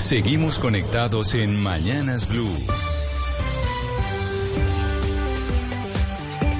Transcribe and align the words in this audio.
Seguimos 0.00 0.58
conectados 0.58 1.34
en 1.34 1.60
Mañanas 1.62 2.26
Blue. 2.26 2.48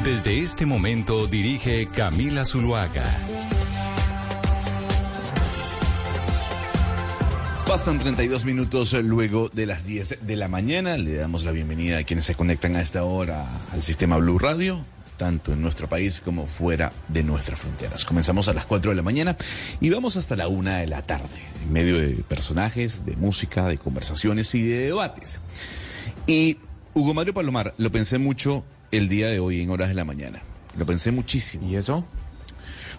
Desde 0.04 0.38
este 0.38 0.66
momento 0.66 1.27
dirige 1.27 1.88
Camila 1.88 2.45
Zuluaga. 2.45 3.05
Pasan 7.66 7.98
32 7.98 8.45
minutos 8.45 8.92
luego 8.92 9.48
de 9.48 9.66
las 9.66 9.84
10 9.84 10.18
de 10.20 10.36
la 10.36 10.46
mañana. 10.46 10.96
Le 10.96 11.14
damos 11.14 11.45
la 11.45 11.50
bienvenida 11.50 11.98
a 11.98 12.04
quienes 12.04 12.27
se 12.27 12.36
conectan 12.36 12.77
a 12.77 12.82
esta 12.82 13.02
hora 13.02 13.46
al 13.72 13.82
sistema 13.82 14.18
Blue 14.18 14.38
Radio 14.38 14.84
tanto 15.21 15.52
en 15.52 15.61
nuestro 15.61 15.87
país 15.87 16.23
como 16.23 16.47
fuera 16.47 16.95
de 17.09 17.23
nuestras 17.23 17.60
fronteras. 17.60 18.06
Comenzamos 18.06 18.48
a 18.48 18.55
las 18.55 18.65
4 18.65 18.92
de 18.92 18.97
la 18.97 19.02
mañana 19.02 19.37
y 19.79 19.91
vamos 19.91 20.16
hasta 20.16 20.34
la 20.34 20.48
1 20.48 20.70
de 20.79 20.87
la 20.87 21.02
tarde, 21.02 21.29
en 21.62 21.70
medio 21.70 22.01
de 22.01 22.15
personajes, 22.27 23.05
de 23.05 23.16
música, 23.16 23.69
de 23.69 23.77
conversaciones 23.77 24.55
y 24.55 24.62
de 24.62 24.87
debates. 24.87 25.38
Y 26.27 26.56
Hugo 26.95 27.12
Mario 27.12 27.34
Palomar, 27.34 27.74
lo 27.77 27.93
pensé 27.93 28.16
mucho 28.16 28.65
el 28.93 29.10
día 29.10 29.29
de 29.29 29.41
hoy 29.41 29.60
en 29.60 29.69
horas 29.69 29.91
de 29.91 29.95
la 29.95 30.06
mañana. 30.06 30.41
Lo 30.79 30.87
pensé 30.87 31.12
muchísimo. 31.12 31.68
¿Y 31.68 31.77
eso? 31.77 32.02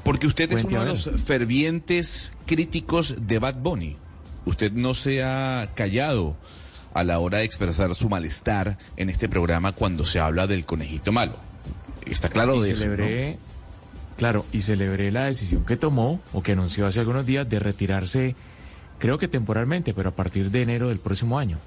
Porque 0.03 0.27
usted 0.27 0.51
es 0.51 0.63
uno 0.63 0.81
de 0.81 0.85
los 0.85 1.09
fervientes 1.25 2.33
críticos 2.45 3.15
de 3.19 3.39
Bad 3.39 3.55
Bunny. 3.55 3.97
Usted 4.45 4.71
no 4.73 4.93
se 4.93 5.23
ha 5.23 5.71
callado 5.73 6.37
a 6.93 7.03
la 7.03 7.17
hora 7.17 7.39
de 7.39 7.45
expresar 7.45 7.95
su 7.95 8.09
malestar 8.09 8.77
en 8.95 9.09
este 9.09 9.27
programa 9.27 9.71
cuando 9.71 10.05
se 10.05 10.19
habla 10.19 10.45
del 10.45 10.65
conejito 10.65 11.11
malo. 11.11 11.50
Está 12.05 12.29
claro 12.29 12.61
de 12.61 12.75
celebré, 12.75 13.37
Claro, 14.21 14.45
y 14.51 14.61
celebré 14.61 15.11
la 15.11 15.25
decisión 15.25 15.65
que 15.65 15.77
tomó 15.77 16.21
o 16.31 16.43
que 16.43 16.51
anunció 16.51 16.85
hace 16.85 16.99
algunos 16.99 17.25
días 17.25 17.49
de 17.49 17.57
retirarse, 17.57 18.35
creo 18.99 19.17
que 19.17 19.27
temporalmente, 19.27 19.95
pero 19.95 20.09
a 20.09 20.15
partir 20.15 20.51
de 20.51 20.61
enero 20.61 20.89
del 20.89 20.99
próximo 20.99 21.39
año. 21.39 21.57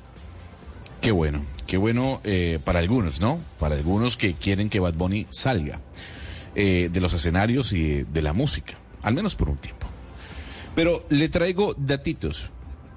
Qué 1.01 1.11
bueno, 1.11 1.45
qué 1.67 1.77
bueno 1.77 2.21
eh, 2.23 2.61
para 2.65 2.79
algunos, 2.79 3.21
¿no? 3.21 3.41
Para 3.59 3.75
algunos 3.75 4.17
que 4.17 4.35
quieren 4.35 4.71
que 4.71 4.79
Bad 4.79 4.95
Bunny 4.95 5.27
salga 5.31 5.81
eh, 6.55 6.91
de 6.93 7.01
los 7.01 7.13
escenarios 7.13 7.73
y 7.73 8.05
de 8.05 8.23
la 8.23 8.33
música, 8.33 8.75
al 9.03 9.15
menos 9.15 9.35
por 9.35 9.49
un 9.49 9.57
tiempo. 9.57 9.89
Pero 10.77 11.05
le 11.09 11.29
traigo 11.29 11.75
datitos. 11.77 12.51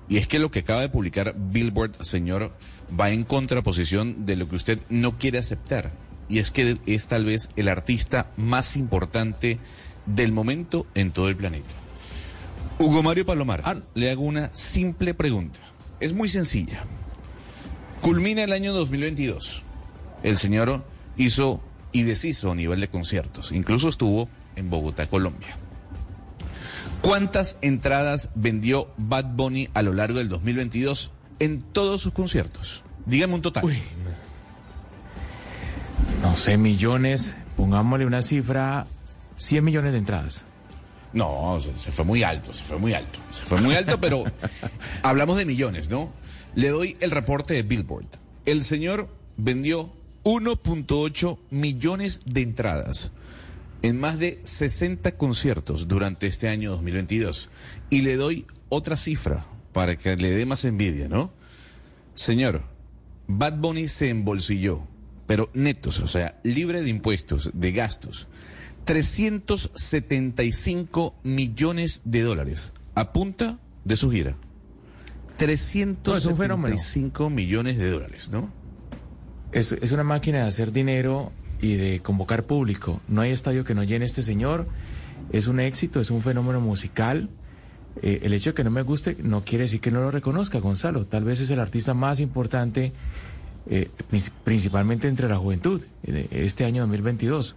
Y 0.07 0.17
es 0.17 0.27
que 0.27 0.37
lo 0.37 0.51
que 0.51 0.59
acaba 0.59 0.81
de 0.81 0.89
publicar 0.89 1.33
Billboard, 1.35 2.01
señor, 2.01 2.53
va 2.97 3.09
en 3.09 3.23
contraposición 3.23 4.27
de 4.27 4.35
lo 4.35 4.47
que 4.47 4.55
usted 4.55 4.79
no 4.89 5.17
quiere 5.17 5.39
aceptar 5.39 5.91
y 6.29 6.39
es 6.39 6.51
que 6.51 6.77
es 6.85 7.07
tal 7.07 7.25
vez 7.25 7.49
el 7.55 7.69
artista 7.69 8.31
más 8.37 8.75
importante 8.75 9.59
del 10.05 10.31
momento 10.31 10.87
en 10.95 11.11
todo 11.11 11.29
el 11.29 11.35
planeta. 11.35 11.73
Hugo 12.79 13.01
Mario 13.01 13.25
Palomar, 13.25 13.61
ah. 13.65 13.75
le 13.95 14.11
hago 14.11 14.23
una 14.23 14.49
simple 14.53 15.13
pregunta. 15.13 15.59
Es 15.99 16.13
muy 16.13 16.29
sencilla. 16.29 16.83
Culmina 18.01 18.43
el 18.43 18.53
año 18.53 18.73
2022. 18.73 19.63
El 20.23 20.37
señor 20.37 20.85
hizo 21.17 21.61
y 21.91 22.03
deshizo 22.03 22.51
a 22.51 22.55
nivel 22.55 22.79
de 22.79 22.87
conciertos. 22.87 23.51
Incluso 23.51 23.89
estuvo 23.89 24.29
en 24.55 24.69
Bogotá, 24.69 25.07
Colombia. 25.07 25.57
¿Cuántas 27.01 27.57
entradas 27.61 28.29
vendió 28.35 28.91
Bad 28.97 29.33
Bunny 29.35 29.69
a 29.73 29.81
lo 29.81 29.93
largo 29.93 30.19
del 30.19 30.29
2022 30.29 31.11
en 31.39 31.61
todos 31.61 32.01
sus 32.01 32.13
conciertos? 32.13 32.83
Dígame 33.05 33.35
un 33.35 33.41
total 33.41 33.63
no 36.21 36.35
sé, 36.35 36.57
millones, 36.57 37.37
pongámosle 37.55 38.05
una 38.05 38.21
cifra, 38.21 38.87
100 39.37 39.63
millones 39.63 39.91
de 39.91 39.97
entradas. 39.99 40.45
No, 41.13 41.59
se, 41.59 41.91
fue 41.91 42.05
muy 42.05 42.23
alto, 42.23 42.53
se 42.53 42.63
fue 42.63 42.77
muy 42.77 42.93
alto. 42.93 43.19
Se 43.31 43.45
fue 43.45 43.61
muy 43.61 43.75
alto, 43.75 43.99
pero 43.99 44.23
hablamos 45.03 45.37
de 45.37 45.45
millones, 45.45 45.89
¿no? 45.89 46.11
Le 46.55 46.69
doy 46.69 46.97
el 46.99 47.11
reporte 47.11 47.53
de 47.53 47.63
Billboard. 47.63 48.07
El 48.45 48.63
señor 48.63 49.09
vendió 49.37 49.89
1.8 50.23 51.37
millones 51.49 52.21
de 52.25 52.41
entradas 52.41 53.11
en 53.81 53.99
más 53.99 54.19
de 54.19 54.41
60 54.43 55.13
conciertos 55.17 55.87
durante 55.87 56.27
este 56.27 56.49
año 56.49 56.71
2022. 56.71 57.49
Y 57.89 58.01
le 58.01 58.15
doy 58.15 58.45
otra 58.69 58.97
cifra 58.97 59.45
para 59.71 59.95
que 59.95 60.15
le 60.17 60.31
dé 60.31 60.45
más 60.45 60.65
envidia, 60.65 61.07
¿no? 61.07 61.31
Señor, 62.15 62.63
Bad 63.27 63.57
Bunny 63.57 63.87
se 63.87 64.09
embolsilló 64.09 64.86
pero 65.27 65.51
netos, 65.53 65.99
o 65.99 66.07
sea, 66.07 66.39
libre 66.43 66.81
de 66.81 66.89
impuestos, 66.89 67.51
de 67.53 67.71
gastos, 67.73 68.29
375 68.85 71.13
millones 71.23 72.01
de 72.05 72.21
dólares 72.21 72.73
a 72.95 73.13
punta 73.13 73.59
de 73.83 73.95
su 73.95 74.09
gira. 74.09 74.35
375 75.37 77.29
millones 77.29 77.77
de 77.77 77.91
dólares, 77.91 78.31
¿no? 78.31 78.51
Es, 79.51 79.73
es 79.73 79.91
una 79.91 80.03
máquina 80.03 80.39
de 80.39 80.47
hacer 80.47 80.71
dinero 80.71 81.31
y 81.61 81.75
de 81.75 81.99
convocar 81.99 82.45
público. 82.45 83.01
No 83.07 83.21
hay 83.21 83.31
estadio 83.31 83.63
que 83.63 83.75
no 83.75 83.83
llene 83.83 84.05
este 84.05 84.23
señor. 84.23 84.67
Es 85.31 85.47
un 85.47 85.59
éxito, 85.59 85.99
es 85.99 86.09
un 86.09 86.21
fenómeno 86.21 86.61
musical. 86.61 87.29
Eh, 88.01 88.21
el 88.23 88.33
hecho 88.33 88.51
de 88.51 88.53
que 88.55 88.63
no 88.63 88.71
me 88.71 88.83
guste 88.83 89.17
no 89.21 89.43
quiere 89.43 89.63
decir 89.63 89.81
que 89.81 89.91
no 89.91 90.01
lo 90.01 90.11
reconozca, 90.11 90.59
Gonzalo. 90.59 91.05
Tal 91.05 91.23
vez 91.23 91.39
es 91.39 91.49
el 91.49 91.59
artista 91.59 91.93
más 91.93 92.19
importante 92.19 92.93
eh, 93.69 93.89
principalmente 94.43 95.07
entre 95.07 95.27
la 95.27 95.37
juventud, 95.37 95.81
este 96.03 96.65
año 96.65 96.83
2022. 96.83 97.55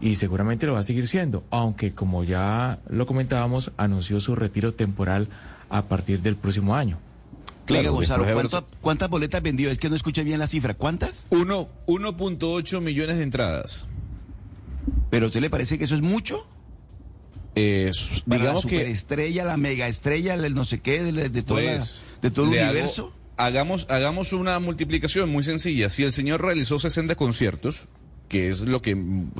Y 0.00 0.16
seguramente 0.16 0.66
lo 0.66 0.74
va 0.74 0.80
a 0.80 0.82
seguir 0.82 1.08
siendo, 1.08 1.44
aunque 1.50 1.94
como 1.94 2.24
ya 2.24 2.78
lo 2.88 3.06
comentábamos, 3.06 3.72
anunció 3.76 4.20
su 4.20 4.34
retiro 4.34 4.74
temporal 4.74 5.28
a 5.70 5.82
partir 5.82 6.20
del 6.20 6.36
próximo 6.36 6.74
año. 6.74 6.98
Claro, 7.64 7.92
Gonzalo, 7.92 8.26
¿cuántas 8.80 9.08
boletas 9.08 9.42
vendió? 9.42 9.70
Es 9.70 9.78
que 9.78 9.88
no 9.88 9.96
escuché 9.96 10.22
bien 10.22 10.38
la 10.38 10.46
cifra. 10.46 10.74
¿Cuántas? 10.74 11.30
1.8 11.30 12.80
millones 12.80 13.16
de 13.16 13.22
entradas. 13.22 13.86
¿Pero 15.08 15.26
a 15.26 15.28
usted 15.28 15.40
le 15.40 15.48
parece 15.48 15.78
que 15.78 15.84
eso 15.84 15.94
es 15.94 16.02
mucho? 16.02 16.46
Eh, 17.54 17.90
digamos 18.26 18.56
la 18.56 18.60
superestrella, 18.60 19.44
la 19.44 19.56
mega 19.56 19.88
estrella, 19.88 20.34
el 20.34 20.54
no 20.54 20.64
sé 20.64 20.80
qué, 20.80 21.02
de, 21.04 21.28
de, 21.30 21.42
pues, 21.44 22.02
de 22.20 22.30
todo 22.30 22.46
el 22.46 22.50
universo 22.50 23.12
hagamos, 23.36 23.86
hagamos 23.90 24.32
una 24.32 24.58
multiplicación 24.60 25.30
muy 25.30 25.44
sencilla. 25.44 25.88
Si 25.90 26.02
el 26.02 26.12
señor 26.12 26.42
realizó 26.42 26.78
60 26.78 27.14
conciertos, 27.14 27.88
que 28.28 28.48
es 28.48 28.62
lo 28.62 28.82
que 28.82 28.96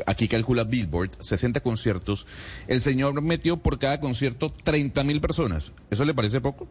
aquí 0.06 0.28
calcula 0.28 0.64
Billboard, 0.64 1.10
60 1.20 1.60
conciertos, 1.60 2.26
el 2.68 2.80
señor 2.80 3.20
metió 3.22 3.56
por 3.56 3.78
cada 3.78 4.00
concierto 4.00 4.50
30 4.50 5.04
mil 5.04 5.20
personas. 5.20 5.72
¿Eso 5.90 6.04
le 6.04 6.14
parece 6.14 6.40
poco? 6.40 6.68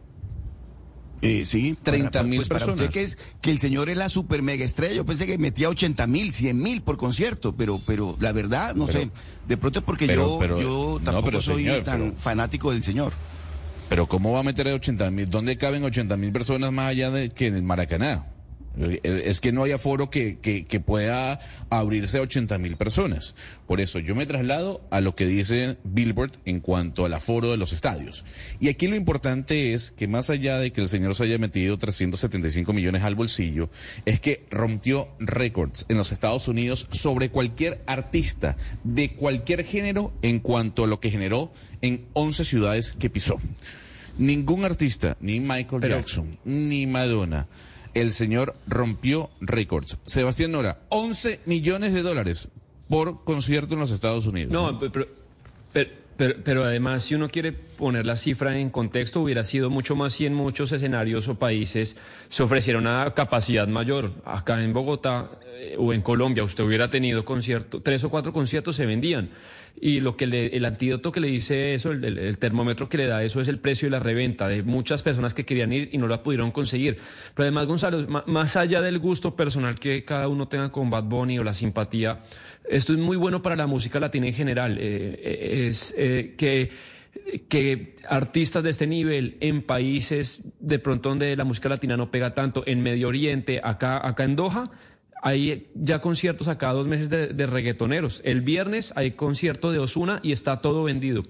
Eh, 1.22 1.46
sí, 1.46 1.76
30 1.82 2.22
mil 2.24 2.36
pues 2.40 2.48
personas. 2.48 2.76
Para 2.76 2.86
usted 2.86 2.92
que, 2.92 3.02
es, 3.02 3.18
que 3.40 3.50
el 3.50 3.58
señor 3.58 3.88
es 3.88 3.96
la 3.96 4.10
super 4.10 4.42
mega 4.42 4.64
estrella, 4.64 4.94
yo 4.94 5.06
pensé 5.06 5.26
que 5.26 5.38
metía 5.38 5.70
80 5.70 6.06
mil, 6.06 6.32
100 6.32 6.58
mil 6.58 6.82
por 6.82 6.98
concierto, 6.98 7.56
pero, 7.56 7.80
pero 7.86 8.16
la 8.20 8.32
verdad, 8.32 8.74
no 8.74 8.86
sé, 8.86 9.10
de 9.48 9.56
pronto 9.56 9.78
es 9.78 9.84
porque 9.84 10.06
yo, 10.06 10.38
yo 10.60 11.00
tampoco 11.02 11.40
soy 11.40 11.66
tan 11.82 12.14
fanático 12.16 12.72
del 12.72 12.82
señor. 12.82 13.12
Pero 13.88 14.06
¿cómo 14.06 14.32
va 14.32 14.40
a 14.40 14.42
meter 14.42 14.68
a 14.68 14.74
80 14.74 15.10
mil? 15.10 15.30
¿Dónde 15.30 15.56
caben 15.56 15.84
80 15.84 16.16
mil 16.16 16.32
personas 16.32 16.72
más 16.72 16.88
allá 16.90 17.10
de 17.10 17.30
que 17.30 17.46
en 17.46 17.56
el 17.56 17.62
Maracaná? 17.62 18.33
Es 19.02 19.40
que 19.40 19.52
no 19.52 19.62
hay 19.62 19.72
aforo 19.72 20.10
que, 20.10 20.38
que, 20.38 20.80
pueda 20.80 21.38
abrirse 21.70 22.18
a 22.18 22.22
80 22.22 22.58
mil 22.58 22.76
personas. 22.76 23.34
Por 23.66 23.80
eso 23.80 24.00
yo 24.00 24.14
me 24.14 24.26
traslado 24.26 24.82
a 24.90 25.00
lo 25.00 25.14
que 25.14 25.26
dice 25.26 25.76
Billboard 25.84 26.32
en 26.44 26.60
cuanto 26.60 27.04
al 27.04 27.14
aforo 27.14 27.50
de 27.50 27.56
los 27.56 27.72
estadios. 27.72 28.24
Y 28.58 28.68
aquí 28.68 28.88
lo 28.88 28.96
importante 28.96 29.74
es 29.74 29.92
que 29.92 30.08
más 30.08 30.28
allá 30.28 30.58
de 30.58 30.72
que 30.72 30.80
el 30.80 30.88
señor 30.88 31.14
se 31.14 31.24
haya 31.24 31.38
metido 31.38 31.78
375 31.78 32.72
millones 32.72 33.04
al 33.04 33.14
bolsillo, 33.14 33.70
es 34.04 34.18
que 34.18 34.44
rompió 34.50 35.08
récords 35.20 35.86
en 35.88 35.96
los 35.96 36.10
Estados 36.10 36.48
Unidos 36.48 36.88
sobre 36.90 37.30
cualquier 37.30 37.82
artista 37.86 38.56
de 38.82 39.12
cualquier 39.12 39.64
género 39.64 40.12
en 40.22 40.40
cuanto 40.40 40.84
a 40.84 40.86
lo 40.88 40.98
que 40.98 41.10
generó 41.10 41.52
en 41.80 42.06
11 42.14 42.44
ciudades 42.44 42.96
que 42.98 43.10
pisó. 43.10 43.40
Ningún 44.18 44.64
artista, 44.64 45.16
ni 45.20 45.40
Michael 45.40 45.82
Jackson, 45.82 46.38
ni 46.44 46.86
Madonna, 46.86 47.48
el 47.94 48.12
señor 48.12 48.54
rompió 48.66 49.30
récords. 49.40 49.98
Sebastián 50.04 50.52
Nora, 50.52 50.80
11 50.90 51.40
millones 51.46 51.94
de 51.94 52.02
dólares 52.02 52.48
por 52.88 53.24
concierto 53.24 53.74
en 53.74 53.80
los 53.80 53.90
Estados 53.90 54.26
Unidos. 54.26 54.52
No, 54.52 54.78
pero, 54.78 55.06
pero, 56.16 56.34
pero, 56.44 56.64
además, 56.64 57.04
si 57.04 57.14
uno 57.14 57.28
quiere 57.28 57.52
poner 57.76 58.06
la 58.06 58.16
cifra 58.16 58.58
en 58.58 58.70
contexto, 58.70 59.20
hubiera 59.20 59.44
sido 59.44 59.70
mucho 59.70 59.96
más 59.96 60.14
si 60.14 60.26
en 60.26 60.34
muchos 60.34 60.72
escenarios 60.72 61.28
o 61.28 61.38
países 61.38 61.96
se 62.28 62.42
ofreciera 62.42 62.78
una 62.78 63.12
capacidad 63.14 63.68
mayor. 63.68 64.12
Acá 64.24 64.62
en 64.62 64.72
Bogotá 64.72 65.30
eh, 65.56 65.76
o 65.78 65.92
en 65.92 66.02
Colombia, 66.02 66.44
usted 66.44 66.64
hubiera 66.64 66.90
tenido 66.90 67.24
conciertos, 67.24 67.82
tres 67.82 68.04
o 68.04 68.10
cuatro 68.10 68.32
conciertos 68.32 68.76
se 68.76 68.86
vendían 68.86 69.30
y 69.80 70.00
lo 70.00 70.16
que 70.16 70.24
el 70.24 70.64
antídoto 70.64 71.10
que 71.10 71.20
le 71.20 71.28
dice 71.28 71.74
eso, 71.74 71.90
el, 71.90 72.38
termómetro 72.38 72.88
que 72.88 72.96
le 72.96 73.06
da 73.06 73.22
eso 73.22 73.40
es 73.40 73.48
el 73.48 73.58
precio 73.58 73.86
de 73.86 73.90
la 73.90 73.98
reventa 73.98 74.46
de 74.48 74.62
muchas 74.62 75.02
personas 75.02 75.34
que 75.34 75.44
querían 75.44 75.72
ir 75.72 75.90
y 75.92 75.98
no 75.98 76.06
la 76.06 76.22
pudieron 76.22 76.52
conseguir. 76.52 76.98
Pero 77.34 77.44
además, 77.44 77.66
Gonzalo, 77.66 78.06
más 78.26 78.56
allá 78.56 78.80
del 78.80 78.98
gusto 78.98 79.34
personal 79.34 79.78
que 79.78 80.04
cada 80.04 80.28
uno 80.28 80.48
tenga 80.48 80.70
con 80.70 80.90
Bad 80.90 81.04
Bunny 81.04 81.38
o 81.38 81.44
la 81.44 81.54
simpatía, 81.54 82.20
esto 82.68 82.92
es 82.92 82.98
muy 82.98 83.16
bueno 83.16 83.42
para 83.42 83.56
la 83.56 83.66
música 83.66 83.98
latina 84.00 84.28
en 84.28 84.34
general. 84.34 84.78
Eh, 84.78 85.20
eh, 85.22 85.66
es 85.68 85.94
eh, 85.98 86.34
que 86.36 86.70
que 87.48 87.96
artistas 88.08 88.62
de 88.62 88.70
este 88.70 88.86
nivel 88.86 89.36
en 89.40 89.62
países 89.62 90.44
de 90.60 90.78
pronto 90.78 91.08
donde 91.08 91.36
la 91.36 91.44
música 91.44 91.68
latina 91.68 91.96
no 91.96 92.10
pega 92.10 92.34
tanto, 92.34 92.62
en 92.66 92.82
Medio 92.82 93.08
Oriente, 93.08 93.60
acá, 93.62 94.06
acá 94.06 94.24
en 94.24 94.36
Doha, 94.36 94.70
hay 95.24 95.70
ya 95.74 96.00
conciertos 96.00 96.48
acá 96.48 96.70
dos 96.74 96.86
meses 96.86 97.08
de, 97.08 97.46
reggaetoneros. 97.46 98.20
El 98.24 98.42
viernes 98.42 98.92
hay 98.94 99.12
concierto 99.12 99.72
de 99.72 99.78
Osuna 99.78 100.20
y 100.22 100.32
está 100.32 100.60
todo 100.60 100.84
vendido. 100.84 101.22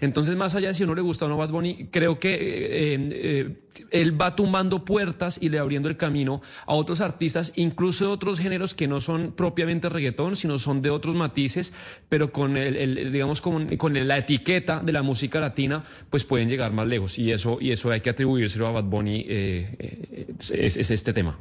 Entonces, 0.00 0.36
más 0.36 0.54
allá 0.54 0.68
de 0.68 0.74
si 0.74 0.84
uno 0.84 0.94
le 0.94 1.02
gusta 1.02 1.26
o 1.26 1.28
no 1.28 1.36
Bad 1.36 1.50
Bunny, 1.50 1.88
creo 1.90 2.18
que 2.18 2.32
eh, 2.32 2.94
eh, 2.94 3.56
él 3.90 4.20
va 4.20 4.36
tumbando 4.36 4.84
puertas 4.84 5.38
y 5.40 5.48
le 5.48 5.58
abriendo 5.58 5.88
el 5.88 5.96
camino 5.96 6.42
a 6.66 6.74
otros 6.74 7.00
artistas, 7.00 7.52
incluso 7.56 8.06
de 8.06 8.10
otros 8.10 8.38
géneros 8.38 8.74
que 8.74 8.88
no 8.88 9.00
son 9.00 9.32
propiamente 9.32 9.88
reggaetón, 9.88 10.36
sino 10.36 10.58
son 10.58 10.82
de 10.82 10.90
otros 10.90 11.14
matices, 11.14 11.72
pero 12.08 12.32
con 12.32 12.56
el, 12.56 13.12
digamos 13.12 13.40
con, 13.40 13.66
la 14.06 14.18
etiqueta 14.18 14.80
de 14.80 14.92
la 14.92 15.02
música 15.02 15.40
latina, 15.40 15.84
pues 16.10 16.24
pueden 16.24 16.48
llegar 16.48 16.72
más 16.72 16.86
lejos. 16.86 17.18
Y 17.18 17.32
eso, 17.32 17.58
y 17.60 17.70
eso 17.70 17.90
hay 17.90 18.00
que 18.00 18.10
atribuírselo 18.10 18.66
a 18.66 18.72
Bad 18.72 18.84
Bunny, 18.84 19.24
eh, 19.28 20.26
es 20.52 20.90
este 20.90 21.12
tema. 21.12 21.38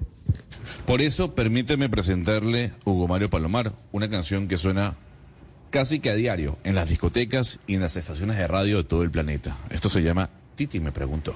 Por 0.85 1.01
eso, 1.01 1.35
permíteme 1.35 1.89
presentarle 1.89 2.73
Hugo 2.85 3.07
Mario 3.07 3.29
Palomar, 3.29 3.73
una 3.91 4.09
canción 4.09 4.47
que 4.47 4.57
suena 4.57 4.95
casi 5.69 5.99
que 5.99 6.09
a 6.09 6.15
diario 6.15 6.57
en 6.63 6.75
las 6.75 6.89
discotecas 6.89 7.59
y 7.65 7.75
en 7.75 7.81
las 7.81 7.95
estaciones 7.97 8.37
de 8.37 8.47
radio 8.47 8.77
de 8.77 8.83
todo 8.83 9.03
el 9.03 9.11
planeta. 9.11 9.57
Esto 9.69 9.89
se 9.89 10.01
llama 10.01 10.29
Titi 10.55 10.79
me 10.79 10.91
preguntó. 10.91 11.33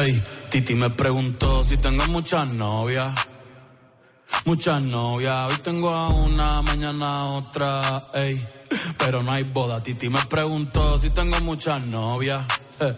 Ay, 0.00 0.22
Titi 0.48 0.76
me 0.76 0.90
preguntó 0.90 1.64
si 1.64 1.76
tengo 1.76 2.06
muchas 2.06 2.46
novias. 2.46 3.12
Muchas 4.44 4.80
novias, 4.80 5.50
hoy 5.50 5.58
tengo 5.58 5.90
a 5.90 6.08
una, 6.08 6.62
mañana 6.62 7.32
otra, 7.32 8.06
ey. 8.14 8.46
Pero 8.96 9.24
no 9.24 9.32
hay 9.32 9.42
boda, 9.42 9.82
Titi 9.82 10.08
me 10.08 10.20
preguntó 10.26 11.00
si 11.00 11.10
tengo 11.10 11.40
muchas 11.40 11.84
novias. 11.84 12.44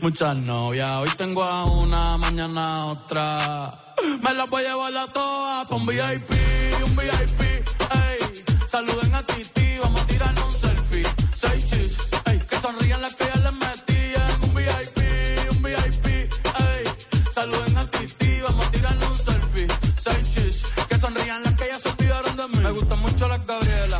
Muchas 0.00 0.36
novias, 0.36 0.98
hoy 0.98 1.10
tengo 1.16 1.42
a 1.42 1.64
una, 1.64 2.16
mañana 2.16 2.86
otra. 2.86 3.81
Me 4.22 4.34
las 4.34 4.48
voy 4.48 4.64
a 4.64 4.68
llevar 4.70 4.96
a 4.96 5.06
todas 5.12 5.66
pa' 5.66 5.76
un 5.76 5.86
VIP, 5.86 6.30
un 6.84 6.96
VIP, 6.96 7.40
ey. 7.40 8.44
Saluden 8.70 9.14
a 9.14 9.22
Titi, 9.26 9.78
vamos 9.78 10.00
a 10.00 10.06
tirar 10.06 10.34
un 10.46 10.54
selfie. 10.54 11.06
Seis 11.36 11.66
chis, 11.66 11.96
ey. 12.26 12.38
Que 12.38 12.56
sonrían 12.56 13.02
las 13.02 13.14
que 13.14 13.24
ya 13.24 13.36
les 13.36 13.52
metí 13.52 14.02
en 14.14 14.48
un 14.48 14.54
VIP, 14.54 14.98
un 15.50 15.62
VIP, 15.62 16.06
ey. 16.06 16.84
Saluden 17.34 17.76
a 17.76 17.90
Titi, 17.90 18.40
vamos 18.40 18.66
a 18.66 18.70
tirar 18.70 18.96
un 18.96 19.16
selfie. 19.18 19.66
Seis 20.00 20.34
chis, 20.34 20.62
que 20.88 20.98
sonrían 20.98 21.42
las 21.42 21.54
que 21.54 21.66
ya 21.66 21.78
se 21.78 21.88
olvidaron 21.88 22.36
de 22.36 22.48
mí. 22.48 22.58
Me 22.58 22.70
gustan 22.70 22.98
mucho 23.00 23.28
las 23.28 23.44
Gabriela 23.46 23.98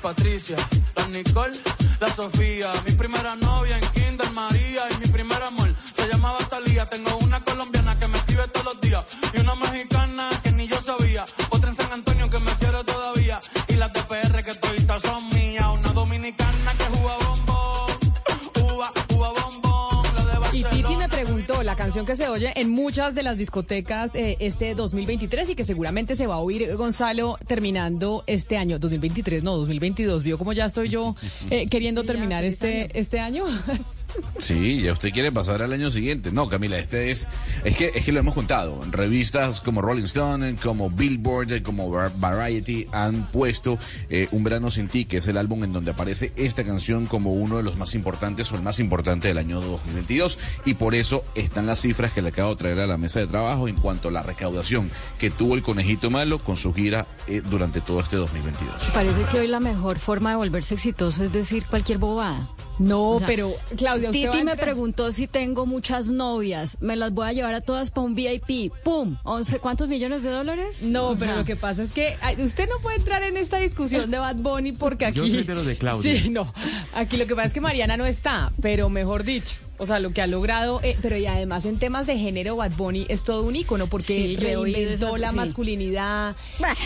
Patricia, 0.00 0.56
la 0.96 1.06
Nicole, 1.08 1.56
la 2.00 2.08
Sofía. 2.08 2.72
Mi 2.86 2.92
primera 2.92 3.36
novia 3.36 3.76
en 3.78 3.86
Kinder 3.90 4.30
María 4.32 4.82
y 4.90 4.98
mi 4.98 5.06
primer 5.06 5.42
amor 5.42 5.74
se 6.20 6.26
llamaba 6.26 6.38
Talía. 6.50 6.86
Tengo 6.86 7.16
una 7.18 7.40
colombiana 7.42 7.98
que 7.98 8.08
me 8.08 8.18
escribe 8.18 8.42
todos 8.48 8.66
los 8.66 8.80
días 8.80 9.04
y 9.34 9.40
una 9.40 9.54
mexicana 9.54 10.28
que 10.42 10.52
ni 10.52 10.68
yo 10.68 10.80
sabía. 10.82 11.24
Otra 11.50 11.70
en 11.70 11.76
San 11.76 11.92
Antonio 11.92 12.28
que 12.28 12.38
me 12.38 12.50
quiere 12.52 12.84
todavía 12.84 13.40
y 13.68 13.74
las 13.74 13.92
de 13.92 14.00
PR 14.02 14.44
que 14.44 14.54
todavía 14.54 14.98
son 15.00 15.28
mías. 15.30 15.66
Una 15.72 15.92
dominicana 15.92 16.72
que 16.76 16.84
juega 16.84 17.16
bombón, 17.26 18.74
uva, 18.74 18.92
uva 19.14 19.28
bombón. 19.30 20.14
La 20.14 20.24
de 20.26 20.38
Barcelona. 20.38 20.76
Y 20.76 20.82
Titi 20.82 20.96
me 20.96 21.08
preguntó 21.08 21.62
la 21.62 21.74
canción 21.74 22.04
que 22.04 22.16
se 22.16 22.28
oye 22.28 22.52
en 22.56 22.70
muchas 22.70 23.14
de 23.14 23.22
las 23.22 23.38
discotecas 23.38 24.14
eh, 24.14 24.36
este 24.40 24.74
2023 24.74 25.50
y 25.50 25.54
que 25.54 25.64
seguramente 25.64 26.16
se 26.16 26.26
va 26.26 26.34
a 26.34 26.38
oír 26.38 26.74
Gonzalo 26.76 27.38
terminando 27.46 28.24
este 28.26 28.58
año 28.58 28.78
2023, 28.78 29.42
no 29.42 29.56
2022. 29.56 30.22
Vio 30.22 30.36
como 30.36 30.52
ya 30.52 30.66
estoy 30.66 30.90
yo 30.90 31.14
eh, 31.50 31.66
queriendo 31.68 32.04
terminar 32.04 32.44
este 32.44 32.98
este 32.98 33.20
año. 33.20 33.44
Sí, 34.38 34.82
ya 34.82 34.92
usted 34.92 35.12
quiere 35.12 35.30
pasar 35.32 35.62
al 35.62 35.72
año 35.72 35.90
siguiente. 35.90 36.32
No, 36.32 36.48
Camila, 36.48 36.78
este 36.78 37.10
es, 37.10 37.28
es 37.64 37.76
que, 37.76 37.92
es 37.94 38.04
que 38.04 38.12
lo 38.12 38.20
hemos 38.20 38.34
contado. 38.34 38.80
Revistas 38.90 39.60
como 39.60 39.82
Rolling 39.82 40.04
Stone, 40.04 40.56
como 40.62 40.90
Billboard, 40.90 41.62
como 41.62 41.90
Variety 41.90 42.86
han 42.92 43.26
puesto 43.28 43.78
eh, 44.08 44.28
Un 44.32 44.44
verano 44.44 44.70
sin 44.70 44.88
ti, 44.88 45.04
que 45.04 45.18
es 45.18 45.28
el 45.28 45.36
álbum 45.36 45.64
en 45.64 45.72
donde 45.72 45.90
aparece 45.90 46.32
esta 46.36 46.64
canción 46.64 47.06
como 47.06 47.32
uno 47.32 47.58
de 47.58 47.62
los 47.62 47.76
más 47.76 47.94
importantes 47.94 48.50
o 48.52 48.56
el 48.56 48.62
más 48.62 48.80
importante 48.80 49.28
del 49.28 49.38
año 49.38 49.60
2022. 49.60 50.38
Y 50.64 50.74
por 50.74 50.94
eso 50.94 51.24
están 51.34 51.66
las 51.66 51.80
cifras 51.80 52.12
que 52.12 52.22
le 52.22 52.30
acabo 52.30 52.50
de 52.50 52.56
traer 52.56 52.80
a 52.80 52.86
la 52.86 52.96
mesa 52.96 53.20
de 53.20 53.26
trabajo 53.26 53.68
en 53.68 53.76
cuanto 53.76 54.08
a 54.08 54.12
la 54.12 54.22
recaudación 54.22 54.90
que 55.18 55.30
tuvo 55.30 55.54
el 55.54 55.62
conejito 55.62 56.10
malo 56.10 56.38
con 56.38 56.56
su 56.56 56.72
gira 56.72 57.06
eh, 57.26 57.42
durante 57.48 57.80
todo 57.80 58.00
este 58.00 58.16
2022. 58.16 58.90
Parece 58.94 59.24
que 59.30 59.40
hoy 59.40 59.48
la 59.48 59.60
mejor 59.60 59.98
forma 59.98 60.30
de 60.30 60.36
volverse 60.36 60.74
exitoso 60.74 61.24
es 61.24 61.32
decir 61.32 61.64
cualquier 61.66 61.98
bobada. 61.98 62.48
No, 62.80 63.18
pero 63.26 63.54
Claudia, 63.76 64.10
Titi 64.10 64.42
me 64.42 64.56
preguntó 64.56 65.12
si 65.12 65.26
tengo 65.26 65.66
muchas 65.66 66.06
novias. 66.06 66.78
Me 66.80 66.96
las 66.96 67.12
voy 67.12 67.28
a 67.28 67.32
llevar 67.32 67.54
a 67.54 67.60
todas 67.60 67.90
para 67.90 68.06
un 68.06 68.14
VIP. 68.14 68.72
¡Pum! 68.82 69.16
¿11 69.24 69.60
cuántos 69.60 69.88
millones 69.88 70.22
de 70.22 70.30
dólares? 70.30 70.82
No, 70.82 71.14
pero 71.18 71.36
lo 71.36 71.44
que 71.44 71.56
pasa 71.56 71.82
es 71.82 71.92
que 71.92 72.16
usted 72.38 72.68
no 72.68 72.80
puede 72.80 72.96
entrar 72.96 73.22
en 73.22 73.36
esta 73.36 73.58
discusión 73.58 74.10
de 74.10 74.18
Bad 74.18 74.36
Bunny 74.36 74.72
porque 74.72 75.04
aquí. 75.06 75.18
Yo 75.18 75.28
soy 75.28 75.42
de 75.42 75.54
los 75.54 75.66
de 75.66 75.76
Claudia. 75.76 76.10
Sí, 76.20 76.30
no. 76.30 76.52
Aquí 76.94 77.16
lo 77.18 77.26
que 77.26 77.34
pasa 77.34 77.48
es 77.48 77.54
que 77.54 77.60
Mariana 77.60 77.96
no 77.96 78.06
está, 78.06 78.50
pero 78.60 78.88
mejor 78.88 79.22
dicho. 79.24 79.56
O 79.80 79.86
sea, 79.86 79.98
lo 79.98 80.12
que 80.12 80.20
ha 80.20 80.26
logrado, 80.26 80.80
eh, 80.82 80.94
pero 81.00 81.16
y 81.16 81.24
además 81.24 81.64
en 81.64 81.78
temas 81.78 82.06
de 82.06 82.18
género, 82.18 82.54
Bad 82.54 82.72
Bunny 82.76 83.06
es 83.08 83.24
todo 83.24 83.44
un 83.44 83.56
ícono 83.56 83.86
porque 83.86 84.36
reinventó 84.38 85.16
la 85.16 85.32
masculinidad. 85.32 86.36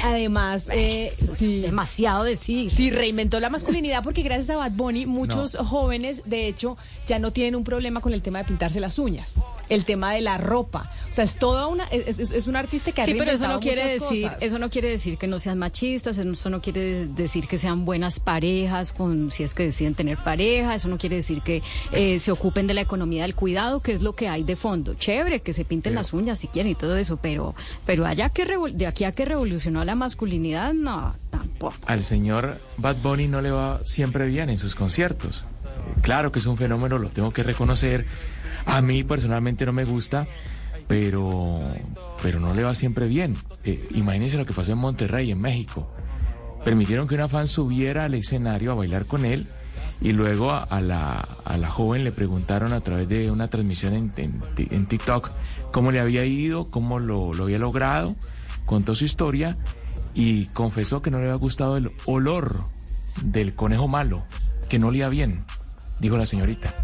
Además, 0.05 0.69
eh, 0.70 1.11
sí. 1.37 1.61
demasiado 1.61 2.23
de 2.23 2.37
sí. 2.37 2.70
Sí, 2.70 2.91
reinventó 2.91 3.41
la 3.41 3.50
masculinidad 3.50 4.05
porque 4.05 4.23
gracias 4.23 4.50
a 4.50 4.56
Bad 4.56 4.73
Bunny 4.73 5.06
muchos 5.06 5.56
jóvenes, 5.56 6.23
de 6.25 6.46
hecho, 6.46 6.76
ya 7.08 7.19
no 7.19 7.32
tienen 7.32 7.56
un 7.56 7.64
problema 7.64 8.00
con 8.00 8.12
el 8.12 8.23
tema 8.23 8.38
de 8.38 8.44
pintarse 8.44 8.79
las 8.79 8.96
uñas 9.00 9.35
el 9.69 9.85
tema 9.85 10.12
de 10.12 10.20
la 10.20 10.38
ropa. 10.38 10.91
O 11.11 11.14
sea, 11.14 11.25
es 11.25 11.37
toda 11.37 11.67
una 11.69 11.85
es, 11.85 12.46
un 12.46 12.56
artista 12.56 12.93
que 12.93 13.02
ha 13.02 13.05
Sí, 13.05 13.14
pero 13.17 13.31
eso 13.31 13.46
no 13.49 13.61
quiere 13.61 13.99
decir 13.99 14.31
eso 14.41 14.58
no 14.58 14.70
quiere 14.70 14.91
decir 14.91 15.17
que 15.17 15.26
no 15.26 15.38
sean 15.38 15.58
machistas, 15.58 16.19
eso 16.19 16.50
no 16.50 16.61
quiere 16.61 17.06
decir 17.06 17.46
que 17.46 17.58
sean 17.58 17.85
buenas 17.85 18.20
parejas 18.20 18.93
con 18.93 19.31
si 19.31 19.44
es 19.44 19.55
que 19.55 19.64
deciden 19.64 19.94
tener 19.94 20.19
pareja, 20.19 20.75
eso 20.75 20.88
no 20.88 20.99
quiere 20.99 21.17
decir 21.17 21.43
que 21.43 21.62
eh, 21.93 22.19
se 22.20 22.32
ocupen 22.32 22.67
de 22.67 22.75
la 22.75 22.83
economía 22.84 23.22
del 23.22 23.34
cuidado, 23.34 23.81
que 23.81 23.93
es 23.93 24.03
lo 24.03 24.14
que 24.14 24.29
hay 24.29 24.44
de 24.44 24.56
fondo. 24.56 24.94
Chévere 24.94 25.41
que 25.41 25.53
se 25.53 25.64
pinten 25.64 25.94
las 25.94 26.12
uñas 26.12 26.38
si 26.38 26.46
quieren 26.48 26.72
y 26.72 26.74
todo 26.74 26.96
eso, 26.96 27.17
pero 27.17 27.55
pero 27.84 28.06
allá 28.06 28.29
que 28.29 28.46
de 28.72 28.86
aquí 28.86 29.05
a 29.05 29.12
que 29.12 29.24
revolucionó 29.24 29.84
la 29.84 29.94
masculinidad, 29.94 30.72
no, 30.72 31.17
tampoco. 31.31 31.76
Al 31.86 32.03
señor 32.03 32.58
Bad 32.79 32.96
Bunny 33.03 33.26
no 33.26 33.43
le 33.43 33.50
va 33.50 33.81
siempre 33.84 34.26
bien 34.26 34.50
en 34.50 34.58
sus 34.58 34.74
conciertos. 34.74 35.44
Claro 36.03 36.32
que 36.32 36.38
es 36.38 36.46
un 36.46 36.56
fenómeno, 36.56 36.98
lo 36.98 37.10
tengo 37.10 37.32
que 37.32 37.43
reconocer 37.43 38.06
a 38.67 38.81
mí 38.81 39.05
personalmente 39.05 39.67
no 39.67 39.72
me 39.72 39.84
gusta, 39.84 40.26
pero, 40.86 41.60
pero 42.22 42.41
no 42.41 42.55
le 42.55 42.62
va 42.62 42.74
siempre 42.74 43.06
bien. 43.06 43.36
Eh, 43.64 43.88
imagínense 43.93 44.36
lo 44.36 44.46
que 44.46 44.53
pasó 44.53 44.72
en 44.72 44.79
Monterrey, 44.79 45.31
en 45.31 45.41
México. 45.41 45.88
Permitieron 46.64 47.06
que 47.06 47.14
una 47.14 47.29
fan 47.29 47.46
subiera 47.46 48.05
al 48.05 48.14
escenario 48.14 48.72
a 48.72 48.74
bailar 48.74 49.06
con 49.06 49.24
él 49.24 49.46
y 50.01 50.13
luego 50.13 50.53
a, 50.53 50.81
la, 50.81 51.27
a 51.44 51.56
la, 51.56 51.70
joven 51.70 52.05
le 52.05 52.13
preguntaron 52.13 52.72
a 52.72 52.81
través 52.81 53.08
de 53.08 53.31
una 53.31 53.48
transmisión 53.48 53.94
en, 53.94 54.13
en, 54.17 54.86
TikTok 54.86 55.31
cómo 55.72 55.93
le 55.93 56.01
había 56.01 56.24
ido, 56.24 56.70
cómo 56.70 56.98
lo, 56.98 57.32
lo 57.32 57.44
había 57.44 57.58
logrado, 57.58 58.17
contó 58.67 58.94
su 58.94 59.05
historia 59.05 59.56
y 60.15 60.46
confesó 60.46 61.03
que 61.03 61.10
no 61.10 61.19
le 61.19 61.24
había 61.24 61.36
gustado 61.36 61.77
el 61.77 61.91
olor 62.06 62.65
del 63.22 63.55
conejo 63.55 63.89
malo, 63.89 64.24
que 64.69 64.79
no 64.79 64.89
olía 64.89 65.08
bien, 65.08 65.44
dijo 66.01 66.17
la 66.17 66.27
señorita. 66.27 66.83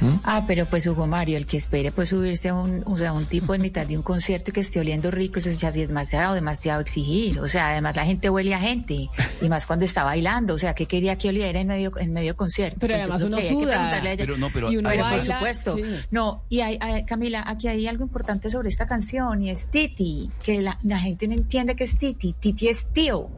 ¿Mm? 0.00 0.14
Ah, 0.24 0.44
pero 0.46 0.66
pues 0.66 0.86
Hugo 0.86 1.06
Mario, 1.06 1.36
el 1.36 1.46
que 1.46 1.56
espere 1.56 1.92
pues 1.92 2.08
subirse 2.08 2.48
a 2.48 2.54
un, 2.54 2.82
o 2.86 2.98
sea, 2.98 3.12
un 3.12 3.26
tipo 3.26 3.54
en 3.54 3.62
mitad 3.62 3.86
de 3.86 3.96
un 3.96 4.02
concierto 4.02 4.50
y 4.50 4.54
que 4.54 4.60
esté 4.60 4.80
oliendo 4.80 5.10
rico, 5.10 5.38
eso 5.38 5.50
ya 5.50 5.72
sí 5.72 5.82
es 5.82 5.88
demasiado, 5.88 6.34
demasiado 6.34 6.80
exigir. 6.80 7.40
O 7.40 7.48
sea, 7.48 7.70
además 7.70 7.96
la 7.96 8.04
gente 8.04 8.30
huele 8.30 8.54
a 8.54 8.60
gente, 8.60 9.08
y 9.40 9.48
más 9.48 9.66
cuando 9.66 9.84
está 9.84 10.04
bailando, 10.04 10.54
o 10.54 10.58
sea, 10.58 10.74
¿qué 10.74 10.86
quería 10.86 11.16
que 11.16 11.28
oliera 11.28 11.60
en 11.60 11.68
medio, 11.68 11.92
en 11.98 12.12
medio 12.12 12.36
concierto? 12.36 12.78
Pero 12.80 12.94
pues 12.94 13.02
además 13.02 13.22
uno 13.22 13.38
suda. 13.40 14.00
Pero 14.16 14.36
no, 14.36 14.50
pero, 14.52 14.68
por 14.70 15.20
supuesto. 15.20 15.76
No, 16.10 16.44
y 16.48 16.60
hay, 16.60 16.78
Camila, 17.06 17.44
aquí 17.46 17.68
hay 17.68 17.86
algo 17.86 18.04
importante 18.04 18.50
sobre 18.50 18.68
esta 18.68 18.86
canción 18.86 19.42
y 19.42 19.50
es 19.50 19.70
Titi, 19.70 20.30
que 20.42 20.60
la, 20.60 20.78
la 20.82 20.98
gente 20.98 21.28
no 21.28 21.34
entiende 21.34 21.76
que 21.76 21.84
es 21.84 21.98
Titi. 21.98 22.34
Titi 22.34 22.68
es 22.68 22.92
tío. 22.92 23.28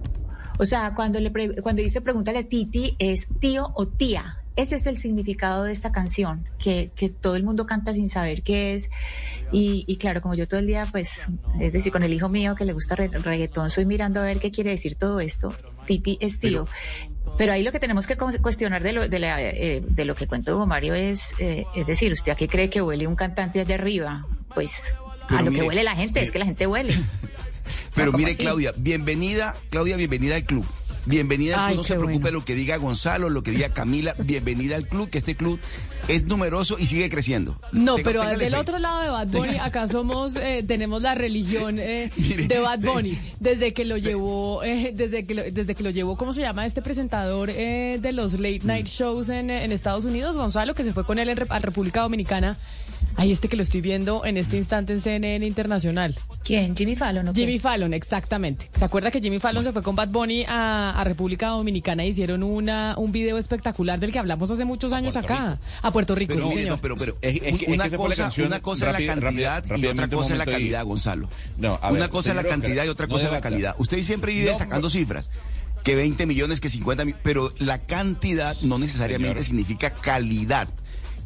O 0.59 0.65
sea, 0.65 0.95
cuando 0.95 1.21
le 1.21 1.31
cuando 1.61 1.83
dice 1.83 2.01
pregúntale 2.01 2.39
a 2.39 2.49
Titi, 2.49 2.97
es 2.99 3.27
tío 3.41 3.71
o 3.75 3.89
tía. 3.89 4.43
Ese 4.57 4.77
es 4.77 4.87
el 4.87 4.97
significado 4.97 5.65
de 5.65 5.73
esta 5.73 5.93
canción, 5.93 6.49
que, 6.59 6.91
que 6.97 7.11
todo 7.11 7.37
el 7.37 7.45
mundo 7.45 7.67
canta 7.67 7.93
sin 7.93 8.09
saber 8.09 8.43
qué 8.43 8.75
es. 8.75 8.91
Y, 9.53 9.85
y, 9.87 9.99
claro, 9.99 10.23
como 10.23 10.35
yo 10.35 10.49
todo 10.49 10.59
el 10.61 10.67
día, 10.67 10.87
pues, 10.91 11.29
es 11.61 11.73
decir, 11.73 11.93
con 11.93 12.03
el 12.03 12.13
hijo 12.13 12.31
mío 12.31 12.55
que 12.55 12.65
le 12.65 12.73
gusta 12.73 12.95
el 12.95 13.23
reggaetón, 13.23 13.67
estoy 13.67 13.85
mirando 13.85 14.21
a 14.21 14.25
ver 14.25 14.39
qué 14.39 14.51
quiere 14.51 14.71
decir 14.71 14.95
todo 14.95 15.21
esto. 15.21 15.55
Titi 15.87 16.17
es 16.21 16.39
tío. 16.39 16.67
Pero, 17.39 17.53
ahí 17.53 17.63
lo 17.63 17.71
que 17.71 17.79
tenemos 17.81 18.07
que 18.07 18.17
cuestionar 18.17 18.83
de 18.83 18.93
lo, 18.95 19.09
de, 19.09 19.19
la, 19.19 19.43
eh, 19.43 19.83
de 19.87 20.05
lo 20.07 20.15
que 20.15 20.27
cuenta 20.27 20.55
Hugo 20.55 20.67
Mario 20.67 20.95
es, 20.95 21.35
eh, 21.39 21.67
es 21.75 21.87
decir, 21.87 22.11
¿usted 22.13 22.33
a 22.33 22.35
qué 22.35 22.49
cree 22.49 22.71
que 22.71 22.81
huele 22.81 23.07
un 23.07 23.15
cantante 23.15 23.61
allá 23.61 23.75
arriba? 23.75 24.27
Pues 24.55 24.95
a 25.29 25.43
lo 25.43 25.51
que 25.53 25.63
huele 25.63 25.85
la 25.85 25.95
gente, 25.95 26.21
es 26.23 26.31
que 26.33 26.39
la 26.39 26.47
gente 26.47 26.67
huele. 26.67 26.95
Pero 27.95 28.13
mire, 28.13 28.37
Claudia, 28.37 28.73
bienvenida, 28.77 29.55
Claudia, 29.71 29.97
bienvenida 29.97 30.37
al 30.37 30.45
club. 30.45 30.67
Bienvenida 31.07 31.67
al 31.67 31.73
club, 31.73 31.77
no 31.77 31.85
se 31.85 31.95
preocupe 31.95 32.33
lo 32.33 32.45
que 32.45 32.57
diga 32.57 32.77
Gonzalo, 32.79 33.31
lo 33.31 33.45
que 33.45 33.53
diga 33.53 33.69
Camila, 33.69 34.15
bienvenida 34.19 34.75
al 34.75 34.89
club, 34.89 35.09
que 35.09 35.19
este 35.19 35.37
club 35.37 35.61
es 36.09 36.27
numeroso 36.27 36.77
y 36.81 36.87
sigue 36.87 37.09
creciendo. 37.09 37.61
No, 37.71 37.95
pero 38.03 38.25
del 38.25 38.55
otro 38.55 38.81
lado 38.81 39.03
de 39.03 39.11
Bad 39.11 39.29
Bunny, 39.29 39.57
acá 39.59 39.89
somos, 39.89 40.35
eh, 40.35 40.65
tenemos 40.67 41.03
la 41.03 41.15
religión 41.15 41.79
eh, 41.79 42.11
de 42.17 42.59
Bad 42.59 42.81
Bunny. 42.81 43.17
Desde 43.39 43.73
que 43.73 43.85
lo 43.85 43.97
llevó, 43.97 44.65
eh, 44.65 44.93
desde 44.95 45.27
que 45.27 45.35
lo, 45.35 45.43
desde 45.45 45.77
que 45.77 45.85
lo 45.85 45.91
llevó, 45.91 46.17
¿cómo 46.17 46.33
se 46.33 46.41
llama 46.41 46.67
este 46.67 46.83
presentador 46.83 47.53
de 47.53 48.13
los 48.13 48.35
late 48.35 48.63
night 48.65 48.87
shows 48.87 49.29
en, 49.29 49.51
Estados 49.51 50.05
Unidos, 50.05 50.37
Gonzalo, 50.37 50.75
que 50.75 50.83
se 50.83 50.93
fue 50.93 51.05
con 51.05 51.19
él 51.19 51.31
a 51.49 51.59
República 51.61 52.01
Dominicana? 52.01 52.59
Ahí 53.17 53.33
este 53.33 53.49
que 53.49 53.57
lo 53.57 53.63
estoy 53.63 53.81
viendo 53.81 54.25
en 54.25 54.37
este 54.37 54.57
instante 54.57 54.93
en 54.93 55.01
CNN 55.01 55.47
Internacional. 55.47 56.15
¿Quién? 56.45 56.77
Jimmy 56.77 56.97
Fallon. 56.97 57.29
¿o 57.29 57.35
Jimmy 57.35 57.59
Fallon, 57.59 57.95
exactamente. 57.95 58.71
¿Se 58.77 58.85
acuerda 58.85 59.11
que 59.11 59.21
Jimmy 59.21 59.39
Fallon 59.39 59.65
se 59.65 59.73
fue 59.73 59.83
con 59.83 59.97
Bad 59.97 60.09
Bunny 60.09 60.45
a, 60.47 60.96
República 61.05 61.49
Dominicana 61.49 62.05
hicieron 62.05 62.43
una, 62.43 62.95
un 62.99 63.13
video 63.13 63.39
espectacular 63.39 64.01
del 64.01 64.13
que 64.13 64.19
hablamos 64.19 64.51
hace 64.51 64.65
muchos 64.65 64.93
años 64.93 65.17
acá? 65.17 65.59
A 65.83 65.91
Puerto 65.91 66.15
Rico, 66.15 66.35
pero, 66.35 66.51
señor. 66.51 66.79
pero, 66.81 66.97
pero, 66.97 67.17
una, 67.69 67.91
cosa, 67.91 68.29
una 68.45 68.61
cosa 68.61 68.91
es 68.91 69.07
la 69.07 69.15
cantidad 69.15 69.65
y 69.77 69.87
otra 69.87 70.09
cosa 70.09 70.33
es 70.33 70.39
la 70.39 70.45
calidad, 70.45 70.85
Gonzalo. 70.85 71.29
No, 71.57 71.81
una 71.91 72.09
cosa 72.09 72.31
es 72.31 72.37
la 72.37 72.45
cantidad 72.45 72.85
y 72.85 72.89
otra 72.89 73.07
cosa 73.07 73.27
es 73.27 73.33
la 73.33 73.41
calidad. 73.41 73.75
Usted 73.79 74.03
siempre 74.03 74.33
vive 74.35 74.55
sacando 74.55 74.91
cifras 74.91 75.31
que 75.87 75.95
20 75.95 76.27
millones, 76.27 76.61
que 76.61 76.69
50 76.69 77.05
millones, 77.05 77.23
pero 77.23 77.53
la 77.59 77.79
cantidad 77.79 78.57
no 78.63 78.77
necesariamente 78.77 79.45
significa 79.45 79.91
calidad. 79.91 80.69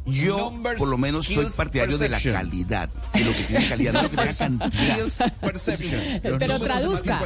Yo, 0.06 0.52
por 0.78 0.88
lo 0.88 0.98
menos, 0.98 1.26
soy 1.26 1.46
partidario 1.56 1.96
de 1.96 2.08
la 2.08 2.20
calidad, 2.20 2.88
de 3.14 3.24
lo 3.24 3.32
que 3.32 3.42
tiene 3.44 3.68
calidad, 3.68 3.92
no 3.92 4.02
lo 4.02 4.10
que 4.10 4.16
tiene 4.16 4.34
cantidad. 4.34 5.30
Pero 6.22 6.38
traduzca. 6.58 7.20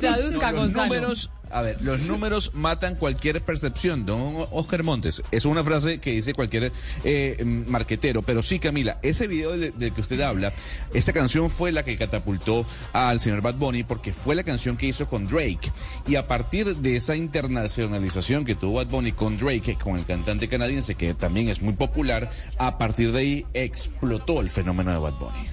Traduzca, 0.00 0.52
Gonzalo. 0.52 0.62
Los 0.62 0.72
números 0.74 1.30
a 1.50 1.62
ver, 1.62 1.80
los 1.80 2.00
números 2.00 2.52
matan 2.54 2.94
cualquier 2.94 3.42
percepción, 3.42 4.06
don 4.06 4.46
Oscar 4.50 4.82
Montes. 4.82 5.22
Es 5.30 5.44
una 5.44 5.64
frase 5.64 5.98
que 5.98 6.12
dice 6.12 6.34
cualquier 6.34 6.72
eh, 7.04 7.44
marquetero. 7.44 8.22
Pero 8.22 8.42
sí, 8.42 8.58
Camila, 8.58 8.98
ese 9.02 9.26
video 9.26 9.56
del 9.56 9.76
de 9.76 9.90
que 9.90 10.00
usted 10.00 10.20
habla, 10.20 10.52
esa 10.94 11.12
canción 11.12 11.50
fue 11.50 11.72
la 11.72 11.84
que 11.84 11.96
catapultó 11.96 12.66
al 12.92 13.20
señor 13.20 13.42
Bad 13.42 13.54
Bunny 13.54 13.84
porque 13.84 14.12
fue 14.12 14.34
la 14.34 14.42
canción 14.42 14.76
que 14.76 14.86
hizo 14.86 15.08
con 15.08 15.26
Drake. 15.26 15.70
Y 16.06 16.16
a 16.16 16.26
partir 16.26 16.76
de 16.76 16.96
esa 16.96 17.16
internacionalización 17.16 18.44
que 18.44 18.54
tuvo 18.54 18.74
Bad 18.74 18.88
Bunny 18.88 19.12
con 19.12 19.36
Drake, 19.36 19.78
con 19.82 19.96
el 19.96 20.04
cantante 20.04 20.48
canadiense, 20.48 20.94
que 20.94 21.14
también 21.14 21.48
es 21.48 21.62
muy 21.62 21.74
popular, 21.74 22.30
a 22.58 22.78
partir 22.78 23.12
de 23.12 23.18
ahí 23.20 23.46
explotó 23.54 24.40
el 24.40 24.50
fenómeno 24.50 24.92
de 24.92 24.98
Bad 24.98 25.14
Bunny. 25.14 25.48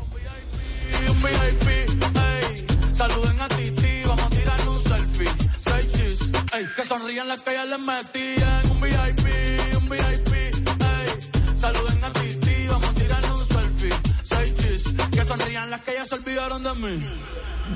Que 6.63 6.85
sonrían 6.85 7.27
las 7.27 7.39
que 7.39 7.53
ya 7.53 7.65
les 7.65 7.79
metían. 7.79 8.71
Un 8.71 8.79
VIP, 8.79 9.77
un 9.77 9.89
VIP, 9.89 10.33
ey. 10.33 11.59
Saluden 11.59 12.03
a 12.03 12.13
Titi, 12.13 12.67
vamos 12.67 12.89
a 12.89 12.93
tirarle 12.93 13.31
un 13.31 13.45
selfie. 13.45 13.93
Seis 14.24 14.55
chis, 14.55 14.83
que 15.12 15.25
sonrían 15.25 15.69
las 15.69 15.81
que 15.81 15.93
ya 15.93 16.05
se 16.05 16.15
olvidaron 16.15 16.63
de 16.63 16.74
mí. 16.75 17.03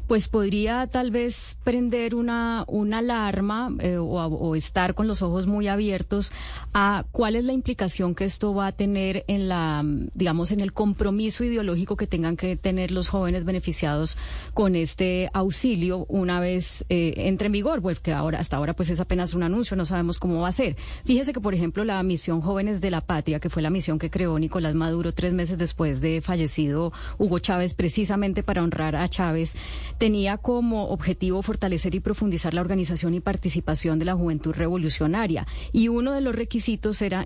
pues 0.08 0.26
podría 0.28 0.86
tal 0.86 1.10
vez 1.10 1.58
prender 1.62 2.14
una, 2.14 2.64
una 2.66 2.98
alarma 2.98 3.70
eh, 3.78 3.98
o, 3.98 4.56
estar 4.56 4.94
con 4.94 5.06
los 5.06 5.20
ojos 5.20 5.46
muy 5.46 5.68
abiertos 5.68 6.32
a 6.72 7.04
cuál 7.12 7.36
es 7.36 7.44
la 7.44 7.52
implicación 7.52 8.14
que 8.14 8.24
esto 8.24 8.54
va 8.54 8.68
a 8.68 8.72
tener 8.72 9.24
en 9.28 9.48
la, 9.48 9.84
digamos, 10.14 10.50
en 10.50 10.60
el 10.60 10.72
compromiso 10.72 11.44
ideológico 11.44 11.96
que 11.96 12.06
tengan 12.06 12.36
que 12.38 12.56
tener 12.56 12.90
los 12.90 13.08
jóvenes 13.08 13.44
beneficiados 13.44 14.16
con 14.54 14.74
este 14.76 15.28
auxilio 15.34 16.06
una 16.08 16.40
vez 16.40 16.86
eh, 16.88 17.12
entre 17.18 17.46
en 17.46 17.52
vigor, 17.52 17.82
pues 17.82 18.00
que 18.00 18.12
ahora, 18.12 18.40
hasta 18.40 18.56
ahora 18.56 18.74
pues 18.74 18.88
es 18.88 19.00
apenas 19.00 19.34
un 19.34 19.42
anuncio, 19.42 19.76
no 19.76 19.84
sabemos 19.84 20.18
cómo 20.18 20.40
va 20.40 20.48
a 20.48 20.52
ser. 20.52 20.76
Fíjese 21.04 21.34
que, 21.34 21.40
por 21.40 21.54
ejemplo, 21.54 21.84
la 21.84 22.02
misión 22.02 22.40
Jóvenes 22.40 22.80
de 22.80 22.90
la 22.90 23.02
Patria, 23.02 23.40
que 23.40 23.50
fue 23.50 23.60
la 23.60 23.70
misión 23.70 23.98
que 23.98 24.10
creó 24.10 24.38
Nicolás 24.38 24.74
Maduro 24.74 25.12
tres 25.12 25.34
meses 25.34 25.58
después 25.58 26.00
de 26.00 26.22
fallecido 26.22 26.92
Hugo 27.18 27.38
Chávez, 27.40 27.74
precisamente 27.74 28.42
para 28.42 28.62
honrar 28.62 28.96
a 28.96 29.06
Chávez, 29.08 29.54
tenía 29.98 30.38
como 30.38 30.88
objetivo 30.88 31.42
fortalecer 31.42 31.94
y 31.94 32.00
profundizar 32.00 32.54
la 32.54 32.60
organización 32.60 33.14
y 33.14 33.20
participación 33.20 33.98
de 33.98 34.04
la 34.04 34.14
juventud 34.14 34.54
revolucionaria. 34.54 35.46
Y 35.72 35.88
uno 35.88 36.12
de 36.12 36.20
los 36.20 36.34
requisitos 36.34 37.02
era 37.02 37.24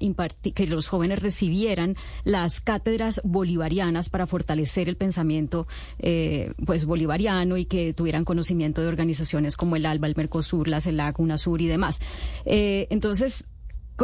que 0.54 0.66
los 0.66 0.88
jóvenes 0.88 1.20
recibieran 1.20 1.96
las 2.24 2.60
cátedras 2.60 3.20
bolivarianas 3.24 4.08
para 4.08 4.26
fortalecer 4.26 4.88
el 4.88 4.96
pensamiento 4.96 5.66
eh, 5.98 6.52
pues 6.64 6.86
bolivariano 6.86 7.56
y 7.56 7.66
que 7.66 7.92
tuvieran 7.92 8.24
conocimiento 8.24 8.80
de 8.80 8.88
organizaciones 8.88 9.56
como 9.56 9.76
el 9.76 9.86
ALBA, 9.86 10.08
el 10.08 10.16
Mercosur, 10.16 10.68
la 10.68 10.80
CELAC, 10.80 11.18
UNASUR 11.18 11.60
y 11.60 11.66
demás. 11.66 12.00
Eh, 12.44 12.86
entonces, 12.90 13.44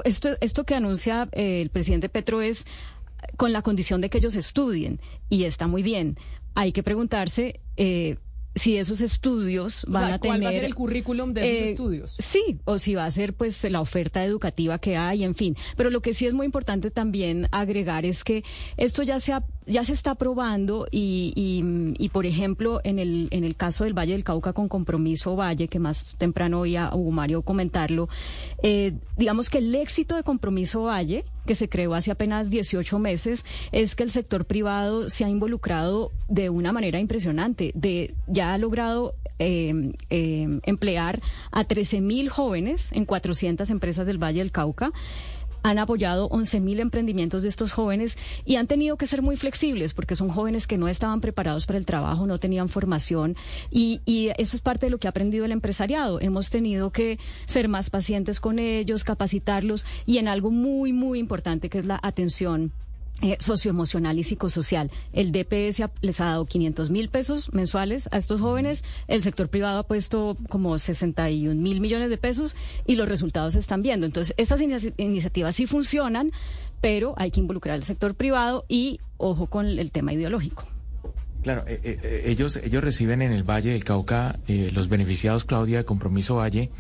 esto, 0.05 0.31
esto 0.41 0.65
que 0.65 0.75
anuncia 0.75 1.29
eh, 1.33 1.63
el 1.63 1.71
presidente 1.71 2.09
Petro 2.09 2.43
es 2.43 2.67
con 3.37 3.53
la 3.53 3.63
condición 3.63 4.01
de 4.01 4.11
que 4.11 4.19
ellos 4.19 4.37
estudien 4.37 5.01
y 5.29 5.45
está 5.45 5.67
muy 5.67 5.83
bien. 5.83 6.19
Hay 6.55 6.73
que 6.73 6.83
preguntarse 6.83 7.61
si 8.59 8.77
esos 8.77 9.01
estudios 9.01 9.85
van 9.89 10.13
a 10.13 10.19
tener... 10.19 10.39
¿Cuál 10.39 10.45
va 10.45 10.49
a 10.51 10.53
ser 10.53 10.65
el 10.65 10.75
currículum 10.75 11.33
de 11.33 11.41
esos 11.43 11.67
eh, 11.67 11.71
estudios? 11.71 12.17
Sí, 12.19 12.59
o 12.65 12.79
si 12.79 12.95
va 12.95 13.05
a 13.05 13.11
ser 13.11 13.35
pues 13.35 13.63
la 13.65 13.81
oferta 13.81 14.25
educativa 14.25 14.79
que 14.79 14.97
hay, 14.97 15.25
en 15.25 15.35
fin. 15.35 15.57
Pero 15.77 15.91
lo 15.91 16.01
que 16.01 16.15
sí 16.15 16.27
es 16.27 16.35
muy 16.35 16.47
importante 16.47 16.91
también 16.91 17.49
agregar 17.53 18.05
es 18.05 18.25
que 18.25 18.45
esto 18.77 19.03
ya 19.03 19.21
se, 19.21 19.33
ya 19.69 19.85
se 19.85 19.93
está 19.93 20.15
probando 20.15 20.87
y, 20.91 21.33
y, 21.99 22.09
por 22.09 22.27
ejemplo, 22.27 22.81
en 22.85 22.99
el, 22.99 23.29
en 23.31 23.45
el 23.45 23.55
caso 23.55 23.85
del 23.85 23.97
Valle 23.97 24.13
del 24.13 24.25
Cauca 24.25 24.53
con 24.53 24.69
Compromiso 24.69 25.37
Valle, 25.37 25.69
que 25.69 25.79
más 25.79 26.15
temprano 26.17 26.61
oía 26.61 26.91
Hugo 26.95 27.13
Mario 27.13 27.43
comentarlo, 27.43 28.09
eh, 28.63 28.95
digamos 29.17 29.51
que 29.51 29.59
el 29.59 29.75
éxito 29.75 30.17
de 30.17 30.23
Compromiso 30.23 30.83
Valle 30.85 31.25
que 31.47 31.55
se 31.55 31.69
creó 31.69 31.95
hace 31.95 32.11
apenas 32.11 32.51
18 32.51 32.99
meses 32.99 33.45
es 33.73 33.95
que 33.95 34.03
el 34.03 34.11
sector 34.11 34.45
privado 34.45 35.09
se 35.09 35.25
ha 35.25 35.29
involucrado 35.29 36.13
de 36.29 36.51
una 36.51 36.73
manera 36.73 37.01
impresionante. 37.01 37.73
De, 37.75 38.15
ya 38.27 38.53
ha 38.53 38.59
logrado 38.59 39.15
eh, 39.39 39.93
eh, 40.11 40.61
emplear 40.65 41.21
a 41.51 41.65
13 41.65 42.01
mil 42.01 42.29
jóvenes 42.29 42.93
en 42.93 43.07
400 43.07 43.71
empresas 43.71 44.07
del 44.07 44.23
Valle 44.23 44.41
del 44.41 44.53
Cauca 44.53 44.93
han 45.69 45.79
apoyado 45.79 46.31
11.000 46.31 46.81
emprendimientos 46.81 47.43
de 47.43 47.49
estos 47.49 47.73
jóvenes 47.73 48.17
y 48.47 48.57
han 48.57 48.67
tenido 48.67 48.97
que 48.97 49.07
ser 49.07 49.21
muy 49.21 49.37
flexibles 49.37 49.93
porque 49.93 50.17
son 50.17 50.31
jóvenes 50.31 50.67
que 50.67 50.79
no 50.79 50.89
estaban 50.89 51.21
preparados 51.21 51.67
para 51.67 51.79
el 51.79 51.85
trabajo, 51.85 52.27
no 52.27 52.39
tenían 52.39 52.71
formación 52.71 53.37
y, 53.71 54.01
y 54.07 54.31
eso 54.39 54.57
es 54.57 54.63
parte 54.63 54.87
de 54.87 54.91
lo 54.91 54.99
que 54.99 55.09
ha 55.09 55.11
aprendido 55.11 55.45
el 55.45 55.53
empresariado. 55.53 56.21
Hemos 56.21 56.49
tenido 56.49 56.91
que 56.91 57.19
ser 57.47 57.69
más 57.69 57.91
pacientes 57.91 58.41
con 58.41 58.59
ellos, 58.59 59.05
capacitarlos 59.05 59.85
y 60.07 60.17
en 60.17 60.29
algo 60.29 60.51
muy, 60.51 60.93
muy 60.93 61.19
importante 61.19 61.69
que 61.69 61.81
es 61.81 61.85
la 61.85 62.01
atención 62.03 62.73
eh, 63.21 63.37
socioemocional 63.41 64.17
y 64.19 64.23
psicosocial. 64.23 64.93
El 65.13 65.33
DPS 65.33 65.83
les 66.03 66.21
ha 66.21 66.27
dado 66.27 66.47
500 66.47 66.91
mil 66.91 67.09
pesos 67.09 67.53
mensuales 67.53 68.09
a 68.13 68.17
estos 68.17 68.41
jóvenes, 68.41 68.85
el 69.09 69.25
sector 69.25 69.49
privado 69.49 69.81
ha 69.81 69.83
puesto 69.83 70.37
como 70.49 70.79
61 70.79 71.61
mil 71.61 71.81
millones 71.81 72.11
de 72.11 72.17
pesos 72.17 72.55
y 72.87 72.95
los 72.95 73.09
resultados 73.09 73.55
se 73.55 73.59
están 73.59 73.83
viendo. 73.83 74.07
Entonces, 74.07 74.35
estas 74.37 74.61
iniciativas 74.61 75.57
sí 75.57 75.67
funcionan, 75.67 76.31
pero 76.81 77.15
hay 77.17 77.33
que 77.33 77.41
involucrar 77.41 77.75
al 77.75 77.83
sector 77.83 78.15
privado 78.15 78.65
y 78.69 79.01
ojo 79.17 79.47
con 79.47 79.67
el 79.67 79.91
tema 79.91 80.13
ideológico. 80.13 80.69
Claro, 81.43 81.65
eh, 81.67 81.81
eh, 81.83 82.23
ellos, 82.27 82.55
ellos 82.57 82.85
reciben 82.85 83.21
en 83.23 83.33
el 83.33 83.43
Valle 83.43 83.71
del 83.71 83.83
Cauca, 83.83 84.39
los 84.47 84.89
beneficiados, 84.89 85.45
Claudia, 85.45 85.79
de 85.79 85.85
Compromiso 85.85 86.37
Valle, 86.37 86.71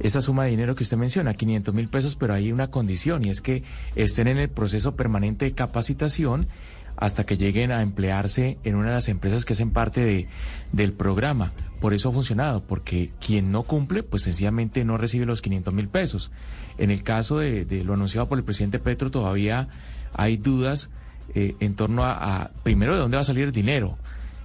esa 0.00 0.20
suma 0.20 0.44
de 0.44 0.50
dinero 0.50 0.74
que 0.74 0.82
usted 0.82 0.96
menciona, 0.96 1.34
500 1.34 1.74
mil 1.74 1.88
pesos, 1.88 2.16
pero 2.16 2.34
hay 2.34 2.52
una 2.52 2.70
condición 2.70 3.24
y 3.24 3.30
es 3.30 3.40
que 3.40 3.62
estén 3.94 4.28
en 4.28 4.38
el 4.38 4.48
proceso 4.48 4.96
permanente 4.96 5.44
de 5.44 5.52
capacitación 5.52 6.48
hasta 6.96 7.24
que 7.24 7.36
lleguen 7.36 7.72
a 7.72 7.82
emplearse 7.82 8.58
en 8.64 8.76
una 8.76 8.88
de 8.88 8.94
las 8.94 9.08
empresas 9.08 9.44
que 9.44 9.54
hacen 9.54 9.70
parte 9.70 10.04
de, 10.04 10.28
del 10.72 10.92
programa. 10.92 11.52
Por 11.80 11.94
eso 11.94 12.10
ha 12.10 12.12
funcionado, 12.12 12.62
porque 12.62 13.10
quien 13.24 13.52
no 13.52 13.62
cumple, 13.62 14.02
pues 14.02 14.22
sencillamente 14.22 14.84
no 14.84 14.98
recibe 14.98 15.24
los 15.24 15.40
500 15.40 15.72
mil 15.72 15.88
pesos. 15.88 16.30
En 16.76 16.90
el 16.90 17.02
caso 17.02 17.38
de, 17.38 17.64
lo 17.84 17.94
anunciado 17.94 18.28
por 18.28 18.36
el 18.36 18.44
presidente 18.44 18.78
Petro, 18.78 19.10
todavía 19.10 19.68
hay 20.12 20.36
dudas 20.36 20.90
eh, 21.34 21.54
en 21.60 21.74
torno 21.74 22.04
a, 22.04 22.50
primero, 22.62 22.94
de 22.94 23.00
dónde 23.00 23.16
va 23.16 23.22
a 23.22 23.24
salir 23.24 23.44
el 23.44 23.52
dinero 23.52 23.96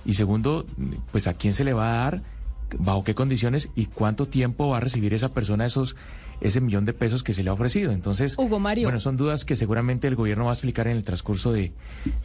y 0.05 0.13
segundo, 0.13 0.65
pues 1.12 1.27
a 1.27 1.33
quién 1.33 1.53
se 1.53 1.63
le 1.63 1.74
va 1.74 1.89
a 1.89 2.03
dar, 2.03 2.21
bajo 2.77 3.03
qué 3.03 3.15
condiciones 3.15 3.69
y 3.75 3.86
cuánto 3.88 4.27
tiempo 4.27 4.69
va 4.69 4.77
a 4.77 4.79
recibir 4.79 5.13
esa 5.13 5.34
persona 5.34 5.65
esos 5.65 5.95
ese 6.41 6.62
millón 6.62 6.86
de 6.86 6.93
pesos 6.93 7.24
que 7.24 7.34
se 7.34 7.43
le 7.43 7.50
ha 7.50 7.53
ofrecido. 7.53 7.91
Entonces, 7.91 8.36
Hugo 8.38 8.60
Mario. 8.60 8.88
bueno, 8.88 9.00
son 9.00 9.17
dudas 9.17 9.45
que 9.45 9.55
seguramente 9.55 10.07
el 10.07 10.15
gobierno 10.15 10.45
va 10.45 10.51
a 10.51 10.53
explicar 10.53 10.88
en 10.88 10.98
el 10.98 11.03
transcurso 11.03 11.51
de, 11.51 11.72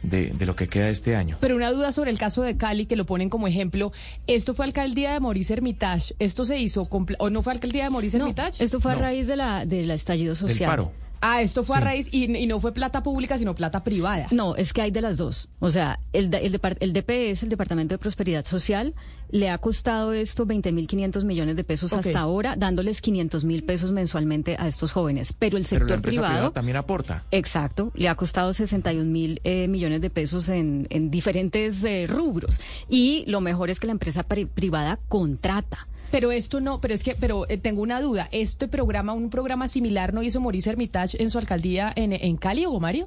de, 0.03 0.45
lo 0.45 0.55
que 0.55 0.67
queda 0.67 0.89
este 0.89 1.15
año. 1.15 1.37
Pero 1.39 1.55
una 1.55 1.71
duda 1.71 1.91
sobre 1.91 2.11
el 2.11 2.17
caso 2.17 2.41
de 2.41 2.57
Cali, 2.57 2.85
que 2.85 2.95
lo 2.95 3.05
ponen 3.05 3.29
como 3.29 3.47
ejemplo. 3.47 3.91
¿Esto 4.27 4.53
fue 4.53 4.65
alcaldía 4.65 5.13
de 5.13 5.19
Maurice 5.19 5.53
Hermitage? 5.53 6.15
¿Esto 6.19 6.45
se 6.45 6.59
hizo, 6.59 6.87
o 7.19 7.29
no 7.29 7.41
fue 7.41 7.53
alcaldía 7.53 7.85
de 7.85 7.89
Maurice 7.89 8.17
Hermitage? 8.17 8.63
Esto 8.63 8.79
fue 8.79 8.91
a 8.93 8.95
raíz 8.95 9.27
de 9.27 9.35
la, 9.35 9.65
del 9.65 9.89
estallido 9.91 10.35
social. 10.35 10.57
Del 10.57 10.67
paro. 10.67 10.91
Ah, 11.23 11.43
esto 11.43 11.63
fue 11.63 11.77
a 11.77 11.79
raíz 11.79 12.07
y, 12.11 12.27
no 12.47 12.59
fue 12.59 12.73
plata 12.73 13.03
pública, 13.03 13.37
sino 13.37 13.53
plata 13.53 13.83
privada. 13.83 14.27
No, 14.31 14.55
es 14.55 14.73
que 14.73 14.81
hay 14.81 14.91
de 14.91 15.01
las 15.01 15.17
dos. 15.17 15.49
O 15.59 15.69
sea, 15.69 15.99
el, 16.13 16.33
el, 16.33 16.59
el 16.79 16.93
DPS, 16.93 17.43
el 17.43 17.49
Departamento 17.49 17.93
de 17.93 17.99
Prosperidad 17.99 18.43
Social, 18.43 18.95
le 19.31 19.49
ha 19.49 19.57
costado 19.57 20.13
esto 20.13 20.45
20.500 20.45 21.23
millones 21.23 21.55
de 21.55 21.63
pesos 21.63 21.93
hasta 21.93 22.19
ahora, 22.19 22.55
dándoles 22.55 23.01
500 23.01 23.43
mil 23.43 23.63
pesos 23.63 23.91
mensualmente 23.91 24.55
a 24.59 24.67
estos 24.67 24.91
jóvenes. 24.91 25.33
Pero 25.33 25.57
el 25.57 25.65
sector 25.65 26.01
privado 26.01 26.51
también 26.51 26.77
aporta. 26.77 27.23
Exacto, 27.31 27.91
le 27.95 28.09
ha 28.09 28.15
costado 28.15 28.53
61 28.53 29.09
mil 29.09 29.41
eh, 29.43 29.67
millones 29.67 30.01
de 30.01 30.09
pesos 30.09 30.49
en, 30.49 30.87
en 30.89 31.09
diferentes 31.09 31.83
eh, 31.83 32.05
rubros. 32.07 32.59
Y 32.89 33.23
lo 33.27 33.41
mejor 33.41 33.69
es 33.69 33.79
que 33.79 33.87
la 33.87 33.93
empresa 33.93 34.23
privada 34.23 34.99
contrata. 35.07 35.87
Pero 36.11 36.33
esto 36.33 36.59
no, 36.59 36.81
pero 36.81 36.93
es 36.93 37.03
que, 37.03 37.15
pero 37.15 37.49
eh, 37.49 37.57
tengo 37.57 37.81
una 37.81 38.01
duda. 38.01 38.27
¿Este 38.31 38.67
programa, 38.67 39.13
un 39.13 39.29
programa 39.29 39.69
similar, 39.69 40.13
no 40.13 40.21
hizo 40.21 40.41
Maurice 40.41 40.69
Hermitage 40.69 41.21
en 41.23 41.29
su 41.29 41.37
alcaldía 41.37 41.93
en, 41.95 42.11
en 42.11 42.35
Cali, 42.35 42.65
o 42.65 42.77
Mario? 42.81 43.05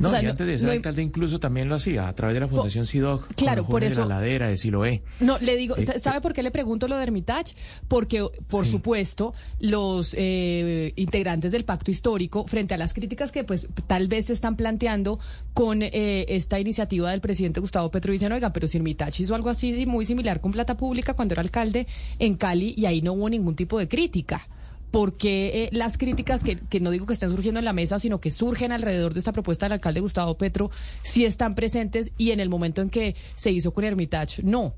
No, 0.00 0.10
y 0.10 0.26
antes 0.26 0.46
de 0.46 0.58
ser 0.58 0.70
alcalde 0.70 1.02
incluso 1.02 1.38
también 1.38 1.68
lo 1.68 1.74
hacía 1.74 2.08
a 2.08 2.14
través 2.14 2.34
de 2.34 2.40
la 2.40 2.48
Fundación 2.48 2.86
SIDOC. 2.86 3.34
Claro, 3.34 3.66
por 3.66 3.84
eso. 3.84 4.02
De 4.02 4.08
la 4.08 4.16
ladera, 4.16 4.48
de 4.48 4.56
Siloé. 4.56 5.02
No, 5.20 5.38
le 5.38 5.56
digo, 5.56 5.76
eh, 5.76 5.98
¿sabe 5.98 6.18
eh, 6.18 6.20
por 6.20 6.32
qué 6.32 6.42
le 6.42 6.50
pregunto 6.50 6.88
lo 6.88 6.96
de 6.96 7.02
Hermitage? 7.02 7.54
Porque, 7.86 8.26
por 8.48 8.66
supuesto, 8.66 9.34
los 9.58 10.14
eh, 10.16 10.92
integrantes 10.96 11.52
del 11.52 11.64
pacto 11.64 11.90
histórico, 11.90 12.46
frente 12.46 12.74
a 12.74 12.78
las 12.78 12.94
críticas 12.94 13.30
que 13.30 13.44
pues 13.44 13.68
tal 13.86 14.08
vez 14.08 14.26
se 14.26 14.32
están 14.32 14.56
planteando 14.56 15.18
con 15.52 15.82
esta 15.82 16.58
iniciativa 16.58 17.10
del 17.10 17.20
presidente 17.20 17.60
Gustavo 17.60 17.90
Petro, 17.90 18.12
dicen, 18.12 18.32
oiga, 18.32 18.52
pero 18.52 18.68
si 18.68 18.78
Hermitage 18.78 19.22
hizo 19.22 19.34
algo 19.34 19.50
así 19.50 19.84
muy 19.86 20.06
similar 20.06 20.40
con 20.40 20.52
plata 20.52 20.76
pública 20.76 21.14
cuando 21.14 21.34
era 21.34 21.42
alcalde 21.42 21.86
en 22.18 22.36
Cali 22.36 22.74
y 22.76 22.86
ahí 22.86 23.02
no 23.02 23.12
hubo 23.12 23.28
ningún 23.28 23.54
tipo 23.54 23.78
de 23.78 23.88
crítica 23.88 24.48
porque 24.90 25.64
eh, 25.64 25.68
las 25.72 25.98
críticas 25.98 26.42
que, 26.42 26.56
que, 26.56 26.80
no 26.80 26.90
digo 26.90 27.06
que 27.06 27.12
estén 27.12 27.30
surgiendo 27.30 27.58
en 27.58 27.64
la 27.64 27.72
mesa, 27.72 27.98
sino 27.98 28.20
que 28.20 28.30
surgen 28.30 28.72
alrededor 28.72 29.14
de 29.14 29.20
esta 29.20 29.32
propuesta 29.32 29.66
del 29.66 29.74
alcalde 29.74 30.00
Gustavo 30.00 30.36
Petro, 30.36 30.70
sí 31.02 31.24
están 31.24 31.54
presentes 31.54 32.12
y 32.18 32.32
en 32.32 32.40
el 32.40 32.48
momento 32.48 32.82
en 32.82 32.90
que 32.90 33.14
se 33.36 33.50
hizo 33.50 33.72
con 33.72 33.84
Hermitage, 33.84 34.42
no. 34.42 34.74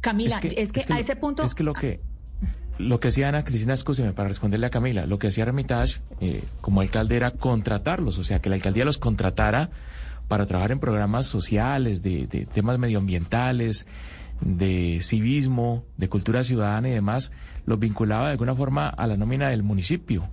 Camila, 0.00 0.40
es 0.56 0.70
que, 0.70 0.84
a 0.92 1.00
ese 1.00 1.16
punto... 1.16 1.42
Es 1.42 1.54
que 1.54 1.64
lo 1.64 1.72
que... 1.72 2.00
Lo 2.78 3.00
que 3.00 3.08
hacía 3.08 3.30
Ana 3.30 3.42
Cristina, 3.42 3.72
escúcheme, 3.72 4.12
para 4.12 4.28
responderle 4.28 4.66
a 4.66 4.70
Camila, 4.70 5.06
lo 5.06 5.18
que 5.18 5.28
hacía 5.28 5.44
Hermitage 5.44 6.00
eh, 6.20 6.44
como 6.60 6.82
alcalde 6.82 7.16
era 7.16 7.30
contratarlos, 7.30 8.18
o 8.18 8.24
sea, 8.24 8.42
que 8.42 8.50
la 8.50 8.56
alcaldía 8.56 8.84
los 8.84 8.98
contratara 8.98 9.70
para 10.28 10.44
trabajar 10.44 10.72
en 10.72 10.78
programas 10.78 11.24
sociales, 11.24 12.02
de, 12.02 12.26
de 12.26 12.44
temas 12.44 12.78
medioambientales, 12.78 13.86
de 14.42 15.00
civismo, 15.02 15.84
de 15.96 16.08
cultura 16.08 16.44
ciudadana 16.44 16.88
y 16.88 16.92
demás, 16.92 17.30
los 17.66 17.78
vinculaba 17.78 18.26
de 18.26 18.32
alguna 18.32 18.54
forma 18.54 18.88
a 18.88 19.06
la 19.06 19.16
nómina 19.16 19.50
del 19.50 19.62
municipio. 19.62 20.28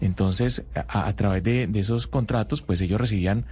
Entonces, 0.00 0.64
a, 0.74 1.12
través 1.14 1.42
de, 1.42 1.68
esos 1.74 2.06
contratos, 2.06 2.62
pues 2.62 2.80
ellos 2.80 3.00
recibían 3.00 3.44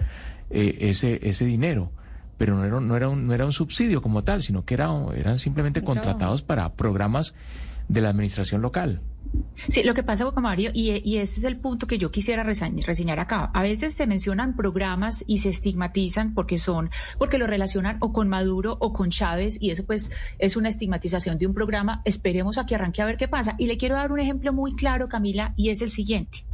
eh, 0.50 0.78
ese, 0.80 1.20
ese 1.28 1.44
dinero. 1.44 1.92
Pero 2.38 2.54
no 2.56 2.64
era, 2.64 2.80
no, 2.80 2.96
era 2.96 3.08
un, 3.08 3.26
no 3.26 3.34
era 3.34 3.44
un 3.44 3.52
subsidio 3.52 4.00
como 4.00 4.24
tal, 4.24 4.42
sino 4.42 4.64
que 4.64 4.74
era, 4.74 4.88
eran 5.14 5.38
simplemente 5.38 5.82
contratados 5.82 6.42
para 6.42 6.72
programas 6.72 7.34
de 7.88 8.00
la 8.00 8.08
administración 8.10 8.62
local. 8.62 9.00
Sí, 9.68 9.82
lo 9.82 9.92
que 9.92 10.04
pasa, 10.04 10.24
Boca 10.24 10.40
Mario, 10.40 10.70
y, 10.72 11.02
y 11.04 11.18
este 11.18 11.40
es 11.40 11.44
el 11.44 11.58
punto 11.58 11.86
que 11.86 11.98
yo 11.98 12.10
quisiera 12.10 12.44
reseñar 12.44 13.18
acá. 13.18 13.50
A 13.52 13.62
veces 13.62 13.92
se 13.92 14.06
mencionan 14.06 14.56
programas 14.56 15.24
y 15.26 15.38
se 15.38 15.48
estigmatizan 15.48 16.32
porque 16.32 16.58
son, 16.58 16.90
porque 17.18 17.38
lo 17.38 17.46
relacionan 17.46 17.98
o 18.00 18.12
con 18.12 18.28
Maduro 18.28 18.76
o 18.80 18.92
con 18.92 19.10
Chávez, 19.10 19.58
y 19.60 19.70
eso 19.70 19.84
pues 19.84 20.12
es 20.38 20.56
una 20.56 20.68
estigmatización 20.68 21.38
de 21.38 21.46
un 21.46 21.54
programa. 21.54 22.02
Esperemos 22.04 22.56
a 22.56 22.66
que 22.66 22.76
arranque 22.76 23.02
a 23.02 23.06
ver 23.06 23.16
qué 23.16 23.26
pasa. 23.26 23.56
Y 23.58 23.66
le 23.66 23.76
quiero 23.76 23.96
dar 23.96 24.12
un 24.12 24.20
ejemplo 24.20 24.52
muy 24.52 24.74
claro, 24.74 25.08
Camila, 25.08 25.54
y 25.56 25.70
es 25.70 25.82
el 25.82 25.90
siguiente. 25.90 26.44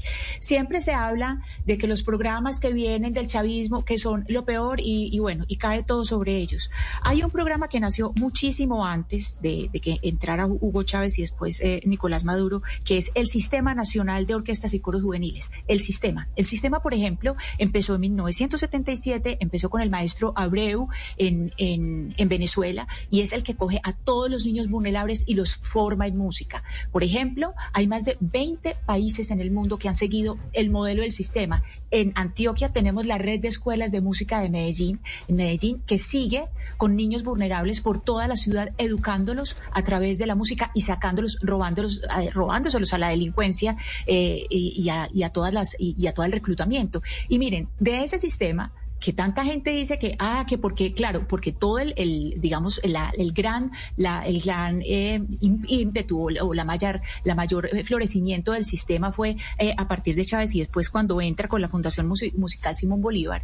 Siempre 0.41 0.81
se 0.81 0.95
habla 0.95 1.43
de 1.67 1.77
que 1.79 1.87
los 1.87 2.03
programas 2.03 2.59
que 2.59 2.73
vienen 2.73 3.13
del 3.13 3.27
chavismo, 3.27 3.85
que 3.85 3.99
son 3.99 4.25
lo 4.29 4.45
peor, 4.45 4.81
y, 4.83 5.17
bueno, 5.19 5.45
y 5.47 5.57
cae 5.57 5.83
todo 5.83 6.05
sobre 6.05 6.39
ellos. 6.39 6.71
Hay 7.03 7.23
un 7.23 7.31
programa 7.31 7.69
que 7.69 7.81
nació 7.81 8.13
muchísimo 8.17 8.87
antes 8.87 9.41
de, 9.43 9.71
que 9.83 9.99
entrara 10.03 10.47
Hugo 10.47 10.83
Chávez 10.83 11.19
y 11.19 11.21
después 11.21 11.61
eh, 11.61 11.83
Nicolás 11.85 12.25
Maduro, 12.25 12.63
que 12.85 12.99
es 12.99 13.11
el 13.15 13.29
Sistema 13.29 13.75
Nacional 13.75 14.27
de 14.27 14.35
Orquestas 14.35 14.75
y 14.75 14.81
Coros 14.81 15.03
Juveniles. 15.03 15.51
El 15.69 15.81
sistema. 15.81 16.29
El 16.37 16.47
sistema, 16.47 16.81
por 16.81 16.95
ejemplo, 16.95 17.37
empezó 17.59 17.95
en 17.95 18.03
1977, 18.03 19.39
empezó 19.41 19.71
con 19.71 19.81
el 19.81 19.91
maestro 19.91 20.33
Abreu 20.37 20.89
en, 21.17 21.53
en, 21.59 22.15
en 22.17 22.29
Venezuela 22.29 22.87
y 23.11 23.21
es 23.21 23.33
el 23.33 23.43
que 23.43 23.55
coge 23.55 23.81
a 23.85 23.93
todos 23.93 24.31
los 24.31 24.47
niños 24.47 24.69
vulnerables 24.69 25.25
y 25.27 25.35
los 25.35 25.57
forma 25.57 26.07
en 26.07 26.17
música. 26.17 26.63
Por 26.93 27.05
ejemplo, 27.05 27.55
hay 27.73 27.87
más 27.87 28.05
de 28.05 28.17
20 28.21 28.77
países 28.87 29.31
en 29.31 29.41
el 29.41 29.51
mundo 29.51 29.79
que 29.79 29.89
han 29.89 29.95
seguido 29.95 30.39
el 30.53 30.71
modelo 30.71 31.03
del 31.03 31.13
sistema. 31.13 31.63
En 31.95 32.11
Antioquia 32.17 32.71
tenemos 32.71 33.07
la 33.07 33.19
red 33.19 33.39
de 33.39 33.47
escuelas 33.47 33.93
de 33.93 34.01
música 34.01 34.41
de 34.41 34.51
Medellín, 34.51 34.99
en 35.29 35.37
Medellín, 35.37 35.81
que 35.87 35.97
sigue 35.97 36.49
con 36.77 36.97
niños 36.97 37.23
vulnerables 37.23 37.81
por 37.81 38.03
toda 38.03 38.27
la 38.27 38.37
ciudad, 38.37 38.71
educándolos 38.79 39.55
a 39.71 39.85
través 39.85 40.19
de 40.19 40.27
la 40.27 40.35
música 40.35 40.73
y 40.75 40.81
sacándolos, 40.81 41.39
robándolos, 41.41 42.03
robándoselos 42.33 42.93
a 42.95 42.99
la 42.99 43.11
delincuencia 43.11 43.77
eh, 44.09 44.45
y, 44.51 44.89
a, 44.89 45.31
todas 45.31 45.55
las 45.55 45.77
y, 45.79 46.05
a 46.09 46.13
todo 46.13 46.27
el 46.27 46.33
reclutamiento. 46.33 47.01
Y 47.29 47.39
miren, 47.39 47.69
de 47.79 48.03
ese 48.03 48.19
sistema 48.19 48.73
que 49.05 49.13
tanta 49.13 49.45
gente 49.45 49.69
dice 49.71 49.99
que, 49.99 50.17
ah, 50.19 50.47
que 50.49 50.57
porque, 50.57 50.95
claro, 50.95 51.29
porque 51.29 51.53
todo 51.53 51.79
el, 51.79 52.35
digamos, 52.39 52.81
el 52.83 53.33
gran, 53.35 53.71
la, 53.99 54.25
el 54.27 54.41
gran 54.41 54.81
eh, 54.81 55.23
ímpetu 55.41 56.31
o 56.41 56.55
la 56.55 56.65
mayor, 56.65 57.03
la 57.23 57.35
mayor 57.35 57.69
eh, 57.71 57.85
florecimiento 57.85 58.53
del 58.53 58.65
sistema 58.65 59.13
fue 59.13 59.37
a 59.77 59.89
partir 59.89 60.15
de 60.17 60.25
Chávez 60.25 60.55
y 60.55 60.61
después 60.61 60.89
cuando 60.89 61.21
entra 61.21 61.49
con 61.49 61.61
la 61.61 61.69
Fundación 61.69 62.07
Musical 62.07 62.75
Simón 62.75 63.03
Bolívar 63.03 63.43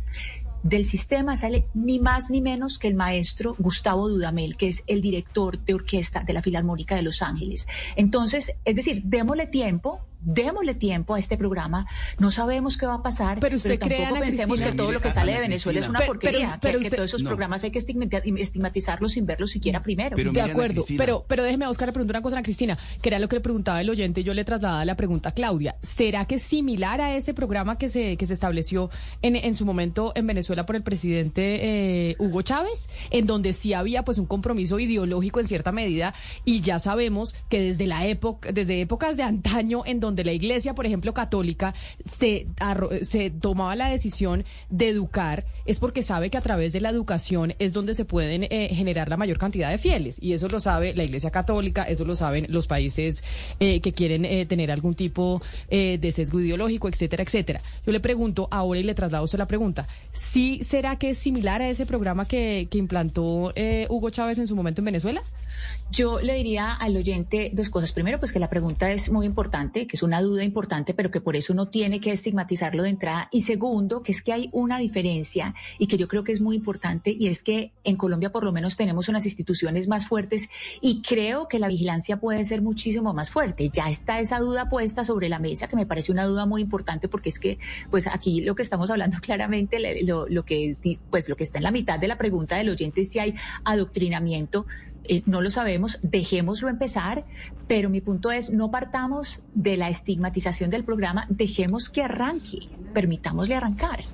del 0.63 0.85
sistema 0.85 1.37
sale 1.37 1.67
ni 1.75 2.01
más 2.01 2.31
ni 2.31 2.41
menos 2.41 2.79
que 2.79 2.89
el 2.89 2.95
maestro 2.95 3.55
Gustavo 3.59 4.09
Dudamel, 4.09 4.57
que 4.57 4.69
es 4.69 4.85
el 4.87 5.01
director 5.01 5.59
de 5.59 5.75
orquesta 5.75 6.23
de 6.23 6.33
la 6.33 6.43
Filarmónica 6.43 6.95
de 6.95 7.03
Los 7.03 7.23
Ángeles. 7.23 7.67
Entonces, 7.97 8.53
es 8.65 8.75
decir, 8.75 9.03
démosle 9.05 9.47
tiempo, 9.47 10.01
démosle 10.21 10.75
tiempo 10.75 11.15
a 11.15 11.19
este 11.19 11.37
programa. 11.37 11.87
No 12.19 12.31
sabemos 12.31 12.77
qué 12.77 12.87
va 12.87 12.95
a 12.95 13.03
pasar, 13.03 13.41
pero, 13.41 13.57
usted 13.57 13.79
tampoco 13.79 14.21
pensemos 14.21 14.61
que 14.61 14.73
todo 14.73 14.93
lo 14.93 15.01
que 15.01 15.11
sale 15.11 15.33
de 15.33 15.41
Venezuela 15.41 15.81
es 15.81 15.89
una 15.89 16.01
porquería, 16.07 16.59
pero, 16.61 16.81
que, 16.81 16.91
todos 16.91 17.07
esos 17.07 17.23
programas 17.23 17.65
hay 17.65 17.71
que 17.71 17.79
estigmatizarlos 17.79 19.13
sin 19.13 19.27
verlos 19.27 19.51
siquiera 19.51 19.83
primero. 19.83 20.17
de 20.17 20.41
acuerdo, 20.41 20.85
pero, 20.97 21.25
pero 21.27 21.43
déjeme, 21.43 21.67
Oscar, 21.67 21.89
le 21.89 21.93
preguntar 21.93 22.17
una 22.17 22.23
cosa 22.23 22.39
a 22.39 22.43
Cristina, 22.43 22.79
que 23.01 23.09
era 23.09 23.19
lo 23.19 23.29
que 23.29 23.37
le 23.37 23.41
preguntaba 23.41 23.81
el 23.81 23.91
oyente 23.91 24.21
y 24.21 24.25
yo 24.25 24.35
le 24.35 24.45
trasladaba 24.45 24.85
la 24.85 24.97
pregunta 24.97 25.31
a 25.31 25.33
Claudia. 25.33 25.77
¿Será 25.83 26.25
que 26.25 26.37
es 26.37 26.43
similar 26.43 27.01
a 27.01 27.17
ese 27.17 27.35
programa 27.35 27.79
que 27.79 27.89
se, 27.89 28.17
que 28.17 28.27
se 28.27 28.35
estableció 28.35 28.91
en, 29.23 29.37
en 29.37 29.55
su 29.55 29.65
momento 29.65 30.13
en 30.15 30.27
Venezuela 30.27 30.67
por 30.67 30.77
el 30.77 30.83
presidente 30.83 32.11
eh, 32.11 32.17
Hugo 32.19 32.43
Chávez, 32.43 32.89
en 33.11 33.27
donde 33.27 33.53
sí 33.53 33.73
había 33.75 34.05
pues 34.05 34.19
un 34.19 34.27
compromiso 34.27 34.79
ideológico 34.79 35.41
en 35.41 35.49
cierta 35.49 35.73
medida 35.73 36.15
y 36.45 36.61
ya 36.61 36.79
sabemos 36.79 37.35
que 37.49 37.61
desde 37.61 37.87
la 37.87 38.07
época, 38.07 38.53
desde 38.53 38.81
épocas 38.81 39.17
de 39.17 39.23
antaño 39.23 39.83
en 39.87 40.01
donde 40.01 40.10
donde 40.11 40.25
la 40.25 40.33
iglesia, 40.33 40.75
por 40.75 40.87
ejemplo, 40.87 41.15
católica, 41.15 41.73
se, 42.05 42.47
se 43.03 43.31
tomaba 43.31 43.77
la 43.77 43.89
decisión 43.89 44.45
de 44.69 44.89
educar, 44.89 45.45
es 45.67 45.79
porque 45.79 46.03
sabe 46.03 46.31
que 46.31 46.37
a 46.37 46.41
través 46.41 46.73
de 46.73 46.81
la 46.81 46.91
educación 46.91 47.55
es 47.61 47.73
donde 47.73 47.95
se 47.95 48.05
pueden 48.05 48.45
eh, 48.45 48.71
generar 48.73 49.09
la 49.09 49.17
mayor 49.17 49.39
cantidad 49.39 49.71
de 49.71 49.79
fieles. 49.79 50.19
Y 50.21 50.33
eso 50.33 50.49
lo 50.49 50.59
sabe 50.59 50.95
la 50.95 51.05
iglesia 51.05 51.31
católica, 51.31 51.85
eso 51.85 52.05
lo 52.05 52.17
saben 52.17 52.47
los 52.49 52.67
países 52.67 53.23
eh, 53.61 53.81
que 53.81 53.93
quieren 53.93 54.25
eh, 54.25 54.47
tener 54.47 54.71
algún 54.73 54.95
tipo 54.95 55.41
de 55.71 56.13
sesgo 56.13 56.41
ideológico, 56.41 56.89
etcétera, 56.89 57.23
etcétera. 57.23 57.61
Yo 57.87 57.93
le 57.93 58.01
pregunto 58.01 58.49
ahora 58.51 58.81
y 58.81 58.83
le 58.83 58.95
traslado 58.95 59.25
usted 59.25 59.39
la 59.39 59.47
pregunta, 59.47 59.87
¿sí 60.13 60.61
será 60.65 60.97
que 60.97 61.11
es 61.11 61.19
similar 61.19 61.63
a 61.63 61.69
ese 61.69 61.87
programa 61.87 62.25
que, 62.25 62.67
que 62.69 62.79
implantó 62.79 63.53
Hugo 63.89 64.11
Chávez 64.11 64.39
en 64.39 64.49
su 64.49 64.57
momento 64.57 64.81
en 64.81 64.87
Venezuela? 64.87 65.23
Yo 65.91 66.21
le 66.21 66.35
diría 66.35 66.73
al 66.73 66.97
oyente 66.97 67.51
dos 67.53 67.69
cosas. 67.69 67.93
Primero, 67.93 68.21
pues 68.21 68.33
que 68.33 68.39
la 68.39 68.49
pregunta 68.49 68.93
es 68.93 69.11
muy 69.11 69.27
importante, 69.27 69.89
que 69.89 69.97
es 69.97 70.05
una 70.05 70.23
duda 70.23 70.45
importante, 70.45 70.95
pero 70.95 71.11
que 71.11 71.21
por 71.21 71.35
eso 71.35 71.53
no 71.53 71.69
tiene 71.69 72.01
que 72.01 72.13
estigmatizarlo 72.13 72.85
de 72.85 72.91
entrada. 72.91 73.29
Y 73.33 73.41
segundo, 73.41 74.03
que 74.03 74.13
es 74.13 74.23
que 74.23 74.33
hay 74.33 74.49
una 74.53 74.79
diferencia 74.79 75.55
y 75.79 75.89
que 75.89 75.97
yo 75.97 76.07
creo 76.07 76.23
que 76.23 76.31
es 76.31 76.41
muy 76.41 76.55
importante 76.55 77.17
y 77.19 77.27
es 77.27 77.43
que 77.43 77.73
en 77.83 77.97
Colombia 77.97 78.31
por 78.31 78.45
lo 78.45 78.53
menos 78.53 78.77
tenemos 78.77 79.09
unas 79.09 79.27
instituciones 79.27 79.89
más 79.89 80.07
fuertes 80.07 80.49
y 80.81 81.03
creo 81.03 81.49
que 81.49 81.59
la 81.59 81.67
vigilancia 81.67 82.21
puede 82.21 82.45
ser 82.45 82.63
muchísimo 82.63 83.13
más 83.13 83.31
fuerte. 83.31 83.69
Ya 83.71 83.91
está 83.91 84.21
esa 84.21 84.39
duda 84.39 84.69
puesta 84.69 85.03
sobre 85.03 85.29
la 85.29 85.41
mesa, 85.41 85.67
que 85.67 85.77
me 85.77 85.87
parece 85.87 86.13
una 86.13 86.25
duda 86.25 86.47
muy 86.47 86.63
importante 86.63 87.09
porque 87.09 87.31
es 87.31 87.41
que, 87.41 87.59
pues 87.91 88.07
aquí 88.07 88.43
lo 88.43 88.55
que 88.55 88.63
estamos 88.63 88.91
hablando 88.91 89.19
claramente, 89.21 89.79
lo, 90.05 90.29
lo 90.29 90.45
que, 90.45 90.77
pues 91.11 91.29
lo 91.29 91.35
que 91.35 91.43
está 91.43 91.59
en 91.59 91.65
la 91.65 91.73
mitad 91.73 91.99
de 91.99 92.07
la 92.07 92.17
pregunta 92.17 92.57
del 92.57 92.69
oyente 92.69 93.01
es 93.01 93.11
si 93.11 93.19
hay 93.19 93.35
adoctrinamiento 93.65 94.67
eh, 95.11 95.23
no 95.27 95.41
lo 95.41 95.51
sabemos, 95.51 95.99
dejémoslo 96.03 96.69
empezar, 96.69 97.25
pero 97.67 97.91
mi 97.91 98.01
punto 98.01 98.31
es, 98.31 98.51
no 98.51 98.71
partamos 98.71 99.43
de 99.55 99.77
la 99.77 99.89
estigmatización 99.89 100.71
del 100.71 100.85
programa, 100.85 101.27
dejemos 101.29 101.91
que 101.91 102.05
arranque, 102.05 102.69
permitámosle 102.95 103.57
arrancar. 103.57 104.05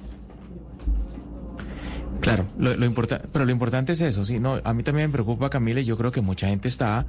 Claro, 2.22 2.46
lo, 2.58 2.74
lo 2.74 2.94
pero 3.30 3.44
lo 3.44 3.52
importante 3.52 3.92
es 3.92 4.00
eso, 4.00 4.24
sí, 4.24 4.40
no, 4.40 4.58
a 4.64 4.72
mí 4.72 4.82
también 4.82 5.08
me 5.08 5.12
preocupa, 5.12 5.50
Camila, 5.50 5.80
y 5.80 5.84
yo 5.84 5.98
creo 5.98 6.12
que 6.12 6.22
mucha 6.22 6.48
gente 6.48 6.66
está 6.66 7.06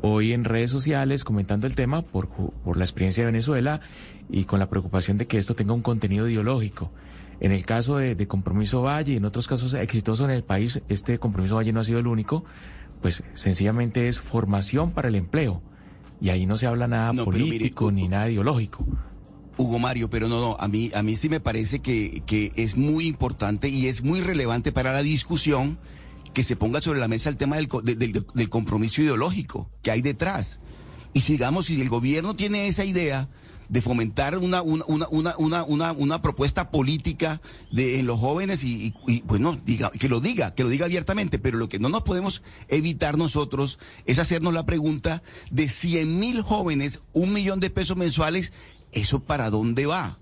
hoy 0.00 0.32
en 0.32 0.44
redes 0.44 0.70
sociales 0.70 1.22
comentando 1.22 1.66
el 1.66 1.76
tema 1.76 2.00
por, 2.00 2.28
por 2.28 2.78
la 2.78 2.84
experiencia 2.84 3.24
de 3.24 3.26
Venezuela 3.26 3.82
y 4.30 4.44
con 4.44 4.58
la 4.58 4.70
preocupación 4.70 5.18
de 5.18 5.26
que 5.26 5.36
esto 5.36 5.54
tenga 5.54 5.74
un 5.74 5.82
contenido 5.82 6.26
ideológico. 6.26 6.90
En 7.40 7.52
el 7.52 7.66
caso 7.66 7.98
de, 7.98 8.14
de 8.14 8.26
Compromiso 8.26 8.82
Valle 8.82 9.12
y 9.12 9.16
en 9.16 9.24
otros 9.26 9.46
casos 9.46 9.74
exitosos 9.74 10.24
en 10.24 10.34
el 10.34 10.44
país, 10.44 10.80
este 10.88 11.18
Compromiso 11.18 11.56
Valle 11.56 11.72
no 11.72 11.80
ha 11.80 11.84
sido 11.84 11.98
el 11.98 12.06
único, 12.06 12.44
pues 13.00 13.22
sencillamente 13.34 14.08
es 14.08 14.20
formación 14.20 14.92
para 14.92 15.08
el 15.08 15.14
empleo. 15.14 15.62
Y 16.20 16.30
ahí 16.30 16.46
no 16.46 16.58
se 16.58 16.66
habla 16.66 16.86
nada 16.88 17.12
político 17.12 17.92
ni 17.92 18.08
nada 18.08 18.28
ideológico. 18.28 18.86
Hugo 19.56 19.78
Mario, 19.78 20.08
pero 20.08 20.28
no, 20.28 20.40
no, 20.40 20.56
a 20.58 20.68
mí, 20.68 20.90
a 20.94 21.02
mí 21.02 21.16
sí 21.16 21.28
me 21.28 21.40
parece 21.40 21.80
que, 21.80 22.22
que 22.26 22.52
es 22.56 22.76
muy 22.76 23.06
importante 23.06 23.68
y 23.68 23.86
es 23.86 24.02
muy 24.02 24.20
relevante 24.20 24.72
para 24.72 24.92
la 24.92 25.02
discusión 25.02 25.78
que 26.32 26.44
se 26.44 26.56
ponga 26.56 26.80
sobre 26.80 27.00
la 27.00 27.08
mesa 27.08 27.28
el 27.28 27.36
tema 27.36 27.56
del, 27.56 27.68
del, 27.82 28.24
del 28.34 28.48
compromiso 28.48 29.02
ideológico 29.02 29.68
que 29.82 29.90
hay 29.90 30.02
detrás. 30.02 30.60
Y 31.12 31.22
sigamos, 31.22 31.66
si 31.66 31.80
el 31.80 31.88
gobierno 31.88 32.36
tiene 32.36 32.68
esa 32.68 32.84
idea, 32.84 33.28
de 33.68 33.82
fomentar 33.82 34.38
una, 34.38 34.62
una, 34.62 34.84
una, 34.86 35.36
una, 35.36 35.92
una, 35.92 36.22
propuesta 36.22 36.70
política 36.70 37.40
de, 37.70 38.00
en 38.00 38.06
los 38.06 38.18
jóvenes 38.18 38.64
y, 38.64 38.94
y, 39.06 39.20
pues 39.20 39.40
no, 39.40 39.56
diga, 39.56 39.90
que 39.90 40.08
lo 40.08 40.20
diga, 40.20 40.54
que 40.54 40.62
lo 40.62 40.68
diga 40.68 40.86
abiertamente, 40.86 41.38
pero 41.38 41.58
lo 41.58 41.68
que 41.68 41.78
no 41.78 41.88
nos 41.88 42.02
podemos 42.02 42.42
evitar 42.68 43.18
nosotros 43.18 43.78
es 44.06 44.18
hacernos 44.18 44.54
la 44.54 44.66
pregunta 44.66 45.22
de 45.50 45.68
100 45.68 46.18
mil 46.18 46.42
jóvenes, 46.42 47.02
un 47.12 47.32
millón 47.32 47.60
de 47.60 47.70
pesos 47.70 47.96
mensuales, 47.96 48.52
¿eso 48.92 49.20
para 49.20 49.50
dónde 49.50 49.86
va? 49.86 50.18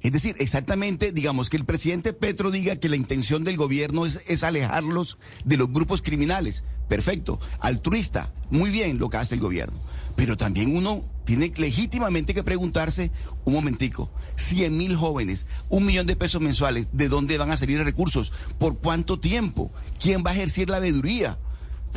Es 0.00 0.12
decir, 0.12 0.36
exactamente, 0.38 1.12
digamos, 1.12 1.50
que 1.50 1.56
el 1.56 1.64
presidente 1.64 2.12
Petro 2.12 2.50
diga 2.50 2.76
que 2.76 2.88
la 2.88 2.96
intención 2.96 3.42
del 3.42 3.56
gobierno 3.56 4.06
es, 4.06 4.44
alejarlos 4.44 5.18
de 5.44 5.56
los 5.56 5.72
grupos 5.72 6.02
criminales. 6.02 6.64
Perfecto. 6.88 7.40
Altruista. 7.58 8.32
Muy 8.50 8.70
bien 8.70 8.98
lo 8.98 9.08
que 9.08 9.16
hace 9.16 9.34
el 9.34 9.40
gobierno. 9.40 9.78
Pero 10.14 10.36
también 10.36 10.76
uno 10.76 11.04
tiene 11.24 11.52
legítimamente 11.56 12.32
que 12.32 12.42
preguntarse, 12.42 13.10
un 13.44 13.52
momentico, 13.52 14.10
100 14.36 14.76
mil 14.76 14.96
jóvenes, 14.96 15.46
un 15.68 15.84
millón 15.84 16.06
de 16.06 16.16
pesos 16.16 16.40
mensuales, 16.40 16.88
¿de 16.92 17.08
dónde 17.08 17.36
van 17.36 17.50
a 17.50 17.56
salir 17.56 17.82
recursos? 17.82 18.32
¿Por 18.58 18.78
cuánto 18.78 19.20
tiempo? 19.20 19.70
¿Quién 20.00 20.24
va 20.24 20.30
a 20.30 20.34
ejercer 20.34 20.70
la 20.70 20.78
veeduría? 20.78 21.38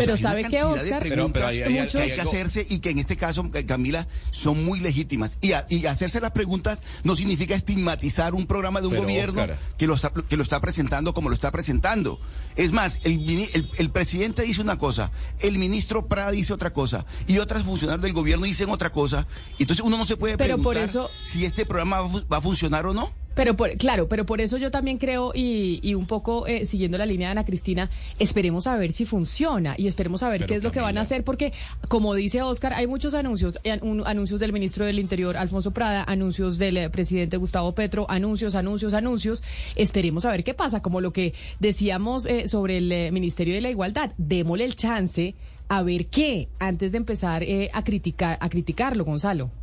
Pero 0.05 0.17
sabe 0.17 0.43
que 0.45 0.63
Oscar, 0.63 1.01
pero, 1.03 1.47
hay, 1.47 1.61
que 1.61 1.97
hay 1.97 2.11
que 2.11 2.21
hacerse 2.21 2.65
y 2.69 2.79
que 2.79 2.89
en 2.89 2.99
este 2.99 3.17
caso, 3.17 3.49
Camila, 3.65 4.07
son 4.29 4.63
muy 4.63 4.79
legítimas. 4.79 5.37
Y, 5.41 5.53
y 5.69 5.85
hacerse 5.85 6.19
las 6.21 6.31
preguntas 6.31 6.79
no 7.03 7.15
significa 7.15 7.55
estigmatizar 7.55 8.33
un 8.33 8.47
programa 8.47 8.81
de 8.81 8.87
un 8.87 8.95
gobierno 8.95 9.45
que 9.77 9.87
lo, 9.87 9.95
está, 9.95 10.11
que 10.11 10.37
lo 10.37 10.43
está 10.43 10.59
presentando 10.59 11.13
como 11.13 11.29
lo 11.29 11.35
está 11.35 11.51
presentando. 11.51 12.19
Es 12.55 12.71
más, 12.71 12.99
el, 13.03 13.49
el, 13.77 13.89
presidente 13.89 14.43
dice 14.43 14.61
una 14.61 14.77
cosa, 14.77 15.11
el 15.39 15.57
ministro 15.57 16.07
Prada 16.07 16.31
dice 16.31 16.53
otra 16.53 16.73
cosa 16.73 17.05
y 17.27 17.37
otras 17.37 17.63
funcionarios 17.63 18.03
del 18.03 18.13
gobierno 18.13 18.45
dicen 18.45 18.69
otra 18.69 18.91
cosa. 18.91 19.27
Entonces 19.59 19.85
uno 19.85 19.97
no 19.97 20.05
se 20.05 20.17
puede 20.17 20.37
preguntar 20.37 20.89
si 21.23 21.45
este 21.45 21.65
programa 21.65 22.01
va 22.01 22.37
a 22.37 22.41
funcionar 22.41 22.85
o 22.85 22.93
no. 22.93 23.11
Pero 23.33 23.55
por, 23.55 23.71
claro, 23.77 24.07
pero 24.07 24.25
por 24.25 24.41
eso 24.41 24.57
yo 24.57 24.71
también 24.71 24.97
creo 24.97 25.31
y, 25.33 25.79
y 25.81 25.95
un 25.95 26.05
poco 26.05 26.47
eh, 26.47 26.65
siguiendo 26.65 26.97
la 26.97 27.05
línea 27.05 27.29
de 27.29 27.31
Ana 27.31 27.45
Cristina, 27.45 27.89
esperemos 28.19 28.67
a 28.67 28.75
ver 28.75 28.91
si 28.91 29.05
funciona 29.05 29.75
y 29.77 29.87
esperemos 29.87 30.21
a 30.23 30.29
ver 30.29 30.45
qué 30.45 30.55
es 30.55 30.63
lo 30.63 30.71
que 30.71 30.81
van 30.81 30.97
a 30.97 31.01
hacer 31.01 31.23
porque 31.23 31.53
como 31.87 32.13
dice 32.13 32.41
Oscar, 32.41 32.73
hay 32.73 32.87
muchos 32.87 33.13
anuncios, 33.13 33.59
eh, 33.63 33.79
anuncios 34.05 34.39
del 34.39 34.51
ministro 34.51 34.85
del 34.85 34.99
Interior 34.99 35.37
Alfonso 35.37 35.71
Prada, 35.71 36.03
anuncios 36.03 36.57
del 36.57 36.77
eh, 36.77 36.89
presidente 36.89 37.37
Gustavo 37.37 37.73
Petro, 37.73 38.05
anuncios, 38.09 38.55
anuncios, 38.55 38.93
anuncios. 38.93 39.43
Esperemos 39.75 40.25
a 40.25 40.31
ver 40.31 40.43
qué 40.43 40.53
pasa, 40.53 40.81
como 40.81 40.99
lo 40.99 41.13
que 41.13 41.33
decíamos 41.59 42.27
sobre 42.45 42.77
el 42.77 43.11
Ministerio 43.11 43.53
de 43.53 43.61
la 43.61 43.69
Igualdad, 43.69 44.11
démosle 44.17 44.65
el 44.65 44.75
chance 44.75 45.35
a 45.69 45.81
ver 45.83 46.07
qué 46.07 46.49
antes 46.59 46.91
de 46.91 46.97
empezar 46.97 47.43
a 47.73 47.83
criticar 47.83 48.37
a 48.41 48.49
criticarlo, 48.49 49.05
Gonzalo. 49.05 49.60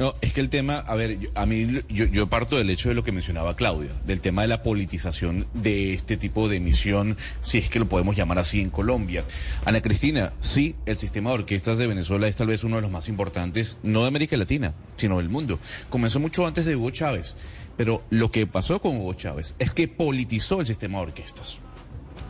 No, 0.00 0.14
es 0.22 0.32
que 0.32 0.40
el 0.40 0.48
tema, 0.48 0.78
a 0.78 0.94
ver, 0.94 1.18
a 1.34 1.44
mí 1.44 1.82
yo, 1.90 2.06
yo, 2.06 2.26
parto 2.26 2.56
del 2.56 2.70
hecho 2.70 2.88
de 2.88 2.94
lo 2.94 3.04
que 3.04 3.12
mencionaba 3.12 3.54
Claudia, 3.54 3.90
del 4.06 4.22
tema 4.22 4.40
de 4.40 4.48
la 4.48 4.62
politización 4.62 5.46
de 5.52 5.92
este 5.92 6.16
tipo 6.16 6.48
de 6.48 6.56
emisión, 6.56 7.18
si 7.42 7.58
es 7.58 7.68
que 7.68 7.78
lo 7.78 7.86
podemos 7.86 8.16
llamar 8.16 8.38
así 8.38 8.62
en 8.62 8.70
Colombia. 8.70 9.24
Ana 9.66 9.82
Cristina, 9.82 10.32
sí, 10.40 10.74
el 10.86 10.96
sistema 10.96 11.28
de 11.28 11.40
orquestas 11.40 11.76
de 11.76 11.86
Venezuela 11.86 12.28
es 12.28 12.36
tal 12.36 12.46
vez 12.46 12.64
uno 12.64 12.76
de 12.76 12.82
los 12.82 12.90
más 12.90 13.10
importantes, 13.10 13.76
no 13.82 14.00
de 14.00 14.08
América 14.08 14.38
Latina, 14.38 14.72
sino 14.96 15.18
del 15.18 15.28
mundo. 15.28 15.58
Comenzó 15.90 16.18
mucho 16.18 16.46
antes 16.46 16.64
de 16.64 16.76
Hugo 16.76 16.88
Chávez, 16.88 17.36
pero 17.76 18.02
lo 18.08 18.30
que 18.30 18.46
pasó 18.46 18.80
con 18.80 18.96
Hugo 18.96 19.12
Chávez 19.12 19.54
es 19.58 19.70
que 19.72 19.86
politizó 19.86 20.60
el 20.60 20.66
sistema 20.66 20.96
de 21.00 21.04
orquestas. 21.08 21.58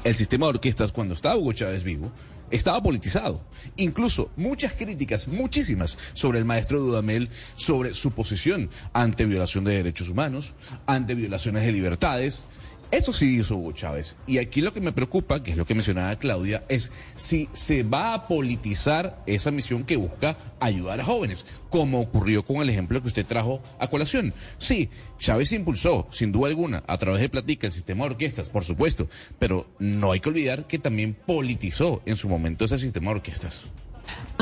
El 0.02 0.16
sistema 0.16 0.46
de 0.46 0.54
orquestas, 0.54 0.90
cuando 0.90 1.14
estaba 1.14 1.36
Hugo 1.36 1.52
Chávez 1.52 1.84
vivo, 1.84 2.10
estaba 2.50 2.82
politizado. 2.82 3.40
Incluso 3.76 4.30
muchas 4.36 4.72
críticas, 4.72 5.28
muchísimas, 5.28 5.98
sobre 6.12 6.38
el 6.38 6.44
maestro 6.44 6.80
Dudamel, 6.80 7.28
sobre 7.54 7.94
su 7.94 8.12
posición 8.12 8.70
ante 8.92 9.26
violación 9.26 9.64
de 9.64 9.74
derechos 9.74 10.08
humanos, 10.08 10.54
ante 10.86 11.14
violaciones 11.14 11.64
de 11.64 11.72
libertades, 11.72 12.44
eso 12.90 13.12
sí 13.12 13.38
hizo 13.38 13.56
Hugo 13.56 13.72
Chávez. 13.72 14.16
Y 14.26 14.38
aquí 14.38 14.60
lo 14.60 14.72
que 14.72 14.80
me 14.80 14.92
preocupa, 14.92 15.42
que 15.42 15.52
es 15.52 15.56
lo 15.56 15.64
que 15.64 15.74
mencionaba 15.74 16.16
Claudia, 16.16 16.64
es 16.68 16.90
si 17.16 17.48
se 17.52 17.82
va 17.82 18.14
a 18.14 18.26
politizar 18.26 19.22
esa 19.26 19.50
misión 19.50 19.84
que 19.84 19.96
busca 19.96 20.36
ayudar 20.58 21.00
a 21.00 21.04
jóvenes, 21.04 21.46
como 21.70 22.00
ocurrió 22.00 22.44
con 22.44 22.56
el 22.56 22.70
ejemplo 22.70 23.00
que 23.00 23.08
usted 23.08 23.26
trajo 23.26 23.62
a 23.78 23.88
colación. 23.88 24.34
Sí, 24.58 24.90
Chávez 25.18 25.52
impulsó, 25.52 26.08
sin 26.10 26.32
duda 26.32 26.48
alguna, 26.48 26.82
a 26.86 26.98
través 26.98 27.20
de 27.20 27.28
Platica, 27.28 27.66
el 27.66 27.72
sistema 27.72 28.04
de 28.04 28.10
orquestas, 28.10 28.48
por 28.48 28.64
supuesto, 28.64 29.08
pero 29.38 29.68
no 29.78 30.12
hay 30.12 30.20
que 30.20 30.28
olvidar 30.28 30.66
que 30.66 30.78
también 30.78 31.14
politizó 31.14 32.02
en 32.06 32.16
su 32.16 32.28
momento 32.28 32.64
ese 32.64 32.78
sistema 32.78 33.10
de 33.10 33.16
orquestas. 33.16 33.62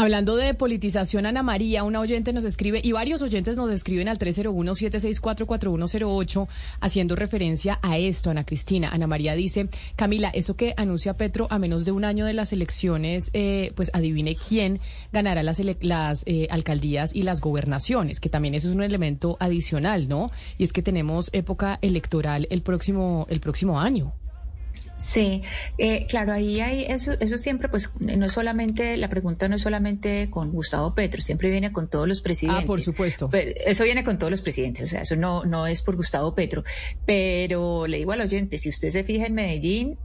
Hablando 0.00 0.36
de 0.36 0.54
politización, 0.54 1.26
Ana 1.26 1.42
María, 1.42 1.82
una 1.82 1.98
oyente 1.98 2.32
nos 2.32 2.44
escribe, 2.44 2.80
y 2.84 2.92
varios 2.92 3.20
oyentes 3.20 3.56
nos 3.56 3.68
escriben 3.70 4.06
al 4.06 4.16
301-764-4108, 4.20 6.46
haciendo 6.78 7.16
referencia 7.16 7.80
a 7.82 7.98
esto, 7.98 8.30
Ana 8.30 8.44
Cristina. 8.44 8.90
Ana 8.90 9.08
María 9.08 9.34
dice, 9.34 9.68
Camila, 9.96 10.28
eso 10.28 10.54
que 10.54 10.72
anuncia 10.76 11.16
Petro 11.16 11.48
a 11.50 11.58
menos 11.58 11.84
de 11.84 11.90
un 11.90 12.04
año 12.04 12.26
de 12.26 12.32
las 12.32 12.52
elecciones, 12.52 13.30
eh, 13.32 13.72
pues 13.74 13.90
adivine 13.92 14.36
quién 14.36 14.78
ganará 15.12 15.42
las, 15.42 15.60
las 15.80 16.22
eh, 16.26 16.46
alcaldías 16.48 17.16
y 17.16 17.22
las 17.22 17.40
gobernaciones, 17.40 18.20
que 18.20 18.28
también 18.28 18.54
eso 18.54 18.68
es 18.68 18.76
un 18.76 18.84
elemento 18.84 19.36
adicional, 19.40 20.08
¿no? 20.08 20.30
Y 20.58 20.64
es 20.64 20.72
que 20.72 20.82
tenemos 20.82 21.28
época 21.32 21.80
electoral 21.82 22.46
el 22.50 22.62
próximo, 22.62 23.26
el 23.30 23.40
próximo 23.40 23.80
año. 23.80 24.12
Sí, 24.98 25.42
eh, 25.78 26.06
claro, 26.08 26.32
ahí 26.32 26.60
hay 26.60 26.82
eso, 26.82 27.12
eso 27.20 27.38
siempre, 27.38 27.68
pues, 27.68 27.92
no 28.00 28.26
es 28.26 28.32
solamente, 28.32 28.96
la 28.96 29.08
pregunta 29.08 29.48
no 29.48 29.54
es 29.54 29.62
solamente 29.62 30.28
con 30.28 30.50
Gustavo 30.50 30.94
Petro, 30.94 31.22
siempre 31.22 31.50
viene 31.50 31.72
con 31.72 31.88
todos 31.88 32.08
los 32.08 32.20
presidentes. 32.20 32.64
Ah, 32.64 32.66
por 32.66 32.82
supuesto. 32.82 33.30
eso 33.32 33.84
viene 33.84 34.02
con 34.02 34.18
todos 34.18 34.32
los 34.32 34.42
presidentes, 34.42 34.88
o 34.88 34.90
sea, 34.90 35.02
eso 35.02 35.14
no, 35.14 35.44
no 35.44 35.68
es 35.68 35.82
por 35.82 35.94
Gustavo 35.94 36.34
Petro. 36.34 36.64
Pero 37.06 37.86
le 37.86 37.98
digo 37.98 38.12
al 38.12 38.22
oyente, 38.22 38.58
si 38.58 38.68
usted 38.68 38.90
se 38.90 39.04
fija 39.04 39.26
en 39.26 39.34
Medellín, 39.34 39.98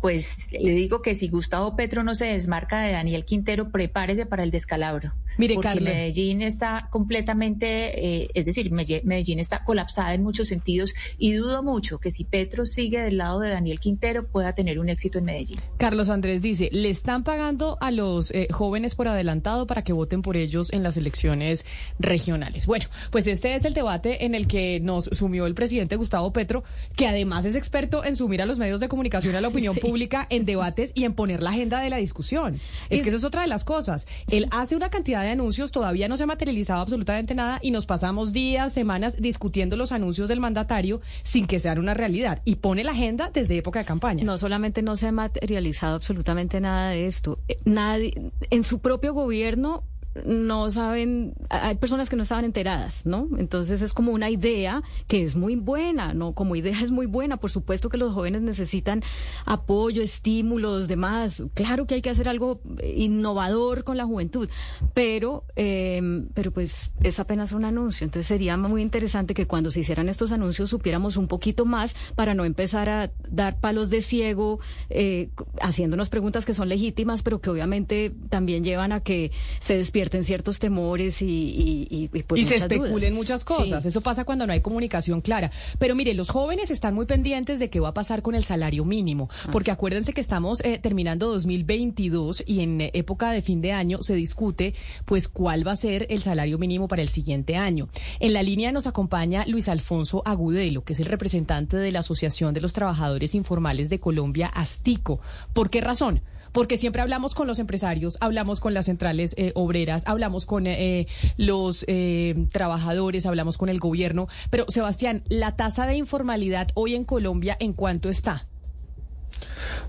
pues 0.00 0.48
le 0.52 0.72
digo 0.72 1.02
que 1.02 1.14
si 1.14 1.28
Gustavo 1.28 1.76
Petro 1.76 2.02
no 2.02 2.14
se 2.14 2.26
desmarca 2.26 2.80
de 2.80 2.92
Daniel 2.92 3.24
Quintero, 3.24 3.70
prepárese 3.70 4.26
para 4.26 4.42
el 4.42 4.50
descalabro. 4.50 5.12
Mire, 5.38 5.54
porque 5.54 5.80
Medellín 5.80 6.42
está 6.42 6.88
completamente, 6.90 8.22
eh, 8.22 8.28
es 8.34 8.44
decir, 8.44 8.70
Medellín 8.70 9.38
está 9.38 9.64
colapsada 9.64 10.12
en 10.12 10.22
muchos 10.22 10.48
sentidos 10.48 10.94
y 11.16 11.32
dudo 11.32 11.62
mucho 11.62 11.98
que 11.98 12.10
si 12.10 12.24
Petro 12.24 12.66
sigue 12.66 13.00
del 13.00 13.18
lado 13.18 13.40
de 13.40 13.50
Daniel 13.50 13.80
Quintero 13.80 14.26
pueda 14.26 14.54
tener 14.54 14.78
un 14.78 14.90
éxito 14.90 15.18
en 15.18 15.24
Medellín. 15.24 15.58
Carlos 15.78 16.10
Andrés 16.10 16.42
dice, 16.42 16.68
le 16.72 16.90
están 16.90 17.24
pagando 17.24 17.78
a 17.80 17.90
los 17.90 18.30
eh, 18.32 18.48
jóvenes 18.50 18.94
por 18.94 19.08
adelantado 19.08 19.66
para 19.66 19.82
que 19.82 19.92
voten 19.92 20.20
por 20.20 20.36
ellos 20.36 20.72
en 20.72 20.82
las 20.82 20.96
elecciones 20.96 21.64
regionales. 21.98 22.66
Bueno, 22.66 22.86
pues 23.10 23.26
este 23.26 23.54
es 23.54 23.64
el 23.64 23.72
debate 23.72 24.26
en 24.26 24.34
el 24.34 24.46
que 24.46 24.80
nos 24.80 25.06
sumió 25.06 25.46
el 25.46 25.54
presidente 25.54 25.96
Gustavo 25.96 26.32
Petro, 26.32 26.64
que 26.96 27.06
además 27.06 27.44
es 27.44 27.54
experto 27.54 28.04
en 28.04 28.16
sumir 28.16 28.42
a 28.42 28.46
los 28.46 28.58
medios 28.58 28.80
de 28.80 28.88
comunicación 28.88 29.36
a 29.36 29.40
la 29.40 29.48
opinión 29.48 29.74
pública 29.76 29.89
pública 29.90 30.26
en 30.30 30.44
debates 30.44 30.92
y 30.94 31.04
en 31.04 31.14
poner 31.14 31.42
la 31.42 31.50
agenda 31.50 31.80
de 31.80 31.90
la 31.90 31.96
discusión. 31.96 32.60
Es 32.90 33.02
que 33.02 33.08
eso 33.08 33.18
es 33.18 33.24
otra 33.24 33.42
de 33.42 33.48
las 33.48 33.64
cosas. 33.64 34.06
Él 34.30 34.46
hace 34.52 34.76
una 34.76 34.88
cantidad 34.88 35.22
de 35.22 35.30
anuncios, 35.30 35.72
todavía 35.72 36.06
no 36.06 36.16
se 36.16 36.22
ha 36.22 36.26
materializado 36.26 36.80
absolutamente 36.80 37.34
nada 37.34 37.58
y 37.60 37.72
nos 37.72 37.86
pasamos 37.86 38.32
días, 38.32 38.72
semanas 38.72 39.20
discutiendo 39.20 39.76
los 39.76 39.90
anuncios 39.90 40.28
del 40.28 40.38
mandatario 40.38 41.00
sin 41.24 41.46
que 41.46 41.58
sean 41.58 41.78
una 41.78 41.94
realidad 41.94 42.40
y 42.44 42.56
pone 42.56 42.84
la 42.84 42.92
agenda 42.92 43.30
desde 43.32 43.56
época 43.56 43.80
de 43.80 43.84
campaña. 43.84 44.22
No 44.22 44.38
solamente 44.38 44.82
no 44.82 44.94
se 44.94 45.08
ha 45.08 45.12
materializado 45.12 45.96
absolutamente 45.96 46.60
nada 46.60 46.90
de 46.90 47.06
esto, 47.06 47.40
eh, 47.48 47.58
nadie, 47.64 48.30
en 48.50 48.62
su 48.62 48.78
propio 48.78 49.12
gobierno 49.12 49.82
no 50.26 50.70
saben, 50.70 51.34
hay 51.48 51.76
personas 51.76 52.08
que 52.08 52.16
no 52.16 52.22
estaban 52.22 52.44
enteradas, 52.44 53.06
¿no? 53.06 53.28
Entonces 53.38 53.82
es 53.82 53.92
como 53.92 54.12
una 54.12 54.30
idea 54.30 54.82
que 55.06 55.22
es 55.22 55.36
muy 55.36 55.56
buena, 55.56 56.14
¿no? 56.14 56.32
Como 56.32 56.56
idea 56.56 56.80
es 56.82 56.90
muy 56.90 57.06
buena, 57.06 57.38
por 57.38 57.50
supuesto 57.50 57.88
que 57.88 57.96
los 57.96 58.12
jóvenes 58.12 58.42
necesitan 58.42 59.02
apoyo, 59.44 60.02
estímulos, 60.02 60.88
demás. 60.88 61.44
Claro 61.54 61.86
que 61.86 61.94
hay 61.96 62.02
que 62.02 62.10
hacer 62.10 62.28
algo 62.28 62.60
innovador 62.94 63.84
con 63.84 63.96
la 63.96 64.04
juventud, 64.04 64.48
pero, 64.94 65.44
eh, 65.56 66.24
pero 66.34 66.50
pues 66.50 66.92
es 67.02 67.20
apenas 67.20 67.52
un 67.52 67.64
anuncio. 67.64 68.04
Entonces 68.04 68.26
sería 68.26 68.56
muy 68.56 68.82
interesante 68.82 69.34
que 69.34 69.46
cuando 69.46 69.70
se 69.70 69.80
hicieran 69.80 70.08
estos 70.08 70.32
anuncios 70.32 70.70
supiéramos 70.70 71.16
un 71.16 71.28
poquito 71.28 71.64
más 71.64 71.94
para 72.14 72.34
no 72.34 72.44
empezar 72.44 72.88
a 72.88 73.10
dar 73.28 73.60
palos 73.60 73.90
de 73.90 74.02
ciego, 74.02 74.60
eh, 74.88 75.30
haciéndonos 75.60 76.08
preguntas 76.08 76.44
que 76.44 76.54
son 76.54 76.68
legítimas, 76.68 77.22
pero 77.22 77.40
que 77.40 77.50
obviamente 77.50 78.12
también 78.28 78.64
llevan 78.64 78.92
a 78.92 79.00
que 79.00 79.30
se 79.60 79.76
despierten 79.76 80.09
en 80.18 80.24
ciertos 80.24 80.58
temores 80.58 81.22
y, 81.22 81.26
y, 81.26 82.10
y, 82.12 82.22
pues, 82.22 82.46
se 82.46 82.56
especulen 82.56 83.14
muchas 83.14 83.44
cosas. 83.44 83.84
Eso 83.84 84.00
pasa 84.00 84.24
cuando 84.24 84.46
no 84.46 84.52
hay 84.52 84.60
comunicación 84.60 85.20
clara. 85.20 85.50
Pero 85.78 85.94
mire, 85.94 86.14
los 86.14 86.30
jóvenes 86.30 86.70
están 86.70 86.94
muy 86.94 87.06
pendientes 87.06 87.58
de 87.58 87.70
qué 87.70 87.80
va 87.80 87.88
a 87.88 87.94
pasar 87.94 88.22
con 88.22 88.34
el 88.34 88.44
salario 88.44 88.84
mínimo, 88.84 89.28
porque 89.52 89.70
acuérdense 89.70 90.12
que 90.12 90.20
estamos 90.20 90.60
eh, 90.64 90.78
terminando 90.78 91.28
2022 91.28 92.44
y 92.46 92.60
en 92.60 92.90
época 92.92 93.30
de 93.30 93.42
fin 93.42 93.60
de 93.60 93.72
año 93.72 94.02
se 94.02 94.14
discute 94.14 94.74
pues 95.04 95.28
cuál 95.28 95.66
va 95.66 95.72
a 95.72 95.76
ser 95.76 96.06
el 96.10 96.22
salario 96.22 96.58
mínimo 96.58 96.88
para 96.88 97.02
el 97.02 97.08
siguiente 97.08 97.56
año. 97.56 97.88
En 98.18 98.32
la 98.32 98.42
línea 98.42 98.72
nos 98.72 98.86
acompaña 98.86 99.44
Luis 99.46 99.68
Alfonso 99.68 100.22
Agudelo, 100.24 100.84
que 100.84 100.92
es 100.92 101.00
el 101.00 101.06
representante 101.06 101.76
de 101.76 101.92
la 101.92 102.00
Asociación 102.00 102.54
de 102.54 102.60
los 102.60 102.72
Trabajadores 102.72 103.34
Informales 103.34 103.90
de 103.90 104.00
Colombia, 104.00 104.46
Astico. 104.48 105.20
¿Por 105.52 105.70
qué 105.70 105.80
razón? 105.80 106.22
Porque 106.52 106.78
siempre 106.78 107.02
hablamos 107.02 107.34
con 107.34 107.46
los 107.46 107.58
empresarios, 107.58 108.16
hablamos 108.20 108.60
con 108.60 108.74
las 108.74 108.86
centrales 108.86 109.34
eh, 109.36 109.52
obreras, 109.54 110.02
hablamos 110.06 110.46
con 110.46 110.66
eh, 110.66 111.06
los 111.36 111.84
eh, 111.88 112.46
trabajadores, 112.52 113.26
hablamos 113.26 113.56
con 113.56 113.68
el 113.68 113.78
gobierno. 113.78 114.28
Pero, 114.50 114.66
Sebastián, 114.68 115.22
la 115.28 115.56
tasa 115.56 115.86
de 115.86 115.96
informalidad 115.96 116.68
hoy 116.74 116.94
en 116.94 117.04
Colombia, 117.04 117.56
¿en 117.60 117.72
cuánto 117.72 118.08
está? 118.08 118.49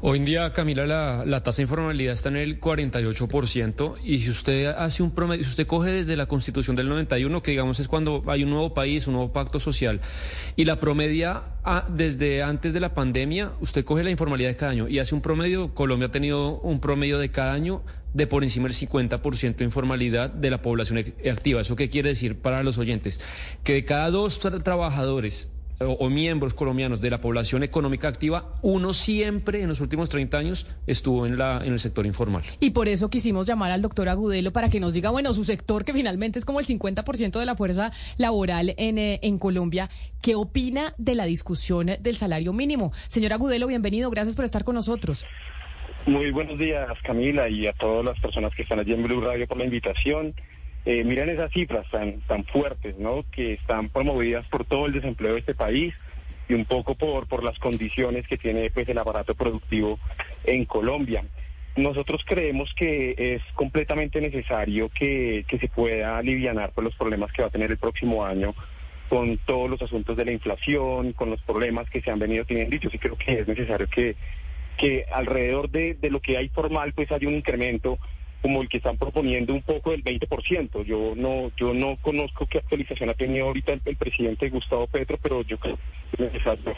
Hoy 0.02 0.18
en 0.18 0.26
día, 0.26 0.52
Camila, 0.54 0.86
la, 1.26 1.44
tasa 1.44 1.58
de 1.58 1.64
informalidad 1.64 2.14
está 2.14 2.30
en 2.30 2.38
el 2.38 2.60
48% 2.60 3.98
y 4.04 4.20
si 4.22 4.30
usted 4.32 4.68
hace 4.68 5.04
un 5.04 5.12
promedio, 5.12 5.44
si 5.44 5.52
usted 5.52 5.68
coge 5.68 5.92
desde 5.92 6.18
la 6.18 6.26
Constitución 6.26 6.76
del 6.76 6.90
91, 6.90 7.44
que 7.44 7.52
digamos 7.52 7.80
es 7.80 7.88
cuando 7.88 8.24
hay 8.28 8.44
un 8.44 8.50
nuevo 8.50 8.74
país, 8.74 9.06
un 9.08 9.14
nuevo 9.14 9.32
pacto 9.32 9.60
social, 9.60 10.02
y 10.56 10.66
la 10.66 10.80
promedia 10.80 11.44
ah, 11.64 11.86
desde 11.88 12.42
antes 12.42 12.74
de 12.74 12.80
la 12.80 12.96
pandemia, 12.96 13.52
usted 13.60 13.86
coge 13.86 14.04
la 14.04 14.10
informalidad 14.10 14.50
de 14.50 14.56
cada 14.56 14.72
año 14.72 14.88
y 14.88 15.00
hace 15.00 15.14
un 15.14 15.22
promedio, 15.22 15.74
Colombia 15.76 16.08
ha 16.08 16.12
tenido 16.12 16.60
un 16.62 16.80
promedio 16.80 17.20
de 17.20 17.30
cada 17.30 17.54
año 17.54 17.84
de 18.14 18.28
por 18.28 18.44
encima 18.44 18.68
del 18.68 18.76
50% 18.76 19.56
de 19.56 19.66
informalidad 19.66 20.30
de 20.30 20.50
la 20.50 20.62
población 20.62 21.04
activa. 21.30 21.62
¿Eso 21.62 21.76
qué 21.76 21.90
quiere 21.90 22.10
decir 22.10 22.38
para 22.40 22.64
los 22.64 22.78
oyentes? 22.78 23.22
Que 23.64 23.74
de 23.74 23.86
cada 23.86 24.10
dos 24.10 24.40
trabajadores 24.40 25.50
o, 25.82 26.10
miembros 26.10 26.54
colombianos 26.54 27.02
de 27.02 27.10
la 27.10 27.22
población 27.22 27.63
económica 27.63 28.08
activa, 28.08 28.54
uno 28.62 28.94
siempre 28.94 29.62
en 29.62 29.70
los 29.70 29.82
últimos 29.82 30.10
30 30.10 30.38
años 30.38 30.67
estuvo 30.88 31.26
en, 31.26 31.38
la, 31.38 31.62
en 31.63 31.74
el 31.74 31.80
sector 31.80 32.06
informal. 32.06 32.44
Y 32.60 32.72
por 32.72 32.88
eso 32.88 33.10
quisimos 33.10 33.48
llamar 33.48 33.72
al 33.72 33.82
doctor 33.82 34.10
Agudelo 34.10 34.52
para 34.52 34.70
que 34.70 34.80
nos 34.80 34.94
diga, 34.94 35.10
bueno, 35.10 35.34
su 35.34 35.44
sector, 35.44 35.86
que 35.86 35.94
finalmente 35.94 36.39
es 36.39 36.46
como 36.46 36.60
el 36.60 36.65
50% 36.65 37.39
de 37.39 37.46
la 37.46 37.56
fuerza 37.56 37.91
laboral 38.17 38.74
en, 38.78 38.98
eh, 38.98 39.20
en 39.24 39.38
Colombia, 39.38 39.89
¿qué 40.22 40.36
opina 40.36 40.94
de 40.98 41.15
la 41.15 41.26
discusión 41.26 41.91
del 42.00 42.15
salario 42.15 42.54
mínimo? 42.54 42.91
Señor 43.08 43.34
Agudelo, 43.34 43.67
bienvenido, 43.67 44.10
gracias 44.10 44.36
por 44.36 44.46
estar 44.46 44.63
con 44.63 44.76
nosotros. 44.76 45.26
Muy 46.06 46.32
buenos 46.32 46.58
días, 46.58 46.88
Camila, 47.04 47.48
y 47.48 47.67
a 47.67 47.74
todas 47.74 48.04
las 48.04 48.20
personas 48.20 48.54
que 48.56 48.63
están 48.63 48.80
allí 48.80 48.94
en 48.94 49.04
Blue 49.04 49.22
Radio 49.22 49.48
por 49.48 49.58
la 49.58 49.65
invitación. 49.65 50.34
Eh, 50.84 51.04
miren 51.04 51.30
esas 51.30 51.52
cifras 51.52 51.88
tan, 51.91 52.22
tan 52.22 52.44
fuertes, 52.46 52.98
¿no? 52.98 53.24
Que 53.32 53.54
están 53.54 53.89
promovidas 53.89 54.46
por 54.48 54.65
todo 54.65 54.88
el 54.88 54.94
desempleo 54.94 55.34
de 55.34 55.39
este 55.39 55.54
país 55.54 55.94
y 56.50 56.54
un 56.56 56.65
poco 56.65 56.96
por, 56.96 57.28
por 57.28 57.44
las 57.44 57.58
condiciones 57.60 58.28
que 58.28 58.38
tiene 58.38 58.70
pues, 58.72 58.89
el 58.89 58.98
aparato 58.98 59.36
productivo 59.36 60.00
en 60.44 60.65
Colombia. 60.65 61.24
Nosotros 61.76 62.24
creemos 62.26 62.74
que 62.74 63.15
es 63.17 63.41
completamente 63.54 64.20
necesario 64.20 64.89
que, 64.89 65.46
que 65.48 65.58
se 65.60 65.70
pueda 65.70 66.17
aliviar 66.17 66.72
por 66.72 66.84
los 66.84 66.96
problemas 66.96 67.32
que 67.32 67.44
va 67.44 67.48
a 67.48 67.52
tener 67.52 67.72
el 67.72 67.78
próximo 67.78 68.26
año 68.26 68.54
con 69.08 69.38
todos 69.39 69.70
los 69.70 69.82
asuntos 69.82 70.17
de 70.17 70.26
la 70.26 70.32
inflación, 70.32 71.13
con 71.13 71.30
los 71.30 71.41
problemas 71.44 71.89
que 71.89 72.02
se 72.02 72.12
han 72.12 72.20
venido 72.20 72.44
teniendo. 72.44 72.76
Y 72.76 72.80
yo 72.80 72.89
creo 72.89 73.17
que 73.17 73.39
es 73.39 73.48
necesario 73.48 73.88
que, 73.88 74.15
que 74.78 75.06
alrededor 75.13 75.70
de, 75.70 75.94
de 75.94 76.10
lo 76.10 76.20
que 76.20 76.38
hay 76.38 76.50
formal 76.50 76.91
pues 76.94 77.12
haya 77.12 77.28
un 77.28 77.36
incremento 77.36 78.00
como 78.41 78.62
el 78.62 78.69
que 78.69 78.77
están 78.77 78.97
proponiendo 78.97 79.54
un 79.54 79.62
poco 79.62 79.91
del 79.91 80.04
20%. 80.04 80.84
Yo 80.84 81.13
no 81.15 81.51
yo 81.58 81.73
no 81.73 81.97
conozco 82.01 82.47
qué 82.47 82.58
actualización 82.58 83.10
ha 83.10 83.13
tenido 83.13 83.45
ahorita 83.47 83.73
el, 83.73 83.95
presidente 83.95 84.49
Gustavo 84.49 84.88
Petro, 84.88 85.17
pero 85.21 85.43
yo 85.43 85.58
creo 85.58 85.77
que 85.77 86.23
es 86.23 86.32
necesario. 86.32 86.75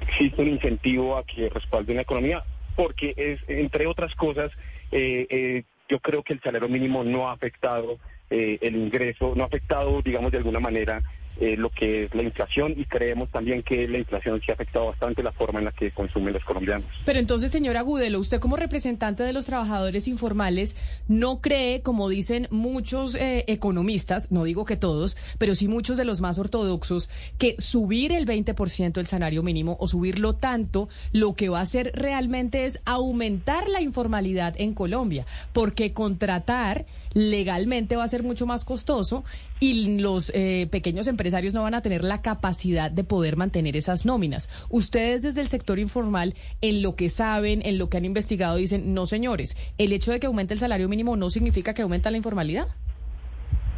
Existe 0.00 0.42
un 0.42 0.48
incentivo 0.48 1.16
a 1.16 1.24
que 1.24 1.48
respalden 1.48 1.96
la 1.96 2.02
economía, 2.02 2.44
porque 2.74 3.14
es, 3.16 3.40
entre 3.48 3.86
otras 3.86 4.14
cosas, 4.14 4.50
eh, 4.92 5.26
eh, 5.30 5.62
yo 5.88 6.00
creo 6.00 6.22
que 6.22 6.32
el 6.32 6.40
salario 6.40 6.68
mínimo 6.68 7.04
no 7.04 7.28
ha 7.28 7.32
afectado 7.32 7.98
eh, 8.30 8.58
el 8.60 8.76
ingreso, 8.76 9.34
no 9.36 9.44
ha 9.44 9.46
afectado, 9.46 10.02
digamos, 10.02 10.32
de 10.32 10.38
alguna 10.38 10.60
manera 10.60 11.02
eh, 11.38 11.56
lo 11.56 11.70
que 11.70 12.04
es 12.04 12.14
la 12.14 12.22
inflación 12.22 12.74
y 12.76 12.84
creemos 12.84 13.30
también 13.30 13.62
que 13.62 13.86
la 13.86 13.98
inflación 13.98 14.40
sí 14.40 14.50
ha 14.50 14.54
afectado 14.54 14.86
bastante 14.86 15.22
la 15.22 15.32
forma 15.32 15.58
en 15.58 15.66
la 15.66 15.72
que 15.72 15.90
consumen 15.90 16.32
los 16.32 16.44
colombianos. 16.44 16.88
Pero 17.04 17.18
entonces, 17.18 17.52
señora 17.52 17.80
Agudelo, 17.80 18.18
usted 18.18 18.40
como 18.40 18.56
representante 18.56 19.22
de 19.22 19.32
los 19.32 19.44
trabajadores 19.44 20.08
informales, 20.08 20.76
¿no 21.08 21.40
cree, 21.40 21.82
como 21.82 22.08
dicen 22.08 22.48
muchos 22.50 23.14
eh, 23.14 23.44
economistas, 23.48 24.32
no 24.32 24.44
digo 24.44 24.64
que 24.64 24.76
todos, 24.76 25.16
pero 25.38 25.54
sí 25.54 25.68
muchos 25.68 25.96
de 25.96 26.04
los 26.04 26.20
más 26.20 26.38
ortodoxos, 26.38 27.10
que 27.38 27.54
subir 27.58 28.12
el 28.12 28.26
20% 28.26 28.98
el 28.98 29.06
salario 29.06 29.42
mínimo 29.42 29.76
o 29.80 29.88
subirlo 29.88 30.34
tanto, 30.34 30.88
lo 31.12 31.34
que 31.34 31.48
va 31.48 31.58
a 31.58 31.62
hacer 31.62 31.92
realmente 31.94 32.64
es 32.64 32.80
aumentar 32.84 33.68
la 33.68 33.82
informalidad 33.82 34.54
en 34.58 34.74
Colombia? 34.74 35.26
Porque 35.52 35.92
contratar 35.92 36.86
legalmente 37.16 37.96
va 37.96 38.04
a 38.04 38.08
ser 38.08 38.22
mucho 38.22 38.46
más 38.46 38.64
costoso 38.64 39.24
y 39.58 39.98
los 39.98 40.30
eh, 40.34 40.68
pequeños 40.70 41.06
empresarios 41.26 41.54
no 41.54 41.64
van 41.64 41.74
a 41.74 41.82
tener 41.82 42.04
la 42.04 42.22
capacidad 42.22 42.88
de 42.88 43.02
poder 43.02 43.36
mantener 43.36 43.76
esas 43.76 44.06
nóminas. 44.06 44.48
Ustedes 44.70 45.22
desde 45.22 45.40
el 45.40 45.48
sector 45.48 45.80
informal, 45.80 46.34
en 46.60 46.82
lo 46.82 46.94
que 46.94 47.08
saben, 47.08 47.62
en 47.66 47.78
lo 47.78 47.90
que 47.90 47.96
han 47.96 48.04
investigado, 48.04 48.58
dicen, 48.58 48.94
no 48.94 49.06
señores, 49.06 49.56
el 49.76 49.92
hecho 49.92 50.12
de 50.12 50.20
que 50.20 50.28
aumente 50.28 50.54
el 50.54 50.60
salario 50.60 50.88
mínimo 50.88 51.16
no 51.16 51.28
significa 51.28 51.74
que 51.74 51.82
aumenta 51.82 52.12
la 52.12 52.16
informalidad. 52.18 52.68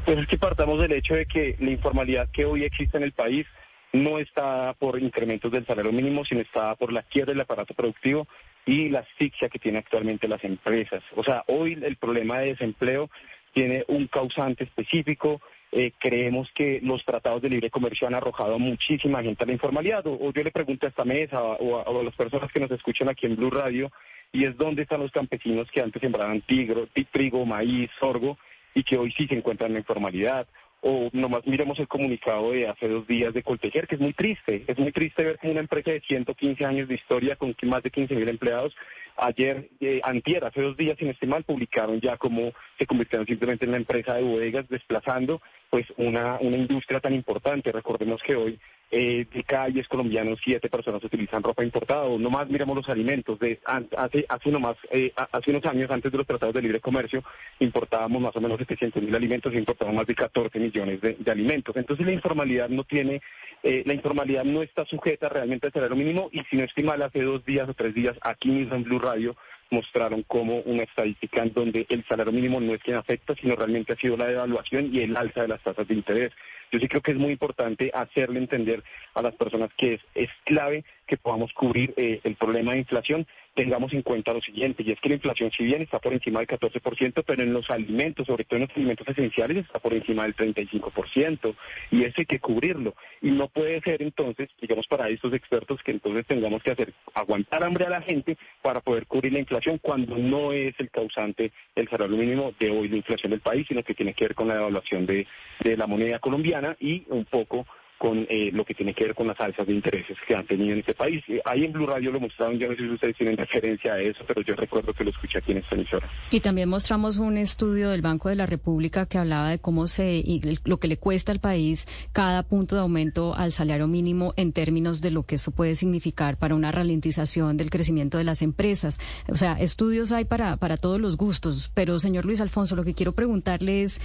Pues 0.05 0.19
es 0.19 0.27
que 0.27 0.37
partamos 0.37 0.79
del 0.79 0.93
hecho 0.93 1.15
de 1.15 1.25
que 1.25 1.57
la 1.59 1.71
informalidad 1.71 2.29
que 2.31 2.45
hoy 2.45 2.65
existe 2.65 2.99
en 2.99 3.05
el 3.05 3.13
país 3.13 3.47
no 3.95 4.19
está 4.19 4.75
por 4.79 5.01
incrementos 5.01 5.51
del 5.51 5.65
salario 5.65 5.91
mínimo, 5.91 6.27
sino 6.27 6.43
está 6.43 6.75
por 6.75 6.93
la 6.93 7.03
quiebra 7.03 7.33
del 7.33 7.41
aparato 7.41 7.73
productivo 7.73 8.29
y 8.67 8.91
la 8.91 8.99
asfixia 8.99 9.49
que 9.49 9.59
tienen 9.59 9.79
actualmente 9.79 10.29
las 10.29 10.45
empresas. 10.45 11.03
O 11.17 11.25
sea, 11.25 11.45
hoy 11.47 11.79
el 11.83 11.97
problema 11.97 12.41
de 12.41 12.49
desempleo 12.49 13.09
tiene 13.55 13.87
un 13.89 14.07
causante 14.07 14.65
específico. 14.65 15.41
Eh, 15.71 15.93
creemos 15.99 16.51
que 16.55 16.81
los 16.83 17.05
tratados 17.05 17.43
de 17.43 17.51
libre 17.51 17.71
comercio 17.71 18.07
han 18.07 18.15
arrojado 18.15 18.55
a 18.55 18.59
muchísima 18.59 19.23
gente 19.23 19.45
a 19.45 19.47
la 19.47 19.53
informalidad. 19.53 20.07
O, 20.07 20.33
yo 20.33 20.43
le 20.43 20.51
pregunto 20.51 20.87
a 20.87 20.89
esta 20.89 21.05
mesa 21.05 21.43
o 21.43 22.01
a, 22.01 22.03
las 22.03 22.15
personas 22.15 22.51
que 22.51 22.61
nos 22.61 22.71
escuchan 22.71 23.09
aquí 23.09 23.27
en 23.27 23.37
Blue 23.37 23.51
Radio, 23.51 23.93
y 24.33 24.45
es 24.45 24.57
dónde 24.57 24.83
están 24.83 25.01
los 25.01 25.13
campesinos 25.13 25.71
que 25.71 25.81
antes 25.81 26.01
sembraban 26.01 26.41
tigro, 26.43 26.89
trigo, 27.13 27.45
maíz, 27.45 27.91
sorgo, 27.99 28.39
y 28.75 28.83
que 28.83 28.97
hoy 28.97 29.13
sí 29.13 29.27
se 29.27 29.35
encuentran 29.35 29.69
en 29.69 29.75
la 29.75 29.81
informalidad 29.81 30.47
o 30.81 31.09
nomás 31.13 31.47
miremos 31.47 31.79
el 31.79 31.89
comunicado 31.89 32.53
de 32.53 32.69
hace 32.69 32.89
dos 32.89 33.07
días 33.07 33.35
de 33.35 33.43
Coltejer, 33.43 33.87
que 33.87 33.97
es 33.97 34.01
muy 34.01 34.13
triste. 34.13 34.65
Es 34.67 34.79
muy 34.79 34.93
triste 34.93 35.25
ver 35.25 35.39
que 35.39 35.51
una 35.51 35.61
empresa 35.61 35.91
de 35.91 36.01
115 36.01 36.65
años 36.65 36.89
de 36.89 36.95
historia 36.95 37.37
con 37.37 37.55
más 37.65 37.83
de 37.83 37.91
15 37.91 38.15
mil 38.15 38.29
empleados, 38.29 38.75
ayer, 39.17 39.69
eh, 39.81 40.01
antier, 40.05 40.45
hace 40.45 40.63
dos 40.63 40.77
días, 40.77 40.97
sin 40.99 41.09
estimar, 41.09 41.43
publicaron 41.45 42.01
ya 42.01 42.17
cómo 42.17 42.53
se 42.79 42.87
convirtieron 42.87 43.27
simplemente 43.27 43.65
en 43.65 43.73
la 43.73 43.79
empresa 43.79 44.15
de 44.15 44.23
bodegas, 44.23 44.69
desplazando 44.69 45.43
pues 45.71 45.87
una, 45.97 46.39
una 46.41 46.57
industria 46.57 47.01
tan 47.01 47.15
importante. 47.15 47.73
Recordemos 47.73 48.23
que 48.23 48.37
hoy 48.37 48.59
eh, 48.91 49.27
de 49.33 49.45
cada 49.45 49.67
10 49.67 49.87
colombianos, 49.87 50.39
siete 50.43 50.71
personas 50.71 51.05
utilizan 51.05 51.43
ropa 51.43 51.63
importada. 51.63 52.05
O 52.05 52.19
nomás 52.19 52.49
miremos 52.49 52.77
los 52.77 52.89
alimentos. 52.89 53.39
De, 53.39 53.61
hace, 53.65 54.25
hace, 54.29 54.51
nomás, 54.51 54.77
eh, 54.91 55.13
hace 55.15 55.51
unos 55.51 55.65
años, 55.67 55.91
antes 55.91 56.11
de 56.11 56.19
los 56.19 56.27
tratados 56.27 56.55
de 56.55 56.63
libre 56.63 56.81
comercio, 56.81 57.23
importábamos 57.59 58.23
más 58.23 58.37
o 58.37 58.41
menos 58.41 58.59
700 58.59 59.03
mil 59.03 59.15
alimentos 59.15 59.53
y 59.53 59.59
importábamos 59.59 59.99
más 59.99 60.07
de 60.07 60.15
14 60.15 60.59
millones 60.59 61.01
de, 61.01 61.17
alimentos. 61.31 61.77
Entonces 61.77 62.07
la 62.07 62.13
informalidad 62.13 62.69
no 62.71 62.85
tiene 62.85 63.21
eh, 63.63 63.83
la 63.85 63.93
informalidad 63.93 64.45
no 64.45 64.63
está 64.63 64.85
sujeta 64.85 65.29
realmente 65.29 65.67
al 65.67 65.73
salario 65.73 65.97
mínimo 65.97 66.31
y 66.33 66.43
si 66.45 66.57
no 66.57 66.65
estoy 66.65 66.85
mal, 66.85 67.03
hace 67.03 67.23
dos 67.23 67.45
días 67.45 67.69
o 67.69 67.75
tres 67.75 67.95
días 67.95 68.17
aquí 68.23 68.49
mismo 68.49 68.77
en 68.77 68.85
Blue 68.85 69.01
Radio 69.01 69.37
mostraron 69.71 70.23
como 70.23 70.61
una 70.61 70.83
estadística 70.83 71.43
en 71.43 71.53
donde 71.53 71.87
el 71.89 72.05
salario 72.07 72.33
mínimo 72.33 72.61
no 72.61 72.75
es 72.75 72.83
quien 72.83 72.97
afecta, 72.97 73.35
sino 73.35 73.57
realmente 73.57 73.93
ha 73.93 73.97
sido 73.97 74.17
la 74.17 74.27
devaluación 74.27 74.95
y 74.95 75.01
el 75.01 75.17
alza 75.17 75.43
de 75.43 75.49
las 75.49 75.63
tasas 75.63 75.87
de 75.87 75.95
interés. 75.95 76.33
Yo 76.71 76.79
sí 76.79 76.89
creo 76.89 77.01
que 77.01 77.13
es 77.13 77.17
muy 77.17 77.33
importante 77.33 77.91
hacerle 77.95 78.39
entender 78.39 78.83
a 79.15 79.23
las 79.23 79.35
personas 79.35 79.71
que 79.77 80.01
es, 80.15 80.31
clave 80.45 80.85
que 81.07 81.17
podamos 81.17 81.53
cubrir 81.53 81.95
eh, 81.97 82.21
el 82.25 82.37
problema 82.37 82.73
de 82.73 82.79
inflación, 82.79 83.27
tengamos 83.59 83.93
en 83.93 84.03
cuenta 84.03 84.33
lo 84.33 84.41
siguiente, 84.41 84.85
y 84.85 84.93
es 84.93 85.01
que 85.01 85.09
la 85.09 85.17
inflación 85.17 85.51
si 85.51 85.65
bien 85.65 85.83
está 85.83 85.99
por 85.99 86.13
encima 86.13 86.39
del 86.39 86.47
14%, 86.47 87.25
pero 87.27 87.43
en 87.43 87.53
los 87.53 87.69
alimentos, 87.71 88.29
sobre 88.29 88.45
todo 88.45 88.61
en 88.61 88.69
los 88.69 88.77
alimentos 88.77 89.09
esenciales, 89.09 89.57
está 89.57 89.81
por 89.81 89.93
encima 89.95 90.23
del 90.23 90.37
35%, 90.37 91.57
y 91.91 92.05
eso 92.05 92.15
hay 92.19 92.27
que 92.27 92.39
cubrirlo. 92.39 92.95
Y 93.21 93.33
no 93.33 93.49
puede 93.49 93.81
ser 93.81 94.01
entonces, 94.01 94.49
digamos 94.61 94.87
para 94.87 95.09
estos 95.09 95.33
expertos, 95.33 95.83
que 95.83 95.91
entonces 95.91 96.25
tengamos 96.25 96.63
que 96.63 96.71
hacer 96.71 96.93
aguantar 97.15 97.65
hambre 97.65 97.87
a 97.87 97.91
la 97.91 98.01
gente 98.01 98.39
para 98.63 98.81
poder 98.81 99.07
cubrir 99.07 99.33
la 99.33 99.41
inflación 99.41 99.79
cuando 99.79 100.17
no 100.17 100.53
es 100.53 100.79
el 100.79 100.89
causante 100.91 101.51
el 101.75 101.89
salario 101.89 102.17
mínimo 102.17 102.55
de 102.61 102.71
hoy 102.71 102.89
la 102.89 102.99
inflación 102.99 103.31
del 103.31 103.41
país, 103.41 103.67
sino 103.67 103.83
que 103.83 103.95
tiene 103.95 104.15
que 104.15 104.27
ver 104.27 104.37
con 104.37 104.47
la 104.47 104.55
devaluación 104.55 105.05
de, 105.05 105.27
de 105.65 105.77
la 105.77 105.89
moneda 105.89 106.21
colombiana 106.21 106.77
y 106.79 107.03
un 107.09 107.25
poco 107.25 107.67
con 107.99 108.27
eh, 108.31 108.51
lo 108.53 108.65
que 108.65 108.75
tiene 108.75 108.95
que 108.95 109.05
ver 109.05 109.15
con 109.15 109.27
las 109.27 109.39
alzas 109.41 109.67
de 109.67 109.75
intereses 109.75 110.17
que 110.27 110.35
han 110.35 110.47
tenido 110.47 110.73
en 110.73 110.79
este 110.79 110.95
país. 110.95 111.23
Eh, 111.29 111.41
ahí 111.45 111.65
en 111.65 111.73
Blue 111.73 111.87
Radio 111.87 112.13
lo 112.13 112.21
mostraron, 112.21 112.59
yo 112.59 112.69
no 112.69 112.77
sé 112.77 112.83
si 112.83 112.89
ustedes 112.91 113.17
tienen 113.17 113.37
referencia 113.37 113.95
a 113.95 114.01
eso, 114.01 114.25
pero 114.27 114.41
yo 114.43 114.55
recuerdo 114.55 114.93
que 114.95 115.05
lo 115.05 115.11
escuché 115.11 115.39
aquí 115.39 115.53
en 115.53 115.59
esta 115.59 115.75
emisora. 115.75 116.09
Y 116.31 116.41
también 116.41 116.69
mostramos 116.69 117.19
un 117.19 117.37
estudio 117.37 117.91
del 117.91 118.03
Banco 118.03 118.29
de 118.29 118.37
la 118.37 118.47
República 118.47 119.07
que 119.07 119.19
hablaba 119.19 119.51
de 119.51 119.59
cómo 119.59 119.87
se, 119.89 120.15
y 120.15 120.41
lo 120.65 120.79
que 120.79 120.89
le 120.89 120.97
cuesta 120.97 121.33
al 121.33 121.41
país 121.41 121.87
cada 122.13 122.43
punto 122.45 122.77
de 122.77 122.83
aumento 122.83 123.35
al 123.35 123.53
salario 123.53 123.89
mínimo 123.89 124.33
en 124.37 124.53
términos 124.53 125.01
de 125.01 125.11
lo 125.11 125.25
que 125.25 125.35
eso 125.35 125.51
puede 125.51 125.75
significar 125.75 126.39
para 126.39 126.55
una 126.55 126.71
ralentización 126.71 127.57
del 127.57 127.71
crecimiento 127.71 128.19
de 128.19 128.25
las 128.25 128.43
empresas. 128.43 129.01
O 129.29 129.37
sea, 129.37 129.55
estudios 129.55 130.13
hay 130.13 130.25
para, 130.25 130.57
para 130.57 130.77
todos 130.77 131.01
los 131.01 131.17
gustos, 131.17 131.73
pero 131.75 131.99
señor 131.99 132.25
Luis 132.25 132.41
Alfonso, 132.41 132.77
lo 132.77 132.85
que 132.85 132.95
quiero 132.95 133.13
preguntarle 133.13 133.83
es, 133.83 134.01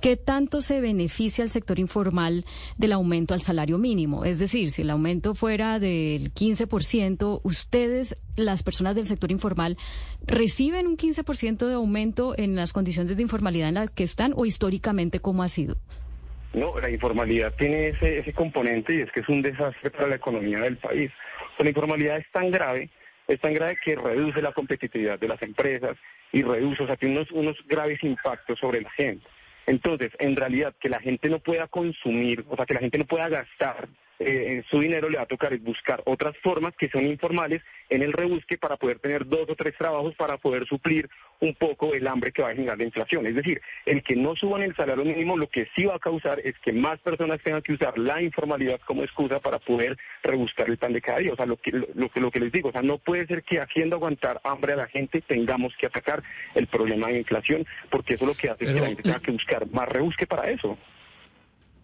¿qué 0.00 0.16
tanto 0.16 0.60
se 0.60 0.80
beneficia 0.80 1.42
al 1.44 1.50
sector 1.50 1.78
informal 1.78 2.44
del 2.76 2.92
aumento 2.92 3.34
al 3.34 3.40
salario 3.40 3.78
mínimo. 3.78 4.24
Es 4.24 4.38
decir, 4.38 4.70
si 4.70 4.82
el 4.82 4.90
aumento 4.90 5.34
fuera 5.34 5.78
del 5.78 6.32
15%, 6.32 7.40
ustedes, 7.42 8.16
las 8.36 8.62
personas 8.62 8.94
del 8.94 9.06
sector 9.06 9.30
informal, 9.30 9.76
reciben 10.26 10.86
un 10.86 10.96
15% 10.96 11.66
de 11.66 11.74
aumento 11.74 12.34
en 12.36 12.56
las 12.56 12.72
condiciones 12.72 13.16
de 13.16 13.22
informalidad 13.22 13.68
en 13.68 13.74
las 13.74 13.90
que 13.90 14.04
están 14.04 14.32
o 14.36 14.46
históricamente 14.46 15.20
cómo 15.20 15.42
ha 15.42 15.48
sido. 15.48 15.76
No, 16.52 16.78
la 16.78 16.88
informalidad 16.88 17.52
tiene 17.58 17.88
ese, 17.88 18.18
ese 18.18 18.32
componente 18.32 18.94
y 18.94 19.00
es 19.00 19.10
que 19.10 19.20
es 19.20 19.28
un 19.28 19.42
desastre 19.42 19.90
para 19.90 20.06
la 20.06 20.16
economía 20.16 20.60
del 20.60 20.76
país. 20.76 21.10
la 21.58 21.68
informalidad 21.68 22.18
es 22.18 22.30
tan 22.30 22.50
grave, 22.50 22.90
es 23.26 23.40
tan 23.40 23.54
grave 23.54 23.76
que 23.84 23.96
reduce 23.96 24.40
la 24.40 24.52
competitividad 24.52 25.18
de 25.18 25.28
las 25.28 25.42
empresas 25.42 25.96
y 26.32 26.42
reduce, 26.42 26.84
o 26.84 26.86
sea, 26.86 26.96
tiene 26.96 27.26
unos 27.32 27.56
graves 27.66 28.02
impactos 28.02 28.58
sobre 28.60 28.82
la 28.82 28.90
gente. 28.90 29.26
Entonces, 29.66 30.12
en 30.18 30.36
realidad, 30.36 30.74
que 30.78 30.88
la 30.88 31.00
gente 31.00 31.28
no 31.28 31.38
pueda 31.38 31.66
consumir, 31.68 32.44
o 32.48 32.56
sea, 32.56 32.66
que 32.66 32.74
la 32.74 32.80
gente 32.80 32.98
no 32.98 33.06
pueda 33.06 33.28
gastar 33.28 33.88
eh, 34.26 34.64
su 34.70 34.80
dinero, 34.80 35.08
le 35.08 35.18
va 35.18 35.24
a 35.24 35.26
tocar 35.26 35.56
buscar 35.58 36.02
otras 36.06 36.36
formas 36.38 36.74
que 36.76 36.88
son 36.88 37.04
informales 37.06 37.62
en 37.90 38.02
el 38.02 38.12
rebusque 38.12 38.58
para 38.58 38.76
poder 38.76 38.98
tener 38.98 39.26
dos 39.26 39.48
o 39.48 39.54
tres 39.54 39.74
trabajos 39.76 40.14
para 40.16 40.38
poder 40.38 40.66
suplir 40.66 41.08
un 41.40 41.54
poco 41.54 41.94
el 41.94 42.06
hambre 42.06 42.32
que 42.32 42.42
va 42.42 42.50
a 42.50 42.54
generar 42.54 42.78
la 42.78 42.84
inflación. 42.84 43.26
Es 43.26 43.34
decir, 43.34 43.60
el 43.86 44.02
que 44.02 44.16
no 44.16 44.34
suban 44.36 44.62
el 44.62 44.74
salario 44.74 45.04
mínimo 45.04 45.36
lo 45.36 45.48
que 45.48 45.68
sí 45.74 45.84
va 45.84 45.96
a 45.96 45.98
causar 45.98 46.40
es 46.40 46.54
que 46.60 46.72
más 46.72 46.98
personas 47.00 47.40
tengan 47.42 47.62
que 47.62 47.72
usar 47.74 47.98
la 47.98 48.22
informalidad 48.22 48.80
como 48.86 49.02
excusa 49.02 49.40
para 49.40 49.58
poder 49.58 49.96
rebuscar 50.22 50.68
el 50.70 50.78
pan 50.78 50.92
de 50.92 51.02
cada 51.02 51.18
día. 51.18 51.32
O 51.32 51.36
sea, 51.36 51.46
lo 51.46 51.56
que, 51.56 51.70
lo, 51.72 52.10
lo 52.14 52.30
que 52.30 52.40
les 52.40 52.52
digo, 52.52 52.70
o 52.70 52.72
sea, 52.72 52.82
no 52.82 52.98
puede 52.98 53.26
ser 53.26 53.42
que 53.42 53.60
haciendo 53.60 53.96
aguantar 53.96 54.40
hambre 54.44 54.72
a 54.72 54.76
la 54.76 54.86
gente 54.86 55.20
tengamos 55.20 55.74
que 55.76 55.86
atacar 55.86 56.22
el 56.54 56.66
problema 56.66 57.08
de 57.08 57.18
inflación, 57.18 57.66
porque 57.90 58.14
eso 58.14 58.26
lo 58.26 58.34
que 58.34 58.50
hace 58.50 58.64
es 58.64 58.72
que 58.72 58.80
la 58.80 58.86
gente 58.86 59.02
tenga 59.02 59.20
que 59.20 59.32
buscar 59.32 59.66
más 59.70 59.88
rebusque 59.88 60.26
para 60.26 60.50
eso. 60.50 60.78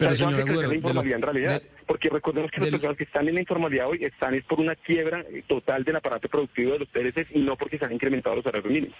Pero 0.00 0.12
eso 0.12 0.28
hace 0.28 0.44
crecer 0.44 0.66
la 0.68 0.74
informalidad 0.74 1.16
en 1.16 1.22
realidad, 1.22 1.62
porque 1.86 2.08
recordemos 2.08 2.50
que 2.50 2.60
las 2.62 2.70
personas 2.70 2.96
que 2.96 3.04
están 3.04 3.28
en 3.28 3.34
la 3.34 3.40
informalidad 3.40 3.86
hoy 3.86 4.02
están 4.02 4.32
es 4.32 4.44
por 4.44 4.58
una 4.58 4.74
quiebra 4.74 5.22
total 5.46 5.84
del 5.84 5.96
aparato 5.96 6.26
productivo 6.26 6.72
de 6.72 6.78
los 6.78 6.88
PLCs 6.88 7.36
y 7.36 7.40
no 7.40 7.54
porque 7.54 7.76
se 7.76 7.84
han 7.84 7.92
incrementado 7.92 8.36
los 8.36 8.44
salarios 8.44 8.72
mínimos. 8.72 8.96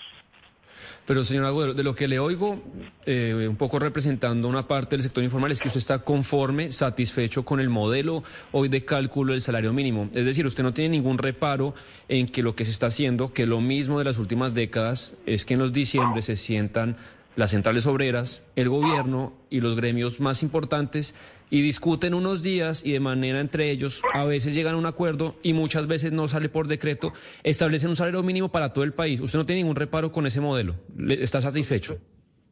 Pero, 1.06 1.24
señor 1.24 1.46
Agüero, 1.46 1.72
de 1.72 1.82
lo 1.82 1.94
que 1.94 2.06
le 2.06 2.18
oigo, 2.18 2.62
eh, 3.06 3.46
un 3.48 3.56
poco 3.56 3.78
representando 3.78 4.46
una 4.46 4.68
parte 4.68 4.96
del 4.96 5.02
sector 5.02 5.24
informal, 5.24 5.50
es 5.50 5.60
que 5.60 5.68
usted 5.68 5.80
está 5.80 6.00
conforme, 6.00 6.70
satisfecho 6.70 7.46
con 7.46 7.60
el 7.60 7.70
modelo 7.70 8.22
hoy 8.52 8.68
de 8.68 8.84
cálculo 8.84 9.32
del 9.32 9.40
salario 9.40 9.72
mínimo. 9.72 10.10
Es 10.12 10.26
decir, 10.26 10.44
usted 10.44 10.62
no 10.62 10.74
tiene 10.74 10.90
ningún 10.90 11.16
reparo 11.16 11.74
en 12.08 12.26
que 12.26 12.42
lo 12.42 12.54
que 12.54 12.66
se 12.66 12.70
está 12.70 12.88
haciendo, 12.88 13.32
que 13.32 13.46
lo 13.46 13.62
mismo 13.62 13.98
de 13.98 14.04
las 14.04 14.18
últimas 14.18 14.52
décadas, 14.52 15.16
es 15.24 15.46
que 15.46 15.54
en 15.54 15.60
los 15.60 15.72
diciembre 15.72 16.20
se 16.20 16.36
sientan 16.36 16.96
las 17.36 17.50
centrales 17.50 17.86
obreras, 17.86 18.46
el 18.56 18.68
gobierno 18.68 19.32
y 19.50 19.60
los 19.60 19.76
gremios 19.76 20.20
más 20.20 20.42
importantes 20.42 21.14
y 21.50 21.62
discuten 21.62 22.14
unos 22.14 22.42
días 22.42 22.84
y 22.84 22.92
de 22.92 23.00
manera 23.00 23.40
entre 23.40 23.70
ellos 23.70 24.02
a 24.14 24.24
veces 24.24 24.54
llegan 24.54 24.74
a 24.74 24.78
un 24.78 24.86
acuerdo 24.86 25.36
y 25.42 25.52
muchas 25.52 25.86
veces 25.86 26.12
no 26.12 26.28
sale 26.28 26.48
por 26.48 26.68
decreto, 26.68 27.12
establecen 27.42 27.90
un 27.90 27.96
salario 27.96 28.22
mínimo 28.22 28.50
para 28.50 28.72
todo 28.72 28.84
el 28.84 28.92
país. 28.92 29.20
¿Usted 29.20 29.38
no 29.38 29.46
tiene 29.46 29.62
ningún 29.62 29.76
reparo 29.76 30.12
con 30.12 30.26
ese 30.26 30.40
modelo? 30.40 30.76
¿Está 31.08 31.40
satisfecho? 31.40 31.98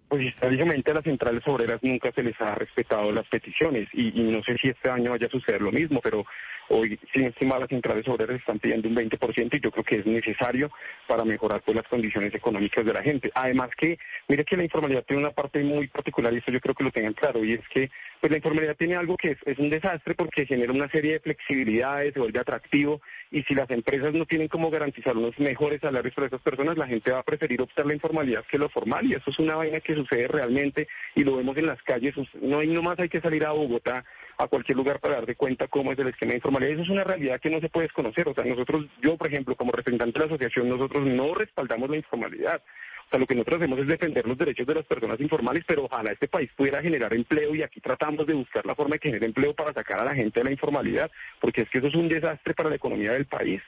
Pues 0.09 0.23
históricamente 0.23 0.91
a 0.91 0.95
las 0.95 1.05
centrales 1.05 1.43
obreras 1.47 1.81
nunca 1.83 2.11
se 2.13 2.23
les 2.23 2.41
ha 2.41 2.55
respetado 2.55 3.13
las 3.13 3.29
peticiones 3.29 3.89
y, 3.93 4.19
y 4.19 4.25
no 4.25 4.43
sé 4.43 4.57
si 4.61 4.69
este 4.69 4.91
año 4.91 5.11
vaya 5.11 5.27
a 5.27 5.31
suceder 5.31 5.61
lo 5.61 5.71
mismo, 5.71 6.01
pero 6.03 6.25
Hoy, 6.71 6.99
sin 7.13 7.25
estimar, 7.25 7.61
las 7.61 7.69
centrales 7.69 8.07
obreras 8.09 8.39
están 8.39 8.59
pidiendo 8.59 8.89
un 8.89 8.97
20% 8.97 9.57
y 9.57 9.61
yo 9.61 9.71
creo 9.71 9.85
que 9.85 9.97
es 9.97 10.07
necesario 10.07 10.71
para 11.07 11.25
mejorar 11.25 11.63
pues, 11.65 11.77
las 11.77 11.89
condiciones 11.89 12.35
económicas 12.35 12.85
de 12.85 12.93
la 12.93 13.03
gente. 13.03 13.31
Además 13.35 13.71
que, 13.77 13.99
mire 14.29 14.45
que 14.45 14.57
la 14.57 14.65
informalidad 14.65 15.05
tiene 15.05 15.23
una 15.23 15.33
parte 15.33 15.63
muy 15.63 15.89
particular 15.89 16.33
y 16.33 16.39
esto 16.39 16.53
yo 16.53 16.61
creo 16.61 16.75
que 16.75 16.85
lo 16.85 16.91
tengan 16.91 17.15
claro, 17.15 17.45
y 17.45 17.55
es 17.55 17.69
que 17.73 17.91
pues 18.21 18.31
la 18.31 18.39
informalidad 18.39 18.77
tiene 18.77 18.97
algo 18.97 19.17
que 19.17 19.37
es, 19.45 19.59
un 19.59 19.71
desastre 19.71 20.15
porque 20.15 20.45
genera 20.45 20.73
una 20.73 20.91
serie 20.91 21.15
de 21.15 21.21
flexibilidades, 21.21 22.13
se 22.13 22.21
vuelve 22.21 22.41
atractivo 22.41 23.01
y 23.31 23.43
si 23.45 23.55
las 23.55 23.71
empresas 23.71 24.13
no 24.13 24.27
tienen 24.27 24.49
cómo 24.49 24.71
garantizar 24.71 25.17
unos 25.17 25.39
mejores 25.39 25.81
salarios 25.81 26.15
para 26.15 26.27
esas 26.27 26.41
personas, 26.41 26.77
la 26.77 26.87
gente 26.87 27.13
va 27.13 27.21
a 27.21 27.23
preferir 27.23 27.61
optar 27.63 27.87
la 27.87 27.95
informalidad 27.95 28.45
que 28.51 28.59
lo 28.59 28.69
formal 28.69 29.07
y 29.07 29.15
eso 29.15 29.31
es 29.31 29.39
una 29.39 29.57
vaina 29.57 29.81
que 29.81 29.95
sucede 29.95 30.29
realmente 30.29 30.89
y 31.15 31.25
lo 31.25 31.37
vemos 31.37 31.57
en 31.57 31.67
las 31.67 31.83
calles. 31.83 32.15
No 32.41 32.59
hay 32.59 32.69
nomás 32.69 32.99
hay 32.99 33.09
que 33.09 33.21
salir 33.21 33.45
a 33.45 33.53
Bogotá 33.53 34.05
a 34.39 34.47
cualquier 34.47 34.77
lugar 34.77 35.01
para 35.01 35.17
darte 35.17 35.35
cuenta 35.35 35.67
cómo 35.67 35.93
es 35.93 35.99
el 35.99 36.09
esquema 36.09 36.31
de 36.31 36.37
informalidad. 36.37 36.73
Eso 36.73 36.83
es 36.83 36.89
una 36.89 37.05
realidad 37.05 37.41
que 37.41 37.51
no 37.51 37.61
se 37.61 37.69
puede 37.69 37.89
desconocer. 37.89 38.29
O 38.29 38.35
sea, 38.35 38.45
nosotros, 38.45 38.87
yo 39.03 39.17
por 39.17 39.27
ejemplo, 39.27 39.57
como 39.57 39.73
representante 39.73 40.19
de 40.19 40.27
la 40.27 40.35
asociación, 40.35 40.69
nosotros 40.69 41.05
no 41.07 41.35
respaldamos 41.35 41.91
la 41.91 41.97
informalidad. 41.97 42.63
O 43.07 43.11
sea, 43.11 43.19
lo 43.19 43.27
que 43.27 43.35
nosotros 43.35 43.61
hacemos 43.63 43.79
es 43.81 43.87
defender 43.87 44.27
los 44.27 44.37
derechos 44.37 44.67
de 44.67 44.75
las 44.75 44.85
personas 44.85 45.19
informales, 45.19 45.65
pero 45.67 45.85
ojalá 45.85 46.13
este 46.13 46.29
país 46.29 46.51
pudiera 46.55 46.83
generar 46.83 47.13
empleo 47.15 47.55
y 47.55 47.63
aquí 47.63 47.81
tratamos 47.81 48.27
de 48.27 48.35
buscar 48.35 48.65
la 48.67 48.75
forma 48.75 48.95
de 48.95 49.01
genere 49.01 49.27
empleo 49.27 49.55
para 49.55 49.73
sacar 49.73 50.01
a 50.01 50.05
la 50.05 50.15
gente 50.15 50.41
de 50.41 50.45
la 50.45 50.53
informalidad, 50.53 51.11
porque 51.41 51.63
es 51.63 51.71
que 51.71 51.79
eso 51.79 51.89
es 51.89 51.95
un 51.95 52.09
desastre 52.09 52.55
para 52.55 52.69
la 52.69 52.77
economía 52.77 53.13
del 53.13 53.27
país. 53.27 53.63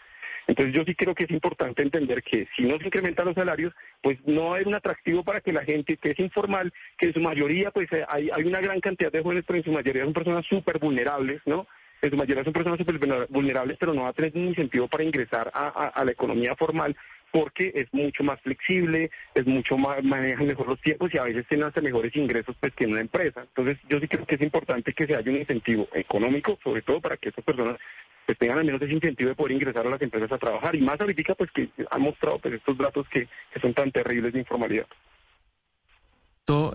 Entonces 0.51 0.75
yo 0.75 0.83
sí 0.85 0.97
creo 0.97 1.15
que 1.15 1.25
es 1.25 1.31
importante 1.31 1.81
entender 1.81 2.25
que 2.25 2.49
si 2.57 2.65
no 2.65 2.77
se 2.79 2.87
incrementan 2.87 3.27
los 3.27 3.37
salarios, 3.37 3.73
pues 4.03 4.19
no 4.27 4.53
haber 4.53 4.67
un 4.67 4.75
atractivo 4.75 5.23
para 5.23 5.41
que 5.41 5.53
la 5.53 5.65
gente 5.65 5.97
que 5.97 6.11
es 6.11 6.19
informal, 6.19 6.73
que 6.99 7.07
en 7.07 7.15
su 7.15 7.21
mayoría 7.21 7.71
pues 7.71 7.87
eh, 7.93 8.05
hay, 8.09 8.31
hay 8.33 8.43
una 8.43 8.61
gran 8.61 8.81
cantidad 8.81 9.13
de 9.13 9.23
jóvenes, 9.23 9.45
pero 9.47 9.59
en 9.59 9.65
su 9.65 9.71
mayoría 9.71 10.03
son 10.03 10.13
personas 10.13 10.45
súper 10.47 10.81
vulnerables, 10.81 11.41
¿no? 11.47 11.69
En 12.03 12.11
su 12.11 12.17
mayoría 12.17 12.43
son 12.43 12.53
personas 12.53 12.79
súper 12.79 12.99
vulnerables, 13.29 13.77
pero 13.79 13.95
no 13.95 14.03
va 14.03 14.09
a 14.09 14.13
tener 14.13 14.35
ningún 14.35 14.51
incentivo 14.51 14.89
para 14.89 15.05
ingresar 15.05 15.53
a, 15.55 16.03
la 16.05 16.11
economía 16.11 16.57
formal 16.57 16.97
porque 17.31 17.71
es 17.77 17.87
mucho 17.93 18.25
más 18.25 18.41
flexible, 18.41 19.09
es 19.37 19.47
mucho 19.47 19.79
más, 19.79 20.03
manejan 20.03 20.49
mejor 20.49 20.67
los 20.67 20.81
tiempos 20.81 21.15
y 21.15 21.19
a 21.19 21.23
veces 21.23 21.47
tienen 21.47 21.69
hasta 21.69 21.81
mejores 21.81 22.17
ingresos 22.17 22.57
pues 22.59 22.75
que 22.75 22.85
en 22.85 22.91
una 22.91 23.03
empresa. 23.03 23.43
Entonces 23.43 23.79
yo 23.89 24.01
sí 24.01 24.09
creo 24.09 24.27
que 24.27 24.35
es 24.35 24.41
importante 24.41 24.93
que 24.93 25.07
se 25.07 25.15
haya 25.15 25.31
un 25.31 25.37
incentivo 25.37 25.87
económico, 25.95 26.59
sobre 26.65 26.83
todo 26.83 27.01
para 27.01 27.17
que 27.19 27.29
estas 27.29 27.45
personas 27.45 27.77
pues 28.31 28.39
tengan 28.39 28.59
al 28.59 28.65
menos 28.65 28.81
ese 28.81 28.93
incentivo 28.93 29.31
de 29.31 29.35
poder 29.35 29.57
ingresar 29.57 29.85
a 29.85 29.91
las 29.91 30.01
empresas 30.01 30.31
a 30.31 30.39
trabajar. 30.39 30.77
Y 30.77 30.83
más 30.83 31.01
ahorita 31.01 31.35
pues 31.35 31.51
que 31.51 31.69
han 31.91 32.01
mostrado 32.01 32.39
pues 32.39 32.55
estos 32.55 32.79
datos 32.79 33.05
que, 33.09 33.27
son 33.61 33.75
tan 33.75 33.91
terribles 33.91 34.33
de 34.33 34.39
informalidad. 34.39 34.87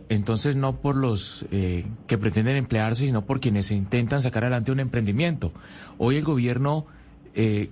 Entonces 0.09 0.57
no 0.57 0.81
por 0.81 0.97
los 0.97 1.45
eh, 1.51 1.85
que 2.07 2.17
pretenden 2.17 2.57
emplearse, 2.57 3.05
sino 3.05 3.25
por 3.25 3.39
quienes 3.39 3.71
intentan 3.71 4.21
sacar 4.21 4.43
adelante 4.43 4.73
un 4.73 4.81
emprendimiento. 4.81 5.53
Hoy 5.97 6.17
el 6.17 6.23
gobierno 6.25 6.87
eh, 7.35 7.69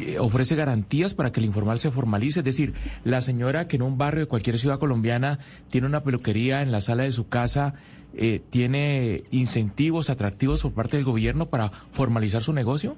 eh, 0.00 0.18
ofrece 0.18 0.56
garantías 0.56 1.14
para 1.14 1.32
que 1.32 1.40
el 1.40 1.46
informal 1.46 1.78
se 1.78 1.90
formalice. 1.90 2.40
Es 2.40 2.44
decir, 2.44 2.72
la 3.04 3.20
señora 3.20 3.68
que 3.68 3.76
en 3.76 3.82
un 3.82 3.98
barrio 3.98 4.20
de 4.20 4.26
cualquier 4.26 4.58
ciudad 4.58 4.78
colombiana 4.78 5.38
tiene 5.70 5.86
una 5.86 6.02
peluquería 6.02 6.62
en 6.62 6.72
la 6.72 6.80
sala 6.80 7.04
de 7.04 7.12
su 7.12 7.28
casa, 7.28 7.74
eh, 8.16 8.40
¿tiene 8.50 9.22
incentivos 9.30 10.10
atractivos 10.10 10.62
por 10.62 10.74
parte 10.74 10.96
del 10.96 11.04
gobierno 11.04 11.46
para 11.46 11.70
formalizar 11.92 12.42
su 12.42 12.52
negocio? 12.52 12.96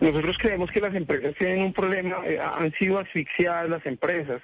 Nosotros 0.00 0.36
creemos 0.38 0.70
que 0.70 0.80
las 0.80 0.94
empresas 0.94 1.34
tienen 1.38 1.62
un 1.62 1.72
problema, 1.72 2.16
han 2.56 2.72
sido 2.72 2.98
asfixiadas 2.98 3.70
las 3.70 3.86
empresas. 3.86 4.42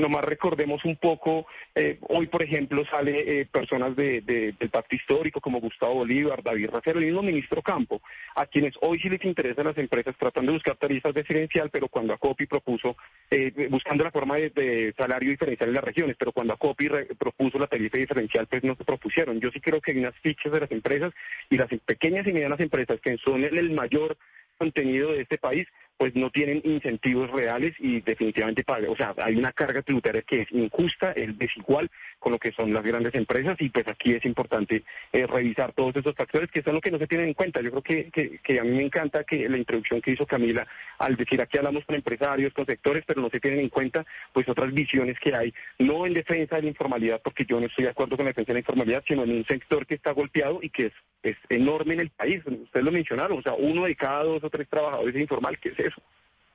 Nomás 0.00 0.24
recordemos 0.24 0.84
un 0.84 0.96
poco, 0.96 1.46
eh, 1.74 1.98
hoy 2.08 2.26
por 2.26 2.42
ejemplo 2.42 2.84
sale 2.86 3.40
eh, 3.40 3.46
personas 3.46 3.94
de, 3.94 4.22
del 4.22 4.70
pacto 4.70 4.96
histórico 4.96 5.40
como 5.40 5.60
Gustavo 5.60 5.94
Bolívar, 5.94 6.42
David 6.42 6.70
Racero, 6.70 6.98
el 6.98 7.06
mismo 7.06 7.22
ministro 7.22 7.62
Campo, 7.62 8.00
a 8.34 8.46
quienes 8.46 8.74
hoy 8.80 8.98
sí 9.00 9.08
les 9.08 9.24
interesan 9.24 9.66
las 9.66 9.78
empresas 9.78 10.14
tratando 10.18 10.52
de 10.52 10.58
buscar 10.58 10.76
tarifas 10.76 11.14
diferencial, 11.14 11.70
pero 11.70 11.88
cuando 11.88 12.14
ACOPI 12.14 12.46
propuso, 12.46 12.96
eh, 13.30 13.68
buscando 13.70 14.04
la 14.04 14.10
forma 14.10 14.36
de, 14.36 14.94
salario 14.96 15.30
diferencial 15.30 15.68
en 15.68 15.74
las 15.74 15.84
regiones, 15.84 16.16
pero 16.18 16.32
cuando 16.32 16.54
ACOPI 16.54 16.88
propuso 17.18 17.58
la 17.58 17.66
tarifa 17.66 17.98
diferencial, 17.98 18.46
pues 18.46 18.64
no 18.64 18.74
se 18.74 18.84
propusieron. 18.84 19.40
Yo 19.40 19.50
sí 19.50 19.60
creo 19.60 19.80
que 19.80 19.92
hay 19.92 19.98
unas 19.98 20.14
fichas 20.20 20.52
de 20.52 20.60
las 20.60 20.72
empresas 20.72 21.12
y 21.50 21.56
las 21.56 21.68
pequeñas 21.84 22.26
y 22.26 22.32
medianas 22.32 22.60
empresas 22.60 23.00
que 23.00 23.16
son 23.18 23.44
el 23.44 23.70
mayor 23.72 24.16
contenido 24.58 25.12
de 25.12 25.22
este 25.22 25.38
país 25.38 25.66
pues 25.96 26.14
no 26.16 26.30
tienen 26.30 26.60
incentivos 26.64 27.30
reales 27.30 27.74
y 27.78 28.00
definitivamente 28.00 28.64
pagan. 28.64 28.90
O 28.90 28.96
sea, 28.96 29.14
hay 29.18 29.36
una 29.36 29.52
carga 29.52 29.82
tributaria 29.82 30.22
que 30.22 30.42
es 30.42 30.50
injusta, 30.50 31.12
es 31.12 31.38
desigual 31.38 31.90
con 32.18 32.32
lo 32.32 32.38
que 32.38 32.52
son 32.52 32.72
las 32.72 32.82
grandes 32.82 33.14
empresas 33.14 33.56
y 33.60 33.68
pues 33.68 33.86
aquí 33.88 34.12
es 34.12 34.24
importante 34.24 34.84
eh, 35.12 35.26
revisar 35.26 35.72
todos 35.72 35.94
esos 35.96 36.14
factores 36.14 36.50
que 36.50 36.62
son 36.62 36.74
lo 36.74 36.80
que 36.80 36.90
no 36.90 36.98
se 36.98 37.06
tienen 37.06 37.28
en 37.28 37.34
cuenta. 37.34 37.60
Yo 37.60 37.70
creo 37.70 38.10
que, 38.10 38.40
que, 38.42 38.60
a 38.60 38.64
mí 38.64 38.70
me 38.70 38.82
encanta 38.82 39.24
que 39.24 39.48
la 39.48 39.58
introducción 39.58 40.00
que 40.00 40.12
hizo 40.12 40.26
Camila 40.26 40.66
al 40.98 41.16
decir 41.16 41.40
aquí 41.40 41.58
hablamos 41.58 41.84
con 41.84 41.96
empresarios, 41.96 42.52
con 42.52 42.66
sectores, 42.66 43.04
pero 43.06 43.20
no 43.20 43.30
se 43.30 43.40
tienen 43.40 43.60
en 43.60 43.68
cuenta 43.68 44.04
pues 44.32 44.48
otras 44.48 44.72
visiones 44.72 45.18
que 45.18 45.34
hay, 45.34 45.52
no 45.78 46.06
en 46.06 46.14
defensa 46.14 46.56
de 46.56 46.62
la 46.62 46.68
informalidad, 46.68 47.20
porque 47.22 47.44
yo 47.44 47.60
no 47.60 47.66
estoy 47.66 47.84
de 47.84 47.90
acuerdo 47.90 48.16
con 48.16 48.24
la 48.24 48.30
defensa 48.30 48.48
de 48.48 48.54
la 48.54 48.60
informalidad, 48.60 49.04
sino 49.06 49.24
en 49.24 49.32
un 49.32 49.44
sector 49.46 49.86
que 49.86 49.94
está 49.94 50.12
golpeado 50.12 50.60
y 50.62 50.70
que 50.70 50.86
es, 50.86 50.92
es 51.22 51.36
enorme 51.48 51.94
en 51.94 52.00
el 52.00 52.10
país. 52.10 52.42
Ustedes 52.46 52.84
lo 52.84 52.92
mencionaron, 52.92 53.38
o 53.38 53.42
sea, 53.42 53.54
uno 53.54 53.84
de 53.84 53.96
cada 53.96 54.24
dos 54.24 54.42
o 54.44 54.50
tres 54.50 54.68
trabajadores 54.68 55.14
es 55.14 55.22
informal, 55.22 55.58
¿qué 55.58 55.70
es 55.70 55.78
eso? 55.88 56.02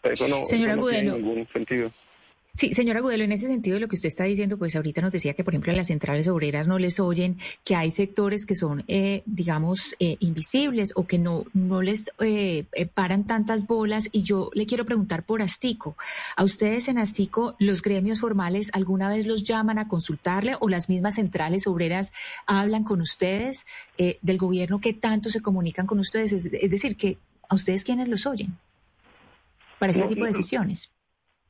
Eso 0.04 0.28
no, 0.28 0.44
tiene 0.44 1.04
ningún 1.04 1.48
sentido. 1.48 1.92
Sí, 2.58 2.74
señora 2.74 3.02
Agudelo, 3.02 3.24
en 3.24 3.32
ese 3.32 3.46
sentido 3.46 3.80
lo 3.80 3.88
que 3.88 3.98
usted 3.98 4.08
está 4.08 4.24
diciendo, 4.24 4.58
pues 4.58 4.76
ahorita 4.76 5.00
nos 5.00 5.12
decía 5.12 5.36
que, 5.36 5.44
por 5.44 5.54
ejemplo, 5.54 5.72
en 5.72 5.78
las 5.78 5.88
centrales 5.88 6.28
obreras 6.28 6.66
no 6.66 6.80
les 6.80 7.00
oyen, 7.00 7.38
que 7.64 7.76
hay 7.76 7.92
sectores 7.92 8.48
que 8.48 8.56
son, 8.56 8.84
eh, 8.88 9.22
digamos, 9.28 9.96
eh, 10.00 10.18
invisibles 10.22 10.92
o 10.96 11.06
que 11.06 11.20
no, 11.20 11.46
no 11.54 11.84
les 11.84 12.10
eh, 12.18 12.66
paran 12.96 13.28
tantas 13.28 13.68
bolas. 13.68 14.10
Y 14.12 14.24
yo 14.24 14.50
le 14.56 14.66
quiero 14.66 14.86
preguntar 14.86 15.22
por 15.22 15.44
Astico. 15.44 15.98
¿A 16.36 16.44
ustedes 16.44 16.88
en 16.88 16.98
Astico 16.98 17.56
los 17.60 17.84
gremios 17.84 18.22
formales 18.22 18.72
alguna 18.74 19.08
vez 19.08 19.28
los 19.28 19.44
llaman 19.44 19.78
a 19.78 19.88
consultarle 19.88 20.56
o 20.60 20.68
las 20.68 20.90
mismas 20.90 21.14
centrales 21.14 21.68
obreras 21.68 22.12
hablan 22.48 22.84
con 22.84 23.02
ustedes 23.02 23.68
del 23.98 24.38
gobierno 24.40 24.82
que 24.82 24.94
tanto 24.94 25.30
se 25.30 25.44
comunican 25.44 25.86
con 25.86 26.00
ustedes? 26.00 26.34
Es, 26.34 26.72
decir, 26.72 26.96
que 26.96 27.20
a 27.50 27.54
ustedes 27.54 27.84
quienes 27.84 28.08
los 28.08 28.26
oyen 28.26 28.58
para 29.80 29.92
este 29.92 30.08
tipo 30.08 30.22
de 30.22 30.28
decisiones? 30.28 30.92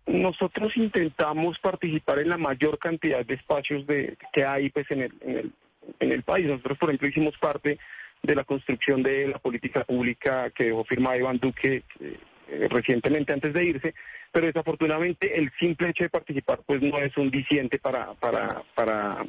Nosotros 0.06 0.76
intentamos 0.78 1.60
participar 1.60 2.20
en 2.20 2.30
la 2.30 2.38
mayor 2.38 2.80
cantidad 2.80 3.26
de 3.26 3.34
espacios 3.34 3.86
de, 3.88 4.18
que 4.32 4.46
hay 4.46 4.70
pues, 4.70 4.90
en, 4.90 5.02
el, 5.02 5.14
en, 5.22 5.38
el, 5.38 5.52
en 6.00 6.12
el 6.12 6.24
país. 6.24 6.48
Nosotros, 6.48 6.78
por 6.78 6.90
ejemplo, 6.90 7.10
hicimos 7.10 7.38
parte 7.38 7.78
de 8.24 8.36
la 8.36 8.44
construcción 8.44 9.04
de 9.04 9.28
la 9.28 9.40
política 9.40 9.84
pública 9.84 10.50
que 10.52 10.66
dejó 10.66 10.84
firmada 10.86 11.18
Iván 11.18 11.40
Duque 11.40 11.84
eh, 12.00 12.68
recientemente 12.70 13.34
antes 13.34 13.54
de 13.54 13.66
irse, 13.66 13.94
pero 14.32 14.48
desafortunadamente 14.48 15.38
el 15.38 15.52
simple 15.60 15.90
hecho 15.90 16.04
de 16.04 16.10
participar 16.10 16.62
pues 16.66 16.82
no 16.82 16.98
es 16.98 17.16
un 17.18 17.30
diciente 17.30 17.80
para, 17.80 18.14
para, 18.16 18.64
para 18.74 19.26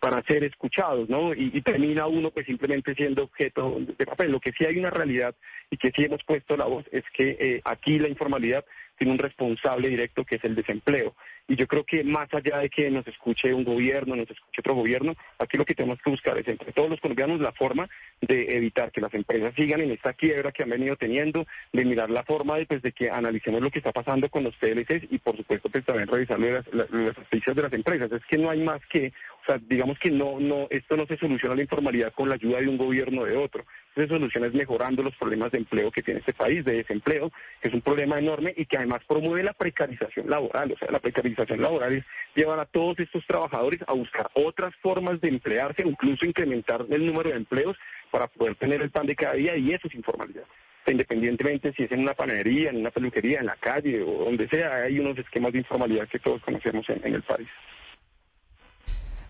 para 0.00 0.22
ser 0.22 0.44
escuchados, 0.44 1.08
¿no? 1.08 1.32
Y, 1.34 1.60
termina 1.62 2.06
uno 2.06 2.30
pues 2.30 2.46
simplemente 2.46 2.94
siendo 2.94 3.24
objeto 3.24 3.78
de 3.80 4.06
papel. 4.06 4.30
Lo 4.30 4.40
que 4.40 4.52
sí 4.52 4.64
hay 4.64 4.78
una 4.78 4.90
realidad 4.90 5.34
y 5.70 5.76
que 5.76 5.90
sí 5.90 6.04
hemos 6.04 6.22
puesto 6.24 6.56
la 6.56 6.66
voz 6.66 6.84
es 6.92 7.04
que 7.12 7.36
eh, 7.40 7.62
aquí 7.64 7.98
la 7.98 8.08
informalidad 8.08 8.64
tiene 8.96 9.12
un 9.12 9.18
responsable 9.18 9.88
directo 9.88 10.24
que 10.24 10.36
es 10.36 10.44
el 10.44 10.54
desempleo. 10.54 11.14
Y 11.48 11.54
yo 11.54 11.68
creo 11.68 11.84
que 11.84 12.02
más 12.02 12.28
allá 12.34 12.58
de 12.58 12.68
que 12.68 12.90
nos 12.90 13.06
escuche 13.06 13.54
un 13.54 13.62
gobierno, 13.62 14.16
nos 14.16 14.28
escuche 14.28 14.60
otro 14.60 14.74
gobierno, 14.74 15.14
aquí 15.38 15.56
lo 15.56 15.64
que 15.64 15.74
tenemos 15.74 16.00
que 16.02 16.10
buscar 16.10 16.36
es 16.38 16.48
entre 16.48 16.72
todos 16.72 16.90
los 16.90 17.00
colombianos 17.00 17.40
la 17.40 17.52
forma 17.52 17.88
de 18.20 18.56
evitar 18.56 18.90
que 18.90 19.00
las 19.00 19.14
empresas 19.14 19.54
sigan 19.54 19.80
en 19.80 19.92
esta 19.92 20.12
quiebra 20.14 20.50
que 20.50 20.64
han 20.64 20.70
venido 20.70 20.96
teniendo, 20.96 21.46
de 21.72 21.84
mirar 21.84 22.10
la 22.10 22.24
forma 22.24 22.56
de, 22.56 22.66
pues, 22.66 22.82
de 22.82 22.90
que 22.90 23.10
analicemos 23.10 23.60
lo 23.60 23.70
que 23.70 23.78
está 23.78 23.92
pasando 23.92 24.28
con 24.28 24.42
los 24.42 24.56
PLCs 24.56 25.06
y 25.10 25.18
por 25.18 25.36
supuesto 25.36 25.68
pues 25.68 25.84
también 25.84 26.08
revisar 26.08 26.40
las, 26.40 26.66
las, 26.72 26.88
de 26.90 27.62
las 27.62 27.72
empresas. 27.72 28.10
Es 28.10 28.24
que 28.28 28.38
no 28.38 28.50
hay 28.50 28.62
más 28.64 28.80
que, 28.90 29.12
o 29.46 29.52
sea, 29.52 29.60
digamos 29.64 29.96
que 30.00 30.10
no, 30.10 30.40
no, 30.40 30.66
esto 30.70 30.96
no 30.96 31.06
se 31.06 31.16
soluciona 31.16 31.54
la 31.54 31.62
informalidad 31.62 32.12
con 32.12 32.28
la 32.28 32.34
ayuda 32.34 32.58
de 32.58 32.68
un 32.68 32.76
gobierno 32.76 33.22
o 33.22 33.24
de 33.26 33.36
otro. 33.36 33.64
Se 33.94 34.08
soluciona 34.08 34.48
es 34.48 34.54
mejorando 34.54 35.04
los 35.04 35.14
problemas 35.14 35.52
de 35.52 35.58
empleo 35.58 35.92
que 35.92 36.02
tiene 36.02 36.18
este 36.18 36.34
país, 36.34 36.64
de 36.64 36.78
desempleo, 36.78 37.30
que 37.60 37.68
es 37.68 37.74
un 37.74 37.80
problema 37.80 38.18
enorme 38.18 38.52
y 38.56 38.66
que 38.66 38.76
además 38.76 39.02
promueve 39.06 39.44
la 39.44 39.52
precarización 39.52 40.28
laboral. 40.28 40.72
O 40.72 40.78
sea, 40.78 40.90
la 40.90 40.98
precarización 40.98 41.62
laboral 41.62 41.94
es 41.94 42.04
llevar 42.34 42.58
a 42.58 42.64
todos 42.64 42.98
estos 42.98 43.24
trabajadores 43.24 43.80
a 43.86 43.92
buscar 43.92 44.28
otras 44.34 44.74
formas 44.82 45.20
de 45.20 45.28
emplearse, 45.28 45.84
incluso 45.86 46.26
incrementar 46.26 46.84
el 46.90 47.06
número 47.06 47.30
de 47.30 47.36
empleos 47.36 47.76
para 48.10 48.26
poder 48.26 48.56
tener 48.56 48.82
el 48.82 48.90
pan 48.90 49.06
de 49.06 49.14
cada 49.14 49.34
día 49.34 49.56
y 49.56 49.72
eso 49.72 49.86
es 49.86 49.94
informalidad. 49.94 50.44
independientemente 50.88 51.72
si 51.72 51.84
es 51.84 51.92
en 51.92 52.00
una 52.00 52.14
panadería, 52.14 52.70
en 52.70 52.78
una 52.78 52.90
peluquería, 52.90 53.38
en 53.38 53.46
la 53.46 53.56
calle 53.56 54.02
o 54.02 54.24
donde 54.24 54.48
sea, 54.48 54.82
hay 54.82 54.98
unos 54.98 55.16
esquemas 55.18 55.52
de 55.52 55.58
informalidad 55.58 56.08
que 56.08 56.18
todos 56.18 56.42
conocemos 56.42 56.84
en 56.88 57.14
el 57.14 57.22
país. 57.22 57.48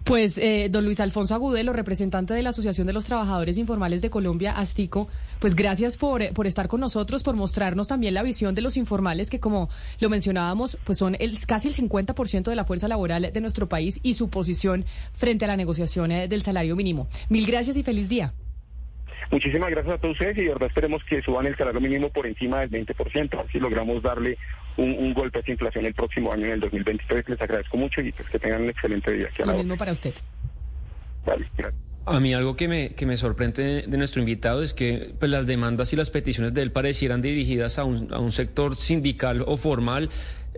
Pues, 0.07 0.39
eh, 0.39 0.69
don 0.71 0.85
Luis 0.85 1.01
Alfonso 1.01 1.35
Agudelo, 1.35 1.73
representante 1.73 2.33
de 2.33 2.41
la 2.41 2.51
Asociación 2.51 2.87
de 2.87 2.93
los 2.93 3.07
Trabajadores 3.07 3.59
Informales 3.59 4.03
de 4.03 4.09
Colombia, 4.09 4.53
Astico, 4.53 5.09
pues 5.41 5.57
gracias 5.57 5.97
por, 5.97 6.23
eh, 6.23 6.31
por 6.33 6.47
estar 6.47 6.69
con 6.69 6.79
nosotros, 6.79 7.25
por 7.25 7.35
mostrarnos 7.35 7.89
también 7.89 8.15
la 8.15 8.23
visión 8.23 8.55
de 8.55 8.63
los 8.63 8.77
informales 8.77 9.31
que, 9.31 9.41
como 9.41 9.69
lo 9.99 10.09
mencionábamos, 10.09 10.79
pues 10.85 10.99
son 10.99 11.17
el, 11.19 11.37
casi 11.45 11.67
el 11.67 11.75
50% 11.75 12.45
de 12.45 12.55
la 12.55 12.65
fuerza 12.65 12.87
laboral 12.87 13.33
de 13.33 13.41
nuestro 13.41 13.69
país 13.69 13.99
y 14.05 14.15
su 14.15 14.31
posición 14.31 14.85
frente 15.13 15.45
a 15.45 15.49
la 15.49 15.57
negociación 15.57 16.13
eh, 16.13 16.29
del 16.29 16.43
salario 16.43 16.77
mínimo. 16.77 17.09
Mil 17.29 17.45
gracias 17.45 17.77
y 17.77 17.83
feliz 17.83 18.09
día. 18.09 18.33
Muchísimas 19.31 19.71
gracias 19.71 19.95
a 19.95 19.99
todos 19.99 20.13
ustedes 20.13 20.39
y 20.39 20.43
de 20.43 20.49
verdad 20.49 20.69
esperemos 20.69 21.03
que 21.05 21.23
suban 21.23 21.47
el 21.47 21.57
salario 21.57 21.81
mínimo 21.81 22.11
por 22.11 22.27
encima 22.27 22.61
del 22.61 22.71
20%, 22.71 23.45
así 23.45 23.59
logramos 23.59 24.03
darle 24.03 24.39
un, 24.77 25.15
golpe 25.15 25.39
a 25.39 25.41
esa 25.43 25.51
inflación 25.51 25.87
el 25.87 25.95
próximo 25.95 26.33
año, 26.33 26.47
en 26.47 26.53
el 26.53 26.61
2023. 26.61 27.29
Les 27.29 27.41
agradezco 27.41 27.77
mucho 27.77 28.01
y 28.01 28.13
pues 28.13 28.29
que 28.29 28.39
tengan 28.39 28.63
un 28.63 28.71
excelente 28.71 29.11
día. 29.13 29.29
Lo 29.45 29.55
mismo 29.55 29.77
para 29.77 29.93
usted. 29.93 30.15
Vale, 31.25 31.49
gracias. 31.57 31.83
A 32.09 32.21
mí 32.21 32.33
algo 32.35 32.55
que 32.55 32.69
me, 32.69 32.91
que 32.91 33.05
me 33.05 33.17
sorprende 33.17 33.83
de 33.85 33.99
nuestro 33.99 34.21
invitado 34.21 34.63
es 34.63 34.75
que 34.75 35.13
pues, 35.19 35.29
las 35.29 35.49
demandas 35.49 35.93
y 35.93 35.97
las 35.97 36.11
peticiones 36.11 36.55
de 36.55 36.63
él 36.63 36.71
parecieran 36.71 37.21
dirigidas 37.21 37.81
a 37.81 37.85
un, 37.85 38.15
a 38.15 38.21
un 38.21 38.31
sector 38.31 38.77
sindical 38.77 39.43
o 39.45 39.57
formal 39.57 40.09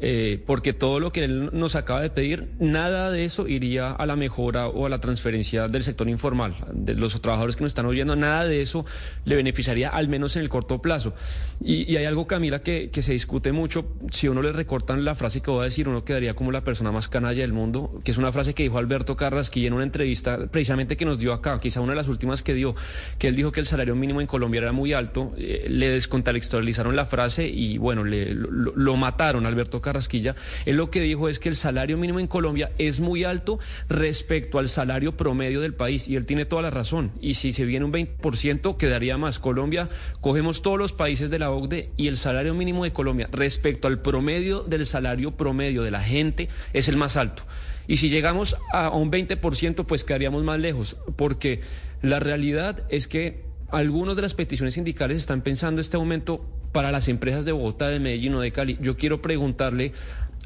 eh, 0.01 0.43
porque 0.47 0.73
todo 0.73 1.01
lo 1.01 1.13
que 1.13 1.25
él 1.25 1.51
nos 1.53 1.77
acaba 1.77 2.01
de 2.01 2.11
pedir, 2.11 2.49
nada 2.59 3.11
de 3.11 3.25
eso 3.25 3.49
iría 3.49 3.91
a 3.91 4.07
la 4.07 4.17
mejora 4.17 4.69
o 4.69 4.87
a 4.87 4.89
la 4.89 5.01
transferencia 5.01 5.69
del 5.69 5.85
sector 5.85 6.09
informal, 6.09 6.55
de 6.73 6.95
los 6.95 7.21
trabajadores 7.21 7.57
que 7.57 7.65
nos 7.65 7.71
están 7.71 7.87
oyendo, 7.87 8.17
nada 8.17 8.47
de 8.47 8.61
eso 8.61 8.85
le 9.25 9.37
beneficiaría, 9.37 9.89
al 9.89 10.09
menos 10.09 10.37
en 10.37 10.43
el 10.43 10.49
corto 10.49 10.81
plazo. 10.81 11.15
Y, 11.61 11.97
hay 11.97 12.05
algo, 12.05 12.27
Camila, 12.27 12.63
que, 12.63 12.91
que, 12.91 13.03
se 13.03 13.13
discute 13.13 13.53
mucho, 13.53 13.93
si 14.11 14.29
uno 14.29 14.43
le 14.43 14.53
recortan 14.53 15.05
la 15.05 15.15
frase 15.15 15.41
que 15.41 15.51
voy 15.51 15.63
a 15.63 15.65
decir, 15.65 15.89
uno 15.89 16.05
quedaría 16.05 16.35
como 16.35 16.53
la 16.53 16.63
persona 16.63 16.93
más 16.93 17.09
canalla 17.09 17.41
del 17.41 17.53
mundo, 17.53 18.01
que 18.05 18.13
es 18.13 18.19
una 18.19 18.31
frase 18.33 18.55
que 18.55 18.63
dijo 18.63 18.79
Alberto 18.79 19.17
Carrasquilla 19.17 19.69
en 19.69 19.73
una 19.75 19.85
entrevista, 19.85 20.47
precisamente 20.51 20.97
que 20.97 21.05
nos 21.05 21.19
dio 21.19 21.33
acá, 21.33 21.59
quizá 21.59 21.81
una 21.81 21.93
de 21.93 21.97
las 21.97 22.09
últimas 22.09 22.43
que 22.43 22.55
dio, 22.55 22.75
que 23.19 23.29
él 23.29 23.37
dijo 23.37 23.53
que 23.53 23.61
el 23.61 23.67
salario 23.67 23.97
mínimo 23.97 24.21
en 24.21 24.27
Colombia 24.27 24.59
era 24.59 24.73
muy 24.73 24.93
alto, 24.93 25.33
eh, 25.37 25.67
le 25.69 25.91
descontextualizaron 25.91 26.95
la 26.95 27.07
frase 27.07 27.49
y 27.49 27.79
bueno, 27.79 28.05
le, 28.05 28.35
lo, 28.35 28.97
mataron 28.97 29.47
Alberto 29.47 29.81
Carrasquilla 29.81 29.88
Carrasquilla, 29.89 30.37
él 30.67 30.77
lo 30.77 30.91
que 30.91 31.01
dijo 31.01 31.29
es 31.29 31.39
que 31.39 31.49
el 31.49 31.57
salario 31.57 31.97
mínimo 31.97 32.21
en 32.21 32.27
Colombia 32.27 32.73
es 32.79 33.01
muy 33.01 33.25
alto 33.25 33.59
respecto 33.89 34.59
al 34.59 34.69
salario 34.69 35.17
promedio 35.17 35.61
del 35.61 35.75
país 35.75 36.09
y 36.09 36.17
él 36.17 36.27
tiene 36.27 36.45
toda 36.45 36.63
la 36.63 36.71
razón. 36.71 37.11
Y 37.21 37.35
si 37.35 37.53
se 37.53 37.65
viene 37.65 37.85
un 37.85 37.93
20% 37.93 38.77
quedaría 38.77 39.17
más. 39.17 39.39
Colombia, 39.39 39.89
cogemos 40.21 40.63
todos 40.63 40.79
los 40.79 40.93
países 40.93 41.31
de 41.31 41.39
la 41.39 41.51
OCDE 41.51 41.91
y 41.97 42.09
el 42.09 42.19
salario 42.19 42.55
mínimo 42.55 42.85
de 42.85 42.93
Colombia 42.93 43.29
respecto 43.33 43.89
al 43.89 44.01
promedio 44.01 44.63
del 44.63 44.85
salario 44.87 45.33
promedio 45.37 45.83
de 45.83 45.91
la 45.91 46.03
gente 46.03 46.49
es 46.73 46.89
el 46.89 46.97
más 46.97 47.17
alto. 47.17 47.45
Y 47.87 47.97
si 47.97 48.11
llegamos 48.11 48.57
a 48.73 48.91
un 48.91 49.11
20%, 49.11 49.87
pues 49.87 50.05
quedaríamos 50.05 50.45
más 50.45 50.61
lejos, 50.61 50.99
porque 51.17 51.63
la 52.03 52.21
realidad 52.21 52.83
es 52.91 53.09
que 53.09 53.48
algunos 53.71 54.17
de 54.17 54.23
las 54.23 54.35
peticiones 54.35 54.75
sindicales 54.75 55.19
están 55.19 55.43
pensando 55.43 55.81
este 55.81 55.97
aumento 55.97 56.45
para 56.73 56.93
las 56.93 57.09
empresas 57.09 57.45
de 57.45 57.53
Bogotá, 57.53 57.89
de 57.89 58.01
Medellín 58.01 58.35
o 58.35 58.41
de 58.41 58.53
Cali. 58.53 58.79
Yo 58.81 58.97
quiero 58.97 59.23
preguntarle 59.23 59.93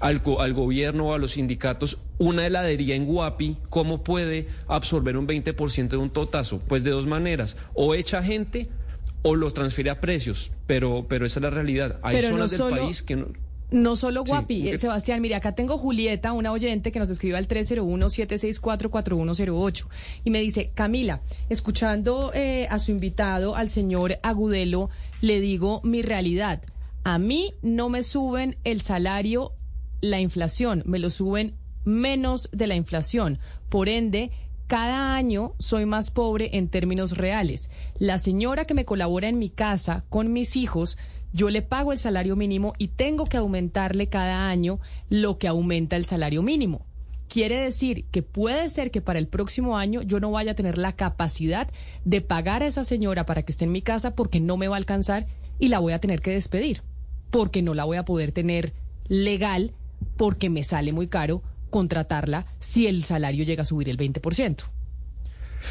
al, 0.01 0.23
al 0.39 0.53
gobierno 0.55 1.09
o 1.09 1.15
a 1.15 1.19
los 1.19 1.33
sindicatos, 1.33 1.99
una 2.19 2.47
heladería 2.47 2.95
en 2.95 3.07
Guapi, 3.07 3.57
¿cómo 3.71 4.03
puede 4.03 4.49
absorber 4.67 5.17
un 5.17 5.27
20% 5.27 5.89
de 5.89 5.97
un 5.97 6.11
totazo? 6.11 6.61
Pues 6.61 6.85
de 6.85 6.91
dos 6.91 7.07
maneras, 7.07 7.57
o 7.75 7.95
echa 7.95 8.23
gente 8.23 8.69
o 9.23 9.37
lo 9.37 9.53
transfiere 9.53 9.91
a 9.91 10.01
precios, 10.01 10.51
pero, 10.67 11.07
pero 11.09 11.25
esa 11.25 11.39
es 11.39 11.43
la 11.43 11.51
realidad. 11.51 12.01
Hay 12.03 12.21
zonas 12.23 12.51
del 12.51 12.61
país 12.61 13.03
que 13.03 13.17
no... 13.17 13.29
No 13.73 13.97
solo 13.97 14.23
Guapi, 14.25 14.69
eh, 14.69 14.79
Sebastián, 14.79 15.21
mire, 15.23 15.35
acá 15.35 15.55
tengo 15.55 15.79
Julieta, 15.79 16.33
una 16.33 16.53
oyente 16.53 16.93
que 16.93 16.99
nos 16.99 17.09
escribió 17.09 17.39
al 17.39 17.49
301-764-4108 17.49 19.87
y 20.25 20.31
me 20.31 20.41
dice, 20.41 20.73
Camila, 20.75 21.23
escuchando 21.49 22.33
eh, 22.35 22.67
a 22.71 22.79
su 22.79 22.91
invitado, 22.91 23.57
al 23.57 23.71
señor 23.71 24.19
Agudelo, 24.23 24.91
le 25.23 25.41
digo 25.41 25.81
mi 25.85 26.03
realidad. 26.03 26.61
A 27.03 27.17
mí 27.19 27.55
no 27.63 27.89
me 27.89 28.03
suben 28.03 28.59
el 28.63 28.83
salario 28.83 29.55
la 30.03 30.21
inflación, 30.21 30.83
me 30.85 30.99
lo 30.99 31.09
suben 31.09 31.55
menos 31.85 32.51
de 32.53 32.67
la 32.67 32.77
inflación. 32.77 33.39
Por 33.71 33.89
ende, 33.89 34.31
cada 34.67 35.15
año 35.15 35.55
soy 35.59 35.87
más 35.87 36.11
pobre 36.11 36.57
en 36.57 36.69
términos 36.69 37.17
reales. 37.17 37.71
La 37.99 38.19
señora 38.19 38.65
que 38.65 38.75
me 38.75 38.85
colabora 38.85 39.29
en 39.29 39.39
mi 39.39 39.51
casa 39.51 40.05
con 40.09 40.33
mis 40.33 40.57
hijos, 40.57 40.99
yo 41.33 41.51
le 41.51 41.63
pago 41.63 41.93
el 41.93 41.99
salario 41.99 42.37
mínimo 42.37 42.75
y 42.79 42.89
tengo 42.89 43.25
que 43.27 43.37
aumentarle 43.37 44.09
cada 44.09 44.49
año 44.49 44.81
lo 45.09 45.39
que 45.39 45.49
aumenta 45.49 45.97
el 45.97 46.05
salario 46.05 46.43
mínimo. 46.43 46.87
Quiere 47.29 47.63
decir 47.63 48.05
que 48.11 48.23
puede 48.23 48.69
ser 48.69 48.91
que 48.91 49.01
para 49.01 49.19
el 49.19 49.27
próximo 49.27 49.79
año 49.79 50.03
yo 50.03 50.21
no 50.21 50.31
vaya 50.31 50.53
a 50.53 50.55
tener 50.55 50.77
la 50.77 50.93
capacidad 50.93 51.71
de 52.05 52.21
pagar 52.21 52.63
a 52.63 52.67
esa 52.67 52.85
señora 52.85 53.25
para 53.25 53.43
que 53.43 53.53
esté 53.53 53.65
en 53.65 53.73
mi 53.73 53.81
casa 53.81 54.15
porque 54.15 54.41
no 54.41 54.59
me 54.59 54.69
va 54.69 54.77
a 54.77 54.79
alcanzar 54.79 55.27
y 55.59 55.69
la 55.69 55.79
voy 55.79 55.95
a 55.95 55.99
tener 55.99 56.21
que 56.21 56.33
despedir, 56.33 56.83
porque 57.31 57.63
no 57.63 57.73
la 57.73 57.85
voy 57.85 57.97
a 57.97 58.05
poder 58.05 58.33
tener 58.33 58.75
legal 59.09 59.73
porque 60.17 60.51
me 60.51 60.65
sale 60.65 60.93
muy 60.93 61.07
caro 61.07 61.43
contratarla 61.71 62.47
si 62.61 62.87
el 62.87 63.05
salario 63.05 63.45
llega 63.45 63.63
a 63.63 63.67
subir 63.67 63.89
el 63.89 63.97
20%. 63.97 64.65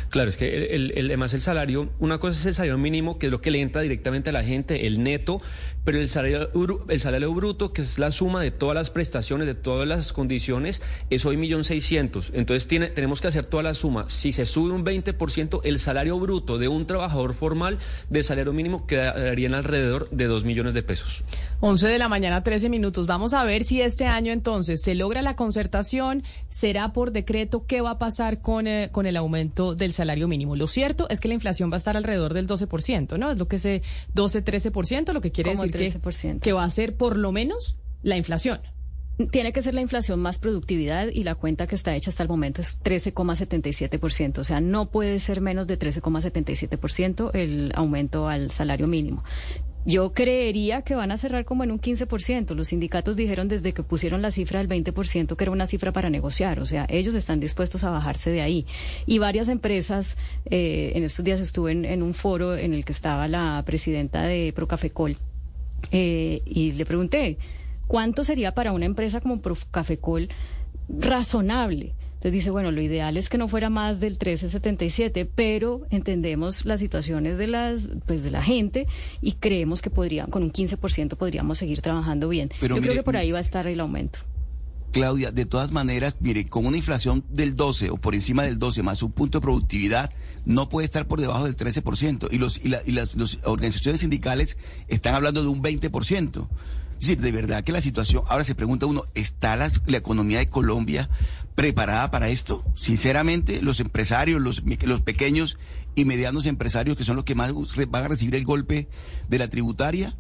Claro, 0.09 0.29
es 0.29 0.37
que 0.37 0.75
el, 0.75 0.91
el, 0.95 1.05
además 1.07 1.33
el 1.33 1.41
salario, 1.41 1.89
una 1.99 2.17
cosa 2.17 2.39
es 2.39 2.45
el 2.45 2.55
salario 2.55 2.77
mínimo, 2.77 3.19
que 3.19 3.27
es 3.27 3.31
lo 3.31 3.41
que 3.41 3.51
le 3.51 3.61
entra 3.61 3.81
directamente 3.81 4.29
a 4.29 4.33
la 4.33 4.43
gente, 4.43 4.87
el 4.87 5.03
neto, 5.03 5.41
pero 5.83 5.99
el 5.99 6.09
salario, 6.09 6.49
el 6.89 7.01
salario 7.01 7.33
bruto, 7.33 7.73
que 7.73 7.81
es 7.81 7.97
la 7.97 8.11
suma 8.11 8.41
de 8.41 8.51
todas 8.51 8.75
las 8.75 8.89
prestaciones, 8.89 9.47
de 9.47 9.55
todas 9.55 9.87
las 9.87 10.13
condiciones, 10.13 10.81
es 11.09 11.25
hoy 11.25 11.37
millón 11.37 11.63
seiscientos. 11.63 12.31
Entonces 12.33 12.67
tiene, 12.67 12.87
tenemos 12.87 13.19
que 13.21 13.27
hacer 13.27 13.45
toda 13.45 13.63
la 13.63 13.73
suma. 13.73 14.09
Si 14.09 14.31
se 14.31 14.45
sube 14.45 14.71
un 14.71 14.85
20%, 14.85 15.61
el 15.63 15.79
salario 15.79 16.19
bruto 16.19 16.57
de 16.57 16.67
un 16.67 16.85
trabajador 16.85 17.33
formal 17.33 17.79
de 18.09 18.23
salario 18.23 18.53
mínimo 18.53 18.85
quedaría 18.85 19.47
en 19.47 19.55
alrededor 19.55 20.09
de 20.11 20.25
dos 20.25 20.43
millones 20.43 20.73
de 20.73 20.83
pesos. 20.83 21.23
11 21.61 21.87
de 21.87 21.97
la 21.99 22.09
mañana, 22.09 22.43
13 22.43 22.69
minutos. 22.69 23.07
Vamos 23.07 23.33
a 23.33 23.43
ver 23.43 23.63
si 23.63 23.81
este 23.81 24.05
año 24.05 24.33
entonces 24.33 24.81
se 24.81 24.95
logra 24.95 25.21
la 25.21 25.35
concertación, 25.35 26.23
será 26.49 26.93
por 26.93 27.11
decreto, 27.11 27.65
qué 27.67 27.81
va 27.81 27.91
a 27.91 27.99
pasar 27.99 28.41
con, 28.41 28.67
eh, 28.67 28.89
con 28.91 29.05
el 29.05 29.17
aumento 29.17 29.75
del 29.75 29.93
salario 29.93 30.27
mínimo. 30.27 30.55
Lo 30.55 30.67
cierto 30.67 31.07
es 31.09 31.19
que 31.19 31.27
la 31.27 31.35
inflación 31.35 31.71
va 31.71 31.75
a 31.75 31.77
estar 31.77 31.97
alrededor 31.97 32.33
del 32.33 32.47
12%, 32.47 33.17
¿no? 33.17 33.31
Es 33.31 33.37
lo 33.37 33.47
que 33.47 33.57
es 33.57 33.65
12-13%, 33.65 35.13
lo 35.13 35.21
que 35.21 35.31
quiere 35.31 35.51
decir 35.51 35.70
que, 35.71 36.39
que 36.39 36.53
va 36.53 36.63
a 36.63 36.69
ser 36.69 36.95
por 36.95 37.17
lo 37.17 37.31
menos 37.31 37.77
la 38.03 38.17
inflación. 38.17 38.59
Tiene 39.29 39.53
que 39.53 39.61
ser 39.61 39.73
la 39.73 39.81
inflación 39.81 40.19
más 40.19 40.39
productividad 40.39 41.09
y 41.09 41.23
la 41.23 41.35
cuenta 41.35 41.67
que 41.67 41.75
está 41.75 41.95
hecha 41.95 42.09
hasta 42.09 42.23
el 42.23 42.29
momento 42.29 42.61
es 42.61 42.79
13,77%. 42.81 44.39
O 44.39 44.43
sea, 44.43 44.61
no 44.61 44.89
puede 44.89 45.19
ser 45.19 45.41
menos 45.41 45.67
de 45.67 45.77
13,77% 45.77 47.31
el 47.33 47.71
aumento 47.75 48.27
al 48.27 48.51
salario 48.51 48.87
mínimo. 48.87 49.23
Yo 49.83 50.13
creería 50.13 50.83
que 50.83 50.93
van 50.93 51.11
a 51.11 51.17
cerrar 51.17 51.43
como 51.43 51.63
en 51.63 51.71
un 51.71 51.79
15%. 51.79 52.53
Los 52.53 52.67
sindicatos 52.67 53.15
dijeron 53.15 53.47
desde 53.47 53.73
que 53.73 53.81
pusieron 53.81 54.21
la 54.21 54.29
cifra 54.29 54.59
del 54.59 54.69
20% 54.69 55.35
que 55.35 55.43
era 55.43 55.51
una 55.51 55.65
cifra 55.65 55.91
para 55.91 56.09
negociar. 56.09 56.59
O 56.59 56.65
sea, 56.67 56.85
ellos 56.87 57.15
están 57.15 57.39
dispuestos 57.39 57.83
a 57.83 57.89
bajarse 57.89 58.29
de 58.29 58.41
ahí. 58.41 58.65
Y 59.07 59.17
varias 59.17 59.49
empresas, 59.49 60.17
eh, 60.45 60.91
en 60.95 61.03
estos 61.03 61.25
días 61.25 61.39
estuve 61.39 61.71
en, 61.71 62.03
un 62.03 62.13
foro 62.13 62.55
en 62.55 62.73
el 62.73 62.85
que 62.85 62.91
estaba 62.91 63.27
la 63.27 63.63
presidenta 63.65 64.21
de 64.21 64.53
Procafecol 64.55 65.17
eh, 65.91 66.41
y 66.45 66.71
le 66.71 66.85
pregunté, 66.85 67.37
¿cuánto 67.87 68.23
sería 68.23 68.53
para 68.53 68.71
una 68.71 68.85
empresa 68.85 69.21
como 69.21 69.41
Procafecol 69.41 70.29
razonable? 70.89 71.93
Entonces 72.21 72.33
dice, 72.33 72.51
bueno, 72.51 72.69
lo 72.69 72.81
ideal 72.81 73.17
es 73.17 73.29
que 73.29 73.39
no 73.39 73.47
fuera 73.47 73.71
más 73.71 73.99
del 73.99 74.11
1377, 74.11 75.25
pero 75.25 75.87
entendemos 75.89 76.65
las 76.65 76.79
situaciones 76.79 77.35
de 77.39 77.47
las 77.47 77.89
pues 78.05 78.21
de 78.21 78.29
la 78.29 78.43
gente 78.43 78.85
y 79.21 79.31
creemos 79.31 79.81
que 79.81 79.89
podrían 79.89 80.29
con 80.29 80.43
un 80.43 80.53
15% 80.53 81.15
podríamos 81.15 81.57
seguir 81.57 81.81
trabajando 81.81 82.29
bien. 82.29 82.51
Yo 82.61 82.79
creo 82.79 82.93
que 82.93 83.01
por 83.01 83.17
ahí 83.17 83.31
va 83.31 83.39
a 83.39 83.41
estar 83.41 83.65
el 83.65 83.79
aumento. 83.79 84.19
Claudia, 84.91 85.31
de 85.31 85.45
todas 85.45 85.71
maneras, 85.71 86.17
mire, 86.19 86.47
con 86.47 86.65
una 86.65 86.77
inflación 86.77 87.23
del 87.29 87.55
12 87.55 87.89
o 87.89 87.97
por 87.97 88.13
encima 88.13 88.43
del 88.43 88.57
12 88.57 88.83
más 88.83 89.01
un 89.03 89.11
punto 89.11 89.39
de 89.39 89.43
productividad, 89.43 90.11
no 90.45 90.69
puede 90.69 90.85
estar 90.85 91.07
por 91.07 91.19
debajo 91.19 91.45
del 91.45 91.55
13%. 91.55 92.27
Y, 92.31 92.37
los, 92.37 92.61
y, 92.63 92.69
las 92.69 93.17
organizaciones 93.43 94.01
sindicales 94.01 94.57
están 94.87 95.15
hablando 95.15 95.41
de 95.41 95.49
un 95.49 95.63
20%. 95.63 96.47
Es 96.93 97.07
decir, 97.07 97.21
de 97.21 97.31
verdad 97.31 97.63
que 97.63 97.71
la 97.71 97.81
situación, 97.81 98.23
ahora 98.27 98.43
se 98.43 98.53
pregunta 98.53 98.85
uno, 98.85 99.05
¿está 99.15 99.55
la, 99.55 99.71
economía 99.97 100.37
de 100.37 100.47
Colombia 100.47 101.09
preparada 101.55 102.11
para 102.11 102.29
esto? 102.29 102.63
Sinceramente, 102.75 103.61
los 103.63 103.79
empresarios, 103.79 104.39
los 104.39 105.01
pequeños 105.01 105.57
y 105.95 106.05
medianos 106.05 106.45
empresarios, 106.45 106.97
que 106.97 107.03
son 107.03 107.15
los 107.15 107.25
que 107.25 107.35
más 107.35 107.51
van 107.89 108.03
a 108.03 108.07
recibir 108.07 108.35
el 108.35 108.45
golpe 108.45 108.87
de 109.29 109.39
la 109.39 109.47
tributaria, 109.47 110.15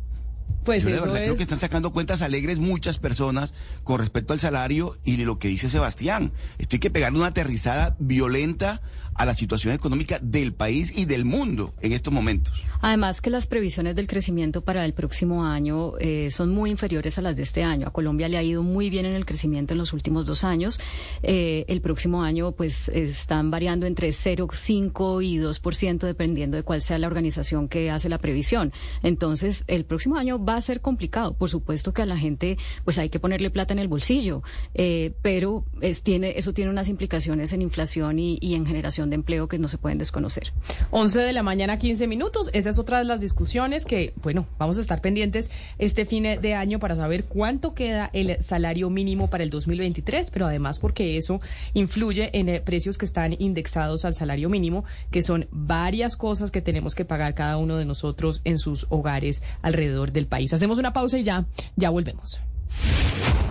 pues 0.63 0.83
Yo 0.83 0.89
de 0.89 0.99
verdad 0.99 1.15
creo 1.15 1.37
que 1.37 1.43
están 1.43 1.59
sacando 1.59 1.91
cuentas 1.91 2.21
alegres 2.21 2.59
muchas 2.59 2.99
personas 2.99 3.55
con 3.83 3.99
respecto 3.99 4.33
al 4.33 4.39
salario 4.39 4.95
y 5.03 5.17
de 5.17 5.25
lo 5.25 5.39
que 5.39 5.47
dice 5.47 5.69
Sebastián. 5.69 6.31
Esto 6.59 6.75
hay 6.75 6.79
que 6.79 6.91
pegarle 6.91 7.17
una 7.17 7.29
aterrizada 7.29 7.95
violenta 7.99 8.81
a 9.21 9.25
la 9.25 9.35
situación 9.35 9.75
económica 9.75 10.17
del 10.19 10.51
país 10.51 10.91
y 10.97 11.05
del 11.05 11.25
mundo 11.25 11.75
en 11.81 11.91
estos 11.91 12.11
momentos. 12.11 12.65
Además 12.81 13.21
que 13.21 13.29
las 13.29 13.45
previsiones 13.45 13.95
del 13.95 14.07
crecimiento 14.07 14.63
para 14.63 14.83
el 14.83 14.93
próximo 14.93 15.45
año 15.45 15.93
eh, 15.99 16.31
son 16.31 16.49
muy 16.49 16.71
inferiores 16.71 17.19
a 17.19 17.21
las 17.21 17.35
de 17.35 17.43
este 17.43 17.63
año. 17.63 17.87
A 17.87 17.91
Colombia 17.91 18.27
le 18.27 18.39
ha 18.39 18.43
ido 18.43 18.63
muy 18.63 18.89
bien 18.89 19.05
en 19.05 19.13
el 19.13 19.27
crecimiento 19.27 19.75
en 19.75 19.77
los 19.77 19.93
últimos 19.93 20.25
dos 20.25 20.43
años. 20.43 20.79
Eh, 21.21 21.65
el 21.67 21.81
próximo 21.81 22.23
año 22.23 22.53
pues 22.53 22.89
están 22.89 23.51
variando 23.51 23.85
entre 23.85 24.09
0,5 24.09 25.23
y 25.23 25.37
2% 25.37 25.99
dependiendo 25.99 26.57
de 26.57 26.63
cuál 26.63 26.81
sea 26.81 26.97
la 26.97 27.05
organización 27.05 27.67
que 27.67 27.91
hace 27.91 28.09
la 28.09 28.17
previsión. 28.17 28.73
Entonces 29.03 29.65
el 29.67 29.85
próximo 29.85 30.17
año 30.17 30.43
va 30.43 30.55
a 30.55 30.61
ser 30.61 30.81
complicado. 30.81 31.35
Por 31.35 31.51
supuesto 31.51 31.93
que 31.93 32.01
a 32.01 32.07
la 32.07 32.17
gente 32.17 32.57
pues 32.83 32.97
hay 32.97 33.09
que 33.09 33.19
ponerle 33.19 33.51
plata 33.51 33.73
en 33.73 33.79
el 33.79 33.87
bolsillo, 33.87 34.41
eh, 34.73 35.13
pero 35.21 35.63
es, 35.79 36.01
tiene, 36.01 36.33
eso 36.37 36.53
tiene 36.53 36.71
unas 36.71 36.89
implicaciones 36.89 37.53
en 37.53 37.61
inflación 37.61 38.17
y, 38.17 38.39
y 38.41 38.55
en 38.55 38.65
generación 38.65 39.10
de 39.11 39.15
empleo 39.15 39.47
que 39.47 39.59
no 39.59 39.67
se 39.67 39.77
pueden 39.77 39.97
desconocer. 39.97 40.51
11 40.89 41.19
de 41.19 41.33
la 41.33 41.43
mañana, 41.43 41.77
15 41.77 42.07
minutos. 42.07 42.49
Esa 42.53 42.71
es 42.71 42.79
otra 42.79 42.97
de 42.97 43.05
las 43.05 43.21
discusiones 43.21 43.85
que, 43.85 44.13
bueno, 44.23 44.47
vamos 44.57 44.77
a 44.77 44.81
estar 44.81 45.01
pendientes 45.01 45.51
este 45.77 46.05
fin 46.05 46.23
de 46.23 46.55
año 46.55 46.79
para 46.79 46.95
saber 46.95 47.25
cuánto 47.25 47.73
queda 47.73 48.09
el 48.13 48.41
salario 48.43 48.89
mínimo 48.89 49.29
para 49.29 49.43
el 49.43 49.49
2023, 49.49 50.31
pero 50.31 50.47
además 50.47 50.79
porque 50.79 51.17
eso 51.17 51.41
influye 51.73 52.37
en 52.37 52.49
eh, 52.49 52.61
precios 52.61 52.97
que 52.97 53.05
están 53.05 53.35
indexados 53.39 54.05
al 54.05 54.15
salario 54.15 54.49
mínimo, 54.49 54.83
que 55.11 55.21
son 55.21 55.47
varias 55.51 56.17
cosas 56.17 56.51
que 56.51 56.61
tenemos 56.61 56.95
que 56.95 57.05
pagar 57.05 57.35
cada 57.35 57.57
uno 57.57 57.77
de 57.77 57.85
nosotros 57.85 58.41
en 58.43 58.59
sus 58.59 58.87
hogares 58.89 59.43
alrededor 59.61 60.11
del 60.11 60.27
país. 60.27 60.53
Hacemos 60.53 60.77
una 60.77 60.93
pausa 60.93 61.17
y 61.17 61.23
ya, 61.23 61.45
ya 61.75 61.89
volvemos. 61.89 62.39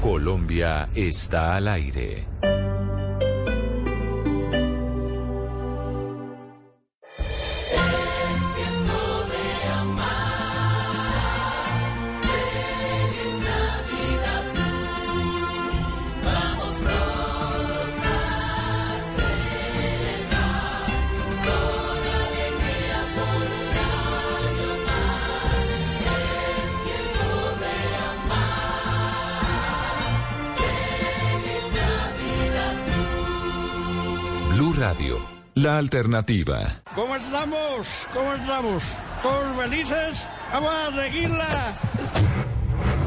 Colombia 0.01 0.89
está 0.95 1.57
al 1.57 1.69
aire. 1.69 2.27
La 35.57 35.77
alternativa. 35.77 36.59
¿Cómo 36.95 37.15
estamos? 37.15 37.87
¿Cómo 38.15 38.33
estamos? 38.33 38.83
¿Todos 39.23 39.55
felices? 39.55 40.19
¡Vamos 40.51 40.73
a 40.73 41.03
seguirla! 41.03 41.75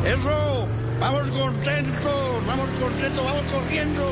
Eso, 0.05 0.67
vamos 0.99 1.31
contentos, 1.31 2.45
vamos 2.45 2.69
contentos, 2.79 3.25
vamos 3.25 3.41
corriendo. 3.51 4.03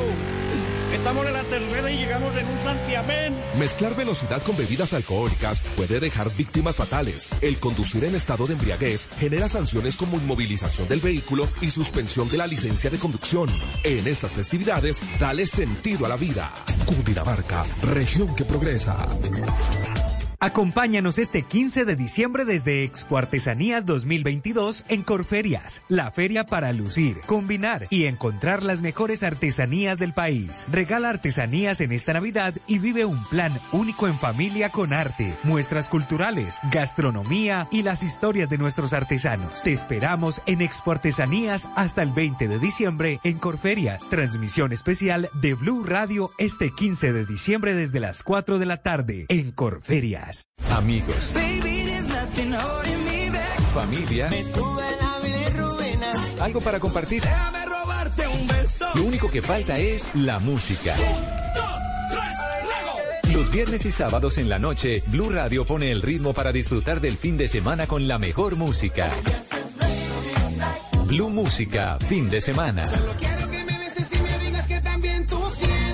Estamos 0.92 1.26
en 1.26 1.32
la 1.32 1.42
tercera 1.44 1.90
y 1.90 1.96
llegamos 1.96 2.36
en 2.36 2.46
un 2.46 2.62
santiamén. 2.62 3.34
Mezclar 3.58 3.96
velocidad 3.96 4.42
con 4.42 4.56
bebidas 4.56 4.92
alcohólicas 4.92 5.62
puede 5.74 6.00
dejar 6.00 6.30
víctimas 6.36 6.76
fatales. 6.76 7.34
El 7.40 7.58
conducir 7.58 8.04
en 8.04 8.14
estado 8.14 8.46
de 8.46 8.52
embriaguez 8.52 9.08
genera 9.18 9.48
sanciones 9.48 9.96
como 9.96 10.18
inmovilización 10.18 10.88
del 10.88 11.00
vehículo 11.00 11.48
y 11.62 11.70
suspensión 11.70 12.28
de 12.28 12.36
la 12.36 12.46
licencia 12.46 12.90
de 12.90 12.98
conducción. 12.98 13.48
En 13.84 14.06
estas 14.06 14.32
festividades, 14.32 15.02
dale 15.18 15.46
sentido 15.46 16.04
a 16.04 16.10
la 16.10 16.16
vida. 16.16 16.52
Cundinamarca, 16.84 17.64
región 17.82 18.34
que 18.34 18.44
progresa. 18.44 19.06
Acompáñanos 20.44 21.18
este 21.18 21.44
15 21.44 21.84
de 21.84 21.94
diciembre 21.94 22.44
desde 22.44 22.82
Expo 22.82 23.16
Artesanías 23.16 23.86
2022 23.86 24.84
en 24.88 25.04
Corferias, 25.04 25.82
la 25.86 26.10
feria 26.10 26.46
para 26.46 26.72
lucir, 26.72 27.20
combinar 27.26 27.86
y 27.90 28.06
encontrar 28.06 28.64
las 28.64 28.80
mejores 28.80 29.22
artesanías 29.22 29.98
del 29.98 30.14
país. 30.14 30.66
Regala 30.68 31.10
artesanías 31.10 31.80
en 31.80 31.92
esta 31.92 32.14
Navidad 32.14 32.56
y 32.66 32.80
vive 32.80 33.04
un 33.04 33.24
plan 33.28 33.60
único 33.70 34.08
en 34.08 34.18
familia 34.18 34.70
con 34.70 34.92
arte, 34.92 35.38
muestras 35.44 35.88
culturales, 35.88 36.58
gastronomía 36.72 37.68
y 37.70 37.84
las 37.84 38.02
historias 38.02 38.50
de 38.50 38.58
nuestros 38.58 38.94
artesanos. 38.94 39.62
Te 39.62 39.72
esperamos 39.72 40.42
en 40.46 40.60
Expo 40.60 40.90
Artesanías 40.90 41.68
hasta 41.76 42.02
el 42.02 42.10
20 42.10 42.48
de 42.48 42.58
diciembre 42.58 43.20
en 43.22 43.38
Corferias. 43.38 44.08
Transmisión 44.08 44.72
especial 44.72 45.28
de 45.34 45.54
Blue 45.54 45.84
Radio 45.84 46.32
este 46.38 46.72
15 46.72 47.12
de 47.12 47.26
diciembre 47.26 47.76
desde 47.76 48.00
las 48.00 48.24
4 48.24 48.58
de 48.58 48.66
la 48.66 48.78
tarde 48.78 49.26
en 49.28 49.52
Corferias. 49.52 50.31
Amigos. 50.70 51.34
Familia. 53.74 54.30
Algo 56.40 56.60
para 56.60 56.80
compartir. 56.80 57.22
Lo 58.94 59.04
único 59.04 59.30
que 59.30 59.42
falta 59.42 59.78
es 59.78 60.14
la 60.14 60.38
música. 60.38 60.94
Los 63.32 63.50
viernes 63.50 63.86
y 63.86 63.92
sábados 63.92 64.36
en 64.36 64.48
la 64.48 64.58
noche, 64.58 65.02
Blue 65.06 65.30
Radio 65.30 65.64
pone 65.64 65.90
el 65.90 66.02
ritmo 66.02 66.34
para 66.34 66.52
disfrutar 66.52 67.00
del 67.00 67.16
fin 67.16 67.38
de 67.38 67.48
semana 67.48 67.86
con 67.86 68.06
la 68.06 68.18
mejor 68.18 68.56
música. 68.56 69.10
Blue 71.06 71.30
Música, 71.30 71.98
fin 72.08 72.30
de 72.30 72.40
semana. 72.40 72.84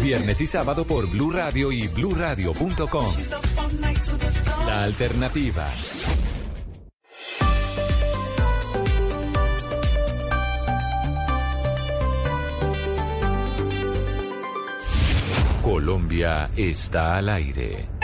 Viernes 0.08 0.40
y 0.40 0.46
sábado 0.46 0.86
por 0.86 1.06
Blue 1.06 1.30
Radio 1.30 1.70
y 1.70 1.86
bluradio.com. 1.86 3.06
La 4.66 4.84
alternativa. 4.84 5.68
Colombia 15.62 16.52
está 16.56 17.16
al 17.16 17.28
aire. 17.28 17.97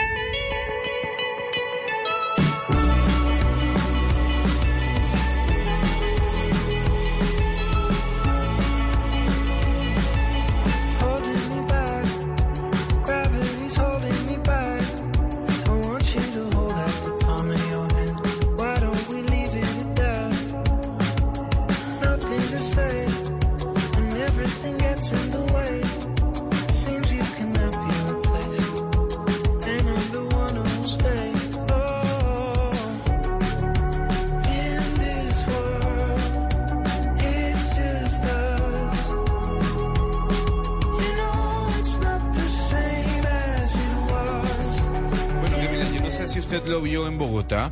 Lo 46.65 46.81
vio 46.81 47.07
en 47.07 47.17
Bogotá. 47.17 47.69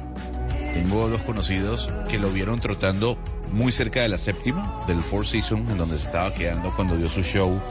Tengo 0.74 1.08
dos 1.08 1.22
conocidos 1.22 1.90
que 2.10 2.20
lo 2.20 2.30
vieron 2.30 2.60
trotando 2.60 3.18
muy 3.52 3.72
cerca 3.72 4.02
de 4.02 4.10
la 4.10 4.18
séptima, 4.18 4.84
del 4.88 5.02
Four 5.02 5.26
Seasons, 5.26 5.70
en 5.70 5.78
donde 5.78 5.98
se 5.98 6.06
estaba 6.06 6.34
quedando 6.34 6.74
cuando 6.76 6.98
dio 6.98 7.08
su 7.08 7.24
show 7.24 7.62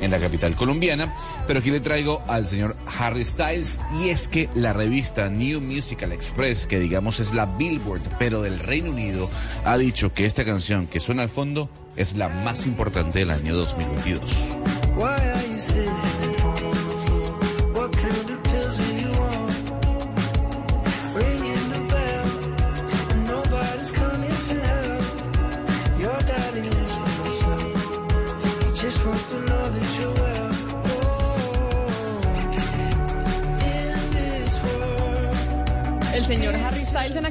en 0.00 0.10
la 0.10 0.18
capital 0.18 0.54
colombiana. 0.56 1.14
Pero 1.46 1.60
aquí 1.60 1.70
le 1.70 1.80
traigo 1.80 2.22
al 2.26 2.46
señor 2.46 2.76
Harry 2.98 3.24
Styles 3.24 3.80
y 4.00 4.08
es 4.08 4.26
que 4.26 4.48
la 4.54 4.72
revista 4.72 5.28
New 5.28 5.60
Musical 5.60 6.12
Express, 6.12 6.66
que 6.66 6.80
digamos 6.80 7.20
es 7.20 7.32
la 7.32 7.46
Billboard, 7.46 8.02
pero 8.18 8.42
del 8.42 8.58
Reino 8.58 8.90
Unido, 8.90 9.30
ha 9.64 9.76
dicho 9.78 10.12
que 10.12 10.26
esta 10.26 10.44
canción 10.44 10.86
que 10.86 11.00
suena 11.00 11.22
al 11.22 11.28
fondo 11.28 11.70
es 11.96 12.16
la 12.16 12.28
más 12.28 12.66
importante 12.66 13.20
del 13.20 13.30
año 13.30 13.54
2022. 13.54 14.56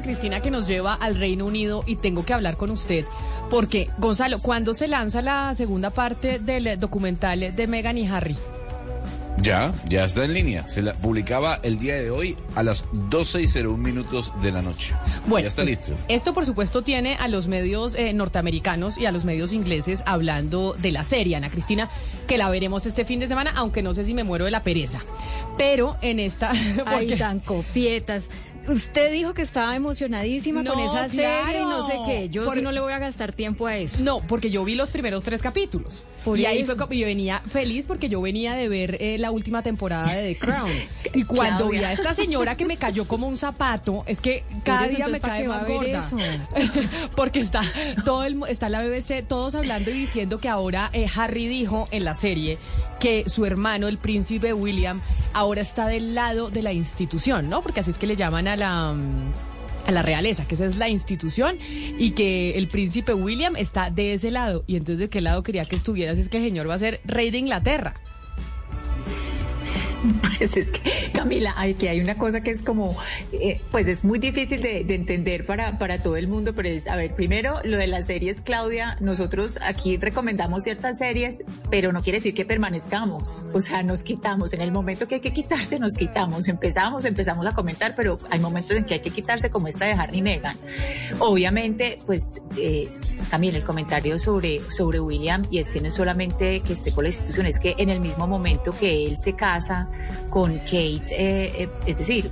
Cristina, 0.08 0.40
que 0.40 0.50
nos 0.50 0.66
lleva 0.66 0.94
al 0.94 1.16
Reino 1.16 1.44
Unido 1.44 1.84
y 1.86 1.96
tengo 1.96 2.24
que 2.24 2.32
hablar 2.32 2.56
con 2.56 2.70
usted. 2.70 3.04
Porque, 3.50 3.90
Gonzalo, 3.98 4.38
¿cuándo 4.38 4.72
se 4.72 4.88
lanza 4.88 5.20
la 5.20 5.54
segunda 5.54 5.90
parte 5.90 6.38
del 6.38 6.80
documental 6.80 7.54
de 7.54 7.66
Meghan 7.66 7.98
y 7.98 8.08
Harry? 8.08 8.34
Ya, 9.36 9.74
ya 9.86 10.04
está 10.04 10.24
en 10.24 10.32
línea. 10.32 10.66
Se 10.66 10.80
la 10.80 10.94
publicaba 10.94 11.60
el 11.62 11.78
día 11.78 11.96
de 11.96 12.10
hoy 12.10 12.38
a 12.54 12.62
las 12.62 12.86
12 12.92 13.42
y 13.42 13.46
01 13.46 13.76
minutos 13.76 14.32
de 14.40 14.50
la 14.50 14.62
noche. 14.62 14.94
Bueno, 15.26 15.42
ya 15.42 15.48
está 15.48 15.62
pues, 15.62 15.78
listo. 15.78 15.92
Esto, 16.08 16.32
por 16.32 16.46
supuesto, 16.46 16.80
tiene 16.80 17.14
a 17.16 17.28
los 17.28 17.46
medios 17.46 17.94
eh, 17.94 18.14
norteamericanos 18.14 18.96
y 18.96 19.04
a 19.04 19.12
los 19.12 19.26
medios 19.26 19.52
ingleses 19.52 20.02
hablando 20.06 20.72
de 20.72 20.90
la 20.90 21.04
serie, 21.04 21.36
Ana 21.36 21.50
Cristina, 21.50 21.90
que 22.26 22.38
la 22.38 22.48
veremos 22.48 22.86
este 22.86 23.04
fin 23.04 23.20
de 23.20 23.28
semana, 23.28 23.52
aunque 23.54 23.82
no 23.82 23.92
sé 23.92 24.06
si 24.06 24.14
me 24.14 24.24
muero 24.24 24.46
de 24.46 24.50
la 24.52 24.62
pereza. 24.62 25.00
Pero 25.58 25.98
en 26.00 26.18
esta. 26.18 26.52
Ay, 26.86 27.14
tan 27.16 27.40
copietas. 27.40 28.30
Usted 28.68 29.10
dijo 29.12 29.32
que 29.32 29.42
estaba 29.42 29.74
emocionadísima 29.74 30.62
con 30.62 30.78
esa 30.78 31.08
serie 31.08 31.60
y 31.60 31.64
no 31.64 31.82
sé 31.86 31.94
qué. 32.06 32.28
Yo 32.28 32.54
no 32.56 32.72
le 32.72 32.80
voy 32.80 32.92
a 32.92 32.98
gastar 32.98 33.32
tiempo 33.32 33.66
a 33.66 33.76
eso. 33.76 34.02
No, 34.02 34.20
porque 34.26 34.50
yo 34.50 34.64
vi 34.64 34.74
los 34.74 34.90
primeros 34.90 35.24
tres 35.24 35.40
capítulos. 35.40 36.02
y 36.36 36.44
ahí 36.44 36.64
fue 36.64 36.76
como 36.76 36.92
yo 36.92 37.06
venía 37.06 37.42
feliz 37.48 37.86
porque 37.86 38.08
yo 38.08 38.20
venía 38.20 38.54
de 38.54 38.68
ver 38.68 38.98
eh, 39.00 39.18
la 39.18 39.30
última 39.30 39.62
temporada 39.62 40.12
de 40.12 40.34
The 40.34 40.38
Crown. 40.38 40.70
y 41.14 41.24
cuando 41.24 41.68
vi 41.68 41.78
a 41.78 41.92
esta 41.92 42.14
señora 42.14 42.56
que 42.56 42.66
me 42.66 42.76
cayó 42.76 43.06
como 43.08 43.26
un 43.26 43.38
zapato, 43.38 44.04
es 44.06 44.20
que 44.20 44.44
cada 44.64 44.86
día 44.86 45.08
me 45.08 45.20
cae 45.20 45.48
más 45.48 45.66
gorda. 45.66 46.04
porque 47.16 47.40
está 47.40 47.62
todo 48.04 48.24
el, 48.24 48.40
está 48.48 48.68
la 48.68 48.82
BBC 48.82 49.26
todos 49.26 49.54
hablando 49.54 49.90
y 49.90 49.94
diciendo 49.94 50.38
que 50.38 50.48
ahora 50.48 50.90
eh, 50.92 51.06
Harry 51.14 51.46
dijo 51.46 51.88
en 51.90 52.04
la 52.04 52.14
serie 52.14 52.58
que 52.98 53.28
su 53.28 53.44
hermano, 53.44 53.88
el 53.88 53.98
príncipe 53.98 54.52
William, 54.52 55.00
ahora 55.32 55.62
está 55.62 55.86
del 55.86 56.14
lado 56.14 56.50
de 56.50 56.62
la 56.62 56.72
institución, 56.72 57.48
¿no? 57.48 57.62
Porque 57.62 57.80
así 57.80 57.90
es 57.90 57.98
que 57.98 58.06
le 58.06 58.16
llaman 58.16 58.48
a 58.48 58.56
la 58.56 58.94
a 59.86 59.90
la 59.90 60.02
realeza, 60.02 60.46
que 60.46 60.54
esa 60.54 60.66
es 60.66 60.76
la 60.76 60.90
institución, 60.90 61.56
y 61.98 62.10
que 62.10 62.58
el 62.58 62.68
príncipe 62.68 63.14
William 63.14 63.56
está 63.56 63.88
de 63.88 64.12
ese 64.12 64.30
lado. 64.30 64.62
Y 64.66 64.76
entonces, 64.76 64.98
¿de 64.98 65.08
qué 65.08 65.22
lado 65.22 65.42
quería 65.42 65.64
que 65.64 65.76
estuvieras? 65.76 66.18
Es 66.18 66.28
que 66.28 66.36
el 66.36 66.42
señor 66.42 66.68
va 66.68 66.74
a 66.74 66.78
ser 66.78 67.00
rey 67.06 67.30
de 67.30 67.38
Inglaterra. 67.38 67.94
Pues 70.38 70.56
es 70.56 70.70
que, 70.70 71.10
Camila, 71.12 71.54
hay 71.56 71.74
que 71.74 71.88
hay 71.88 72.00
una 72.00 72.16
cosa 72.16 72.40
que 72.40 72.50
es 72.50 72.62
como, 72.62 72.96
eh, 73.32 73.60
pues 73.72 73.88
es 73.88 74.04
muy 74.04 74.18
difícil 74.18 74.60
de, 74.62 74.80
entender 74.88 75.46
para, 75.46 75.78
para 75.78 76.02
todo 76.02 76.16
el 76.16 76.28
mundo, 76.28 76.54
pero 76.54 76.68
es, 76.68 76.86
a 76.86 76.96
ver, 76.96 77.14
primero, 77.14 77.60
lo 77.64 77.76
de 77.76 77.86
las 77.86 78.06
series, 78.06 78.40
Claudia, 78.40 78.96
nosotros 79.00 79.58
aquí 79.62 79.96
recomendamos 79.96 80.62
ciertas 80.64 80.98
series, 80.98 81.42
pero 81.70 81.92
no 81.92 82.02
quiere 82.02 82.18
decir 82.18 82.34
que 82.34 82.44
permanezcamos, 82.44 83.46
o 83.52 83.60
sea, 83.60 83.82
nos 83.82 84.02
quitamos, 84.02 84.52
en 84.52 84.60
el 84.60 84.72
momento 84.72 85.08
que 85.08 85.16
hay 85.16 85.20
que 85.20 85.32
quitarse, 85.32 85.78
nos 85.78 85.94
quitamos, 85.94 86.48
empezamos, 86.48 87.04
empezamos 87.04 87.46
a 87.46 87.54
comentar, 87.54 87.94
pero 87.96 88.18
hay 88.30 88.38
momentos 88.38 88.72
en 88.72 88.84
que 88.84 88.94
hay 88.94 89.00
que 89.00 89.10
quitarse, 89.10 89.50
como 89.50 89.68
esta 89.68 89.86
de 89.86 89.92
Harry 89.92 90.22
Meghan. 90.22 90.56
Obviamente, 91.18 92.00
pues, 92.06 92.34
eh, 92.56 92.88
Camila, 93.30 93.58
el 93.58 93.64
comentario 93.64 94.18
sobre, 94.18 94.60
sobre 94.70 95.00
William, 95.00 95.46
y 95.50 95.58
es 95.58 95.70
que 95.70 95.80
no 95.80 95.88
es 95.88 95.94
solamente 95.94 96.60
que 96.60 96.74
esté 96.74 96.92
con 96.92 97.04
la 97.04 97.10
institución, 97.10 97.46
es 97.46 97.58
que 97.58 97.74
en 97.78 97.90
el 97.90 98.00
mismo 98.00 98.26
momento 98.26 98.74
que 98.78 99.06
él 99.06 99.16
se 99.16 99.34
casa, 99.34 99.87
con 100.30 100.58
Kate, 100.58 101.04
eh, 101.10 101.52
eh, 101.62 101.68
es 101.86 101.98
decir, 101.98 102.30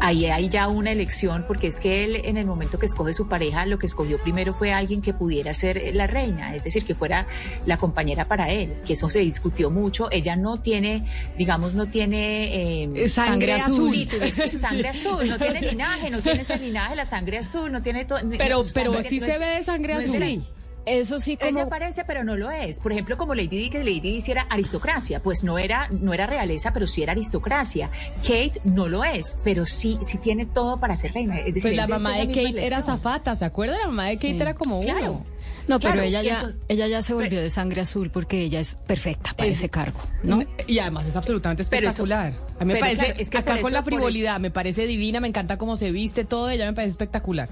ahí 0.00 0.26
hay 0.26 0.48
ya 0.48 0.68
una 0.68 0.92
elección, 0.92 1.44
porque 1.46 1.68
es 1.68 1.80
que 1.80 2.04
él 2.04 2.20
en 2.24 2.36
el 2.36 2.46
momento 2.46 2.78
que 2.78 2.86
escoge 2.86 3.12
su 3.12 3.28
pareja, 3.28 3.66
lo 3.66 3.78
que 3.78 3.86
escogió 3.86 4.20
primero 4.22 4.54
fue 4.54 4.72
alguien 4.72 5.02
que 5.02 5.12
pudiera 5.14 5.52
ser 5.54 5.94
la 5.94 6.06
reina, 6.06 6.54
es 6.54 6.64
decir, 6.64 6.84
que 6.84 6.94
fuera 6.94 7.26
la 7.66 7.76
compañera 7.76 8.26
para 8.26 8.50
él, 8.50 8.74
que 8.86 8.94
eso 8.94 9.08
se 9.08 9.20
discutió 9.20 9.70
mucho. 9.70 10.08
Ella 10.10 10.36
no 10.36 10.60
tiene, 10.60 11.04
digamos, 11.36 11.74
no 11.74 11.86
tiene 11.86 12.84
eh, 12.94 13.08
sangre, 13.08 13.54
azul. 13.54 14.08
sangre 14.60 14.88
azul, 14.88 15.28
no 15.28 15.38
tiene 15.38 15.60
linaje, 15.60 16.10
no 16.10 16.20
tiene 16.22 16.42
ese 16.42 16.58
linaje, 16.58 16.96
la 16.96 17.04
sangre 17.04 17.38
azul, 17.38 17.70
no 17.72 17.82
tiene 17.82 18.04
todo. 18.04 18.20
Pero, 18.36 18.62
pero 18.74 19.02
sí 19.02 19.20
se 19.20 19.38
ve 19.38 19.46
de 19.58 19.64
sangre 19.64 19.94
azul. 19.94 20.44
Eso 20.88 21.20
sí 21.20 21.36
como... 21.36 21.50
Ella 21.50 21.68
parece, 21.68 22.04
pero 22.04 22.24
no 22.24 22.36
lo 22.36 22.50
es. 22.50 22.80
Por 22.80 22.92
ejemplo, 22.92 23.16
como 23.16 23.34
Lady 23.34 23.48
Di, 23.48 23.70
que 23.70 23.78
Lady 23.78 24.00
Di 24.00 24.24
era 24.28 24.42
aristocracia, 24.42 25.20
pues 25.20 25.44
no 25.44 25.58
era, 25.58 25.88
no 25.90 26.12
era 26.14 26.26
realeza, 26.26 26.72
pero 26.72 26.86
sí 26.86 27.02
era 27.02 27.12
aristocracia. 27.12 27.90
Kate 28.22 28.60
no 28.64 28.88
lo 28.88 29.04
es, 29.04 29.38
pero 29.44 29.66
sí, 29.66 29.98
sí 30.02 30.18
tiene 30.18 30.46
todo 30.46 30.80
para 30.80 30.96
ser 30.96 31.12
reina. 31.12 31.38
Es 31.38 31.54
decir, 31.54 31.62
pues 31.62 31.76
la 31.76 31.88
mamá 31.88 32.16
de 32.18 32.28
Kate 32.28 32.66
era 32.66 32.82
zafata, 32.82 33.36
¿se 33.36 33.44
acuerda? 33.44 33.78
La 33.78 33.86
mamá 33.86 34.06
de 34.06 34.16
Kate 34.16 34.36
era 34.36 34.54
como 34.54 34.80
claro. 34.80 35.24
No, 35.68 35.78
pero 35.78 36.00
ella 36.00 36.22
ya, 36.22 36.54
ella 36.68 36.86
ya 36.86 37.02
se 37.02 37.12
volvió 37.12 37.42
de 37.42 37.50
sangre 37.50 37.82
azul 37.82 38.10
porque 38.10 38.42
ella 38.42 38.58
es 38.58 38.74
perfecta 38.86 39.34
para 39.36 39.50
ese 39.50 39.68
cargo, 39.68 40.00
¿no? 40.22 40.42
Y 40.66 40.78
además 40.78 41.06
es 41.06 41.14
absolutamente 41.14 41.62
espectacular. 41.62 42.32
a 42.58 42.64
mí 42.64 42.72
me 42.72 42.80
parece, 42.80 43.14
es 43.18 43.28
que 43.28 43.38
acá 43.38 43.60
con 43.60 43.72
la 43.72 43.82
frivolidad, 43.82 44.40
me 44.40 44.50
parece 44.50 44.86
divina, 44.86 45.20
me 45.20 45.28
encanta 45.28 45.58
cómo 45.58 45.76
se 45.76 45.92
viste, 45.92 46.24
todo, 46.24 46.48
ella 46.48 46.64
me 46.64 46.72
parece 46.72 46.92
espectacular. 46.92 47.50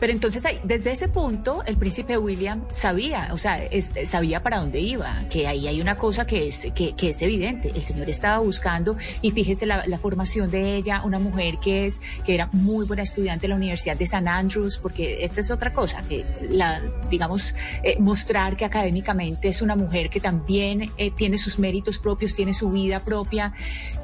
Pero 0.00 0.12
entonces, 0.12 0.42
desde 0.64 0.92
ese 0.92 1.08
punto, 1.08 1.62
el 1.66 1.76
príncipe 1.76 2.16
William 2.16 2.64
sabía, 2.70 3.28
o 3.32 3.38
sea, 3.38 3.60
sabía 4.04 4.42
para 4.42 4.58
dónde 4.58 4.80
iba, 4.80 5.24
que 5.28 5.46
ahí 5.46 5.68
hay 5.68 5.82
una 5.82 5.96
cosa 5.98 6.26
que 6.26 6.48
es, 6.48 6.72
que, 6.74 6.94
que 6.94 7.10
es 7.10 7.20
evidente. 7.20 7.72
El 7.74 7.82
señor 7.82 8.08
estaba 8.08 8.38
buscando, 8.38 8.96
y 9.20 9.32
fíjese 9.32 9.66
la, 9.66 9.84
la, 9.86 9.98
formación 9.98 10.50
de 10.50 10.76
ella, 10.76 11.02
una 11.04 11.18
mujer 11.18 11.58
que 11.58 11.84
es, 11.84 12.00
que 12.24 12.34
era 12.34 12.48
muy 12.52 12.86
buena 12.86 13.02
estudiante 13.02 13.44
en 13.46 13.50
la 13.50 13.56
Universidad 13.56 13.98
de 13.98 14.06
San 14.06 14.28
Andrews, 14.28 14.78
porque 14.78 15.22
esa 15.24 15.42
es 15.42 15.50
otra 15.50 15.74
cosa, 15.74 16.02
que 16.08 16.24
la, 16.48 16.80
digamos, 17.10 17.49
eh, 17.82 17.96
mostrar 17.98 18.56
que 18.56 18.64
académicamente 18.64 19.48
es 19.48 19.62
una 19.62 19.76
mujer 19.76 20.10
que 20.10 20.20
también 20.20 20.90
eh, 20.96 21.10
tiene 21.10 21.38
sus 21.38 21.58
méritos 21.58 21.98
propios, 21.98 22.34
tiene 22.34 22.54
su 22.54 22.70
vida 22.70 23.04
propia, 23.04 23.52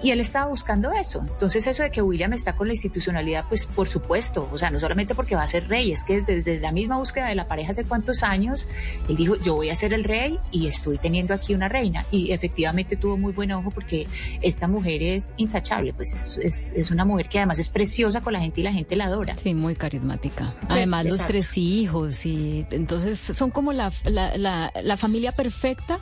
y 0.03 0.11
él 0.11 0.21
estaba 0.21 0.47
buscando 0.47 0.93
eso. 0.93 1.21
Entonces 1.21 1.67
eso 1.67 1.83
de 1.83 1.91
que 1.91 2.03
William 2.03 2.33
está 2.33 2.57
con 2.57 2.67
la 2.67 2.75
institucionalidad, 2.75 3.47
pues 3.49 3.67
por 3.67 3.89
supuesto, 3.89 4.49
o 4.53 4.59
sea, 4.59 4.71
no 4.71 4.81
solamente 4.81 5.15
porque 5.15 5.37
va 5.37 5.43
a 5.43 5.47
ser 5.47 5.69
rey, 5.69 5.93
es 5.93 6.05
que 6.05 6.23
desde, 6.23 6.61
la 6.61 6.73
misma 6.73 6.99
búsqueda 6.99 7.29
de 7.29 7.35
la 7.35 7.49
pareja 7.49 7.71
hace 7.71 7.85
cuántos 7.85 8.23
años, 8.23 8.69
él 9.09 9.17
dijo, 9.17 9.37
yo 9.37 9.55
voy 9.55 9.71
a 9.71 9.75
ser 9.75 9.93
el 9.93 10.05
rey 10.05 10.39
y 10.51 10.67
estoy 10.67 10.99
teniendo 10.99 11.35
aquí 11.35 11.55
una 11.55 11.69
reina. 11.69 12.07
Y 12.11 12.33
efectivamente 12.33 12.97
tuvo 12.97 13.17
muy 13.17 13.33
buen 13.33 13.53
ojo 13.53 13.71
porque 13.71 14.07
esta 14.43 14.69
mujer 14.69 15.03
es 15.03 15.35
intachable, 15.37 15.93
pues 15.93 16.39
es, 16.43 16.73
es, 16.73 16.91
una 16.91 17.05
mujer 17.05 17.29
que 17.29 17.39
además 17.39 17.59
es 17.59 17.69
preciosa 17.69 18.21
con 18.21 18.33
la 18.33 18.41
gente 18.41 18.61
y 18.61 18.65
la 18.65 18.73
gente 18.73 18.97
la 18.97 19.07
adora. 19.07 19.37
Sí, 19.37 19.55
muy 19.55 19.75
carismática. 19.75 20.55
Además 20.69 21.07
los 21.07 21.27
tres 21.27 21.57
hijos 21.57 22.25
y 22.25 22.67
entonces 22.71 23.19
son 23.37 23.51
como 23.51 23.73
la, 23.73 23.93
la, 24.05 24.73
la, 24.75 24.97
familia 24.97 25.33
perfecta 25.33 25.99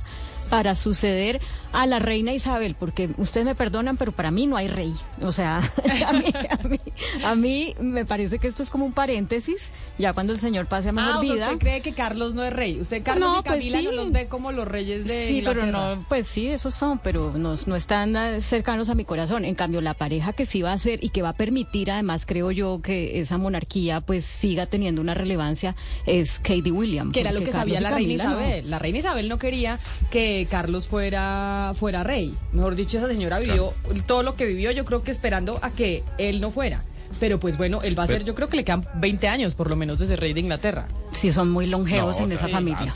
para 0.54 0.76
suceder 0.76 1.40
a 1.72 1.84
la 1.84 1.98
reina 1.98 2.32
Isabel, 2.32 2.76
porque 2.78 3.10
ustedes 3.18 3.44
me 3.44 3.56
perdonan, 3.56 3.96
pero 3.96 4.12
para 4.12 4.30
mí 4.30 4.46
no 4.46 4.56
hay 4.56 4.68
rey. 4.68 4.94
O 5.20 5.32
sea, 5.32 5.58
a, 7.24 7.34
mí, 7.34 7.74
me 7.80 8.04
parece 8.04 8.38
que 8.38 8.46
esto 8.46 8.62
es 8.62 8.70
como 8.70 8.86
un 8.86 8.92
paréntesis, 8.92 9.72
ya 9.98 10.12
cuando 10.12 10.32
el 10.32 10.38
señor 10.38 10.66
pase 10.66 10.90
a 10.90 10.92
mejor 10.92 11.14
ah, 11.16 11.20
vida. 11.20 11.46
¿Usted 11.46 11.58
cree 11.58 11.82
que 11.82 11.92
Carlos 11.92 12.36
no 12.36 12.44
es 12.44 12.52
rey? 12.52 12.80
¿Usted, 12.80 13.02
Carlos 13.02 13.40
y 13.40 13.42
pues 13.42 13.54
Camila, 13.56 13.82
no 13.82 13.90
los 13.90 14.12
ve 14.12 14.28
como 14.28 14.52
los 14.52 14.68
reyes 14.68 15.06
de 15.06 15.26
Sí, 15.26 15.42
pero 15.44 15.66
no, 15.66 16.04
pues 16.08 16.28
sí, 16.28 16.46
esos 16.46 16.72
son, 16.72 17.00
pero 17.00 17.32
no, 17.36 17.56
no 17.66 17.74
están 17.74 18.40
cercanos 18.40 18.90
a 18.90 18.94
mi 18.94 19.04
corazón. 19.04 19.44
En 19.44 19.56
cambio, 19.56 19.80
la 19.80 19.94
pareja 19.94 20.34
que 20.34 20.46
sí 20.46 20.62
va 20.62 20.72
a 20.72 20.78
ser 20.78 21.02
y 21.02 21.08
que 21.08 21.22
va 21.22 21.30
a 21.30 21.36
permitir, 21.36 21.90
además, 21.90 22.26
creo 22.26 22.52
yo, 22.52 22.80
que 22.80 23.18
esa 23.18 23.38
monarquía 23.38 24.02
pues 24.02 24.24
siga 24.24 24.66
teniendo 24.66 25.00
una 25.00 25.14
relevancia 25.14 25.74
es 26.06 26.38
Katie 26.38 26.70
William. 26.70 27.10
Que 27.10 27.22
era 27.22 27.32
lo 27.32 27.40
que 27.40 27.50
sabía 27.50 27.80
la 27.80 27.90
reina 27.90 28.12
Isabel. 28.12 28.70
La 28.70 28.78
reina 28.78 28.98
Isabel 29.00 29.28
no 29.28 29.40
quería 29.40 29.80
que 30.12 30.43
Carlos 30.46 30.86
fuera, 30.86 31.72
fuera 31.76 32.02
rey. 32.02 32.34
Mejor 32.52 32.74
dicho, 32.74 32.98
esa 32.98 33.08
señora 33.08 33.38
vivió 33.38 33.72
todo 34.06 34.22
lo 34.22 34.34
que 34.34 34.46
vivió, 34.46 34.70
yo 34.70 34.84
creo 34.84 35.02
que 35.02 35.10
esperando 35.10 35.58
a 35.62 35.70
que 35.70 36.02
él 36.18 36.40
no 36.40 36.50
fuera. 36.50 36.84
Pero 37.20 37.38
pues 37.38 37.56
bueno, 37.56 37.78
él 37.82 37.98
va 37.98 38.04
a 38.04 38.06
ser, 38.06 38.24
yo 38.24 38.34
creo 38.34 38.48
que 38.48 38.56
le 38.56 38.64
quedan 38.64 38.86
20 38.96 39.28
años 39.28 39.54
por 39.54 39.70
lo 39.70 39.76
menos 39.76 39.98
de 39.98 40.06
ser 40.06 40.20
rey 40.20 40.32
de 40.32 40.40
Inglaterra. 40.40 40.88
Sí, 41.12 41.32
son 41.32 41.50
muy 41.50 41.66
longevos 41.66 42.18
en 42.20 42.32
esa 42.32 42.48
familia. 42.48 42.94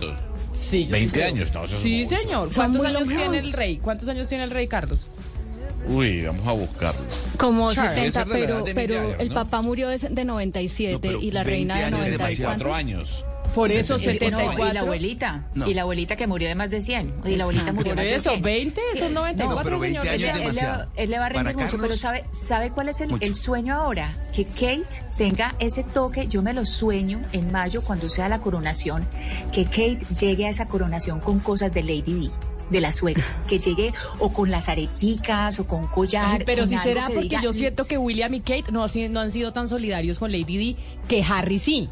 Sí, 0.52 0.86
20 0.90 1.24
años, 1.24 1.52
no, 1.52 1.66
Sí, 1.66 2.06
señor. 2.06 2.50
¿Cuántos 2.54 2.84
años 2.84 3.06
tiene 3.06 3.38
el 3.38 3.52
rey? 3.52 3.78
¿Cuántos 3.78 4.08
años 4.08 4.28
tiene 4.28 4.44
el 4.44 4.50
rey 4.50 4.66
Carlos? 4.66 5.06
Uy, 5.86 6.22
vamos 6.22 6.46
a 6.46 6.52
buscarlo. 6.52 7.00
Como 7.38 7.70
70, 7.70 8.26
pero, 8.26 8.64
pero 8.74 9.14
el 9.18 9.30
papá 9.30 9.62
murió 9.62 9.88
de, 9.88 9.98
de 9.98 10.24
97 10.24 11.16
y 11.20 11.30
la 11.30 11.44
reina 11.44 11.78
de 11.78 11.90
94 11.90 12.74
años. 12.74 13.24
Por 13.54 13.70
eso 13.70 13.98
74. 13.98 14.68
y 14.68 14.72
la 14.72 14.80
abuelita. 14.80 15.48
Y 15.66 15.74
la 15.74 15.82
abuelita 15.82 16.16
que 16.16 16.26
murió 16.26 16.48
de 16.48 16.54
más 16.54 16.70
de 16.70 16.80
100. 16.80 17.22
Y 17.24 17.36
la 17.36 17.44
abuelita 17.44 17.72
murió 17.72 17.94
de 17.94 17.96
más 17.96 18.04
de 18.04 18.20
100. 18.20 18.42
20, 18.42 18.80
son 18.98 19.14
94, 19.14 19.56
no, 19.56 19.62
pero 19.62 19.78
20 19.78 19.98
años 20.08 20.40
él, 20.40 20.58
él, 20.96 21.10
le 21.10 21.18
va 21.18 21.26
a 21.26 21.28
rendir 21.28 21.56
mucho, 21.56 21.78
pero 21.78 21.96
¿sabe, 21.96 22.24
¿sabe 22.30 22.70
cuál 22.70 22.88
es 22.88 23.00
el, 23.00 23.10
el, 23.20 23.34
sueño 23.34 23.74
ahora? 23.74 24.08
Que 24.34 24.44
Kate 24.44 25.02
tenga 25.16 25.54
ese 25.58 25.84
toque, 25.84 26.28
yo 26.28 26.42
me 26.42 26.52
lo 26.52 26.64
sueño 26.64 27.20
en 27.32 27.50
mayo 27.50 27.82
cuando 27.82 28.08
sea 28.08 28.28
la 28.28 28.40
coronación, 28.40 29.06
que 29.52 29.64
Kate 29.64 29.98
llegue 30.18 30.46
a 30.46 30.50
esa 30.50 30.68
coronación 30.68 31.20
con 31.20 31.40
cosas 31.40 31.72
de 31.72 31.82
Lady 31.82 32.02
Di 32.02 32.30
de 32.70 32.80
la 32.80 32.92
suegra, 32.92 33.24
que 33.48 33.58
llegue 33.58 33.92
o 34.18 34.32
con 34.32 34.50
las 34.50 34.68
areticas 34.68 35.58
o 35.60 35.66
con 35.66 35.86
collar. 35.86 36.42
pero 36.44 36.66
si 36.66 36.76
será 36.78 37.08
porque 37.12 37.38
yo 37.42 37.52
mm". 37.52 37.56
siento 37.56 37.86
que 37.86 37.98
William 37.98 38.34
y 38.34 38.40
Kate 38.40 38.70
no, 38.72 38.86
no 39.10 39.20
han 39.20 39.32
sido 39.32 39.52
tan 39.52 39.68
solidarios 39.68 40.18
con 40.18 40.32
Lady 40.32 40.58
Di 40.58 40.76
que 41.08 41.22
Harry 41.22 41.58
sí 41.58 41.88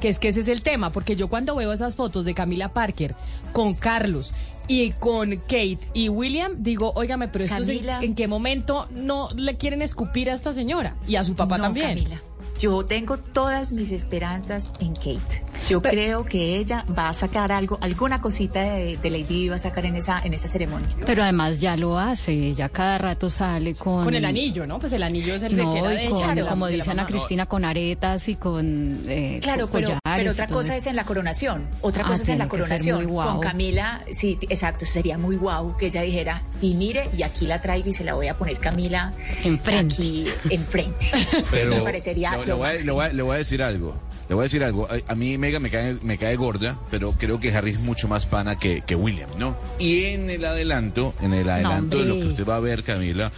que 0.00 0.08
es 0.08 0.18
que 0.18 0.28
ese 0.28 0.40
es 0.40 0.48
el 0.48 0.62
tema, 0.62 0.90
porque 0.92 1.16
yo 1.16 1.28
cuando 1.28 1.54
veo 1.54 1.72
esas 1.72 1.94
fotos 1.94 2.24
de 2.24 2.34
Camila 2.34 2.72
Parker 2.72 3.14
con 3.52 3.74
Carlos 3.74 4.34
y 4.68 4.90
con 4.92 5.30
Kate 5.36 5.78
y 5.94 6.08
William, 6.08 6.56
digo, 6.58 6.92
óigame, 6.94 7.28
pero 7.28 7.44
esto 7.44 7.62
en, 8.02 8.14
qué 8.14 8.28
momento 8.28 8.88
no 8.90 9.28
le 9.34 9.56
quieren 9.56 9.82
escupir 9.82 10.30
a 10.30 10.34
esta 10.34 10.52
señora 10.52 10.96
y 11.06 11.16
a 11.16 11.24
su 11.24 11.34
papá 11.36 11.58
también. 11.58 11.88
Camila. 11.88 12.20
Yo 12.58 12.84
tengo 12.86 13.18
todas 13.18 13.72
mis 13.72 13.92
esperanzas 13.92 14.70
en 14.80 14.94
Kate. 14.94 15.44
Yo 15.68 15.82
creo 15.82 16.24
que 16.24 16.56
ella 16.58 16.84
va 16.96 17.08
a 17.08 17.12
sacar 17.12 17.50
algo, 17.50 17.78
alguna 17.80 18.20
cosita 18.20 18.62
de, 18.62 18.98
Lady 19.02 19.48
va 19.48 19.56
a 19.56 19.58
sacar 19.58 19.84
en 19.86 19.96
esa 19.96 20.20
en 20.22 20.34
esa 20.34 20.46
ceremonia. 20.46 20.88
Pero 21.04 21.22
además 21.22 21.60
ya 21.60 21.76
lo 21.76 21.98
hace, 21.98 22.54
ya 22.54 22.68
cada 22.68 22.98
rato 22.98 23.30
sale 23.30 23.74
con 23.74 24.04
con 24.04 24.14
el 24.14 24.24
anillo, 24.24 24.66
¿no? 24.66 24.78
Pues 24.78 24.92
el 24.92 25.02
anillo 25.02 25.34
es 25.34 25.42
el 25.42 25.56
de 25.56 25.62
que 25.62 25.78
era 25.78 25.88
de 25.90 26.06
ella, 26.06 26.48
como 26.48 26.68
dice 26.68 26.90
Ana 26.90 27.06
Cristina 27.06 27.46
con 27.46 27.64
aretas 27.64 28.28
y 28.28 28.36
con 28.36 29.04
eh, 29.08 29.40
Claro, 29.42 29.68
pero, 29.70 29.98
pero 30.04 30.30
otra 30.30 30.46
cosa 30.46 30.76
es 30.76 30.86
en 30.86 30.96
la 30.96 31.04
coronación. 31.04 31.66
Otra 31.80 32.04
ah, 32.04 32.08
cosa 32.08 32.22
es 32.22 32.28
en 32.28 32.38
la 32.38 32.48
coronación. 32.48 33.08
Con 33.08 33.40
Camila, 33.40 34.02
sí, 34.12 34.38
exacto, 34.48 34.84
sería 34.84 35.18
muy 35.18 35.36
guau 35.36 35.76
que 35.76 35.86
ella 35.86 36.02
dijera, 36.02 36.42
"Y 36.60 36.74
mire, 36.74 37.10
y 37.16 37.22
aquí 37.22 37.46
la 37.46 37.60
traigo 37.60 37.90
y 37.90 37.94
se 37.94 38.04
la 38.04 38.14
voy 38.14 38.28
a 38.28 38.34
poner 38.34 38.58
Camila 38.58 39.12
enfrente." 39.44 39.94
Aquí 39.94 40.26
enfrente. 40.50 41.06
Pero 41.50 41.70
me 41.70 41.80
parecería 41.80 42.36
le 42.36 43.22
voy 43.22 43.34
a 43.34 43.38
decir 43.38 43.62
algo. 43.62 44.05
Le 44.28 44.34
voy 44.34 44.42
a 44.42 44.44
decir 44.44 44.64
algo. 44.64 44.88
A, 45.06 45.14
mí 45.14 45.38
Mega 45.38 45.60
me 45.60 45.70
cae, 45.70 45.96
me 46.02 46.18
cae 46.18 46.36
gorda, 46.36 46.78
pero 46.90 47.12
creo 47.12 47.38
que 47.38 47.52
Harry 47.52 47.70
es 47.70 47.80
mucho 47.80 48.08
más 48.08 48.26
pana 48.26 48.58
que, 48.58 48.82
que 48.82 48.96
William, 48.96 49.30
¿no? 49.38 49.56
Y 49.78 50.06
en 50.06 50.30
el 50.30 50.44
adelanto, 50.44 51.14
en 51.22 51.32
el 51.32 51.48
adelanto 51.48 51.98
de 51.98 52.04
lo 52.04 52.14
que 52.14 52.26
usted 52.26 52.46
va 52.46 52.56
a 52.56 52.60
ver, 52.60 52.82
Camila, 52.82 53.30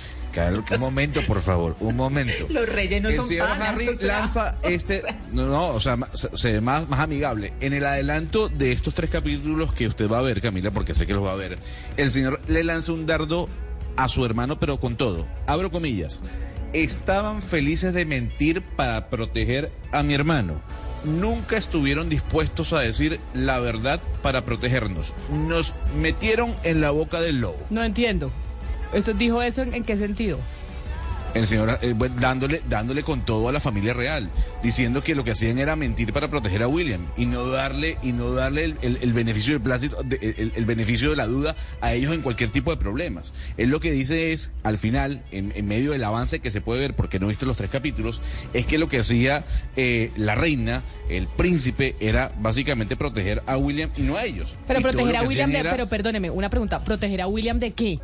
un 0.70 0.80
momento, 0.80 1.20
por 1.26 1.40
favor, 1.40 1.76
un 1.80 1.96
momento. 1.96 2.46
Los 2.48 2.68
reyes 2.68 3.02
no 3.02 3.08
el 3.08 3.16
son 3.16 3.28
señor 3.28 3.48
Harry 3.50 3.88
lanza 4.00 4.56
este, 4.62 5.02
no, 5.32 5.46
no, 5.46 5.68
o 5.68 5.80
sea, 5.80 5.96
más, 5.96 6.88
más 6.88 7.00
amigable. 7.00 7.52
En 7.60 7.72
el 7.72 7.84
adelanto 7.84 8.48
de 8.48 8.72
estos 8.72 8.94
tres 8.94 9.10
capítulos 9.10 9.72
que 9.72 9.86
usted 9.86 10.08
va 10.08 10.18
a 10.18 10.22
ver, 10.22 10.40
Camila, 10.40 10.70
porque 10.70 10.94
sé 10.94 11.06
que 11.06 11.12
los 11.12 11.24
va 11.24 11.32
a 11.32 11.36
ver, 11.36 11.58
el 11.96 12.10
señor 12.10 12.40
le 12.48 12.64
lanza 12.64 12.92
un 12.92 13.06
dardo 13.06 13.48
a 13.96 14.08
su 14.08 14.24
hermano, 14.24 14.58
pero 14.60 14.78
con 14.78 14.96
todo. 14.96 15.26
Abro 15.46 15.70
comillas 15.70 16.22
estaban 16.72 17.42
felices 17.42 17.94
de 17.94 18.04
mentir 18.04 18.62
para 18.62 19.08
proteger 19.08 19.70
a 19.92 20.02
mi 20.02 20.14
hermano. 20.14 20.60
Nunca 21.04 21.56
estuvieron 21.56 22.08
dispuestos 22.08 22.72
a 22.72 22.80
decir 22.80 23.20
la 23.32 23.60
verdad 23.60 24.00
para 24.22 24.44
protegernos. 24.44 25.14
Nos 25.30 25.74
metieron 26.00 26.54
en 26.64 26.80
la 26.80 26.90
boca 26.90 27.20
del 27.20 27.40
lobo. 27.40 27.58
No 27.70 27.84
entiendo. 27.84 28.30
¿Eso 28.92 29.12
dijo 29.12 29.42
eso 29.42 29.62
en 29.62 29.84
qué 29.84 29.96
sentido? 29.96 30.38
El 31.38 31.46
señor 31.46 31.78
eh, 31.82 31.94
dándole, 32.18 32.60
dándole 32.68 33.04
con 33.04 33.20
todo 33.20 33.48
a 33.48 33.52
la 33.52 33.60
familia 33.60 33.94
real, 33.94 34.28
diciendo 34.62 35.02
que 35.02 35.14
lo 35.14 35.22
que 35.22 35.30
hacían 35.30 35.58
era 35.58 35.76
mentir 35.76 36.12
para 36.12 36.26
proteger 36.26 36.64
a 36.64 36.68
William 36.68 37.06
y 37.16 37.26
no 37.26 37.46
darle, 37.48 37.96
y 38.02 38.12
no 38.12 38.32
darle 38.32 38.74
el, 38.82 39.12
beneficio 39.12 39.52
del 39.52 39.62
plástico, 39.62 39.98
el, 40.00 40.64
beneficio 40.64 41.10
de 41.10 41.16
la 41.16 41.26
duda 41.26 41.54
a 41.80 41.94
ellos 41.94 42.12
en 42.12 42.22
cualquier 42.22 42.50
tipo 42.50 42.72
de 42.72 42.76
problemas. 42.76 43.32
Él 43.56 43.70
lo 43.70 43.78
que 43.78 43.92
dice 43.92 44.32
es, 44.32 44.50
al 44.64 44.78
final, 44.78 45.22
en, 45.30 45.68
medio 45.68 45.92
del 45.92 46.02
avance 46.02 46.40
que 46.40 46.50
se 46.50 46.60
puede 46.60 46.80
ver, 46.80 46.94
porque 46.94 47.20
no 47.20 47.26
he 47.26 47.28
visto 47.28 47.46
los 47.46 47.56
tres 47.56 47.70
capítulos, 47.70 48.20
es 48.52 48.66
que 48.66 48.76
lo 48.76 48.88
que 48.88 48.98
hacía 48.98 49.44
eh, 49.76 50.10
la 50.16 50.34
reina, 50.34 50.82
el 51.08 51.28
príncipe, 51.28 51.94
era 52.00 52.32
básicamente 52.40 52.96
proteger 52.96 53.44
a 53.46 53.56
William 53.56 53.90
y 53.96 54.02
no 54.02 54.16
a 54.16 54.24
ellos. 54.24 54.56
Pero 54.66 54.80
proteger 54.80 55.16
a 55.16 55.22
William 55.22 55.52
de, 55.52 55.62
pero 55.62 55.88
perdóneme, 55.88 56.30
una 56.30 56.50
pregunta, 56.50 56.82
¿proteger 56.84 57.20
a 57.20 57.28
William 57.28 57.60
de 57.60 57.70
qué? 57.70 58.00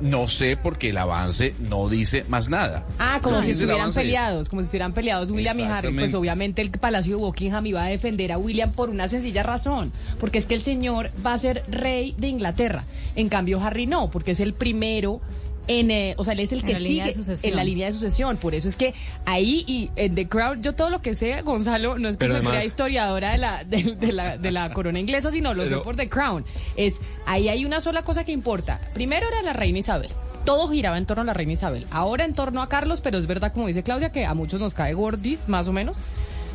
No 0.00 0.28
sé 0.28 0.56
porque 0.56 0.90
el 0.90 0.96
avance 0.96 1.54
no 1.58 1.88
dice 1.88 2.24
más 2.28 2.48
nada. 2.48 2.84
Ah, 2.98 3.20
como 3.22 3.42
si 3.42 3.50
estuvieran 3.50 3.92
peleados, 3.92 4.48
como 4.48 4.62
si 4.62 4.66
estuvieran 4.66 4.92
peleados 4.92 5.30
William 5.30 5.58
y 5.58 5.62
Harry. 5.64 5.94
Pues 5.94 6.14
obviamente 6.14 6.62
el 6.62 6.70
Palacio 6.70 7.16
de 7.16 7.22
Buckingham 7.22 7.66
iba 7.66 7.84
a 7.84 7.88
defender 7.88 8.32
a 8.32 8.38
William 8.38 8.72
por 8.72 8.90
una 8.90 9.08
sencilla 9.08 9.42
razón, 9.42 9.92
porque 10.20 10.38
es 10.38 10.46
que 10.46 10.54
el 10.54 10.62
señor 10.62 11.10
va 11.24 11.34
a 11.34 11.38
ser 11.38 11.64
rey 11.68 12.14
de 12.16 12.28
Inglaterra. 12.28 12.84
En 13.16 13.28
cambio 13.28 13.60
Harry 13.60 13.86
no, 13.86 14.10
porque 14.10 14.32
es 14.32 14.40
el 14.40 14.54
primero 14.54 15.20
en, 15.68 15.90
eh, 15.90 16.14
o 16.16 16.24
sea, 16.24 16.32
él 16.32 16.40
es 16.40 16.52
el 16.52 16.64
que 16.64 16.76
sigue 16.76 17.12
en 17.42 17.56
la 17.56 17.62
línea 17.62 17.86
de 17.86 17.92
sucesión. 17.92 18.36
Por 18.38 18.54
eso 18.54 18.68
es 18.68 18.76
que 18.76 18.94
ahí 19.26 19.64
y 19.66 19.90
en 19.96 20.14
The 20.14 20.28
Crown, 20.28 20.62
yo 20.62 20.74
todo 20.74 20.90
lo 20.90 21.00
que 21.00 21.14
sé, 21.14 21.42
Gonzalo, 21.42 21.98
no 21.98 22.08
es 22.08 22.16
que 22.16 22.28
me 22.28 22.64
historiadora 22.64 23.32
de 23.32 23.38
la, 23.38 23.64
de, 23.64 24.12
la, 24.12 24.38
de 24.38 24.50
la 24.50 24.70
corona 24.70 24.98
inglesa, 24.98 25.30
sino 25.30 25.54
lo 25.54 25.66
sé 25.66 25.76
por 25.76 25.96
The 25.96 26.08
Crown. 26.08 26.44
Es, 26.76 27.00
ahí 27.26 27.48
hay 27.48 27.64
una 27.64 27.80
sola 27.80 28.02
cosa 28.02 28.24
que 28.24 28.32
importa. 28.32 28.80
Primero 28.94 29.28
era 29.28 29.42
la 29.42 29.52
reina 29.52 29.78
Isabel 29.78 30.10
todo 30.44 30.66
giraba 30.68 30.96
en 30.96 31.04
torno 31.04 31.22
a 31.22 31.26
la 31.26 31.34
reina 31.34 31.52
Isabel. 31.52 31.86
Ahora 31.90 32.24
en 32.24 32.32
torno 32.32 32.62
a 32.62 32.70
Carlos, 32.70 33.02
pero 33.02 33.18
es 33.18 33.26
verdad, 33.26 33.52
como 33.52 33.66
dice 33.66 33.82
Claudia, 33.82 34.12
que 34.12 34.24
a 34.24 34.32
muchos 34.32 34.58
nos 34.58 34.72
cae 34.72 34.94
gordis, 34.94 35.46
más 35.46 35.68
o 35.68 35.74
menos. 35.74 35.94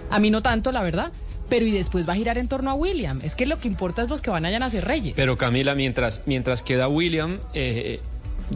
A 0.09 0.17
mí 0.17 0.31
no 0.31 0.41
tanto, 0.41 0.71
la 0.71 0.81
verdad 0.81 1.11
pero 1.49 1.67
y 1.67 1.71
después 1.71 2.07
va 2.09 2.13
a 2.13 2.15
girar 2.15 2.39
en 2.39 2.47
torno 2.47 2.71
a 2.71 2.73
William. 2.73 3.19
Es 3.23 3.35
que 3.35 3.45
lo 3.45 3.59
que 3.59 3.67
importa 3.67 4.01
es 4.01 4.09
los 4.09 4.21
que 4.21 4.31
van 4.31 4.45
a 4.45 4.69
ser 4.71 4.85
reyes. 4.85 5.13
Pero 5.15 5.37
Camila, 5.37 5.75
mientras, 5.75 6.23
mientras 6.25 6.63
queda 6.63 6.87
William, 6.87 7.41
eh, 7.53 7.99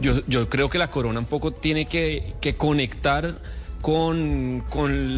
yo, 0.00 0.22
yo 0.26 0.48
creo 0.48 0.68
que 0.68 0.78
la 0.78 0.90
corona 0.90 1.20
un 1.20 1.26
poco 1.26 1.52
tiene 1.52 1.86
que, 1.86 2.34
conectar 2.56 3.36
con, 3.80 4.64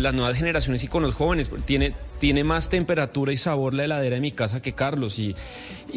las 0.02 0.14
nuevas 0.14 0.36
generaciones 0.36 0.82
y 0.84 0.88
con 0.88 1.02
los 1.02 1.14
jóvenes. 1.14 1.50
Tiene, 1.64 1.94
tiene 2.20 2.44
más 2.44 2.68
temperatura 2.68 3.32
y 3.32 3.36
sabor 3.36 3.74
la 3.74 3.84
heladera 3.84 4.16
de 4.16 4.20
mi 4.20 4.32
casa 4.32 4.60
que 4.60 4.72
Carlos. 4.72 5.18
Y, 5.18 5.34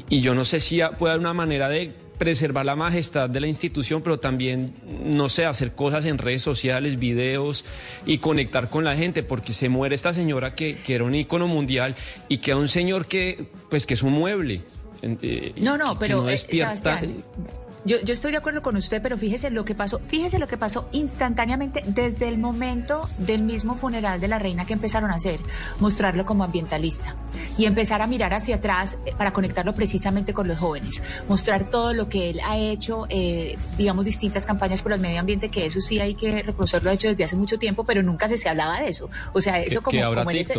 y 0.09 0.21
yo 0.21 0.35
no 0.35 0.45
sé 0.45 0.59
si 0.59 0.81
puede 0.97 1.13
haber 1.13 1.21
una 1.21 1.33
manera 1.33 1.69
de 1.69 1.93
preservar 2.17 2.65
la 2.65 2.75
majestad 2.75 3.29
de 3.29 3.41
la 3.41 3.47
institución, 3.47 4.01
pero 4.01 4.19
también, 4.19 4.75
no 5.03 5.29
sé, 5.29 5.45
hacer 5.45 5.73
cosas 5.73 6.05
en 6.05 6.17
redes 6.17 6.41
sociales, 6.41 6.99
videos 6.99 7.65
y 8.05 8.19
conectar 8.19 8.69
con 8.69 8.83
la 8.83 8.95
gente, 8.95 9.23
porque 9.23 9.51
se 9.51 9.67
muere 9.67 9.95
esta 9.95 10.13
señora 10.13 10.55
que, 10.55 10.77
que 10.77 10.95
era 10.95 11.03
un 11.03 11.15
ícono 11.15 11.47
mundial 11.47 11.95
y 12.29 12.37
queda 12.37 12.57
un 12.57 12.69
señor 12.69 13.07
que, 13.07 13.47
pues, 13.69 13.85
que 13.85 13.95
es 13.95 14.03
un 14.03 14.13
mueble. 14.13 14.61
Eh, 15.01 15.53
no, 15.57 15.77
no, 15.77 15.99
pero 15.99 16.29
eh, 16.29 16.37
yo, 17.85 17.99
yo 18.01 18.13
estoy 18.13 18.31
de 18.31 18.37
acuerdo 18.37 18.61
con 18.61 18.75
usted, 18.75 19.01
pero 19.01 19.17
fíjese 19.17 19.49
lo 19.49 19.65
que 19.65 19.75
pasó, 19.75 19.99
fíjese 20.07 20.39
lo 20.39 20.47
que 20.47 20.57
pasó 20.57 20.87
instantáneamente 20.91 21.83
desde 21.85 22.27
el 22.27 22.37
momento 22.37 23.07
del 23.17 23.41
mismo 23.41 23.75
funeral 23.75 24.21
de 24.21 24.27
la 24.27 24.39
reina 24.39 24.65
que 24.65 24.73
empezaron 24.73 25.11
a 25.11 25.15
hacer, 25.15 25.39
mostrarlo 25.79 26.25
como 26.25 26.43
ambientalista 26.43 27.15
y 27.57 27.65
empezar 27.65 28.01
a 28.01 28.07
mirar 28.07 28.33
hacia 28.33 28.55
atrás 28.55 28.97
eh, 29.05 29.13
para 29.17 29.33
conectarlo 29.33 29.73
precisamente 29.73 30.33
con 30.33 30.47
los 30.47 30.57
jóvenes, 30.57 31.01
mostrar 31.27 31.69
todo 31.69 31.93
lo 31.93 32.09
que 32.09 32.29
él 32.29 32.39
ha 32.45 32.57
hecho, 32.57 33.05
eh, 33.09 33.57
digamos, 33.77 34.05
distintas 34.05 34.45
campañas 34.45 34.81
por 34.81 34.93
el 34.93 34.99
medio 34.99 35.19
ambiente, 35.19 35.49
que 35.49 35.65
eso 35.65 35.81
sí 35.81 35.99
hay 35.99 36.15
que 36.15 36.41
reconocerlo, 36.41 36.89
ha 36.89 36.93
hecho 36.93 37.09
desde 37.09 37.23
hace 37.23 37.35
mucho 37.35 37.59
tiempo, 37.59 37.83
pero 37.83 38.03
nunca 38.03 38.27
se, 38.27 38.37
se 38.37 38.49
hablaba 38.49 38.79
de 38.79 38.89
eso. 38.89 39.09
O 39.33 39.41
sea, 39.41 39.59
eso 39.61 39.81
como, 39.81 39.99
como 40.15 40.31
él 40.31 40.37
es 40.37 40.51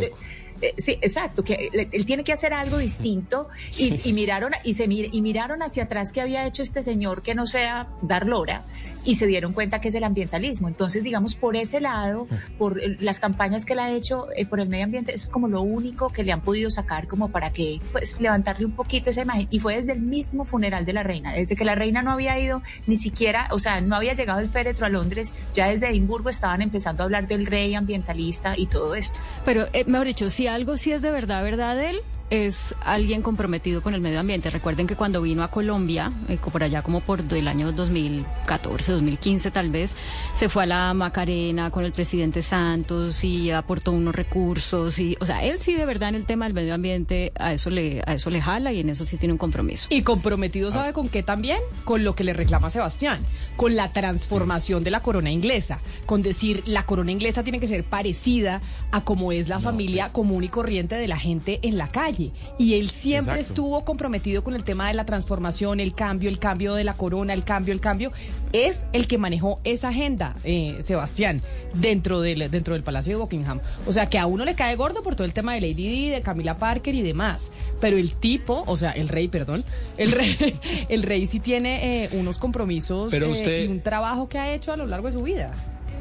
eh, 0.61 0.75
sí, 0.79 0.99
exacto, 1.01 1.43
que 1.43 1.71
él 1.93 2.07
tiene 2.07 2.25
que 2.25 2.33
hacer 2.33 2.53
algo 2.53 2.79
distinto 2.79 3.49
y, 3.77 4.13
miraron 4.13 4.53
y 4.65 4.75
se 4.75 4.85
y 4.85 5.23
miraron 5.23 5.63
hacia 5.63 5.85
atrás 5.85 6.13
que 6.13 6.21
había 6.21 6.47
hecho 6.47 6.63
este 6.63 6.83
señor 6.83 7.23
que 7.23 7.35
no 7.35 7.47
sea 7.47 7.89
dar 8.03 8.27
lora 8.27 8.65
y 9.05 9.17
se 9.17 9.27
dieron 9.27 9.53
cuenta 9.53 9.81
que 9.81 9.89
es 9.89 9.95
el 9.95 10.05
ambientalismo. 10.05 10.69
Entonces, 10.69 11.03
digamos, 11.03 11.35
por 11.35 11.57
ese 11.57 11.81
lado, 11.81 12.27
por 12.59 12.81
las 13.01 13.21
campañas 13.21 13.65
que 13.65 13.75
él 13.75 13.79
ha 13.79 13.91
hecho 13.91 14.27
eh, 14.37 14.47
por 14.47 14.61
el 14.61 14.69
medio 14.69 14.85
ambiente, 14.85 15.13
eso 15.15 15.27
es 15.27 15.31
como 15.31 15.49
lo 15.49 15.63
único 15.63 16.11
que 16.11 16.25
le 16.25 16.33
han 16.33 16.41
podido 16.41 16.71
sacar 16.71 17.07
como 17.07 17.31
para 17.31 17.51
que, 17.53 17.81
pues, 17.93 18.21
levantarle 18.21 18.67
un 18.67 18.73
poquito 18.73 19.11
esa 19.11 19.23
imagen. 19.23 19.49
Y 19.51 19.61
fue 19.61 19.77
desde 19.77 19.93
el 19.93 20.01
mismo 20.01 20.45
funeral 20.45 20.85
de 20.85 20.93
la 20.93 21.03
reina, 21.03 21.33
desde 21.33 21.57
que 21.57 21.65
la 21.65 21.75
reina 21.75 22.03
no 22.03 22.13
había 22.13 22.39
ido 22.39 22.63
ni 22.87 22.97
siquiera, 22.97 23.49
o 23.51 23.59
sea, 23.59 23.81
no 23.81 23.97
había 23.97 24.15
llegado 24.15 24.41
el 24.41 24.49
féretro 24.49 24.87
a 24.87 24.89
Londres, 24.89 25.33
ya 25.53 25.67
desde 25.67 25.89
Edimburgo 25.89 26.31
estaban 26.31 26.63
empezando 26.63 27.03
a 27.03 27.05
hablar 27.05 27.27
del 27.27 27.47
rey 27.47 27.75
ambientalista 27.75 28.55
y 28.57 28.67
todo 28.67 28.95
esto. 28.95 29.21
Pero, 29.45 29.67
eh, 29.73 29.85
mejor 29.87 30.07
dicho, 30.07 30.29
si 30.29 30.47
algo 30.47 30.77
sí 30.77 30.93
es 30.93 31.03
de 31.03 31.11
verdad, 31.11 31.43
verdad, 31.43 31.83
él 31.83 32.01
es 32.35 32.75
alguien 32.85 33.23
comprometido 33.23 33.83
con 33.83 33.95
el 33.95 34.01
medio 34.01 34.21
ambiente. 34.21 34.51
Recuerden 34.51 34.87
que 34.87 34.97
cuando 34.97 35.23
vino 35.23 35.43
a 35.43 35.49
Colombia, 35.49 36.13
eh, 36.29 36.39
por 36.39 36.63
allá 36.63 36.83
como 36.83 37.01
por 37.01 37.21
el 37.31 37.49
año 37.49 37.73
2014, 37.73 38.93
2015 38.93 39.51
tal 39.51 39.71
vez, 39.71 39.91
se 40.37 40.49
fue 40.49 40.65
a 40.65 40.67
la 40.67 40.95
Macarena 40.95 41.71
con 41.71 41.85
el 41.85 41.93
presidente 41.93 42.43
Santos 42.43 43.25
y 43.25 43.51
aportó 43.51 43.93
unos 43.93 44.15
recursos 44.15 44.99
y, 44.99 45.17
o 45.21 45.27
sea, 45.27 45.45
él 45.45 45.59
sí 45.61 45.75
de 45.75 45.85
verdad 45.85 46.11
en 46.11 46.17
el 46.17 46.27
tema 46.27 46.45
del 46.47 46.55
medio 46.55 46.75
ambiente 46.75 47.33
a 47.37 47.53
eso 47.53 47.71
le 47.71 48.03
a 48.07 48.15
eso 48.15 48.31
le 48.31 48.41
jala 48.41 48.73
y 48.73 48.81
en 48.81 48.91
eso 48.91 49.07
sí 49.07 49.17
tiene 49.17 49.33
un 49.33 49.39
compromiso. 49.39 49.87
Y 49.91 50.03
comprometido 50.03 50.71
sabe 50.73 50.93
con 50.93 51.09
qué 51.09 51.23
también, 51.23 51.59
con 51.85 52.05
lo 52.05 52.15
que 52.15 52.25
le 52.25 52.33
reclama 52.33 52.71
Sebastián, 52.71 53.21
con 53.57 53.77
la 53.77 53.93
transformación 53.93 54.85
de 54.85 54.91
la 54.91 55.01
corona 55.01 55.31
inglesa, 55.31 55.81
con 56.07 56.23
decir 56.23 56.63
la 56.67 56.87
corona 56.87 57.13
inglesa 57.13 57.43
tiene 57.43 57.61
que 57.61 57.69
ser 57.69 57.85
parecida 57.85 58.61
a 58.91 59.03
como 59.03 59.33
es 59.33 59.49
la 59.49 59.61
familia 59.61 60.11
común 60.13 60.45
y 60.45 60.49
corriente 60.49 60.97
de 60.97 61.09
la 61.09 61.19
gente 61.19 61.61
en 61.63 61.79
la 61.79 61.89
calle. 61.89 62.24
Y 62.59 62.75
él 62.75 62.91
siempre 62.91 63.41
estuvo 63.41 63.85
comprometido 63.85 64.45
con 64.45 64.55
el 64.55 64.65
tema 64.65 64.89
de 64.89 64.95
la 64.95 65.05
transformación, 65.05 65.81
el 65.81 65.95
cambio, 65.95 66.29
el 66.29 66.39
cambio 66.39 66.75
de 66.75 66.85
la 66.85 66.95
corona, 66.95 67.33
el 67.33 67.45
cambio, 67.45 67.73
el 67.73 67.81
cambio. 67.81 68.13
Es 68.53 68.87
el 68.93 69.09
que 69.09 69.19
manejó 69.19 69.61
esa 69.65 69.89
agenda, 69.89 70.37
eh, 70.45 70.79
Sebastián, 70.81 71.41
dentro 71.75 72.21
del, 72.21 72.51
dentro 72.51 72.75
del 72.75 72.83
Palacio 72.83 73.15
de 73.15 73.17
Buckingham. 73.21 73.61
O 73.87 73.93
sea, 73.93 74.09
que 74.09 74.19
a 74.19 74.27
uno 74.27 74.45
le 74.45 74.55
cae 74.55 74.77
gordo 74.77 75.03
por 75.03 75.17
todo 75.17 75.27
el 75.27 75.33
tema 75.33 75.55
de 75.55 75.61
Lady 75.61 75.75
Di, 75.89 76.11
de 76.11 76.23
Camila 76.23 76.59
Parker 76.59 76.95
y 76.95 77.03
demás. 77.03 77.53
Pero 77.81 77.97
el 77.97 78.15
tipo, 78.15 78.65
o 78.67 78.77
sea, 78.77 78.93
el 78.93 79.09
rey, 79.09 79.29
perdón, 79.29 79.65
el 79.97 80.13
rey, 80.13 80.61
el 80.89 81.03
rey 81.03 81.27
sí 81.27 81.41
tiene 81.41 82.05
eh, 82.05 82.09
unos 82.13 82.39
compromisos 82.39 83.13
eh, 83.13 83.65
y 83.65 83.71
un 83.71 83.81
trabajo 83.81 84.29
que 84.29 84.39
ha 84.39 84.55
hecho 84.55 84.73
a 84.73 84.77
lo 84.77 84.87
largo 84.87 85.09
de 85.09 85.13
su 85.13 85.23
vida. 85.23 85.53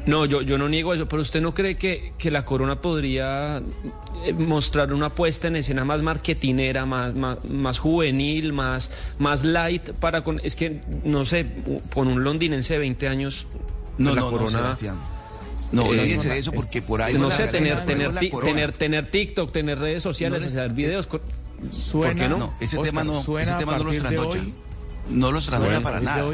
No, 0.06 0.26
yo, 0.26 0.42
yo 0.42 0.58
no 0.58 0.68
niego 0.68 0.92
eso, 0.92 1.08
pero 1.08 1.22
¿usted 1.22 1.40
no 1.40 1.54
cree 1.54 1.76
que, 1.76 2.12
que 2.18 2.30
la 2.30 2.44
corona 2.44 2.80
podría 2.80 3.62
eh, 4.24 4.32
mostrar 4.34 4.92
una 4.92 5.08
puesta 5.08 5.48
en 5.48 5.56
escena 5.56 5.84
más 5.84 6.02
marketinera, 6.02 6.84
más, 6.84 7.14
más, 7.14 7.78
juvenil, 7.78 8.52
más, 8.52 8.90
más 9.18 9.44
light 9.44 9.90
para 9.92 10.22
con, 10.22 10.40
es 10.44 10.56
que 10.56 10.82
no 11.04 11.24
sé, 11.24 11.46
con 11.94 12.08
un 12.08 12.22
londinense 12.22 12.74
de 12.74 12.80
20 12.80 13.08
años 13.08 13.46
no, 13.96 14.14
la 14.14 14.20
no, 14.20 14.30
corona. 14.30 14.44
No, 14.44 14.58
Sebastián. 14.58 14.98
No, 15.72 15.92
eh, 15.92 16.06
de 16.06 16.38
eso 16.38 16.52
porque 16.52 16.82
por 16.82 17.02
ahí 17.02 17.14
no 17.14 17.30
sé 17.30 17.48
tener 17.48 17.84
tener, 17.84 18.14
tener 18.14 18.72
tener 18.72 19.10
TikTok, 19.10 19.50
tener 19.50 19.78
redes 19.78 20.02
sociales, 20.02 20.44
hacer 20.44 20.72
videos. 20.72 21.08
Suena, 21.70 22.12
¿Por 22.12 22.20
qué 22.20 22.28
no? 22.28 22.38
no 22.38 22.54
ese 22.60 22.76
tema 22.78 23.02
no, 23.02 23.20
ese 23.38 23.54
tema 23.54 23.78
no 23.78 23.84
los 23.84 23.96
trasnocha. 23.96 24.40
No 25.08 25.32
los 25.32 25.46
trasnocha 25.46 25.80
para 25.80 26.00
nada. 26.00 26.24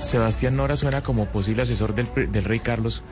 Sebastián 0.00 0.56
Nora 0.56 0.76
suena 0.76 1.02
como 1.02 1.26
posible 1.26 1.62
asesor 1.62 1.94
del, 1.94 2.08
del 2.30 2.44
rey 2.44 2.60
Carlos 2.60 3.02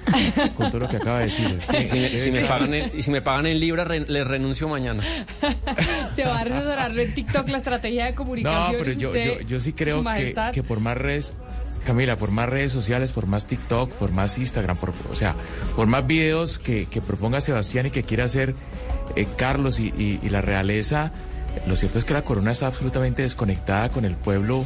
con 0.56 0.70
todo 0.70 0.80
lo 0.80 0.88
que 0.88 0.96
acaba 0.96 1.18
de 1.20 1.24
decir. 1.26 1.58
si, 2.16 2.30
me, 2.30 2.42
pagan 2.42 2.74
en, 2.74 2.92
y 2.94 3.02
si 3.02 3.10
me 3.10 3.22
pagan 3.22 3.46
en 3.46 3.60
libras, 3.60 3.88
le 3.88 4.24
renuncio 4.24 4.68
mañana. 4.68 5.02
Se 6.14 6.24
va 6.24 6.38
a 6.38 6.42
asesorar 6.42 6.98
en 6.98 7.14
TikTok 7.14 7.48
la 7.48 7.58
estrategia 7.58 8.06
de 8.06 8.14
comunicación. 8.14 8.72
No, 8.72 8.78
pero 8.78 8.92
yo, 8.92 9.14
yo, 9.14 9.40
yo, 9.40 9.60
sí 9.60 9.72
creo 9.72 10.04
que, 10.04 10.34
que, 10.52 10.62
por 10.62 10.80
más 10.80 10.96
redes, 10.96 11.34
Camila, 11.84 12.16
por 12.16 12.30
más 12.30 12.48
redes 12.48 12.72
sociales, 12.72 13.12
por 13.12 13.26
más 13.26 13.46
TikTok, 13.46 13.90
por 13.92 14.12
más 14.12 14.38
Instagram, 14.38 14.76
por, 14.76 14.92
o 15.10 15.16
sea, 15.16 15.34
por 15.76 15.86
más 15.86 16.06
videos 16.06 16.58
que, 16.58 16.86
que 16.86 17.00
proponga 17.00 17.40
Sebastián 17.40 17.86
y 17.86 17.90
que 17.90 18.02
quiera 18.02 18.24
hacer 18.24 18.54
eh, 19.16 19.26
Carlos 19.36 19.80
y, 19.80 19.92
y, 19.96 20.20
y 20.22 20.28
la 20.28 20.40
realeza, 20.40 21.12
lo 21.66 21.76
cierto 21.76 21.98
es 21.98 22.04
que 22.04 22.14
la 22.14 22.22
corona 22.22 22.52
está 22.52 22.66
absolutamente 22.66 23.22
desconectada 23.22 23.88
con 23.90 24.04
el 24.04 24.16
pueblo 24.16 24.64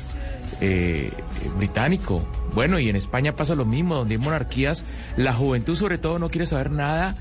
eh, 0.61 1.11
británico. 1.57 2.23
Bueno, 2.55 2.79
y 2.79 2.89
en 2.89 2.97
España 2.97 3.35
pasa 3.35 3.55
lo 3.55 3.65
mismo, 3.65 3.97
donde 3.97 4.15
hay 4.15 4.21
monarquías, 4.21 4.85
la 5.17 5.33
juventud 5.33 5.77
sobre 5.77 5.99
todo 5.99 6.19
no 6.19 6.29
quiere 6.31 6.47
saber 6.47 6.71
nada 6.71 7.17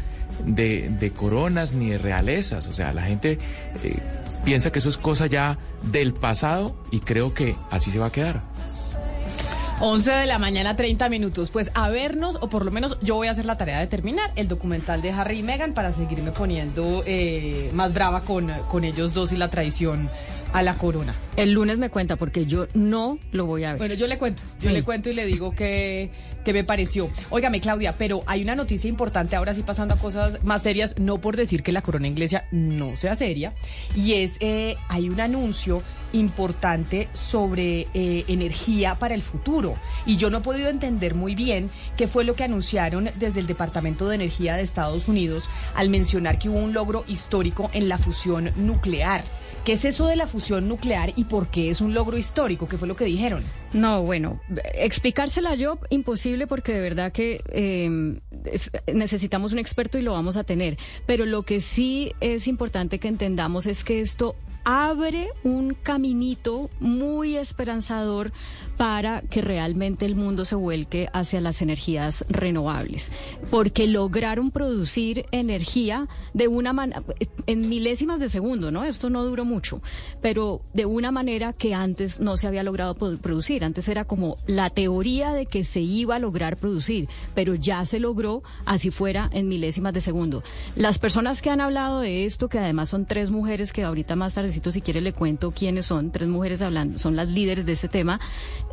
de, 0.45 1.11
coronas 1.15 1.73
ni 1.73 1.89
de 1.89 1.97
realezas. 1.97 2.67
O 2.67 2.73
sea, 2.73 2.93
la 2.93 3.03
gente 3.03 3.39
eh, 3.83 3.99
piensa 4.45 4.71
que 4.71 4.79
eso 4.79 4.89
es 4.89 4.97
cosa 4.97 5.27
ya 5.27 5.57
del 5.83 6.13
pasado 6.13 6.75
y 6.91 6.99
creo 6.99 7.33
que 7.33 7.55
así 7.69 7.91
se 7.91 7.99
va 7.99 8.07
a 8.07 8.11
quedar. 8.11 8.41
11 9.79 10.11
de 10.11 10.25
la 10.25 10.39
mañana, 10.39 10.75
30 10.75 11.07
minutos. 11.09 11.51
Pues 11.51 11.69
a 11.75 11.89
vernos, 11.89 12.37
o 12.41 12.49
por 12.49 12.65
lo 12.65 12.71
menos 12.71 12.97
yo 13.01 13.15
voy 13.15 13.27
a 13.27 13.31
hacer 13.31 13.45
la 13.45 13.57
tarea 13.57 13.79
de 13.79 13.85
terminar 13.85 14.31
el 14.35 14.47
documental 14.47 15.03
de 15.03 15.11
Harry 15.11 15.39
y 15.39 15.43
Meghan 15.43 15.73
para 15.73 15.93
seguirme 15.93 16.31
poniendo 16.31 17.03
eh, 17.05 17.69
más 17.73 17.93
brava 17.93 18.21
con, 18.21 18.51
con 18.69 18.83
ellos 18.83 19.13
dos 19.13 19.31
y 19.31 19.37
la 19.37 19.49
traición 19.49 20.09
a 20.57 20.63
la 20.63 20.75
corona. 20.75 21.13
El 21.35 21.51
lunes 21.51 21.77
me 21.77 21.91
cuenta 21.91 22.15
porque 22.15 22.47
yo 22.47 22.65
no 22.73 23.19
lo 23.31 23.45
voy 23.45 23.63
a 23.63 23.73
ver. 23.73 23.77
Bueno, 23.77 23.93
yo 23.93 24.07
le 24.07 24.17
cuento, 24.17 24.41
yo 24.59 24.71
le 24.71 24.81
cuento 24.83 25.11
y 25.11 25.13
le 25.13 25.27
digo 25.27 25.51
que, 25.51 26.09
que 26.43 26.51
me 26.51 26.63
pareció. 26.63 27.11
Óigame, 27.29 27.61
Claudia, 27.61 27.93
pero 27.95 28.23
hay 28.25 28.41
una 28.41 28.55
noticia 28.55 28.89
importante 28.89 29.35
ahora 29.35 29.53
sí 29.53 29.61
pasando 29.61 29.93
a 29.93 29.97
cosas 29.97 30.43
más 30.43 30.63
serias, 30.63 30.97
no 30.97 31.21
por 31.21 31.37
decir 31.37 31.61
que 31.61 31.71
la 31.71 31.83
corona 31.83 32.07
inglesa 32.07 32.45
no 32.51 32.95
sea 32.95 33.15
seria, 33.15 33.53
y 33.95 34.13
es, 34.13 34.37
eh, 34.39 34.77
hay 34.89 35.09
un 35.09 35.19
anuncio 35.19 35.83
importante 36.11 37.07
sobre 37.13 37.81
eh, 37.93 38.25
energía 38.27 38.95
para 38.95 39.13
el 39.13 39.21
futuro. 39.21 39.75
Y 40.07 40.17
yo 40.17 40.31
no 40.31 40.39
he 40.39 40.41
podido 40.41 40.69
entender 40.69 41.13
muy 41.13 41.35
bien 41.35 41.69
qué 41.97 42.07
fue 42.07 42.23
lo 42.23 42.35
que 42.35 42.45
anunciaron 42.45 43.11
desde 43.19 43.41
el 43.41 43.45
Departamento 43.45 44.07
de 44.07 44.15
Energía 44.15 44.55
de 44.55 44.63
Estados 44.63 45.07
Unidos 45.07 45.47
al 45.75 45.89
mencionar 45.89 46.39
que 46.39 46.49
hubo 46.49 46.57
un 46.57 46.73
logro 46.73 47.05
histórico 47.07 47.69
en 47.73 47.89
la 47.89 47.99
fusión 47.99 48.49
nuclear. 48.55 49.23
¿Qué 49.67 49.73
es 49.73 49.83
eso 49.83 50.07
de 50.07 50.15
la 50.15 50.27
fusión 50.27 50.69
nuclear 50.69 51.11
y 51.17 51.25
por 51.25 51.49
qué 51.49 51.69
es 51.69 51.81
un 51.81 51.93
logro 51.93 52.17
histórico? 52.17 52.69
¿Qué 52.69 52.77
fue 52.77 52.87
lo 52.87 52.95
que 52.95 53.03
dijeron? 53.03 53.43
No, 53.73 54.01
bueno, 54.01 54.39
explicársela 54.75 55.55
yo 55.55 55.77
imposible 55.89 56.47
porque 56.47 56.71
de 56.71 56.79
verdad 56.79 57.11
que 57.11 57.41
em, 57.49 58.21
necesitamos 58.93 59.51
un 59.51 59.59
experto 59.59 59.97
y 59.97 60.03
lo 60.03 60.13
vamos 60.13 60.37
a 60.37 60.45
tener. 60.45 60.77
Pero 61.05 61.25
lo 61.25 61.43
que 61.43 61.59
sí 61.59 62.13
es 62.21 62.47
importante 62.47 62.97
que 62.97 63.09
entendamos 63.09 63.65
es 63.65 63.83
que 63.83 63.99
esto 63.99 64.37
abre 64.63 65.31
un 65.43 65.73
caminito 65.73 66.69
muy 66.79 67.35
esperanzador 67.35 68.31
para 68.77 69.21
que 69.21 69.41
realmente 69.41 70.05
el 70.05 70.15
mundo 70.15 70.45
se 70.45 70.55
vuelque 70.55 71.09
hacia 71.11 71.41
las 71.41 71.61
energías 71.61 72.25
renovables. 72.29 73.11
Porque 73.49 73.87
lograron 73.87 74.51
producir 74.51 75.25
energía 75.31 76.07
de 76.33 76.47
una 76.47 76.73
manera, 76.73 77.03
en 77.47 77.67
milésimas 77.69 78.19
de 78.19 78.29
segundo, 78.29 78.71
¿no? 78.71 78.83
Esto 78.83 79.09
no 79.09 79.23
duró 79.23 79.45
mucho, 79.45 79.81
pero 80.21 80.61
de 80.73 80.85
una 80.85 81.11
manera 81.11 81.53
que 81.53 81.73
antes 81.73 82.19
no 82.19 82.37
se 82.37 82.47
había 82.47 82.63
logrado 82.63 82.95
producir. 82.95 83.63
Antes 83.63 83.87
era 83.89 84.05
como 84.05 84.35
la 84.45 84.69
teoría 84.69 85.33
de 85.33 85.47
que 85.47 85.63
se 85.63 85.81
iba 85.81 86.15
a 86.15 86.19
lograr 86.19 86.57
producir, 86.57 87.09
pero 87.33 87.55
ya 87.55 87.83
se 87.85 87.99
logró 87.99 88.43
así 88.65 88.91
fuera 88.91 89.29
en 89.33 89.47
milésimas 89.47 89.93
de 89.93 90.01
segundo. 90.01 90.43
Las 90.75 90.99
personas 90.99 91.41
que 91.41 91.49
han 91.49 91.61
hablado 91.61 91.99
de 92.01 92.25
esto, 92.25 92.49
que 92.49 92.59
además 92.59 92.89
son 92.89 93.05
tres 93.05 93.31
mujeres, 93.31 93.73
que 93.73 93.83
ahorita 93.83 94.15
más 94.15 94.35
tardecito 94.35 94.71
si 94.71 94.81
quiere 94.81 95.01
le 95.01 95.13
cuento 95.13 95.51
quiénes 95.51 95.85
son, 95.85 96.11
tres 96.11 96.27
mujeres 96.27 96.61
hablando, 96.61 96.99
son 96.99 97.15
las 97.15 97.27
líderes 97.27 97.65
de 97.65 97.73
este 97.73 97.87
tema, 97.87 98.19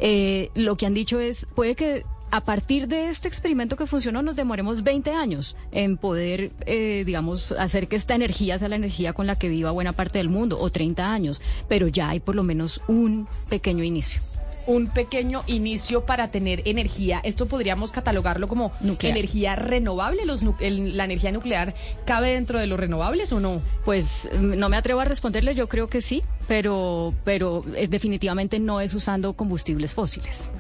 eh, 0.01 0.51
lo 0.55 0.77
que 0.77 0.87
han 0.87 0.95
dicho 0.95 1.21
es, 1.21 1.47
puede 1.55 1.75
que 1.75 2.05
a 2.31 2.41
partir 2.41 2.89
de 2.89 3.11
este 3.11 3.29
experimento 3.29 3.77
que 3.77 3.87
funcionó 3.87 4.21
nos 4.21 4.35
demoremos 4.35 4.83
20 4.83 5.13
años 5.13 5.55
en 5.71 5.97
poder, 5.97 6.51
eh, 6.67 7.05
digamos, 7.07 7.53
hacer 7.53 7.87
que 7.87 7.95
esta 7.95 8.17
energía 8.17 8.59
sea 8.59 8.69
la 8.69 8.77
energía 8.77 9.13
con 9.13 9.29
la 9.29 9.37
que 9.37 9.49
viva 9.49 9.71
buena 9.71 9.93
parte 9.93 10.19
del 10.19 10.29
mundo, 10.29 10.59
o 10.59 10.69
30 10.71 11.13
años, 11.13 11.41
pero 11.69 11.87
ya 11.87 12.09
hay 12.09 12.19
por 12.19 12.35
lo 12.35 12.43
menos 12.43 12.81
un 12.89 13.29
pequeño 13.49 13.85
inicio 13.85 14.21
un 14.67 14.89
pequeño 14.89 15.43
inicio 15.47 16.05
para 16.07 16.29
tener 16.29 16.63
energía. 16.67 17.21
Esto 17.25 17.47
podríamos 17.47 17.93
catalogarlo 17.93 18.49
como 18.49 18.73
energía 19.03 19.57
renovable. 19.57 20.25
Los, 20.25 20.43
¿La 20.43 21.05
energía 21.05 21.33
nuclear 21.33 21.75
cabe 22.05 22.33
dentro 22.35 22.59
de 22.59 22.67
los 22.67 22.79
renovables 22.79 23.33
o 23.33 23.41
no? 23.41 23.63
Pues 23.85 24.29
mm, 24.33 24.59
no 24.59 24.69
me 24.69 24.77
atrevo 24.77 25.01
a 25.01 25.05
responderle, 25.05 25.55
yo 25.55 25.69
creo 25.69 25.89
que 25.89 26.01
sí, 26.01 26.23
pero, 26.49 27.15
pero 27.25 27.65
eh, 27.77 27.89
definitivamente 27.89 28.59
no 28.59 28.81
es 28.81 28.95
usando 28.95 29.35
combustibles 29.35 29.95
fósiles. 29.95 30.51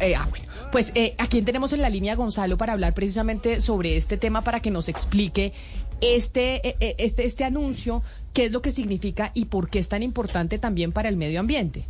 Eh, 0.00 0.14
ah, 0.16 0.26
bueno. 0.30 0.46
Pues 0.72 0.92
eh, 0.94 1.14
a 1.18 1.26
quién 1.26 1.44
tenemos 1.44 1.72
en 1.72 1.82
la 1.82 1.90
línea 1.90 2.14
Gonzalo 2.14 2.56
para 2.56 2.72
hablar 2.72 2.94
precisamente 2.94 3.60
sobre 3.60 3.96
este 3.96 4.16
tema 4.16 4.42
para 4.42 4.60
que 4.60 4.70
nos 4.70 4.88
explique 4.88 5.52
este, 6.00 6.68
eh, 6.68 6.96
este, 6.98 7.26
este 7.26 7.44
anuncio, 7.44 8.02
qué 8.32 8.46
es 8.46 8.52
lo 8.52 8.62
que 8.62 8.70
significa 8.70 9.30
y 9.34 9.46
por 9.46 9.70
qué 9.70 9.78
es 9.78 9.88
tan 9.88 10.02
importante 10.02 10.58
también 10.58 10.92
para 10.92 11.08
el 11.08 11.16
medio 11.16 11.40
ambiente. 11.40 11.86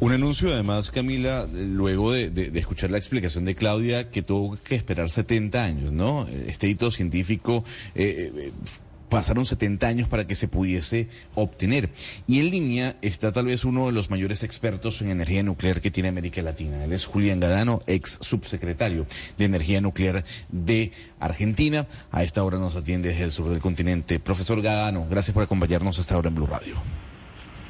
Un 0.00 0.12
anuncio, 0.12 0.52
además, 0.52 0.90
Camila, 0.90 1.46
luego 1.52 2.12
de, 2.12 2.50
escuchar 2.54 2.90
la 2.90 2.98
explicación 2.98 3.44
de 3.44 3.54
Claudia, 3.54 4.10
que 4.10 4.22
tuvo 4.22 4.56
que 4.56 4.74
esperar 4.74 5.10
70 5.10 5.62
años, 5.62 5.92
¿no? 5.92 6.26
Este 6.46 6.68
hito 6.68 6.90
científico. 6.90 7.64
Eh, 7.94 8.32
eh, 8.34 8.52
pasaron 9.10 9.44
70 9.44 9.86
años 9.86 10.08
para 10.08 10.26
que 10.26 10.34
se 10.34 10.48
pudiese 10.48 11.08
obtener. 11.34 11.90
Y 12.26 12.40
en 12.40 12.50
línea 12.50 12.96
está 13.02 13.32
tal 13.32 13.46
vez 13.46 13.66
uno 13.66 13.86
de 13.86 13.92
los 13.92 14.08
mayores 14.08 14.42
expertos 14.42 15.02
en 15.02 15.10
energía 15.10 15.42
nuclear 15.42 15.82
que 15.82 15.90
tiene 15.90 16.08
América 16.08 16.40
Latina. 16.40 16.84
Él 16.84 16.92
es 16.92 17.04
Julián 17.04 17.40
Gadano, 17.40 17.80
ex 17.86 18.18
subsecretario 18.22 19.06
de 19.36 19.44
Energía 19.44 19.82
Nuclear 19.82 20.24
de 20.48 20.92
Argentina. 21.18 21.86
A 22.10 22.24
esta 22.24 22.42
hora 22.42 22.58
nos 22.58 22.76
atiende 22.76 23.10
desde 23.10 23.24
el 23.24 23.32
sur 23.32 23.50
del 23.50 23.60
continente. 23.60 24.20
Profesor 24.20 24.62
Gadano, 24.62 25.06
gracias 25.10 25.34
por 25.34 25.42
acompañarnos 25.42 25.98
hasta 25.98 26.14
ahora 26.14 26.28
en 26.28 26.36
Blue 26.36 26.46
Radio. 26.46 26.76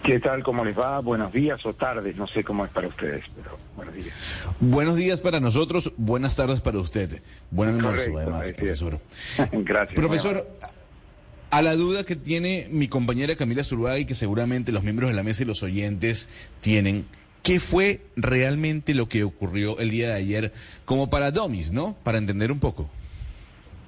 ¿Qué 0.03 0.19
tal? 0.19 0.43
¿Cómo 0.43 0.65
les 0.65 0.79
va? 0.79 1.01
Buenos 1.01 1.33
días 1.33 1.65
o 1.67 1.75
tardes, 1.75 2.17
no 2.17 2.27
sé 2.27 2.43
cómo 2.43 2.65
es 2.65 2.71
para 2.71 2.89
ustedes, 2.89 3.25
pero 3.37 3.59
buenos 3.77 3.95
días. 3.95 4.15
Buenos 4.59 4.97
días 4.97 5.21
para 5.21 5.41
nosotros, 5.41 5.93
buenas 5.99 6.37
tardes 6.37 6.61
para 6.61 6.79
usted. 6.79 7.23
Buen 7.51 7.71
almuerzo, 7.71 8.17
además, 8.17 8.51
profesor. 8.53 9.01
Gracias. 9.53 9.95
Profesor, 9.95 10.49
a 11.51 11.63
la 11.63 11.75
duda 11.75 12.05
que 12.05 12.17
tiene 12.17 12.67
mi 12.71 12.89
compañera 12.89 13.37
Camila 13.37 13.63
Zurugay, 13.63 14.07
que 14.07 14.15
seguramente 14.15 14.73
los 14.73 14.85
miembros 14.85 15.11
de 15.11 15.17
la 15.17 15.23
mesa 15.23 15.43
y 15.43 15.47
los 15.47 15.63
oyentes 15.63 16.31
tienen, 16.63 17.07
¿qué 17.43 17.61
fue 17.61 18.01
realmente 18.17 18.95
lo 18.95 19.09
que 19.09 19.25
ocurrió 19.25 19.79
el 19.81 19.91
día 19.91 20.09
de 20.09 20.15
ayer 20.15 20.53
como 20.87 21.11
para 21.11 21.31
Domis, 21.31 21.73
no? 21.73 21.95
Para 22.05 22.19
entender 22.19 22.53
un 22.53 22.59
poco. 22.59 22.89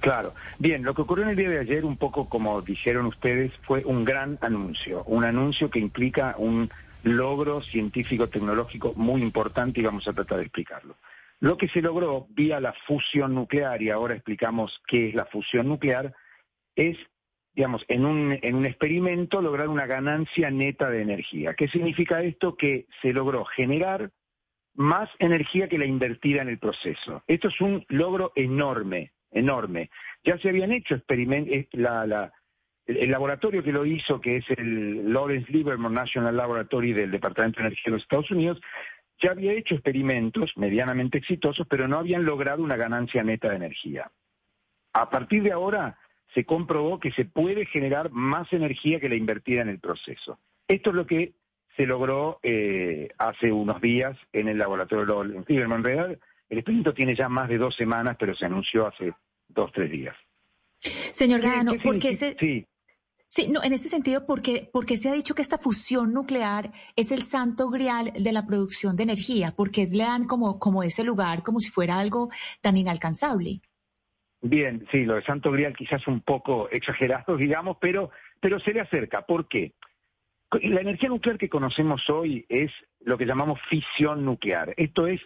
Claro. 0.02 0.34
Bien, 0.58 0.82
lo 0.82 0.94
que 0.94 1.02
ocurrió 1.02 1.22
en 1.22 1.30
el 1.30 1.36
día 1.36 1.48
de 1.48 1.60
ayer, 1.60 1.84
un 1.84 1.96
poco 1.96 2.28
como 2.28 2.60
dijeron 2.60 3.06
ustedes, 3.06 3.52
fue 3.62 3.84
un 3.84 4.04
gran 4.04 4.36
anuncio. 4.40 5.04
Un 5.04 5.24
anuncio 5.24 5.70
que 5.70 5.78
implica 5.78 6.34
un 6.38 6.68
logro 7.04 7.62
científico-tecnológico 7.62 8.94
muy 8.96 9.22
importante 9.22 9.78
y 9.78 9.84
vamos 9.84 10.08
a 10.08 10.12
tratar 10.12 10.38
de 10.38 10.42
explicarlo. 10.42 10.96
Lo 11.38 11.56
que 11.56 11.68
se 11.68 11.80
logró 11.80 12.26
vía 12.30 12.58
la 12.58 12.74
fusión 12.84 13.32
nuclear, 13.36 13.80
y 13.80 13.90
ahora 13.90 14.14
explicamos 14.14 14.82
qué 14.88 15.10
es 15.10 15.14
la 15.14 15.26
fusión 15.26 15.68
nuclear, 15.68 16.12
es, 16.74 16.96
digamos, 17.54 17.84
en 17.86 18.04
un, 18.04 18.36
en 18.42 18.56
un 18.56 18.66
experimento 18.66 19.40
lograr 19.40 19.68
una 19.68 19.86
ganancia 19.86 20.50
neta 20.50 20.90
de 20.90 21.02
energía. 21.02 21.54
¿Qué 21.54 21.68
significa 21.68 22.22
esto? 22.22 22.56
Que 22.56 22.86
se 23.02 23.12
logró 23.12 23.44
generar 23.44 24.10
más 24.74 25.08
energía 25.20 25.68
que 25.68 25.78
la 25.78 25.86
invertida 25.86 26.42
en 26.42 26.48
el 26.48 26.58
proceso. 26.58 27.22
Esto 27.28 27.46
es 27.46 27.60
un 27.60 27.84
logro 27.88 28.32
enorme 28.34 29.12
enorme. 29.32 29.90
Ya 30.24 30.38
se 30.38 30.48
habían 30.48 30.72
hecho 30.72 30.94
experimentos, 30.94 31.56
el 32.86 33.10
laboratorio 33.10 33.62
que 33.62 33.72
lo 33.72 33.84
hizo, 33.86 34.20
que 34.20 34.36
es 34.36 34.44
el 34.50 35.12
Lawrence 35.12 35.50
Livermore 35.50 35.94
National 35.94 36.36
Laboratory 36.36 36.92
del 36.92 37.10
Departamento 37.10 37.60
de 37.60 37.66
Energía 37.66 37.84
de 37.86 37.90
los 37.92 38.02
Estados 38.02 38.30
Unidos, 38.30 38.60
ya 39.20 39.30
había 39.30 39.52
hecho 39.52 39.74
experimentos 39.74 40.52
medianamente 40.56 41.18
exitosos, 41.18 41.66
pero 41.68 41.86
no 41.86 41.98
habían 41.98 42.24
logrado 42.24 42.62
una 42.62 42.76
ganancia 42.76 43.22
neta 43.22 43.50
de 43.50 43.56
energía. 43.56 44.10
A 44.92 45.10
partir 45.10 45.42
de 45.42 45.52
ahora 45.52 45.98
se 46.34 46.44
comprobó 46.44 46.98
que 46.98 47.12
se 47.12 47.24
puede 47.24 47.66
generar 47.66 48.10
más 48.10 48.52
energía 48.52 49.00
que 49.00 49.08
la 49.08 49.14
invertida 49.14 49.62
en 49.62 49.68
el 49.68 49.78
proceso. 49.78 50.38
Esto 50.66 50.90
es 50.90 50.96
lo 50.96 51.06
que 51.06 51.32
se 51.76 51.86
logró 51.86 52.38
eh, 52.42 53.08
hace 53.18 53.52
unos 53.52 53.80
días 53.80 54.16
en 54.32 54.48
el 54.48 54.58
laboratorio 54.58 55.04
Lawrence 55.06 55.52
Livermore. 55.52 55.78
En 55.78 56.18
el 56.52 56.58
experimento 56.58 56.92
tiene 56.92 57.16
ya 57.16 57.30
más 57.30 57.48
de 57.48 57.56
dos 57.56 57.74
semanas, 57.74 58.14
pero 58.18 58.34
se 58.34 58.44
anunció 58.44 58.86
hace 58.86 59.14
dos, 59.48 59.72
tres 59.72 59.90
días. 59.90 60.14
Señor 60.78 61.40
Gano, 61.40 61.72
¿por 61.82 61.98
qué 61.98 62.12
se... 62.12 62.36
Sí. 62.38 62.66
Sí, 63.26 63.48
no, 63.48 63.64
en 63.64 63.72
este 63.72 63.88
sentido, 63.88 64.26
porque, 64.26 64.68
porque 64.70 64.98
se 64.98 65.08
ha 65.08 65.14
dicho 65.14 65.34
que 65.34 65.40
esta 65.40 65.56
fusión 65.56 66.12
nuclear 66.12 66.70
es 66.94 67.10
el 67.10 67.22
santo 67.22 67.70
grial 67.70 68.12
de 68.12 68.32
la 68.32 68.44
producción 68.44 68.96
de 68.96 69.04
energía, 69.04 69.54
porque 69.56 69.86
le 69.90 70.04
dan 70.04 70.26
como, 70.26 70.58
como 70.58 70.82
ese 70.82 71.02
lugar, 71.02 71.42
como 71.42 71.58
si 71.58 71.70
fuera 71.70 71.98
algo 71.98 72.28
tan 72.60 72.76
inalcanzable. 72.76 73.62
Bien, 74.42 74.86
sí, 74.92 75.06
lo 75.06 75.14
de 75.14 75.22
santo 75.22 75.50
grial 75.50 75.74
quizás 75.74 76.06
un 76.06 76.20
poco 76.20 76.68
exagerado, 76.68 77.34
digamos, 77.38 77.78
pero, 77.80 78.10
pero 78.38 78.60
se 78.60 78.74
le 78.74 78.80
acerca. 78.80 79.22
¿Por 79.22 79.48
qué? 79.48 79.72
La 80.64 80.82
energía 80.82 81.08
nuclear 81.08 81.38
que 81.38 81.48
conocemos 81.48 82.10
hoy 82.10 82.44
es 82.50 82.70
lo 83.00 83.16
que 83.16 83.24
llamamos 83.24 83.58
fisión 83.70 84.26
nuclear. 84.26 84.74
Esto 84.76 85.06
es 85.06 85.22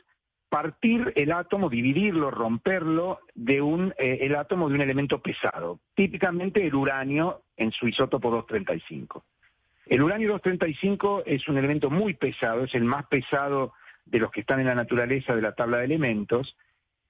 partir 0.49 1.13
el 1.17 1.33
átomo, 1.33 1.69
dividirlo, 1.69 2.31
romperlo 2.31 3.21
de 3.35 3.61
un, 3.61 3.93
eh, 3.99 4.19
el 4.23 4.37
átomo 4.37 4.69
de 4.69 4.75
un 4.77 4.81
elemento 4.81 5.21
pesado, 5.21 5.81
típicamente 5.95 6.67
el 6.67 6.75
uranio 6.75 7.43
en 7.57 7.73
su 7.73 7.89
isótopo 7.89 8.31
235. 8.31 9.25
El 9.87 10.03
uranio 10.03 10.31
235 10.33 11.23
es 11.27 11.47
un 11.49 11.59
elemento 11.59 11.91
muy 11.91 12.15
pesado, 12.15 12.65
es 12.65 12.75
el 12.75 12.85
más 12.85 13.07
pesado 13.07 13.73
de 14.05 14.19
los 14.19 14.31
que 14.31 14.41
están 14.41 14.61
en 14.61 14.67
la 14.67 14.75
naturaleza 14.75 15.35
de 15.35 15.43
la 15.43 15.55
tabla 15.55 15.79
de 15.79 15.85
elementos, 15.85 16.57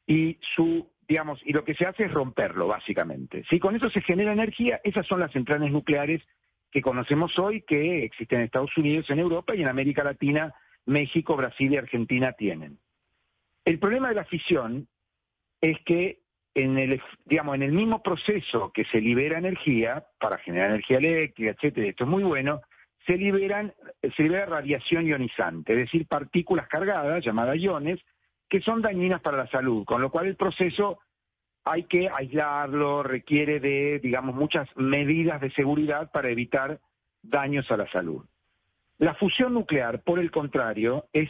y 0.06 0.38
su, 0.54 0.88
digamos, 1.08 1.40
y 1.44 1.52
lo 1.52 1.64
que 1.64 1.74
se 1.74 1.86
hace 1.86 2.04
es 2.04 2.12
romperlo, 2.12 2.66
básicamente. 2.68 3.44
Si 3.50 3.58
con 3.58 3.74
eso 3.76 3.90
se 3.90 4.02
genera 4.02 4.32
energía, 4.32 4.80
esas 4.84 5.06
son 5.06 5.20
las 5.20 5.32
centrales 5.32 5.72
nucleares 5.72 6.22
que 6.70 6.82
conocemos 6.82 7.38
hoy, 7.38 7.62
que 7.62 8.04
existen 8.04 8.40
en 8.40 8.44
Estados 8.44 8.76
Unidos, 8.76 9.08
en 9.10 9.18
Europa 9.18 9.54
y 9.54 9.62
en 9.62 9.68
América 9.68 10.04
Latina, 10.04 10.54
México, 10.84 11.36
Brasil 11.36 11.72
y 11.72 11.76
Argentina 11.76 12.32
tienen. 12.32 12.78
El 13.66 13.80
problema 13.80 14.08
de 14.08 14.14
la 14.14 14.24
fisión 14.24 14.86
es 15.60 15.78
que 15.84 16.20
en 16.54 16.78
el, 16.78 17.02
digamos, 17.24 17.56
en 17.56 17.64
el 17.64 17.72
mismo 17.72 18.00
proceso 18.00 18.70
que 18.72 18.84
se 18.84 19.00
libera 19.00 19.38
energía, 19.38 20.06
para 20.18 20.38
generar 20.38 20.70
energía 20.70 20.98
eléctrica, 20.98 21.50
etcétera, 21.50 21.88
esto 21.88 22.04
es 22.04 22.10
muy 22.10 22.22
bueno, 22.22 22.62
se 23.06 23.14
se 23.14 24.22
libera 24.22 24.46
radiación 24.46 25.06
ionizante, 25.06 25.72
es 25.72 25.78
decir, 25.80 26.06
partículas 26.06 26.68
cargadas, 26.68 27.24
llamadas 27.24 27.58
iones, 27.58 28.00
que 28.48 28.60
son 28.60 28.82
dañinas 28.82 29.20
para 29.20 29.36
la 29.36 29.48
salud, 29.48 29.84
con 29.84 30.00
lo 30.00 30.10
cual 30.10 30.26
el 30.26 30.36
proceso 30.36 31.00
hay 31.64 31.82
que 31.84 32.08
aislarlo, 32.08 33.02
requiere 33.02 33.58
de, 33.58 33.98
digamos, 33.98 34.36
muchas 34.36 34.68
medidas 34.76 35.40
de 35.40 35.50
seguridad 35.50 36.12
para 36.12 36.30
evitar 36.30 36.80
daños 37.20 37.68
a 37.72 37.76
la 37.76 37.90
salud. 37.90 38.24
La 38.98 39.14
fusión 39.14 39.54
nuclear, 39.54 40.02
por 40.02 40.20
el 40.20 40.30
contrario, 40.30 41.08
es 41.12 41.28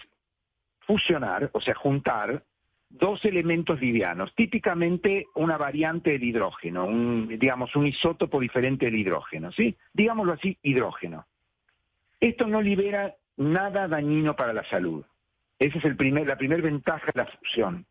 fusionar, 0.86 1.50
o 1.52 1.60
sea, 1.60 1.74
juntar 1.74 2.44
dos 2.88 3.24
elementos 3.24 3.80
livianos, 3.80 4.34
típicamente 4.34 5.26
una 5.34 5.56
variante 5.56 6.12
del 6.12 6.24
hidrógeno, 6.24 6.86
un, 6.86 7.28
digamos, 7.38 7.74
un 7.76 7.86
isótopo 7.86 8.40
diferente 8.40 8.86
del 8.86 8.96
hidrógeno, 8.96 9.52
¿sí? 9.52 9.76
Digámoslo 9.92 10.34
así, 10.34 10.56
hidrógeno. 10.62 11.26
Esto 12.20 12.46
no 12.46 12.62
libera 12.62 13.14
nada 13.36 13.88
dañino 13.88 14.34
para 14.36 14.52
la 14.52 14.64
salud. 14.68 15.04
Esa 15.58 15.78
es 15.78 15.84
el 15.84 15.96
primer, 15.96 16.26
la 16.26 16.36
primera 16.36 16.62
ventaja 16.62 17.10
de 17.12 17.22
la 17.22 17.26
fusión. 17.26 17.86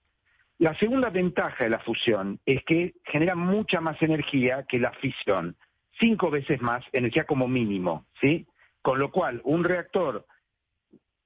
La 0.57 0.73
segunda 0.79 1.09
ventaja 1.09 1.65
de 1.65 1.69
la 1.69 1.79
fusión 1.79 2.39
es 2.45 2.63
que 2.63 2.93
genera 3.03 3.35
mucha 3.35 3.81
más 3.81 4.01
energía 4.01 4.65
que 4.67 4.79
la 4.79 4.91
fisión, 4.93 5.57
cinco 5.99 6.31
veces 6.31 6.61
más 6.61 6.83
energía 6.93 7.25
como 7.25 7.47
mínimo, 7.47 8.05
¿sí? 8.21 8.47
Con 8.81 8.99
lo 8.99 9.11
cual, 9.11 9.41
un 9.43 9.63
reactor 9.63 10.25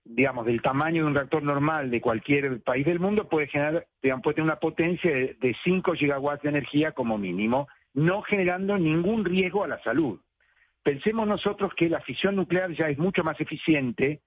digamos, 0.04 0.46
del 0.46 0.62
tamaño 0.62 1.04
de 1.04 1.10
un 1.10 1.16
reactor 1.16 1.44
normal 1.44 1.92
de 1.92 2.02
cualquier 2.02 2.62
país 2.62 2.86
del 2.86 3.00
mundo, 3.00 3.28
puede 3.30 3.48
generar, 3.48 3.88
digamos, 4.02 4.24
puede 4.24 4.36
tener 4.36 4.52
una 4.52 4.60
potencia 4.60 5.12
de, 5.12 5.38
de 5.40 5.56
5 5.64 5.94
gigawatts 5.94 6.44
de 6.44 6.50
energía 6.50 6.92
como 6.94 7.18
mínimo, 7.18 7.68
no 7.94 8.22
generando 8.22 8.78
ningún 8.78 9.26
riesgo 9.26 9.64
a 9.64 9.68
la 9.68 9.82
salud. 9.84 10.20
Pensemos 10.84 11.28
nosotros 11.28 11.74
que 11.76 11.90
la 11.90 12.02
fisión 12.02 12.36
nuclear 12.36 12.72
ya 12.72 12.90
es 12.90 12.98
mucho 12.98 13.24
más 13.24 13.40
eficiente 13.40 14.22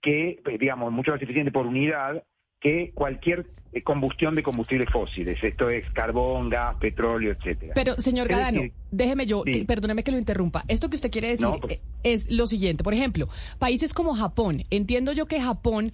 que, 0.00 0.40
digamos, 0.58 0.92
mucho 0.92 1.12
más 1.12 1.20
eficiente 1.20 1.50
por 1.50 1.66
unidad 1.66 2.22
que 2.66 2.90
cualquier 2.94 3.46
eh, 3.72 3.82
combustión 3.82 4.34
de 4.34 4.42
combustibles 4.42 4.88
fósiles. 4.90 5.38
Esto 5.40 5.70
es 5.70 5.88
carbón, 5.92 6.48
gas, 6.48 6.74
petróleo, 6.80 7.30
etcétera. 7.32 7.74
Pero, 7.76 7.94
señor 7.98 8.26
Gadano, 8.26 8.62
déjeme 8.90 9.24
yo, 9.26 9.44
perdóneme 9.66 10.02
que 10.02 10.10
lo 10.10 10.18
interrumpa. 10.18 10.64
Esto 10.66 10.90
que 10.90 10.96
usted 10.96 11.10
quiere 11.10 11.28
decir 11.28 11.46
pues 11.60 11.80
es 12.02 12.30
lo 12.30 12.48
siguiente. 12.48 12.82
Por 12.82 12.92
ejemplo, 12.92 13.28
países 13.60 13.94
como 13.94 14.14
Japón. 14.14 14.64
Entiendo 14.70 15.12
yo 15.12 15.26
que 15.26 15.40
Japón 15.40 15.92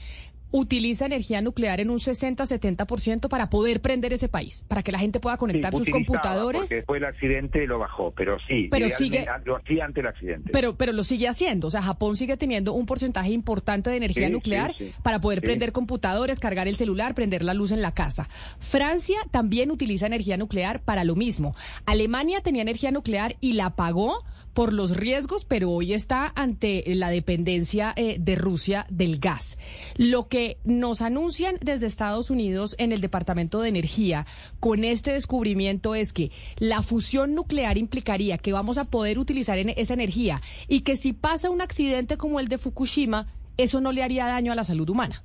utiliza 0.53 1.07
energía 1.07 1.41
nuclear 1.41 1.81
en 1.81 1.91
un 1.91 1.99
60-70% 1.99 3.29
para 3.29 3.51
poder 3.51 3.81
prender 3.81 4.13
ese 4.13 4.29
país, 4.29 4.65
para 4.69 4.83
que 4.83 4.93
la 4.93 4.99
gente 4.99 5.19
pueda 5.19 5.37
conectar 5.39 5.73
sus 5.73 5.89
computadores. 5.89 6.61
Porque 6.61 6.75
después 6.77 7.01
del 7.01 7.09
accidente 7.09 7.67
lo 7.67 7.79
bajó, 7.79 8.13
pero 8.13 8.37
sí, 8.47 8.69
pero 8.71 8.89
sigue, 8.91 9.27
lo 9.45 9.57
hacía 9.57 9.87
antes 9.87 10.05
del 10.05 10.13
accidente. 10.13 10.51
Pero, 10.53 10.77
pero 10.77 10.93
lo 10.93 11.03
sigue 11.03 11.27
haciendo, 11.27 11.69
o 11.69 11.71
sea, 11.71 11.83
Japón 11.83 12.17
sigue 12.17 12.37
teniendo 12.37 12.75
un 12.75 12.87
porcentaje 12.87 13.31
importante 13.31 13.91
de 13.91 13.97
energía 13.97 14.29
nuclear 14.29 14.75
para 15.03 15.21
poder 15.21 15.41
prender 15.41 15.73
computadores, 15.73 16.39
cargar 16.39 16.69
el 16.69 16.77
celular, 16.77 17.15
prender 17.15 17.43
la 17.43 17.55
luz 17.55 17.73
en 17.73 17.83
la 17.83 17.93
casa. 17.93 18.29
Francia 18.61 19.19
también 19.31 19.71
utiliza 19.71 20.07
energía 20.07 20.37
nuclear 20.37 20.81
para 20.83 21.05
lo 21.05 21.17
mismo. 21.17 21.57
Alemania 21.87 22.41
tenía 22.43 22.63
energía 22.63 22.91
nuclear 22.91 23.37
y 23.41 23.55
la 23.55 23.71
pagó 23.71 24.25
por 24.55 24.73
los 24.73 24.97
riesgos, 24.97 25.45
pero 25.45 25.71
hoy 25.71 25.93
está 25.93 26.33
ante 26.37 26.85
la 26.87 27.11
dependencia 27.11 27.93
eh, 27.97 28.17
de 28.19 28.35
Rusia 28.35 28.87
del 28.91 29.19
gas. 29.19 29.59
Lo 29.97 30.29
que 30.29 30.59
nos 30.65 31.03
anuncian 31.03 31.57
desde 31.61 31.87
Estados 31.87 32.31
Unidos 32.31 32.75
en 32.79 32.93
el 32.93 33.01
Departamento 33.01 33.61
de 33.61 33.69
Energía 33.69 34.27
con 34.61 34.85
este 34.85 35.13
descubrimiento 35.13 35.95
es 35.95 36.13
que 36.13 36.31
la 36.59 36.83
fusión 36.83 37.35
nuclear 37.35 37.79
implicaría 37.79 38.39
que 38.39 38.53
vamos 38.53 38.79
a 38.79 38.85
poder 38.85 39.19
utilizar 39.19 39.59
esa 39.59 39.95
energía 39.95 40.41
y 40.69 40.81
que 40.81 40.97
si 40.97 41.13
pasa 41.13 41.51
un 41.51 41.61
accidente 41.61 42.17
como 42.17 42.41
el 42.41 42.49
de 42.49 42.59
Fukushima, 42.59 43.29
eso 43.57 43.81
no 43.81 43.93
le 43.93 44.03
haría 44.03 44.27
daño 44.27 44.53
a 44.53 44.55
la 44.55 44.65
salud 44.65 44.89
humana. 44.89 45.23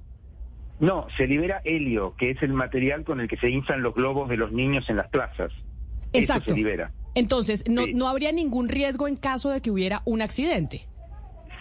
No, 0.79 1.07
se 1.17 1.25
libera 1.25 1.61
helio, 1.63 2.13
que 2.17 2.31
es 2.31 2.43
el 2.43 2.53
material 2.53 3.03
con 3.03 3.19
el 3.19 3.27
que 3.27 3.37
se 3.37 3.49
inflan 3.49 3.81
los 3.81 3.95
globos 3.95 4.29
de 4.29 4.37
los 4.37 4.51
niños 4.51 4.89
en 4.89 4.97
las 4.97 5.07
plazas. 5.07 5.51
Exacto. 6.13 6.43
Eso 6.43 6.51
se 6.51 6.55
libera. 6.55 6.91
Entonces, 7.17 7.63
no, 7.67 7.87
no 7.87 8.07
habría 8.07 8.31
ningún 8.31 8.69
riesgo 8.69 9.07
en 9.07 9.15
caso 9.15 9.49
de 9.49 9.61
que 9.61 9.71
hubiera 9.71 10.03
un 10.05 10.21
accidente. 10.21 10.87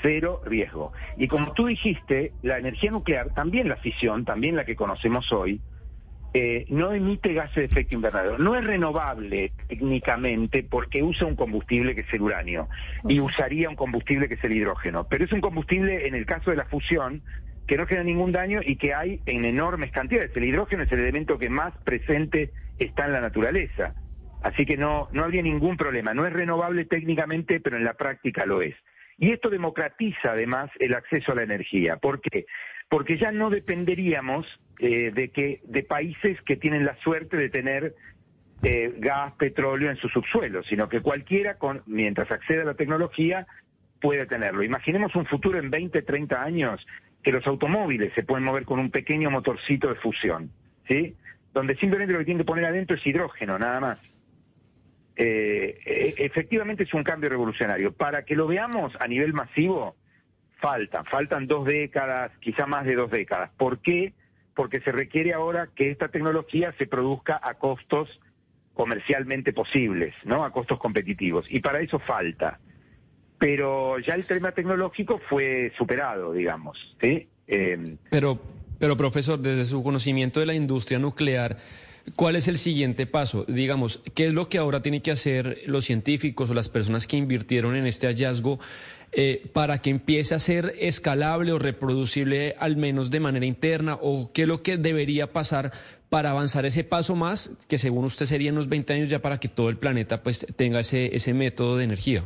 Cero 0.02 0.42
riesgo. 0.44 0.92
Y 1.16 1.28
como 1.28 1.52
tú 1.54 1.66
dijiste, 1.66 2.32
la 2.42 2.59
energía 2.59 2.90
nuclear, 2.90 3.32
también 3.32 3.68
la 3.68 3.76
fisión, 3.76 4.26
también 4.26 4.54
la 4.54 4.66
que 4.66 4.76
conocemos 4.76 5.32
hoy, 5.32 5.62
eh, 6.34 6.66
no 6.68 6.92
emite 6.92 7.32
gases 7.32 7.54
de 7.54 7.64
efecto 7.64 7.94
invernadero. 7.94 8.36
No 8.36 8.54
es 8.54 8.64
renovable 8.64 9.52
técnicamente 9.66 10.62
porque 10.62 11.02
usa 11.02 11.26
un 11.26 11.36
combustible 11.36 11.94
que 11.94 12.02
es 12.02 12.12
el 12.12 12.20
uranio 12.20 12.68
y 13.09 13.20
usaría 13.20 13.70
un 13.70 13.76
combustible 13.76 14.28
que 14.28 14.34
es 14.34 14.44
el 14.44 14.54
hidrógeno. 14.54 15.07
Pero 15.09 15.24
es 15.24 15.32
un 15.32 15.40
combustible, 15.40 16.07
en 16.07 16.14
el 16.14 16.26
caso 16.26 16.50
de 16.50 16.59
la 16.59 16.66
fusión, 16.66 17.22
que 17.66 17.78
no 17.78 17.86
genera 17.86 18.04
ningún 18.04 18.32
daño 18.32 18.61
y 18.62 18.76
que 18.76 18.92
hay 18.92 19.22
en 19.24 19.46
enormes 19.46 19.90
cantidades. 19.90 20.36
El 20.36 20.44
hidrógeno 20.44 20.82
es 20.82 20.92
el 20.92 21.00
elemento 21.00 21.38
que 21.38 21.48
más 21.48 21.72
presente 21.78 22.52
está 22.78 23.07
en 23.07 23.12
la 23.12 23.22
naturaleza. 23.22 23.94
Así 24.47 24.64
que 24.64 24.76
no, 24.76 25.09
no 25.11 25.24
habría 25.24 25.42
ningún 25.42 25.76
problema. 25.76 26.14
No 26.14 26.24
es 26.24 26.32
renovable 26.32 26.84
técnicamente, 26.84 27.59
pero 27.59 27.76
en 27.76 27.82
la 27.82 27.94
práctica 27.94 28.47
lo 28.47 28.62
es. 28.62 28.76
Y 29.18 29.32
esto 29.32 29.51
democratiza 29.51 30.30
además 30.30 30.70
el 30.78 30.94
acceso 30.94 31.32
a 31.32 31.34
la 31.34 31.42
energía. 31.42 31.97
¿Por 31.97 32.20
qué? 32.20 32.47
Porque 32.88 33.18
ya 33.18 33.32
no 33.32 33.51
dependeríamos 33.51 34.47
eh, 34.78 35.11
de 35.12 35.30
que 35.30 35.62
de 35.64 35.82
países 35.82 36.40
que 36.42 36.55
tienen 36.55 36.84
la 36.84 36.97
suerte 36.99 37.36
de 37.36 37.49
tener 37.49 37.97
eh, 38.62 38.94
gas, 38.99 39.32
petróleo 39.32 39.90
en 39.90 39.97
su 39.97 40.09
subsuelo, 40.11 40.62
sino 40.62 40.88
que 40.88 41.01
cualquiera, 41.01 41.59
con, 41.59 41.82
mientras 41.86 42.30
acceda 42.30 42.62
a 42.62 42.66
la 42.66 42.74
tecnología, 42.74 43.49
puede 44.01 44.26
tenerlo. 44.26 44.62
Imaginemos 44.62 45.16
un 45.16 45.26
futuro 45.26 45.59
en 45.59 45.70
20, 45.70 46.03
30 46.03 46.40
años 46.40 46.86
que 47.20 47.32
los 47.32 47.44
automóviles 47.49 48.12
se 48.14 48.22
pueden 48.22 48.44
mover 48.44 48.64
con 48.64 48.78
un 48.78 48.92
pequeño 48.92 49.28
motorcito 49.28 49.88
de 49.88 49.97
fusión, 49.97 50.53
¿sí? 50.86 51.16
Donde 51.53 51.74
simplemente 51.78 52.12
lo 52.12 52.20
que 52.20 52.26
tienen 52.26 52.44
que 52.44 52.47
poner 52.47 52.66
adentro 52.66 52.97
es 52.97 53.05
hidrógeno, 53.05 53.59
nada 53.59 53.80
más. 53.80 53.99
Eh, 55.17 56.14
efectivamente 56.19 56.83
es 56.83 56.93
un 56.95 57.03
cambio 57.03 57.31
revolucionario. 57.31 57.93
Para 57.93 58.25
que 58.25 58.37
lo 58.37 58.47
veamos 58.47 58.93
a 59.01 59.09
nivel 59.09 59.33
masivo, 59.33 59.97
faltan, 60.61 61.05
faltan 61.07 61.47
dos 61.47 61.64
décadas, 61.64 62.31
quizá 62.41 62.67
más 62.67 62.85
de 62.85 62.95
dos 62.95 63.11
décadas. 63.11 63.51
¿Por 63.57 63.81
qué? 63.81 64.12
Porque 64.55 64.81
se 64.81 64.93
requiere 64.93 65.33
ahora 65.33 65.69
que 65.75 65.91
esta 65.91 66.09
tecnología 66.09 66.75
se 66.79 66.87
produzca 66.87 67.41
a 67.43 67.55
costos 67.55 68.21
comercialmente 68.75 69.53
posibles, 69.53 70.14
¿no? 70.25 70.45
A 70.45 70.53
costos 70.53 70.79
competitivos. 70.79 71.47
Y 71.49 71.61
para 71.61 71.81
eso 71.81 71.99
falta. 71.99 72.61
Pero 73.39 73.99
ya 73.99 74.14
el 74.14 74.27
tema 74.27 74.53
tecnológico 74.53 75.21
fue 75.29 75.73
superado, 75.77 76.33
digamos, 76.33 76.97
¿sí? 77.01 77.29
Eh, 77.47 77.97
pero, 78.11 78.41
pero 78.79 78.97
profesor, 78.97 79.39
desde 79.39 79.64
su 79.64 79.83
conocimiento 79.83 80.41
de 80.41 80.47
la 80.47 80.55
industria 80.55 80.99
nuclear, 80.99 81.57
¿Cuál 82.14 82.36
es 82.36 82.46
el 82.46 82.59
siguiente 82.59 83.07
paso? 83.07 83.44
Digamos, 83.48 84.00
¿qué 84.14 84.26
es 84.28 84.32
lo 84.32 84.48
que 84.48 84.59
ahora 84.59 84.80
tienen 84.80 85.00
que 85.00 85.11
hacer 85.11 85.62
los 85.66 85.84
científicos 85.84 86.48
o 86.48 86.54
las 86.54 86.68
personas 86.68 87.07
que 87.07 87.16
invirtieron 87.16 87.74
en 87.74 87.86
este 87.86 88.07
hallazgo 88.07 88.61
eh, 89.12 89.50
para 89.52 89.78
que 89.78 89.90
empiece 89.90 90.34
a 90.34 90.38
ser 90.38 90.74
escalable 90.78 91.52
o 91.52 91.59
reproducible 91.59 92.54
al 92.61 92.76
menos 92.76 93.11
de 93.11 93.20
manera 93.20 93.44
interna? 93.44 93.98
¿O 94.00 94.30
qué 94.32 94.42
es 94.42 94.48
lo 94.48 94.62
que 94.62 94.76
debería 94.76 95.32
pasar 95.32 95.72
para 96.09 96.30
avanzar 96.30 96.64
ese 96.64 96.84
paso 96.84 97.16
más, 97.16 97.50
que 97.68 97.78
según 97.78 98.04
usted 98.04 98.26
serían 98.26 98.54
unos 98.54 98.68
20 98.68 98.92
años 98.92 99.11
ya 99.11 99.20
para 99.20 99.40
que 99.40 99.48
todo 99.48 99.68
el 99.68 99.76
planeta 99.76 100.22
pues 100.22 100.46
tenga 100.57 100.80
ese, 100.80 101.14
ese 101.16 101.34
método 101.34 101.76
de 101.76 101.84
energía? 101.84 102.24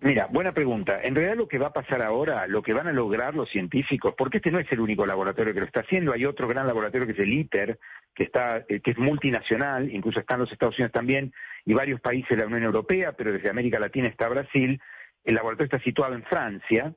Mira, 0.00 0.28
buena 0.30 0.52
pregunta. 0.52 1.00
En 1.02 1.14
realidad 1.14 1.36
lo 1.36 1.48
que 1.48 1.58
va 1.58 1.68
a 1.68 1.72
pasar 1.72 2.02
ahora, 2.02 2.46
lo 2.46 2.62
que 2.62 2.74
van 2.74 2.86
a 2.86 2.92
lograr 2.92 3.34
los 3.34 3.48
científicos, 3.48 4.14
porque 4.16 4.38
este 4.38 4.50
no 4.50 4.58
es 4.58 4.70
el 4.70 4.80
único 4.80 5.06
laboratorio 5.06 5.54
que 5.54 5.60
lo 5.60 5.66
está 5.66 5.80
haciendo, 5.80 6.12
hay 6.12 6.26
otro 6.26 6.46
gran 6.46 6.66
laboratorio 6.66 7.06
que 7.06 7.14
es 7.14 7.18
el 7.18 7.32
ITER, 7.32 7.78
que 8.14 8.24
está, 8.24 8.64
eh, 8.68 8.80
que 8.80 8.90
es 8.90 8.98
multinacional, 8.98 9.90
incluso 9.90 10.20
están 10.20 10.40
los 10.40 10.52
Estados 10.52 10.78
Unidos 10.78 10.92
también, 10.92 11.32
y 11.64 11.72
varios 11.72 12.00
países 12.00 12.28
de 12.28 12.36
la 12.36 12.46
Unión 12.46 12.64
Europea, 12.64 13.12
pero 13.12 13.32
desde 13.32 13.48
América 13.48 13.78
Latina 13.78 14.08
está 14.08 14.28
Brasil. 14.28 14.80
El 15.24 15.34
laboratorio 15.34 15.76
está 15.76 15.84
situado 15.84 16.14
en 16.14 16.24
Francia, 16.24 16.94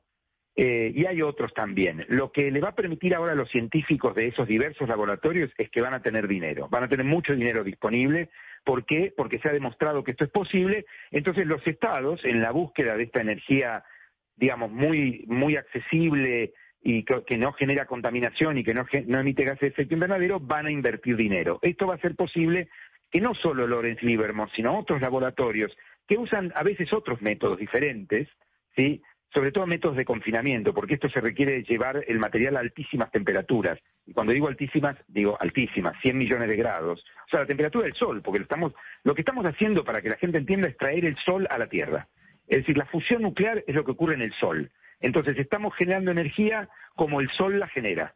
eh, 0.62 0.92
y 0.94 1.06
hay 1.06 1.22
otros 1.22 1.54
también. 1.54 2.06
Lo 2.10 2.32
que 2.32 2.52
le 2.52 2.60
va 2.60 2.70
a 2.70 2.76
permitir 2.76 3.16
ahora 3.16 3.32
a 3.32 3.36
los 3.36 3.50
científicos 3.50 4.14
de 4.16 4.28
esos 4.28 4.48
diversos 4.48 4.90
laboratorios 4.90 5.52
es 5.58 5.70
que 5.70 5.82
van 5.82 5.94
a 5.94 6.02
tener 6.02 6.28
dinero, 6.28 6.68
van 6.70 6.84
a 6.84 6.90
tener 6.90 7.06
mucho 7.06 7.34
dinero 7.34 7.64
disponible 7.64 8.30
¿Por 8.64 8.86
qué? 8.86 9.14
Porque 9.16 9.40
se 9.40 9.50
ha 9.50 9.54
demostrado 9.54 10.04
que 10.04 10.12
esto 10.12 10.24
es 10.24 10.30
posible. 10.30 10.86
Entonces 11.12 11.46
los 11.48 11.66
estados, 11.66 12.24
en 12.26 12.42
la 12.42 12.52
búsqueda 12.52 12.96
de 12.96 13.04
esta 13.04 13.22
energía, 13.22 13.84
digamos, 14.36 14.72
muy, 14.72 15.26
muy 15.28 15.56
accesible 15.56 16.54
y 16.82 17.04
que, 17.04 17.38
no 17.38 17.52
genera 17.54 17.86
contaminación 17.86 18.58
y 18.58 18.64
que 18.64 18.74
no, 18.74 18.86
no 19.08 19.20
emite 19.20 19.44
gases 19.44 19.62
de 19.62 19.68
efecto 19.68 19.94
invernadero, 19.94 20.40
van 20.40 20.68
a 20.68 20.72
invertir 20.72 21.16
dinero. 21.16 21.60
Esto 21.62 21.88
va 21.88 21.96
a 21.96 22.00
ser 22.00 22.16
posible 22.16 22.70
que 23.12 23.22
no 23.22 23.34
solo 23.34 23.68
Lawrence 23.68 24.06
Livermore, 24.06 24.52
sino 24.56 24.78
otros 24.78 25.02
laboratorios 25.02 25.76
que 26.08 26.18
usan 26.18 26.52
a 26.56 26.64
veces 26.64 26.94
otros 26.94 27.22
métodos 27.22 27.58
diferentes, 27.58 28.28
¿sí? 28.76 29.02
Sobre 29.34 29.52
todo 29.52 29.68
métodos 29.68 29.96
de 29.96 30.06
confinamiento, 30.06 30.74
porque 30.74 30.96
esto 30.96 31.10
se 31.10 31.22
requiere 31.22 31.64
llevar 31.64 32.04
el 32.08 32.20
material 32.20 32.58
a 32.58 32.62
altísimas 32.62 33.12
temperaturas. 33.12 33.80
Y 34.06 34.14
cuando 34.14 34.34
digo 34.34 34.48
altísimas, 34.48 34.98
digo 35.08 35.38
altísimas, 35.40 35.98
100 36.02 36.18
millones 36.18 36.50
de 36.50 36.56
grados. 36.56 37.06
O 37.28 37.30
sea, 37.30 37.42
la 37.42 37.46
temperatura 37.46 37.86
del 37.86 37.94
Sol, 37.94 38.22
porque 38.24 38.40
lo, 38.40 38.44
estamos, 38.44 38.74
lo 39.04 39.14
que 39.14 39.22
estamos 39.22 39.46
haciendo, 39.46 39.84
para 39.84 40.02
que 40.02 40.10
la 40.10 40.18
gente 40.18 40.40
entienda, 40.40 40.68
es 40.68 40.78
traer 40.78 41.06
el 41.06 41.16
Sol 41.18 41.48
a 41.50 41.60
la 41.60 41.68
Tierra. 41.68 42.08
Es 42.48 42.60
decir, 42.60 42.78
la 42.78 42.86
fusión 42.86 43.22
nuclear 43.22 43.64
es 43.68 43.76
lo 43.76 43.86
que 43.86 43.92
ocurre 43.92 44.16
en 44.16 44.24
el 44.24 44.34
Sol. 44.34 44.72
Entonces, 45.00 45.38
estamos 45.38 45.76
generando 45.76 46.10
energía 46.10 46.68
como 46.96 47.22
el 47.22 47.30
Sol 47.30 47.60
la 47.60 47.68
genera. 47.68 48.16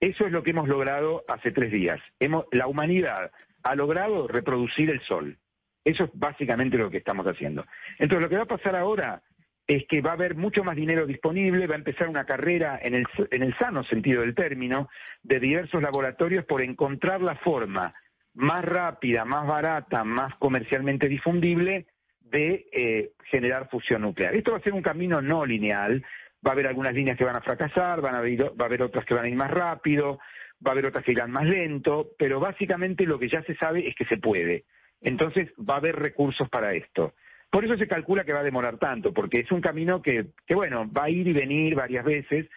Eso 0.00 0.26
es 0.26 0.32
lo 0.32 0.42
que 0.42 0.50
hemos 0.50 0.68
logrado 0.68 1.24
hace 1.28 1.52
tres 1.52 1.70
días. 1.70 2.00
Hemos, 2.18 2.46
la 2.50 2.66
humanidad 2.66 3.30
ha 3.62 3.74
logrado 3.76 4.26
reproducir 4.26 4.90
el 4.90 5.00
Sol. 5.02 5.38
Eso 5.84 6.04
es 6.04 6.10
básicamente 6.14 6.76
lo 6.76 6.90
que 6.90 6.98
estamos 6.98 7.26
haciendo. 7.26 7.64
Entonces, 7.98 8.22
lo 8.22 8.28
que 8.28 8.36
va 8.36 8.42
a 8.42 8.46
pasar 8.46 8.74
ahora 8.74 9.22
es 9.66 9.84
que 9.88 10.00
va 10.00 10.10
a 10.10 10.14
haber 10.14 10.34
mucho 10.34 10.62
más 10.62 10.76
dinero 10.76 11.06
disponible, 11.06 11.66
va 11.66 11.74
a 11.74 11.78
empezar 11.78 12.08
una 12.08 12.26
carrera 12.26 12.78
en 12.82 12.94
el, 12.94 13.06
en 13.30 13.42
el 13.42 13.56
sano 13.56 13.82
sentido 13.84 14.20
del 14.20 14.34
término 14.34 14.88
de 15.22 15.40
diversos 15.40 15.82
laboratorios 15.82 16.44
por 16.44 16.62
encontrar 16.62 17.22
la 17.22 17.36
forma 17.36 17.94
más 18.34 18.64
rápida, 18.64 19.24
más 19.24 19.46
barata, 19.46 20.04
más 20.04 20.34
comercialmente 20.36 21.08
difundible 21.08 21.86
de 22.20 22.66
eh, 22.72 23.12
generar 23.30 23.68
fusión 23.70 24.02
nuclear. 24.02 24.34
Esto 24.34 24.52
va 24.52 24.58
a 24.58 24.62
ser 24.62 24.74
un 24.74 24.82
camino 24.82 25.22
no 25.22 25.46
lineal, 25.46 26.04
va 26.46 26.50
a 26.50 26.52
haber 26.52 26.66
algunas 26.66 26.92
líneas 26.92 27.16
que 27.16 27.24
van 27.24 27.36
a 27.36 27.42
fracasar, 27.42 28.04
va 28.04 28.10
a 28.10 28.64
haber 28.64 28.82
otras 28.82 29.04
que 29.04 29.14
van 29.14 29.24
a 29.24 29.28
ir 29.28 29.36
más 29.36 29.50
rápido, 29.50 30.18
va 30.66 30.70
a 30.70 30.72
haber 30.72 30.86
otras 30.86 31.04
que 31.04 31.12
irán 31.12 31.30
más 31.30 31.44
lento, 31.44 32.10
pero 32.18 32.40
básicamente 32.40 33.06
lo 33.06 33.18
que 33.18 33.28
ya 33.28 33.42
se 33.44 33.54
sabe 33.54 33.88
es 33.88 33.94
que 33.94 34.04
se 34.04 34.18
puede. 34.18 34.64
Entonces 35.00 35.52
va 35.58 35.74
a 35.74 35.78
haber 35.78 35.96
recursos 35.96 36.48
para 36.48 36.74
esto. 36.74 37.14
Por 37.54 37.64
eso 37.64 37.78
se 37.78 37.86
calcula 37.86 38.24
que 38.24 38.32
va 38.32 38.40
a 38.40 38.42
demorar 38.50 38.78
tanto, 38.78 39.14
porque 39.14 39.38
es 39.38 39.52
un 39.52 39.60
camino 39.60 40.02
que, 40.02 40.26
que, 40.44 40.56
bueno, 40.56 40.90
va 40.90 41.04
a 41.04 41.08
ir 41.08 41.28
y 41.28 41.32
venir 41.32 41.76
varias 41.76 42.04
veces, 42.04 42.48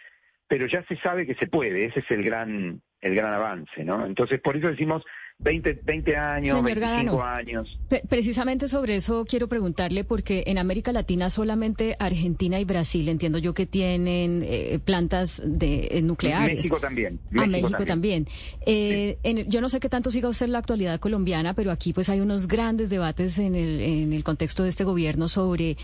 pero 0.48 0.66
ya 0.66 0.84
se 0.86 0.98
sabe 0.98 1.28
que 1.28 1.36
se 1.36 1.46
puede, 1.46 1.86
ese 1.86 2.00
es 2.00 2.10
el 2.10 2.24
gran, 2.24 2.82
el 3.02 3.16
gran 3.16 3.32
avance, 3.32 3.84
¿no? 3.84 4.08
Entonces, 4.08 4.42
por 4.42 4.58
eso 4.58 4.70
decimos 4.70 5.06
20, 5.40 5.82
20 5.86 6.16
años, 6.16 6.64
25 6.64 7.22
años. 7.22 7.80
precisamente 8.10 8.68
sobre 8.68 8.96
eso 8.96 9.24
quiero 9.26 9.48
preguntarle, 9.48 10.04
porque 10.04 10.44
en 10.48 10.58
América 10.58 10.92
Latina 10.92 11.30
solamente 11.30 11.96
Argentina 12.00 12.60
y 12.60 12.66
Brasil, 12.66 13.08
entiendo 13.08 13.38
yo 13.38 13.54
que 13.54 13.68
tienen 13.68 14.42
eh, 14.44 14.80
plantas 14.84 15.42
de 15.46 15.90
eh, 15.92 16.02
nucleares. 16.02 16.58
México 16.58 16.80
también. 16.80 17.20
Ah, 17.36 17.46
México, 17.46 17.86
también. 17.86 18.28
Eh, 18.66 19.18
yo 19.48 19.62
no 19.62 19.70
sé 19.70 19.80
qué 19.80 19.90
tanto 19.90 20.10
siga 20.10 20.28
usted 20.28 20.48
la 20.48 20.58
actualidad 20.58 21.00
colombiana, 21.00 21.54
pero 21.54 21.72
aquí 21.72 21.94
pues 21.94 22.10
hay 22.10 22.20
unos 22.20 22.48
grandes 22.48 22.90
debates 22.90 23.38
en 23.38 23.54
el, 23.56 23.80
en 23.80 24.14
el 24.14 24.24
contexto 24.24 24.64
de 24.64 24.70
este 24.70 24.86
gobierno 24.86 25.28
sobre 25.28 25.78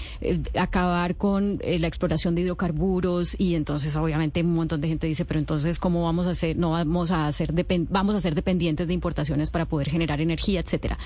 acabar 0.57 1.15
con 1.15 1.59
la 1.63 1.87
exploración 1.87 2.33
de 2.33 2.41
hidrocarburos 2.41 3.39
y 3.39 3.53
entonces 3.53 3.95
obviamente 3.95 4.41
un 4.41 4.55
montón 4.55 4.81
de 4.81 4.87
gente 4.87 5.05
dice, 5.05 5.25
pero 5.25 5.39
entonces 5.39 5.77
cómo 5.77 6.05
vamos 6.05 6.25
a 6.25 6.31
hacer, 6.31 6.57
no 6.57 6.71
vamos 6.71 7.11
a 7.11 7.27
hacer, 7.27 7.53
vamos 7.89 8.15
a 8.15 8.19
ser 8.19 8.33
dependientes 8.33 8.87
de 8.87 8.93
importaciones 8.93 9.42
para 9.49 9.65
poder 9.65 9.89
generar 9.89 10.21
energía, 10.21 10.59
etcétera. 10.59 10.97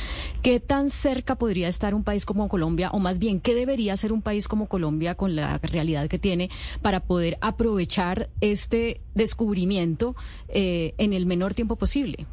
¿Qué 0.41 0.59
tan 0.59 0.89
cerca 0.89 1.35
podría 1.35 1.68
estar 1.68 1.93
un 1.93 2.03
país 2.03 2.26
como 2.26 2.47
Colombia, 2.49 2.89
o 2.91 2.99
más 2.99 3.19
bien, 3.19 3.39
qué 3.39 3.55
debería 3.55 3.95
ser 3.95 4.11
un 4.11 4.22
país 4.22 4.47
como 4.47 4.68
Colombia 4.68 5.15
con 5.15 5.35
la 5.35 5.57
realidad 5.59 6.07
que 6.07 6.19
tiene 6.19 6.49
para 6.81 7.01
poder 7.01 7.38
aprovechar 7.41 8.30
este 8.41 9.01
descubrimiento 9.15 10.15
eh, 10.49 10.93
en 10.97 11.14
el 11.14 11.26
menor 11.26 11.53
tiempo 11.53 11.76
posible? 11.76 12.26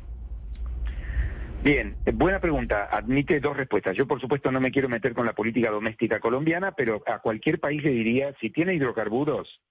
Bien, 1.64 1.97
buena 2.12 2.40
pregunta. 2.40 2.90
Admite 2.93 3.40
dos 3.40 3.56
respuestas. 3.56 3.97
Yo, 3.97 4.06
por 4.06 4.20
supuesto, 4.20 4.52
no 4.52 4.60
me 4.60 4.70
quiero 4.70 4.90
meter 4.90 5.14
con 5.14 5.24
la 5.24 5.32
política 5.32 5.70
doméstica 5.70 6.20
colombiana, 6.20 6.72
pero 6.72 7.02
a 7.06 7.20
cualquier 7.20 7.59
país 7.59 7.82
le 7.82 7.90
diría, 7.90 8.35
si 8.39 8.51
tiene 8.51 8.74
hidrocarburos, 8.74 9.62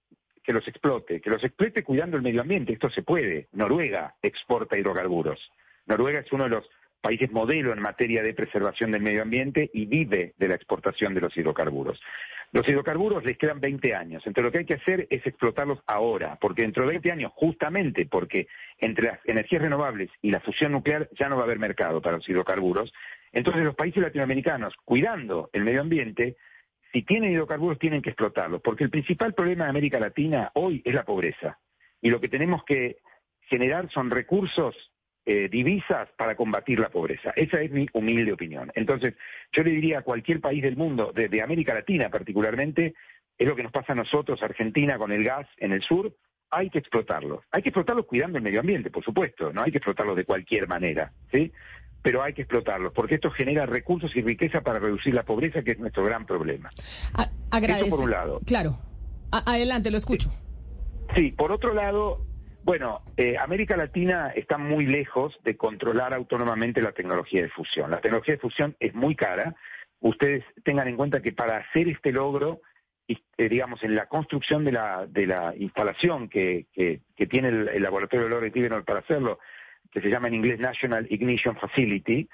que 0.43 0.53
los 0.53 0.67
explote, 0.67 1.21
que 1.21 1.29
los 1.29 1.43
explote 1.43 1.83
cuidando 1.83 2.17
el 2.17 2.23
medio 2.23 2.41
ambiente. 2.41 2.73
Esto 2.73 2.89
se 2.89 3.03
puede. 3.03 3.47
Noruega 3.53 4.15
exporta 4.23 4.75
hidrocarburos. 4.75 5.39
Noruega 5.85 6.19
es 6.19 6.31
uno 6.31 6.45
de 6.45 6.51
los 6.51 6.69
países 7.03 7.31
modelo 7.31 7.73
en 7.73 7.81
materia 7.81 8.23
de 8.23 8.33
preservación 8.33 8.91
del 8.91 9.01
medio 9.01 9.23
ambiente 9.23 9.69
y 9.73 9.85
vive 9.85 10.33
de 10.37 10.47
la 10.47 10.55
exportación 10.55 11.13
de 11.13 11.19
los 11.19 11.35
hidrocarburos. 11.35 12.01
Los 12.53 12.67
hidrocarburos 12.67 13.25
les 13.25 13.37
quedan 13.37 13.59
20 13.59 13.93
años, 13.93 14.23
entonces 14.25 14.43
lo 14.43 14.51
que 14.51 14.59
hay 14.59 14.65
que 14.65 14.75
hacer 14.75 15.07
es 15.09 15.25
explotarlos 15.25 15.79
ahora, 15.85 16.37
porque 16.39 16.61
dentro 16.61 16.83
de 16.83 16.91
20 16.91 17.11
años, 17.11 17.31
justamente 17.35 18.05
porque 18.05 18.47
entre 18.77 19.07
las 19.07 19.19
energías 19.25 19.63
renovables 19.63 20.11
y 20.21 20.31
la 20.31 20.39
fusión 20.39 20.71
nuclear 20.71 21.09
ya 21.19 21.27
no 21.27 21.35
va 21.35 21.41
a 21.41 21.45
haber 21.45 21.59
mercado 21.59 22.01
para 22.01 22.17
los 22.17 22.29
hidrocarburos, 22.29 22.93
entonces 23.33 23.63
los 23.63 23.75
países 23.75 24.01
latinoamericanos, 24.01 24.73
cuidando 24.85 25.49
el 25.51 25.63
medio 25.63 25.81
ambiente, 25.81 26.37
si 26.93 27.01
tienen 27.01 27.33
hidrocarburos 27.33 27.79
tienen 27.79 28.01
que 28.01 28.11
explotarlos, 28.11 28.61
porque 28.61 28.83
el 28.83 28.91
principal 28.91 29.33
problema 29.33 29.65
de 29.65 29.71
América 29.71 29.99
Latina 29.99 30.51
hoy 30.53 30.81
es 30.85 30.93
la 30.93 31.03
pobreza, 31.03 31.59
y 32.01 32.11
lo 32.11 32.21
que 32.21 32.29
tenemos 32.29 32.63
que 32.63 32.97
generar 33.49 33.89
son 33.89 34.11
recursos 34.11 34.92
eh, 35.25 35.47
divisas 35.49 36.09
para 36.17 36.35
combatir 36.35 36.79
la 36.79 36.89
pobreza. 36.89 37.31
Esa 37.37 37.61
es 37.61 37.71
mi 37.71 37.87
humilde 37.93 38.33
opinión. 38.33 38.69
Entonces, 38.75 39.13
yo 39.53 39.63
le 39.63 39.71
diría 39.71 39.99
a 39.99 40.01
cualquier 40.01 40.41
país 40.41 40.61
del 40.61 40.75
mundo, 40.75 41.13
de, 41.13 41.41
América 41.41 41.73
Latina 41.73 42.09
particularmente, 42.09 42.93
es 43.37 43.47
lo 43.47 43.55
que 43.55 43.63
nos 43.63 43.71
pasa 43.71 43.93
a 43.93 43.95
nosotros, 43.95 44.43
Argentina, 44.43 44.97
con 44.97 45.13
el 45.13 45.23
gas 45.23 45.47
en 45.57 45.71
el 45.71 45.81
sur, 45.81 46.13
hay 46.51 46.69
que 46.69 46.79
explotarlos. 46.79 47.45
Hay 47.51 47.61
que 47.61 47.69
explotarlos 47.69 48.05
cuidando 48.05 48.37
el 48.37 48.43
medio 48.43 48.59
ambiente, 48.59 48.91
por 48.91 49.01
supuesto, 49.01 49.53
no 49.53 49.63
hay 49.63 49.71
que 49.71 49.77
explotarlos 49.77 50.17
de 50.17 50.25
cualquier 50.25 50.67
manera, 50.67 51.13
¿sí? 51.31 51.53
Pero 52.01 52.21
hay 52.21 52.33
que 52.33 52.41
explotarlos, 52.41 52.91
porque 52.91 53.15
esto 53.15 53.31
genera 53.31 53.65
recursos 53.65 54.13
y 54.17 54.21
riqueza 54.21 54.59
para 54.59 54.79
reducir 54.79 55.13
la 55.13 55.23
pobreza, 55.23 55.63
que 55.63 55.71
es 55.71 55.79
nuestro 55.79 56.03
gran 56.03 56.25
problema. 56.25 56.69
Eso 57.49 57.89
por 57.89 58.01
un 58.01 58.11
lado. 58.11 58.41
Claro. 58.45 58.77
adelante, 59.31 59.89
lo 59.89 59.97
escucho. 59.97 60.33
sí, 61.15 61.31
por 61.31 61.53
otro 61.53 61.73
lado, 61.73 62.25
bueno, 62.63 63.01
eh, 63.17 63.35
América 63.37 63.75
Latina 63.75 64.31
está 64.35 64.57
muy 64.57 64.85
lejos 64.85 65.37
de 65.43 65.57
controlar 65.57 66.13
autónomamente 66.13 66.81
la 66.81 66.93
tecnología 66.93 67.41
de 67.41 67.49
fusión. 67.49 67.91
La 67.91 67.99
tecnología 67.99 68.35
de 68.35 68.39
fusión 68.39 68.75
es 68.79 68.93
muy 68.93 69.15
cara. 69.15 69.55
Ustedes 69.99 70.45
tengan 70.63 70.87
en 70.87 70.95
cuenta 70.95 71.21
que 71.21 71.33
para 71.33 71.57
hacer 71.57 71.89
este 71.89 72.11
logro, 72.11 72.61
eh, 73.07 73.49
digamos, 73.49 73.83
en 73.83 73.95
la 73.95 74.07
construcción 74.07 74.63
de 74.63 74.71
la, 74.71 75.53
instalación 75.57 76.29
que, 76.29 76.67
tiene 77.29 77.49
el, 77.49 77.81
laboratorio 77.81 78.25
de 78.25 78.31
Lawrence 78.31 78.55
Livermore 78.55 78.85
para 78.85 78.99
hacerlo, 78.99 79.39
que 79.91 80.01
se 80.01 80.09
llama 80.09 80.29
en 80.29 80.35
inglés 80.35 80.59
National 80.59 81.05
Ignition 81.09 81.57
Facility, 81.57 82.29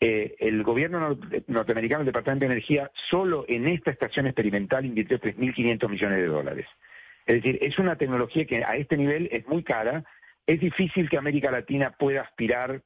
eh, 0.00 0.34
el 0.40 0.62
gobierno 0.62 1.16
norteamericano, 1.46 2.00
el 2.00 2.06
Departamento 2.06 2.46
de 2.46 2.52
Energía, 2.52 2.90
solo 3.10 3.44
en 3.46 3.68
esta 3.68 3.90
estación 3.90 4.26
experimental 4.26 4.84
invirtió 4.84 5.20
3.500 5.20 5.88
millones 5.88 6.18
de 6.18 6.26
dólares. 6.26 6.66
Es 7.30 7.36
decir, 7.36 7.60
es 7.62 7.78
una 7.78 7.94
tecnología 7.94 8.44
que 8.44 8.64
a 8.64 8.74
este 8.74 8.96
nivel 8.96 9.28
es 9.30 9.46
muy 9.46 9.62
cara, 9.62 10.02
es 10.44 10.58
difícil 10.58 11.08
que 11.08 11.16
América 11.16 11.48
Latina 11.52 11.94
pueda 11.96 12.22
aspirar 12.22 12.82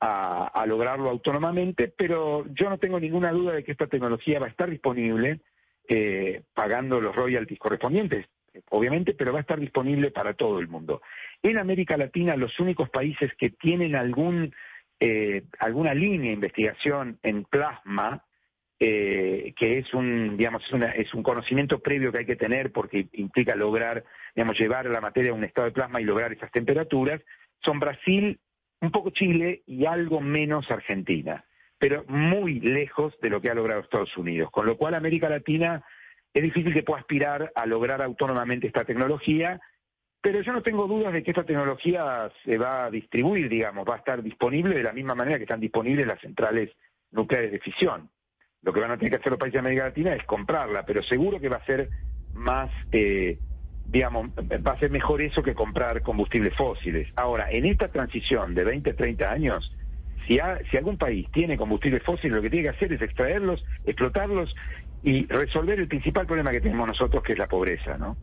a, 0.00 0.66
lograrlo 0.66 1.08
autónomamente, 1.08 1.88
pero 1.88 2.44
yo 2.52 2.68
no 2.68 2.76
tengo 2.76 3.00
ninguna 3.00 3.32
duda 3.32 3.54
de 3.54 3.64
que 3.64 3.72
esta 3.72 3.86
tecnología 3.86 4.38
va 4.38 4.48
a 4.48 4.50
estar 4.50 4.68
disponible 4.68 5.40
eh, 5.88 6.42
pagando 6.52 7.00
los 7.00 7.16
royalties 7.16 7.58
correspondientes, 7.58 8.26
obviamente, 8.68 9.14
pero 9.14 9.32
va 9.32 9.38
a 9.38 9.40
estar 9.40 9.58
disponible 9.58 10.10
para 10.10 10.34
todo 10.34 10.58
el 10.58 10.68
mundo. 10.68 11.00
En 11.42 11.58
América 11.58 11.96
Latina, 11.96 12.36
los 12.36 12.60
únicos 12.60 12.90
países 12.90 13.32
que 13.38 13.48
tienen 13.48 13.96
algún, 13.96 14.54
eh, 15.00 15.44
alguna 15.58 15.94
línea 15.94 16.28
de 16.28 16.34
investigación 16.34 17.18
en 17.22 17.44
plasma 17.44 18.26
eh, 18.78 19.54
que 19.56 19.78
es 19.78 19.94
un, 19.94 20.36
digamos, 20.36 20.62
es, 20.96 21.14
un 21.14 21.22
conocimiento 21.22 21.78
previo 21.78 22.12
que 22.12 22.18
hay 22.18 22.26
que 22.26 22.36
tener 22.36 22.72
porque 22.72 23.08
implica 23.12 23.54
lograr, 23.54 24.04
digamos, 24.34 24.58
llevar 24.58 24.86
la 24.86 25.00
materia 25.00 25.30
a 25.30 25.34
un 25.34 25.44
estado 25.44 25.66
de 25.66 25.72
plasma 25.72 26.00
y 26.00 26.04
lograr 26.04 26.32
esas 26.32 26.50
temperaturas, 26.50 27.22
son 27.64 27.80
Brasil, 27.80 28.38
un 28.82 28.90
poco 28.90 29.10
Chile 29.10 29.62
y 29.66 29.86
algo 29.86 30.20
menos 30.20 30.70
Argentina, 30.70 31.44
pero 31.78 32.04
muy 32.08 32.60
lejos 32.60 33.18
de 33.22 33.30
lo 33.30 33.40
que 33.40 33.50
ha 33.50 33.54
logrado 33.54 33.80
Estados 33.80 34.14
Unidos, 34.16 34.50
con 34.50 34.66
lo 34.66 34.76
cual 34.76 34.94
América 34.94 35.30
Latina 35.30 35.82
es 36.34 36.42
difícil 36.42 36.74
que 36.74 36.82
pueda 36.82 37.00
aspirar 37.00 37.50
a 37.54 37.64
lograr 37.64 38.02
autónomamente 38.02 38.66
esta 38.66 38.84
tecnología, 38.84 39.58
pero 40.20 40.42
yo 40.42 40.52
no 40.52 40.62
tengo 40.62 40.86
dudas 40.86 41.14
de 41.14 41.22
que 41.22 41.30
esta 41.30 41.44
tecnología 41.44 42.30
se 42.44 42.58
va 42.58 42.84
a 42.84 42.90
distribuir, 42.90 43.48
digamos, 43.48 43.88
va 43.88 43.94
a 43.94 43.98
estar 43.98 44.22
disponible 44.22 44.74
de 44.74 44.82
la 44.82 44.92
misma 44.92 45.14
manera 45.14 45.38
que 45.38 45.44
están 45.44 45.60
disponibles 45.60 46.06
las 46.06 46.20
centrales 46.20 46.76
nucleares 47.10 47.52
de 47.52 47.60
fisión. 47.60 48.10
Lo 48.66 48.72
que 48.72 48.80
van 48.80 48.90
a 48.90 48.96
tener 48.96 49.12
que 49.12 49.18
hacer 49.18 49.30
los 49.30 49.38
países 49.38 49.52
de 49.52 49.58
América 49.60 49.84
Latina 49.84 50.12
es 50.12 50.24
comprarla, 50.24 50.84
pero 50.84 51.00
seguro 51.04 51.38
que 51.38 51.48
va 51.48 51.58
a 51.58 51.64
ser 51.64 51.88
más, 52.34 52.68
eh, 52.90 53.38
digamos, 53.86 54.30
va 54.30 54.72
a 54.72 54.78
ser 54.80 54.90
mejor 54.90 55.22
eso 55.22 55.40
que 55.40 55.54
comprar 55.54 56.02
combustibles 56.02 56.52
fósiles. 56.56 57.06
Ahora, 57.14 57.46
en 57.48 57.64
esta 57.64 57.86
transición 57.86 58.56
de 58.56 58.64
20, 58.64 58.92
30 58.94 59.30
años, 59.30 59.72
si, 60.26 60.40
si 60.68 60.76
algún 60.76 60.98
país 60.98 61.28
tiene 61.32 61.56
combustibles 61.56 62.02
fósiles, 62.02 62.32
lo 62.32 62.42
que 62.42 62.50
tiene 62.50 62.64
que 62.64 62.76
hacer 62.76 62.92
es 62.92 63.00
extraerlos, 63.00 63.64
explotarlos 63.84 64.52
y 65.04 65.26
resolver 65.26 65.78
el 65.78 65.86
principal 65.86 66.26
problema 66.26 66.50
que 66.50 66.60
tenemos 66.60 66.88
nosotros, 66.88 67.22
que 67.22 67.34
es 67.34 67.38
la 67.38 67.46
pobreza, 67.46 67.96
¿no? 67.96 68.16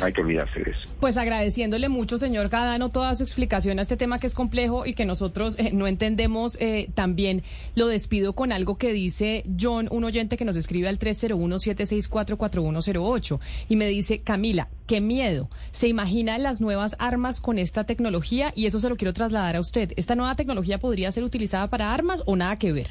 Hay 0.00 0.12
que 0.12 0.20
olvidarse 0.20 0.60
de 0.60 0.70
eso. 0.70 0.88
Pues 1.00 1.16
agradeciéndole 1.16 1.88
mucho, 1.88 2.18
señor 2.18 2.50
Cadano, 2.50 2.90
toda 2.90 3.14
su 3.14 3.22
explicación 3.22 3.78
a 3.78 3.82
este 3.82 3.96
tema 3.96 4.18
que 4.18 4.26
es 4.26 4.34
complejo 4.34 4.84
y 4.86 4.94
que 4.94 5.04
nosotros 5.04 5.54
eh, 5.58 5.70
no 5.72 5.86
entendemos 5.86 6.58
eh, 6.60 6.90
también. 6.94 7.44
Lo 7.74 7.86
despido 7.88 8.34
con 8.34 8.52
algo 8.52 8.78
que 8.78 8.92
dice 8.92 9.44
John, 9.60 9.88
un 9.90 10.04
oyente 10.04 10.36
que 10.36 10.44
nos 10.44 10.56
escribe 10.56 10.88
al 10.88 10.98
301-764-4108 10.98 13.40
y 13.68 13.76
me 13.76 13.86
dice, 13.86 14.20
Camila, 14.20 14.68
qué 14.86 15.00
miedo. 15.00 15.48
¿Se 15.70 15.86
imagina 15.88 16.38
las 16.38 16.60
nuevas 16.60 16.96
armas 16.98 17.40
con 17.40 17.58
esta 17.58 17.84
tecnología? 17.84 18.52
Y 18.54 18.66
eso 18.66 18.80
se 18.80 18.88
lo 18.88 18.96
quiero 18.96 19.12
trasladar 19.12 19.56
a 19.56 19.60
usted. 19.60 19.92
¿Esta 19.96 20.14
nueva 20.14 20.36
tecnología 20.36 20.78
podría 20.78 21.12
ser 21.12 21.24
utilizada 21.24 21.68
para 21.68 21.92
armas 21.92 22.22
o 22.26 22.36
nada 22.36 22.58
que 22.58 22.72
ver? 22.72 22.88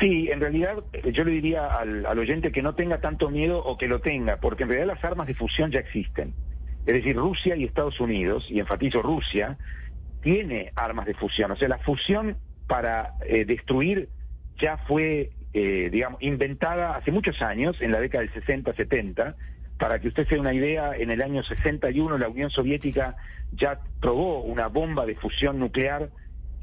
Sí, 0.00 0.28
en 0.30 0.40
realidad 0.40 0.82
eh, 0.92 1.12
yo 1.12 1.24
le 1.24 1.32
diría 1.32 1.66
al, 1.66 2.06
oyente 2.18 2.52
que 2.52 2.62
no 2.62 2.74
tenga 2.74 3.00
tanto 3.00 3.30
miedo 3.30 3.62
o 3.62 3.76
que 3.76 3.88
lo 3.88 4.00
tenga, 4.00 4.38
porque 4.38 4.62
en 4.64 4.70
realidad 4.70 4.94
las 4.94 5.04
armas 5.04 5.26
de 5.26 5.34
fusión 5.34 5.70
ya 5.70 5.80
existen. 5.80 6.34
Es 6.86 6.94
decir, 6.94 7.16
Rusia 7.16 7.56
y 7.56 7.64
Estados 7.64 8.00
Unidos, 8.00 8.46
y 8.48 8.58
enfatizo 8.58 9.02
Rusia, 9.02 9.58
tiene 10.22 10.72
armas 10.74 11.06
de 11.06 11.14
fusión. 11.14 11.50
O 11.50 11.56
sea, 11.56 11.68
la 11.68 11.78
fusión 11.78 12.36
para 12.66 13.14
eh, 13.26 13.44
destruir 13.44 14.08
ya 14.58 14.78
fue, 14.78 15.30
eh, 15.52 15.88
digamos, 15.92 16.22
inventada 16.22 16.96
hace 16.96 17.12
muchos 17.12 17.40
años, 17.42 17.80
en 17.80 17.92
la 17.92 18.00
década 18.00 18.24
del 18.24 18.32
60-70. 18.32 19.34
Para 19.78 19.98
que 20.00 20.08
usted 20.08 20.26
se 20.28 20.34
dé 20.34 20.40
una 20.40 20.54
idea, 20.54 20.92
en 20.96 21.10
el 21.10 21.22
año 21.22 21.42
61 21.42 22.18
la 22.18 22.28
Unión 22.28 22.50
Soviética 22.50 23.16
ya 23.52 23.80
probó 24.00 24.40
una 24.40 24.68
bomba 24.68 25.06
de 25.06 25.16
fusión 25.16 25.58
nuclear 25.58 26.10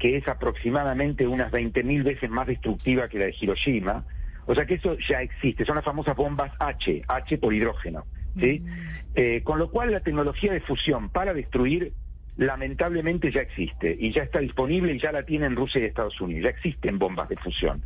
que 0.00 0.16
es 0.16 0.26
aproximadamente 0.26 1.28
unas 1.28 1.52
20.000 1.52 2.02
veces 2.02 2.30
más 2.30 2.48
destructiva 2.48 3.08
que 3.08 3.18
la 3.18 3.26
de 3.26 3.36
Hiroshima. 3.38 4.04
O 4.46 4.54
sea 4.54 4.64
que 4.64 4.74
eso 4.74 4.96
ya 4.98 5.20
existe, 5.20 5.64
son 5.64 5.76
las 5.76 5.84
famosas 5.84 6.16
bombas 6.16 6.50
H, 6.58 7.02
H 7.06 7.38
por 7.38 7.54
hidrógeno. 7.54 8.04
¿sí? 8.40 8.64
Eh, 9.14 9.42
con 9.44 9.58
lo 9.58 9.70
cual 9.70 9.92
la 9.92 10.00
tecnología 10.00 10.52
de 10.52 10.60
fusión 10.60 11.10
para 11.10 11.34
destruir 11.34 11.92
lamentablemente 12.36 13.30
ya 13.30 13.42
existe 13.42 13.94
y 13.98 14.12
ya 14.12 14.22
está 14.22 14.38
disponible 14.38 14.94
y 14.94 14.98
ya 14.98 15.12
la 15.12 15.24
tienen 15.24 15.54
Rusia 15.54 15.82
y 15.82 15.84
Estados 15.84 16.18
Unidos, 16.20 16.44
ya 16.44 16.50
existen 16.50 16.98
bombas 16.98 17.28
de 17.28 17.36
fusión. 17.36 17.82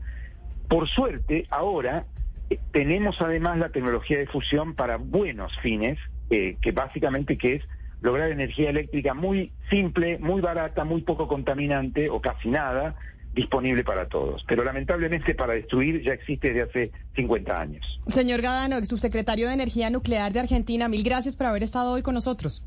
Por 0.69 0.89
suerte, 0.89 1.47
ahora 1.51 2.07
eh, 2.49 2.61
tenemos 2.71 3.21
además 3.21 3.59
la 3.59 3.71
tecnología 3.71 4.19
de 4.19 4.27
fusión 4.27 4.75
para 4.75 4.99
buenos 4.99 5.53
fines, 5.59 5.99
eh, 6.31 6.57
que 6.63 6.71
básicamente 6.71 7.37
que 7.37 7.55
es 7.55 7.65
lograr 8.05 8.31
energía 8.31 8.69
eléctrica 8.69 9.15
muy 9.15 9.51
simple, 9.71 10.19
muy 10.19 10.43
barata, 10.43 10.85
muy 10.85 11.01
poco 11.01 11.27
contaminante 11.27 12.11
o 12.11 12.21
casi 12.21 12.51
nada, 12.51 12.95
disponible 13.35 13.83
para 13.83 14.09
todos. 14.09 14.45
Pero 14.47 14.63
lamentablemente 14.63 15.35
para 15.35 15.55
destruir 15.55 16.03
ya 16.03 16.13
existe 16.13 16.53
desde 16.53 16.63
hace 16.63 16.93
50 17.17 17.59
años. 17.59 18.01
Señor 18.09 18.43
Gadano, 18.43 18.77
ex 18.77 18.89
subsecretario 18.89 19.49
de 19.49 19.55
Energía 19.55 19.89
Nuclear 19.89 20.35
de 20.35 20.41
Argentina, 20.41 20.87
mil 20.87 21.03
gracias 21.03 21.35
por 21.35 21.47
haber 21.47 21.63
estado 21.63 21.93
hoy 21.93 22.03
con 22.03 22.13
nosotros. 22.13 22.63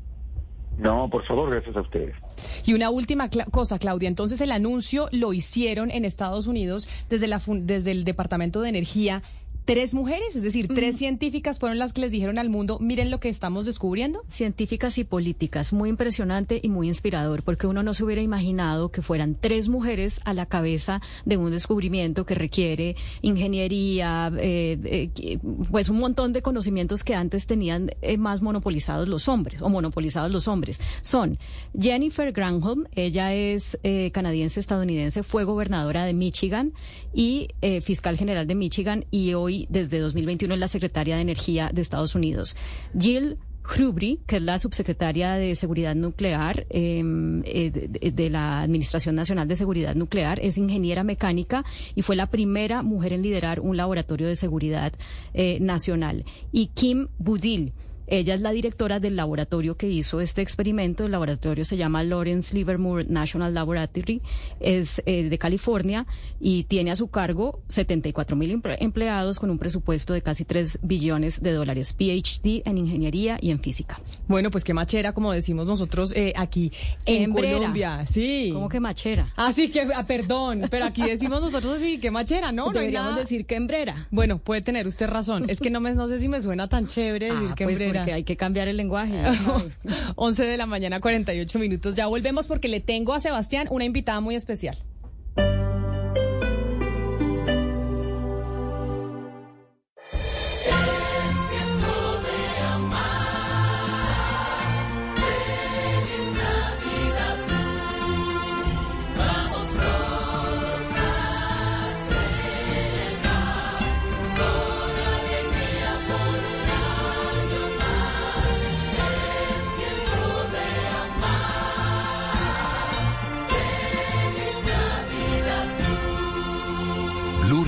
No, 0.76 1.08
por 1.08 1.24
favor, 1.24 1.50
gracias 1.50 1.76
a 1.76 1.82
ustedes. 1.82 2.14
Y 2.64 2.74
una 2.74 2.90
última 2.90 3.30
cosa, 3.50 3.78
Claudia. 3.78 4.08
Entonces, 4.08 4.40
el 4.40 4.52
anuncio 4.52 5.08
lo 5.10 5.32
hicieron 5.32 5.90
en 5.90 6.04
Estados 6.04 6.46
Unidos 6.46 6.88
desde, 7.08 7.26
la, 7.26 7.40
desde 7.46 7.90
el 7.90 8.04
Departamento 8.04 8.60
de 8.60 8.68
Energía 8.68 9.22
tres 9.68 9.92
mujeres, 9.92 10.34
es 10.34 10.42
decir, 10.42 10.66
tres 10.66 10.96
científicas 10.96 11.58
fueron 11.58 11.78
las 11.78 11.92
que 11.92 12.00
les 12.00 12.10
dijeron 12.10 12.38
al 12.38 12.48
mundo, 12.48 12.78
miren 12.80 13.10
lo 13.10 13.20
que 13.20 13.28
estamos 13.28 13.66
descubriendo. 13.66 14.22
Científicas 14.26 14.96
y 14.96 15.04
políticas, 15.04 15.74
muy 15.74 15.90
impresionante 15.90 16.58
y 16.62 16.70
muy 16.70 16.88
inspirador, 16.88 17.42
porque 17.42 17.66
uno 17.66 17.82
no 17.82 17.92
se 17.92 18.02
hubiera 18.02 18.22
imaginado 18.22 18.90
que 18.90 19.02
fueran 19.02 19.36
tres 19.38 19.68
mujeres 19.68 20.22
a 20.24 20.32
la 20.32 20.46
cabeza 20.46 21.02
de 21.26 21.36
un 21.36 21.50
descubrimiento 21.50 22.24
que 22.24 22.34
requiere 22.34 22.96
ingeniería, 23.20 24.32
eh, 24.38 25.10
eh, 25.14 25.38
pues 25.70 25.90
un 25.90 25.98
montón 25.98 26.32
de 26.32 26.40
conocimientos 26.40 27.04
que 27.04 27.14
antes 27.14 27.46
tenían 27.46 27.90
eh, 28.00 28.16
más 28.16 28.40
monopolizados 28.40 29.06
los 29.06 29.28
hombres, 29.28 29.60
o 29.60 29.68
monopolizados 29.68 30.32
los 30.32 30.48
hombres. 30.48 30.80
Son 31.02 31.38
Jennifer 31.78 32.32
Granholm, 32.32 32.86
ella 32.94 33.34
es 33.34 33.78
canadiense-estadounidense, 33.82 35.22
fue 35.22 35.44
gobernadora 35.44 36.06
de 36.06 36.14
Michigan 36.14 36.72
y 37.12 37.48
fiscal 37.82 38.16
general 38.16 38.46
de 38.46 38.54
Michigan 38.54 39.04
y 39.10 39.34
hoy 39.34 39.57
desde 39.68 39.98
2021 39.98 40.54
es 40.54 40.60
la 40.60 40.68
secretaria 40.68 41.16
de 41.16 41.22
Energía 41.22 41.70
de 41.72 41.82
Estados 41.82 42.14
Unidos. 42.14 42.56
Jill 42.98 43.38
Hrubry, 43.68 44.20
que 44.26 44.36
es 44.36 44.42
la 44.42 44.58
subsecretaria 44.58 45.34
de 45.34 45.54
Seguridad 45.54 45.94
Nuclear 45.94 46.66
em, 46.70 47.42
eh, 47.44 47.70
de, 47.70 48.30
la 48.30 48.60
Administración 48.60 49.14
Nacional 49.14 49.46
de 49.46 49.56
Seguridad 49.56 49.94
Nuclear, 49.94 50.40
es 50.40 50.56
ingeniera 50.56 51.04
mecánica 51.04 51.64
y 51.94 52.02
fue 52.02 52.16
la 52.16 52.26
primera 52.26 52.82
mujer 52.82 53.12
en 53.12 53.22
liderar 53.22 53.60
un 53.60 53.76
laboratorio 53.76 54.26
de 54.26 54.36
seguridad 54.36 54.92
eh, 55.34 55.58
nacional. 55.60 56.24
Y 56.50 56.68
Kim 56.68 57.08
Budil, 57.18 57.72
ella 58.08 58.34
es 58.34 58.40
la 58.40 58.50
directora 58.50 59.00
del 59.00 59.16
laboratorio 59.16 59.76
que 59.76 59.88
hizo 59.88 60.20
este 60.20 60.42
experimento. 60.42 61.04
El 61.04 61.12
laboratorio 61.12 61.64
se 61.64 61.76
llama 61.76 62.02
Lawrence 62.02 62.56
Livermore 62.56 63.04
National 63.04 63.54
Laboratory, 63.54 64.22
es 64.60 65.02
eh, 65.06 65.28
de 65.28 65.38
California 65.38 66.06
y 66.40 66.64
tiene 66.64 66.90
a 66.90 66.96
su 66.96 67.08
cargo 67.08 67.60
74 67.68 68.36
mil 68.36 68.60
empleados 68.78 69.38
con 69.38 69.50
un 69.50 69.58
presupuesto 69.58 70.14
de 70.14 70.22
casi 70.22 70.44
3 70.44 70.80
billones 70.82 71.42
de 71.42 71.52
dólares. 71.52 71.92
PhD 71.92 72.62
en 72.64 72.78
ingeniería 72.78 73.38
y 73.40 73.50
en 73.50 73.60
física. 73.60 74.00
Bueno, 74.26 74.50
pues 74.50 74.64
qué 74.64 74.74
machera, 74.74 75.12
como 75.12 75.32
decimos 75.32 75.66
nosotros 75.66 76.12
eh, 76.16 76.32
aquí 76.36 76.72
en 77.04 77.32
Colombia. 77.32 78.06
Sí. 78.06 78.50
¿Cómo 78.52 78.68
que 78.68 78.80
machera? 78.80 79.32
Ah, 79.36 79.52
sí, 79.52 79.68
que, 79.68 79.82
ah, 79.94 80.06
perdón, 80.06 80.64
pero 80.70 80.86
aquí 80.86 81.02
decimos 81.02 81.40
nosotros 81.40 81.78
así, 81.78 81.98
que 81.98 82.10
machera, 82.10 82.52
¿no? 82.52 82.70
Deberíamos 82.70 83.16
decir 83.16 83.44
que 83.44 83.56
hembrera. 83.56 84.06
Bueno, 84.10 84.38
puede 84.38 84.62
tener 84.62 84.86
usted 84.86 85.08
razón. 85.08 85.46
Es 85.48 85.60
que 85.60 85.70
no, 85.70 85.80
me, 85.80 85.92
no 85.92 86.08
sé 86.08 86.18
si 86.18 86.28
me 86.28 86.40
suena 86.40 86.68
tan 86.68 86.86
chévere 86.86 87.26
decir 87.32 87.48
ah, 87.50 87.54
que 87.54 87.64
pues 87.64 87.78
que 88.04 88.12
hay 88.12 88.24
que 88.24 88.36
cambiar 88.36 88.68
el 88.68 88.76
lenguaje. 88.76 89.22
11 90.16 90.44
de 90.46 90.56
la 90.56 90.66
mañana, 90.66 91.00
48 91.00 91.58
minutos. 91.58 91.94
Ya 91.94 92.06
volvemos 92.06 92.46
porque 92.46 92.68
le 92.68 92.80
tengo 92.80 93.14
a 93.14 93.20
Sebastián 93.20 93.66
una 93.70 93.84
invitada 93.84 94.20
muy 94.20 94.34
especial. 94.34 94.78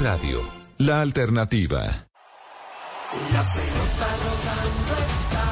Radio, 0.00 0.40
la 0.78 1.02
alternativa. 1.02 1.82
La 1.82 3.42
pelota 3.42 4.06
rodando 4.24 4.94
está. 5.06 5.44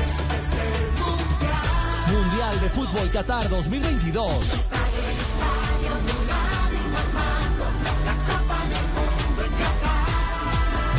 Este 0.00 0.36
es 0.36 0.48
el 0.62 0.86
mundial. 1.02 2.12
Mundial 2.12 2.60
de 2.60 2.68
Fútbol 2.68 3.10
Qatar 3.10 3.48
2022. 3.48 4.68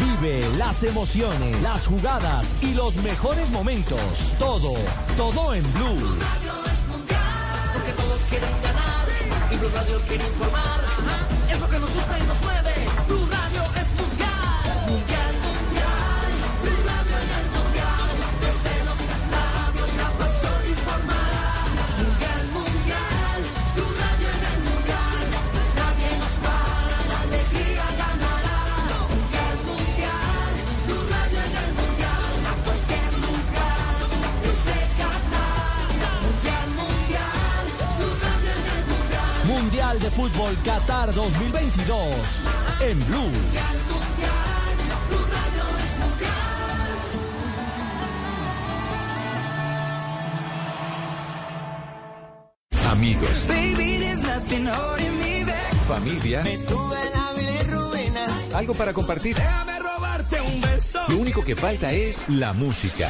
Vive 0.02 0.58
las 0.58 0.84
emociones, 0.84 1.62
las 1.62 1.88
jugadas 1.88 2.54
y 2.64 2.74
los 2.74 2.96
mejores 2.98 3.50
momentos. 3.52 4.36
Todo, 4.40 4.74
todo 5.16 5.54
en 5.54 5.64
Blue. 5.74 5.96
Blue 5.96 6.20
Radio 6.20 6.66
es 6.66 6.86
mundial. 6.88 7.22
Porque 7.72 7.94
todos 7.94 8.22
quieren 8.30 8.62
ganar. 8.62 9.06
Y 9.54 9.56
Blue 9.56 9.70
Radio 9.74 10.02
quiere 10.02 10.26
informar. 10.28 10.82
Ajá 10.84 11.25
de 40.06 40.12
Fútbol 40.12 40.56
Qatar 40.64 41.12
2022 41.16 42.46
en 42.80 43.08
Blue. 43.08 43.32
Amigos. 52.88 53.50
Familia. 55.88 56.44
Algo 58.54 58.76
para 58.76 58.94
compartir. 58.94 59.36
Lo 61.08 61.18
único 61.18 61.44
que 61.44 61.56
falta 61.56 61.92
es 61.92 62.30
la 62.30 62.54
música. 62.54 63.10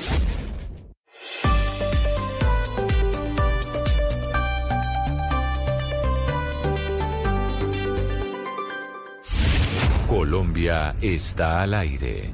Colombia 10.31 10.95
está 11.01 11.61
al 11.61 11.73
aire. 11.73 12.33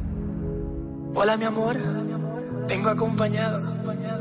Hola 1.15 1.35
mi 1.35 1.45
amor, 1.45 1.79
vengo 2.67 2.89
acompañado 2.91 3.73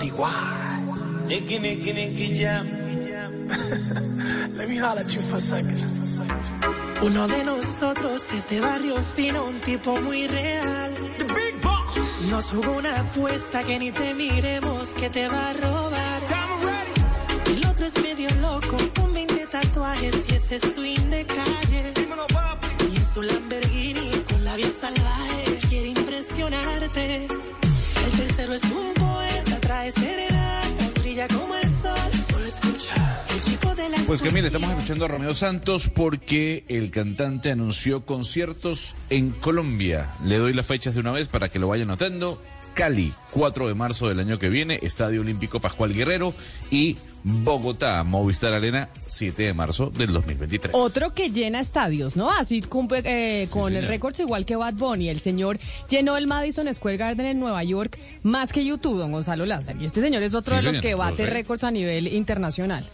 igual. 0.02 1.26
Nicky, 1.28 1.58
Nicky, 1.58 1.92
Nicky 1.92 2.34
Jam. 2.34 2.66
Let 4.56 4.66
me 4.66 4.78
holler 4.78 5.02
at 5.02 5.14
you 5.14 5.20
for 5.20 5.36
a 5.36 5.40
second. 5.40 5.78
Uno 7.02 7.28
de 7.28 7.44
nosotros 7.44 8.22
es 8.32 8.48
de 8.48 8.60
barrio 8.60 8.96
fino, 9.14 9.44
un 9.44 9.60
tipo 9.60 10.00
muy 10.00 10.26
real. 10.26 10.94
The 11.18 11.24
Big 11.24 11.60
Boss. 11.60 12.28
Nos 12.30 12.52
jugó 12.52 12.78
una 12.78 13.00
apuesta 13.00 13.62
que 13.62 13.78
ni 13.78 13.92
te 13.92 14.14
miremos 14.14 14.88
que 14.92 15.10
te 15.10 15.28
va 15.28 15.50
a 15.50 15.52
robar. 15.52 16.22
ready. 16.64 17.58
El 17.58 17.66
otro 17.66 17.84
es 17.84 18.02
medio 18.02 18.30
loco, 18.40 18.78
con 18.98 19.12
20 19.12 19.46
tatuajes 19.48 20.30
y 20.30 20.34
ese 20.34 20.60
swing 20.60 21.10
de 21.10 21.26
calle. 21.26 21.92
Dímelo, 21.94 22.26
su 23.16 23.22
Lamborghini 23.22 24.10
con 24.30 24.44
la 24.44 24.56
vida 24.56 24.68
salvaje 24.78 25.58
quiere 25.70 25.88
impresionarte. 25.88 27.24
El 27.24 28.12
tercero 28.18 28.52
es 28.52 28.62
un 28.64 28.92
poeta, 28.92 29.58
trae 29.58 29.90
serenatas, 29.90 30.94
brilla 31.00 31.26
como 31.28 31.56
el 31.56 31.66
sol. 31.66 32.10
Solo 32.30 32.46
escucha. 32.46 33.24
El 33.30 33.40
chico 33.40 33.74
de 33.74 33.88
la 33.88 33.96
Pues 34.06 34.20
estamos 34.20 34.70
escuchando 34.70 35.06
a 35.06 35.08
Romeo 35.08 35.32
Santos 35.32 35.88
porque 35.88 36.64
el 36.68 36.90
cantante 36.90 37.50
anunció 37.50 38.04
conciertos 38.04 38.94
en 39.08 39.30
Colombia. 39.30 40.12
Le 40.22 40.36
doy 40.36 40.52
las 40.52 40.66
fechas 40.66 40.92
de 40.92 41.00
una 41.00 41.12
vez 41.12 41.28
para 41.28 41.48
que 41.48 41.58
lo 41.58 41.68
vayan 41.68 41.88
notando. 41.88 42.42
Cali, 42.76 43.10
4 43.30 43.68
de 43.68 43.74
marzo 43.74 44.06
del 44.06 44.20
año 44.20 44.38
que 44.38 44.50
viene, 44.50 44.78
Estadio 44.82 45.22
Olímpico 45.22 45.60
Pascual 45.60 45.94
Guerrero 45.94 46.34
y 46.70 46.98
Bogotá, 47.24 48.04
Movistar 48.04 48.52
Arena, 48.52 48.90
7 49.06 49.44
de 49.44 49.54
marzo 49.54 49.88
del 49.88 50.12
2023. 50.12 50.74
Otro 50.74 51.14
que 51.14 51.30
llena 51.30 51.60
estadios, 51.60 52.16
¿no? 52.16 52.30
Así 52.30 52.60
cumple 52.60 53.00
eh, 53.06 53.48
con 53.48 53.74
el 53.74 53.88
récords 53.88 54.20
igual 54.20 54.44
que 54.44 54.56
Bad 54.56 54.74
Bunny. 54.74 55.08
El 55.08 55.20
señor 55.20 55.58
llenó 55.88 56.18
el 56.18 56.26
Madison 56.26 56.72
Square 56.72 56.98
Garden 56.98 57.24
en 57.24 57.40
Nueva 57.40 57.64
York 57.64 57.98
más 58.24 58.52
que 58.52 58.62
YouTube, 58.62 58.98
don 58.98 59.10
Gonzalo 59.10 59.46
Lázaro. 59.46 59.80
Y 59.80 59.86
este 59.86 60.02
señor 60.02 60.22
es 60.22 60.34
otro 60.34 60.56
de 60.56 60.62
los 60.62 60.78
que 60.82 60.94
bate 60.94 61.24
récords 61.24 61.64
a 61.64 61.70
nivel 61.70 62.08
internacional. 62.08 62.84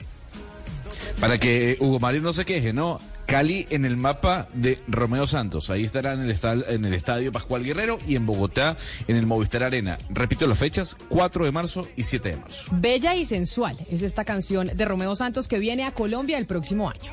Para 1.19 1.39
que 1.39 1.77
Hugo 1.81 1.99
Mario 1.99 2.23
no 2.23 2.33
se 2.33 2.45
queje, 2.45 2.73
¿no? 2.73 3.01
Cali 3.33 3.67
en 3.71 3.87
el 3.87 3.97
mapa 3.97 4.47
de 4.53 4.79
Romeo 4.89 5.27
Santos. 5.27 5.71
Ahí 5.71 5.85
estará 5.85 6.13
en 6.13 6.21
el, 6.21 6.93
estadio 6.93 7.33
Pascual 7.33 7.65
Guerrero 7.65 7.99
y 8.07 8.15
en 8.17 8.27
Bogotá 8.27 8.77
en 9.09 9.17
el 9.17 9.25
Movistar 9.25 9.63
Arena. 9.63 9.99
Repito 10.11 10.47
las 10.47 10.59
fechas, 10.59 10.99
4 11.09 11.47
de 11.47 11.51
marzo 11.51 11.89
y 11.97 12.03
7 12.03 12.29
de 12.29 12.37
marzo. 12.37 12.71
Bella 12.73 13.15
y 13.15 13.25
sensual 13.25 13.79
es 13.91 14.03
esta 14.03 14.27
canción 14.27 14.67
de 14.75 14.85
Romeo 14.85 15.17
Santos 15.17 15.49
que 15.49 15.59
viene 15.59 15.85
a 15.85 15.93
Colombia 15.93 16.37
el 16.37 16.45
próximo 16.45 16.91
año. 16.91 17.11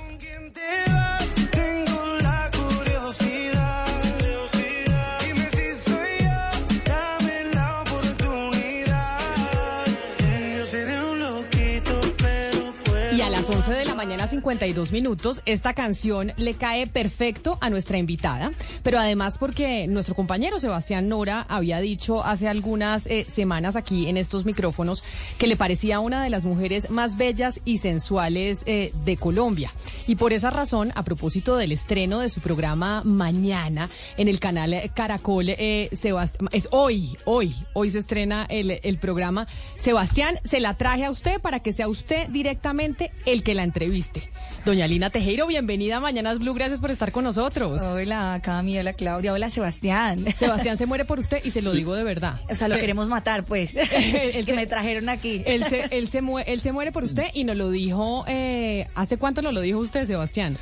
Mañana, 14.00 14.30
52 14.30 14.94
minutos, 14.94 15.42
esta 15.46 15.74
canción 15.74 16.32
le 16.38 16.54
cae 16.54 16.88
perfecto 16.88 17.58
a 17.60 17.70
nuestra 17.70 17.98
invitada, 17.98 18.50
pero 18.82 18.98
además 18.98 19.38
porque 19.38 19.88
nuestro 19.88 20.16
compañero 20.16 20.58
Sebastián 20.58 21.10
Nora 21.10 21.46
había 21.50 21.82
dicho 21.82 22.24
hace 22.24 22.48
algunas 22.48 23.08
eh, 23.08 23.26
semanas 23.30 23.76
aquí 23.76 24.08
en 24.08 24.16
estos 24.16 24.46
micrófonos 24.46 25.04
que 25.38 25.48
le 25.48 25.58
parecía 25.58 26.00
una 26.00 26.24
de 26.24 26.30
las 26.30 26.46
mujeres 26.46 26.90
más 26.92 27.18
bellas 27.18 27.60
y 27.66 27.80
sensuales 27.80 28.64
eh, 28.68 28.94
de 29.04 29.18
Colombia. 29.18 29.70
Y 30.08 30.16
por 30.16 30.32
esa 30.32 30.50
razón, 30.50 30.94
a 30.96 31.04
propósito 31.04 31.58
del 31.58 31.74
estreno 31.74 32.20
de 32.20 32.30
su 32.30 32.40
programa 32.40 33.02
mañana 33.04 33.90
en 34.16 34.30
el 34.30 34.40
canal 34.40 34.74
Caracol, 34.94 35.50
eh, 35.50 35.90
Sebastián, 35.92 36.48
es 36.54 36.70
hoy, 36.72 37.18
hoy, 37.26 37.54
hoy 37.74 37.92
se 37.92 38.00
estrena 38.00 38.46
el, 38.48 38.80
el 38.82 38.98
programa. 38.98 39.46
Sebastián, 39.78 40.40
se 40.46 40.62
la 40.62 40.78
traje 40.78 41.04
a 41.04 41.12
usted 41.12 41.42
para 41.42 41.60
que 41.60 41.74
sea 41.74 41.90
usted 41.90 42.30
directamente 42.30 43.12
el 43.26 43.44
que 43.44 43.56
la 43.56 43.64
entreviste. 43.90 44.24
Doña 44.66 44.88
Lina 44.88 45.10
Tejero, 45.10 45.48
bienvenida 45.48 45.98
a 45.98 46.00
Mañanas 46.00 46.38
Blue, 46.38 46.54
gracias 46.54 46.80
por 46.80 46.92
estar 46.92 47.12
con 47.12 47.24
nosotros. 47.24 47.82
Hola, 47.82 48.40
Cami, 48.44 48.78
hola, 48.78 48.94
Claudia, 48.94 49.34
hola, 49.34 49.50
Sebastián. 49.50 50.26
Sebastián 50.38 50.78
se 50.78 50.86
muere 50.86 51.06
por 51.06 51.18
usted 51.18 51.42
y 51.44 51.52
se 51.52 51.62
lo 51.62 51.72
digo 51.72 51.96
de 51.96 52.04
verdad. 52.04 52.40
O 52.50 52.56
sea, 52.56 52.68
lo 52.68 52.78
queremos 52.78 53.08
matar, 53.08 53.46
pues, 53.46 53.74
el, 53.76 54.46
que 54.46 54.54
me 54.54 54.68
trajeron 54.68 55.10
aquí. 55.10 55.42
Él 55.46 55.66
se, 55.66 55.86
él, 55.92 56.08
se 56.08 56.22
él 56.46 56.62
se 56.62 56.72
muere 56.72 56.92
por 56.92 57.04
usted 57.04 57.28
y 57.34 57.46
nos 57.46 57.56
lo 57.56 57.72
dijo, 57.72 58.26
eh, 58.28 58.86
¿hace 58.96 59.18
cuánto 59.18 59.42
nos 59.42 59.54
lo 59.54 59.62
dijo 59.62 59.80
usted, 59.80 60.06
Sebastián? 60.06 60.58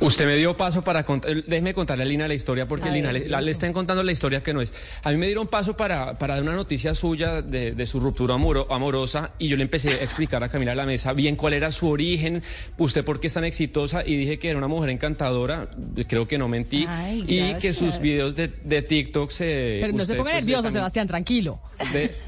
Usted 0.00 0.26
me 0.26 0.36
dio 0.36 0.56
paso 0.56 0.82
para 0.82 1.04
contar, 1.04 1.44
déjeme 1.44 1.74
contarle 1.74 2.04
a 2.04 2.06
Lina 2.06 2.28
la 2.28 2.34
historia 2.34 2.66
porque 2.66 2.88
Lina 2.88 3.12
le, 3.12 3.28
le, 3.28 3.50
están 3.50 3.72
contando 3.72 4.04
la 4.04 4.12
historia 4.12 4.44
que 4.44 4.54
no 4.54 4.60
es. 4.60 4.72
A 5.02 5.10
mí 5.10 5.16
me 5.16 5.26
dieron 5.26 5.48
paso 5.48 5.76
para, 5.76 6.18
para 6.18 6.34
dar 6.34 6.44
una 6.44 6.54
noticia 6.54 6.94
suya 6.94 7.42
de, 7.42 7.86
su 7.86 7.98
ruptura 7.98 8.34
amorosa 8.34 9.32
y 9.38 9.48
yo 9.48 9.56
le 9.56 9.64
empecé 9.64 9.90
a 9.90 9.94
explicar 9.96 10.44
a 10.44 10.48
Camila 10.48 10.72
a 10.72 10.74
la 10.76 10.86
mesa 10.86 11.14
bien 11.14 11.34
cuál 11.34 11.54
era 11.54 11.72
su 11.72 11.88
origen, 11.88 12.44
usted 12.76 13.04
por 13.04 13.18
qué 13.18 13.26
es 13.26 13.34
tan 13.34 13.44
exitosa 13.44 14.06
y 14.06 14.16
dije 14.16 14.38
que 14.38 14.50
era 14.50 14.58
una 14.58 14.68
mujer 14.68 14.90
encantadora, 14.90 15.68
creo 16.06 16.28
que 16.28 16.38
no 16.38 16.46
mentí, 16.48 16.86
y 17.26 17.54
que 17.54 17.74
sus 17.74 17.98
videos 17.98 18.36
de, 18.36 18.48
de 18.48 18.82
TikTok 18.82 19.30
se... 19.30 19.78
Pero 19.80 19.92
no 19.94 20.04
se 20.04 20.14
ponga 20.14 20.30
pues, 20.30 20.44
nervioso, 20.44 20.70
Sebastián, 20.70 21.08
tranquilo. 21.08 21.60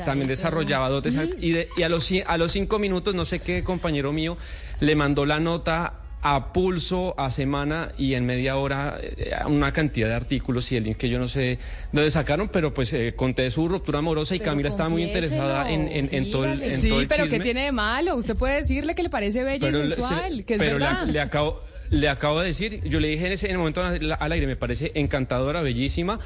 también 0.04 0.26
desarrollaba 0.26 0.88
dotes 0.88 1.16
y, 1.40 1.54
y 1.76 1.82
a, 1.82 1.88
los, 1.88 2.10
a 2.26 2.36
los 2.36 2.50
cinco 2.50 2.80
minutos 2.80 3.14
no 3.14 3.24
sé 3.24 3.38
qué 3.38 3.62
compañero 3.62 4.12
mío 4.12 4.36
le 4.80 4.96
mandó 4.96 5.24
la 5.26 5.38
nota 5.38 5.99
a 6.22 6.52
pulso, 6.52 7.14
a 7.18 7.30
semana 7.30 7.92
y 7.96 8.14
en 8.14 8.26
media 8.26 8.56
hora 8.56 8.98
eh, 9.00 9.32
una 9.46 9.72
cantidad 9.72 10.08
de 10.08 10.14
artículos 10.14 10.70
y 10.70 10.76
el 10.76 10.84
link 10.84 10.98
que 10.98 11.08
yo 11.08 11.18
no 11.18 11.28
sé 11.28 11.58
dónde 11.92 12.10
sacaron, 12.10 12.48
pero 12.48 12.74
pues 12.74 12.92
eh, 12.92 13.14
conté 13.16 13.50
su 13.50 13.68
ruptura 13.68 14.00
amorosa 14.00 14.34
y 14.34 14.40
Camila 14.40 14.68
estaba 14.68 14.88
muy 14.88 15.02
interesada 15.02 15.70
en, 15.70 15.88
en, 16.12 16.30
todo 16.30 16.44
el 16.44 16.62
en 16.62 16.78
Sí, 16.78 16.88
todo 16.90 17.00
el 17.00 17.08
pero 17.08 17.28
¿qué 17.28 17.40
tiene 17.40 17.64
de 17.64 17.72
malo? 17.72 18.16
Usted 18.16 18.36
puede 18.36 18.56
decirle 18.56 18.94
que 18.94 19.02
le 19.02 19.10
parece 19.10 19.42
bella 19.42 19.68
y 19.68 19.72
sensual, 19.72 20.44
que 20.44 20.54
es 20.54 20.58
pero 20.58 20.78
verdad. 20.78 21.06
Le, 21.06 21.12
le, 21.12 21.20
acabo, 21.20 21.62
le 21.88 22.08
acabo 22.08 22.40
de 22.40 22.48
decir, 22.48 22.80
yo 22.84 23.00
le 23.00 23.08
dije 23.08 23.26
en 23.26 23.32
ese 23.32 23.46
en 23.46 23.52
el 23.52 23.58
momento 23.58 23.82
al 23.82 24.32
aire, 24.32 24.46
me 24.46 24.56
parece 24.56 24.92
encantadora, 24.94 25.62
bellísima 25.62 26.20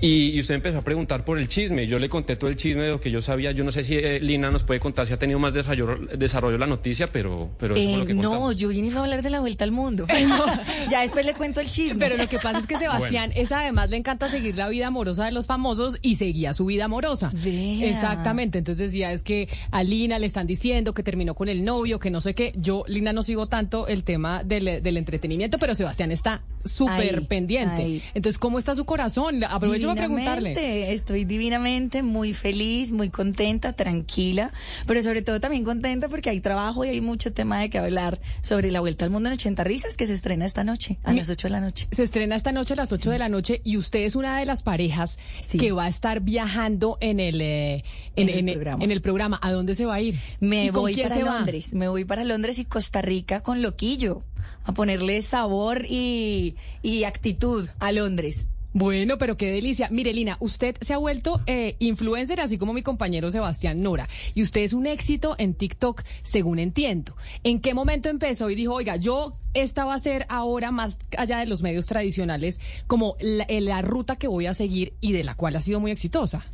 y, 0.00 0.38
usted 0.38 0.54
empezó 0.54 0.78
a 0.78 0.82
preguntar 0.82 1.24
por 1.24 1.38
el 1.38 1.48
chisme. 1.48 1.86
Yo 1.86 1.98
le 1.98 2.08
conté 2.08 2.36
todo 2.36 2.50
el 2.50 2.56
chisme 2.56 2.82
de 2.82 2.90
lo 2.90 3.00
que 3.00 3.10
yo 3.10 3.22
sabía. 3.22 3.52
Yo 3.52 3.64
no 3.64 3.72
sé 3.72 3.82
si 3.82 3.94
eh, 3.94 4.20
Lina 4.20 4.50
nos 4.50 4.62
puede 4.62 4.78
contar 4.78 5.06
si 5.06 5.14
ha 5.14 5.18
tenido 5.18 5.38
más 5.38 5.54
desarrollo, 5.54 5.96
desarrollo 6.16 6.58
la 6.58 6.66
noticia, 6.66 7.10
pero, 7.10 7.50
pero 7.58 7.74
eh, 7.76 8.04
No, 8.14 8.52
yo 8.52 8.68
vine 8.68 8.94
a 8.94 9.00
hablar 9.00 9.22
de 9.22 9.30
la 9.30 9.40
vuelta 9.40 9.64
al 9.64 9.72
mundo. 9.72 10.06
ya 10.90 11.00
después 11.00 11.24
le 11.24 11.34
cuento 11.34 11.60
el 11.60 11.70
chisme. 11.70 11.98
Pero 11.98 12.16
lo 12.16 12.28
que 12.28 12.38
pasa 12.38 12.58
es 12.58 12.66
que 12.66 12.78
Sebastián 12.78 13.32
es 13.34 13.52
además 13.52 13.90
le 13.90 13.96
encanta 13.96 14.28
seguir 14.28 14.56
la 14.56 14.68
vida 14.68 14.88
amorosa 14.88 15.24
de 15.24 15.32
los 15.32 15.46
famosos 15.46 15.98
y 16.02 16.16
seguía 16.16 16.52
su 16.52 16.66
vida 16.66 16.84
amorosa. 16.84 17.32
Exactamente. 17.44 18.58
Entonces 18.58 18.90
decía 18.90 19.12
es 19.12 19.22
que 19.22 19.48
a 19.70 19.82
Lina 19.82 20.18
le 20.18 20.26
están 20.26 20.46
diciendo 20.46 20.92
que 20.92 21.02
terminó 21.02 21.34
con 21.34 21.48
el 21.48 21.64
novio, 21.64 21.98
que 21.98 22.10
no 22.10 22.20
sé 22.20 22.34
qué. 22.34 22.52
Yo, 22.56 22.84
Lina, 22.86 23.12
no 23.12 23.22
sigo 23.22 23.46
tanto 23.46 23.86
el 23.88 24.04
tema 24.04 24.44
del, 24.44 24.82
del 24.82 24.96
entretenimiento, 24.96 25.58
pero 25.58 25.74
Sebastián 25.74 26.12
está 26.12 26.42
súper 26.66 27.26
pendiente. 27.26 28.02
Entonces, 28.14 28.38
¿cómo 28.38 28.58
está 28.58 28.74
su 28.74 28.84
corazón? 28.84 29.42
Aprovecho 29.44 29.85
para 29.86 30.06
preguntarle. 30.06 30.92
Estoy 30.92 31.24
divinamente, 31.24 32.02
muy 32.02 32.34
feliz, 32.34 32.92
muy 32.92 33.10
contenta, 33.10 33.72
tranquila, 33.72 34.52
pero 34.86 35.02
sobre 35.02 35.22
todo 35.22 35.40
también 35.40 35.64
contenta 35.64 36.08
porque 36.08 36.30
hay 36.30 36.40
trabajo 36.40 36.84
y 36.84 36.88
hay 36.88 37.00
mucho 37.00 37.32
tema 37.32 37.60
de 37.60 37.70
que 37.70 37.78
hablar 37.78 38.20
sobre 38.40 38.70
la 38.70 38.80
vuelta 38.80 39.04
al 39.04 39.10
mundo 39.10 39.28
en 39.28 39.34
80 39.34 39.64
risas 39.64 39.96
que 39.96 40.06
se 40.06 40.14
estrena 40.14 40.44
esta 40.44 40.64
noche, 40.64 40.98
a 41.02 41.12
las 41.12 41.28
8 41.28 41.48
de 41.48 41.52
la 41.52 41.60
noche. 41.60 41.88
Se 41.92 42.02
estrena 42.02 42.36
esta 42.36 42.52
noche 42.52 42.74
a 42.74 42.76
las 42.76 42.92
8 42.92 43.10
de 43.10 43.18
la 43.18 43.28
noche 43.28 43.60
y 43.64 43.76
usted 43.76 44.00
es 44.00 44.16
una 44.16 44.38
de 44.38 44.46
las 44.46 44.62
parejas 44.62 45.18
que 45.50 45.72
va 45.72 45.84
a 45.84 45.88
estar 45.88 46.20
viajando 46.20 46.98
en 47.00 47.20
el, 47.20 47.40
eh, 47.40 47.84
en, 48.16 48.28
el 48.28 48.52
programa. 48.52 48.84
en, 48.84 48.90
el 48.90 49.00
programa. 49.00 49.38
¿A 49.42 49.52
dónde 49.52 49.74
se 49.74 49.86
va 49.86 49.94
a 49.94 50.00
ir? 50.00 50.18
Me 50.40 50.70
voy 50.70 50.96
para 50.96 51.18
Londres. 51.18 51.74
Me 51.74 51.88
voy 51.88 52.04
para 52.04 52.24
Londres 52.24 52.58
y 52.58 52.64
Costa 52.64 53.02
Rica 53.02 53.42
con 53.42 53.62
Loquillo 53.62 54.22
a 54.64 54.72
ponerle 54.72 55.22
sabor 55.22 55.84
y, 55.88 56.56
y 56.82 57.04
actitud 57.04 57.68
a 57.78 57.92
Londres. 57.92 58.48
Bueno, 58.78 59.16
pero 59.16 59.38
qué 59.38 59.50
delicia. 59.50 59.88
Mire, 59.90 60.12
Lina, 60.12 60.36
usted 60.38 60.76
se 60.82 60.92
ha 60.92 60.98
vuelto 60.98 61.40
eh, 61.46 61.76
influencer, 61.78 62.42
así 62.42 62.58
como 62.58 62.74
mi 62.74 62.82
compañero 62.82 63.30
Sebastián 63.30 63.80
Nora, 63.80 64.06
y 64.34 64.42
usted 64.42 64.60
es 64.60 64.74
un 64.74 64.86
éxito 64.86 65.34
en 65.38 65.54
TikTok, 65.54 66.02
según 66.22 66.58
entiendo. 66.58 67.16
¿En 67.42 67.60
qué 67.60 67.72
momento 67.72 68.10
empezó 68.10 68.50
y 68.50 68.54
dijo, 68.54 68.74
oiga, 68.74 68.96
yo 68.96 69.32
esta 69.54 69.86
va 69.86 69.94
a 69.94 69.98
ser 69.98 70.26
ahora 70.28 70.72
más 70.72 70.98
allá 71.16 71.38
de 71.38 71.46
los 71.46 71.62
medios 71.62 71.86
tradicionales, 71.86 72.60
como 72.86 73.16
la, 73.18 73.46
la, 73.48 73.80
ruta 73.80 74.16
que 74.16 74.28
voy 74.28 74.44
a 74.44 74.52
seguir 74.52 74.92
y 75.00 75.12
de 75.12 75.24
la 75.24 75.34
cual 75.34 75.56
ha 75.56 75.62
sido 75.62 75.80
muy 75.80 75.90
exitosa. 75.90 76.44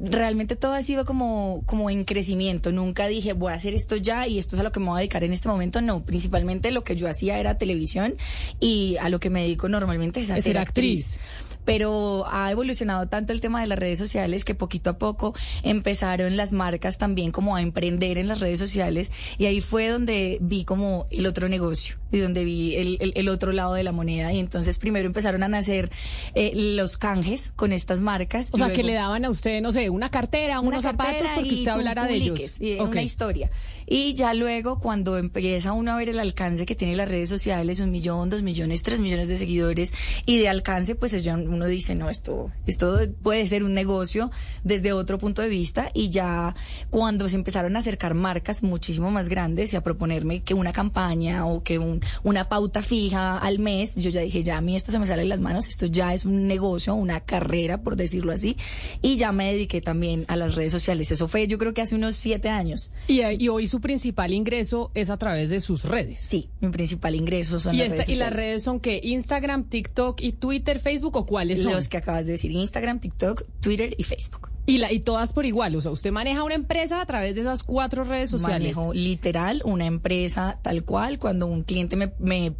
Realmente 0.00 0.56
todo 0.56 0.72
ha 0.72 0.82
sido 0.82 1.04
como, 1.04 1.62
como 1.66 1.90
en 1.90 2.06
crecimiento. 2.06 2.72
Nunca 2.72 3.06
dije 3.06 3.34
voy 3.34 3.52
a 3.52 3.56
hacer 3.56 3.74
esto 3.74 3.96
ya 3.96 4.26
y 4.26 4.38
esto 4.38 4.56
es 4.56 4.60
a 4.60 4.62
lo 4.62 4.72
que 4.72 4.80
me 4.80 4.86
voy 4.86 4.96
a 4.96 5.00
dedicar 5.00 5.24
en 5.24 5.34
este 5.34 5.48
momento. 5.48 5.82
No, 5.82 6.06
principalmente 6.06 6.70
lo 6.70 6.84
que 6.84 6.96
yo 6.96 7.06
hacía 7.06 7.38
era 7.38 7.58
televisión 7.58 8.14
y 8.60 8.96
a 8.98 9.10
lo 9.10 9.20
que 9.20 9.28
me 9.28 9.42
dedico 9.42 9.68
normalmente 9.68 10.20
es 10.20 10.30
a 10.30 10.38
ser 10.38 10.56
actriz 10.56 11.18
pero 11.66 12.24
ha 12.30 12.50
evolucionado 12.50 13.08
tanto 13.08 13.34
el 13.34 13.42
tema 13.42 13.60
de 13.60 13.66
las 13.66 13.78
redes 13.78 13.98
sociales 13.98 14.46
que 14.46 14.54
poquito 14.54 14.88
a 14.88 14.98
poco 14.98 15.34
empezaron 15.62 16.38
las 16.38 16.52
marcas 16.52 16.96
también 16.96 17.32
como 17.32 17.56
a 17.56 17.60
emprender 17.60 18.16
en 18.16 18.28
las 18.28 18.40
redes 18.40 18.58
sociales 18.58 19.12
y 19.36 19.44
ahí 19.44 19.60
fue 19.60 19.88
donde 19.88 20.38
vi 20.40 20.64
como 20.64 21.06
el 21.10 21.26
otro 21.26 21.50
negocio 21.50 21.96
y 22.12 22.18
donde 22.18 22.44
vi 22.44 22.76
el, 22.76 23.12
el, 23.14 23.28
otro 23.28 23.52
lado 23.52 23.74
de 23.74 23.82
la 23.82 23.92
moneda 23.92 24.32
y 24.32 24.38
entonces 24.38 24.78
primero 24.78 25.06
empezaron 25.06 25.42
a 25.42 25.48
nacer 25.48 25.90
eh, 26.34 26.52
los 26.54 26.96
canjes 26.96 27.52
con 27.56 27.72
estas 27.72 28.00
marcas. 28.00 28.50
O 28.52 28.58
sea, 28.58 28.72
que 28.72 28.84
le 28.84 28.94
daban 28.94 29.24
a 29.24 29.30
usted, 29.30 29.60
no 29.60 29.72
sé, 29.72 29.90
una 29.90 30.10
cartera, 30.10 30.60
unos 30.60 30.82
zapatos 30.82 31.26
porque 31.34 31.50
usted 31.50 31.68
hablara 31.68 32.06
de 32.06 32.14
ellos. 32.14 32.60
Y 32.60 32.78
Una 32.78 33.02
historia. 33.02 33.50
Y 33.86 34.14
ya 34.14 34.34
luego 34.34 34.78
cuando 34.78 35.18
empieza 35.18 35.72
uno 35.72 35.92
a 35.92 35.96
ver 35.96 36.08
el 36.08 36.18
alcance 36.18 36.66
que 36.66 36.74
tiene 36.74 36.96
las 36.96 37.08
redes 37.08 37.28
sociales, 37.28 37.80
un 37.80 37.90
millón, 37.90 38.30
dos 38.30 38.42
millones, 38.42 38.82
tres 38.82 39.00
millones 39.00 39.28
de 39.28 39.38
seguidores 39.38 39.92
y 40.26 40.38
de 40.38 40.48
alcance, 40.48 40.94
pues 40.94 41.12
es 41.12 41.24
ya 41.24 41.36
uno 41.56 41.66
dice, 41.66 41.94
no, 41.94 42.08
esto, 42.08 42.50
esto 42.66 42.98
puede 43.22 43.46
ser 43.46 43.64
un 43.64 43.74
negocio 43.74 44.30
desde 44.64 44.92
otro 44.92 45.18
punto 45.18 45.42
de 45.42 45.48
vista 45.48 45.90
y 45.94 46.10
ya 46.10 46.54
cuando 46.90 47.28
se 47.28 47.36
empezaron 47.36 47.76
a 47.76 47.80
acercar 47.80 48.14
marcas 48.14 48.62
muchísimo 48.62 49.10
más 49.10 49.28
grandes 49.28 49.72
y 49.72 49.76
a 49.76 49.82
proponerme 49.82 50.42
que 50.42 50.54
una 50.54 50.72
campaña 50.72 51.46
o 51.46 51.62
que 51.62 51.78
un, 51.78 52.00
una 52.22 52.48
pauta 52.48 52.82
fija 52.82 53.38
al 53.38 53.58
mes, 53.58 53.96
yo 53.96 54.10
ya 54.10 54.20
dije, 54.20 54.42
ya 54.42 54.58
a 54.58 54.60
mí 54.60 54.76
esto 54.76 54.92
se 54.92 54.98
me 54.98 55.06
sale 55.06 55.22
de 55.22 55.28
las 55.28 55.40
manos, 55.40 55.68
esto 55.68 55.86
ya 55.86 56.14
es 56.14 56.24
un 56.24 56.46
negocio, 56.46 56.94
una 56.94 57.20
carrera, 57.20 57.78
por 57.78 57.96
decirlo 57.96 58.32
así, 58.32 58.56
y 59.02 59.16
ya 59.16 59.32
me 59.32 59.52
dediqué 59.52 59.80
también 59.80 60.24
a 60.28 60.36
las 60.36 60.54
redes 60.54 60.72
sociales. 60.72 61.10
Eso 61.10 61.28
fue 61.28 61.46
yo 61.46 61.58
creo 61.58 61.74
que 61.74 61.82
hace 61.82 61.94
unos 61.94 62.16
siete 62.16 62.48
años. 62.48 62.92
Y, 63.08 63.22
y 63.22 63.48
hoy 63.48 63.68
su 63.68 63.80
principal 63.80 64.32
ingreso 64.32 64.90
es 64.94 65.10
a 65.10 65.16
través 65.16 65.50
de 65.50 65.60
sus 65.60 65.84
redes. 65.84 66.20
Sí, 66.20 66.50
mi 66.60 66.70
principal 66.70 67.14
ingreso 67.14 67.58
son 67.60 67.74
¿Y, 67.74 67.78
las 67.78 67.90
redes 67.90 68.08
¿Y 68.08 68.14
las 68.16 68.32
redes 68.32 68.62
son 68.62 68.80
que 68.80 69.00
Instagram, 69.02 69.64
TikTok 69.64 70.20
y 70.20 70.32
Twitter, 70.32 70.80
Facebook 70.80 71.16
o 71.16 71.26
cuáles 71.46 71.62
son? 71.62 71.72
Los 71.72 71.88
que 71.88 71.96
acabas 71.96 72.26
de 72.26 72.32
decir, 72.32 72.50
Instagram, 72.50 73.00
TikTok, 73.00 73.44
Twitter 73.60 73.94
y 73.98 74.02
Facebook. 74.02 74.50
Y, 74.66 74.78
la, 74.78 74.92
y 74.92 75.00
todas 75.00 75.32
por 75.32 75.46
igual, 75.46 75.76
o 75.76 75.80
sea, 75.80 75.92
usted 75.92 76.10
maneja 76.10 76.42
una 76.42 76.54
empresa 76.54 77.00
a 77.00 77.06
través 77.06 77.36
de 77.36 77.42
esas 77.42 77.62
cuatro 77.62 78.02
redes 78.02 78.30
sociales. 78.30 78.76
Manejo 78.76 78.92
literal 78.92 79.62
una 79.64 79.86
empresa 79.86 80.58
tal 80.62 80.84
cual, 80.84 81.18
cuando 81.18 81.46
un 81.46 81.62
cliente 81.62 81.94
me, 81.94 82.12
me 82.18 82.52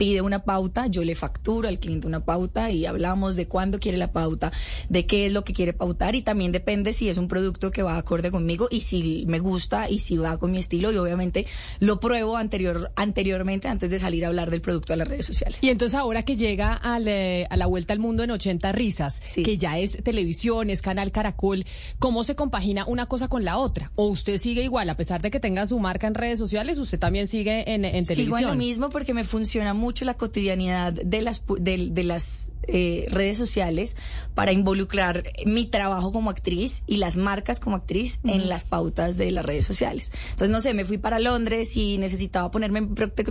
pide 0.00 0.22
una 0.22 0.44
pauta, 0.44 0.86
yo 0.86 1.04
le 1.04 1.14
facturo 1.14 1.68
al 1.68 1.78
cliente 1.78 2.06
una 2.06 2.24
pauta 2.24 2.70
y 2.70 2.86
hablamos 2.86 3.36
de 3.36 3.46
cuándo 3.48 3.78
quiere 3.78 3.98
la 3.98 4.12
pauta, 4.12 4.50
de 4.88 5.04
qué 5.04 5.26
es 5.26 5.32
lo 5.34 5.44
que 5.44 5.52
quiere 5.52 5.74
pautar 5.74 6.14
y 6.14 6.22
también 6.22 6.52
depende 6.52 6.94
si 6.94 7.10
es 7.10 7.18
un 7.18 7.28
producto 7.28 7.70
que 7.70 7.82
va 7.82 7.98
acorde 7.98 8.30
conmigo 8.30 8.66
y 8.70 8.80
si 8.80 9.26
me 9.26 9.40
gusta 9.40 9.90
y 9.90 9.98
si 9.98 10.16
va 10.16 10.38
con 10.38 10.52
mi 10.52 10.58
estilo 10.58 10.90
y 10.90 10.96
obviamente 10.96 11.44
lo 11.80 12.00
pruebo 12.00 12.38
anterior, 12.38 12.90
anteriormente 12.96 13.68
antes 13.68 13.90
de 13.90 13.98
salir 13.98 14.24
a 14.24 14.28
hablar 14.28 14.50
del 14.50 14.62
producto 14.62 14.94
a 14.94 14.96
las 14.96 15.06
redes 15.06 15.26
sociales. 15.26 15.62
Y 15.62 15.68
entonces 15.68 15.94
ahora 15.98 16.22
que 16.22 16.34
llega 16.34 16.72
al, 16.72 17.06
eh, 17.06 17.46
a 17.50 17.58
la 17.58 17.66
vuelta 17.66 17.92
al 17.92 17.98
mundo 17.98 18.22
en 18.22 18.30
80 18.30 18.72
risas, 18.72 19.20
que 19.34 19.58
ya 19.58 19.78
es 19.78 20.02
televisión, 20.02 20.70
es 20.70 20.80
canal 20.80 21.12
Caracol, 21.12 21.66
¿cómo 21.98 22.24
se 22.24 22.34
compagina 22.34 22.86
una 22.86 23.04
cosa 23.04 23.28
con 23.28 23.44
la 23.44 23.58
otra? 23.58 23.92
¿O 23.96 24.06
usted 24.06 24.38
sigue 24.38 24.62
igual, 24.62 24.88
a 24.88 24.96
pesar 24.96 25.20
de 25.20 25.30
que 25.30 25.40
tenga 25.40 25.66
su 25.66 25.78
marca 25.78 26.06
en 26.06 26.14
redes 26.14 26.38
sociales, 26.38 26.78
usted 26.78 26.98
también 26.98 27.28
sigue 27.28 27.70
en, 27.74 27.84
en 27.84 28.06
televisión? 28.06 28.24
Sigo 28.24 28.38
en 28.38 28.46
lo 28.46 28.54
mismo 28.54 28.88
porque 28.88 29.12
me 29.12 29.24
funciona 29.24 29.74
mucho 29.74 29.89
mucho 29.90 30.04
la 30.04 30.14
cotidianidad 30.14 30.92
de 30.92 31.20
las, 31.20 31.42
de, 31.58 31.88
de 31.90 32.04
las 32.04 32.52
eh, 32.68 33.06
redes 33.10 33.36
sociales 33.36 33.96
para 34.36 34.52
involucrar 34.52 35.24
mi 35.44 35.66
trabajo 35.66 36.12
como 36.12 36.30
actriz 36.30 36.84
y 36.86 36.98
las 36.98 37.16
marcas 37.16 37.58
como 37.58 37.74
actriz 37.74 38.20
en 38.22 38.48
las 38.48 38.64
pautas 38.64 39.16
de 39.16 39.32
las 39.32 39.44
redes 39.44 39.66
sociales. 39.66 40.12
Entonces, 40.30 40.50
no 40.50 40.60
sé, 40.60 40.72
me 40.72 40.84
fui 40.84 40.96
para 40.96 41.18
Londres 41.18 41.76
y 41.76 41.98
necesitaba 41.98 42.52
ponerme 42.52 42.82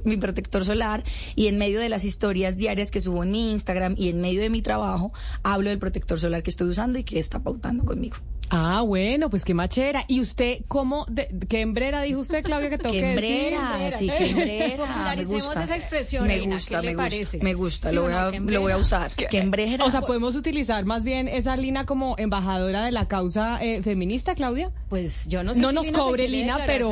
mi 0.03 0.18
protector 0.18 0.65
solar 0.65 1.06
y 1.36 1.48
en 1.48 1.57
medio 1.57 1.80
de 1.80 1.88
las 1.88 2.03
historias 2.03 2.57
diarias 2.57 2.91
que 2.91 2.99
subo 2.99 3.23
en 3.23 3.31
mi 3.31 3.52
Instagram 3.52 3.95
y 3.98 4.10
en 4.10 4.19
medio 4.19 4.41
de 4.41 4.49
mi 4.49 4.61
trabajo, 4.61 5.14
hablo 5.44 5.69
del 5.69 5.80
protector 5.80 6.19
solar 6.19 6.44
que 6.44 6.49
estoy 6.49 6.68
usando 6.68 6.99
y 6.99 7.06
que 7.06 7.19
está 7.19 7.40
pautando 7.40 7.86
conmigo. 7.86 8.18
Ah, 8.49 8.81
bueno, 8.81 9.30
pues 9.30 9.45
qué 9.45 9.53
machera. 9.53 10.06
¿Y 10.07 10.22
usted 10.22 10.60
cómo, 10.68 11.06
de, 11.07 11.27
qué 11.48 11.61
hembrera 11.61 12.02
dijo 12.02 12.19
usted, 12.19 12.44
Claudia, 12.44 12.69
que 12.69 12.77
tengo 12.80 12.94
que 12.94 13.11
hembrera, 13.11 13.91
sí, 13.91 14.10
qué 14.18 14.30
hembrera. 14.31 15.14
me 15.18 15.26
gusta. 15.26 15.64
esa 15.64 15.76
expresión. 15.76 16.27
Me 16.27 16.40
gusta, 16.53 16.81
me 16.81 16.95
gusta, 16.95 17.38
me 17.41 17.53
gusta, 17.53 17.91
lo, 17.91 18.03
voy 18.03 18.13
a, 18.13 18.31
lo 18.31 18.61
voy 18.61 18.71
a 18.71 18.77
usar. 18.77 19.11
¿Qué? 19.11 19.49
O 19.81 19.91
sea, 19.91 20.01
¿podemos 20.01 20.35
utilizar 20.35 20.85
más 20.85 21.03
bien 21.03 21.27
esa 21.27 21.55
Lina 21.57 21.85
como 21.85 22.15
embajadora 22.17 22.85
de 22.85 22.91
la 22.91 23.07
causa 23.07 23.63
eh, 23.63 23.81
feminista, 23.81 24.35
Claudia? 24.35 24.71
Pues 24.89 25.27
yo 25.27 25.43
no 25.43 25.53
sé. 25.53 25.61
No 25.61 25.71
nos 25.71 25.91
cobre 25.91 26.27
Lina, 26.27 26.59
pero... 26.65 26.91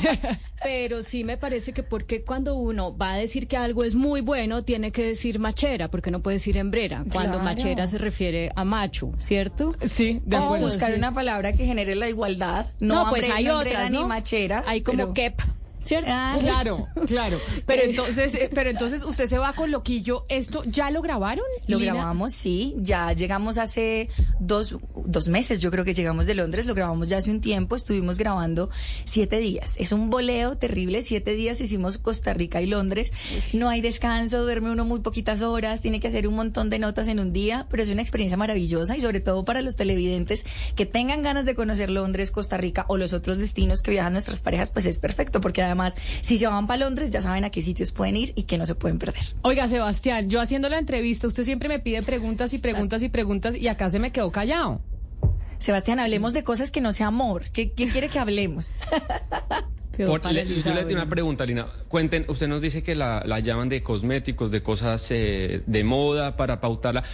pero 0.62 1.02
sí 1.02 1.24
me 1.24 1.36
parece 1.36 1.72
que 1.72 1.82
porque 1.82 2.22
cuando 2.22 2.54
uno 2.54 2.96
va 2.96 3.14
a 3.14 3.16
decir 3.16 3.48
que 3.48 3.56
algo 3.56 3.82
es 3.82 3.94
muy 3.94 4.20
bueno, 4.20 4.62
tiene 4.62 4.92
que 4.92 5.04
decir 5.04 5.38
machera, 5.38 5.90
porque 5.90 6.10
no 6.10 6.20
puede 6.20 6.36
decir 6.36 6.56
hembrera, 6.58 7.04
cuando 7.12 7.38
machera 7.38 7.86
se 7.86 7.98
refiere 7.98 8.50
a 8.54 8.64
macho, 8.64 9.12
¿cierto? 9.18 9.74
Sí, 9.88 10.20
de 10.24 10.36
acuerdo 10.36 10.66
buscar 10.66 10.94
una 10.94 11.12
palabra 11.12 11.52
que 11.54 11.64
genere 11.64 11.94
la 11.94 12.08
igualdad. 12.08 12.66
No, 12.78 13.06
pues 13.08 13.28
hay 13.30 13.48
otras, 13.48 13.90
ni 13.90 14.04
machera. 14.04 14.64
Hay 14.66 14.82
como 14.82 15.14
kep. 15.14 15.40
¿Cierto? 15.84 16.10
Ah, 16.12 16.36
claro, 16.40 16.88
claro. 17.06 17.38
Pero 17.66 17.82
entonces, 17.82 18.34
eh, 18.34 18.50
pero 18.52 18.70
entonces 18.70 19.02
usted 19.02 19.28
se 19.28 19.38
va 19.38 19.54
con 19.54 19.70
Loquillo. 19.70 20.24
¿Esto 20.28 20.62
ya 20.64 20.90
lo 20.90 21.02
grabaron? 21.02 21.44
Lo 21.66 21.78
grabamos, 21.78 22.34
sí. 22.34 22.74
Ya 22.78 23.12
llegamos 23.12 23.58
hace 23.58 24.08
dos, 24.38 24.76
dos 25.04 25.28
meses, 25.28 25.60
yo 25.60 25.70
creo 25.70 25.84
que 25.84 25.94
llegamos 25.94 26.26
de 26.26 26.34
Londres. 26.34 26.66
Lo 26.66 26.74
grabamos 26.74 27.08
ya 27.08 27.18
hace 27.18 27.30
un 27.30 27.40
tiempo. 27.40 27.76
Estuvimos 27.76 28.18
grabando 28.18 28.70
siete 29.04 29.38
días. 29.38 29.76
Es 29.78 29.92
un 29.92 30.10
boleo 30.10 30.56
terrible. 30.56 31.02
Siete 31.02 31.32
días 31.34 31.60
hicimos 31.60 31.98
Costa 31.98 32.34
Rica 32.34 32.60
y 32.60 32.66
Londres. 32.66 33.12
No 33.52 33.68
hay 33.68 33.80
descanso, 33.80 34.42
duerme 34.42 34.70
uno 34.70 34.84
muy 34.84 35.00
poquitas 35.00 35.42
horas, 35.42 35.82
tiene 35.82 36.00
que 36.00 36.08
hacer 36.08 36.28
un 36.28 36.34
montón 36.34 36.70
de 36.70 36.78
notas 36.78 37.08
en 37.08 37.20
un 37.20 37.32
día, 37.32 37.66
pero 37.70 37.82
es 37.82 37.90
una 37.90 38.02
experiencia 38.02 38.36
maravillosa 38.36 38.96
y 38.96 39.00
sobre 39.00 39.20
todo 39.20 39.44
para 39.44 39.62
los 39.62 39.76
televidentes 39.76 40.46
que 40.76 40.86
tengan 40.86 41.22
ganas 41.22 41.44
de 41.44 41.54
conocer 41.54 41.90
Londres, 41.90 42.30
Costa 42.30 42.56
Rica 42.56 42.84
o 42.88 42.96
los 42.96 43.12
otros 43.12 43.38
destinos 43.38 43.82
que 43.82 43.90
viajan 43.90 44.12
nuestras 44.12 44.40
parejas, 44.40 44.70
pues 44.70 44.86
es 44.86 44.98
perfecto 44.98 45.40
porque 45.40 45.62
además, 45.70 45.96
si 46.20 46.38
se 46.38 46.46
van 46.46 46.66
para 46.66 46.84
Londres, 46.84 47.10
ya 47.10 47.22
saben 47.22 47.44
a 47.44 47.50
qué 47.50 47.62
sitios 47.62 47.92
pueden 47.92 48.16
ir 48.16 48.32
y 48.36 48.44
que 48.44 48.58
no 48.58 48.66
se 48.66 48.74
pueden 48.74 48.98
perder. 48.98 49.24
Oiga, 49.42 49.68
Sebastián, 49.68 50.28
yo 50.28 50.40
haciendo 50.40 50.68
la 50.68 50.78
entrevista, 50.78 51.26
usted 51.26 51.44
siempre 51.44 51.68
me 51.68 51.78
pide 51.78 52.02
preguntas 52.02 52.52
y 52.54 52.58
preguntas 52.58 53.02
y 53.02 53.08
preguntas 53.08 53.56
y 53.56 53.68
acá 53.68 53.90
se 53.90 53.98
me 53.98 54.12
quedó 54.12 54.30
callado. 54.30 54.80
Sebastián, 55.58 56.00
hablemos 56.00 56.32
de 56.32 56.42
cosas 56.42 56.70
que 56.70 56.80
no 56.80 56.92
sea 56.92 57.08
amor. 57.08 57.44
¿Qué, 57.52 57.70
quiere 57.70 58.08
que 58.08 58.18
hablemos? 58.18 58.72
Por, 60.06 60.24
le, 60.32 60.46
yo 60.46 60.72
le 60.72 60.84
tengo 60.84 60.92
una 60.92 61.08
pregunta, 61.08 61.44
Lina. 61.44 61.66
Cuenten, 61.88 62.24
usted 62.28 62.48
nos 62.48 62.62
dice 62.62 62.82
que 62.82 62.94
la, 62.94 63.22
la 63.26 63.40
llaman 63.40 63.68
de 63.68 63.82
cosméticos, 63.82 64.50
de 64.50 64.62
cosas 64.62 65.06
eh, 65.10 65.62
de 65.66 65.84
moda 65.84 66.38
para 66.38 66.58
pautarla. 66.60 67.04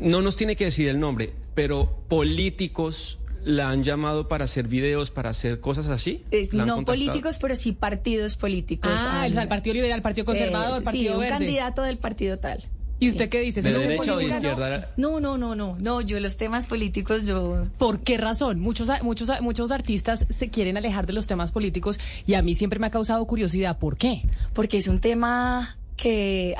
No 0.00 0.22
nos 0.22 0.36
tiene 0.36 0.56
que 0.56 0.64
decir 0.64 0.88
el 0.88 0.98
nombre, 0.98 1.32
pero 1.54 2.02
políticos 2.08 3.20
la 3.44 3.70
han 3.70 3.82
llamado 3.82 4.28
para 4.28 4.44
hacer 4.44 4.68
videos, 4.68 5.10
para 5.10 5.30
hacer 5.30 5.60
cosas 5.60 5.88
así? 5.88 6.24
no 6.52 6.84
políticos, 6.84 7.38
pero 7.40 7.56
sí 7.56 7.72
partidos 7.72 8.36
políticos. 8.36 8.92
Ah, 8.94 9.26
el, 9.26 9.48
Partido 9.48 9.74
Liberal, 9.74 9.98
el 9.98 10.02
Partido 10.02 10.24
Conservador, 10.24 10.78
el 10.78 10.84
Partido 10.84 11.14
sí, 11.14 11.20
un 11.20 11.28
candidato 11.28 11.82
del 11.82 11.98
partido 11.98 12.38
tal. 12.38 12.62
¿Y 13.02 13.10
usted 13.10 13.28
qué 13.28 13.40
dice? 13.40 13.62
¿De 13.62 13.72
derecha 13.72 14.14
o 14.14 14.18
de 14.18 14.26
izquierda? 14.26 14.92
No, 14.96 15.18
no, 15.18 15.36
no, 15.36 15.56
no, 15.56 15.76
no, 15.76 16.00
yo 16.02 16.20
los 16.20 16.36
temas 16.36 16.66
políticos, 16.66 17.26
yo... 17.26 17.66
¿Por 17.76 18.00
qué 18.00 18.16
razón? 18.16 18.60
Muchos, 18.60 18.88
muchos, 19.02 19.28
muchos 19.40 19.72
artistas 19.72 20.24
se 20.30 20.50
quieren 20.50 20.76
alejar 20.76 21.06
de 21.06 21.12
los 21.12 21.26
temas 21.26 21.50
políticos 21.50 21.98
y 22.26 22.34
a 22.34 22.42
mí 22.42 22.54
siempre 22.54 22.78
me 22.78 22.86
ha 22.86 22.90
causado 22.90 23.26
curiosidad. 23.26 23.78
¿Por 23.78 23.96
qué? 23.96 24.22
Porque 24.52 24.78
es 24.78 24.86
un 24.86 25.00
tema 25.00 25.76
que 26.02 26.56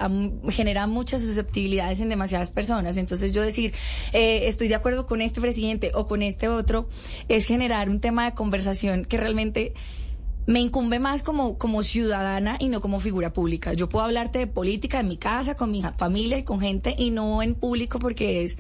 genera 0.50 0.86
muchas 0.86 1.20
susceptibilidades 1.20 1.98
en 1.98 2.08
demasiadas 2.08 2.52
personas. 2.52 2.96
Entonces 2.96 3.34
yo 3.34 3.42
decir, 3.42 3.74
eh, 4.12 4.42
estoy 4.46 4.68
de 4.68 4.76
acuerdo 4.76 5.04
con 5.04 5.20
este 5.20 5.40
presidente 5.40 5.90
o 5.94 6.06
con 6.06 6.22
este 6.22 6.46
otro, 6.46 6.86
es 7.26 7.44
generar 7.46 7.90
un 7.90 7.98
tema 7.98 8.24
de 8.24 8.34
conversación 8.36 9.04
que 9.04 9.16
realmente 9.16 9.74
me 10.46 10.60
incumbe 10.60 10.98
más 10.98 11.22
como, 11.22 11.58
como 11.58 11.82
ciudadana 11.82 12.56
y 12.58 12.68
no 12.68 12.80
como 12.80 13.00
figura 13.00 13.32
pública. 13.32 13.72
Yo 13.74 13.88
puedo 13.88 14.04
hablarte 14.04 14.40
de 14.40 14.46
política 14.46 15.00
en 15.00 15.08
mi 15.08 15.16
casa, 15.16 15.54
con 15.54 15.70
mi 15.70 15.82
familia 15.96 16.38
y 16.38 16.42
con 16.42 16.60
gente 16.60 16.94
y 16.98 17.10
no 17.10 17.42
en 17.42 17.54
público 17.54 17.98
porque 17.98 18.42
es, 18.42 18.58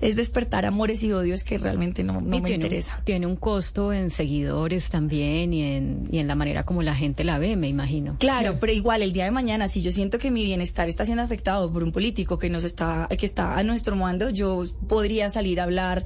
es 0.00 0.16
despertar 0.16 0.66
amores 0.66 1.02
y 1.02 1.12
odios 1.12 1.44
que 1.44 1.58
realmente 1.58 2.04
no, 2.04 2.20
no 2.20 2.40
me 2.40 2.50
interesa. 2.50 3.00
tiene 3.04 3.26
un 3.26 3.36
costo 3.36 3.92
en 3.92 4.10
seguidores 4.10 4.90
también 4.90 5.52
y 5.52 5.62
en, 5.62 6.08
y 6.10 6.18
en 6.18 6.28
la 6.28 6.34
manera 6.34 6.64
como 6.64 6.82
la 6.82 6.94
gente 6.94 7.24
la 7.24 7.38
ve, 7.38 7.56
me 7.56 7.68
imagino. 7.68 8.16
Claro, 8.18 8.58
pero 8.60 8.72
igual 8.72 9.02
el 9.02 9.12
día 9.12 9.24
de 9.24 9.30
mañana, 9.30 9.68
si 9.68 9.82
yo 9.82 9.90
siento 9.90 10.18
que 10.18 10.30
mi 10.30 10.44
bienestar 10.44 10.88
está 10.88 11.04
siendo 11.04 11.22
afectado 11.22 11.72
por 11.72 11.82
un 11.82 11.92
político 11.92 12.38
que 12.38 12.48
nos 12.48 12.64
está, 12.64 13.08
que 13.08 13.26
está 13.26 13.58
a 13.58 13.62
nuestro 13.64 13.96
mando, 13.96 14.30
yo 14.30 14.62
podría 14.88 15.30
salir 15.30 15.60
a 15.60 15.64
hablar 15.64 16.04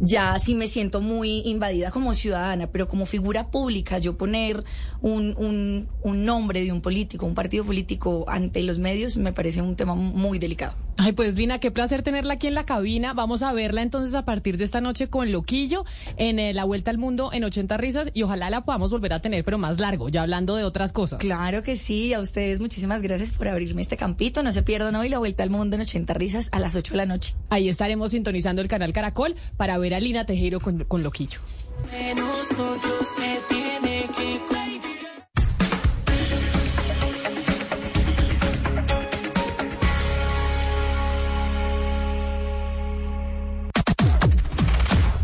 ya 0.00 0.38
si 0.38 0.54
me 0.54 0.66
siento 0.66 1.02
muy 1.02 1.42
invadida 1.44 1.90
como 1.90 2.14
ciudadana, 2.14 2.68
pero 2.68 2.88
como 2.88 3.04
figura 3.04 3.50
pública, 3.50 3.98
yo 3.98 4.16
poner 4.16 4.64
un, 5.02 5.34
un, 5.36 5.88
un 6.02 6.24
nombre 6.24 6.64
de 6.64 6.72
un 6.72 6.80
político, 6.80 7.26
un 7.26 7.34
partido 7.34 7.64
político 7.64 8.24
ante 8.28 8.62
los 8.62 8.78
medios, 8.78 9.16
me 9.16 9.32
parece 9.32 9.62
un 9.62 9.76
tema 9.76 9.94
muy 9.94 10.38
delicado. 10.38 10.74
Ay, 11.02 11.12
pues 11.12 11.34
Lina, 11.34 11.60
qué 11.60 11.70
placer 11.70 12.02
tenerla 12.02 12.34
aquí 12.34 12.46
en 12.46 12.52
la 12.52 12.66
cabina. 12.66 13.14
Vamos 13.14 13.42
a 13.42 13.54
verla 13.54 13.80
entonces 13.80 14.14
a 14.14 14.26
partir 14.26 14.58
de 14.58 14.64
esta 14.64 14.82
noche 14.82 15.08
con 15.08 15.32
Loquillo 15.32 15.86
en 16.18 16.38
eh, 16.38 16.52
la 16.52 16.64
Vuelta 16.64 16.90
al 16.90 16.98
Mundo 16.98 17.30
en 17.32 17.42
80 17.42 17.78
risas 17.78 18.08
y 18.12 18.22
ojalá 18.22 18.50
la 18.50 18.66
podamos 18.66 18.90
volver 18.90 19.14
a 19.14 19.20
tener, 19.20 19.42
pero 19.42 19.56
más 19.56 19.80
largo, 19.80 20.10
ya 20.10 20.20
hablando 20.20 20.56
de 20.56 20.64
otras 20.64 20.92
cosas. 20.92 21.18
Claro 21.18 21.62
que 21.62 21.76
sí, 21.76 22.12
a 22.12 22.20
ustedes 22.20 22.60
muchísimas 22.60 23.00
gracias 23.00 23.32
por 23.32 23.48
abrirme 23.48 23.80
este 23.80 23.96
campito. 23.96 24.42
No 24.42 24.52
se 24.52 24.62
pierdan 24.62 24.94
hoy 24.94 25.08
la 25.08 25.18
Vuelta 25.18 25.42
al 25.42 25.48
Mundo 25.48 25.76
en 25.76 25.82
80 25.82 26.12
risas 26.12 26.48
a 26.52 26.60
las 26.60 26.74
8 26.74 26.92
de 26.92 26.96
la 26.98 27.06
noche. 27.06 27.34
Ahí 27.48 27.70
estaremos 27.70 28.10
sintonizando 28.10 28.60
el 28.60 28.68
canal 28.68 28.92
Caracol 28.92 29.36
para 29.56 29.78
ver 29.78 29.94
a 29.94 30.00
Lina 30.00 30.26
Tejero 30.26 30.60
con, 30.60 30.84
con 30.84 31.02
Loquillo. 31.02 31.40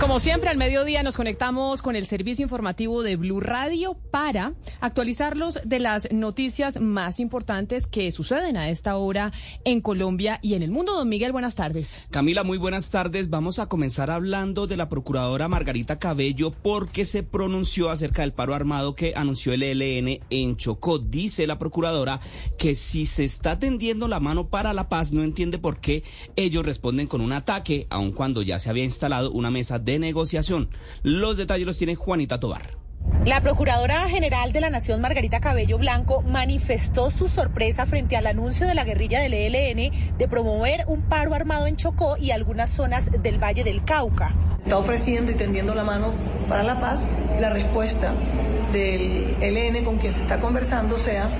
Como 0.00 0.18
siempre, 0.20 0.50
al 0.50 0.58
mediodía 0.58 1.02
nos 1.02 1.16
conectamos 1.16 1.80
con 1.80 1.94
el 1.96 2.06
servicio 2.06 2.42
informativo 2.42 3.02
de 3.02 3.16
Blue 3.16 3.40
Radio 3.40 3.96
para 4.10 4.52
actualizarlos 4.80 5.60
de 5.64 5.78
las 5.78 6.10
noticias 6.12 6.80
más 6.80 7.20
importantes 7.20 7.86
que 7.86 8.10
suceden 8.10 8.56
a 8.56 8.68
esta 8.68 8.96
hora 8.96 9.32
en 9.64 9.80
Colombia 9.80 10.40
y 10.42 10.54
en 10.54 10.62
el 10.62 10.70
mundo. 10.70 10.94
Don 10.94 11.08
Miguel, 11.08 11.32
buenas 11.32 11.54
tardes. 11.54 11.88
Camila, 12.10 12.42
muy 12.42 12.58
buenas 12.58 12.90
tardes. 12.90 13.30
Vamos 13.30 13.58
a 13.58 13.66
comenzar 13.66 14.10
hablando 14.10 14.66
de 14.66 14.76
la 14.76 14.88
procuradora 14.88 15.48
Margarita 15.48 15.98
Cabello 15.98 16.50
porque 16.50 17.04
se 17.04 17.22
pronunció 17.22 17.88
acerca 17.88 18.22
del 18.22 18.32
paro 18.32 18.54
armado 18.54 18.94
que 18.94 19.14
anunció 19.16 19.52
el 19.52 19.62
ELN 19.62 20.20
en 20.28 20.56
Chocó. 20.56 20.98
Dice 20.98 21.46
la 21.46 21.58
procuradora 21.58 22.20
que 22.58 22.74
si 22.74 23.06
se 23.06 23.24
está 23.24 23.58
tendiendo 23.58 24.08
la 24.08 24.20
mano 24.20 24.48
para 24.48 24.74
la 24.74 24.88
paz, 24.88 25.12
no 25.12 25.22
entiende 25.22 25.58
por 25.58 25.78
qué 25.78 26.02
ellos 26.36 26.66
responden 26.66 27.06
con 27.06 27.20
un 27.20 27.32
ataque, 27.32 27.86
aun 27.90 28.12
cuando 28.12 28.42
ya 28.42 28.58
se 28.58 28.68
había 28.68 28.84
instalado 28.84 29.30
una 29.30 29.50
mesa 29.50 29.83
de 29.84 29.98
negociación. 29.98 30.70
Los 31.02 31.36
detalles 31.36 31.66
los 31.66 31.78
tiene 31.78 31.94
Juanita 31.94 32.40
Tobar. 32.40 32.84
La 33.24 33.40
Procuradora 33.40 34.06
General 34.08 34.52
de 34.52 34.60
la 34.60 34.68
Nación, 34.68 35.00
Margarita 35.00 35.40
Cabello 35.40 35.78
Blanco, 35.78 36.22
manifestó 36.22 37.10
su 37.10 37.28
sorpresa 37.28 37.86
frente 37.86 38.16
al 38.16 38.26
anuncio 38.26 38.66
de 38.66 38.74
la 38.74 38.84
guerrilla 38.84 39.20
del 39.20 39.32
ELN 39.32 40.18
de 40.18 40.28
promover 40.28 40.84
un 40.88 41.02
paro 41.02 41.34
armado 41.34 41.66
en 41.66 41.76
Chocó 41.76 42.16
y 42.18 42.32
algunas 42.32 42.70
zonas 42.70 43.10
del 43.22 43.42
Valle 43.42 43.64
del 43.64 43.82
Cauca. 43.84 44.34
Está 44.62 44.76
ofreciendo 44.76 45.32
y 45.32 45.36
tendiendo 45.36 45.74
la 45.74 45.84
mano 45.84 46.12
para 46.48 46.62
la 46.62 46.80
paz. 46.80 47.08
La 47.40 47.50
respuesta 47.50 48.12
del 48.72 49.36
ELN 49.40 49.84
con 49.84 49.98
quien 49.98 50.12
se 50.12 50.20
está 50.20 50.38
conversando 50.38 50.98
sea 50.98 51.30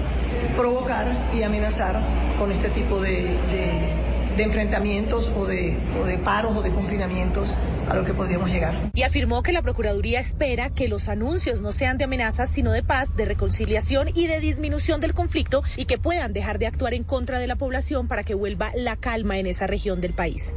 provocar 0.57 1.07
y 1.35 1.43
amenazar 1.43 2.01
con 2.39 2.51
este 2.51 2.69
tipo 2.69 3.01
de, 3.01 3.27
enfrentamientos 4.39 5.31
o 5.37 5.47
de, 5.47 5.77
o 6.01 6.07
de 6.07 6.17
paros 6.17 6.57
o 6.57 6.63
de 6.63 6.71
confinamientos 6.71 7.55
a 7.89 7.95
lo 7.95 8.05
que 8.05 8.15
podríamos 8.15 8.51
llegar. 8.51 8.75
Y 8.95 9.03
afirmó 9.03 9.43
que 9.43 9.53
la 9.53 9.63
Procuraduría 9.63 10.21
espera 10.21 10.71
que 10.71 10.89
los 10.89 11.09
anuncios 11.09 11.63
no 11.63 11.73
sean 11.73 11.99
de 11.99 12.05
amenazas, 12.05 12.51
sino 12.51 12.73
de 12.73 12.83
paz, 12.83 13.17
de 13.17 13.25
reconciliación 13.25 14.09
y 14.15 14.27
de 14.27 14.41
disminución 14.41 15.01
del 15.01 15.15
conflicto 15.15 15.63
y 15.77 15.85
que 15.85 15.99
puedan 15.99 16.33
dejar 16.33 16.59
de 16.59 16.67
actuar 16.67 16.95
en 16.95 17.05
contra 17.05 17.39
de 17.39 17.47
la 17.47 17.57
población 17.57 18.09
para 18.09 18.25
que 18.25 18.35
vuelva 18.35 18.71
la 18.77 18.97
calma 18.97 19.39
en 19.39 19.47
esa 19.47 19.67
región 19.67 20.01
del 20.01 20.13
país. 20.13 20.55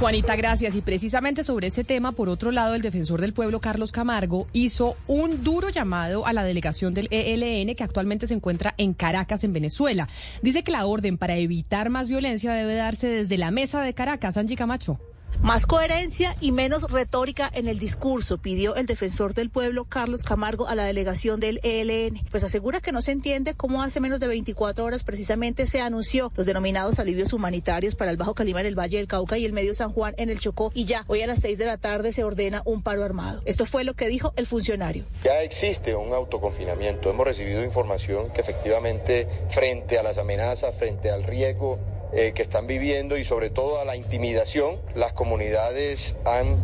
Juanita, 0.00 0.34
gracias. 0.34 0.74
Y 0.76 0.80
precisamente 0.80 1.44
sobre 1.44 1.66
ese 1.66 1.84
tema, 1.84 2.12
por 2.12 2.30
otro 2.30 2.50
lado, 2.50 2.74
el 2.74 2.80
defensor 2.80 3.20
del 3.20 3.34
pueblo, 3.34 3.60
Carlos 3.60 3.92
Camargo, 3.92 4.46
hizo 4.54 4.96
un 5.06 5.44
duro 5.44 5.68
llamado 5.68 6.26
a 6.26 6.32
la 6.32 6.42
delegación 6.42 6.94
del 6.94 7.08
ELN 7.10 7.74
que 7.74 7.84
actualmente 7.84 8.26
se 8.26 8.32
encuentra 8.32 8.74
en 8.78 8.94
Caracas, 8.94 9.44
en 9.44 9.52
Venezuela. 9.52 10.08
Dice 10.40 10.62
que 10.62 10.72
la 10.72 10.86
orden 10.86 11.18
para 11.18 11.36
evitar 11.36 11.90
más 11.90 12.08
violencia 12.08 12.54
debe 12.54 12.76
darse 12.76 13.08
desde 13.08 13.36
la 13.36 13.50
mesa 13.50 13.82
de 13.82 13.92
Caracas. 13.92 14.38
Angie 14.38 14.56
Camacho. 14.56 14.98
Más 15.42 15.66
coherencia 15.66 16.36
y 16.40 16.52
menos 16.52 16.90
retórica 16.90 17.50
en 17.52 17.66
el 17.66 17.78
discurso, 17.78 18.38
pidió 18.38 18.76
el 18.76 18.86
defensor 18.86 19.32
del 19.32 19.48
pueblo 19.48 19.84
Carlos 19.84 20.22
Camargo 20.22 20.68
a 20.68 20.74
la 20.74 20.84
delegación 20.84 21.40
del 21.40 21.60
ELN. 21.62 22.20
Pues 22.30 22.44
asegura 22.44 22.80
que 22.80 22.92
no 22.92 23.00
se 23.00 23.12
entiende 23.12 23.54
cómo 23.54 23.82
hace 23.82 24.00
menos 24.00 24.20
de 24.20 24.28
24 24.28 24.84
horas 24.84 25.02
precisamente 25.02 25.66
se 25.66 25.80
anunció 25.80 26.30
los 26.36 26.46
denominados 26.46 26.98
alivios 26.98 27.32
humanitarios 27.32 27.94
para 27.94 28.10
el 28.10 28.18
Bajo 28.18 28.34
Calima 28.34 28.60
en 28.60 28.66
el 28.66 28.78
Valle 28.78 28.98
del 28.98 29.06
Cauca 29.06 29.38
y 29.38 29.46
el 29.46 29.52
Medio 29.54 29.72
San 29.72 29.92
Juan 29.92 30.14
en 30.18 30.28
el 30.28 30.40
Chocó 30.40 30.72
y 30.74 30.84
ya 30.84 31.04
hoy 31.06 31.22
a 31.22 31.26
las 31.26 31.40
6 31.40 31.56
de 31.56 31.66
la 31.66 31.78
tarde 31.78 32.12
se 32.12 32.22
ordena 32.22 32.62
un 32.66 32.82
paro 32.82 33.02
armado. 33.02 33.42
Esto 33.46 33.64
fue 33.64 33.84
lo 33.84 33.94
que 33.94 34.08
dijo 34.08 34.34
el 34.36 34.46
funcionario. 34.46 35.04
Ya 35.24 35.40
existe 35.40 35.94
un 35.94 36.12
autoconfinamiento. 36.12 37.10
Hemos 37.10 37.26
recibido 37.26 37.64
información 37.64 38.30
que 38.32 38.42
efectivamente 38.42 39.26
frente 39.54 39.98
a 39.98 40.02
las 40.02 40.18
amenazas, 40.18 40.74
frente 40.78 41.10
al 41.10 41.24
riesgo 41.24 41.78
eh, 42.12 42.32
que 42.34 42.42
están 42.42 42.66
viviendo 42.66 43.16
y 43.16 43.24
sobre 43.24 43.50
todo 43.50 43.80
a 43.80 43.84
la 43.84 43.96
intimidación, 43.96 44.80
las 44.94 45.12
comunidades 45.12 46.14
han 46.24 46.56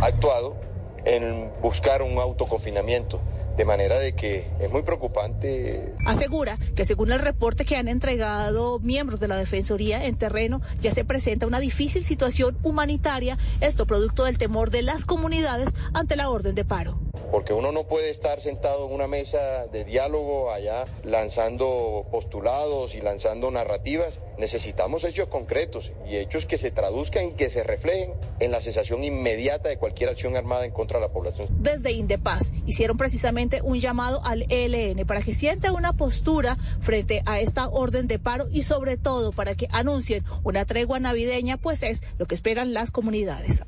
actuado 0.00 0.56
en 1.04 1.50
buscar 1.62 2.02
un 2.02 2.18
autoconfinamiento. 2.18 3.20
De 3.56 3.64
manera 3.64 3.98
de 3.98 4.14
que 4.14 4.46
es 4.58 4.70
muy 4.70 4.82
preocupante. 4.82 5.92
Asegura 6.06 6.56
que 6.74 6.86
según 6.86 7.12
el 7.12 7.18
reporte 7.18 7.66
que 7.66 7.76
han 7.76 7.88
entregado 7.88 8.78
miembros 8.78 9.20
de 9.20 9.28
la 9.28 9.36
Defensoría 9.36 10.06
en 10.06 10.16
terreno, 10.16 10.62
ya 10.78 10.92
se 10.92 11.04
presenta 11.04 11.46
una 11.46 11.60
difícil 11.60 12.06
situación 12.06 12.56
humanitaria, 12.62 13.36
esto 13.60 13.86
producto 13.86 14.24
del 14.24 14.38
temor 14.38 14.70
de 14.70 14.82
las 14.82 15.04
comunidades 15.04 15.74
ante 15.92 16.16
la 16.16 16.30
orden 16.30 16.54
de 16.54 16.64
paro 16.64 17.00
porque 17.30 17.52
uno 17.52 17.70
no 17.72 17.84
puede 17.84 18.10
estar 18.10 18.40
sentado 18.40 18.86
en 18.86 18.92
una 18.92 19.06
mesa 19.06 19.66
de 19.66 19.84
diálogo 19.84 20.50
allá 20.50 20.84
lanzando 21.04 22.04
postulados 22.10 22.94
y 22.94 23.00
lanzando 23.00 23.50
narrativas. 23.50 24.18
Necesitamos 24.40 25.04
hechos 25.04 25.28
concretos 25.28 25.92
y 26.08 26.16
hechos 26.16 26.46
que 26.46 26.56
se 26.56 26.70
traduzcan 26.70 27.26
y 27.26 27.32
que 27.32 27.50
se 27.50 27.62
reflejen 27.62 28.14
en 28.38 28.50
la 28.50 28.62
cesación 28.62 29.04
inmediata 29.04 29.68
de 29.68 29.76
cualquier 29.76 30.08
acción 30.08 30.34
armada 30.34 30.64
en 30.64 30.72
contra 30.72 30.98
de 30.98 31.06
la 31.06 31.12
población. 31.12 31.48
Desde 31.62 31.92
Indepaz 31.92 32.54
hicieron 32.64 32.96
precisamente 32.96 33.60
un 33.60 33.78
llamado 33.80 34.22
al 34.24 34.46
ELN 34.48 35.06
para 35.06 35.20
que 35.20 35.34
siente 35.34 35.70
una 35.70 35.92
postura 35.92 36.56
frente 36.80 37.22
a 37.26 37.38
esta 37.38 37.68
orden 37.68 38.08
de 38.08 38.18
paro 38.18 38.46
y 38.50 38.62
sobre 38.62 38.96
todo 38.96 39.30
para 39.32 39.54
que 39.54 39.68
anuncien 39.72 40.24
una 40.42 40.64
tregua 40.64 40.98
navideña, 41.00 41.58
pues 41.58 41.82
es 41.82 42.02
lo 42.16 42.26
que 42.26 42.34
esperan 42.34 42.72
las 42.72 42.90
comunidades. 42.90 43.62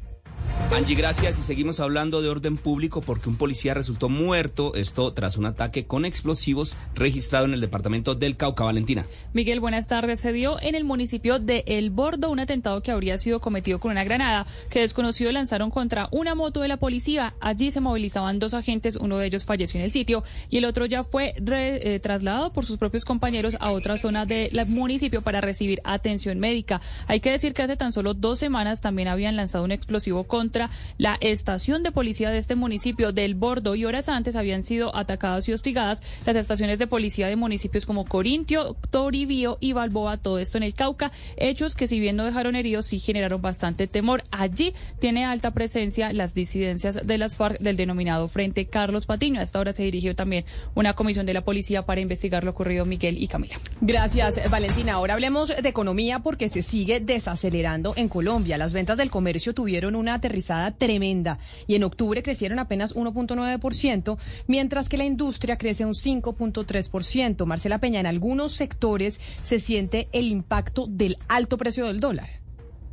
Angie, 0.73 0.97
gracias 0.97 1.39
y 1.39 1.43
seguimos 1.43 1.81
hablando 1.81 2.23
de 2.23 2.31
orden 2.31 2.57
público 2.57 3.03
porque 3.03 3.29
un 3.29 3.37
policía 3.37 3.75
resultó 3.75 4.09
muerto, 4.09 4.75
esto 4.75 5.13
tras 5.13 5.37
un 5.37 5.45
ataque 5.45 5.85
con 5.85 6.07
explosivos 6.07 6.77
registrado 6.95 7.45
en 7.45 7.53
el 7.53 7.61
departamento 7.61 8.15
del 8.15 8.39
Cauca. 8.39 8.65
Valentina. 8.65 9.07
Miguel, 9.35 9.61
buenas 9.61 9.87
tardes. 9.87 10.21
Se 10.21 10.33
dio 10.33 10.61
en 10.61 10.75
el 10.75 10.85
municipio 10.85 11.39
de 11.39 11.65
El 11.67 11.91
Bordo 11.91 12.31
un 12.31 12.41
atentado 12.41 12.83
que 12.83 12.91
habría 12.91 13.19
sido 13.19 13.41
cometido 13.41 13.81
con 13.81 13.91
una 13.91 14.05
granada 14.05 14.47
que 14.71 14.81
desconocidos 14.81 15.35
lanzaron 15.35 15.71
contra 15.71 16.09
una 16.11 16.35
moto 16.35 16.61
de 16.61 16.69
la 16.69 16.79
policía. 16.79 17.35
Allí 17.41 17.71
se 17.71 17.81
movilizaban 17.81 18.39
dos 18.39 18.55
agentes, 18.55 18.97
uno 18.97 19.19
de 19.19 19.27
ellos 19.27 19.45
falleció 19.45 19.79
en 19.79 19.85
el 19.85 19.93
sitio 19.93 20.25
y 20.49 20.57
el 20.57 20.65
otro 20.65 20.87
ya 20.87 21.05
fue 21.05 21.35
eh, 21.37 22.01
trasladado 22.03 22.53
por 22.53 22.65
sus 22.65 22.79
propios 22.79 23.05
compañeros 23.05 23.57
a 23.61 23.73
otra 23.73 23.97
zona 23.99 24.27
del 24.27 24.67
municipio 24.69 25.23
para 25.23 25.41
recibir 25.41 25.81
atención 25.85 26.39
médica. 26.39 26.81
Hay 27.07 27.21
que 27.21 27.31
decir 27.31 27.53
que 27.53 27.63
hace 27.63 27.77
tan 27.77 27.93
solo 27.93 28.15
dos 28.15 28.39
semanas 28.39 28.81
también 28.81 29.09
habían 29.09 29.37
lanzado 29.37 29.65
un 29.65 29.73
explosivo 29.73 30.25
contra 30.43 30.71
la 30.99 31.19
estación 31.21 31.85
de 31.85 31.93
policía 31.93 32.31
de 32.31 32.39
este 32.39 32.57
municipio 32.57 33.13
del 33.13 33.37
Bordo 33.37 33.77
y 33.77 33.85
horas 33.85 34.09
antes 34.09 34.35
habían 34.35 34.65
sido 34.65 34.95
atacadas 34.97 35.49
y 35.49 35.53
hostigadas 35.53 36.03
las 36.27 36.35
estaciones 36.35 36.81
de 36.81 36.89
policía 36.89 37.29
de 37.29 37.37
municipios 37.37 37.87
como 37.87 38.05
Corintio, 38.05 38.77
Toribío 38.91 39.59
y 39.61 39.73
Balboa, 39.73 40.17
todo 40.17 40.41
esto 40.41 40.59
en 40.59 40.65
el 40.65 40.75
Cauca, 40.75 41.13
hechos 41.37 41.77
que 41.77 41.87
si 41.87 42.01
bien 42.01 42.17
no 42.17 42.25
dejaron 42.25 42.57
heridos 42.57 42.87
sí 42.87 42.99
generaron 42.99 43.41
bastante 43.41 43.87
temor. 43.87 44.25
Allí 44.33 44.75
tiene 44.99 45.25
alta 45.25 45.53
presencia 45.53 46.13
las 46.13 46.35
disidencias 46.35 47.07
de 47.07 47.19
las 47.19 47.37
FARC 47.37 47.61
del 47.61 47.77
denominado 47.77 48.27
Frente 48.27 48.67
Carlos 48.67 49.07
Patiño. 49.07 49.39
A 49.39 49.45
esta 49.45 49.61
hora 49.61 49.73
se 49.73 49.85
dirigió 49.85 50.17
también 50.17 50.45
una 50.75 50.95
comisión 50.95 51.25
de 51.25 51.35
la 51.35 51.43
policía 51.43 51.87
para 51.87 52.01
investigar 52.01 52.43
lo 52.43 52.51
ocurrido 52.51 52.85
Miguel 52.85 53.23
y 53.23 53.29
Camila. 53.29 53.61
Gracias, 53.81 54.51
Valentina. 54.51 54.95
Ahora 54.95 55.15
hablemos 55.15 55.51
de 55.51 55.69
economía 55.69 56.19
porque 56.19 56.49
se 56.49 56.63
sigue 56.63 56.99
desacelerando 56.99 57.93
en 57.95 58.09
Colombia. 58.09 58.59
Las 58.59 58.73
ventas 58.73 58.99
del 58.99 59.09
comercio 59.09 59.55
tuvieron 59.55 59.95
una 59.95 60.21
aterrizaje 60.33 60.73
tremenda 60.73 61.39
y 61.67 61.75
en 61.75 61.85
octubre 61.85 62.23
crecieron 62.23 62.59
apenas 62.59 62.95
1.9%, 62.95 64.19
mientras 64.47 64.89
que 64.89 64.97
la 64.97 65.05
industria 65.05 65.59
crece 65.59 65.85
un 65.85 65.93
5.3%. 65.93 67.45
Marcela 67.45 67.79
Peña, 67.79 68.01
en 68.01 68.07
algunos 68.07 68.53
sectores 68.53 69.21
se 69.43 69.59
siente 69.59 70.09
el 70.13 70.27
impacto 70.27 70.87
del 70.89 71.19
alto 71.29 71.59
precio 71.59 71.87
del 71.87 72.01
dólar. 72.01 72.42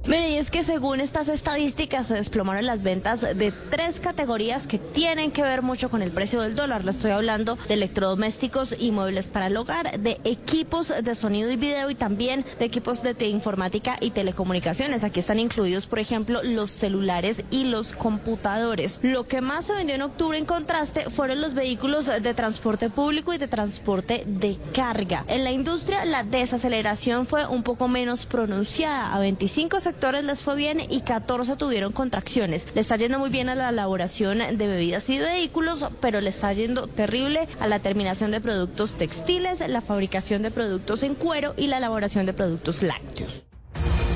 Mire, 0.06 0.30
y 0.30 0.38
es 0.38 0.50
que 0.50 0.64
según 0.64 1.02
estas 1.02 1.28
estadísticas 1.28 2.08
se 2.08 2.14
desplomaron 2.14 2.66
las 2.66 2.84
ventas 2.84 3.22
de 3.22 3.52
tres 3.70 4.00
categorías 4.00 4.66
que 4.66 4.80
tienen 4.80 5.30
que 5.30 5.42
ver 5.42 5.62
mucho 5.62 5.90
con 5.92 6.02
el 6.02 6.12
precio 6.12 6.42
del 6.42 6.56
dólar. 6.56 6.86
Lo 6.86 6.92
estoy 6.92 7.12
hablando 7.12 7.58
de 7.68 7.74
electrodomésticos 7.74 8.76
y 8.80 8.92
muebles 8.92 9.28
para 9.28 9.48
el 9.48 9.58
hogar, 9.58 10.00
de 10.00 10.20
equipos 10.24 10.94
de 11.04 11.16
sonido 11.16 11.52
y 11.52 11.58
video 11.58 11.90
y 11.90 11.96
también 11.96 12.46
de 12.58 12.66
equipos 12.66 13.04
de 13.04 13.28
informática 13.28 13.98
y 14.00 14.12
telecomunicaciones. 14.12 15.04
Aquí 15.04 15.20
están 15.20 15.38
incluidos, 15.38 15.86
por 15.86 16.00
ejemplo, 16.00 16.42
los 16.44 16.72
celulares 16.72 17.44
y 17.52 17.66
los 17.66 17.92
computadores. 17.92 19.00
Lo 19.04 19.28
que 19.28 19.42
más 19.42 19.66
se 19.66 19.74
vendió 19.74 19.96
en 19.96 20.02
octubre 20.02 20.38
en 20.38 20.46
contraste 20.46 21.10
fueron 21.10 21.42
los 21.42 21.54
vehículos 21.54 22.06
de 22.06 22.34
transporte 22.34 22.90
público 22.90 23.34
y 23.34 23.38
de 23.38 23.50
transporte 23.50 24.24
de 24.26 24.58
carga. 24.74 25.26
En 25.28 25.44
la 25.44 25.52
industria 25.52 26.06
la 26.06 26.24
desaceleración 26.24 27.28
fue 27.28 27.46
un 27.46 27.64
poco 27.64 27.90
menos 27.90 28.26
pronunciada, 28.26 29.14
a 29.14 29.20
25 29.20 29.82
sectores 29.90 30.24
les 30.24 30.42
fue 30.44 30.56
bien 30.56 30.80
y 30.88 31.02
14 31.02 31.56
tuvieron 31.56 31.92
contracciones. 31.92 32.68
Le 32.76 32.82
está 32.82 32.96
yendo 32.96 33.18
muy 33.18 33.32
bien 33.32 33.50
a 33.50 33.56
la 33.56 33.70
elaboración 33.70 34.38
de 34.38 34.68
bebidas 34.68 35.10
y 35.10 35.18
vehículos, 35.18 35.84
pero 36.00 36.22
le 36.22 36.30
está 36.30 36.54
yendo 36.54 36.86
terrible 36.86 37.48
a 37.60 37.66
la 37.66 37.80
terminación 37.80 38.30
de 38.30 38.40
productos 38.40 38.94
textiles, 38.98 39.68
la 39.68 39.82
fabricación 39.82 40.44
de 40.44 40.52
productos 40.52 41.02
en 41.02 41.16
cuero 41.16 41.56
y 41.58 41.66
la 41.68 41.78
elaboración 41.80 42.28
de 42.28 42.34
productos 42.34 42.84
lácteos. 42.84 43.44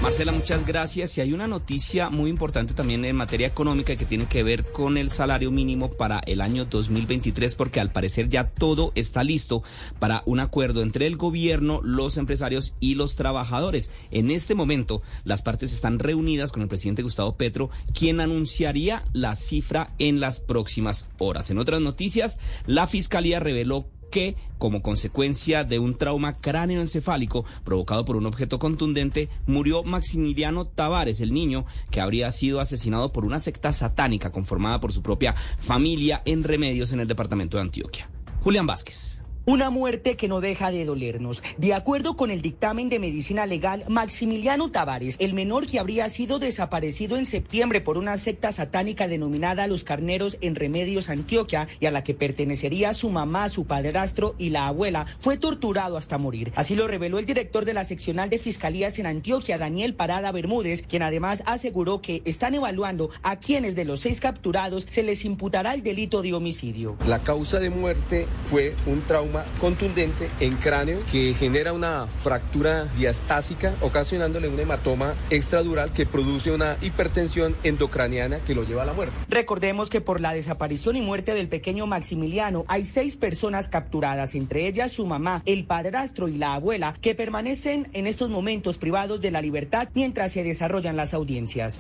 Marcela, 0.04 0.34
muchas 0.34 0.66
gracias. 0.66 1.18
Y 1.18 1.22
hay 1.22 1.32
una 1.32 1.48
noticia 1.48 2.10
muy 2.10 2.30
importante 2.30 2.74
también 2.74 3.06
en 3.06 3.16
materia 3.16 3.48
económica 3.48 3.96
que 3.96 4.04
tiene 4.04 4.26
que 4.26 4.44
ver 4.44 4.70
con 4.70 4.98
el 4.98 5.10
salario 5.10 5.50
mínimo 5.50 5.92
para 5.92 6.20
el 6.26 6.42
año 6.42 6.66
2023, 6.66 7.56
porque 7.56 7.80
al 7.80 7.94
parecer 7.94 8.28
ya 8.28 8.44
todo 8.44 8.92
está 8.96 9.24
listo 9.24 9.64
para 10.00 10.22
un 10.26 10.42
acuerdo 10.42 10.82
entre 10.82 11.08
el 11.08 11.16
gobierno, 11.16 11.80
los 11.84 12.18
empresarios 12.18 12.76
y 12.82 12.96
los 12.96 13.16
trabajadores. 13.16 13.92
En 14.12 14.30
este 14.30 14.56
momento, 14.56 15.02
las 15.24 15.42
partes 15.42 15.72
están 15.72 16.00
reunidas 16.00 16.52
con 16.52 16.64
el 16.64 16.68
presidente 16.68 17.02
Gustavo 17.02 17.38
Petro, 17.38 17.70
quien 17.98 18.20
anunciaría 18.20 19.06
la 19.14 19.38
cifra 19.38 19.94
en 20.00 20.20
las 20.20 20.42
próximas 20.42 21.08
horas. 21.18 21.50
En 21.50 21.60
otras 21.60 21.80
noticias, 21.80 22.40
la 22.68 22.88
Fiscalía 22.88 23.40
reveló 23.40 23.88
que, 24.14 24.36
como 24.60 24.84
consecuencia 24.84 25.64
de 25.64 25.80
un 25.80 25.96
trauma 25.96 26.38
cráneoencefálico 26.38 27.46
provocado 27.64 28.06
por 28.06 28.16
un 28.16 28.28
objeto 28.28 28.60
contundente, 28.60 29.28
murió 29.48 29.84
Maximiliano 29.84 30.66
Tavares, 30.66 31.20
el 31.20 31.34
niño 31.34 31.66
que 31.90 32.00
habría 32.00 32.32
sido 32.32 32.60
asesinado 32.60 33.12
por 33.12 33.26
una 33.26 33.40
secta 33.40 33.74
satánica 33.74 34.32
conformada 34.32 34.80
por 34.80 34.94
su 34.94 35.02
propia 35.02 35.34
familia 35.58 36.22
en 36.26 36.44
Remedios 36.44 36.94
en 36.94 37.00
el 37.00 37.08
departamento 37.08 37.58
de 37.58 37.64
Antioquia. 37.64 38.08
Julián 38.44 38.68
Vázquez. 38.68 39.23
Una 39.46 39.70
muerte 39.70 40.16
que 40.16 40.30
no 40.30 40.40
deja 40.40 40.72
de 40.72 40.86
dolernos. 40.86 41.44
De 41.58 41.74
acuerdo 41.74 42.16
con 42.16 42.32
el 42.32 42.42
dictamen 42.42 42.88
de 42.88 42.98
medicina 42.98 43.46
legal, 43.46 43.84
Maximiliano 43.90 44.72
Tavares, 44.72 45.18
el 45.20 45.34
menor 45.34 45.66
que 45.66 45.80
habría 45.80 46.08
sido 46.08 46.40
desaparecido 46.40 47.18
en 47.18 47.26
septiembre 47.26 47.82
por 47.82 47.98
una 47.98 48.18
secta 48.18 48.54
satánica 48.54 49.10
denominada 49.10 49.68
Los 49.68 49.84
Carneros 49.84 50.38
en 50.40 50.56
Remedios, 50.56 51.10
Antioquia, 51.10 51.68
y 51.82 51.88
a 51.88 51.92
la 51.92 52.06
que 52.06 52.14
pertenecería 52.14 52.94
su 52.94 53.10
mamá, 53.10 53.50
su 53.50 53.66
padrastro 53.66 54.34
y 54.38 54.50
la 54.50 54.68
abuela, 54.68 55.08
fue 55.20 55.36
torturado 55.36 55.98
hasta 55.98 56.18
morir. 56.18 56.54
Así 56.56 56.76
lo 56.76 56.88
reveló 56.88 57.20
el 57.20 57.26
director 57.26 57.66
de 57.66 57.74
la 57.74 57.84
seccional 57.84 58.30
de 58.30 58.40
fiscalías 58.40 58.98
en 58.98 59.08
Antioquia, 59.08 59.58
Daniel 59.58 59.94
Parada 59.94 60.32
Bermúdez, 60.32 60.84
quien 60.84 61.02
además 61.02 61.44
aseguró 61.46 62.02
que 62.02 62.22
están 62.24 62.56
evaluando 62.56 63.10
a 63.24 63.40
quienes 63.40 63.76
de 63.76 63.84
los 63.84 64.00
seis 64.00 64.22
capturados 64.22 64.88
se 64.90 65.04
les 65.04 65.26
imputará 65.26 65.74
el 65.74 65.84
delito 65.84 66.22
de 66.22 66.34
homicidio. 66.34 66.96
La 67.06 67.24
causa 67.24 67.60
de 67.60 67.70
muerte 67.70 68.26
fue 68.46 68.74
un 68.86 69.02
trauma 69.02 69.33
contundente 69.60 70.30
en 70.40 70.56
cráneo 70.58 71.00
que 71.12 71.34
genera 71.34 71.74
una 71.74 72.08
fractura 72.08 72.86
diastásica, 72.98 73.74
ocasionándole 73.82 74.48
un 74.48 74.60
hematoma 74.60 75.16
extradural 75.30 75.92
que 75.92 76.06
produce 76.06 76.52
una 76.52 76.78
hipertensión 76.82 77.56
endocraniana 77.64 78.40
que 78.40 78.56
lo 78.56 78.64
lleva 78.64 78.84
a 78.84 78.86
la 78.86 78.94
muerte. 78.94 79.16
Recordemos 79.30 79.90
que 79.90 80.02
por 80.02 80.22
la 80.22 80.34
desaparición 80.34 80.96
y 80.96 81.02
muerte 81.02 81.34
del 81.34 81.48
pequeño 81.48 81.88
Maximiliano 81.88 82.66
hay 82.68 82.86
seis 82.86 83.16
personas 83.16 83.68
capturadas, 83.68 84.36
entre 84.36 84.68
ellas 84.68 84.92
su 84.92 85.06
mamá, 85.06 85.42
el 85.46 85.66
padrastro 85.66 86.28
y 86.28 86.38
la 86.38 86.54
abuela, 86.54 86.96
que 87.02 87.16
permanecen 87.16 87.90
en 87.94 88.08
estos 88.08 88.30
momentos 88.30 88.78
privados 88.78 89.22
de 89.22 89.32
la 89.32 89.42
libertad 89.42 89.90
mientras 89.94 90.32
se 90.32 90.44
desarrollan 90.44 90.98
las 90.98 91.14
audiencias. 91.14 91.80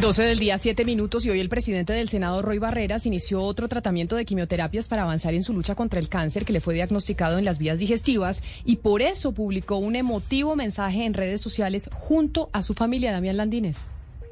12 0.00 0.22
del 0.22 0.38
día, 0.38 0.58
7 0.58 0.84
minutos 0.84 1.24
y 1.24 1.30
hoy 1.30 1.40
el 1.40 1.48
presidente 1.48 1.92
del 1.92 2.08
Senado, 2.08 2.42
Roy 2.42 2.58
Barreras, 2.58 3.06
inició 3.06 3.40
otro 3.42 3.68
tratamiento 3.68 4.16
de 4.16 4.24
quimioterapias 4.24 4.88
para 4.88 5.02
avanzar 5.02 5.34
en 5.34 5.42
su 5.42 5.52
lucha 5.52 5.74
contra 5.74 6.00
el 6.00 6.08
cáncer 6.08 6.44
que 6.44 6.52
le 6.52 6.60
fue 6.60 6.74
diagnosticado 6.74 7.38
en 7.38 7.44
las 7.44 7.58
vías 7.58 7.78
digestivas 7.78 8.42
y 8.64 8.76
por 8.76 9.02
eso 9.02 9.32
publicó 9.32 9.76
un 9.76 9.96
emotivo 9.96 10.54
mensaje 10.54 11.06
en 11.06 11.14
redes 11.14 11.40
sociales 11.40 11.88
junto 11.94 12.50
a 12.52 12.62
su 12.62 12.74
familia, 12.74 13.12
Damián 13.12 13.38
Landines. 13.38 13.86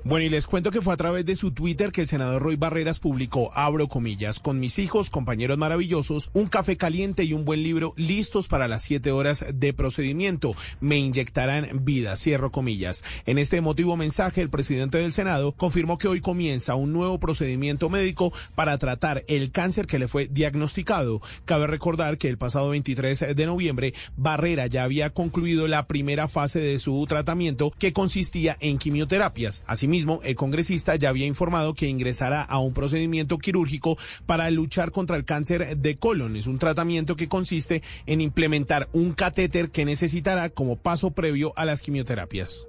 Bueno, 0.07 0.27
y 0.27 0.29
les 0.29 0.47
cuento 0.47 0.71
que 0.71 0.83
fue 0.83 0.93
a 0.93 0.99
través 0.99 1.25
de 1.25 1.35
su 1.35 1.53
Twitter 1.53 1.91
que 1.91 2.03
el 2.03 2.07
senador 2.07 2.43
Roy 2.43 2.57
Barreras 2.57 3.01
publicó, 3.01 3.51
abro 3.55 3.89
comillas, 3.89 4.39
con 4.39 4.61
mis 4.61 4.79
hijos, 4.79 5.09
compañeros 5.09 5.57
maravillosos, 5.57 6.29
un 6.35 6.47
café 6.47 6.77
caliente 6.77 7.25
y 7.25 7.33
un 7.33 7.47
buen 7.47 7.63
libro 7.63 7.95
listos 7.97 8.47
para 8.47 8.69
las 8.69 8.83
siete 8.83 9.13
horas 9.13 9.47
de 9.55 9.73
procedimiento. 9.73 10.55
Me 10.81 10.99
inyectarán 10.99 11.87
vida, 11.87 12.17
cierro 12.17 12.53
comillas. 12.53 13.03
En 13.25 13.39
este 13.39 13.57
emotivo 13.57 13.97
mensaje, 13.97 14.43
el 14.43 14.51
presidente 14.51 14.99
del 14.99 15.15
Senado 15.15 15.53
confirmó 15.53 15.97
que 15.97 16.09
hoy 16.09 16.21
comienza 16.21 16.75
un 16.75 16.93
nuevo 16.93 17.19
procedimiento 17.19 17.89
médico 17.89 18.31
para 18.55 18.77
tratar 18.77 19.25
el 19.27 19.53
cáncer 19.53 19.87
que 19.87 19.99
le 19.99 20.07
fue 20.07 20.29
diagnosticado. 20.29 21.23
Cabe 21.47 21.67
recordar 21.67 22.19
que 22.19 22.29
el 22.29 22.37
pasado 22.37 22.69
23 22.69 23.35
de 23.35 23.47
noviembre, 23.47 23.95
Barrera 24.19 24.67
ya 24.67 24.85
había 24.85 25.09
concluido 25.09 25.67
la 25.67 25.87
primera 25.87 26.29
fase 26.29 26.61
de 26.61 26.79
su 26.79 27.03
tratamiento 27.09 27.71
que 27.71 27.95
consistía 27.95 28.59
en 28.61 28.77
quimioterapias. 28.77 29.65
Mismo, 29.95 30.21
el 30.25 30.35
congresista 30.35 30.97
ya 30.97 31.09
había 31.09 31.25
informado 31.25 31.75
que 31.75 31.87
ingresará 31.87 32.43
a 32.43 32.59
un 32.59 32.75
procedimiento 32.75 33.39
quirúrgico 33.39 33.97
para 34.27 34.51
luchar 34.51 34.91
contra 34.91 35.17
el 35.17 35.25
cáncer 35.25 35.77
de 35.77 35.97
colon. 35.97 36.35
Es 36.35 36.49
un 36.49 36.59
tratamiento 36.59 37.15
que 37.15 37.29
consiste 37.29 37.81
en 38.07 38.21
implementar 38.21 38.89
un 38.93 39.13
catéter 39.13 39.71
que 39.71 39.85
necesitará 39.85 40.51
como 40.51 40.75
paso 40.75 41.13
previo 41.13 41.53
a 41.55 41.65
las 41.65 41.81
quimioterapias. 41.81 42.67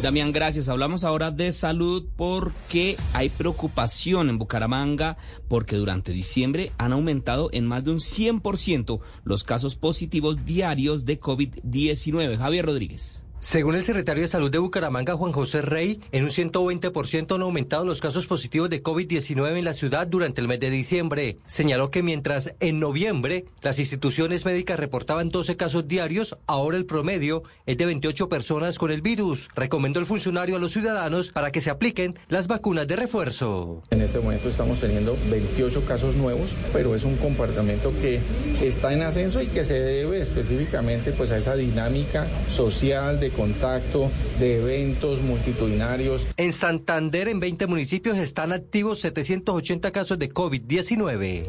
Damián, 0.00 0.32
gracias. 0.32 0.70
Hablamos 0.70 1.04
ahora 1.04 1.30
de 1.30 1.52
salud 1.52 2.06
porque 2.16 2.96
hay 3.12 3.28
preocupación 3.28 4.30
en 4.30 4.38
Bucaramanga 4.38 5.18
porque 5.48 5.76
durante 5.76 6.12
diciembre 6.12 6.72
han 6.78 6.92
aumentado 6.92 7.50
en 7.52 7.66
más 7.66 7.84
de 7.84 7.90
un 7.90 8.00
100% 8.00 9.00
los 9.24 9.44
casos 9.44 9.76
positivos 9.76 10.44
diarios 10.46 11.04
de 11.04 11.20
COVID-19. 11.20 12.38
Javier 12.38 12.64
Rodríguez. 12.64 13.23
Según 13.44 13.74
el 13.74 13.84
secretario 13.84 14.22
de 14.22 14.28
Salud 14.30 14.50
de 14.50 14.56
Bucaramanga, 14.56 15.16
Juan 15.16 15.32
José 15.32 15.60
Rey, 15.60 16.00
en 16.12 16.24
un 16.24 16.30
120% 16.30 17.34
han 17.34 17.42
aumentado 17.42 17.84
los 17.84 18.00
casos 18.00 18.26
positivos 18.26 18.70
de 18.70 18.82
COVID-19 18.82 19.58
en 19.58 19.66
la 19.66 19.74
ciudad 19.74 20.06
durante 20.06 20.40
el 20.40 20.48
mes 20.48 20.60
de 20.60 20.70
diciembre. 20.70 21.36
Señaló 21.44 21.90
que 21.90 22.02
mientras 22.02 22.54
en 22.60 22.80
noviembre 22.80 23.44
las 23.60 23.78
instituciones 23.78 24.46
médicas 24.46 24.80
reportaban 24.80 25.28
12 25.28 25.58
casos 25.58 25.86
diarios, 25.86 26.38
ahora 26.46 26.78
el 26.78 26.86
promedio 26.86 27.42
es 27.66 27.76
de 27.76 27.84
28 27.84 28.30
personas 28.30 28.78
con 28.78 28.90
el 28.90 29.02
virus. 29.02 29.50
Recomendó 29.54 30.00
el 30.00 30.06
funcionario 30.06 30.56
a 30.56 30.58
los 30.58 30.72
ciudadanos 30.72 31.30
para 31.30 31.52
que 31.52 31.60
se 31.60 31.68
apliquen 31.68 32.18
las 32.28 32.46
vacunas 32.46 32.88
de 32.88 32.96
refuerzo. 32.96 33.82
En 33.90 34.00
este 34.00 34.20
momento 34.20 34.48
estamos 34.48 34.80
teniendo 34.80 35.18
28 35.30 35.84
casos 35.84 36.16
nuevos, 36.16 36.54
pero 36.72 36.94
es 36.94 37.04
un 37.04 37.16
comportamiento 37.18 37.92
que 38.00 38.20
está 38.62 38.94
en 38.94 39.02
ascenso 39.02 39.42
y 39.42 39.48
que 39.48 39.64
se 39.64 39.80
debe 39.80 40.18
específicamente 40.18 41.12
pues 41.12 41.30
a 41.30 41.36
esa 41.36 41.54
dinámica 41.56 42.26
social 42.48 43.20
de 43.20 43.33
contacto, 43.34 44.10
de 44.38 44.60
eventos 44.60 45.20
multitudinarios. 45.22 46.26
En 46.36 46.52
Santander, 46.52 47.28
en 47.28 47.40
20 47.40 47.66
municipios, 47.66 48.16
están 48.16 48.52
activos 48.52 49.00
780 49.00 49.90
casos 49.90 50.18
de 50.18 50.32
COVID-19. 50.32 51.48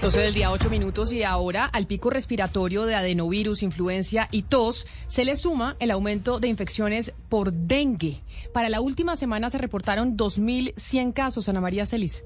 12 0.00 0.20
del 0.20 0.34
día, 0.34 0.52
8 0.52 0.70
minutos 0.70 1.12
y 1.12 1.24
ahora 1.24 1.64
al 1.64 1.88
pico 1.88 2.08
respiratorio 2.08 2.86
de 2.86 2.94
adenovirus, 2.94 3.64
influencia 3.64 4.28
y 4.30 4.44
tos 4.44 4.86
se 5.08 5.24
le 5.24 5.34
suma 5.34 5.76
el 5.80 5.90
aumento 5.90 6.38
de 6.38 6.46
infecciones 6.46 7.12
por 7.28 7.52
dengue. 7.52 8.22
Para 8.54 8.68
la 8.68 8.80
última 8.80 9.16
semana 9.16 9.50
se 9.50 9.58
reportaron 9.58 10.16
2.100 10.16 11.12
casos, 11.12 11.48
Ana 11.48 11.60
María 11.60 11.84
Celis. 11.84 12.24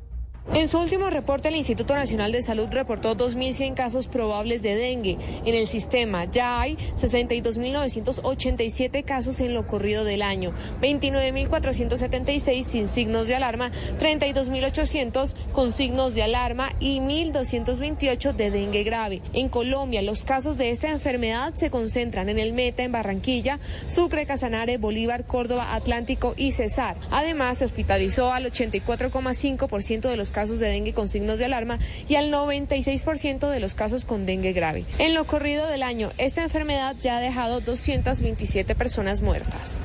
En 0.55 0.69
su 0.69 0.79
último 0.79 1.09
reporte, 1.09 1.49
el 1.49 1.57
Instituto 1.57 1.95
Nacional 1.95 2.33
de 2.33 2.43
Salud 2.43 2.69
reportó 2.71 3.17
2.100 3.17 3.75
casos 3.75 4.09
probables 4.09 4.61
de 4.61 4.75
dengue. 4.75 5.17
En 5.47 5.55
el 5.55 5.69
sistema 5.69 6.27
ya 6.27 6.61
hay 6.61 6.77
62.987 6.97 9.05
casos 9.05 9.41
en 9.41 9.55
lo 9.55 9.67
corrido 9.67 10.05
del 10.05 10.21
año, 10.21 10.53
29.476 10.83 12.65
sin 12.65 12.89
signos 12.89 13.29
de 13.29 13.37
alarma, 13.37 13.71
32.800 14.01 15.33
con 15.53 15.71
signos 15.71 16.15
de 16.15 16.25
alarma 16.25 16.73
y 16.81 16.99
1.228 16.99 18.35
de 18.35 18.51
dengue 18.51 18.83
grave. 18.83 19.23
En 19.33 19.49
Colombia, 19.49 20.03
los 20.03 20.25
casos 20.25 20.59
de 20.59 20.71
esta 20.71 20.91
enfermedad 20.91 21.55
se 21.55 21.71
concentran 21.71 22.29
en 22.29 22.41
el 22.41 22.53
Meta, 22.53 22.83
en 22.83 22.93
Barranquilla, 22.93 23.61
Sucre, 23.87 24.27
Casanare, 24.27 24.77
Bolívar, 24.77 25.25
Córdoba, 25.25 25.75
Atlántico 25.75 26.35
y 26.37 26.51
Cesar. 26.51 26.97
Además, 27.11 27.59
se 27.59 27.65
hospitalizó 27.65 28.33
al 28.33 28.51
84,5% 28.51 30.11
de 30.11 30.17
los 30.17 30.32
casos 30.33 30.59
de 30.59 30.69
dengue 30.69 30.93
con 30.93 31.09
signos 31.09 31.39
de 31.39 31.45
alarma 31.45 31.79
y 32.09 32.17
al 32.17 32.33
96% 32.33 33.51
de 33.51 33.61
los 33.61 33.75
casos 33.75 34.05
con 34.05 34.27
dengue 34.27 34.53
grave. 34.53 34.85
En 34.99 35.15
lo 35.15 35.25
corrido 35.25 35.67
del 35.69 35.83
año, 35.83 36.11
esta 36.19 36.43
enfermedad 36.43 36.97
ya 37.01 37.19
ha 37.19 37.21
dejado 37.21 37.61
227 37.61 38.75
personas 38.75 39.23
muertas. 39.23 39.81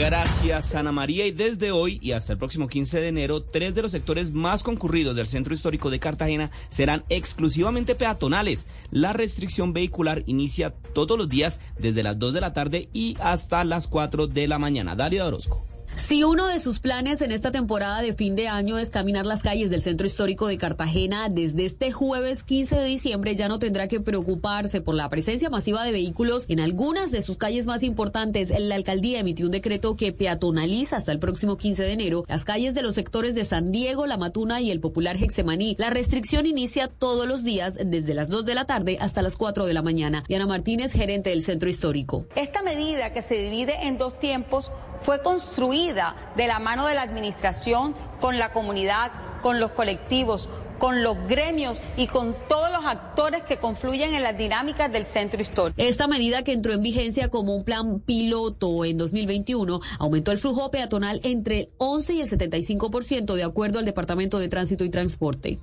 Gracias, 0.00 0.74
Ana 0.74 0.92
María. 0.92 1.26
Y 1.26 1.30
desde 1.30 1.72
hoy 1.72 1.98
y 2.00 2.12
hasta 2.12 2.32
el 2.32 2.38
próximo 2.38 2.68
15 2.68 3.00
de 3.00 3.08
enero, 3.08 3.42
tres 3.42 3.74
de 3.74 3.82
los 3.82 3.92
sectores 3.92 4.32
más 4.32 4.62
concurridos 4.62 5.14
del 5.14 5.26
centro 5.26 5.52
histórico 5.52 5.90
de 5.90 6.00
Cartagena 6.00 6.50
serán 6.70 7.04
exclusivamente 7.10 7.94
peatonales. 7.94 8.66
La 8.90 9.12
restricción 9.12 9.74
vehicular 9.74 10.22
inicia 10.24 10.70
todos 10.70 11.18
los 11.18 11.28
días 11.28 11.60
desde 11.78 12.02
las 12.02 12.18
2 12.18 12.32
de 12.32 12.40
la 12.40 12.54
tarde 12.54 12.88
y 12.94 13.16
hasta 13.20 13.62
las 13.64 13.88
4 13.88 14.26
de 14.26 14.48
la 14.48 14.58
mañana. 14.58 14.96
Dalia 14.96 15.26
Orozco. 15.26 15.69
Si 16.00 16.24
uno 16.24 16.48
de 16.48 16.60
sus 16.60 16.80
planes 16.80 17.20
en 17.20 17.30
esta 17.30 17.52
temporada 17.52 18.00
de 18.00 18.14
fin 18.14 18.34
de 18.34 18.48
año 18.48 18.78
es 18.78 18.90
caminar 18.90 19.26
las 19.26 19.42
calles 19.42 19.70
del 19.70 19.82
centro 19.82 20.06
histórico 20.06 20.48
de 20.48 20.56
Cartagena, 20.56 21.28
desde 21.28 21.64
este 21.64 21.92
jueves 21.92 22.42
15 22.42 22.76
de 22.76 22.84
diciembre 22.86 23.36
ya 23.36 23.48
no 23.48 23.58
tendrá 23.58 23.86
que 23.86 24.00
preocuparse 24.00 24.80
por 24.80 24.94
la 24.94 25.08
presencia 25.08 25.50
masiva 25.50 25.84
de 25.84 25.92
vehículos 25.92 26.46
en 26.48 26.58
algunas 26.58 27.10
de 27.10 27.22
sus 27.22 27.36
calles 27.36 27.66
más 27.66 27.82
importantes. 27.82 28.50
La 28.58 28.74
alcaldía 28.74 29.20
emitió 29.20 29.44
un 29.44 29.52
decreto 29.52 29.94
que 29.94 30.12
peatonaliza 30.12 30.96
hasta 30.96 31.12
el 31.12 31.18
próximo 31.18 31.58
15 31.58 31.82
de 31.82 31.92
enero 31.92 32.24
las 32.26 32.44
calles 32.44 32.74
de 32.74 32.82
los 32.82 32.94
sectores 32.94 33.34
de 33.34 33.44
San 33.44 33.70
Diego, 33.70 34.06
La 34.06 34.16
Matuna 34.16 34.60
y 34.60 34.70
el 34.70 34.80
popular 34.80 35.16
Hexemaní. 35.16 35.76
La 35.78 35.90
restricción 35.90 36.46
inicia 36.46 36.88
todos 36.88 37.28
los 37.28 37.44
días 37.44 37.74
desde 37.84 38.14
las 38.14 38.30
2 38.30 38.46
de 38.46 38.54
la 38.54 38.64
tarde 38.64 38.96
hasta 39.00 39.22
las 39.22 39.36
4 39.36 39.66
de 39.66 39.74
la 39.74 39.82
mañana. 39.82 40.24
Diana 40.26 40.46
Martínez, 40.46 40.92
gerente 40.92 41.30
del 41.30 41.42
centro 41.42 41.68
histórico. 41.68 42.26
Esta 42.34 42.62
medida 42.62 43.12
que 43.12 43.22
se 43.22 43.36
divide 43.36 43.86
en 43.86 43.98
dos 43.98 44.18
tiempos 44.18 44.72
fue 45.02 45.22
construida 45.22 46.14
de 46.36 46.46
la 46.46 46.58
mano 46.58 46.86
de 46.86 46.94
la 46.94 47.02
administración 47.02 47.94
con 48.20 48.38
la 48.38 48.52
comunidad, 48.52 49.10
con 49.42 49.60
los 49.60 49.72
colectivos, 49.72 50.48
con 50.80 51.04
los 51.04 51.16
gremios 51.28 51.78
y 51.96 52.06
con 52.06 52.34
todos 52.48 52.72
los 52.72 52.84
actores 52.84 53.42
que 53.42 53.58
confluyen 53.58 54.14
en 54.14 54.22
las 54.22 54.36
dinámicas 54.36 54.90
del 54.90 55.04
centro 55.04 55.40
histórico. 55.40 55.80
Esta 55.80 56.08
medida 56.08 56.42
que 56.42 56.52
entró 56.52 56.72
en 56.72 56.82
vigencia 56.82 57.28
como 57.28 57.54
un 57.54 57.64
plan 57.64 58.00
piloto 58.00 58.84
en 58.84 58.96
2021 58.96 59.80
aumentó 59.98 60.32
el 60.32 60.38
flujo 60.38 60.70
peatonal 60.70 61.20
entre 61.22 61.60
el 61.60 61.68
11 61.76 62.14
y 62.14 62.20
el 62.22 62.28
75% 62.28 63.34
de 63.34 63.44
acuerdo 63.44 63.78
al 63.78 63.84
Departamento 63.84 64.38
de 64.38 64.48
Tránsito 64.48 64.84
y 64.84 64.90
Transporte. 64.90 65.58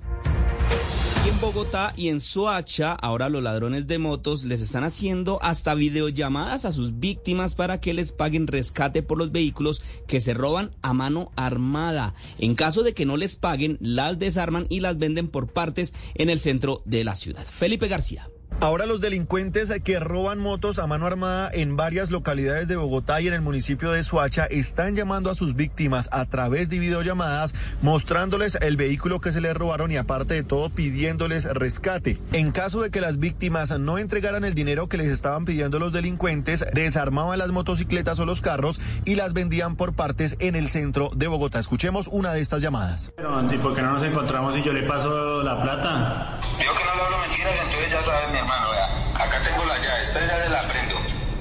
Bogotá 1.40 1.92
y 1.96 2.08
en 2.08 2.20
Soacha, 2.20 2.92
ahora 2.94 3.28
los 3.28 3.42
ladrones 3.42 3.86
de 3.86 3.98
motos 3.98 4.44
les 4.44 4.60
están 4.60 4.82
haciendo 4.82 5.38
hasta 5.40 5.74
videollamadas 5.74 6.64
a 6.64 6.72
sus 6.72 6.98
víctimas 6.98 7.54
para 7.54 7.80
que 7.80 7.94
les 7.94 8.12
paguen 8.12 8.48
rescate 8.48 9.02
por 9.02 9.18
los 9.18 9.30
vehículos 9.30 9.82
que 10.08 10.20
se 10.20 10.34
roban 10.34 10.72
a 10.82 10.94
mano 10.94 11.30
armada. 11.36 12.14
En 12.38 12.56
caso 12.56 12.82
de 12.82 12.92
que 12.92 13.06
no 13.06 13.16
les 13.16 13.36
paguen, 13.36 13.78
las 13.80 14.18
desarman 14.18 14.66
y 14.68 14.80
las 14.80 14.98
venden 14.98 15.28
por 15.28 15.52
partes 15.52 15.94
en 16.14 16.28
el 16.28 16.40
centro 16.40 16.82
de 16.84 17.04
la 17.04 17.14
ciudad. 17.14 17.46
Felipe 17.46 17.86
García. 17.86 18.28
Ahora 18.60 18.86
los 18.86 19.00
delincuentes 19.00 19.72
que 19.84 20.00
roban 20.00 20.40
motos 20.40 20.80
a 20.80 20.88
mano 20.88 21.06
armada 21.06 21.48
en 21.52 21.76
varias 21.76 22.10
localidades 22.10 22.66
de 22.66 22.74
Bogotá 22.74 23.20
y 23.20 23.28
en 23.28 23.34
el 23.34 23.40
municipio 23.40 23.92
de 23.92 24.02
Suacha 24.02 24.46
están 24.46 24.96
llamando 24.96 25.30
a 25.30 25.34
sus 25.34 25.54
víctimas 25.54 26.08
a 26.10 26.24
través 26.24 26.68
de 26.68 26.80
videollamadas 26.80 27.54
mostrándoles 27.82 28.56
el 28.56 28.76
vehículo 28.76 29.20
que 29.20 29.30
se 29.30 29.40
les 29.40 29.54
robaron 29.54 29.92
y 29.92 29.96
aparte 29.96 30.34
de 30.34 30.42
todo 30.42 30.70
pidiéndoles 30.70 31.44
rescate. 31.44 32.18
En 32.32 32.50
caso 32.50 32.82
de 32.82 32.90
que 32.90 33.00
las 33.00 33.20
víctimas 33.20 33.78
no 33.78 33.96
entregaran 33.96 34.44
el 34.44 34.54
dinero 34.54 34.88
que 34.88 34.96
les 34.96 35.06
estaban 35.06 35.44
pidiendo 35.44 35.78
los 35.78 35.92
delincuentes, 35.92 36.66
desarmaban 36.74 37.38
las 37.38 37.52
motocicletas 37.52 38.18
o 38.18 38.26
los 38.26 38.40
carros 38.40 38.80
y 39.04 39.14
las 39.14 39.34
vendían 39.34 39.76
por 39.76 39.94
partes 39.94 40.34
en 40.40 40.56
el 40.56 40.68
centro 40.68 41.10
de 41.14 41.28
Bogotá. 41.28 41.60
Escuchemos 41.60 42.08
una 42.08 42.32
de 42.32 42.40
estas 42.40 42.60
llamadas. 42.60 43.12
¿Y 43.52 43.58
por 43.58 43.76
qué 43.76 43.82
no 43.82 43.92
nos 43.92 44.02
encontramos 44.02 44.56
y 44.56 44.64
yo 44.64 44.72
le 44.72 44.82
paso 44.82 45.44
la 45.44 45.62
plata? 45.62 46.40
Yo 46.58 46.72
que 46.76 46.84
no 46.84 46.94
le 46.96 47.02
hablo 47.02 47.18
mentiras, 47.20 47.54
entonces 47.62 47.92
ya 47.92 48.02
sabes, 48.02 48.32
mi 48.32 48.47
hermano, 48.48 48.70
vea. 48.70 48.88
Acá 49.14 49.42
tengo 49.42 49.64
la 49.64 49.78
llave, 49.78 50.02
esta 50.02 50.20
llave 50.20 50.48
la 50.48 50.62
prendo. 50.62 50.94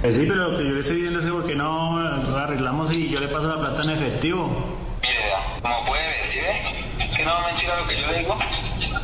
Eh, 0.03 0.11
sí, 0.11 0.25
pero 0.27 0.51
lo 0.51 0.57
que 0.57 0.65
yo 0.65 0.71
le 0.71 0.79
estoy 0.81 0.97
diciendo 0.97 1.19
es 1.19 1.25
que 1.25 1.31
por 1.31 1.47
qué 1.47 1.55
no 1.55 1.99
arreglamos 2.37 2.91
y 2.91 3.09
yo 3.09 3.19
le 3.19 3.27
paso 3.29 3.47
la 3.47 3.59
plata 3.59 3.83
en 3.83 3.91
efectivo. 3.91 4.77
Mire, 5.01 5.17
vea, 5.23 5.39
como 5.61 5.85
puede 5.85 6.05
ver, 6.05 6.27
¿sí 6.27 6.39
ve? 6.39 6.96
Que 7.17 7.25
no 7.25 7.33
mentira 7.47 7.79
lo 7.79 7.87
que 7.87 7.99
yo 7.99 8.13
digo. 8.13 8.37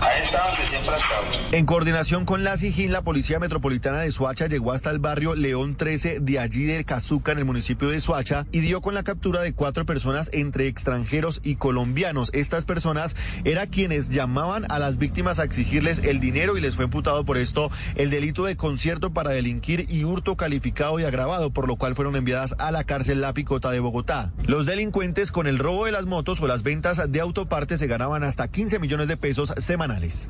Ahí 0.01 0.21
está 0.21 0.47
donde 0.47 0.65
siempre 0.67 0.91
ha 0.91 0.97
estado. 0.97 1.23
En 1.51 1.65
coordinación 1.65 2.25
con 2.25 2.43
la 2.43 2.57
SIGIN, 2.57 2.91
la 2.91 3.01
Policía 3.01 3.39
Metropolitana 3.39 4.01
de 4.01 4.11
Suacha 4.11 4.47
llegó 4.47 4.71
hasta 4.71 4.91
el 4.91 4.99
barrio 4.99 5.33
León 5.33 5.75
13 5.75 6.19
de 6.19 6.39
allí 6.39 6.65
del 6.65 6.85
Cazuca, 6.85 7.31
en 7.31 7.39
el 7.39 7.45
municipio 7.45 7.89
de 7.89 7.99
Suacha, 7.99 8.45
y 8.51 8.59
dio 8.59 8.81
con 8.81 8.93
la 8.93 9.03
captura 9.03 9.41
de 9.41 9.53
cuatro 9.53 9.85
personas 9.85 10.29
entre 10.33 10.67
extranjeros 10.67 11.41
y 11.43 11.55
colombianos. 11.55 12.29
Estas 12.33 12.65
personas 12.65 13.15
eran 13.45 13.69
quienes 13.69 14.09
llamaban 14.09 14.65
a 14.69 14.77
las 14.77 14.97
víctimas 14.97 15.39
a 15.39 15.43
exigirles 15.43 15.99
el 15.99 16.19
dinero 16.19 16.55
y 16.55 16.61
les 16.61 16.75
fue 16.75 16.85
imputado 16.85 17.23
por 17.25 17.37
esto 17.37 17.71
el 17.95 18.11
delito 18.11 18.43
de 18.45 18.57
concierto 18.57 19.11
para 19.11 19.31
delinquir 19.31 19.87
y 19.89 20.03
hurto 20.03 20.37
calificado 20.37 20.99
y 20.99 21.03
agravado, 21.03 21.51
por 21.51 21.67
lo 21.67 21.77
cual 21.77 21.95
fueron 21.95 22.15
enviadas 22.15 22.53
a 22.59 22.71
la 22.71 22.83
cárcel 22.83 23.21
La 23.21 23.33
Picota 23.33 23.71
de 23.71 23.79
Bogotá. 23.79 24.31
Los 24.45 24.67
delincuentes 24.67 25.31
con 25.31 25.47
el 25.47 25.57
robo 25.57 25.85
de 25.85 25.91
las 25.91 26.05
motos 26.05 26.41
o 26.41 26.47
las 26.47 26.61
ventas 26.61 27.11
de 27.11 27.19
autopartes 27.19 27.79
se 27.79 27.87
ganaban 28.03 28.23
hasta 28.23 28.49
15 28.49 28.79
millones 28.79 29.07
de 29.07 29.15
pesos 29.15 29.53
semanales. 29.57 30.27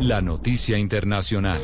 La 0.00 0.22
noticia 0.22 0.78
internacional. 0.78 1.60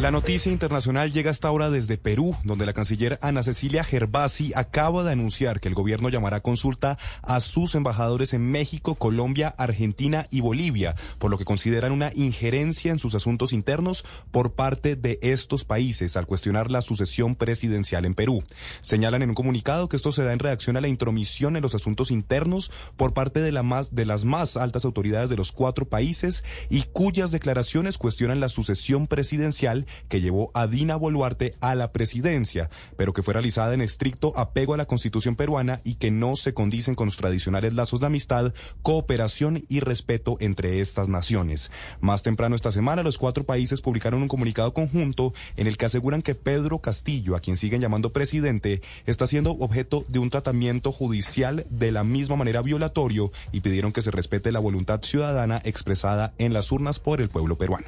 La 0.00 0.10
noticia 0.10 0.50
internacional 0.50 1.12
llega 1.12 1.30
hasta 1.30 1.48
ahora 1.48 1.68
desde 1.68 1.98
Perú, 1.98 2.34
donde 2.42 2.64
la 2.64 2.72
canciller 2.72 3.18
Ana 3.20 3.42
Cecilia 3.42 3.84
Gervasi 3.84 4.50
acaba 4.56 5.04
de 5.04 5.12
anunciar 5.12 5.60
que 5.60 5.68
el 5.68 5.74
gobierno 5.74 6.08
llamará 6.08 6.38
a 6.38 6.40
consulta 6.40 6.96
a 7.20 7.38
sus 7.40 7.74
embajadores 7.74 8.32
en 8.32 8.50
México, 8.50 8.94
Colombia, 8.94 9.54
Argentina 9.58 10.26
y 10.30 10.40
Bolivia, 10.40 10.94
por 11.18 11.30
lo 11.30 11.36
que 11.36 11.44
consideran 11.44 11.92
una 11.92 12.12
injerencia 12.14 12.92
en 12.92 12.98
sus 12.98 13.14
asuntos 13.14 13.52
internos 13.52 14.06
por 14.30 14.54
parte 14.54 14.96
de 14.96 15.18
estos 15.20 15.66
países 15.66 16.16
al 16.16 16.26
cuestionar 16.26 16.70
la 16.70 16.80
sucesión 16.80 17.34
presidencial 17.34 18.06
en 18.06 18.14
Perú. 18.14 18.42
Señalan 18.80 19.22
en 19.22 19.28
un 19.28 19.34
comunicado 19.34 19.90
que 19.90 19.96
esto 19.96 20.12
se 20.12 20.24
da 20.24 20.32
en 20.32 20.38
reacción 20.38 20.78
a 20.78 20.80
la 20.80 20.88
intromisión 20.88 21.56
en 21.56 21.62
los 21.62 21.74
asuntos 21.74 22.10
internos 22.10 22.72
por 22.96 23.12
parte 23.12 23.40
de, 23.40 23.52
la 23.52 23.62
más, 23.62 23.94
de 23.94 24.06
las 24.06 24.24
más 24.24 24.56
altas 24.56 24.79
autoridades 24.84 25.30
de 25.30 25.36
los 25.36 25.52
cuatro 25.52 25.88
países 25.88 26.44
y 26.68 26.82
cuyas 26.82 27.30
declaraciones 27.30 27.98
cuestionan 27.98 28.40
la 28.40 28.48
sucesión 28.48 29.06
presidencial 29.06 29.86
que 30.08 30.20
llevó 30.20 30.50
a 30.54 30.66
Dina 30.66 30.96
Boluarte 30.96 31.54
a 31.60 31.74
la 31.74 31.92
presidencia, 31.92 32.70
pero 32.96 33.12
que 33.12 33.22
fue 33.22 33.34
realizada 33.34 33.74
en 33.74 33.80
estricto 33.80 34.32
apego 34.36 34.74
a 34.74 34.76
la 34.76 34.86
constitución 34.86 35.36
peruana 35.36 35.80
y 35.84 35.96
que 35.96 36.10
no 36.10 36.36
se 36.36 36.54
condicen 36.54 36.94
con 36.94 37.06
los 37.06 37.16
tradicionales 37.16 37.74
lazos 37.74 38.00
de 38.00 38.06
amistad, 38.06 38.54
cooperación 38.82 39.64
y 39.68 39.80
respeto 39.80 40.36
entre 40.40 40.80
estas 40.80 41.08
naciones. 41.08 41.70
Más 42.00 42.22
temprano 42.22 42.56
esta 42.56 42.72
semana, 42.72 43.02
los 43.02 43.18
cuatro 43.18 43.44
países 43.44 43.80
publicaron 43.80 44.22
un 44.22 44.28
comunicado 44.28 44.72
conjunto 44.74 45.32
en 45.56 45.66
el 45.66 45.76
que 45.76 45.86
aseguran 45.86 46.22
que 46.22 46.34
Pedro 46.34 46.80
Castillo, 46.80 47.36
a 47.36 47.40
quien 47.40 47.56
siguen 47.56 47.80
llamando 47.80 48.12
presidente, 48.12 48.80
está 49.06 49.26
siendo 49.26 49.52
objeto 49.52 50.04
de 50.08 50.18
un 50.18 50.30
tratamiento 50.30 50.92
judicial 50.92 51.66
de 51.70 51.92
la 51.92 52.04
misma 52.04 52.36
manera 52.36 52.62
violatorio 52.62 53.32
y 53.52 53.60
pidieron 53.60 53.92
que 53.92 54.02
se 54.02 54.10
respete 54.10 54.52
la 54.52 54.60
ciudadana 55.02 55.60
expresada 55.64 56.32
en 56.38 56.52
las 56.52 56.72
urnas 56.72 56.98
por 56.98 57.20
el 57.20 57.28
pueblo 57.28 57.56
peruano. 57.56 57.86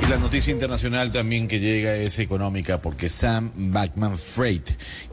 Y 0.00 0.06
la 0.06 0.16
noticia 0.16 0.52
internacional 0.52 1.10
también 1.10 1.48
que 1.48 1.58
llega 1.58 1.96
es 1.96 2.18
económica 2.20 2.80
porque 2.80 3.08
Sam 3.08 3.50
Backman 3.56 4.16
Fried, 4.16 4.62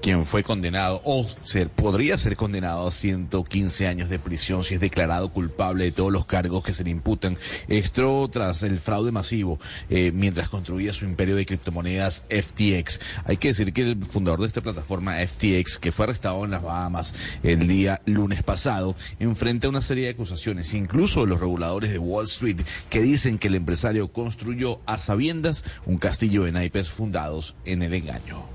quien 0.01 0.23
fue 0.23 0.43
condenado 0.43 1.01
o 1.03 1.25
ser, 1.43 1.69
podría 1.69 2.17
ser 2.17 2.37
condenado 2.37 2.85
a 2.85 2.91
115 2.91 3.87
años 3.87 4.09
de 4.09 4.19
prisión 4.19 4.63
si 4.63 4.75
es 4.75 4.79
declarado 4.79 5.33
culpable 5.33 5.85
de 5.85 5.91
todos 5.91 6.13
los 6.13 6.25
cargos 6.25 6.63
que 6.63 6.71
se 6.71 6.83
le 6.83 6.91
imputan, 6.91 7.35
esto 7.67 8.29
tras 8.31 8.61
el 8.63 8.79
fraude 8.79 9.11
masivo 9.11 9.59
eh, 9.89 10.11
mientras 10.13 10.49
construía 10.49 10.93
su 10.93 11.05
imperio 11.05 11.35
de 11.35 11.47
criptomonedas 11.47 12.25
FTX. 12.29 12.99
Hay 13.25 13.37
que 13.37 13.49
decir 13.49 13.73
que 13.73 13.81
el 13.81 14.05
fundador 14.05 14.41
de 14.41 14.47
esta 14.47 14.61
plataforma 14.61 15.15
FTX, 15.15 15.79
que 15.79 15.91
fue 15.91 16.05
arrestado 16.05 16.45
en 16.45 16.51
las 16.51 16.61
Bahamas 16.61 17.15
el 17.41 17.67
día 17.67 18.01
lunes 18.05 18.43
pasado, 18.43 18.95
enfrenta 19.19 19.67
una 19.67 19.81
serie 19.81 20.05
de 20.05 20.11
acusaciones, 20.11 20.34
incluso 20.73 21.25
los 21.25 21.39
reguladores 21.39 21.91
de 21.91 21.99
Wall 21.99 22.25
Street, 22.25 22.61
que 22.89 23.01
dicen 23.01 23.37
que 23.37 23.47
el 23.47 23.55
empresario 23.55 24.09
construyó 24.09 24.79
a 24.85 24.97
sabiendas 24.97 25.63
un 25.85 25.97
castillo 25.97 26.43
de 26.43 26.51
naipes 26.51 26.89
fundados 26.89 27.55
en 27.65 27.81
el 27.81 27.93
engaño. 27.93 28.45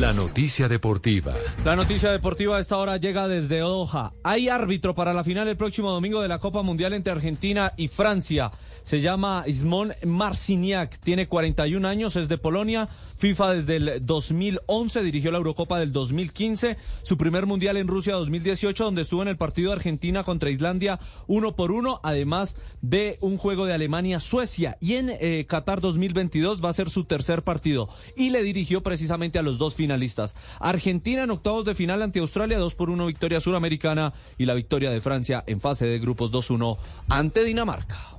La 0.00 0.12
noticia 0.12 0.68
deportiva. 0.68 1.34
La 1.64 1.76
noticia 1.76 2.10
deportiva 2.10 2.56
a 2.56 2.60
esta 2.60 2.78
hora 2.78 2.96
llega 2.96 3.28
desde 3.28 3.60
Doha. 3.60 4.12
Hay 4.24 4.48
árbitro 4.48 4.92
para 4.92 5.14
la 5.14 5.22
final 5.22 5.46
el 5.46 5.56
próximo 5.56 5.92
domingo 5.92 6.20
de 6.20 6.26
la 6.26 6.40
Copa 6.40 6.62
Mundial 6.62 6.94
entre 6.94 7.12
Argentina 7.12 7.72
y 7.76 7.86
Francia. 7.86 8.50
Se 8.82 9.00
llama 9.00 9.44
Ismon 9.46 9.94
Marciniak, 10.04 10.98
tiene 10.98 11.28
41 11.28 11.86
años, 11.86 12.16
es 12.16 12.28
de 12.28 12.38
Polonia, 12.38 12.88
FIFA 13.18 13.54
desde 13.54 13.76
el 13.76 14.06
2011, 14.06 15.02
dirigió 15.02 15.30
la 15.30 15.38
Eurocopa 15.38 15.78
del 15.78 15.92
2015, 15.92 16.76
su 17.02 17.16
primer 17.16 17.46
mundial 17.46 17.76
en 17.76 17.88
Rusia 17.88 18.14
2018, 18.14 18.84
donde 18.84 19.02
estuvo 19.02 19.22
en 19.22 19.28
el 19.28 19.36
partido 19.36 19.70
de 19.70 19.76
Argentina 19.76 20.24
contra 20.24 20.50
Islandia 20.50 20.98
uno 21.26 21.56
por 21.56 21.72
uno, 21.72 22.00
además 22.02 22.56
de 22.82 23.18
un 23.20 23.36
juego 23.36 23.66
de 23.66 23.74
Alemania-Suecia. 23.74 24.76
Y 24.80 24.94
en 24.94 25.10
eh, 25.10 25.46
Qatar 25.48 25.80
2022 25.80 26.64
va 26.64 26.70
a 26.70 26.74
ser 26.74 26.90
su 26.90 27.04
tercer 27.04 27.42
partido 27.42 27.88
y 28.16 28.30
le 28.30 28.42
dirigió 28.42 28.82
precisamente 28.82 29.38
a 29.38 29.42
los 29.42 29.58
dos 29.58 29.74
finalistas. 29.74 30.34
Argentina 30.60 31.22
en 31.22 31.30
octavos 31.30 31.64
de 31.64 31.74
final 31.74 32.02
ante 32.02 32.20
Australia, 32.20 32.58
2 32.58 32.74
por 32.74 32.90
1 32.90 33.06
victoria 33.06 33.40
suramericana 33.40 34.12
y 34.38 34.46
la 34.46 34.54
victoria 34.54 34.90
de 34.90 35.00
Francia 35.00 35.44
en 35.46 35.60
fase 35.60 35.86
de 35.86 35.98
grupos 35.98 36.32
2-1 36.32 36.76
ante 37.08 37.44
Dinamarca. 37.44 38.18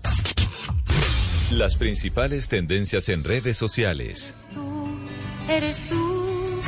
Las 1.51 1.77
principales 1.77 2.49
tendencias 2.49 3.07
en 3.09 3.23
redes 3.23 3.57
sociales. 3.57 4.44
Eres 5.47 5.79
tú, 5.87 6.61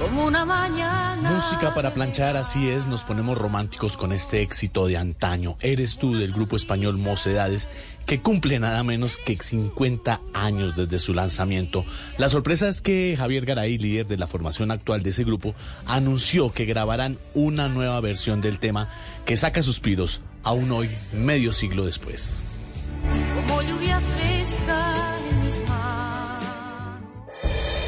como 0.00 0.26
una 0.26 0.44
mañana. 0.44 1.30
Música 1.30 1.72
para 1.72 1.94
planchar, 1.94 2.36
así 2.36 2.68
es, 2.68 2.88
nos 2.88 3.04
ponemos 3.04 3.38
románticos 3.38 3.96
con 3.96 4.12
este 4.12 4.42
éxito 4.42 4.86
de 4.88 4.96
antaño. 4.96 5.56
Eres 5.60 5.96
tú 5.96 6.16
del 6.16 6.32
grupo 6.32 6.56
español 6.56 6.98
Mocedades, 6.98 7.70
que 8.06 8.20
cumple 8.20 8.58
nada 8.58 8.82
menos 8.82 9.18
que 9.18 9.36
50 9.36 10.20
años 10.32 10.74
desde 10.74 10.98
su 10.98 11.14
lanzamiento. 11.14 11.84
La 12.18 12.28
sorpresa 12.28 12.68
es 12.68 12.80
que 12.80 13.14
Javier 13.16 13.46
Garay, 13.46 13.78
líder 13.78 14.08
de 14.08 14.16
la 14.16 14.26
formación 14.26 14.72
actual 14.72 15.04
de 15.04 15.10
ese 15.10 15.22
grupo, 15.22 15.54
anunció 15.86 16.50
que 16.50 16.64
grabarán 16.64 17.18
una 17.34 17.68
nueva 17.68 18.00
versión 18.00 18.40
del 18.40 18.58
tema 18.58 18.88
que 19.24 19.36
saca 19.36 19.62
suspiros 19.62 20.22
aún 20.42 20.72
hoy, 20.72 20.90
medio 21.12 21.52
siglo 21.52 21.84
después. 21.84 22.44
Como 23.46 23.62
lluvia 23.62 24.00
fresca 24.00 24.92
en 25.30 25.44
mis 25.44 25.68
manos. 25.68 25.93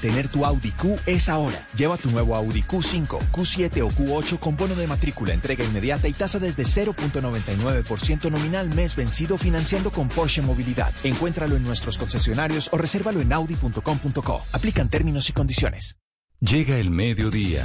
Tener 0.00 0.28
tu 0.28 0.44
Audi 0.44 0.70
Q 0.72 0.98
es 1.06 1.28
ahora. 1.28 1.66
Lleva 1.76 1.96
tu 1.96 2.10
nuevo 2.10 2.34
Audi 2.36 2.62
Q5, 2.62 3.18
Q7 3.30 3.82
o 3.82 3.90
Q8 3.90 4.38
con 4.38 4.56
bono 4.56 4.74
de 4.74 4.86
matrícula, 4.86 5.32
entrega 5.32 5.64
inmediata 5.64 6.08
y 6.08 6.12
tasa 6.12 6.38
desde 6.38 6.64
0.99% 6.64 8.30
nominal 8.30 8.74
mes 8.74 8.96
vencido 8.96 9.38
financiando 9.38 9.90
con 9.90 10.08
Porsche 10.08 10.42
Movilidad. 10.42 10.92
Encuéntralo 11.04 11.56
en 11.56 11.64
nuestros 11.64 11.98
concesionarios 11.98 12.68
o 12.72 12.78
resérvalo 12.78 13.20
en 13.20 13.32
audi.com.co. 13.32 14.42
Aplican 14.52 14.88
términos 14.88 15.28
y 15.28 15.32
condiciones. 15.32 15.96
Llega 16.40 16.78
el 16.78 16.90
mediodía. 16.90 17.62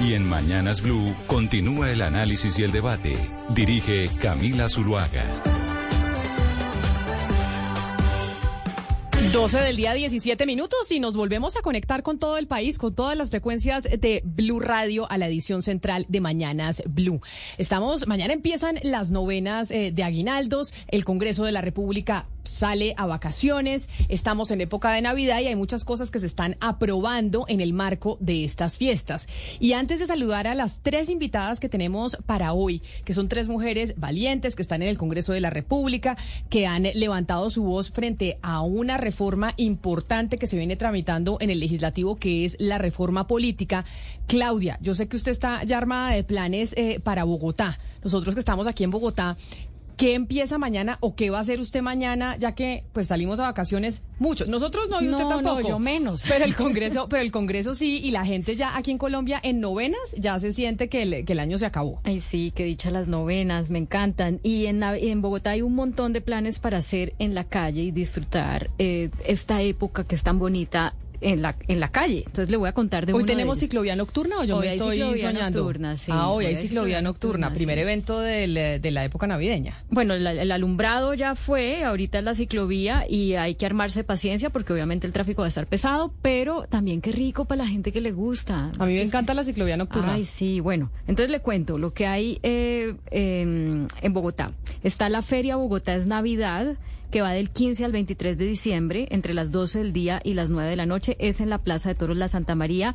Y 0.00 0.14
en 0.14 0.28
Mañanas 0.28 0.80
Blue 0.80 1.14
continúa 1.26 1.90
el 1.90 2.02
análisis 2.02 2.58
y 2.58 2.64
el 2.64 2.72
debate. 2.72 3.16
Dirige 3.50 4.10
Camila 4.20 4.68
Zuluaga. 4.68 5.24
12 9.32 9.60
del 9.60 9.76
día, 9.76 9.92
17 9.92 10.44
minutos 10.44 10.90
y 10.90 10.98
nos 10.98 11.16
volvemos 11.16 11.56
a 11.56 11.62
conectar 11.62 12.02
con 12.02 12.18
todo 12.18 12.36
el 12.36 12.48
país, 12.48 12.78
con 12.78 12.96
todas 12.96 13.16
las 13.16 13.30
frecuencias 13.30 13.84
de 13.84 14.22
Blue 14.24 14.58
Radio 14.58 15.08
a 15.08 15.18
la 15.18 15.28
edición 15.28 15.62
central 15.62 16.04
de 16.08 16.20
Mañanas 16.20 16.82
Blue. 16.88 17.20
Estamos, 17.56 18.08
mañana 18.08 18.32
empiezan 18.32 18.80
las 18.82 19.12
novenas 19.12 19.70
eh, 19.70 19.92
de 19.92 20.02
Aguinaldos, 20.02 20.74
el 20.88 21.04
Congreso 21.04 21.44
de 21.44 21.52
la 21.52 21.60
República 21.60 22.26
sale 22.44 22.94
a 22.96 23.06
vacaciones, 23.06 23.88
estamos 24.08 24.50
en 24.50 24.60
época 24.60 24.92
de 24.92 25.02
Navidad 25.02 25.40
y 25.40 25.46
hay 25.46 25.56
muchas 25.56 25.84
cosas 25.84 26.10
que 26.10 26.20
se 26.20 26.26
están 26.26 26.56
aprobando 26.60 27.44
en 27.48 27.60
el 27.60 27.72
marco 27.72 28.16
de 28.20 28.44
estas 28.44 28.76
fiestas. 28.76 29.28
Y 29.58 29.72
antes 29.72 29.98
de 29.98 30.06
saludar 30.06 30.46
a 30.46 30.54
las 30.54 30.80
tres 30.80 31.10
invitadas 31.10 31.60
que 31.60 31.68
tenemos 31.68 32.16
para 32.26 32.52
hoy, 32.52 32.82
que 33.04 33.14
son 33.14 33.28
tres 33.28 33.48
mujeres 33.48 33.94
valientes 33.98 34.56
que 34.56 34.62
están 34.62 34.82
en 34.82 34.88
el 34.88 34.98
Congreso 34.98 35.32
de 35.32 35.40
la 35.40 35.50
República, 35.50 36.16
que 36.48 36.66
han 36.66 36.84
levantado 36.94 37.50
su 37.50 37.62
voz 37.62 37.90
frente 37.90 38.38
a 38.42 38.62
una 38.62 38.96
reforma 38.96 39.54
importante 39.56 40.38
que 40.38 40.46
se 40.46 40.56
viene 40.56 40.76
tramitando 40.76 41.38
en 41.40 41.50
el 41.50 41.60
legislativo, 41.60 42.16
que 42.16 42.44
es 42.44 42.56
la 42.58 42.78
reforma 42.78 43.26
política. 43.26 43.84
Claudia, 44.26 44.78
yo 44.80 44.94
sé 44.94 45.08
que 45.08 45.16
usted 45.16 45.32
está 45.32 45.64
ya 45.64 45.78
armada 45.78 46.12
de 46.12 46.24
planes 46.24 46.74
eh, 46.76 47.00
para 47.00 47.24
Bogotá. 47.24 47.78
Nosotros 48.02 48.34
que 48.34 48.40
estamos 48.40 48.66
aquí 48.66 48.84
en 48.84 48.90
Bogotá, 48.90 49.36
¿Qué 50.00 50.14
empieza 50.14 50.56
mañana 50.56 50.96
o 51.00 51.14
qué 51.14 51.28
va 51.28 51.36
a 51.36 51.40
hacer 51.42 51.60
usted 51.60 51.82
mañana, 51.82 52.38
ya 52.38 52.54
que 52.54 52.84
pues 52.94 53.08
salimos 53.08 53.38
a 53.38 53.42
vacaciones 53.42 54.00
muchos? 54.18 54.48
Nosotros 54.48 54.88
no 54.88 55.02
y 55.02 55.10
usted 55.10 55.24
No, 55.24 55.28
tampoco. 55.28 55.60
no, 55.60 55.68
yo 55.68 55.78
menos. 55.78 56.24
Pero 56.26 56.46
el 56.46 56.56
Congreso, 56.56 57.06
pero 57.10 57.20
el 57.20 57.30
Congreso 57.30 57.74
sí 57.74 58.00
y 58.02 58.10
la 58.10 58.24
gente 58.24 58.56
ya 58.56 58.78
aquí 58.78 58.92
en 58.92 58.96
Colombia 58.96 59.38
en 59.42 59.60
novenas 59.60 60.00
ya 60.16 60.38
se 60.40 60.54
siente 60.54 60.88
que 60.88 61.02
el, 61.02 61.26
que 61.26 61.34
el 61.34 61.38
año 61.38 61.58
se 61.58 61.66
acabó. 61.66 62.00
Ay, 62.04 62.20
sí, 62.22 62.50
que 62.50 62.64
dicha 62.64 62.90
las 62.90 63.08
novenas, 63.08 63.68
me 63.68 63.78
encantan. 63.78 64.40
Y 64.42 64.64
en, 64.66 64.82
en 64.82 65.20
Bogotá 65.20 65.50
hay 65.50 65.60
un 65.60 65.74
montón 65.74 66.14
de 66.14 66.22
planes 66.22 66.60
para 66.60 66.78
hacer 66.78 67.12
en 67.18 67.34
la 67.34 67.44
calle 67.44 67.82
y 67.82 67.90
disfrutar 67.90 68.70
eh, 68.78 69.10
esta 69.26 69.60
época 69.60 70.04
que 70.04 70.14
es 70.14 70.22
tan 70.22 70.38
bonita 70.38 70.94
en 71.20 71.42
la, 71.42 71.56
en 71.68 71.80
la 71.80 71.88
calle. 71.90 72.18
Entonces 72.26 72.50
le 72.50 72.56
voy 72.56 72.68
a 72.68 72.72
contar 72.72 73.06
de 73.06 73.12
Hoy 73.12 73.18
uno 73.18 73.26
de 73.26 73.32
tenemos 73.32 73.58
ellos. 73.58 73.68
ciclovía 73.68 73.96
nocturna 73.96 74.40
o 74.40 74.44
yo 74.44 74.56
Hoy 74.56 74.62
me 74.66 74.68
hay 74.70 74.76
estoy 74.78 74.96
ciclovía 74.96 75.26
soñando. 75.32 75.58
nocturna, 75.60 75.96
sí. 75.96 76.10
Ah, 76.14 76.28
hoy, 76.28 76.44
Hoy 76.44 76.50
hay 76.50 76.56
hay 76.56 76.62
ciclovía 76.62 77.02
nocturna, 77.02 77.46
nocturna, 77.48 77.54
primer 77.54 77.76
sí. 77.76 77.82
evento 77.82 78.18
del, 78.20 78.56
eh, 78.56 78.78
de 78.80 78.90
la 78.90 79.04
época 79.04 79.26
navideña. 79.26 79.74
Bueno, 79.90 80.16
la- 80.16 80.32
el 80.32 80.50
alumbrado 80.52 81.14
ya 81.14 81.34
fue, 81.34 81.84
ahorita 81.84 82.18
es 82.18 82.24
la 82.24 82.34
ciclovía 82.34 83.04
y 83.08 83.34
hay 83.34 83.54
que 83.54 83.66
armarse 83.66 84.04
paciencia 84.04 84.50
porque 84.50 84.72
obviamente 84.72 85.06
el 85.06 85.12
tráfico 85.12 85.42
va 85.42 85.46
a 85.46 85.48
estar 85.48 85.66
pesado, 85.66 86.12
pero 86.22 86.64
también 86.68 87.00
qué 87.00 87.12
rico 87.12 87.44
para 87.44 87.64
la 87.64 87.68
gente 87.68 87.92
que 87.92 88.00
le 88.00 88.12
gusta. 88.12 88.72
A 88.78 88.86
mí 88.86 88.94
me 88.94 89.02
encanta 89.02 89.34
la 89.34 89.44
ciclovía 89.44 89.76
nocturna. 89.76 90.14
Ay, 90.14 90.24
sí, 90.24 90.60
bueno, 90.60 90.90
entonces 91.06 91.30
le 91.30 91.40
cuento 91.40 91.78
lo 91.78 91.92
que 91.92 92.06
hay 92.06 92.38
eh, 92.42 92.94
en, 93.10 93.86
en 94.02 94.12
Bogotá. 94.12 94.52
Está 94.82 95.08
la 95.08 95.22
Feria 95.22 95.56
Bogotá 95.56 95.94
es 95.94 96.06
Navidad, 96.06 96.76
que 97.10 97.22
va 97.22 97.32
del 97.32 97.50
15 97.50 97.84
al 97.84 97.92
23 97.92 98.38
de 98.38 98.46
diciembre, 98.46 99.08
entre 99.10 99.34
las 99.34 99.50
12 99.50 99.80
del 99.80 99.92
día 99.92 100.20
y 100.24 100.34
las 100.34 100.50
9 100.50 100.70
de 100.70 100.76
la 100.76 100.86
noche. 100.86 101.16
Es 101.18 101.40
en 101.40 101.50
la 101.50 101.58
Plaza 101.58 101.90
de 101.90 101.94
Toros 101.94 102.16
La 102.16 102.28
Santa 102.28 102.54
María. 102.54 102.94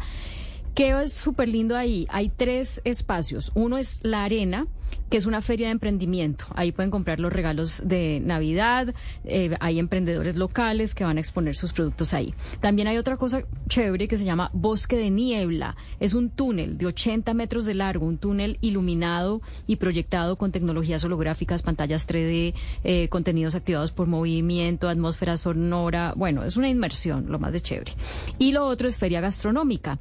¿Qué 0.76 0.89
es 1.02 1.14
súper 1.14 1.47
lindo 1.47 1.77
ahí? 1.77 2.06
Hay 2.10 2.27
tres 2.27 2.81
espacios. 2.84 3.53
Uno 3.56 3.77
es 3.77 4.02
la 4.03 4.26
arena, 4.26 4.68
que 5.10 5.15
es 5.15 5.26
una 5.26 5.39
feria 5.39 5.68
de 5.68 5.72
emprendimiento. 5.72 6.47
Ahí 6.53 6.73
pueden 6.73 6.91
comprar 6.91 7.22
los 7.22 7.31
regalos 7.31 7.81
de 7.85 8.22
Navidad. 8.22 8.93
eh, 9.23 9.56
hay 9.61 9.80
emprendedores 9.80 10.35
locales 10.35 10.93
que 10.93 11.06
van 11.06 11.15
a 11.15 11.22
exponer 11.22 11.56
sus 11.56 11.72
productos 11.72 12.14
ahí. 12.14 12.34
También 12.60 12.89
hay 12.89 12.97
otra 12.97 13.15
cosa 13.15 13.43
chévere 13.69 14.10
que 14.10 14.18
se 14.18 14.26
llama 14.26 14.49
Bosque 14.52 14.97
de 14.97 15.10
Niebla. 15.11 15.77
Es 16.02 16.14
un 16.14 16.30
túnel 16.30 16.77
de 16.77 16.88
80 16.88 17.34
metros 17.34 17.65
de 17.65 17.73
largo, 17.73 18.06
un 18.06 18.18
túnel 18.18 18.57
iluminado 18.60 19.41
y 19.68 19.77
proyectado 19.77 20.35
con 20.35 20.52
tecnologías 20.52 21.06
holográficas, 21.06 21.64
pantallas 21.64 22.06
3D, 22.06 22.53
eh, 22.84 23.07
contenidos 23.07 23.56
activados 23.56 23.93
por 23.93 24.07
movimiento, 24.07 24.89
atmósfera 24.89 25.38
sonora. 25.38 26.14
Bueno, 26.18 26.43
es 26.43 26.57
una 26.57 26.68
inmersión, 26.68 27.27
lo 27.30 27.39
más 27.39 27.53
de 27.53 27.61
chévere. 27.61 27.93
Y 28.39 28.52
lo 28.52 28.65
otro 28.65 28.89
es 28.89 28.97
feria 28.97 29.22
gastronómica 29.22 29.99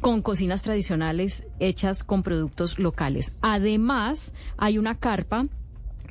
con 0.00 0.22
cocinas 0.22 0.62
tradicionales 0.62 1.46
hechas 1.58 2.04
con 2.04 2.22
productos 2.22 2.78
locales. 2.78 3.34
Además, 3.40 4.34
hay 4.56 4.78
una 4.78 4.98
carpa 4.98 5.46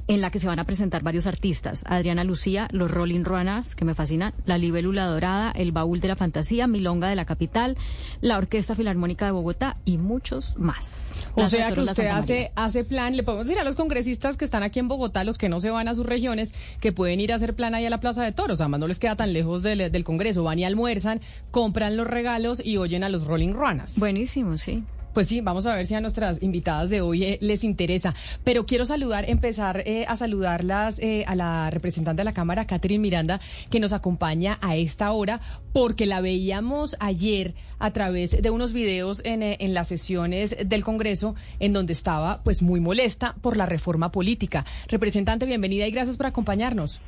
en 0.07 0.21
la 0.21 0.31
que 0.31 0.39
se 0.39 0.47
van 0.47 0.59
a 0.59 0.63
presentar 0.63 1.03
varios 1.03 1.27
artistas. 1.27 1.83
Adriana 1.85 2.23
Lucía, 2.23 2.67
los 2.71 2.89
Rolling 2.89 3.23
Ruanas, 3.23 3.75
que 3.75 3.85
me 3.85 3.93
fascinan, 3.93 4.33
La 4.45 4.57
Libélula 4.57 5.05
Dorada, 5.05 5.51
El 5.51 5.71
Baúl 5.71 5.99
de 5.99 6.07
la 6.07 6.15
Fantasía, 6.15 6.67
Milonga 6.67 7.09
de 7.09 7.15
la 7.15 7.25
Capital, 7.25 7.77
la 8.21 8.37
Orquesta 8.37 8.75
Filarmónica 8.75 9.25
de 9.25 9.31
Bogotá 9.31 9.77
y 9.85 9.97
muchos 9.97 10.57
más. 10.57 11.13
O 11.35 11.45
sea 11.47 11.71
que 11.71 11.81
usted 11.81 12.07
hace, 12.07 12.51
hace 12.55 12.83
plan, 12.83 13.15
le 13.15 13.23
podemos 13.23 13.47
decir 13.47 13.59
a 13.59 13.65
los 13.65 13.75
congresistas 13.75 14.37
que 14.37 14.45
están 14.45 14.63
aquí 14.63 14.79
en 14.79 14.87
Bogotá, 14.87 15.23
los 15.23 15.37
que 15.37 15.49
no 15.49 15.59
se 15.59 15.69
van 15.69 15.87
a 15.87 15.95
sus 15.95 16.05
regiones, 16.05 16.53
que 16.79 16.91
pueden 16.91 17.19
ir 17.19 17.33
a 17.33 17.35
hacer 17.35 17.53
plan 17.53 17.75
ahí 17.75 17.85
a 17.85 17.89
la 17.89 17.99
Plaza 17.99 18.23
de 18.23 18.31
Toros, 18.31 18.61
además 18.61 18.79
no 18.79 18.87
les 18.87 18.99
queda 18.99 19.15
tan 19.15 19.33
lejos 19.33 19.61
del, 19.63 19.91
del 19.91 20.03
Congreso, 20.03 20.43
van 20.43 20.59
y 20.59 20.65
almuerzan, 20.65 21.21
compran 21.51 21.97
los 21.97 22.07
regalos 22.07 22.61
y 22.63 22.77
oyen 22.77 23.03
a 23.03 23.09
los 23.09 23.25
Rolling 23.25 23.53
Ruanas. 23.53 23.99
Buenísimo, 23.99 24.57
sí. 24.57 24.83
Pues 25.17 25.29
sí, 25.29 25.41
vamos 25.41 25.65
a 25.65 25.75
ver 25.75 25.87
si 25.87 25.95
a 25.95 25.99
nuestras 25.99 26.43
invitadas 26.43 26.91
de 26.91 27.01
hoy 27.01 27.23
eh, 27.23 27.39
les 27.41 27.63
interesa. 27.63 28.13
Pero 28.43 28.67
quiero 28.67 28.85
saludar, 28.85 29.27
empezar 29.27 29.81
eh, 29.87 30.05
a 30.07 30.15
saludarlas 30.15 30.99
eh, 30.99 31.25
a 31.25 31.33
la 31.33 31.71
representante 31.71 32.19
de 32.19 32.23
la 32.23 32.35
Cámara, 32.35 32.67
Catherine 32.67 33.01
Miranda, 33.01 33.39
que 33.71 33.79
nos 33.79 33.93
acompaña 33.93 34.59
a 34.61 34.75
esta 34.75 35.11
hora, 35.11 35.41
porque 35.73 36.05
la 36.05 36.21
veíamos 36.21 36.95
ayer 36.99 37.55
a 37.79 37.89
través 37.93 38.39
de 38.39 38.51
unos 38.51 38.73
videos 38.73 39.25
en, 39.25 39.41
eh, 39.41 39.57
en 39.59 39.73
las 39.73 39.87
sesiones 39.87 40.55
del 40.63 40.83
Congreso, 40.83 41.33
en 41.59 41.73
donde 41.73 41.93
estaba 41.93 42.43
pues 42.43 42.61
muy 42.61 42.79
molesta 42.79 43.33
por 43.41 43.57
la 43.57 43.65
reforma 43.65 44.11
política. 44.11 44.65
Representante, 44.87 45.47
bienvenida 45.47 45.87
y 45.87 45.91
gracias 45.91 46.15
por 46.15 46.27
acompañarnos. 46.27 47.01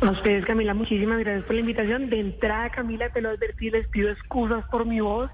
A 0.00 0.10
ustedes, 0.12 0.44
Camila, 0.44 0.72
muchísimas 0.72 1.18
gracias 1.18 1.46
por 1.46 1.54
la 1.56 1.62
invitación. 1.62 2.10
De 2.10 2.20
entrada, 2.20 2.70
Camila, 2.70 3.10
te 3.10 3.20
lo 3.20 3.30
advertí, 3.30 3.70
les 3.70 3.88
pido 3.88 4.08
excusas 4.08 4.64
por 4.70 4.86
mi 4.86 5.00
voz. 5.00 5.32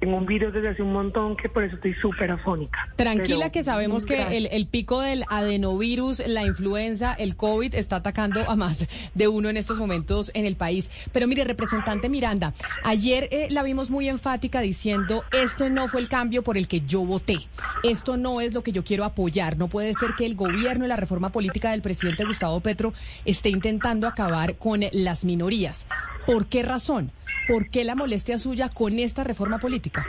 Tengo 0.00 0.16
un 0.16 0.24
virus 0.26 0.54
desde 0.54 0.68
hace 0.68 0.82
un 0.82 0.92
montón 0.92 1.36
que 1.36 1.50
por 1.50 1.62
eso 1.62 1.76
estoy 1.76 1.92
súper 1.94 2.30
afónica. 2.30 2.88
Tranquila 2.96 3.38
Pero, 3.38 3.52
que 3.52 3.64
sabemos 3.64 4.06
que 4.06 4.36
el, 4.36 4.46
el 4.46 4.66
pico 4.66 5.00
del 5.00 5.24
adenovirus, 5.28 6.26
la 6.26 6.44
influenza, 6.46 7.12
el 7.12 7.36
COVID 7.36 7.74
está 7.74 7.96
atacando 7.96 8.48
a 8.48 8.56
más 8.56 8.88
de 9.14 9.28
uno 9.28 9.50
en 9.50 9.58
estos 9.58 9.78
momentos 9.78 10.30
en 10.32 10.46
el 10.46 10.56
país. 10.56 10.90
Pero 11.12 11.26
mire, 11.26 11.44
representante 11.44 12.08
Miranda, 12.08 12.54
ayer 12.82 13.28
eh, 13.30 13.48
la 13.50 13.62
vimos 13.62 13.90
muy 13.90 14.08
enfática 14.08 14.60
diciendo, 14.60 15.22
esto 15.32 15.68
no 15.68 15.86
fue 15.86 16.00
el 16.00 16.08
cambio 16.08 16.42
por 16.42 16.56
el 16.56 16.66
que 16.66 16.80
yo 16.80 17.02
voté, 17.02 17.38
esto 17.82 18.16
no 18.16 18.40
es 18.40 18.54
lo 18.54 18.62
que 18.62 18.72
yo 18.72 18.84
quiero 18.84 19.04
apoyar, 19.04 19.58
no 19.58 19.68
puede 19.68 19.92
ser 19.92 20.14
que 20.16 20.24
el 20.24 20.34
gobierno 20.34 20.86
y 20.86 20.88
la 20.88 20.96
reforma 20.96 21.30
política 21.30 21.72
del 21.72 21.82
presidente 21.82 22.24
Gustavo 22.24 22.60
Petro 22.60 22.94
esté 23.24 23.50
intentando 23.50 24.06
acabar 24.06 24.56
con 24.56 24.80
las 24.92 25.24
minorías. 25.24 25.86
¿Por 26.26 26.46
qué 26.46 26.62
razón? 26.62 27.10
¿Por 27.48 27.70
qué 27.70 27.84
la 27.84 27.94
molestia 27.94 28.38
suya 28.38 28.68
con 28.68 28.98
esta 28.98 29.24
reforma 29.24 29.58
política? 29.58 30.06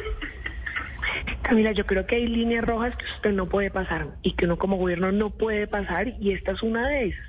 Camila, 1.41 1.71
yo 1.71 1.85
creo 1.85 2.05
que 2.05 2.15
hay 2.15 2.27
líneas 2.27 2.63
rojas 2.63 2.95
que 2.95 3.05
usted 3.15 3.31
no 3.33 3.47
puede 3.47 3.71
pasar 3.71 4.07
y 4.21 4.33
que 4.33 4.45
uno 4.45 4.57
como 4.57 4.77
gobierno 4.77 5.11
no 5.11 5.29
puede 5.29 5.67
pasar 5.67 6.09
y 6.19 6.31
esta 6.31 6.51
es 6.51 6.61
una 6.61 6.87
de 6.87 7.07
esas. 7.07 7.25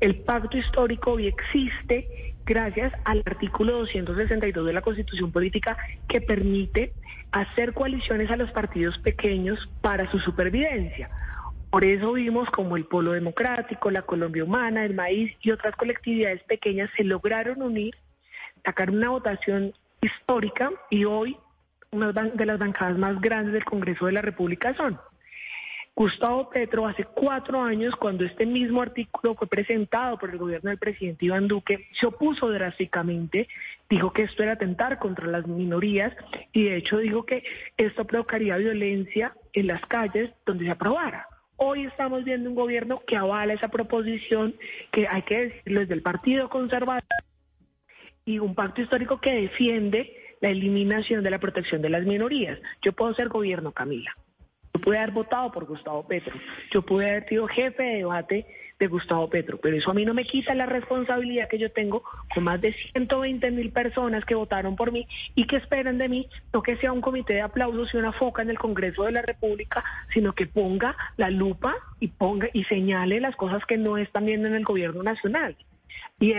El 0.00 0.16
pacto 0.16 0.58
histórico 0.58 1.12
hoy 1.12 1.28
existe 1.28 2.34
gracias 2.44 2.92
al 3.04 3.22
artículo 3.24 3.78
262 3.78 4.66
de 4.66 4.72
la 4.72 4.82
Constitución 4.82 5.32
Política 5.32 5.76
que 6.08 6.20
permite 6.20 6.92
hacer 7.32 7.72
coaliciones 7.72 8.30
a 8.30 8.36
los 8.36 8.50
partidos 8.50 8.98
pequeños 8.98 9.68
para 9.80 10.10
su 10.10 10.18
supervivencia. 10.18 11.10
Por 11.70 11.84
eso 11.84 12.12
vimos 12.12 12.48
como 12.50 12.76
el 12.76 12.84
Polo 12.84 13.12
Democrático, 13.12 13.90
la 13.90 14.02
Colombia 14.02 14.44
Humana, 14.44 14.84
el 14.84 14.94
Maíz 14.94 15.34
y 15.42 15.50
otras 15.50 15.74
colectividades 15.74 16.42
pequeñas 16.44 16.90
se 16.96 17.02
lograron 17.02 17.62
unir, 17.62 17.96
sacar 18.64 18.90
una 18.90 19.10
votación 19.10 19.72
histórica 20.00 20.70
y 20.90 21.04
hoy 21.04 21.36
una 21.90 22.12
de 22.12 22.46
las 22.46 22.58
bancadas 22.58 22.98
más 22.98 23.20
grandes 23.20 23.52
del 23.52 23.64
Congreso 23.64 24.06
de 24.06 24.12
la 24.12 24.22
República 24.22 24.74
son 24.74 24.98
Gustavo 25.96 26.50
Petro 26.50 26.88
hace 26.88 27.04
cuatro 27.04 27.62
años, 27.62 27.94
cuando 27.94 28.24
este 28.24 28.46
mismo 28.46 28.82
artículo 28.82 29.36
fue 29.36 29.46
presentado 29.46 30.18
por 30.18 30.30
el 30.30 30.38
gobierno 30.38 30.70
del 30.70 30.78
presidente 30.78 31.26
Iván 31.26 31.46
Duque, 31.46 31.86
se 31.92 32.06
opuso 32.06 32.50
drásticamente, 32.50 33.46
dijo 33.88 34.12
que 34.12 34.22
esto 34.22 34.42
era 34.42 34.54
atentar 34.54 34.98
contra 34.98 35.28
las 35.28 35.46
minorías 35.46 36.12
y 36.52 36.64
de 36.64 36.78
hecho 36.78 36.98
dijo 36.98 37.24
que 37.24 37.44
esto 37.76 38.04
provocaría 38.06 38.56
violencia 38.56 39.36
en 39.52 39.68
las 39.68 39.82
calles 39.86 40.32
donde 40.44 40.64
se 40.64 40.72
aprobara. 40.72 41.28
Hoy 41.58 41.84
estamos 41.84 42.24
viendo 42.24 42.50
un 42.50 42.56
gobierno 42.56 43.00
que 43.06 43.16
avala 43.16 43.52
esa 43.52 43.68
proposición, 43.68 44.56
que 44.90 45.06
hay 45.08 45.22
que 45.22 45.46
decirlo 45.46 45.78
desde 45.78 45.94
el 45.94 46.02
Partido 46.02 46.48
Conservador, 46.48 47.04
y 48.24 48.38
un 48.38 48.54
pacto 48.54 48.80
histórico 48.80 49.20
que 49.20 49.32
defiende 49.32 50.16
la 50.40 50.50
eliminación 50.50 51.22
de 51.22 51.30
la 51.30 51.38
protección 51.38 51.82
de 51.82 51.90
las 51.90 52.04
minorías. 52.04 52.58
Yo 52.82 52.92
puedo 52.92 53.14
ser 53.14 53.28
gobierno, 53.28 53.72
Camila. 53.72 54.16
Yo 54.74 54.80
pude 54.80 54.98
haber 54.98 55.12
votado 55.12 55.52
por 55.52 55.66
Gustavo 55.66 56.06
Petro. 56.06 56.34
Yo 56.70 56.82
pude 56.82 57.08
haber 57.08 57.28
sido 57.28 57.46
jefe 57.46 57.82
de 57.82 57.96
debate 57.98 58.46
de 58.78 58.86
Gustavo 58.88 59.28
Petro. 59.30 59.58
Pero 59.58 59.76
eso 59.76 59.90
a 59.90 59.94
mí 59.94 60.04
no 60.04 60.14
me 60.14 60.24
quita 60.24 60.54
la 60.54 60.66
responsabilidad 60.66 61.48
que 61.48 61.58
yo 61.58 61.70
tengo 61.70 62.02
con 62.34 62.44
más 62.44 62.60
de 62.60 62.72
120 62.92 63.50
mil 63.52 63.70
personas 63.70 64.24
que 64.24 64.34
votaron 64.34 64.74
por 64.74 64.90
mí 64.90 65.06
y 65.34 65.46
que 65.46 65.56
esperan 65.56 65.98
de 65.98 66.08
mí 66.08 66.28
no 66.52 66.62
que 66.62 66.76
sea 66.76 66.92
un 66.92 67.00
comité 67.00 67.34
de 67.34 67.42
aplausos 67.42 67.94
y 67.94 67.98
una 67.98 68.12
foca 68.12 68.42
en 68.42 68.50
el 68.50 68.58
Congreso 68.58 69.04
de 69.04 69.12
la 69.12 69.22
República, 69.22 69.84
sino 70.12 70.32
que 70.32 70.46
ponga 70.46 70.96
la 71.16 71.30
lupa 71.30 71.76
y 72.00 72.08
ponga 72.08 72.48
y 72.52 72.64
señale 72.64 73.20
las 73.20 73.36
cosas 73.36 73.64
que 73.66 73.76
no 73.76 73.96
están 73.96 74.26
viendo 74.26 74.48
en 74.48 74.54
el 74.54 74.64
gobierno 74.64 75.02
nacional. 75.02 75.56
Y 76.18 76.32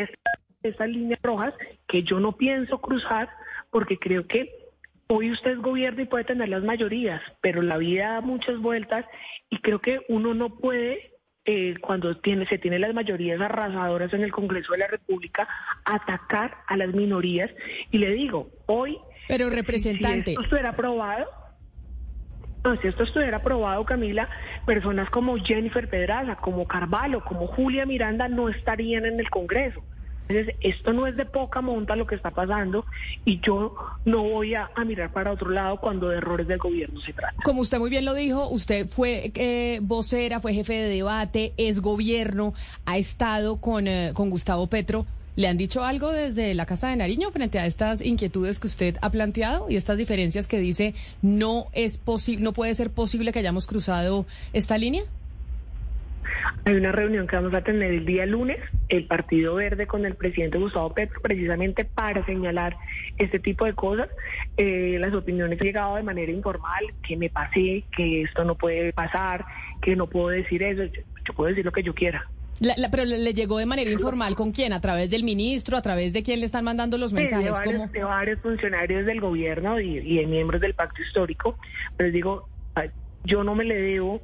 estas 0.66 0.90
líneas 0.90 1.20
rojas 1.24 1.54
que 1.88 2.04
yo 2.04 2.20
no 2.20 2.34
pienso 2.34 2.80
cruzar 2.80 3.30
porque 3.70 3.98
creo 3.98 4.28
que 4.28 4.66
Hoy 5.08 5.32
usted 5.32 5.52
es 5.52 5.60
gobierno 5.60 6.02
y 6.02 6.06
puede 6.06 6.24
tener 6.24 6.50
las 6.50 6.64
mayorías, 6.64 7.22
pero 7.40 7.62
la 7.62 7.78
vida 7.78 8.14
da 8.14 8.22
muchas 8.22 8.58
vueltas 8.58 9.06
y 9.52 9.60
creo 9.60 9.80
que 9.80 10.02
uno 10.10 10.34
no 10.34 10.58
puede, 10.58 11.12
eh, 11.46 11.76
cuando 11.80 12.18
tiene, 12.18 12.48
se 12.48 12.58
tiene 12.58 12.80
las 12.80 12.92
mayorías 12.96 13.40
arrasadoras 13.40 14.12
en 14.14 14.24
el 14.24 14.32
Congreso 14.32 14.72
de 14.72 14.80
la 14.80 14.88
República, 14.88 15.48
atacar 15.86 16.58
a 16.66 16.76
las 16.76 16.92
minorías. 16.96 17.52
Y 17.92 18.00
le 18.00 18.10
digo, 18.16 18.50
hoy... 18.66 18.98
Pero 19.28 19.52
representante... 19.52 20.24
Si 20.26 20.32
esto 20.32 20.42
estuviera 20.42 20.70
aprobado, 20.70 21.28
no, 22.64 22.76
si 22.82 22.88
esto 22.88 23.04
estuviera 23.04 23.38
aprobado, 23.38 23.86
Camila, 23.86 24.28
personas 24.66 25.08
como 25.12 25.38
Jennifer 25.38 25.88
Pedraza, 25.88 26.38
como 26.38 26.68
Carvalho, 26.68 27.24
como 27.24 27.46
Julia 27.46 27.86
Miranda 27.86 28.28
no 28.28 28.50
estarían 28.50 29.06
en 29.06 29.20
el 29.20 29.30
Congreso. 29.30 29.84
Entonces, 30.28 30.56
esto 30.62 30.94
no 30.94 31.08
es 31.08 31.16
de 31.16 31.26
poca 31.26 31.62
monta 31.62 31.96
lo 31.96 32.08
que 32.08 32.16
está 32.16 32.32
pasando 32.32 32.86
y 33.26 33.40
yo 33.42 33.76
no 34.06 34.24
voy 34.24 34.56
a, 34.56 34.70
mirar 34.86 35.12
para 35.12 35.32
otro 35.32 35.50
lado 35.50 35.78
cuando 35.78 36.10
de 36.10 36.18
errores 36.18 36.48
del 36.48 36.60
gobierno 36.60 37.00
se 37.02 37.14
trata. 37.14 37.36
Como 37.44 37.62
usted 37.62 37.80
muy 37.80 37.90
bien 37.90 38.06
lo 38.06 38.14
dijo, 38.14 38.48
usted 38.50 38.88
fue 38.88 39.32
eh, 39.36 39.80
vocera, 39.82 40.40
fue 40.40 40.54
jefe 40.54 40.74
de 40.74 40.90
debate, 40.90 41.54
es 41.58 41.82
gobierno, 41.82 42.54
ha 42.86 42.98
estado 42.98 43.58
con, 43.58 43.88
eh, 43.88 44.12
con 44.14 44.30
Gustavo 44.30 44.68
Petro. 44.68 45.06
¿Le 45.36 45.50
han 45.50 45.58
dicho 45.58 45.84
algo 45.84 46.12
desde 46.12 46.54
la 46.54 46.66
Casa 46.66 46.90
de 46.90 46.96
Nariño 46.96 47.30
frente 47.32 47.60
a 47.60 47.66
estas 47.66 48.02
inquietudes 48.02 48.60
que 48.60 48.68
usted 48.68 48.98
ha 49.02 49.10
planteado 49.10 49.70
y 49.70 49.76
estas 49.76 49.98
diferencias 49.98 50.48
que 50.48 50.60
dice 50.60 50.94
no 51.22 51.68
es 51.74 51.98
posible, 51.98 52.42
no 52.42 52.54
puede 52.54 52.74
ser 52.74 52.90
posible 52.90 53.34
que 53.34 53.40
hayamos 53.40 53.68
cruzado 53.68 54.26
esta 54.54 54.78
línea? 54.78 55.04
Hay 56.66 56.76
una 56.76 56.92
reunión 56.92 57.28
que 57.28 57.36
vamos 57.36 57.54
a 57.54 57.62
tener 57.62 57.92
el 57.92 58.06
día 58.06 58.26
lunes, 58.26 58.58
el 58.90 59.06
Partido 59.06 59.56
Verde 59.56 59.88
con 59.88 60.06
el 60.06 60.16
presidente 60.16 60.58
Gustavo 60.58 60.94
Petro, 60.94 61.22
precisamente 61.22 61.86
para 61.86 62.26
señalar 62.26 62.76
este 63.18 63.40
tipo 63.40 63.66
de 63.66 63.74
cosas. 63.74 64.10
Eh, 64.58 64.98
las 65.00 65.14
opiniones 65.14 65.60
han 65.60 65.66
llegado 65.66 65.96
de 65.96 66.04
manera 66.04 66.32
informal, 66.32 66.86
que 67.08 67.18
me 67.18 67.30
pasé, 67.30 67.84
que 67.96 68.24
esto 68.24 68.44
no 68.44 68.56
puede 68.56 68.94
pasar, 68.94 69.46
que 69.82 69.96
no 69.96 70.08
puedo 70.08 70.30
decir 70.30 70.64
eso. 70.64 70.84
Yo, 71.26 71.34
puedo 71.34 71.50
decir 71.50 71.66
lo 71.66 71.72
que 71.72 71.84
yo 71.84 71.94
quiera. 71.94 72.30
pero 72.92 73.04
le, 73.06 73.34
llegó 73.34 73.58
de 73.58 73.66
manera 73.66 73.92
informal 73.92 74.36
con 74.36 74.52
quién, 74.52 74.74
a 74.74 74.82
través 74.82 75.10
del 75.10 75.24
ministro, 75.24 75.78
a 75.78 75.82
través 75.82 76.14
de 76.14 76.24
quién 76.24 76.40
le 76.40 76.46
están 76.46 76.64
mandando 76.66 76.98
los 76.98 77.14
mensajes. 77.14 77.46
de, 77.92 78.04
varios, 78.04 78.40
funcionarios 78.42 79.06
del 79.06 79.22
gobierno 79.22 79.80
y, 79.80 79.98
y 79.98 80.18
de 80.18 80.28
miembros 80.28 80.62
del 80.62 80.74
pacto 80.74 81.02
histórico. 81.02 81.58
Pero 81.98 82.12
digo, 82.12 82.48
yo 83.26 83.44
no 83.44 83.56
me 83.56 83.66
le 83.66 83.76
debo 83.76 84.22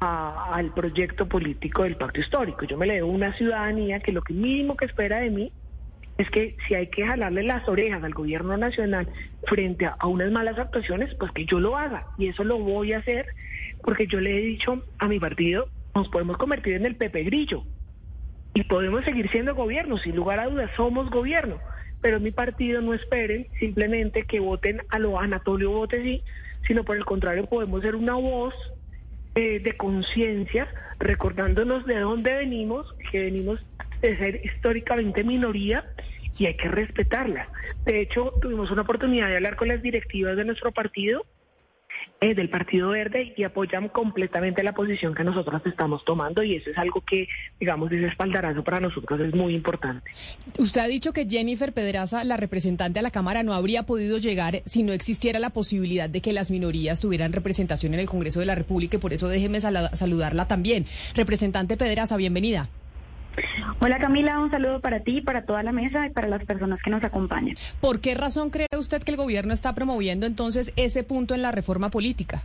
al 0.00 0.72
proyecto 0.74 1.26
político 1.26 1.84
del 1.84 1.96
pacto 1.96 2.20
histórico. 2.20 2.64
Yo 2.64 2.76
me 2.76 2.86
le 2.86 3.00
doy 3.00 3.10
una 3.10 3.32
ciudadanía 3.34 4.00
que 4.00 4.12
lo 4.12 4.22
que 4.22 4.34
mínimo 4.34 4.76
que 4.76 4.84
espera 4.84 5.20
de 5.20 5.30
mí 5.30 5.52
es 6.18 6.30
que 6.30 6.56
si 6.66 6.74
hay 6.74 6.88
que 6.88 7.06
jalarle 7.06 7.42
las 7.42 7.68
orejas 7.68 8.02
al 8.02 8.14
gobierno 8.14 8.56
nacional 8.56 9.08
frente 9.46 9.86
a, 9.86 10.06
unas 10.06 10.30
malas 10.30 10.58
actuaciones, 10.58 11.14
pues 11.16 11.30
que 11.32 11.44
yo 11.44 11.60
lo 11.60 11.76
haga. 11.76 12.06
Y 12.18 12.28
eso 12.28 12.44
lo 12.44 12.58
voy 12.58 12.92
a 12.92 12.98
hacer 12.98 13.26
porque 13.82 14.06
yo 14.06 14.20
le 14.20 14.36
he 14.36 14.40
dicho 14.40 14.82
a 14.98 15.08
mi 15.08 15.18
partido, 15.18 15.68
nos 15.94 16.08
podemos 16.08 16.36
convertir 16.38 16.74
en 16.74 16.86
el 16.86 16.96
Pepe 16.96 17.22
Grillo 17.24 17.64
y 18.54 18.64
podemos 18.64 19.04
seguir 19.04 19.30
siendo 19.30 19.54
gobierno, 19.54 19.98
sin 19.98 20.16
lugar 20.16 20.40
a 20.40 20.46
dudas 20.46 20.70
somos 20.76 21.10
gobierno. 21.10 21.58
Pero 22.00 22.20
mi 22.20 22.30
partido 22.30 22.80
no 22.80 22.94
esperen 22.94 23.48
simplemente 23.58 24.24
que 24.24 24.40
voten 24.40 24.82
a 24.88 24.98
lo 24.98 25.18
Anatolio 25.18 25.70
Botesi, 25.70 26.22
sino 26.66 26.84
por 26.84 26.96
el 26.96 27.04
contrario 27.04 27.46
podemos 27.46 27.82
ser 27.82 27.94
una 27.94 28.14
voz 28.14 28.54
eh, 29.36 29.60
de 29.60 29.76
conciencia, 29.76 30.66
recordándonos 30.98 31.86
de 31.86 32.00
dónde 32.00 32.34
venimos, 32.34 32.94
que 33.10 33.20
venimos 33.20 33.60
de 34.00 34.16
ser 34.16 34.44
históricamente 34.44 35.24
minoría 35.24 35.84
y 36.38 36.46
hay 36.46 36.56
que 36.56 36.68
respetarla. 36.68 37.48
De 37.84 38.00
hecho, 38.00 38.32
tuvimos 38.40 38.70
una 38.70 38.82
oportunidad 38.82 39.28
de 39.28 39.36
hablar 39.36 39.56
con 39.56 39.68
las 39.68 39.82
directivas 39.82 40.36
de 40.36 40.44
nuestro 40.44 40.72
partido 40.72 41.24
del 42.20 42.48
Partido 42.48 42.90
Verde 42.90 43.34
y 43.36 43.44
apoyan 43.44 43.88
completamente 43.88 44.62
la 44.62 44.72
posición 44.72 45.14
que 45.14 45.22
nosotros 45.22 45.60
estamos 45.66 46.04
tomando 46.04 46.42
y 46.42 46.56
eso 46.56 46.70
es 46.70 46.78
algo 46.78 47.02
que, 47.02 47.28
digamos, 47.60 47.92
ese 47.92 48.06
espaldarazo 48.06 48.64
para 48.64 48.80
nosotros 48.80 49.20
es 49.20 49.34
muy 49.34 49.54
importante. 49.54 50.10
Usted 50.58 50.80
ha 50.80 50.88
dicho 50.88 51.12
que 51.12 51.26
Jennifer 51.26 51.72
Pedraza, 51.72 52.24
la 52.24 52.36
representante 52.36 52.98
a 52.98 53.02
la 53.02 53.10
Cámara, 53.10 53.42
no 53.42 53.52
habría 53.52 53.84
podido 53.84 54.18
llegar 54.18 54.62
si 54.64 54.82
no 54.82 54.92
existiera 54.92 55.38
la 55.38 55.50
posibilidad 55.50 56.08
de 56.08 56.20
que 56.20 56.32
las 56.32 56.50
minorías 56.50 57.00
tuvieran 57.00 57.32
representación 57.32 57.94
en 57.94 58.00
el 58.00 58.06
Congreso 58.06 58.40
de 58.40 58.46
la 58.46 58.54
República 58.54 58.96
y 58.96 59.00
por 59.00 59.12
eso 59.12 59.28
déjeme 59.28 59.60
saludarla 59.60 60.48
también. 60.48 60.86
Representante 61.14 61.76
Pedraza, 61.76 62.16
bienvenida. 62.16 62.68
Hola 63.80 63.98
Camila, 63.98 64.38
un 64.38 64.50
saludo 64.50 64.80
para 64.80 65.00
ti, 65.00 65.20
para 65.20 65.42
toda 65.42 65.62
la 65.62 65.72
mesa 65.72 66.06
y 66.06 66.10
para 66.10 66.28
las 66.28 66.44
personas 66.44 66.80
que 66.82 66.90
nos 66.90 67.04
acompañan. 67.04 67.56
¿Por 67.80 68.00
qué 68.00 68.14
razón 68.14 68.50
cree 68.50 68.68
usted 68.78 69.02
que 69.02 69.10
el 69.10 69.16
gobierno 69.16 69.52
está 69.52 69.74
promoviendo 69.74 70.26
entonces 70.26 70.72
ese 70.76 71.04
punto 71.04 71.34
en 71.34 71.42
la 71.42 71.52
reforma 71.52 71.90
política? 71.90 72.42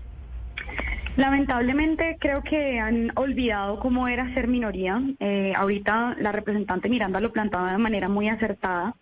Lamentablemente 1.17 2.17
creo 2.19 2.41
que 2.41 2.79
han 2.79 3.11
olvidado 3.15 3.79
cómo 3.79 4.07
era 4.07 4.33
ser 4.33 4.47
minoría. 4.47 5.01
Eh, 5.19 5.53
ahorita 5.55 6.15
la 6.19 6.31
representante 6.31 6.89
Miranda 6.89 7.19
lo 7.19 7.31
plantaba 7.31 7.71
de 7.71 7.77
manera 7.77 8.07
muy 8.07 8.29
acertada. 8.29 8.95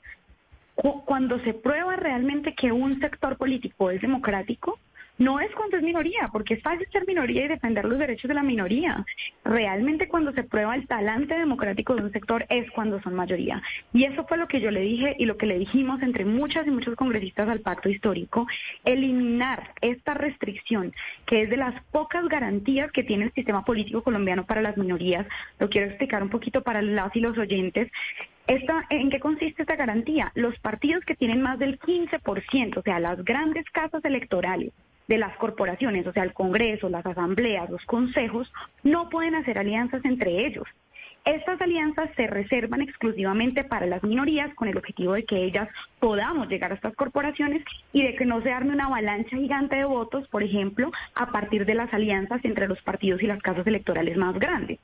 Cuando 1.06 1.40
se 1.42 1.54
prueba 1.54 1.98
realmente 1.98 2.56
que 2.56 2.72
un 2.72 3.00
sector 3.00 3.38
político 3.38 3.92
es 3.92 4.02
democrático, 4.02 4.80
no 5.20 5.42
es 5.42 5.52
cuando 5.52 5.76
es 5.76 5.84
minoría, 5.84 6.30
porque 6.32 6.56
es 6.56 6.64
fácil 6.64 6.88
ser 6.92 7.06
minoría 7.06 7.44
y 7.44 7.50
defender 7.50 7.84
los 7.84 8.00
derechos 8.00 8.30
de 8.30 8.34
la 8.34 8.42
minoría. 8.42 9.06
Realmente 9.44 10.08
cuando 10.08 10.32
se 10.32 10.44
prueba 10.44 10.76
el 10.76 10.88
talante 10.88 11.38
democrático 11.38 11.94
de 11.94 12.04
un 12.04 12.12
sector 12.14 12.46
es 12.50 12.72
cuando 12.72 13.02
son 13.02 13.16
mayoría. 13.16 13.62
Y 13.94 14.06
eso 14.06 14.26
fue 14.26 14.38
lo 14.38 14.48
que 14.48 14.62
yo 14.62 14.72
le 14.72 14.80
dije 14.80 15.16
y 15.20 15.26
lo 15.26 15.36
que 15.36 15.46
le 15.46 15.60
dijimos 15.60 16.02
entre 16.02 16.24
muchas 16.24 16.66
y 16.66 16.72
muchos 16.72 16.96
congresistas 16.96 17.50
al 17.50 17.60
pacto 17.60 17.90
histórico, 17.90 18.48
eliminar 18.86 19.74
esta 19.82 20.14
restricción, 20.14 20.94
que 21.26 21.42
es 21.42 21.50
de 21.50 21.58
las 21.58 21.84
pocas 21.92 22.26
garantías 22.30 22.90
que 22.94 23.04
tiene 23.04 23.26
el 23.26 23.34
sistema 23.34 23.66
político 23.66 24.02
colombiano 24.02 24.46
para 24.46 24.62
las 24.62 24.78
minorías. 24.78 25.28
Lo 25.60 25.70
quiero 25.70 25.88
explicar 25.88 26.24
un 26.24 26.30
poquito 26.30 26.64
para 26.64 26.82
las 26.82 27.14
y 27.14 27.20
los 27.20 27.38
oyentes. 27.38 27.92
Esta, 28.48 28.86
¿En 28.90 29.10
qué 29.10 29.20
consiste 29.20 29.64
esta 29.64 29.76
garantía? 29.76 30.32
Los 30.34 30.58
partidos 30.60 31.04
que 31.04 31.16
tienen 31.16 31.42
más 31.42 31.60
del 31.60 31.78
15%, 31.78 32.78
o 32.78 32.82
sea, 32.82 33.00
las 33.00 33.24
grandes 33.24 33.70
casas 33.70 34.04
electorales, 34.06 34.72
de 35.10 35.18
las 35.18 35.36
corporaciones, 35.38 36.06
o 36.06 36.14
sea, 36.14 36.24
el 36.24 36.34
Congreso, 36.34 36.88
las 36.88 37.06
asambleas, 37.06 37.70
los 37.70 37.84
consejos, 37.86 38.54
no 38.84 39.10
pueden 39.10 39.34
hacer 39.34 39.58
alianzas 39.58 40.06
entre 40.06 40.46
ellos. 40.46 40.68
Estas 41.26 41.60
alianzas 41.60 42.12
se 42.16 42.28
reservan 42.28 42.82
exclusivamente 42.82 43.64
para 43.64 43.88
las 43.88 44.04
minorías 44.04 44.54
con 44.54 44.68
el 44.68 44.78
objetivo 44.78 45.14
de 45.14 45.26
que 45.26 45.44
ellas 45.44 45.68
podamos 46.00 46.48
llegar 46.48 46.72
a 46.72 46.76
estas 46.76 46.96
corporaciones 46.96 47.64
y 47.92 48.04
de 48.04 48.16
que 48.16 48.26
no 48.26 48.42
se 48.42 48.52
arme 48.52 48.74
una 48.74 48.86
avalancha 48.86 49.36
gigante 49.36 49.78
de 49.78 49.86
votos, 49.86 50.28
por 50.28 50.44
ejemplo, 50.44 50.92
a 51.16 51.32
partir 51.32 51.66
de 51.66 51.74
las 51.74 51.92
alianzas 51.92 52.46
entre 52.46 52.68
los 52.68 52.82
partidos 52.84 53.22
y 53.24 53.28
las 53.28 53.42
casas 53.42 53.66
electorales 53.68 54.16
más 54.16 54.36
grandes 54.40 54.80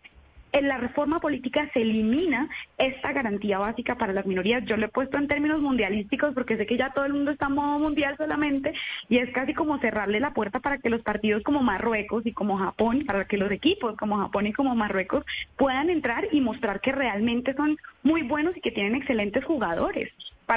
en 0.56 0.70
la 0.70 0.78
reforma 0.78 1.20
política 1.20 1.70
se 1.74 1.82
elimina 1.82 2.48
esta 2.78 3.12
garantía 3.12 3.60
básica 3.60 3.96
para 3.96 4.14
las 4.14 4.26
minorías. 4.26 4.64
Yo 4.66 4.78
lo 4.78 4.86
he 4.86 4.90
puesto 4.90 5.18
en 5.18 5.28
términos 5.28 5.62
mundialísticos 5.62 6.34
porque 6.34 6.56
sé 6.56 6.66
que 6.66 6.78
ya 6.78 6.94
todo 6.94 7.04
el 7.04 7.14
mundo 7.14 7.32
está 7.32 7.48
en 7.48 7.56
modo 7.56 7.78
mundial 7.78 8.16
solamente 8.16 8.74
y 9.10 9.18
es 9.18 9.30
casi 9.32 9.54
como 9.54 9.78
cerrarle 9.80 10.22
la 10.22 10.34
puerta 10.34 10.62
para 10.62 10.78
que 10.78 10.90
los 10.90 11.02
partidos 11.02 11.44
como 11.44 11.62
Marruecos 11.62 12.26
y 12.26 12.32
como 12.32 12.58
Japón, 12.58 13.04
para 13.06 13.26
que 13.26 13.38
los 13.38 13.52
equipos 13.52 13.98
como 13.98 14.18
Japón 14.18 14.48
y 14.48 14.54
como 14.54 14.76
Marruecos 14.76 15.26
puedan 15.58 15.90
entrar 15.90 16.30
y 16.32 16.40
mostrar 16.40 16.80
que 16.80 16.94
realmente 16.94 17.54
son 17.54 17.78
muy 18.04 18.22
buenos 18.22 18.56
y 18.56 18.62
que 18.62 18.72
tienen 18.72 18.96
excelentes 18.96 19.44
jugadores 19.44 20.14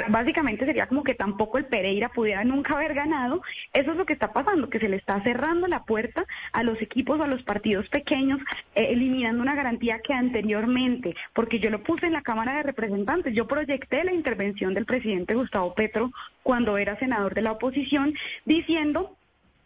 básicamente 0.09 0.67
sería 0.67 0.87
como 0.87 1.03
que 1.03 1.15
tampoco 1.15 1.59
el 1.59 1.67
Pereira 1.67 2.09
pudiera 2.11 2.45
nunca 2.45 2.75
haber 2.75 2.95
ganado. 2.95 3.43
Eso 3.73 3.93
es 3.93 3.97
lo 3.97 4.07
que 4.07 4.13
está 4.13 4.33
pasando, 4.33 4.69
que 4.71 4.79
se 4.79 4.89
le 4.89 4.97
está 4.97 5.23
cerrando 5.23 5.67
la 5.67 5.85
puerta 5.85 6.25
a 6.53 6.63
los 6.63 6.81
equipos, 6.81 7.21
a 7.21 7.27
los 7.27 7.43
partidos 7.43 7.89
pequeños, 7.89 8.41
eh, 8.75 8.89
eliminando 8.91 9.43
una 9.43 9.55
garantía 9.55 10.01
que 10.01 10.15
anteriormente, 10.15 11.15
porque 11.33 11.59
yo 11.59 11.71
lo 11.71 11.83
puse 11.83 12.07
en 12.07 12.13
la 12.13 12.23
Cámara 12.23 12.57
de 12.57 12.63
Representantes, 12.65 13.35
yo 13.35 13.47
proyecté 13.47 14.05
la 14.05 14.13
intervención 14.13 14.75
del 14.75 14.87
presidente 14.87 15.35
Gustavo 15.35 15.75
Petro 15.75 16.11
cuando 16.43 16.79
era 16.79 16.99
senador 16.99 17.35
de 17.35 17.43
la 17.43 17.53
oposición, 17.53 18.15
diciendo 18.45 19.17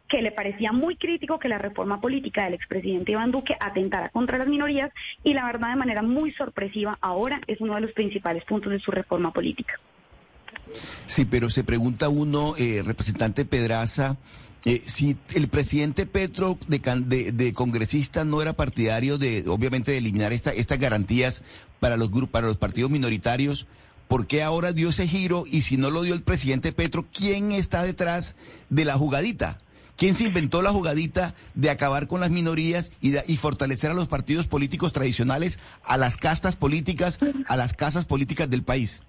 que 0.08 0.20
le 0.20 0.30
parecía 0.30 0.72
muy 0.72 0.96
crítico 0.96 1.38
que 1.38 1.48
la 1.48 1.56
reforma 1.56 2.00
política 2.00 2.44
del 2.44 2.52
expresidente 2.52 3.12
Iván 3.12 3.30
Duque 3.30 3.56
atentara 3.58 4.10
contra 4.10 4.36
las 4.36 4.46
minorías 4.46 4.92
y 5.24 5.32
la 5.32 5.46
verdad 5.46 5.70
de 5.70 5.76
manera 5.76 6.02
muy 6.02 6.32
sorpresiva 6.32 6.98
ahora 7.00 7.40
es 7.46 7.62
uno 7.62 7.76
de 7.76 7.80
los 7.80 7.92
principales 7.92 8.44
puntos 8.44 8.72
de 8.72 8.78
su 8.78 8.90
reforma 8.90 9.32
política. 9.32 9.80
Sí, 11.06 11.24
pero 11.24 11.50
se 11.50 11.64
pregunta 11.64 12.08
uno, 12.08 12.54
eh, 12.56 12.82
representante 12.84 13.44
Pedraza, 13.44 14.16
eh, 14.64 14.80
si 14.84 15.16
el 15.34 15.48
presidente 15.48 16.06
Petro 16.06 16.56
de, 16.68 17.52
congresista 17.52 18.24
no 18.24 18.42
era 18.42 18.52
partidario 18.52 19.18
de, 19.18 19.44
obviamente, 19.48 19.90
de 19.90 19.98
eliminar 19.98 20.32
esta, 20.32 20.52
estas 20.52 20.78
garantías 20.78 21.42
para 21.80 21.96
los 21.96 22.12
grupos, 22.12 22.30
para 22.30 22.46
los 22.46 22.58
partidos 22.58 22.90
minoritarios, 22.90 23.66
¿por 24.06 24.28
qué 24.28 24.42
ahora 24.42 24.72
dio 24.72 24.90
ese 24.90 25.08
giro? 25.08 25.44
Y 25.50 25.62
si 25.62 25.76
no 25.76 25.90
lo 25.90 26.02
dio 26.02 26.14
el 26.14 26.22
presidente 26.22 26.72
Petro, 26.72 27.06
¿quién 27.12 27.50
está 27.50 27.82
detrás 27.82 28.36
de 28.70 28.84
la 28.84 28.94
jugadita? 28.94 29.58
¿Quién 29.96 30.14
se 30.14 30.24
inventó 30.24 30.62
la 30.62 30.70
jugadita 30.70 31.34
de 31.54 31.68
acabar 31.68 32.06
con 32.06 32.20
las 32.20 32.30
minorías 32.30 32.92
y, 33.00 33.14
y 33.26 33.36
fortalecer 33.36 33.90
a 33.90 33.94
los 33.94 34.08
partidos 34.08 34.46
políticos 34.46 34.92
tradicionales, 34.92 35.58
a 35.84 35.96
las 35.96 36.16
castas 36.16 36.54
políticas, 36.54 37.18
a 37.46 37.56
las 37.56 37.74
casas 37.74 38.04
políticas 38.04 38.48
del 38.48 38.62
país? 38.62 39.02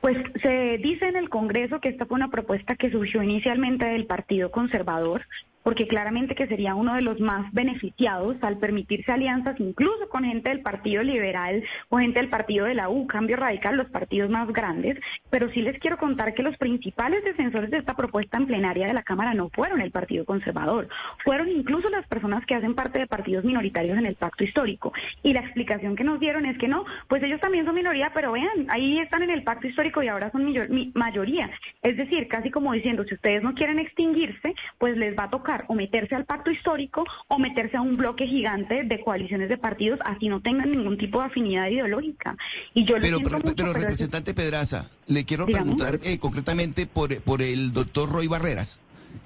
Pues 0.00 0.16
se 0.42 0.78
dice 0.78 1.06
en 1.06 1.16
el 1.16 1.28
Congreso 1.28 1.80
que 1.80 1.88
esta 1.88 2.06
fue 2.06 2.16
una 2.16 2.30
propuesta 2.30 2.76
que 2.76 2.90
surgió 2.90 3.22
inicialmente 3.22 3.86
del 3.86 4.06
Partido 4.06 4.50
Conservador, 4.50 5.22
porque 5.62 5.86
claramente 5.86 6.34
que 6.34 6.46
sería 6.46 6.74
uno 6.74 6.94
de 6.94 7.02
los 7.02 7.20
más 7.20 7.52
beneficiados 7.52 8.36
al 8.42 8.58
permitirse 8.58 9.12
alianzas 9.12 9.58
incluso 9.60 10.08
con 10.08 10.24
gente 10.24 10.50
del 10.50 10.60
Partido 10.60 11.02
Liberal 11.02 11.62
o 11.88 11.98
gente 11.98 12.20
del 12.20 12.28
Partido 12.28 12.66
de 12.66 12.74
la 12.74 12.88
U, 12.88 13.06
Cambio 13.06 13.36
Radical, 13.36 13.76
los 13.76 13.90
partidos 13.90 14.30
más 14.30 14.48
grandes, 14.52 14.98
pero 15.30 15.50
sí 15.50 15.62
les 15.62 15.78
quiero 15.78 15.98
contar 15.98 16.34
que 16.34 16.42
los 16.42 16.56
principales 16.56 17.24
defensores 17.24 17.70
de 17.70 17.78
esta 17.78 17.94
propuesta 17.94 18.38
en 18.38 18.46
plenaria 18.46 18.86
de 18.86 18.94
la 18.94 19.02
Cámara 19.02 19.34
no 19.34 19.50
fueron 19.50 19.80
el 19.80 19.90
Partido 19.90 20.24
Conservador, 20.24 20.88
fueron 21.24 21.48
incluso 21.48 21.88
las 21.90 22.06
personas 22.06 22.44
que 22.46 22.54
hacen 22.54 22.74
parte 22.74 22.98
de 22.98 23.06
partidos 23.06 23.44
minoritarios 23.44 23.98
en 23.98 24.06
el 24.06 24.16
pacto 24.16 24.44
histórico. 24.44 24.92
Y 25.22 25.32
la 25.32 25.40
explicación 25.40 25.96
que 25.96 26.04
nos 26.04 26.20
dieron 26.20 26.46
es 26.46 26.58
que 26.58 26.68
no, 26.68 26.84
pues 27.08 27.22
ellos 27.22 27.40
también 27.40 27.64
son 27.64 27.74
minoría, 27.74 28.10
pero 28.14 28.32
vean, 28.32 28.66
ahí 28.68 28.98
están 28.98 29.22
en 29.22 29.30
el 29.30 29.42
pacto 29.42 29.66
histórico 29.66 30.02
y 30.02 30.08
ahora 30.08 30.30
son 30.30 30.52
mayoría. 30.94 31.50
Es 31.82 31.96
decir, 31.96 32.28
casi 32.28 32.50
como 32.50 32.72
diciendo, 32.72 33.04
si 33.04 33.14
ustedes 33.14 33.42
no 33.42 33.54
quieren 33.54 33.78
extinguirse, 33.78 34.54
pues 34.78 34.96
les 34.96 35.16
va 35.18 35.24
a 35.24 35.30
tocar 35.30 35.51
o 35.68 35.74
meterse 35.74 36.14
al 36.14 36.24
pacto 36.24 36.50
histórico 36.50 37.04
o 37.28 37.38
meterse 37.38 37.76
a 37.76 37.80
un 37.80 37.96
bloque 37.96 38.26
gigante 38.26 38.84
de 38.84 39.00
coaliciones 39.00 39.48
de 39.48 39.58
partidos, 39.58 40.00
así 40.04 40.28
no 40.28 40.40
tengan 40.40 40.70
ningún 40.70 40.98
tipo 40.98 41.20
de 41.20 41.26
afinidad 41.26 41.68
ideológica. 41.68 42.36
Y 42.74 42.84
yo 42.84 42.96
pero, 43.00 43.18
pero, 43.22 43.38
pero, 43.54 43.72
representante 43.72 44.34
Pedraza, 44.34 44.86
le 45.06 45.24
quiero 45.24 45.46
preguntar 45.46 45.98
eh, 46.02 46.18
concretamente 46.18 46.86
por, 46.86 47.20
por 47.22 47.42
el 47.42 47.72
doctor 47.72 48.10
Roy 48.10 48.28
Barreras 48.28 48.80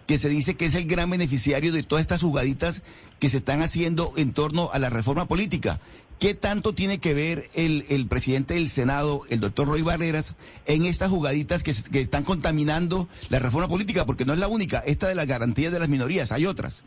que 0.07 0.19
se 0.19 0.29
dice 0.29 0.55
que 0.55 0.67
es 0.67 0.75
el 0.75 0.87
gran 0.87 1.11
beneficiario 1.11 1.73
de 1.73 1.83
todas 1.83 2.01
estas 2.01 2.23
jugaditas 2.23 2.83
que 3.19 3.29
se 3.29 3.39
están 3.39 3.63
haciendo 3.63 4.13
en 4.17 4.33
torno 4.33 4.71
a 4.73 4.79
la 4.79 4.91
reforma 4.91 5.27
política. 5.27 5.81
¿Qué 6.19 6.33
tanto 6.35 6.73
tiene 6.73 6.99
que 6.99 7.13
ver 7.13 7.51
el, 7.55 7.85
el 7.91 8.07
presidente 8.07 8.55
del 8.55 8.71
Senado, 8.71 9.23
el 9.29 9.41
doctor 9.41 9.69
Roy 9.69 9.83
Barreras, 9.83 10.35
en 10.65 10.87
estas 10.87 11.11
jugaditas 11.11 11.63
que, 11.63 11.75
que 11.93 12.01
están 12.01 12.25
contaminando 12.25 13.07
la 13.29 13.39
reforma 13.39 13.69
política? 13.69 14.07
Porque 14.07 14.25
no 14.25 14.33
es 14.33 14.39
la 14.39 14.49
única, 14.49 14.79
esta 14.79 15.09
de 15.09 15.15
las 15.15 15.27
garantías 15.27 15.73
de 15.73 15.79
las 15.79 15.91
minorías, 15.91 16.33
hay 16.33 16.47
otras. 16.47 16.85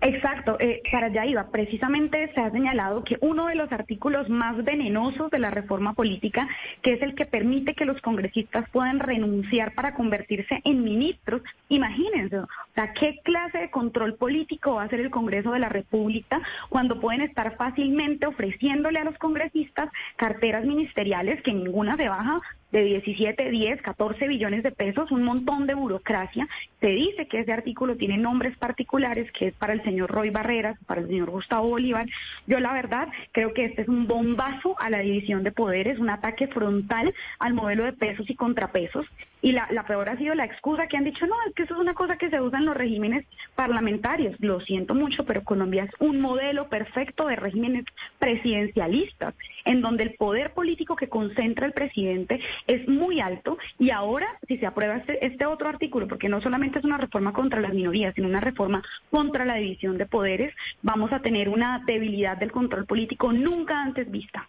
Exacto, 0.00 0.56
eh, 0.60 0.80
para 0.92 1.06
allá 1.06 1.26
iba. 1.26 1.50
Precisamente 1.50 2.30
se 2.32 2.40
ha 2.40 2.50
señalado 2.52 3.02
que 3.02 3.18
uno 3.20 3.46
de 3.46 3.56
los 3.56 3.72
artículos 3.72 4.28
más 4.28 4.56
venenosos 4.64 5.28
de 5.30 5.40
la 5.40 5.50
reforma 5.50 5.94
política, 5.94 6.48
que 6.82 6.92
es 6.92 7.02
el 7.02 7.16
que 7.16 7.26
permite 7.26 7.74
que 7.74 7.84
los 7.84 8.00
congresistas 8.00 8.68
puedan 8.70 9.00
renunciar 9.00 9.74
para 9.74 9.94
convertirse 9.94 10.60
en 10.64 10.84
ministros, 10.84 11.42
imagínense, 11.68 12.38
o 12.38 12.48
sea, 12.76 12.92
¿qué 12.92 13.18
clase 13.24 13.58
de 13.58 13.70
control 13.70 14.14
político 14.14 14.74
va 14.74 14.82
a 14.82 14.84
hacer 14.86 15.00
el 15.00 15.10
Congreso 15.10 15.50
de 15.50 15.58
la 15.58 15.68
República 15.68 16.40
cuando 16.68 17.00
pueden 17.00 17.22
estar 17.22 17.56
fácilmente 17.56 18.26
ofreciéndole 18.26 19.00
a 19.00 19.04
los 19.04 19.18
congresistas 19.18 19.90
carteras 20.16 20.64
ministeriales 20.64 21.42
que 21.42 21.52
ninguna 21.52 21.96
se 21.96 22.08
baja 22.08 22.40
de 22.72 22.82
17, 22.82 23.50
10, 23.50 23.82
14 23.82 24.28
billones 24.28 24.62
de 24.62 24.70
pesos, 24.70 25.10
un 25.10 25.22
montón 25.22 25.66
de 25.66 25.74
burocracia. 25.74 26.46
Se 26.80 26.88
dice 26.88 27.26
que 27.26 27.40
ese 27.40 27.52
artículo 27.52 27.96
tiene 27.96 28.18
nombres 28.18 28.56
particulares, 28.58 29.30
que 29.32 29.48
es 29.48 29.54
para 29.54 29.72
el 29.72 29.82
señor 29.82 30.10
Roy 30.10 30.30
Barreras, 30.30 30.78
para 30.86 31.00
el 31.00 31.08
señor 31.08 31.30
Gustavo 31.30 31.68
Bolívar. 31.68 32.06
Yo 32.46 32.60
la 32.60 32.72
verdad 32.72 33.08
creo 33.32 33.54
que 33.54 33.64
este 33.64 33.82
es 33.82 33.88
un 33.88 34.06
bombazo 34.06 34.76
a 34.80 34.90
la 34.90 34.98
división 34.98 35.42
de 35.44 35.52
poderes, 35.52 35.98
un 35.98 36.10
ataque 36.10 36.48
frontal 36.48 37.14
al 37.38 37.54
modelo 37.54 37.84
de 37.84 37.92
pesos 37.92 38.28
y 38.28 38.34
contrapesos. 38.34 39.06
Y 39.40 39.52
la, 39.52 39.68
peor 39.86 40.08
ha 40.08 40.16
sido 40.16 40.34
la 40.34 40.44
excusa 40.44 40.88
que 40.88 40.96
han 40.96 41.04
dicho, 41.04 41.26
no, 41.26 41.36
es 41.46 41.54
que 41.54 41.62
eso 41.62 41.74
es 41.74 41.80
una 41.80 41.94
cosa 41.94 42.16
que 42.16 42.30
se 42.30 42.40
usa 42.40 42.58
en 42.58 42.66
los 42.66 42.76
regímenes 42.76 43.24
parlamentarios. 43.54 44.34
Lo 44.40 44.60
siento 44.60 44.94
mucho, 44.94 45.24
pero 45.24 45.44
Colombia 45.44 45.84
es 45.84 45.90
un 46.00 46.20
modelo 46.20 46.68
perfecto 46.68 47.26
de 47.26 47.36
regímenes 47.36 47.84
presidencialistas, 48.18 49.34
en 49.64 49.80
donde 49.80 50.04
el 50.04 50.14
poder 50.14 50.52
político 50.54 50.96
que 50.96 51.08
concentra 51.08 51.66
el 51.66 51.72
presidente 51.72 52.40
es 52.66 52.88
muy 52.88 53.20
alto. 53.20 53.58
Y 53.78 53.90
ahora, 53.90 54.26
si 54.48 54.58
se 54.58 54.66
aprueba 54.66 54.96
este, 54.96 55.24
este 55.24 55.46
otro 55.46 55.68
artículo, 55.68 56.08
porque 56.08 56.28
no 56.28 56.40
solamente 56.40 56.80
es 56.80 56.84
una 56.84 56.98
reforma 56.98 57.32
contra 57.32 57.60
las 57.60 57.74
minorías, 57.74 58.14
sino 58.14 58.28
una 58.28 58.40
reforma 58.40 58.82
contra 59.10 59.44
la 59.44 59.54
división 59.54 59.98
de 59.98 60.06
poderes, 60.06 60.54
vamos 60.82 61.12
a 61.12 61.20
tener 61.20 61.48
una 61.48 61.82
debilidad 61.86 62.36
del 62.36 62.50
control 62.50 62.86
político 62.86 63.32
nunca 63.32 63.80
antes 63.80 64.10
vista. 64.10 64.48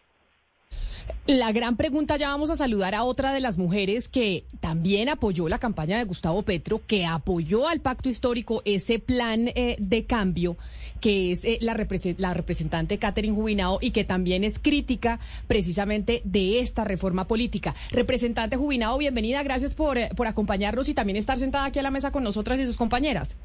La 1.27 1.51
gran 1.51 1.77
pregunta, 1.77 2.17
ya 2.17 2.29
vamos 2.29 2.49
a 2.49 2.55
saludar 2.55 2.95
a 2.95 3.03
otra 3.03 3.31
de 3.33 3.39
las 3.39 3.57
mujeres 3.57 4.09
que 4.09 4.45
también 4.59 5.09
apoyó 5.09 5.47
la 5.47 5.59
campaña 5.59 5.97
de 5.97 6.03
Gustavo 6.03 6.41
Petro, 6.41 6.81
que 6.87 7.05
apoyó 7.05 7.67
al 7.67 7.81
pacto 7.81 8.09
histórico, 8.09 8.63
ese 8.65 8.97
plan 8.97 9.49
eh, 9.53 9.75
de 9.79 10.05
cambio, 10.05 10.57
que 11.01 11.31
es 11.31 11.45
eh, 11.45 11.59
la, 11.61 11.77
la, 12.17 12.33
representante 12.33 12.97
Catherine 12.97 13.35
Jubinao 13.35 13.77
y 13.79 13.91
que 13.91 14.03
también 14.03 14.43
es 14.43 14.57
crítica 14.57 15.19
precisamente 15.47 16.21
de 16.25 16.61
esta 16.61 16.83
reforma 16.83 17.27
política. 17.27 17.75
Representante 17.91 18.57
Jubinao, 18.57 18.97
bienvenida, 18.97 19.43
gracias 19.43 19.75
por, 19.75 19.97
eh, 19.97 20.09
por 20.15 20.25
acompañarnos 20.25 20.89
y 20.89 20.93
también 20.93 21.17
estar 21.17 21.37
sentada 21.37 21.65
aquí 21.65 21.79
a 21.79 21.83
la 21.83 21.91
mesa 21.91 22.11
con 22.11 22.23
nosotras 22.23 22.59
y 22.59 22.65
sus 22.65 22.77
compañeras. 22.77 23.35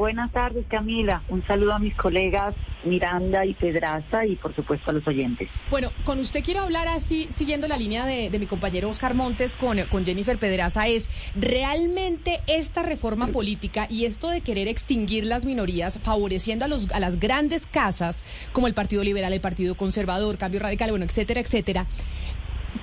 Buenas 0.00 0.32
tardes, 0.32 0.64
Camila. 0.66 1.22
Un 1.28 1.46
saludo 1.46 1.74
a 1.74 1.78
mis 1.78 1.94
colegas 1.94 2.54
Miranda 2.84 3.44
y 3.44 3.52
Pedraza 3.52 4.24
y, 4.24 4.34
por 4.36 4.54
supuesto, 4.54 4.90
a 4.90 4.94
los 4.94 5.06
oyentes. 5.06 5.50
Bueno, 5.68 5.90
con 6.04 6.18
usted 6.20 6.42
quiero 6.42 6.62
hablar 6.62 6.88
así, 6.88 7.28
siguiendo 7.34 7.68
la 7.68 7.76
línea 7.76 8.06
de, 8.06 8.30
mi 8.38 8.46
compañero 8.46 8.88
Oscar 8.88 9.12
Montes 9.12 9.56
con, 9.56 9.76
con 9.90 10.06
Jennifer 10.06 10.38
Pedraza, 10.38 10.88
es 10.88 11.10
realmente 11.34 12.40
esta 12.46 12.82
reforma 12.82 13.26
política 13.26 13.88
y 13.90 14.06
esto 14.06 14.30
de 14.30 14.40
querer 14.40 14.68
extinguir 14.68 15.24
las 15.24 15.44
minorías, 15.44 15.98
favoreciendo 15.98 16.64
a, 16.64 16.68
los, 16.68 16.90
a 16.92 16.98
las 16.98 17.20
grandes 17.20 17.66
casas, 17.66 18.24
como 18.54 18.68
el 18.68 18.72
Partido 18.72 19.04
Liberal, 19.04 19.34
el 19.34 19.42
Partido 19.42 19.74
Conservador, 19.74 20.38
Cambio 20.38 20.60
Radical, 20.60 20.88
bueno, 20.88 21.04
etcétera, 21.04 21.42
etcétera. 21.42 21.86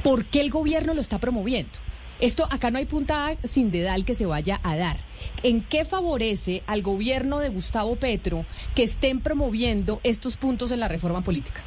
¿Por 0.04 0.26
qué 0.26 0.42
el 0.42 0.52
gobierno 0.52 0.94
lo 0.94 1.02
está 1.02 1.18
promoviendo? 1.18 1.80
Esto 2.20 2.48
acá 2.50 2.72
no 2.72 2.80
hay 2.80 2.86
puntada 2.86 3.36
sin 3.44 3.72
dedal 3.72 4.04
que 4.04 4.16
se 4.16 4.26
vaya 4.26 4.60
a 4.64 4.76
dar. 4.76 4.98
¿En 5.44 5.62
qué 5.62 5.86
favorece 5.86 6.64
al 6.66 6.82
gobierno 6.82 7.40
de 7.40 7.50
Gustavo 7.50 7.96
Petro 7.96 8.46
que 8.76 8.84
estén 8.84 9.22
promoviendo 9.22 10.00
estos 10.04 10.36
puntos 10.36 10.72
en 10.72 10.80
la 10.80 10.88
reforma 10.88 11.22
política? 11.22 11.64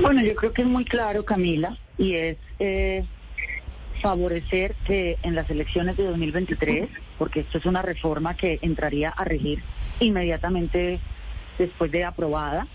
Bueno, 0.00 0.22
yo 0.22 0.34
creo 0.34 0.52
que 0.52 0.62
es 0.62 0.68
muy 0.68 0.84
claro, 0.84 1.24
Camila, 1.24 1.78
y 1.96 2.14
es 2.14 2.36
eh, 2.58 3.04
favorecer 4.02 4.74
que 4.86 5.16
en 5.22 5.34
las 5.34 5.48
elecciones 5.48 5.96
de 5.96 6.04
2023, 6.04 6.88
porque 7.18 7.40
esto 7.40 7.58
es 7.58 7.66
una 7.66 7.82
reforma 7.82 8.36
que 8.36 8.58
entraría 8.62 9.10
a 9.10 9.24
regir 9.24 9.62
inmediatamente 10.00 10.98
después 11.56 11.90
de 11.92 12.04
aprobada, 12.04 12.66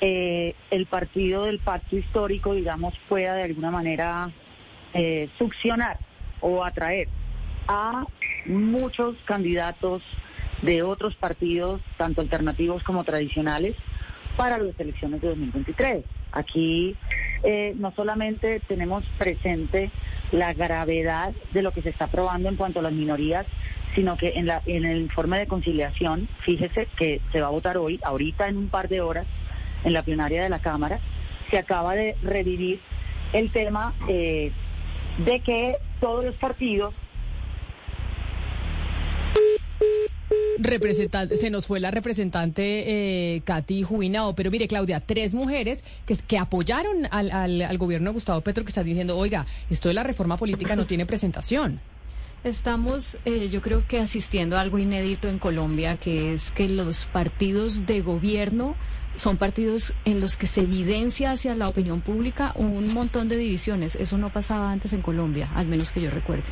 eh, 0.00 0.54
el 0.70 0.86
partido 0.86 1.44
del 1.44 1.60
pacto 1.60 1.96
histórico, 1.96 2.54
digamos, 2.54 2.94
pueda 3.08 3.34
de 3.34 3.44
alguna 3.44 3.70
manera 3.70 4.30
eh, 5.00 5.28
succionar 5.38 5.96
o 6.40 6.64
atraer 6.64 7.06
a 7.68 8.04
muchos 8.46 9.14
candidatos 9.26 10.02
de 10.62 10.82
otros 10.82 11.14
partidos, 11.14 11.80
tanto 11.96 12.20
alternativos 12.20 12.82
como 12.82 13.04
tradicionales, 13.04 13.76
para 14.36 14.58
las 14.58 14.78
elecciones 14.80 15.20
de 15.20 15.28
2023. 15.28 16.04
Aquí 16.32 16.96
eh, 17.44 17.74
no 17.76 17.92
solamente 17.92 18.58
tenemos 18.66 19.04
presente 19.18 19.92
la 20.32 20.52
gravedad 20.52 21.32
de 21.52 21.62
lo 21.62 21.70
que 21.70 21.82
se 21.82 21.90
está 21.90 22.06
aprobando 22.06 22.48
en 22.48 22.56
cuanto 22.56 22.80
a 22.80 22.82
las 22.82 22.92
minorías, 22.92 23.46
sino 23.94 24.16
que 24.16 24.32
en, 24.34 24.46
la, 24.46 24.62
en 24.66 24.84
el 24.84 24.98
informe 24.98 25.38
de 25.38 25.46
conciliación, 25.46 26.28
fíjese 26.40 26.88
que 26.96 27.20
se 27.30 27.40
va 27.40 27.46
a 27.46 27.50
votar 27.50 27.78
hoy, 27.78 28.00
ahorita 28.02 28.48
en 28.48 28.56
un 28.56 28.68
par 28.68 28.88
de 28.88 29.00
horas, 29.00 29.26
en 29.84 29.92
la 29.92 30.02
plenaria 30.02 30.42
de 30.42 30.48
la 30.48 30.58
Cámara, 30.58 30.98
se 31.50 31.58
acaba 31.58 31.94
de 31.94 32.16
revivir 32.20 32.80
el 33.32 33.52
tema 33.52 33.94
eh, 34.08 34.50
de 35.18 35.40
que 35.40 35.76
todos 36.00 36.24
los 36.24 36.34
partidos 36.36 36.94
Representante, 40.60 41.36
se 41.36 41.50
nos 41.50 41.68
fue 41.68 41.78
la 41.78 41.92
representante 41.92 43.36
eh, 43.36 43.42
Katy 43.44 43.84
Jubinao, 43.84 44.34
pero 44.34 44.50
mire 44.50 44.66
Claudia, 44.66 45.00
tres 45.00 45.32
mujeres 45.32 45.84
que, 46.04 46.16
que 46.16 46.36
apoyaron 46.36 47.06
al, 47.12 47.30
al, 47.30 47.62
al 47.62 47.78
gobierno 47.78 48.10
de 48.10 48.14
Gustavo 48.14 48.40
Petro 48.40 48.64
que 48.64 48.70
estás 48.70 48.84
diciendo, 48.84 49.16
oiga, 49.16 49.46
esto 49.70 49.88
de 49.88 49.94
la 49.94 50.02
reforma 50.02 50.36
política 50.36 50.74
no 50.74 50.84
tiene 50.84 51.06
presentación. 51.06 51.80
Estamos, 52.42 53.18
eh, 53.24 53.48
yo 53.50 53.60
creo 53.60 53.86
que 53.86 54.00
asistiendo 54.00 54.56
a 54.56 54.60
algo 54.60 54.78
inédito 54.78 55.28
en 55.28 55.38
Colombia, 55.38 55.96
que 55.96 56.34
es 56.34 56.50
que 56.50 56.68
los 56.68 57.06
partidos 57.06 57.86
de 57.86 58.00
gobierno 58.00 58.74
son 59.18 59.36
partidos 59.36 59.92
en 60.04 60.20
los 60.20 60.36
que 60.36 60.46
se 60.46 60.62
evidencia 60.62 61.32
hacia 61.32 61.54
la 61.54 61.68
opinión 61.68 62.00
pública 62.00 62.52
un 62.54 62.92
montón 62.92 63.28
de 63.28 63.36
divisiones. 63.36 63.96
Eso 63.96 64.16
no 64.16 64.32
pasaba 64.32 64.70
antes 64.70 64.92
en 64.92 65.02
Colombia, 65.02 65.50
al 65.54 65.66
menos 65.66 65.90
que 65.90 66.00
yo 66.00 66.10
recuerde. 66.10 66.44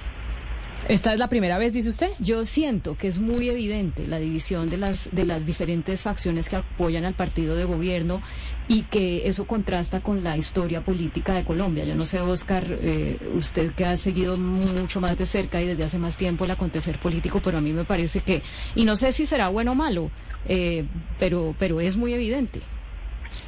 ¿Esta 0.88 1.12
es 1.12 1.18
la 1.18 1.28
primera 1.28 1.59
vez, 1.59 1.72
dice 1.72 1.88
usted? 1.88 2.10
Yo 2.20 2.44
siento 2.44 2.97
que 2.97 3.09
es 3.09 3.18
muy 3.18 3.48
evidente 3.48 4.06
la 4.06 4.18
división 4.18 4.70
de 4.70 4.76
las, 4.76 5.09
de 5.10 5.24
las 5.24 5.44
diferentes 5.44 6.02
facciones 6.02 6.48
que 6.48 6.56
apoyan 6.56 7.05
al 7.05 7.14
partido 7.14 7.56
de 7.56 7.64
gobierno 7.64 8.22
y 8.68 8.82
que 8.82 9.26
eso 9.26 9.48
contrasta 9.48 10.01
con 10.01 10.22
la 10.22 10.36
historia 10.36 10.84
política 10.84 11.34
de 11.34 11.44
Colombia. 11.44 11.84
Yo 11.84 11.97
no 11.97 12.05
sé, 12.05 12.20
Oscar, 12.20 12.64
eh, 12.70 13.18
usted 13.34 13.72
que 13.72 13.84
ha 13.84 13.97
seguido 13.97 14.36
mucho 14.36 15.01
más 15.01 15.18
de 15.18 15.26
cerca 15.26 15.60
y 15.60 15.66
desde 15.66 15.82
hace 15.82 15.98
más 15.98 16.16
tiempo 16.16 16.44
el 16.44 16.52
acontecer 16.52 17.01
político, 17.01 17.40
pero 17.43 17.59
a 17.59 17.60
mí 17.60 17.72
me 17.72 17.84
parece 17.84 18.20
que, 18.20 18.43
y 18.76 18.84
no 18.84 18.94
sé 18.94 19.10
si 19.10 19.26
será 19.26 19.48
bueno 19.48 19.72
o 19.72 19.74
malo, 19.74 20.12
eh, 20.48 20.85
pero, 21.18 21.55
pero 21.59 21.81
es 21.81 21.97
muy 21.97 22.12
evidente. 22.12 22.60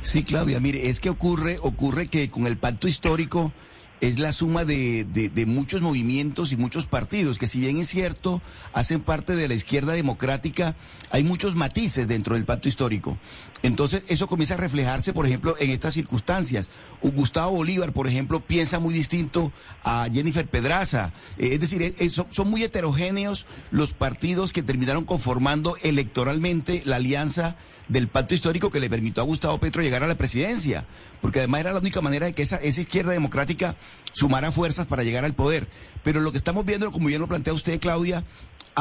Sí, 0.02 0.22
Claudia, 0.22 0.60
mire, 0.60 0.88
es 0.88 1.00
que 1.00 1.10
ocurre, 1.10 1.58
ocurre 1.60 2.08
que 2.08 2.28
con 2.28 2.46
el 2.46 2.56
pacto 2.56 2.88
histórico 2.88 3.52
es 4.00 4.18
la 4.18 4.32
suma 4.32 4.64
de, 4.64 5.04
de, 5.04 5.28
de, 5.28 5.46
muchos 5.46 5.80
movimientos 5.80 6.52
y 6.52 6.56
muchos 6.56 6.86
partidos, 6.86 7.38
que 7.38 7.46
si 7.46 7.58
bien 7.60 7.78
es 7.78 7.88
cierto, 7.88 8.40
hacen 8.72 9.00
parte 9.00 9.34
de 9.34 9.48
la 9.48 9.54
izquierda 9.54 9.92
democrática, 9.92 10.76
hay 11.10 11.24
muchos 11.24 11.56
matices 11.56 12.06
dentro 12.06 12.36
del 12.36 12.44
pacto 12.44 12.68
histórico. 12.68 13.18
Entonces, 13.62 14.02
eso 14.08 14.28
comienza 14.28 14.54
a 14.54 14.58
reflejarse, 14.58 15.12
por 15.12 15.26
ejemplo, 15.26 15.56
en 15.58 15.70
estas 15.70 15.94
circunstancias. 15.94 16.70
Gustavo 17.02 17.52
Bolívar, 17.52 17.92
por 17.92 18.06
ejemplo, 18.06 18.40
piensa 18.40 18.78
muy 18.78 18.94
distinto 18.94 19.52
a 19.82 20.08
Jennifer 20.12 20.46
Pedraza. 20.46 21.12
Eh, 21.38 21.50
es 21.52 21.60
decir, 21.60 21.82
es, 21.98 22.12
son 22.12 22.48
muy 22.48 22.62
heterogéneos 22.62 23.46
los 23.70 23.92
partidos 23.92 24.52
que 24.52 24.62
terminaron 24.62 25.04
conformando 25.04 25.76
electoralmente 25.82 26.82
la 26.84 26.96
alianza 26.96 27.56
del 27.88 28.08
pacto 28.08 28.34
histórico 28.34 28.70
que 28.70 28.80
le 28.80 28.90
permitió 28.90 29.22
a 29.22 29.26
Gustavo 29.26 29.58
Petro 29.58 29.82
llegar 29.82 30.02
a 30.02 30.06
la 30.06 30.14
presidencia. 30.14 30.86
Porque 31.20 31.40
además 31.40 31.62
era 31.62 31.72
la 31.72 31.80
única 31.80 32.00
manera 32.00 32.26
de 32.26 32.34
que 32.34 32.42
esa, 32.42 32.56
esa 32.56 32.80
izquierda 32.80 33.12
democrática 33.12 33.76
sumara 34.12 34.52
fuerzas 34.52 34.86
para 34.86 35.02
llegar 35.02 35.24
al 35.24 35.34
poder. 35.34 35.66
Pero 36.04 36.20
lo 36.20 36.30
que 36.30 36.38
estamos 36.38 36.64
viendo, 36.64 36.92
como 36.92 37.08
bien 37.08 37.20
lo 37.20 37.26
plantea 37.26 37.52
usted, 37.52 37.80
Claudia, 37.80 38.24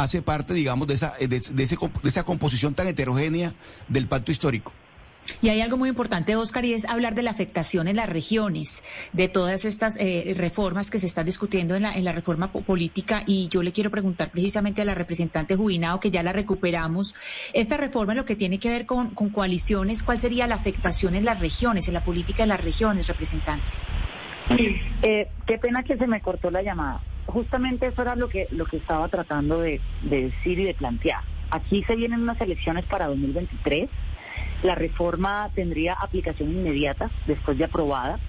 hace 0.04 0.22
parte, 0.22 0.54
digamos, 0.54 0.88
de 0.88 0.94
esa, 0.94 1.14
de, 1.20 1.28
de, 1.28 1.64
ese, 1.64 1.78
de 1.78 2.10
esa 2.10 2.24
composición 2.24 2.74
tan 2.74 2.88
heterogénea 2.88 3.54
del 3.88 4.08
pacto 4.08 4.32
histórico. 4.32 4.74
Y 5.42 5.50
hay 5.50 5.62
algo 5.62 5.78
muy 5.78 5.90
importante, 5.90 6.36
Oscar, 6.36 6.64
y 6.64 6.74
es 6.74 6.86
hablar 6.86 7.14
de 7.14 7.22
la 7.22 7.32
afectación 7.32 7.88
en 7.88 7.98
las 7.98 8.08
regiones, 8.08 8.84
de 9.14 9.28
todas 9.28 9.66
estas 9.66 9.96
eh, 10.00 10.34
reformas 10.38 10.90
que 10.90 11.00
se 11.00 11.06
están 11.06 11.26
discutiendo 11.26 11.76
en 11.76 11.84
la, 11.84 11.94
en 11.94 12.06
la 12.06 12.14
reforma 12.14 12.52
política. 12.52 13.24
Y 13.26 13.50
yo 13.50 13.62
le 13.62 13.74
quiero 13.74 13.92
preguntar 13.92 14.32
precisamente 14.32 14.82
a 14.82 14.86
la 14.86 14.96
representante 14.96 15.56
Jubinao, 15.56 16.00
que 16.00 16.12
ya 16.12 16.24
la 16.24 16.34
recuperamos, 16.34 17.14
esta 17.54 17.78
reforma 17.78 18.14
lo 18.14 18.24
que 18.26 18.36
tiene 18.36 18.58
que 18.60 18.70
ver 18.70 18.86
con, 18.86 19.10
con 19.10 19.30
coaliciones, 19.30 20.04
¿cuál 20.04 20.20
sería 20.20 20.48
la 20.48 20.56
afectación 20.56 21.14
en 21.16 21.26
las 21.26 21.40
regiones, 21.40 21.88
en 21.88 21.96
la 21.96 22.06
política 22.06 22.44
de 22.44 22.48
las 22.48 22.62
regiones, 22.62 23.08
representante? 23.08 23.74
Eh, 25.02 25.28
qué 25.46 25.58
pena 25.58 25.84
que 25.84 25.98
se 25.98 26.08
me 26.08 26.22
cortó 26.22 26.50
la 26.52 26.62
llamada. 26.62 27.02
Justamente 27.28 27.88
eso 27.88 28.02
era 28.02 28.16
lo 28.16 28.30
que, 28.30 28.48
lo 28.52 28.66
que 28.66 28.78
estaba 28.78 29.08
tratando 29.10 29.60
de, 29.60 29.82
de 30.02 30.24
decir 30.30 30.60
y 30.60 30.64
de 30.64 30.74
plantear. 30.74 31.22
Aquí 31.52 31.84
se 31.84 31.96
vienen 31.96 32.22
unas 32.22 32.40
elecciones 32.42 32.86
para 32.86 33.08
2023. 33.08 33.90
La 34.64 34.76
reforma 34.76 35.50
tendría 35.54 35.94
aplicación 35.94 36.52
inmediata 36.52 37.12
después 37.26 37.58
de 37.58 37.66
aprobada. 37.66 38.20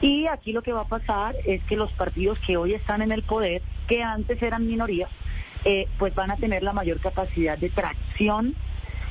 Y 0.00 0.26
aquí 0.26 0.52
lo 0.52 0.62
que 0.62 0.72
va 0.72 0.82
a 0.82 0.88
pasar 0.88 1.36
es 1.44 1.62
que 1.64 1.76
los 1.76 1.92
partidos 1.92 2.38
que 2.40 2.56
hoy 2.56 2.74
están 2.74 3.02
en 3.02 3.12
el 3.12 3.22
poder, 3.22 3.62
que 3.86 4.02
antes 4.02 4.42
eran 4.42 4.66
minoría, 4.66 5.08
eh, 5.64 5.86
pues 5.98 6.14
van 6.14 6.32
a 6.32 6.36
tener 6.36 6.62
la 6.62 6.72
mayor 6.72 6.98
capacidad 7.00 7.56
de 7.56 7.70
tracción 7.70 8.54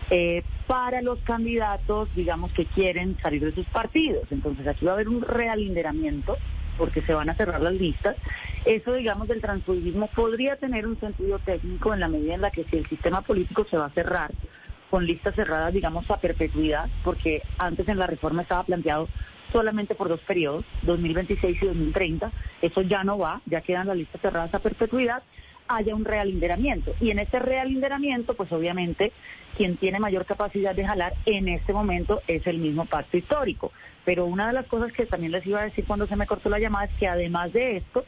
eh, 0.10 0.44
para 0.68 1.02
los 1.02 1.20
candidatos, 1.20 2.10
digamos, 2.14 2.52
que 2.52 2.66
quieren 2.66 3.18
salir 3.22 3.44
de 3.46 3.54
sus 3.54 3.66
partidos. 3.68 4.28
Entonces 4.32 4.68
aquí 4.68 4.86
va 4.86 4.92
a 4.92 4.96
haber 4.96 5.08
un 5.08 5.22
realinderamiento 5.22 6.38
porque 6.78 7.02
se 7.02 7.14
van 7.14 7.30
a 7.30 7.36
cerrar 7.36 7.62
las 7.62 7.74
listas. 7.74 8.16
Eso, 8.66 8.94
digamos, 8.94 9.28
del 9.28 9.42
transfugismo 9.42 10.08
podría 10.08 10.56
tener 10.56 10.88
un 10.88 11.00
sentido 11.00 11.40
técnico 11.40 11.94
en 11.94 12.00
la 12.00 12.08
medida 12.08 12.36
en 12.36 12.42
la 12.42 12.52
que 12.52 12.64
si 12.66 12.78
el 12.78 12.88
sistema 12.88 13.22
político 13.22 13.66
se 13.70 13.78
va 13.78 13.86
a 13.86 13.92
cerrar 13.92 14.32
con 14.90 15.06
listas 15.06 15.36
cerradas, 15.36 15.74
digamos, 15.74 16.10
a 16.12 16.18
perpetuidad, 16.18 16.90
porque 17.04 17.44
antes 17.58 17.88
en 17.88 17.98
la 17.98 18.08
reforma 18.08 18.42
estaba 18.42 18.64
planteado 18.64 19.08
solamente 19.52 19.96
por 19.96 20.10
dos 20.10 20.20
periodos, 20.22 20.66
2026 20.84 21.58
y 21.62 21.66
2030, 21.66 22.32
eso 22.62 22.82
ya 22.82 23.04
no 23.04 23.18
va, 23.18 23.42
ya 23.46 23.62
quedan 23.62 23.88
las 23.88 23.98
listas 23.98 24.22
cerradas 24.22 24.54
a 24.54 24.60
perpetuidad, 24.60 25.24
haya 25.76 25.96
un 25.96 26.06
realinderamiento. 26.06 26.94
Y 27.00 27.12
en 27.12 27.20
ese 27.20 27.40
realinderamiento, 27.40 28.34
pues 28.34 28.52
obviamente 28.52 29.12
quien 29.58 29.78
tiene 29.78 30.00
mayor 30.00 30.26
capacidad 30.26 30.74
de 30.74 30.86
jalar 30.86 31.14
en 31.26 31.48
este 31.50 31.74
momento 31.74 32.22
es 32.28 32.46
el 32.48 32.58
mismo 32.58 32.86
pacto 32.86 33.18
histórico. 33.18 33.72
Pero 34.06 34.26
una 34.26 34.48
de 34.48 34.54
las 34.54 34.66
cosas 34.68 34.92
que 34.94 35.06
también 35.06 35.32
les 35.32 35.46
iba 35.46 35.60
a 35.60 35.66
decir 35.66 35.86
cuando 35.86 36.08
se 36.08 36.16
me 36.16 36.28
cortó 36.28 36.50
la 36.50 36.60
llamada 36.60 36.86
es 36.86 36.92
que 36.98 37.08
además 37.08 37.54
de 37.54 37.78
esto, 37.78 38.06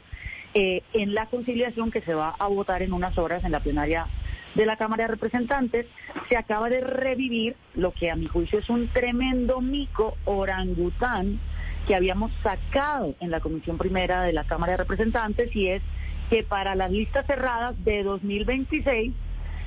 eh, 0.54 0.82
en 0.92 1.14
la 1.14 1.26
conciliación 1.26 1.90
que 1.90 2.00
se 2.00 2.14
va 2.14 2.34
a 2.38 2.46
votar 2.48 2.82
en 2.82 2.92
unas 2.92 3.16
horas 3.18 3.44
en 3.44 3.52
la 3.52 3.60
plenaria 3.60 4.06
de 4.54 4.66
la 4.66 4.76
Cámara 4.76 5.04
de 5.04 5.08
Representantes, 5.08 5.86
se 6.28 6.36
acaba 6.36 6.68
de 6.68 6.80
revivir 6.80 7.56
lo 7.74 7.92
que 7.92 8.10
a 8.10 8.16
mi 8.16 8.26
juicio 8.26 8.58
es 8.60 8.68
un 8.70 8.88
tremendo 8.88 9.60
mico 9.60 10.16
orangután 10.24 11.40
que 11.86 11.94
habíamos 11.94 12.32
sacado 12.42 13.14
en 13.20 13.30
la 13.30 13.40
Comisión 13.40 13.78
Primera 13.78 14.22
de 14.22 14.32
la 14.32 14.44
Cámara 14.44 14.72
de 14.72 14.78
Representantes 14.78 15.54
y 15.54 15.68
es 15.68 15.82
que 16.30 16.42
para 16.42 16.74
las 16.74 16.90
listas 16.90 17.26
cerradas 17.26 17.74
de 17.84 18.02
2026 18.02 19.12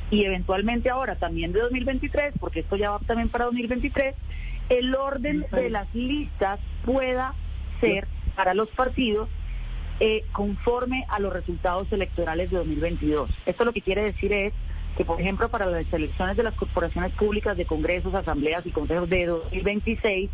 y 0.10 0.24
eventualmente 0.24 0.90
ahora 0.90 1.16
también 1.16 1.52
de 1.52 1.62
2023, 1.62 2.34
porque 2.40 2.62
esto 2.62 2.76
ya 2.78 2.92
va 2.92 3.00
también 3.00 3.30
para 3.30 3.46
2023, 3.46 4.16
el 4.70 4.96
orden 4.96 5.46
de 5.52 5.70
las 5.70 5.94
listas 5.94 6.60
pueda 6.86 7.34
ser 7.80 8.08
para 8.36 8.54
los 8.54 8.70
partidos 8.70 9.30
eh, 10.00 10.24
conforme 10.32 11.06
a 11.10 11.20
los 11.20 11.34
resultados 11.34 11.92
electorales 11.92 12.52
de 12.52 12.58
2022. 12.58 13.30
Esto 13.46 13.66
lo 13.66 13.74
que 13.74 13.82
quiere 13.82 14.04
decir 14.04 14.32
es 14.32 14.54
que, 14.96 15.06
por 15.06 15.20
ejemplo, 15.20 15.50
para 15.50 15.66
las 15.66 15.92
elecciones 15.92 16.38
de 16.38 16.44
las 16.44 16.54
corporaciones 16.56 17.12
públicas 17.14 17.58
de 17.58 17.66
congresos, 17.66 18.14
asambleas 18.14 18.66
y 18.66 18.72
consejos 18.72 19.10
de 19.10 19.26
2026, 19.26 20.30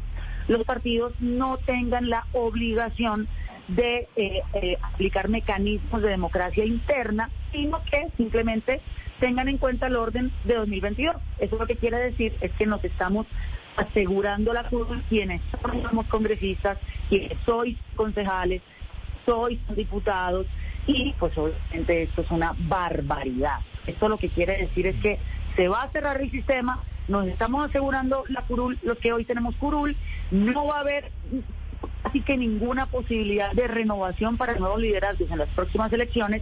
los 0.48 0.64
partidos 0.64 1.14
no 1.20 1.58
tengan 1.58 2.10
la 2.10 2.26
obligación 2.34 3.28
de 3.68 4.08
eh, 4.16 4.42
eh, 4.54 4.78
aplicar 4.82 5.30
mecanismos 5.30 6.02
de 6.02 6.10
democracia 6.10 6.66
interna, 6.66 7.30
sino 7.52 7.82
que 7.84 8.10
simplemente 8.18 8.82
tengan 9.20 9.48
en 9.48 9.58
cuenta 9.58 9.88
el 9.88 9.96
orden 9.96 10.32
de 10.44 10.56
2022. 10.56 11.16
Eso 11.40 11.58
lo 11.58 11.66
que 11.66 11.78
quiere 11.78 11.98
decir 11.98 12.36
es 12.42 12.52
que 12.54 12.66
nos 12.66 12.84
estamos 12.84 13.26
asegurando 13.76 14.54
la 14.54 14.66
curva 14.66 15.02
quienes 15.10 15.42
somos 15.82 16.06
congresistas, 16.08 16.78
quienes 17.10 17.38
sois 17.46 17.78
concejales, 17.96 18.62
sois 19.26 19.60
diputados 19.76 20.46
y 20.86 21.14
pues 21.18 21.36
obviamente 21.38 22.04
esto 22.04 22.22
es 22.22 22.32
una 22.32 22.54
barbaridad. 22.58 23.60
Esto 23.88 24.10
lo 24.10 24.18
que 24.18 24.30
quiere 24.30 24.58
decir 24.58 24.88
es 24.88 24.96
que 25.02 25.20
se 25.56 25.68
va 25.68 25.84
a 25.84 25.90
cerrar 25.90 26.22
el 26.22 26.32
sistema, 26.32 26.84
nos 27.08 27.28
estamos 27.28 27.70
asegurando 27.70 28.24
la 28.28 28.42
curul, 28.42 28.78
los 28.84 28.98
que 28.98 29.14
hoy 29.14 29.26
tenemos 29.26 29.56
curul, 29.56 29.96
no 30.32 30.68
va 30.68 30.78
a 30.78 30.82
haber 30.82 31.12
así 32.04 32.22
que 32.22 32.38
ninguna 32.38 32.86
posibilidad 32.86 33.52
de 33.54 33.68
renovación 33.68 34.38
para 34.38 34.56
nuevos 34.56 34.80
liderazgos 34.80 35.30
en 35.32 35.40
las 35.40 35.50
próximas 35.50 35.92
elecciones. 35.94 36.42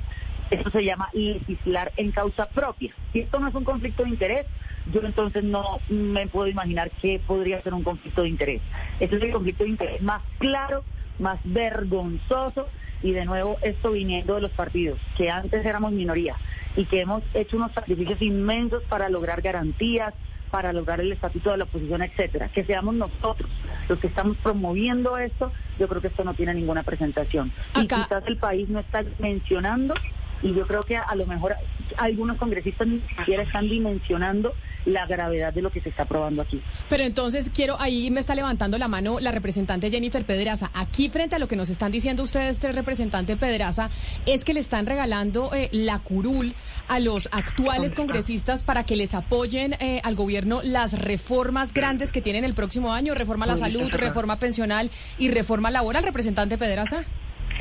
Eso 0.50 0.70
se 0.70 0.84
llama 0.84 1.10
legislar 1.14 1.94
en 1.96 2.12
causa 2.12 2.46
propia. 2.48 2.94
Si 3.14 3.20
esto 3.20 3.40
no 3.40 3.48
es 3.48 3.56
un 3.56 3.64
conflicto 3.64 4.04
de 4.04 4.10
interés, 4.10 4.46
yo 4.92 5.02
entonces 5.02 5.44
no 5.44 5.80
me 5.90 6.28
puedo 6.28 6.48
imaginar 6.48 6.92
qué 7.02 7.22
podría 7.26 7.62
ser 7.62 7.74
un 7.74 7.84
conflicto 7.84 8.24
de 8.24 8.30
interés. 8.30 8.62
Este 9.00 9.16
es 9.16 9.24
el 9.24 9.32
conflicto 9.32 9.64
de 9.64 9.70
interés 9.70 10.02
más 10.02 10.22
claro, 10.40 10.84
más 11.20 11.40
vergonzoso 11.44 12.68
y 13.02 13.12
de 13.12 13.26
nuevo 13.26 13.58
esto 13.62 13.92
viniendo 13.92 14.36
de 14.36 14.42
los 14.42 14.52
partidos, 14.52 15.00
que 15.18 15.30
antes 15.30 15.66
éramos 15.66 15.92
minoría 15.92 16.36
y 16.76 16.86
que 16.86 17.02
hemos 17.02 17.24
hecho 17.34 17.58
unos 17.58 17.72
sacrificios 17.74 18.22
inmensos 18.22 18.84
para 18.84 19.10
lograr 19.10 19.42
garantías, 19.42 20.14
para 20.52 20.74
lograr 20.74 21.00
el 21.00 21.12
estatuto 21.12 21.52
de 21.52 21.58
la 21.58 21.64
oposición, 21.64 22.04
etcétera. 22.04 22.50
Que 22.50 22.66
seamos 22.66 22.94
nosotros 22.94 23.50
los 23.88 24.00
que 24.00 24.08
estamos 24.08 24.38
promoviendo 24.38 25.18
esto, 25.18 25.52
yo 25.80 25.88
creo 25.88 26.02
que 26.02 26.10
esto 26.10 26.24
no 26.24 26.34
tiene 26.34 26.54
ninguna 26.54 26.84
presentación. 26.84 27.52
Y 27.76 27.88
quizás 27.88 28.24
el 28.28 28.38
país 28.38 28.70
no 28.70 28.82
está 28.82 29.04
mencionando 29.18 29.94
y 30.42 30.54
yo 30.54 30.66
creo 30.68 30.84
que 30.84 30.98
a 30.98 31.16
lo 31.16 31.26
mejor 31.26 31.56
algunos 31.98 32.38
congresistas 32.38 32.88
ni 32.88 33.02
siquiera 33.02 33.44
están 33.44 33.70
dimensionando 33.70 34.54
la 34.86 35.06
gravedad 35.06 35.54
de 35.54 35.62
lo 35.62 35.70
que 35.70 35.82
se 35.82 35.90
está 35.90 36.04
aprobando 36.04 36.42
aquí. 36.42 36.62
Pero 36.90 37.04
entonces 37.04 37.52
quiero, 37.54 37.80
ahí 37.80 38.10
me 38.10 38.20
está 38.20 38.36
levantando 38.36 38.78
la 38.78 38.88
mano 38.88 39.20
la 39.20 39.32
representante 39.32 39.92
Jennifer 39.92 40.26
Pedraza. 40.26 40.72
Aquí 40.74 41.10
frente 41.10 41.36
a 41.36 41.40
lo 41.40 41.48
que 41.48 41.56
nos 41.56 41.70
están 41.70 41.92
diciendo 41.92 42.24
ustedes, 42.24 42.52
este 42.52 42.72
representante 42.72 43.38
Pedraza, 43.38 43.90
es 44.26 44.44
que 44.44 44.54
le 44.54 44.60
están 44.60 44.86
regalando 44.86 45.54
eh, 45.54 45.70
la 45.72 46.00
curul 46.00 46.56
a 46.88 47.00
los 47.00 47.30
actuales 47.32 47.96
congresistas 47.96 48.64
para 48.64 48.84
que 48.84 48.96
les 48.96 49.14
apoyen 49.14 49.74
eh, 49.74 50.02
al 50.04 50.16
gobierno 50.16 50.62
las 50.64 51.00
reformas 51.00 51.74
grandes 51.74 52.12
que 52.12 52.22
tienen 52.22 52.44
el 52.44 52.54
próximo 52.54 52.92
año, 52.92 53.14
reforma 53.14 53.46
a 53.46 53.50
la 53.50 53.58
salud, 53.58 53.90
reforma 53.92 54.40
pensional 54.40 54.90
y 55.18 55.30
reforma 55.30 55.70
laboral, 55.72 56.04
representante 56.04 56.58
Pedraza. 56.58 57.06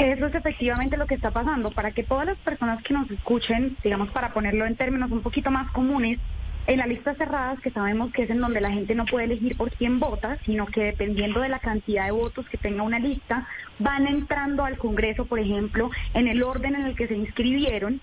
Eso 0.00 0.28
es 0.28 0.34
efectivamente 0.34 0.96
lo 0.96 1.06
que 1.06 1.16
está 1.16 1.30
pasando. 1.30 1.70
Para 1.72 1.90
que 1.90 2.02
todas 2.02 2.24
las 2.24 2.38
personas 2.38 2.82
que 2.82 2.94
nos 2.94 3.10
escuchen, 3.10 3.76
digamos, 3.84 4.08
para 4.12 4.32
ponerlo 4.32 4.64
en 4.64 4.74
términos 4.74 5.10
un 5.10 5.20
poquito 5.20 5.50
más 5.50 5.70
comunes, 5.72 6.18
en 6.66 6.78
la 6.78 6.86
lista 6.86 7.14
cerradas, 7.16 7.60
que 7.60 7.70
sabemos 7.70 8.10
que 8.10 8.22
es 8.22 8.30
en 8.30 8.40
donde 8.40 8.62
la 8.62 8.70
gente 8.70 8.94
no 8.94 9.04
puede 9.04 9.26
elegir 9.26 9.58
por 9.58 9.70
quién 9.72 10.00
vota, 10.00 10.38
sino 10.46 10.64
que 10.64 10.84
dependiendo 10.84 11.40
de 11.40 11.50
la 11.50 11.58
cantidad 11.58 12.06
de 12.06 12.12
votos 12.12 12.48
que 12.48 12.56
tenga 12.56 12.82
una 12.82 12.98
lista, 12.98 13.46
van 13.78 14.06
entrando 14.06 14.64
al 14.64 14.78
Congreso, 14.78 15.26
por 15.26 15.38
ejemplo, 15.38 15.90
en 16.14 16.28
el 16.28 16.42
orden 16.42 16.76
en 16.76 16.86
el 16.86 16.96
que 16.96 17.06
se 17.06 17.16
inscribieron. 17.16 18.00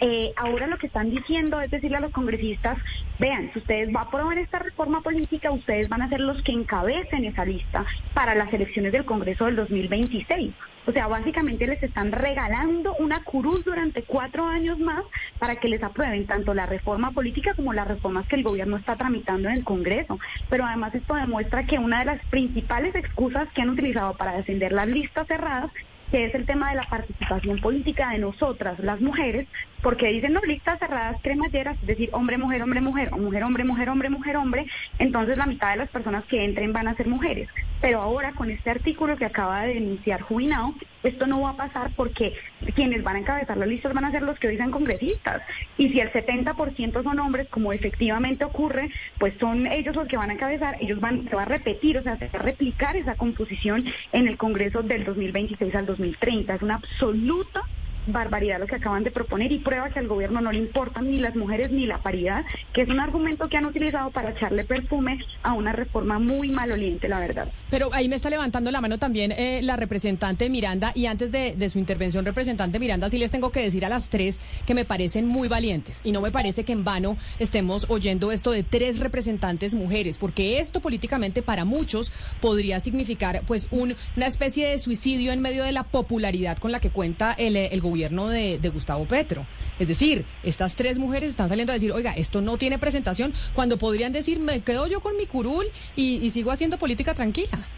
Eh, 0.00 0.32
ahora 0.36 0.66
lo 0.66 0.76
que 0.76 0.88
están 0.88 1.10
diciendo 1.10 1.60
es 1.60 1.70
decirle 1.70 1.98
a 1.98 2.00
los 2.00 2.10
congresistas, 2.10 2.78
vean, 3.18 3.50
si 3.52 3.60
ustedes 3.60 3.92
van 3.92 4.04
a 4.04 4.08
aprobar 4.08 4.38
esta 4.38 4.58
reforma 4.58 5.00
política, 5.02 5.52
ustedes 5.52 5.88
van 5.88 6.02
a 6.02 6.08
ser 6.08 6.20
los 6.20 6.42
que 6.42 6.52
encabecen 6.52 7.24
esa 7.24 7.44
lista 7.44 7.84
para 8.12 8.34
las 8.34 8.52
elecciones 8.52 8.92
del 8.92 9.04
Congreso 9.04 9.44
del 9.46 9.56
2026. 9.56 10.52
O 10.86 10.92
sea, 10.92 11.06
básicamente 11.06 11.66
les 11.66 11.82
están 11.82 12.12
regalando 12.12 12.94
una 12.98 13.22
curuz 13.24 13.64
durante 13.64 14.02
cuatro 14.02 14.46
años 14.46 14.78
más 14.78 15.02
para 15.38 15.56
que 15.56 15.68
les 15.68 15.82
aprueben 15.82 16.26
tanto 16.26 16.52
la 16.52 16.66
reforma 16.66 17.12
política 17.12 17.54
como 17.54 17.72
las 17.72 17.88
reformas 17.88 18.26
que 18.26 18.36
el 18.36 18.42
gobierno 18.42 18.76
está 18.76 18.96
tramitando 18.96 19.48
en 19.48 19.54
el 19.54 19.64
Congreso. 19.64 20.18
Pero 20.50 20.66
además 20.66 20.94
esto 20.94 21.14
demuestra 21.14 21.64
que 21.64 21.78
una 21.78 22.00
de 22.00 22.06
las 22.06 22.26
principales 22.26 22.94
excusas 22.94 23.48
que 23.54 23.62
han 23.62 23.70
utilizado 23.70 24.14
para 24.14 24.36
defender 24.36 24.72
las 24.72 24.88
listas 24.88 25.26
cerradas 25.26 25.70
que 26.10 26.26
es 26.26 26.34
el 26.34 26.46
tema 26.46 26.70
de 26.70 26.76
la 26.76 26.84
participación 26.84 27.60
política 27.60 28.10
de 28.10 28.18
nosotras, 28.18 28.78
las 28.78 29.00
mujeres, 29.00 29.48
porque 29.84 30.08
dicen, 30.08 30.32
no, 30.32 30.40
listas 30.40 30.78
cerradas 30.78 31.20
cremalleras, 31.20 31.76
es 31.82 31.86
decir, 31.86 32.08
hombre, 32.12 32.38
mujer, 32.38 32.62
hombre, 32.62 32.80
mujer, 32.80 33.10
o 33.12 33.18
mujer, 33.18 33.44
hombre, 33.44 33.64
mujer, 33.64 33.90
hombre, 33.90 34.08
mujer, 34.08 34.36
hombre, 34.38 34.66
entonces 34.98 35.36
la 35.36 35.44
mitad 35.44 35.72
de 35.72 35.76
las 35.76 35.90
personas 35.90 36.24
que 36.24 36.42
entren 36.42 36.72
van 36.72 36.88
a 36.88 36.94
ser 36.94 37.06
mujeres. 37.06 37.50
Pero 37.82 38.00
ahora 38.00 38.32
con 38.32 38.50
este 38.50 38.70
artículo 38.70 39.18
que 39.18 39.26
acaba 39.26 39.64
de 39.64 39.74
denunciar 39.74 40.22
Jubilado, 40.22 40.72
esto 41.02 41.26
no 41.26 41.42
va 41.42 41.50
a 41.50 41.56
pasar 41.56 41.90
porque 41.96 42.32
quienes 42.74 43.02
van 43.02 43.16
a 43.16 43.18
encabezar 43.18 43.58
las 43.58 43.68
listas 43.68 43.92
van 43.92 44.06
a 44.06 44.10
ser 44.10 44.22
los 44.22 44.38
que 44.38 44.48
hoy 44.48 44.56
sean 44.56 44.70
congresistas. 44.70 45.42
Y 45.76 45.90
si 45.90 46.00
el 46.00 46.10
70% 46.10 47.02
son 47.02 47.18
hombres, 47.18 47.46
como 47.50 47.74
efectivamente 47.74 48.46
ocurre, 48.46 48.88
pues 49.18 49.34
son 49.38 49.66
ellos 49.66 49.94
los 49.94 50.08
que 50.08 50.16
van 50.16 50.30
a 50.30 50.32
encabezar, 50.32 50.78
ellos 50.80 50.98
van, 50.98 51.28
se 51.28 51.36
va 51.36 51.42
a 51.42 51.44
repetir, 51.44 51.98
o 51.98 52.02
sea, 52.02 52.16
se 52.16 52.28
va 52.28 52.38
a 52.38 52.42
replicar 52.42 52.96
esa 52.96 53.16
composición 53.16 53.84
en 54.12 54.28
el 54.28 54.38
Congreso 54.38 54.82
del 54.82 55.04
2026 55.04 55.74
al 55.74 55.84
2030. 55.84 56.54
Es 56.54 56.62
una 56.62 56.76
absoluta 56.76 57.64
barbaridad 58.06 58.58
lo 58.58 58.66
que 58.66 58.76
acaban 58.76 59.04
de 59.04 59.10
proponer 59.10 59.52
y 59.52 59.58
prueba 59.58 59.90
que 59.90 59.98
al 59.98 60.08
gobierno 60.08 60.40
no 60.40 60.52
le 60.52 60.58
importan 60.58 61.10
ni 61.10 61.18
las 61.18 61.34
mujeres 61.36 61.70
ni 61.70 61.86
la 61.86 61.98
paridad, 61.98 62.44
que 62.72 62.82
es 62.82 62.88
un 62.88 63.00
argumento 63.00 63.48
que 63.48 63.56
han 63.56 63.66
utilizado 63.66 64.10
para 64.10 64.30
echarle 64.30 64.64
perfume 64.64 65.18
a 65.42 65.54
una 65.54 65.72
reforma 65.72 66.18
muy 66.18 66.48
maloliente, 66.50 67.08
la 67.08 67.20
verdad. 67.20 67.48
Pero 67.70 67.92
ahí 67.92 68.08
me 68.08 68.16
está 68.16 68.30
levantando 68.30 68.70
la 68.70 68.80
mano 68.80 68.98
también 68.98 69.32
eh, 69.32 69.60
la 69.62 69.76
representante 69.76 70.50
Miranda 70.50 70.92
y 70.94 71.06
antes 71.06 71.32
de, 71.32 71.70
su 71.70 71.78
intervención, 71.78 72.24
representante 72.24 72.78
Miranda, 72.78 73.08
sí 73.08 73.18
les 73.18 73.30
tengo 73.30 73.50
que 73.50 73.60
decir 73.60 73.84
a 73.84 73.88
las 73.88 74.10
tres 74.10 74.38
que 74.66 74.74
me 74.74 74.84
parecen 74.84 75.26
muy 75.26 75.48
valientes 75.48 76.00
y 76.04 76.12
no 76.12 76.20
me 76.20 76.30
parece 76.30 76.64
que 76.64 76.72
en 76.72 76.84
vano 76.84 77.16
estemos 77.38 77.86
oyendo 77.88 78.32
esto 78.32 78.50
de 78.50 78.62
tres 78.62 79.00
representantes 79.00 79.74
mujeres, 79.74 80.18
porque 80.18 80.58
esto 80.58 80.80
políticamente 80.80 81.42
para 81.42 81.64
muchos 81.64 82.12
podría 82.40 82.80
significar 82.80 83.42
pues 83.46 83.68
un, 83.70 83.96
una 84.16 84.26
especie 84.26 84.68
de 84.68 84.78
suicidio 84.78 85.32
en 85.32 85.40
medio 85.40 85.64
de 85.64 85.72
la 85.72 85.84
popularidad 85.84 86.58
con 86.58 86.70
la 86.70 86.80
que 86.80 86.90
cuenta 86.90 87.32
el, 87.32 87.56
el 87.56 87.80
gobierno 87.80 87.93
gobierno 87.94 88.28
de, 88.28 88.58
Gustavo 88.74 89.06
Petro. 89.06 89.46
Es 89.78 89.86
decir, 89.86 90.24
estas 90.42 90.74
tres 90.74 90.98
mujeres 90.98 91.30
están 91.30 91.48
saliendo 91.48 91.72
a 91.72 91.74
decir, 91.74 91.92
oiga, 91.92 92.12
esto 92.12 92.40
no 92.40 92.58
tiene 92.58 92.76
presentación, 92.78 93.32
cuando 93.54 93.78
podrían 93.78 94.12
decir, 94.12 94.40
me 94.40 94.62
quedo 94.62 94.88
yo 94.88 95.00
con 95.00 95.16
mi 95.16 95.26
curul 95.26 95.66
y, 95.94 96.16
y 96.16 96.30
sigo 96.30 96.50
haciendo 96.50 96.76
política 96.76 97.14
tranquila. 97.14 97.68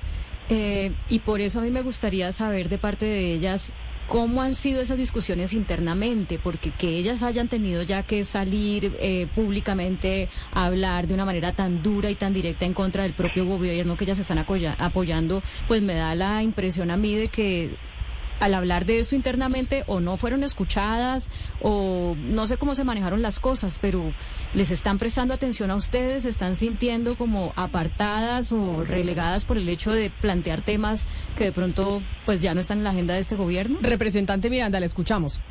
Eh, 0.48 0.92
y 1.10 1.18
por 1.18 1.40
eso 1.40 1.58
a 1.58 1.62
mí 1.62 1.70
me 1.70 1.82
gustaría 1.82 2.32
saber 2.32 2.70
de 2.70 2.78
parte 2.78 3.04
de 3.04 3.34
ellas 3.34 3.72
cómo 4.08 4.40
han 4.40 4.54
sido 4.54 4.80
esas 4.80 4.96
discusiones 4.96 5.52
internamente, 5.52 6.38
porque 6.42 6.70
que 6.70 6.96
ellas 6.96 7.22
hayan 7.22 7.48
tenido 7.48 7.82
ya 7.82 8.04
que 8.04 8.24
salir 8.24 8.96
eh, 9.00 9.26
públicamente 9.34 10.28
a 10.52 10.66
hablar 10.66 11.08
de 11.08 11.14
una 11.14 11.24
manera 11.24 11.52
tan 11.52 11.82
dura 11.82 12.10
y 12.10 12.14
tan 12.14 12.32
directa 12.32 12.64
en 12.64 12.72
contra 12.72 13.02
del 13.02 13.12
propio 13.12 13.44
gobierno 13.44 13.96
que 13.96 14.04
ellas 14.04 14.18
están 14.18 14.38
apoyando, 14.38 15.42
pues 15.66 15.82
me 15.82 15.94
da 15.94 16.14
la 16.14 16.42
impresión 16.42 16.90
a 16.90 16.96
mí 16.96 17.16
de 17.16 17.28
que 17.28 17.76
al 18.40 18.54
hablar 18.54 18.84
de 18.84 18.98
esto 18.98 19.16
internamente 19.16 19.84
o 19.86 20.00
no 20.00 20.16
fueron 20.16 20.42
escuchadas 20.42 21.30
o 21.60 22.14
no 22.18 22.46
sé 22.46 22.56
cómo 22.56 22.74
se 22.74 22.84
manejaron 22.84 23.22
las 23.22 23.40
cosas, 23.40 23.78
pero 23.80 24.12
les 24.54 24.70
están 24.70 24.98
prestando 24.98 25.34
atención 25.34 25.70
a 25.70 25.76
ustedes, 25.76 26.24
se 26.24 26.28
están 26.28 26.56
sintiendo 26.56 27.16
como 27.16 27.52
apartadas 27.56 28.52
o 28.52 28.84
relegadas 28.84 29.44
por 29.44 29.56
el 29.56 29.68
hecho 29.68 29.92
de 29.92 30.10
plantear 30.10 30.62
temas 30.62 31.06
que 31.36 31.44
de 31.44 31.52
pronto 31.52 32.00
pues 32.24 32.42
ya 32.42 32.54
no 32.54 32.60
están 32.60 32.78
en 32.78 32.84
la 32.84 32.90
agenda 32.90 33.14
de 33.14 33.20
este 33.20 33.36
gobierno. 33.36 33.78
Representante 33.82 34.50
Miranda, 34.50 34.80
le 34.80 34.86
escuchamos. 34.86 35.42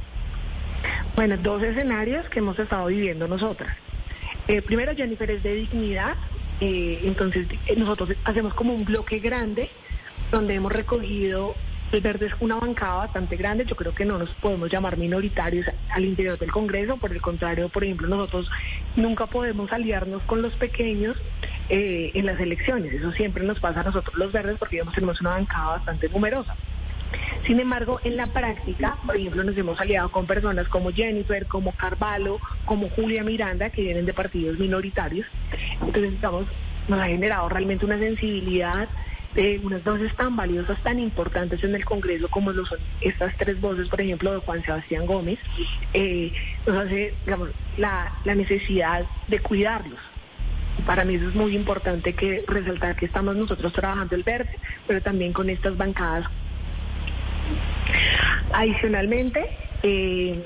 Bueno, 1.15 1.37
dos 1.37 1.63
escenarios 1.63 2.27
que 2.29 2.39
hemos 2.39 2.59
estado 2.59 2.87
viviendo 2.87 3.27
nosotras. 3.27 3.75
Eh, 4.47 4.61
primero, 4.61 4.93
Jennifer 4.95 5.29
es 5.31 5.41
de 5.41 5.55
dignidad, 5.55 6.15
eh, 6.59 6.99
entonces 7.03 7.47
eh, 7.67 7.75
nosotros 7.77 8.09
hacemos 8.25 8.53
como 8.53 8.73
un 8.73 8.85
bloque 8.85 9.19
grande 9.19 9.69
donde 10.31 10.55
hemos 10.55 10.71
recogido 10.71 11.55
el 11.95 12.01
Verde 12.01 12.27
es 12.27 12.33
una 12.41 12.55
bancada 12.55 12.95
bastante 12.95 13.37
grande, 13.37 13.65
yo 13.65 13.75
creo 13.75 13.95
que 13.95 14.05
no 14.05 14.17
nos 14.17 14.29
podemos 14.35 14.69
llamar 14.69 14.97
minoritarios 14.97 15.65
al 15.89 16.05
interior 16.05 16.37
del 16.37 16.51
Congreso, 16.51 16.97
por 16.97 17.11
el 17.11 17.21
contrario, 17.21 17.69
por 17.69 17.83
ejemplo, 17.83 18.07
nosotros 18.07 18.51
nunca 18.95 19.27
podemos 19.27 19.71
aliarnos 19.71 20.21
con 20.23 20.41
los 20.41 20.53
pequeños 20.55 21.17
eh, 21.69 22.11
en 22.13 22.25
las 22.25 22.39
elecciones, 22.39 22.93
eso 22.93 23.11
siempre 23.13 23.45
nos 23.45 23.59
pasa 23.59 23.79
a 23.79 23.83
nosotros 23.83 24.15
los 24.15 24.31
verdes 24.31 24.57
porque 24.59 24.81
tenemos 24.93 25.21
una 25.21 25.31
bancada 25.31 25.77
bastante 25.77 26.09
numerosa. 26.09 26.55
Sin 27.47 27.59
embargo, 27.59 27.99
en 28.03 28.17
la 28.17 28.27
práctica, 28.27 28.97
por 29.05 29.15
ejemplo, 29.15 29.43
nos 29.43 29.55
hemos 29.55 29.79
aliado 29.79 30.11
con 30.11 30.25
personas 30.25 30.67
como 30.67 30.91
Jennifer, 30.91 31.45
como 31.45 31.71
Carvalho, 31.71 32.39
como 32.65 32.89
Julia 32.89 33.23
Miranda, 33.23 33.69
que 33.69 33.83
vienen 33.83 34.05
de 34.05 34.13
partidos 34.13 34.59
minoritarios. 34.59 35.25
Entonces, 35.81 36.13
estamos, 36.13 36.45
nos 36.89 36.99
ha 36.99 37.05
generado 37.05 37.47
realmente 37.47 37.85
una 37.85 37.99
sensibilidad 37.99 38.89
eh, 39.35 39.59
unas 39.63 39.83
voces 39.83 40.15
tan 40.15 40.35
valiosas, 40.35 40.81
tan 40.81 40.99
importantes 40.99 41.63
en 41.63 41.75
el 41.75 41.83
Congreso 41.83 42.29
como 42.29 42.51
lo 42.51 42.65
son 42.65 42.79
estas 43.01 43.35
tres 43.37 43.59
voces, 43.59 43.89
por 43.89 43.99
ejemplo, 43.99 44.31
de 44.31 44.39
Juan 44.39 44.63
Sebastián 44.63 45.05
Gómez, 45.05 45.39
eh, 45.93 46.31
nos 46.65 46.77
hace, 46.77 47.13
digamos, 47.25 47.49
la, 47.77 48.11
necesidad 48.23 49.05
de 49.27 49.39
cuidarlos. 49.39 49.99
Para 50.85 51.03
mí 51.03 51.15
eso 51.15 51.29
es 51.29 51.35
muy 51.35 51.55
importante 51.55 52.13
que 52.13 52.43
resaltar 52.47 52.95
que 52.95 53.05
estamos 53.05 53.35
nosotros 53.35 53.73
trabajando 53.73 54.15
el 54.15 54.23
verde, 54.23 54.57
pero 54.87 55.01
también 55.01 55.33
con 55.33 55.49
estas 55.49 55.75
bancadas. 55.75 56.25
Adicionalmente, 58.53 59.45
eh, 59.83 60.43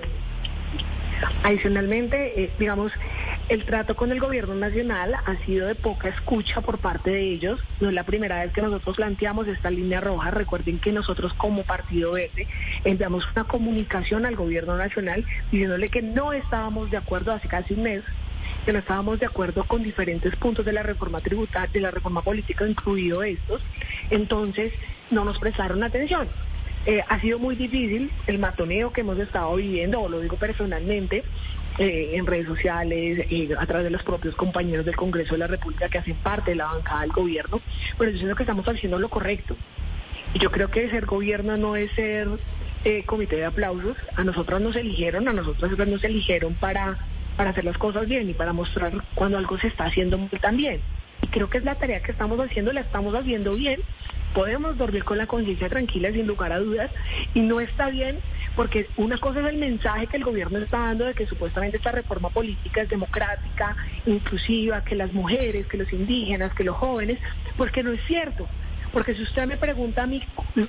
adicionalmente, 1.44 2.44
eh, 2.44 2.52
digamos, 2.60 2.92
el 3.50 3.66
trato 3.66 3.96
con 3.96 4.12
el 4.12 4.20
gobierno 4.20 4.56
nacional 4.56 5.16
ha 5.16 5.36
sido 5.46 5.68
de 5.68 5.76
poca 5.76 6.10
escucha 6.10 6.62
por 6.62 6.78
parte 6.80 7.10
de 7.10 7.22
ellos. 7.22 7.60
No 7.80 7.90
es 7.90 7.94
la 7.94 8.04
primera 8.04 8.44
vez 8.44 8.54
que 8.54 8.62
nosotros 8.62 8.96
planteamos 8.96 9.48
esta 9.48 9.72
línea 9.72 10.02
roja. 10.02 10.32
Recuerden 10.32 10.80
que 10.80 10.92
nosotros 10.92 11.34
como 11.34 11.64
Partido 11.64 12.12
Verde 12.12 12.48
enviamos 12.84 13.28
una 13.36 13.46
comunicación 13.46 14.26
al 14.26 14.36
gobierno 14.36 14.78
nacional 14.78 15.26
diciéndole 15.52 15.90
que 15.90 16.02
no 16.02 16.34
estábamos 16.34 16.92
de 16.92 16.98
acuerdo 16.98 17.32
hace 17.34 17.48
casi 17.48 17.74
un 17.74 17.84
mes 17.84 18.04
que 18.66 18.74
no 18.74 18.80
estábamos 18.80 19.20
de 19.20 19.26
acuerdo 19.26 19.64
con 19.64 19.84
diferentes 19.84 20.36
puntos 20.36 20.66
de 20.66 20.74
la 20.74 20.84
reforma 20.84 21.20
tributaria, 21.20 21.72
de 21.72 21.82
la 21.82 21.92
reforma 21.92 22.22
política, 22.22 22.68
incluido 22.68 23.24
estos, 23.24 23.62
entonces 24.10 24.74
no 25.12 25.24
nos 25.24 25.40
prestaron 25.40 25.84
atención. 25.84 26.28
Eh, 26.90 27.04
ha 27.08 27.22
sido 27.22 27.38
muy 27.38 27.56
difícil 27.56 28.12
el 28.26 28.40
matoneo 28.40 28.92
que 28.92 29.02
hemos 29.02 29.20
estado 29.20 29.56
viviendo, 29.58 30.02
o 30.02 30.10
lo 30.10 30.22
digo 30.22 30.38
personalmente, 30.38 31.24
eh, 31.78 32.14
en 32.14 32.26
redes 32.26 32.48
sociales, 32.48 33.28
eh, 33.30 33.50
a 33.60 33.64
través 33.68 33.84
de 33.84 33.92
los 33.92 34.02
propios 34.02 34.36
compañeros 34.36 34.88
del 34.88 34.96
Congreso 34.96 35.36
de 35.36 35.38
la 35.38 35.46
República 35.46 35.88
que 35.88 36.00
hacen 36.00 36.16
parte 36.16 36.50
de 36.50 36.56
la 36.56 36.66
bancada 36.66 37.02
del 37.02 37.12
gobierno, 37.12 37.62
pero 37.96 38.10
yo 38.10 38.18
siento 38.18 38.36
que 38.36 38.42
estamos 38.42 38.68
haciendo 38.68 38.98
lo 38.98 39.08
correcto. 39.08 39.56
Y 40.34 40.40
yo 40.40 40.50
creo 40.50 40.72
que 40.72 40.90
ser 40.90 41.06
gobierno 41.06 41.58
no 41.58 41.76
es 41.76 41.92
ser 41.92 42.28
comité 43.06 43.36
de 43.36 43.46
aplausos. 43.46 43.96
A 44.16 44.24
nosotros 44.24 44.60
nos 44.60 44.76
eligieron, 44.76 45.28
a 45.28 45.34
nosotros 45.34 45.78
nos 45.78 46.04
eligieron 46.04 46.56
para, 46.56 46.98
para 47.38 47.52
hacer 47.52 47.66
las 47.66 47.78
cosas 47.78 48.08
bien 48.08 48.32
y 48.32 48.34
para 48.34 48.52
mostrar 48.52 48.94
cuando 49.14 49.38
algo 49.38 49.60
se 49.60 49.68
está 49.68 49.86
haciendo 49.86 50.18
muy 50.18 50.40
tan 50.42 50.58
bien. 50.58 50.82
Y 51.22 51.28
creo 51.28 51.52
que 51.52 51.60
es 51.60 51.64
la 51.64 51.76
tarea 51.76 52.02
que 52.02 52.12
estamos 52.12 52.40
haciendo, 52.40 52.74
la 52.74 52.82
estamos 52.82 53.14
haciendo 53.14 53.54
bien. 53.54 53.80
Podemos 54.34 54.78
dormir 54.78 55.04
con 55.04 55.18
la 55.18 55.28
conciencia 55.28 55.70
tranquila 55.70 56.12
sin 56.12 56.28
lugar 56.28 56.52
a 56.52 56.60
dudas 56.60 56.92
y 57.34 57.42
no 57.42 57.60
está 57.60 57.90
bien 57.90 58.20
porque 58.56 58.90
una 58.98 59.18
cosa 59.18 59.40
es 59.40 59.48
el 59.48 59.58
mensaje 59.58 60.08
que 60.08 60.18
el 60.18 60.24
gobierno 60.24 60.60
está 60.60 60.80
dando 60.80 61.06
de 61.06 61.14
que 61.14 61.26
supuestamente 61.26 61.78
esta 61.78 61.92
reforma 61.92 62.30
política 62.30 62.82
es 62.82 62.90
democrática, 62.90 63.76
inclusiva, 64.06 64.84
que 64.84 64.96
las 64.96 65.14
mujeres, 65.14 65.66
que 65.68 65.78
los 65.78 65.92
indígenas, 65.94 66.54
que 66.54 66.64
los 66.64 66.76
jóvenes, 66.76 67.20
porque 67.58 67.84
no 67.84 67.92
es 67.92 68.04
cierto. 68.06 68.48
Porque 68.92 69.16
si 69.16 69.24
usted 69.24 69.46
me 69.46 69.58
pregunta 69.58 70.04
a 70.04 70.08
mí, 70.08 70.22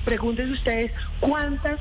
pregúntense 0.05 0.53
ustedes 0.53 0.93
cuántas 1.21 1.81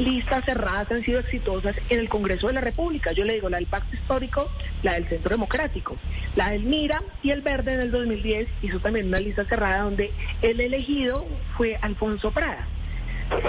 listas 0.00 0.44
cerradas 0.44 0.90
han 0.90 1.04
sido 1.04 1.20
exitosas 1.20 1.76
en 1.88 2.00
el 2.00 2.08
Congreso 2.08 2.46
de 2.48 2.54
la 2.54 2.60
República. 2.60 3.12
Yo 3.12 3.24
le 3.24 3.34
digo 3.34 3.48
la 3.48 3.58
del 3.58 3.66
Pacto 3.66 3.94
Histórico, 3.94 4.50
la 4.82 4.94
del 4.94 5.06
Centro 5.08 5.30
Democrático, 5.30 5.96
la 6.36 6.50
del 6.50 6.62
Mira 6.64 7.02
y 7.22 7.30
el 7.30 7.42
Verde 7.42 7.74
en 7.74 7.80
el 7.80 7.90
2010 7.90 8.48
hizo 8.62 8.80
también 8.80 9.08
una 9.08 9.20
lista 9.20 9.44
cerrada 9.44 9.82
donde 9.82 10.12
el 10.42 10.60
elegido 10.60 11.26
fue 11.56 11.78
Alfonso 11.82 12.30
Prada. 12.30 12.66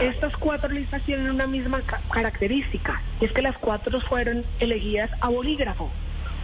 Estas 0.01 0.35
cuatro 0.37 0.69
listas 0.69 1.01
tienen 1.03 1.29
una 1.31 1.47
misma 1.47 1.81
ca- 1.81 2.01
característica, 2.11 3.01
y 3.19 3.25
es 3.25 3.31
que 3.31 3.41
las 3.41 3.57
cuatro 3.57 3.99
fueron 4.01 4.45
elegidas 4.59 5.09
a 5.21 5.29
bolígrafo. 5.29 5.91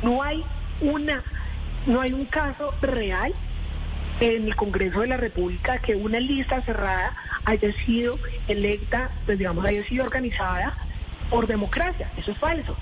No 0.01 0.23
hay 0.23 0.43
una, 0.81 1.23
no 1.85 2.01
hay 2.01 2.13
un 2.13 2.25
caso 2.25 2.73
real 2.81 3.33
en 4.19 4.45
el 4.45 4.55
Congreso 4.55 5.01
de 5.01 5.07
la 5.07 5.17
República 5.17 5.77
que 5.79 5.95
una 5.95 6.19
lista 6.19 6.61
cerrada 6.63 7.13
haya 7.45 7.71
sido 7.85 8.17
electa, 8.47 9.11
pues 9.25 9.37
digamos, 9.37 9.65
haya 9.65 9.83
sido 9.85 10.03
organizada 10.05 10.75
por 11.29 11.47
democracia. 11.47 12.09
Eso 12.17 12.31
es 12.31 12.37
falso. 12.37 12.75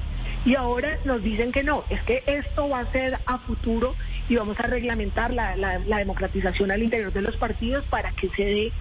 Y 0.46 0.56
ahora 0.56 0.98
nos 1.06 1.24
dicen 1.24 1.52
que 1.52 1.64
no, 1.64 1.86
es 1.90 2.02
que 2.04 2.24
esto 2.28 2.70
va 2.70 2.82
a 2.82 2.92
ser 2.92 3.20
a 3.26 3.40
futuro 3.40 3.96
y 4.30 4.36
vamos 4.36 4.60
a 4.60 4.64
reglamentar 4.64 5.34
la, 5.34 5.56
la- 5.56 5.80
la 5.80 5.98
democratización 5.98 6.72
al 6.72 6.84
interior 6.84 7.12
de 7.12 7.22
los 7.22 7.36
partidos 7.38 7.84
para 7.86 8.12
que 8.12 8.30
se 8.30 8.44
dé 8.46 8.74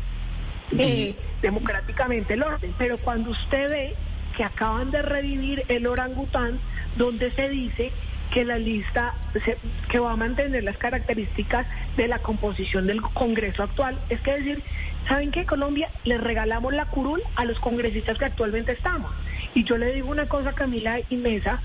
eh, 0.79 1.15
democráticamente 1.43 2.35
el 2.35 2.43
orden. 2.43 2.75
Pero 2.79 2.99
cuando 2.99 3.31
usted 3.31 3.71
ve 3.71 3.95
que 4.37 4.45
acaban 4.45 4.91
de 4.91 5.03
revivir 5.03 5.65
el 5.69 5.87
orangután, 5.87 6.61
donde 6.97 7.31
se 7.33 7.49
dice 7.49 7.93
que 8.35 8.45
la 8.45 8.59
lista 8.59 9.15
se- 9.45 9.59
que 9.89 10.01
va 10.01 10.11
a 10.11 10.17
mantener 10.17 10.65
las 10.65 10.77
características 10.77 11.69
de 11.97 12.09
la 12.09 12.19
composición 12.19 12.89
del 12.89 13.01
Congreso 13.01 13.63
actual, 13.63 13.97
es 14.09 14.21
que 14.23 14.33
decir, 14.33 14.61
¿saben 15.07 15.31
qué? 15.31 15.47
Colombia 15.47 15.89
les 16.05 16.21
regalamos 16.21 16.75
la 16.75 16.87
curul 16.87 17.23
a 17.37 17.45
los 17.45 17.61
congresistas 17.61 18.19
que 18.19 18.25
actualmente 18.25 18.73
estamos. 18.73 19.13
Y 19.55 19.63
yo 19.63 19.79
le 19.79 19.93
digo 19.93 20.11
una 20.11 20.27
cosa, 20.27 20.53
Camila 20.53 20.99
y 21.09 21.15
Mesa, 21.17 21.61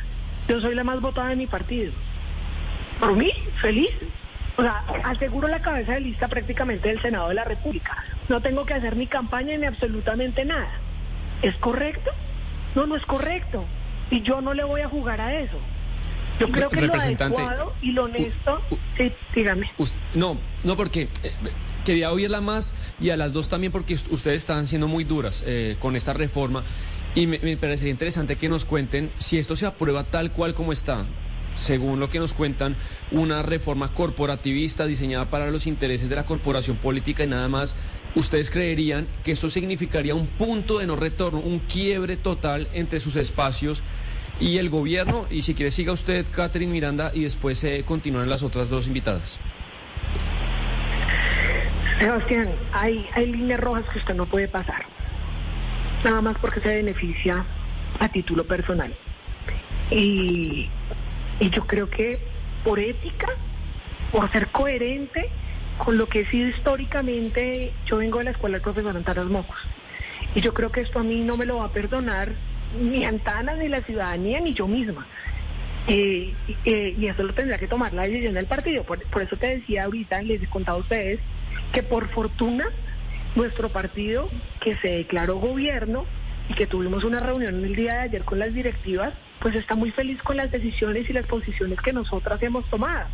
yo 0.48 0.62
soy 0.62 0.76
la 0.76 0.84
más 0.84 1.02
votada 1.02 1.30
de 1.30 1.38
mi 1.38 1.48
partido. 1.48 1.92
Por 3.00 3.16
mí, 3.16 3.32
feliz. 3.62 3.90
O 4.56 4.62
sea, 4.62 4.84
aseguro 5.06 5.48
la 5.48 5.64
cabeza 5.64 5.94
de 5.94 6.02
lista 6.02 6.28
prácticamente 6.28 6.90
del 6.90 7.02
Senado 7.02 7.30
de 7.30 7.34
la 7.34 7.46
República. 7.46 7.98
No 8.28 8.42
tengo 8.42 8.64
que 8.64 8.76
hacer 8.76 8.96
ni 8.96 9.08
campaña 9.08 9.58
ni 9.58 9.66
absolutamente 9.66 10.46
nada. 10.46 10.70
¿Es 11.42 11.56
correcto? 11.56 12.12
No, 12.76 12.86
no 12.86 12.96
es 12.96 13.06
correcto. 13.08 13.66
Y 14.12 14.22
yo 14.22 14.42
no 14.42 14.54
le 14.54 14.64
voy 14.66 14.82
a 14.82 14.88
jugar 14.90 15.20
a 15.20 15.34
eso. 15.40 15.58
Yo 16.40 16.50
creo 16.50 16.70
que 16.70 16.82
lo 16.82 16.94
adecuado 16.94 17.76
y 17.82 17.92
lo 17.92 18.06
honesto, 18.06 18.62
sí, 18.98 19.12
dígame. 19.36 19.70
No, 20.14 20.40
no 20.64 20.78
porque 20.78 21.10
eh, 21.24 21.34
quería 21.86 22.12
oírla 22.12 22.42
más 22.42 22.76
y 23.00 23.10
a 23.10 23.18
las 23.18 23.34
dos 23.34 23.50
también 23.50 23.72
porque 23.72 23.96
us- 23.96 24.08
ustedes 24.10 24.38
están 24.44 24.68
siendo 24.68 24.88
muy 24.88 25.04
duras 25.04 25.44
eh, 25.46 25.76
con 25.80 25.96
esta 25.96 26.14
reforma 26.14 26.64
y 27.16 27.28
me, 27.28 27.40
me 27.40 27.58
parecería 27.58 27.92
interesante 27.92 28.38
que 28.38 28.50
nos 28.50 28.66
cuenten 28.66 29.12
si 29.18 29.38
esto 29.38 29.56
se 29.56 29.66
aprueba 29.66 30.06
tal 30.06 30.32
cual 30.32 30.54
como 30.54 30.72
está. 30.72 31.06
Según 31.56 32.00
lo 32.00 32.10
que 32.10 32.20
nos 32.20 32.34
cuentan, 32.34 32.78
una 33.12 33.42
reforma 33.42 33.92
corporativista 33.94 34.86
diseñada 34.86 35.30
para 35.30 35.52
los 35.52 35.68
intereses 35.68 36.08
de 36.08 36.16
la 36.16 36.26
corporación 36.26 36.78
política 36.78 37.24
y 37.24 37.28
nada 37.28 37.50
más, 37.50 37.76
¿ustedes 38.16 38.50
creerían 38.50 39.10
que 39.24 39.34
eso 39.34 39.50
significaría 39.50 40.16
un 40.16 40.28
punto 40.28 40.78
de 40.78 40.88
no 40.88 40.96
retorno, 40.96 41.40
un 41.40 41.60
quiebre 41.60 42.16
total 42.16 42.70
entre 42.72 43.00
sus 43.02 43.18
espacios 43.18 43.84
y 44.40 44.58
el 44.58 44.70
gobierno? 44.70 45.26
Y 45.30 45.42
si 45.42 45.54
quiere 45.54 45.72
siga 45.72 45.92
usted, 45.94 46.26
Catherine 46.32 46.72
Miranda, 46.72 47.12
y 47.14 47.24
después 47.24 47.64
eh, 47.64 47.84
continúan 47.86 48.30
las 48.30 48.44
otras 48.44 48.70
dos 48.70 48.88
invitadas. 48.88 49.40
Sebastián, 52.00 52.50
hay, 52.72 53.06
hay 53.14 53.26
líneas 53.32 53.60
rojas 53.60 53.86
que 53.92 54.00
usted 54.00 54.16
no 54.16 54.26
puede 54.26 54.48
pasar. 54.48 54.86
Nada 56.04 56.22
más 56.22 56.38
porque 56.40 56.62
se 56.62 56.70
beneficia 56.70 57.46
a 58.00 58.10
título 58.10 58.46
personal. 58.46 58.96
Y, 59.92 60.70
y 61.40 61.50
yo 61.50 61.68
creo 61.68 61.90
que 61.90 62.20
por 62.64 62.80
ética, 62.80 63.28
por 64.12 64.32
ser 64.32 64.48
coherente 64.48 65.30
con 65.78 65.98
lo 65.98 66.08
que 66.08 66.22
he 66.22 66.26
sido 66.28 66.48
históricamente, 66.50 67.74
yo 67.86 67.98
vengo 67.98 68.20
de 68.20 68.26
la 68.26 68.32
escuela 68.32 68.56
del 68.56 68.62
profesor 68.62 68.96
Antanas 68.96 69.26
Mocos. 69.26 69.58
Y 70.36 70.42
yo 70.42 70.54
creo 70.54 70.72
que 70.72 70.82
esto 70.82 71.00
a 71.00 71.04
mí 71.04 71.22
no 71.22 71.38
me 71.38 71.46
lo 71.46 71.58
va 71.58 71.66
a 71.66 71.72
perdonar 71.72 72.34
ni 72.78 73.06
Antana, 73.06 73.56
ni 73.56 73.68
la 73.68 73.82
ciudadanía, 73.82 74.40
ni 74.40 74.54
yo 74.54 74.68
misma. 74.68 75.08
Eh, 75.88 76.34
eh, 76.66 76.96
y 76.98 77.08
eso 77.08 77.24
lo 77.24 77.34
tendrá 77.34 77.58
que 77.58 77.68
tomar 77.68 77.94
la 77.94 78.04
decisión 78.04 78.34
del 78.34 78.46
partido. 78.46 78.84
Por, 78.84 79.04
por 79.10 79.22
eso 79.22 79.38
te 79.38 79.48
decía 79.48 79.86
ahorita, 79.86 80.22
les 80.22 80.42
he 80.44 80.48
contado 80.48 80.78
a 80.78 80.82
ustedes, 80.82 81.20
que 81.74 81.84
por 81.84 82.10
fortuna 82.10 82.68
nuestro 83.36 83.70
partido, 83.70 84.30
que 84.62 84.76
se 84.78 84.90
declaró 84.90 85.38
gobierno 85.38 86.06
y 86.50 86.54
que 86.54 86.68
tuvimos 86.68 87.04
una 87.04 87.20
reunión 87.20 87.64
el 87.64 87.76
día 87.76 87.94
de 87.94 88.00
ayer 88.00 88.24
con 88.24 88.40
las 88.40 88.54
directivas, 88.54 89.14
pues 89.40 89.56
está 89.56 89.76
muy 89.76 89.92
feliz 89.92 90.22
con 90.22 90.38
las 90.38 90.52
decisiones 90.52 91.10
y 91.10 91.14
las 91.14 91.26
posiciones 91.26 91.80
que 91.82 91.94
nosotras 91.94 92.42
hemos 92.44 92.66
tomado. 92.70 93.08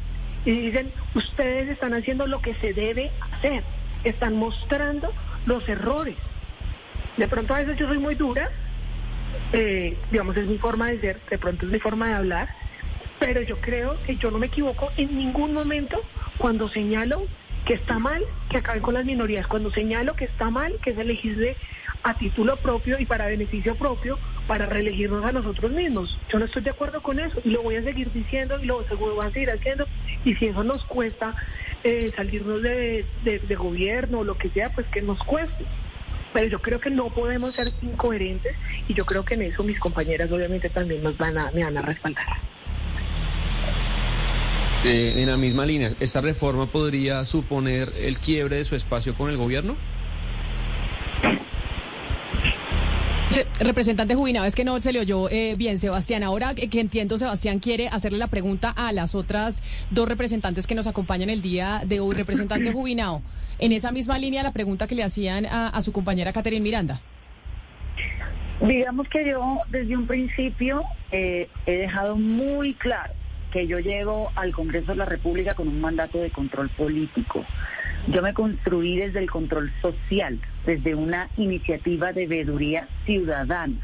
Y 0.45 0.51
dicen, 0.51 0.91
ustedes 1.13 1.69
están 1.69 1.93
haciendo 1.93 2.27
lo 2.27 2.41
que 2.41 2.53
se 2.55 2.73
debe 2.73 3.11
hacer, 3.31 3.63
están 4.03 4.35
mostrando 4.35 5.11
los 5.45 5.67
errores. 5.67 6.15
De 7.17 7.27
pronto 7.27 7.53
a 7.53 7.59
veces 7.59 7.77
yo 7.77 7.87
soy 7.87 7.97
muy 7.97 8.15
dura, 8.15 8.49
eh, 9.53 9.97
digamos, 10.11 10.35
es 10.37 10.47
mi 10.47 10.57
forma 10.57 10.89
de 10.89 10.99
ser, 10.99 11.21
de 11.29 11.37
pronto 11.37 11.65
es 11.65 11.71
mi 11.71 11.79
forma 11.79 12.07
de 12.09 12.13
hablar, 12.15 12.49
pero 13.19 13.41
yo 13.41 13.59
creo 13.61 14.01
que 14.03 14.17
yo 14.17 14.31
no 14.31 14.39
me 14.39 14.47
equivoco 14.47 14.91
en 14.97 15.15
ningún 15.17 15.53
momento 15.53 16.01
cuando 16.37 16.67
señalo 16.69 17.23
que 17.65 17.73
está 17.75 17.97
mal 17.97 18.23
que 18.49 18.57
acaben 18.57 18.81
con 18.83 18.93
las 18.93 19.05
minorías, 19.05 19.47
cuando 19.47 19.71
señalo 19.71 20.15
que 20.15 20.25
está 20.25 20.49
mal 20.49 20.73
que 20.83 20.93
se 20.93 21.03
legisle 21.03 21.57
a 22.03 22.15
título 22.17 22.57
propio 22.57 22.99
y 22.99 23.05
para 23.07 23.25
beneficio 23.25 23.75
propio 23.75 24.19
para 24.45 24.67
reelegirnos 24.67 25.25
a 25.25 25.31
nosotros 25.31 25.71
mismos. 25.71 26.19
Yo 26.29 26.37
no 26.37 26.45
estoy 26.45 26.61
de 26.61 26.69
acuerdo 26.69 27.01
con 27.01 27.19
eso 27.19 27.39
y 27.43 27.49
lo 27.49 27.63
voy 27.63 27.77
a 27.77 27.81
seguir 27.83 28.11
diciendo 28.11 28.59
y 28.61 28.65
lo 28.67 28.83
seguro 28.83 29.15
voy 29.15 29.25
a 29.25 29.31
seguir 29.31 29.49
haciendo 29.49 29.87
y 30.23 30.35
si 30.35 30.45
eso 30.47 30.63
nos 30.63 30.83
cuesta 30.85 31.35
eh, 31.83 32.11
salirnos 32.15 32.61
de, 32.61 33.07
de- 33.23 33.39
de 33.39 33.55
gobierno 33.55 34.19
o 34.19 34.23
lo 34.23 34.37
que 34.37 34.49
sea, 34.49 34.69
pues 34.69 34.85
que 34.87 35.01
nos 35.01 35.17
cueste. 35.23 35.65
Pero 36.35 36.47
yo 36.47 36.59
creo 36.61 36.81
que 36.81 36.89
no 36.89 37.07
podemos 37.11 37.55
ser 37.55 37.71
incoherentes 37.81 38.53
y 38.89 38.93
yo 38.93 39.05
creo 39.05 39.23
que 39.23 39.35
en 39.35 39.43
eso 39.43 39.63
mis 39.63 39.79
compañeras 39.79 40.29
obviamente 40.33 40.69
también 40.69 41.01
nos 41.01 41.17
van 41.17 41.37
a, 41.37 41.49
me 41.51 41.63
van 41.63 41.77
a 41.77 41.81
respaldar. 41.81 42.25
Eh, 44.83 45.13
en 45.15 45.27
la 45.29 45.37
misma 45.37 45.65
línea, 45.65 45.93
¿esta 46.01 46.19
reforma 46.19 46.65
podría 46.67 47.23
suponer 47.23 47.93
el 47.97 48.19
quiebre 48.19 48.57
de 48.57 48.65
su 48.65 48.75
espacio 48.75 49.15
con 49.15 49.29
el 49.29 49.37
gobierno? 49.37 49.77
Se- 53.29 53.47
Representante 53.63 54.13
Jubinado, 54.15 54.45
es 54.45 54.55
que 54.55 54.65
no 54.65 54.79
se 54.81 54.91
le 54.91 54.99
oyó 54.99 55.29
eh, 55.29 55.55
bien, 55.57 55.79
Sebastián. 55.79 56.21
Ahora 56.23 56.53
que 56.53 56.67
que 56.69 56.81
entiendo, 56.81 57.17
Sebastián 57.17 57.59
quiere 57.59 57.87
hacerle 57.87 58.17
la 58.17 58.27
pregunta 58.27 58.69
a 58.71 58.91
las 58.91 59.15
otras 59.15 59.63
dos 59.89 60.07
representantes 60.09 60.67
que 60.67 60.75
nos 60.75 60.85
acompañan 60.85 61.29
el 61.29 61.41
día 61.41 61.81
de 61.85 62.01
hoy. 62.01 62.13
Representante 62.13 62.71
Jubinado, 62.73 63.21
en 63.59 63.71
esa 63.71 63.91
misma 63.91 64.17
línea 64.17 64.43
la 64.43 64.51
pregunta 64.51 64.87
que 64.87 64.95
le 64.95 65.03
hacían 65.03 65.45
a, 65.45 65.81
su 65.81 65.91
compañera 65.91 66.33
Catherine 66.33 66.63
Miranda. 66.63 67.01
Digamos 68.61 69.07
que 69.09 69.27
yo 69.29 69.59
desde 69.69 69.95
un 69.97 70.07
principio 70.07 70.83
eh, 71.11 71.49
he 71.65 71.73
dejado 71.73 72.15
muy 72.15 72.73
claro 72.73 73.13
que 73.51 73.67
yo 73.67 73.79
llego 73.79 74.31
al 74.35 74.51
Congreso 74.51 74.91
de 74.91 74.97
la 74.97 75.05
República 75.05 75.53
con 75.53 75.67
un 75.67 75.79
mandato 75.79 76.17
de 76.17 76.29
control 76.29 76.69
político. 76.69 77.45
Yo 78.07 78.21
me 78.21 78.33
construí 78.33 78.97
desde 78.97 79.19
el 79.19 79.31
control 79.31 79.71
social, 79.81 80.39
desde 80.65 80.93
una 80.93 81.29
iniciativa 81.37 82.11
de 82.11 82.27
veeduría 82.27 82.87
ciudadana. 83.05 83.75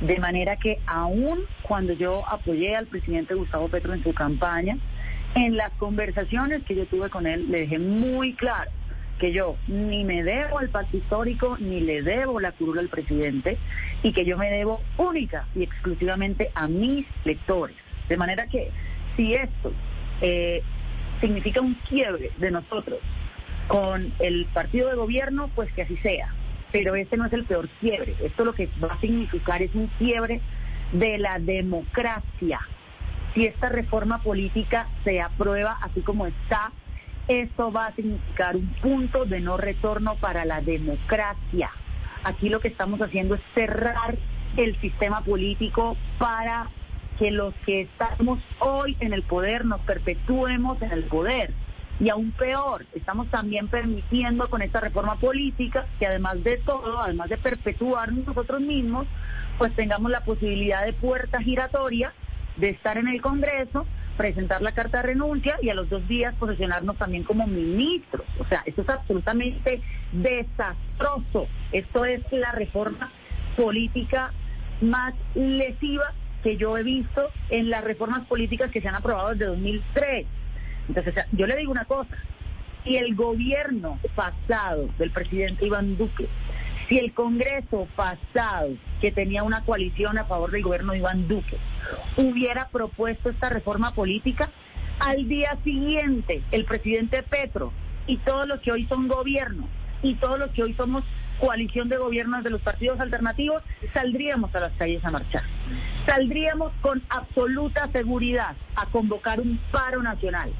De 0.00 0.18
manera 0.18 0.56
que 0.56 0.78
aún 0.86 1.40
cuando 1.62 1.92
yo 1.92 2.22
apoyé 2.28 2.76
al 2.76 2.86
presidente 2.86 3.34
Gustavo 3.34 3.68
Petro 3.68 3.92
en 3.92 4.02
su 4.02 4.14
campaña, 4.14 4.78
en 5.34 5.56
las 5.56 5.70
conversaciones 5.72 6.62
que 6.64 6.74
yo 6.74 6.86
tuve 6.86 7.10
con 7.10 7.26
él 7.26 7.50
le 7.50 7.60
dejé 7.60 7.78
muy 7.78 8.34
claro 8.34 8.70
que 9.20 9.32
yo 9.32 9.56
ni 9.68 10.02
me 10.04 10.24
debo 10.24 10.58
al 10.58 10.70
pacto 10.70 10.96
histórico, 10.96 11.56
ni 11.60 11.80
le 11.80 12.02
debo 12.02 12.40
la 12.40 12.52
curula 12.52 12.80
al 12.80 12.88
presidente, 12.88 13.58
y 14.02 14.12
que 14.12 14.24
yo 14.24 14.36
me 14.38 14.50
debo 14.50 14.80
única 14.96 15.46
y 15.54 15.62
exclusivamente 15.62 16.50
a 16.54 16.66
mis 16.66 17.06
lectores. 17.24 17.76
De 18.08 18.16
manera 18.16 18.46
que 18.46 18.70
si 19.16 19.34
esto 19.34 19.72
eh, 20.22 20.62
significa 21.20 21.60
un 21.60 21.74
quiebre 21.88 22.32
de 22.38 22.50
nosotros 22.50 22.98
con 23.68 24.12
el 24.18 24.46
partido 24.46 24.88
de 24.88 24.96
gobierno, 24.96 25.50
pues 25.54 25.70
que 25.72 25.82
así 25.82 25.96
sea. 25.98 26.34
Pero 26.72 26.94
este 26.94 27.16
no 27.16 27.26
es 27.26 27.32
el 27.32 27.44
peor 27.44 27.68
quiebre. 27.80 28.16
Esto 28.22 28.44
lo 28.44 28.54
que 28.54 28.68
va 28.82 28.94
a 28.94 29.00
significar 29.00 29.62
es 29.62 29.74
un 29.74 29.88
quiebre 29.98 30.40
de 30.92 31.18
la 31.18 31.38
democracia. 31.38 32.60
Si 33.34 33.44
esta 33.44 33.68
reforma 33.68 34.22
política 34.22 34.88
se 35.04 35.20
aprueba 35.20 35.78
así 35.82 36.00
como 36.00 36.26
está, 36.26 36.72
esto 37.30 37.70
va 37.70 37.86
a 37.86 37.94
significar 37.94 38.56
un 38.56 38.66
punto 38.82 39.24
de 39.24 39.38
no 39.38 39.56
retorno 39.56 40.16
para 40.16 40.44
la 40.44 40.60
democracia. 40.60 41.70
Aquí 42.24 42.48
lo 42.48 42.58
que 42.58 42.68
estamos 42.68 43.00
haciendo 43.00 43.36
es 43.36 43.40
cerrar 43.54 44.18
el 44.56 44.78
sistema 44.80 45.22
político 45.22 45.96
para 46.18 46.68
que 47.20 47.30
los 47.30 47.54
que 47.64 47.82
estamos 47.82 48.40
hoy 48.58 48.96
en 48.98 49.12
el 49.12 49.22
poder 49.22 49.64
nos 49.64 49.80
perpetuemos 49.82 50.82
en 50.82 50.90
el 50.90 51.04
poder. 51.04 51.52
Y 52.00 52.08
aún 52.08 52.32
peor, 52.32 52.84
estamos 52.94 53.28
también 53.28 53.68
permitiendo 53.68 54.50
con 54.50 54.62
esta 54.62 54.80
reforma 54.80 55.14
política 55.16 55.86
que 56.00 56.06
además 56.08 56.42
de 56.42 56.56
todo, 56.56 56.98
además 56.98 57.28
de 57.28 57.36
perpetuarnos 57.36 58.26
nosotros 58.26 58.60
mismos, 58.60 59.06
pues 59.56 59.72
tengamos 59.76 60.10
la 60.10 60.24
posibilidad 60.24 60.84
de 60.84 60.94
puerta 60.94 61.40
giratoria 61.40 62.12
de 62.56 62.70
estar 62.70 62.98
en 62.98 63.06
el 63.06 63.20
Congreso, 63.20 63.86
presentar 64.16 64.62
la 64.62 64.72
carta 64.72 64.98
de 64.98 65.08
renuncia 65.08 65.56
y 65.62 65.70
a 65.70 65.74
los 65.74 65.88
dos 65.88 66.06
días 66.06 66.34
posicionarnos 66.36 66.96
también 66.96 67.24
como 67.24 67.46
ministros. 67.46 68.26
O 68.38 68.44
sea, 68.46 68.62
esto 68.66 68.82
es 68.82 68.88
absolutamente 68.88 69.82
desastroso. 70.12 71.48
Esto 71.72 72.04
es 72.04 72.20
la 72.30 72.52
reforma 72.52 73.10
política 73.56 74.32
más 74.80 75.14
lesiva 75.34 76.12
que 76.42 76.56
yo 76.56 76.76
he 76.76 76.82
visto 76.82 77.30
en 77.50 77.70
las 77.70 77.84
reformas 77.84 78.26
políticas 78.26 78.70
que 78.70 78.80
se 78.80 78.88
han 78.88 78.94
aprobado 78.94 79.30
desde 79.30 79.46
2003. 79.46 80.26
Entonces, 80.88 81.14
yo 81.32 81.46
le 81.46 81.56
digo 81.56 81.70
una 81.70 81.84
cosa, 81.84 82.16
si 82.84 82.96
el 82.96 83.14
gobierno 83.14 83.98
pasado 84.14 84.88
del 84.98 85.10
presidente 85.10 85.66
Iván 85.66 85.96
Duque, 85.96 86.28
si 86.90 86.98
el 86.98 87.14
Congreso 87.14 87.86
pasado, 87.94 88.70
que 89.00 89.12
tenía 89.12 89.44
una 89.44 89.64
coalición 89.64 90.18
a 90.18 90.24
favor 90.24 90.50
del 90.50 90.64
gobierno 90.64 90.92
de 90.92 90.98
Iván 90.98 91.28
Duque, 91.28 91.56
hubiera 92.16 92.68
propuesto 92.68 93.30
esta 93.30 93.48
reforma 93.48 93.94
política, 93.94 94.50
al 94.98 95.28
día 95.28 95.56
siguiente 95.62 96.42
el 96.50 96.64
presidente 96.64 97.22
Petro 97.22 97.72
y 98.08 98.16
todos 98.18 98.48
los 98.48 98.60
que 98.60 98.72
hoy 98.72 98.86
son 98.86 99.06
gobierno 99.06 99.68
y 100.02 100.16
todos 100.16 100.40
los 100.40 100.50
que 100.50 100.64
hoy 100.64 100.74
somos 100.74 101.04
coalición 101.38 101.88
de 101.88 101.96
gobiernos 101.96 102.42
de 102.42 102.50
los 102.50 102.60
partidos 102.60 102.98
alternativos, 102.98 103.62
saldríamos 103.94 104.52
a 104.54 104.60
las 104.60 104.72
calles 104.72 105.02
a 105.04 105.12
marchar. 105.12 105.44
Saldríamos 106.04 106.72
con 106.82 107.02
absoluta 107.08 107.88
seguridad 107.92 108.56
a 108.74 108.86
convocar 108.86 109.40
un 109.40 109.58
paro 109.70 110.02
nacional. 110.02 110.52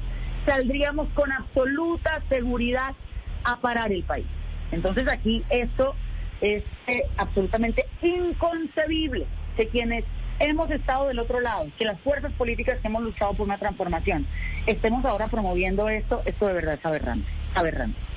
Saldríamos 0.45 1.09
con 1.09 1.31
absoluta 1.31 2.23
seguridad 2.29 2.95
a 3.43 3.57
parar 3.57 3.91
el 3.91 4.03
país. 4.03 4.25
Entonces 4.71 5.07
aquí 5.09 5.43
esto 5.49 5.93
es 6.41 6.63
eh, 6.87 7.03
absolutamente 7.17 7.85
inconcebible 8.01 9.25
que 9.55 9.67
quienes 9.67 10.03
hemos 10.39 10.69
estado 10.71 11.07
del 11.07 11.19
otro 11.19 11.39
lado, 11.39 11.67
que 11.77 11.85
las 11.85 11.99
fuerzas 12.01 12.31
políticas 12.33 12.79
que 12.79 12.87
hemos 12.87 13.03
luchado 13.03 13.33
por 13.33 13.45
una 13.45 13.57
transformación, 13.57 14.27
estemos 14.65 15.05
ahora 15.05 15.27
promoviendo 15.27 15.87
esto, 15.87 16.21
esto 16.25 16.47
de 16.47 16.53
verdad 16.53 16.75
es 16.75 16.85
aberrante, 16.85 17.29
aberrante. 17.53 18.10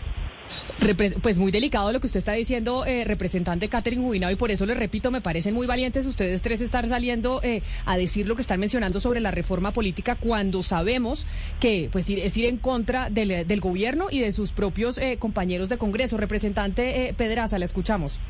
Pues 1.22 1.38
muy 1.38 1.50
delicado 1.50 1.92
lo 1.92 2.00
que 2.00 2.06
usted 2.06 2.18
está 2.18 2.32
diciendo, 2.32 2.84
eh, 2.84 3.04
representante 3.04 3.68
Catherine 3.68 4.02
Jubinado, 4.02 4.32
y 4.32 4.36
por 4.36 4.50
eso 4.50 4.66
le 4.66 4.74
repito, 4.74 5.10
me 5.10 5.20
parecen 5.20 5.54
muy 5.54 5.66
valientes 5.66 6.06
ustedes 6.06 6.42
tres 6.42 6.60
estar 6.60 6.86
saliendo 6.86 7.40
eh, 7.42 7.62
a 7.86 7.96
decir 7.96 8.26
lo 8.26 8.36
que 8.36 8.42
están 8.42 8.60
mencionando 8.60 9.00
sobre 9.00 9.20
la 9.20 9.30
reforma 9.30 9.72
política 9.72 10.16
cuando 10.16 10.62
sabemos 10.62 11.26
que 11.60 11.88
pues 11.90 12.10
es 12.10 12.36
ir 12.36 12.44
en 12.46 12.58
contra 12.58 13.08
del, 13.08 13.60
gobierno 13.60 14.06
y 14.10 14.20
de 14.20 14.32
sus 14.32 14.52
propios 14.52 14.98
eh, 14.98 15.16
compañeros 15.18 15.68
de 15.68 15.78
Congreso. 15.78 16.16
Representante 16.16 17.14
Pedraza, 17.16 17.58
la 17.58 17.64
escuchamos. 17.64 18.20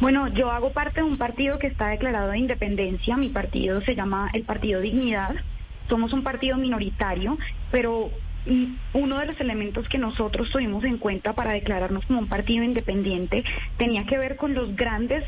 Bueno, 0.00 0.28
yo 0.28 0.50
hago 0.50 0.72
parte 0.72 1.00
de 1.00 1.06
un 1.06 1.18
partido 1.18 1.58
que 1.58 1.66
está 1.66 1.88
declarado 1.88 2.30
de 2.30 2.38
independencia. 2.38 3.16
Mi 3.16 3.28
partido 3.28 3.82
se 3.82 3.94
llama 3.94 4.30
el 4.32 4.44
Partido 4.44 4.80
Dignidad. 4.80 5.34
Somos 5.88 6.12
un 6.12 6.22
partido 6.22 6.56
minoritario, 6.56 7.36
pero 7.70 8.10
uno 8.94 9.18
de 9.18 9.26
los 9.26 9.40
elementos 9.40 9.88
que 9.88 9.98
nosotros 9.98 10.50
tuvimos 10.50 10.84
en 10.84 10.98
cuenta 10.98 11.32
para 11.32 11.52
declararnos 11.52 12.04
como 12.06 12.20
un 12.20 12.28
partido 12.28 12.64
independiente 12.64 13.44
tenía 13.76 14.04
que 14.04 14.18
ver 14.18 14.36
con 14.36 14.54
los 14.54 14.74
grandes 14.74 15.24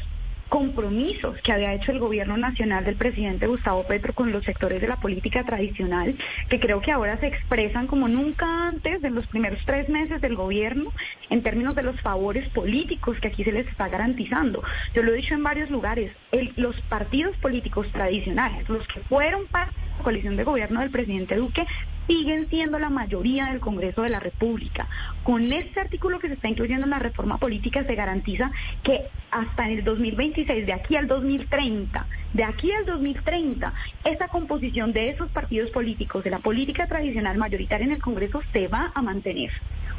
compromisos 0.49 1.37
que 1.43 1.53
había 1.53 1.73
hecho 1.75 1.91
el 1.91 1.99
gobierno 1.99 2.37
nacional 2.37 2.85
del 2.85 2.97
presidente 2.97 3.47
Gustavo 3.47 3.85
Petro 3.89 4.13
con 4.13 4.31
los 4.31 4.45
sectores 4.45 4.81
de 4.81 4.87
la 4.87 5.01
política 5.01 5.43
tradicional, 5.45 6.15
que 6.49 6.61
creo 6.61 6.81
que 6.81 6.93
ahora 6.93 7.19
se 7.19 7.27
expresan 7.27 7.87
como 7.87 8.09
nunca 8.09 8.69
antes 8.69 9.01
de 9.03 9.11
los 9.11 9.27
primeros 9.27 9.59
tres 9.65 9.89
meses 9.89 10.21
del 10.21 10.37
gobierno 10.37 10.93
en 11.31 11.43
términos 11.43 11.75
de 11.75 11.83
los 11.83 12.01
favores 12.01 12.49
políticos 12.51 13.17
que 13.21 13.29
aquí 13.29 13.43
se 13.43 13.53
les 13.53 13.67
está 13.67 13.89
garantizando. 13.89 14.63
Yo 14.95 15.03
lo 15.03 15.13
he 15.13 15.17
dicho 15.17 15.35
en 15.35 15.43
varios 15.43 15.71
lugares, 15.71 16.13
los 16.57 16.81
partidos 16.83 17.37
políticos 17.39 17.89
tradicionales, 17.93 18.69
los 18.69 18.87
que 18.87 19.01
fueron 19.01 19.47
parte 19.47 19.75
de 19.75 19.97
la 19.99 20.05
coalición 20.05 20.37
de 20.37 20.45
gobierno 20.45 20.81
del 20.81 20.91
presidente 20.91 21.37
Duque, 21.37 21.67
siguen 22.07 22.49
siendo 22.49 22.79
la 22.79 22.91
mayoría 22.91 23.47
del 23.47 23.61
Congreso 23.61 24.03
de 24.03 24.11
la 24.11 24.21
República. 24.21 24.89
Con 25.23 25.53
este 25.53 25.81
artículo 25.81 26.19
que 26.19 26.29
se 26.29 26.35
está 26.35 26.49
incluyendo 26.49 26.85
en 26.85 26.91
la 26.91 26.99
reforma 26.99 27.39
política 27.39 27.85
se 27.85 27.95
garantiza 27.95 28.51
que 28.83 29.03
hasta 29.31 29.67
en 29.67 29.79
el 29.79 29.85
2026, 29.85 30.67
de 30.67 30.73
aquí 30.73 30.97
al 30.97 31.07
2030, 31.07 32.07
de 32.35 32.45
aquí 32.45 32.71
al 32.73 32.85
2030, 32.85 33.73
esa 34.05 34.29
composición 34.29 34.93
de 34.93 35.11
esos 35.11 35.31
partidos 35.31 35.71
políticos, 35.71 36.25
de 36.25 36.31
la 36.31 36.41
política 36.41 36.87
tradicional 36.87 37.39
mayoritaria 37.39 37.87
en 37.87 37.93
el 37.93 38.03
Congreso, 38.03 38.43
se 38.53 38.67
va 38.67 38.91
a 38.95 39.03
mantener. 39.03 39.51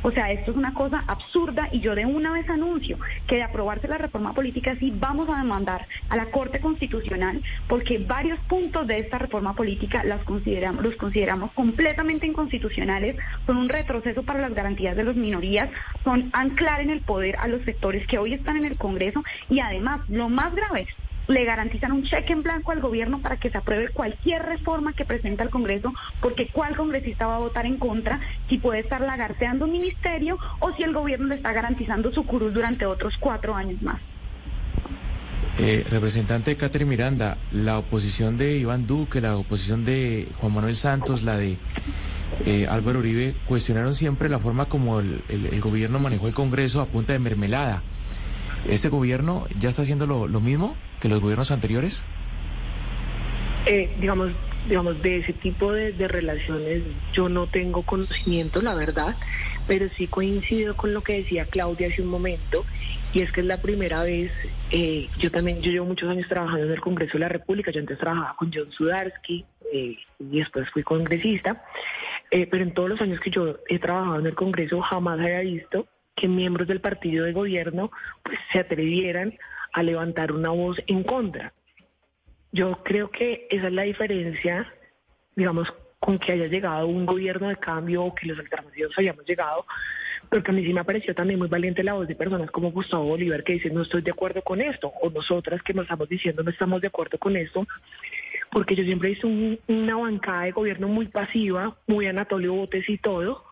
O 0.04 0.12
sea, 0.12 0.32
esto 0.32 0.52
es 0.52 0.58
una 0.58 0.74
cosa 0.74 1.04
absurda 1.08 1.68
y 1.72 1.80
yo 1.80 1.96
de 1.96 2.06
una 2.06 2.32
vez 2.32 2.48
anuncio 2.48 3.00
que 3.26 3.38
de 3.38 3.44
aprobarse 3.44 3.88
la 3.88 3.98
reforma 3.98 4.34
política 4.34 4.76
sí 4.80 4.94
vamos 4.96 5.28
a 5.30 5.38
demandar 5.38 5.88
a 6.10 6.16
la 6.16 6.26
Corte 6.26 6.60
Constitucional 6.60 7.42
porque 7.68 7.98
varios 7.98 8.38
puntos 8.42 8.86
de 8.86 9.00
esta 9.00 9.18
reforma 9.18 9.56
política 9.56 10.04
las 10.04 10.24
consideramos, 10.24 10.84
los 10.84 10.96
consideramos 10.98 11.52
completamente 11.54 12.28
inconstitucionales, 12.28 13.16
son 13.48 13.58
un 13.58 13.70
retroceso 13.70 14.22
para 14.22 14.42
las 14.42 14.54
garantías 14.54 14.96
de 14.96 15.06
las 15.06 15.16
minorías, 15.16 15.72
son 16.04 16.30
anclar 16.34 16.82
en 16.82 16.92
el 16.92 17.02
poder 17.02 17.38
a 17.38 17.48
los 17.48 17.64
sectores 17.64 18.06
que 18.06 18.20
hoy 18.20 18.34
están 18.34 18.58
en 18.58 18.66
el 18.66 18.78
Congreso 18.78 19.24
y 19.50 19.60
además, 19.60 20.02
lo 20.08 20.30
más 20.30 20.54
grave, 20.54 20.86
le 21.28 21.46
garantizan 21.46 21.92
un 21.92 22.04
cheque 22.04 22.34
en 22.34 22.44
blanco 22.44 22.72
al 22.72 22.82
gobierno 22.82 23.20
para 23.20 23.38
que 23.38 23.50
se 23.50 23.58
apruebe 23.58 23.90
cualquier 23.90 24.44
reforma 24.44 24.94
que 24.94 25.06
presenta 25.06 25.44
el 25.44 25.50
Congreso, 25.50 25.94
porque 26.22 26.48
cuál 26.48 26.76
congresista 26.76 27.28
va 27.28 27.36
a 27.36 27.40
votar 27.40 27.66
en 27.66 27.78
contra 27.78 28.20
si 28.50 28.58
puede 28.58 28.80
estar 28.80 29.02
lagarteando 29.02 29.66
un 29.66 29.72
ministerio 29.72 30.38
o 30.60 30.74
si 30.74 30.84
el 30.84 30.94
gobierno 30.94 31.28
le 31.28 31.36
está 31.36 31.54
garantizando 31.54 32.12
su 32.12 32.26
curul 32.26 32.54
durante 32.54 32.86
otros 32.86 33.16
cuatro 33.20 33.56
años 33.56 33.82
más. 33.82 34.00
Eh, 35.58 35.86
representante 35.90 36.58
Catherine 36.58 36.90
Miranda, 36.90 37.38
la 37.52 37.78
oposición 37.78 38.38
de 38.38 38.58
Iván 38.58 38.88
Duque, 38.88 39.22
la 39.22 39.38
oposición 39.38 39.86
de 39.86 40.28
Juan 40.40 40.54
Manuel 40.54 40.76
Santos, 40.76 41.24
la 41.24 41.38
de 41.38 41.58
eh, 42.46 42.68
Álvaro 42.70 43.00
Uribe, 43.00 43.36
cuestionaron 43.48 43.94
siempre 43.94 44.28
la 44.28 44.40
forma 44.40 44.66
como 44.66 45.00
el, 45.00 45.24
el, 45.30 45.62
gobierno 45.62 46.00
manejó 46.00 46.28
el 46.28 46.34
Congreso 46.34 46.82
a 46.82 46.88
punta 46.88 47.14
de 47.14 47.20
mermelada. 47.20 47.84
¿Este 48.68 48.90
gobierno 48.90 49.46
ya 49.58 49.70
está 49.70 49.84
haciendo 49.84 50.08
lo, 50.08 50.28
mismo? 50.40 50.76
que 51.00 51.08
los 51.08 51.22
gobiernos 51.22 51.52
anteriores? 51.52 52.04
Eh, 53.68 53.96
digamos, 54.00 54.32
digamos, 54.68 55.02
de 55.04 55.18
ese 55.18 55.34
tipo 55.34 55.72
de, 55.72 55.92
relaciones 56.08 56.84
yo 57.14 57.30
no 57.30 57.48
tengo 57.48 57.84
conocimiento, 57.84 58.62
la 58.62 58.74
verdad, 58.74 59.16
pero 59.68 59.88
sí 59.98 60.08
coincido 60.08 60.76
con 60.76 60.94
lo 60.94 61.04
que 61.04 61.18
decía 61.18 61.46
Claudia 61.46 61.90
hace 61.90 62.02
un 62.02 62.08
momento, 62.08 62.66
y 63.14 63.22
es 63.22 63.32
que 63.32 63.42
es 63.42 63.48
la 63.48 63.62
primera 63.62 64.04
vez, 64.04 64.32
eh, 64.72 65.10
yo 65.20 65.32
también, 65.32 65.62
yo 65.62 65.72
llevo 65.72 65.86
muchos 65.86 66.10
años 66.10 66.28
trabajando 66.28 66.66
en 66.66 66.72
el 66.72 66.82
Congreso 66.82 67.14
de 67.14 67.20
la 67.20 67.30
República, 67.30 67.72
yo 67.72 67.80
antes 67.80 68.00
trabajaba 68.00 68.36
con 68.36 68.52
John 68.52 68.72
Sudarsky, 68.72 69.46
eh, 69.74 69.98
y 70.20 70.40
después 70.40 70.70
fui 70.72 70.84
congresista, 70.84 71.64
pero 72.30 72.64
en 72.64 72.74
todos 72.74 72.90
los 72.90 73.02
años 73.02 73.20
que 73.20 73.30
yo 73.30 73.58
he 73.68 73.80
trabajado 73.80 74.20
en 74.20 74.26
el 74.26 74.36
Congreso 74.36 74.82
jamás 74.82 75.20
había 75.20 75.40
visto 75.42 75.88
que 76.16 76.28
miembros 76.28 76.68
del 76.68 76.82
partido 76.82 77.26
de 77.26 77.34
gobierno 77.34 77.92
pues, 78.24 78.40
se 78.52 78.60
atrevieran 78.60 79.38
a 79.74 79.84
levantar 79.84 80.32
una 80.32 80.50
voz 80.50 80.82
en 80.88 81.04
contra. 81.04 81.54
Yo 82.52 82.82
creo 82.84 83.12
que 83.12 83.48
esa 83.50 83.68
es 83.68 83.74
la 83.74 83.82
diferencia, 83.84 84.74
digamos, 85.36 85.74
con 86.00 86.20
que 86.20 86.32
haya 86.32 86.48
llegado 86.48 86.88
un 86.88 87.06
gobierno 87.06 87.50
de 87.50 87.58
cambio 87.58 88.04
o 88.04 88.16
que 88.16 88.28
los 88.28 88.40
alternativos 88.40 88.94
hayamos 88.98 89.26
llegado, 89.26 89.66
porque 90.30 90.52
a 90.52 90.54
mí 90.54 90.64
sí 90.64 90.74
me 90.74 90.84
pareció 90.84 91.14
también 91.14 91.40
muy 91.40 91.48
valiente 91.48 91.84
la 91.84 91.94
voz 91.94 92.08
de 92.08 92.16
personas 92.16 92.52
como 92.52 92.72
Gustavo 92.72 93.06
Bolívar 93.06 93.44
que 93.44 93.54
dicen 93.54 93.74
no 93.74 93.82
estoy 93.82 94.02
de 94.02 94.12
acuerdo 94.12 94.42
con 94.42 94.62
esto, 94.62 94.94
o 95.02 95.10
nosotras 95.10 95.62
que 95.64 95.74
nos 95.74 95.84
estamos 95.84 96.08
diciendo 96.08 96.44
no 96.44 96.52
estamos 96.52 96.80
de 96.82 96.88
acuerdo 96.88 97.18
con 97.18 97.36
esto, 97.36 97.68
porque 98.52 98.76
yo 98.76 98.84
siempre 98.84 99.10
he 99.10 99.12
visto 99.14 99.28
una 99.68 99.98
bancada 99.98 100.44
de 100.44 100.52
gobierno 100.52 100.88
muy 100.88 101.08
pasiva, 101.08 101.76
muy 101.88 102.08
Anatolio 102.08 102.54
Botes 102.54 102.88
y 102.88 102.98
todo, 102.98 103.44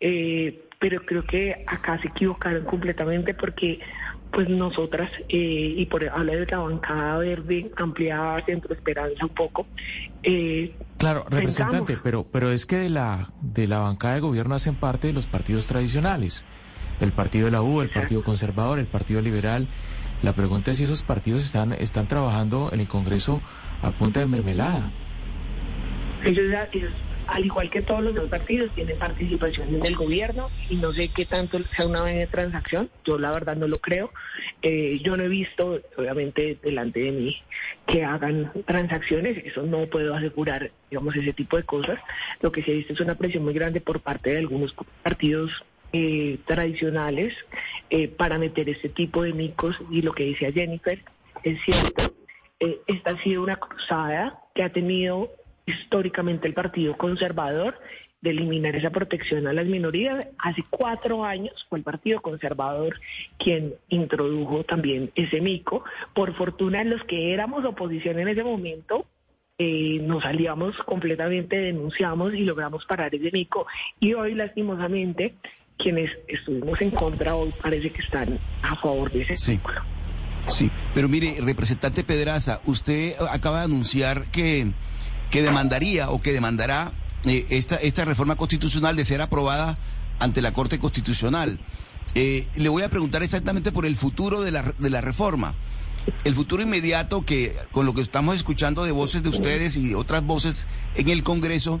eh, 0.00 0.68
pero 0.80 1.04
creo 1.04 1.22
que 1.24 1.62
acá 1.68 2.00
se 2.00 2.08
equivocaron 2.08 2.64
completamente 2.64 3.34
porque 3.34 3.78
pues 4.32 4.48
nosotras, 4.48 5.10
eh, 5.28 5.74
y 5.76 5.84
por 5.86 6.08
hablar 6.08 6.36
de 6.38 6.46
la 6.46 6.58
bancada 6.58 7.18
verde 7.18 7.70
ampliada 7.76 8.42
Centro 8.46 8.72
Esperanza 8.74 9.24
un 9.24 9.34
poco, 9.34 9.66
eh, 10.22 10.72
Claro, 10.98 11.24
representante, 11.28 11.78
pensamos- 11.94 12.00
pero, 12.02 12.26
pero 12.32 12.50
es 12.50 12.64
que 12.64 12.76
de 12.76 12.90
la, 12.90 13.30
de 13.40 13.66
la 13.66 13.80
bancada 13.80 14.14
de 14.14 14.20
gobierno 14.20 14.54
hacen 14.54 14.76
parte 14.76 15.08
de 15.08 15.12
los 15.12 15.26
partidos 15.26 15.66
tradicionales. 15.66 16.44
El 17.00 17.12
partido 17.12 17.46
de 17.46 17.50
la 17.50 17.62
U, 17.62 17.80
el 17.82 17.90
partido 17.90 18.22
conservador, 18.22 18.78
el 18.78 18.86
partido 18.86 19.20
liberal. 19.20 19.66
La 20.22 20.34
pregunta 20.34 20.70
es 20.70 20.76
si 20.76 20.84
esos 20.84 21.02
partidos 21.02 21.44
están, 21.44 21.72
están 21.72 22.06
trabajando 22.06 22.70
en 22.72 22.80
el 22.80 22.88
Congreso 22.88 23.40
a 23.82 23.90
punta 23.90 24.20
de 24.20 24.26
mermelada. 24.26 24.90
ellos, 26.24 26.44
ya- 26.52 26.68
ellos, 26.72 26.92
al 27.30 27.44
igual 27.44 27.70
que 27.70 27.82
todos 27.82 28.02
los 28.02 28.14
dos 28.14 28.28
partidos, 28.28 28.70
tienen 28.74 28.98
participación 28.98 29.74
en 29.74 29.86
el 29.86 29.94
gobierno 29.94 30.50
y 30.68 30.76
no 30.76 30.92
sé 30.92 31.10
qué 31.14 31.26
tanto 31.26 31.58
sea 31.76 31.86
una 31.86 32.04
de 32.04 32.26
transacción. 32.26 32.90
Yo 33.04 33.18
la 33.18 33.30
verdad 33.30 33.56
no 33.56 33.68
lo 33.68 33.78
creo. 33.78 34.10
Eh, 34.62 35.00
yo 35.02 35.16
no 35.16 35.22
he 35.22 35.28
visto, 35.28 35.80
obviamente, 35.96 36.58
delante 36.62 37.00
de 37.00 37.12
mí 37.12 37.36
que 37.86 38.04
hagan 38.04 38.52
transacciones. 38.66 39.44
Eso 39.44 39.62
no 39.62 39.86
puedo 39.86 40.14
asegurar, 40.14 40.70
digamos, 40.90 41.14
ese 41.16 41.32
tipo 41.32 41.56
de 41.56 41.62
cosas. 41.62 42.00
Lo 42.40 42.50
que 42.50 42.62
sí 42.62 42.72
he 42.72 42.74
visto 42.74 42.94
es 42.94 43.00
una 43.00 43.14
presión 43.14 43.44
muy 43.44 43.54
grande 43.54 43.80
por 43.80 44.00
parte 44.00 44.30
de 44.30 44.38
algunos 44.38 44.74
partidos 45.02 45.50
eh, 45.92 46.38
tradicionales 46.46 47.34
eh, 47.90 48.08
para 48.08 48.38
meter 48.38 48.68
este 48.68 48.88
tipo 48.88 49.22
de 49.22 49.32
micos 49.32 49.76
y 49.90 50.02
lo 50.02 50.12
que 50.12 50.26
decía 50.26 50.52
Jennifer 50.52 51.02
es 51.42 51.60
cierto. 51.64 52.14
Eh, 52.60 52.78
esta 52.86 53.10
ha 53.10 53.22
sido 53.22 53.42
una 53.42 53.56
cruzada 53.56 54.38
que 54.54 54.62
ha 54.62 54.70
tenido 54.70 55.30
históricamente 55.70 56.46
el 56.46 56.54
Partido 56.54 56.96
Conservador 56.96 57.78
de 58.20 58.30
eliminar 58.30 58.76
esa 58.76 58.90
protección 58.90 59.46
a 59.46 59.52
las 59.52 59.66
minorías. 59.66 60.26
Hace 60.38 60.64
cuatro 60.68 61.24
años 61.24 61.54
fue 61.68 61.78
el 61.78 61.84
Partido 61.84 62.20
Conservador 62.20 63.00
quien 63.38 63.74
introdujo 63.88 64.64
también 64.64 65.10
ese 65.14 65.40
mico. 65.40 65.84
Por 66.14 66.34
fortuna, 66.36 66.84
los 66.84 67.02
que 67.04 67.32
éramos 67.32 67.64
oposición 67.64 68.18
en 68.18 68.28
ese 68.28 68.44
momento, 68.44 69.06
eh, 69.58 69.98
nos 70.02 70.24
aliamos 70.24 70.76
completamente, 70.84 71.58
denunciamos 71.58 72.34
y 72.34 72.44
logramos 72.44 72.84
parar 72.84 73.14
ese 73.14 73.30
mico. 73.32 73.66
Y 73.98 74.14
hoy, 74.14 74.34
lastimosamente, 74.34 75.34
quienes 75.78 76.10
estuvimos 76.28 76.80
en 76.80 76.90
contra 76.90 77.34
hoy 77.34 77.52
parece 77.60 77.90
que 77.90 78.02
están 78.02 78.38
a 78.62 78.76
favor 78.76 79.10
de 79.10 79.22
ese 79.22 79.36
Sí. 79.36 79.60
Sí, 80.46 80.70
pero 80.94 81.08
mire, 81.08 81.36
representante 81.40 82.02
Pedraza, 82.02 82.60
usted 82.64 83.14
acaba 83.30 83.58
de 83.58 83.64
anunciar 83.66 84.24
que, 84.32 84.72
que 85.30 85.42
demandaría 85.42 86.10
o 86.10 86.20
que 86.20 86.32
demandará 86.32 86.92
eh, 87.26 87.46
esta, 87.50 87.76
esta 87.76 88.04
reforma 88.04 88.36
constitucional 88.36 88.96
de 88.96 89.04
ser 89.04 89.20
aprobada 89.20 89.78
ante 90.18 90.42
la 90.42 90.52
Corte 90.52 90.78
Constitucional. 90.78 91.60
Eh, 92.14 92.46
le 92.56 92.68
voy 92.68 92.82
a 92.82 92.90
preguntar 92.90 93.22
exactamente 93.22 93.70
por 93.72 93.86
el 93.86 93.96
futuro 93.96 94.40
de 94.42 94.50
la, 94.50 94.74
de 94.78 94.90
la 94.90 95.00
reforma. 95.00 95.54
El 96.24 96.34
futuro 96.34 96.62
inmediato 96.62 97.24
que, 97.24 97.54
con 97.72 97.86
lo 97.86 97.94
que 97.94 98.00
estamos 98.00 98.34
escuchando 98.36 98.84
de 98.84 98.90
voces 98.90 99.22
de 99.22 99.28
ustedes 99.28 99.76
y 99.76 99.94
otras 99.94 100.24
voces 100.24 100.66
en 100.96 101.08
el 101.10 101.22
Congreso, 101.22 101.80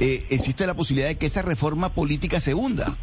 eh, 0.00 0.24
existe 0.30 0.66
la 0.66 0.74
posibilidad 0.74 1.08
de 1.08 1.18
que 1.18 1.26
esa 1.26 1.42
reforma 1.42 1.92
política 1.94 2.40
se 2.40 2.54
hunda 2.54 2.96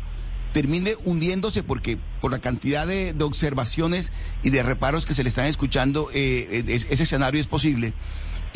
termine 0.54 0.96
hundiéndose 1.06 1.62
porque 1.62 2.00
por 2.22 2.32
la 2.32 2.40
cantidad 2.40 2.88
de, 2.88 3.14
observaciones 3.22 4.12
y 4.44 4.50
de 4.50 4.64
reparos 4.64 5.06
que 5.06 5.14
se 5.14 5.22
le 5.22 5.30
están 5.30 5.46
escuchando, 5.46 6.10
eh, 6.14 6.64
es- 6.68 6.88
ese 6.90 7.04
escenario 7.04 7.40
es 7.40 7.46
posible. 7.48 7.94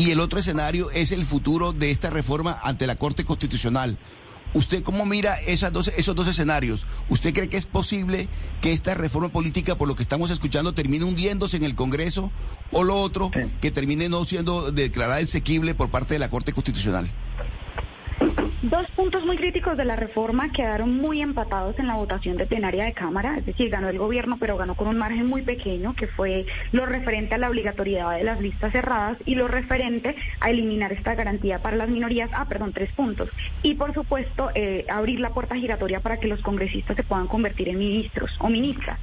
Y 0.01 0.09
el 0.09 0.19
otro 0.19 0.39
escenario 0.39 0.89
es 0.89 1.11
el 1.11 1.23
futuro 1.25 1.73
de 1.73 1.91
esta 1.91 2.09
reforma 2.09 2.59
ante 2.63 2.87
la 2.87 2.95
Corte 2.95 3.23
Constitucional. 3.23 3.99
¿Usted 4.55 4.81
cómo 4.81 5.05
mira 5.05 5.39
esas 5.41 5.71
dos, 5.71 5.89
esos 5.89 6.15
dos 6.15 6.27
escenarios? 6.27 6.87
¿Usted 7.09 7.35
cree 7.35 7.49
que 7.49 7.57
es 7.57 7.67
posible 7.67 8.27
que 8.61 8.73
esta 8.73 8.95
reforma 8.95 9.29
política, 9.29 9.77
por 9.77 9.87
lo 9.87 9.93
que 9.93 10.01
estamos 10.01 10.31
escuchando, 10.31 10.73
termine 10.73 11.05
hundiéndose 11.05 11.57
en 11.57 11.63
el 11.65 11.75
Congreso? 11.75 12.31
¿O 12.71 12.83
lo 12.83 12.95
otro, 12.95 13.29
que 13.61 13.69
termine 13.69 14.09
no 14.09 14.25
siendo 14.25 14.71
declarada 14.71 15.19
exequible 15.19 15.75
por 15.75 15.91
parte 15.91 16.15
de 16.15 16.19
la 16.19 16.31
Corte 16.31 16.51
Constitucional? 16.51 17.07
Dos 18.61 18.85
puntos 18.91 19.25
muy 19.25 19.37
críticos 19.37 19.75
de 19.75 19.85
la 19.85 19.95
reforma 19.95 20.51
quedaron 20.51 20.95
muy 20.95 21.19
empatados 21.19 21.79
en 21.79 21.87
la 21.87 21.95
votación 21.95 22.37
de 22.37 22.45
plenaria 22.45 22.85
de 22.85 22.93
Cámara, 22.93 23.35
es 23.39 23.45
decir, 23.47 23.71
ganó 23.71 23.89
el 23.89 23.97
gobierno, 23.97 24.37
pero 24.39 24.55
ganó 24.55 24.75
con 24.75 24.87
un 24.87 24.99
margen 24.99 25.25
muy 25.25 25.41
pequeño, 25.41 25.95
que 25.95 26.05
fue 26.05 26.45
lo 26.71 26.85
referente 26.85 27.33
a 27.33 27.39
la 27.39 27.49
obligatoriedad 27.49 28.15
de 28.15 28.23
las 28.23 28.39
listas 28.39 28.71
cerradas 28.71 29.17
y 29.25 29.33
lo 29.33 29.47
referente 29.47 30.15
a 30.39 30.51
eliminar 30.51 30.93
esta 30.93 31.15
garantía 31.15 31.57
para 31.57 31.75
las 31.75 31.89
minorías. 31.89 32.29
Ah, 32.35 32.45
perdón, 32.47 32.71
tres 32.71 32.91
puntos. 32.93 33.29
Y 33.63 33.73
por 33.73 33.95
supuesto, 33.95 34.51
eh, 34.53 34.85
abrir 34.89 35.21
la 35.21 35.31
puerta 35.31 35.55
giratoria 35.55 35.99
para 35.99 36.17
que 36.17 36.27
los 36.27 36.43
congresistas 36.43 36.95
se 36.95 37.03
puedan 37.03 37.25
convertir 37.25 37.67
en 37.67 37.79
ministros 37.79 38.29
o 38.39 38.47
ministras. 38.47 38.99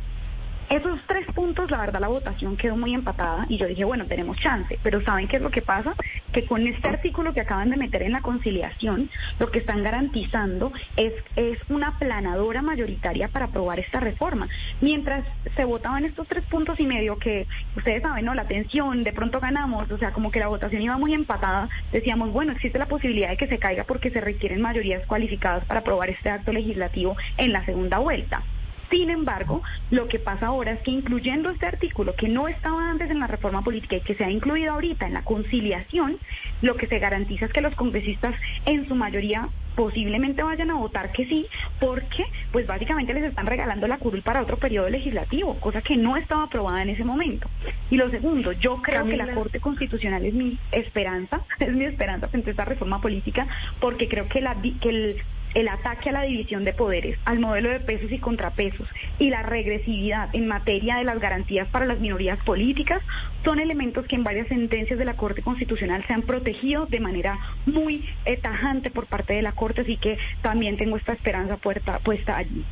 Esos 0.70 1.00
tres 1.06 1.26
puntos, 1.34 1.70
la 1.70 1.78
verdad, 1.78 1.98
la 1.98 2.08
votación 2.08 2.58
quedó 2.58 2.76
muy 2.76 2.92
empatada 2.92 3.47
y 3.48 3.56
yo 3.56 3.66
dije, 3.66 3.84
bueno, 3.84 4.05
tenemos 4.05 4.36
chance, 4.36 4.78
pero 4.82 5.00
¿saben 5.02 5.26
qué 5.26 5.36
es 5.36 5.42
lo 5.42 5.50
que 5.50 5.62
pasa? 5.62 5.94
Que 6.30 6.44
con 6.44 6.66
este 6.66 6.86
artículo 6.86 7.32
que 7.32 7.40
acaban 7.40 7.70
de 7.70 7.78
meter 7.78 8.02
en 8.02 8.12
la 8.12 8.20
conciliación, 8.20 9.08
lo 9.38 9.50
que 9.50 9.60
están 9.60 9.82
garantizando 9.82 10.70
es, 10.97 11.14
es 11.36 11.58
una 11.70 11.98
planadora 11.98 12.60
mayoritaria 12.60 13.28
para 13.28 13.47
aprobar 13.47 13.80
esta 13.80 13.98
reforma. 14.00 14.47
Mientras 14.82 15.24
se 15.56 15.64
votaban 15.64 16.05
estos 16.05 16.28
tres 16.28 16.44
puntos 16.44 16.78
y 16.78 16.86
medio 16.86 17.16
que 17.16 17.47
ustedes 17.74 18.02
saben, 18.02 18.26
¿no? 18.26 18.34
La 18.34 18.47
tensión, 18.47 19.05
de 19.05 19.14
pronto 19.14 19.40
ganamos, 19.40 19.90
o 19.90 19.97
sea, 19.97 20.12
como 20.12 20.30
que 20.30 20.40
la 20.40 20.48
votación 20.48 20.82
iba 20.82 20.98
muy 20.98 21.14
empatada, 21.14 21.70
decíamos, 21.92 22.30
bueno, 22.30 22.52
existe 22.52 22.78
la 22.78 22.84
posibilidad 22.84 23.30
de 23.30 23.38
que 23.38 23.47
se 23.47 23.58
caiga 23.58 23.84
porque 23.84 24.10
se 24.10 24.20
requieren 24.20 24.60
mayorías 24.60 25.06
cualificadas 25.06 25.64
para 25.64 25.80
aprobar 25.80 26.10
este 26.10 26.28
acto 26.28 26.52
legislativo 26.52 27.16
en 27.38 27.55
la 27.55 27.64
segunda 27.64 27.97
vuelta. 27.97 28.42
Sin 28.91 29.10
embargo, 29.10 29.62
lo 29.91 30.08
que 30.08 30.18
pasa 30.18 30.47
ahora 30.47 30.73
es 30.73 30.81
que 30.81 30.91
incluyendo 30.91 31.50
este 31.50 31.67
artículo 31.67 32.15
que 32.15 32.28
no 32.28 32.49
estaba 32.49 32.91
antes 32.91 33.10
en 33.10 33.20
la 33.20 33.26
reforma 33.26 33.62
política 33.62 33.97
y 33.97 34.00
que 34.00 34.15
se 34.15 34.25
ha 34.25 34.31
incluido 34.31 34.73
ahorita 34.73 35.07
en 35.07 35.15
la 35.15 35.25
conciliación, 35.25 36.17
lo 36.62 36.76
que 36.76 36.86
se 36.86 36.99
garantiza 36.99 37.47
es 37.47 37.52
que 37.52 37.60
los 37.60 37.75
congresistas 37.75 38.34
en 38.65 38.89
su 38.89 38.94
mayoría 38.94 39.49
posiblemente 39.78 40.42
vayan 40.42 40.73
a 40.73 40.75
votar 40.75 41.12
que 41.12 41.25
sí, 41.26 41.47
porque 41.78 42.25
pues 42.50 42.67
básicamente 42.67 43.15
les 43.15 43.23
están 43.23 43.47
regalando 43.47 43.86
la 43.86 43.99
curul 43.99 44.23
para 44.23 44.42
otro 44.42 44.57
periodo 44.57 44.89
legislativo, 44.89 45.55
cosa 45.60 45.83
que 45.83 45.97
no 45.97 46.17
estaba 46.17 46.44
aprobada 46.44 46.83
en 46.83 46.89
ese 46.89 47.05
momento. 47.05 47.49
Y 47.89 47.97
lo 47.97 48.10
segundo, 48.10 48.50
yo 48.52 48.83
creo 48.83 49.07
que 49.07 49.17
la. 49.17 49.28
Corte 49.39 49.60
Constitucional 49.60 50.25
es 50.25 50.34
mi 50.34 50.58
esperanza, 50.73 51.42
es 51.60 51.73
mi 51.73 51.84
esperanza 51.84 52.26
frente 52.26 52.50
a 52.50 52.52
esta 52.52 52.65
reforma 52.65 53.00
política, 53.00 53.47
porque 53.78 54.08
creo 54.08 54.26
que, 54.28 54.41
la, 54.41 54.57
que 54.81 54.89
el 54.89 55.23
el 55.60 55.68
ataque 55.68 56.10
a 56.10 56.12
la 56.12 56.22
división 56.22 56.64
de 56.64 56.72
poderes, 56.72 57.18
al 57.24 57.40
modelo 57.40 57.70
de 57.70 57.80
pesos 57.80 58.12
y 58.12 58.18
contrapesos 58.18 58.86
y 59.18 59.30
la 59.30 59.42
regresividad 59.42 60.28
en 60.32 60.46
materia 60.46 60.96
de 60.96 61.04
las 61.04 61.18
garantías 61.18 61.66
para 61.68 61.84
las 61.84 61.98
minorías 61.98 62.38
políticas 62.44 63.02
son 63.44 63.58
elementos 63.58 64.06
que 64.06 64.14
en 64.14 64.22
varias 64.22 64.46
sentencias 64.46 64.98
de 64.98 65.04
la 65.04 65.16
Corte 65.16 65.42
Constitucional 65.42 66.04
se 66.06 66.14
han 66.14 66.22
protegido 66.22 66.86
de 66.86 67.00
manera 67.00 67.38
muy 67.66 68.08
eh, 68.24 68.36
tajante 68.36 68.90
por 68.90 69.06
parte 69.06 69.34
de 69.34 69.42
la 69.42 69.52
Corte, 69.52 69.80
así 69.80 69.96
que 69.96 70.18
también 70.42 70.76
tengo 70.76 70.96
esta 70.96 71.12
esperanza 71.12 71.56
puesta 71.56 72.36
allí. 72.36 72.64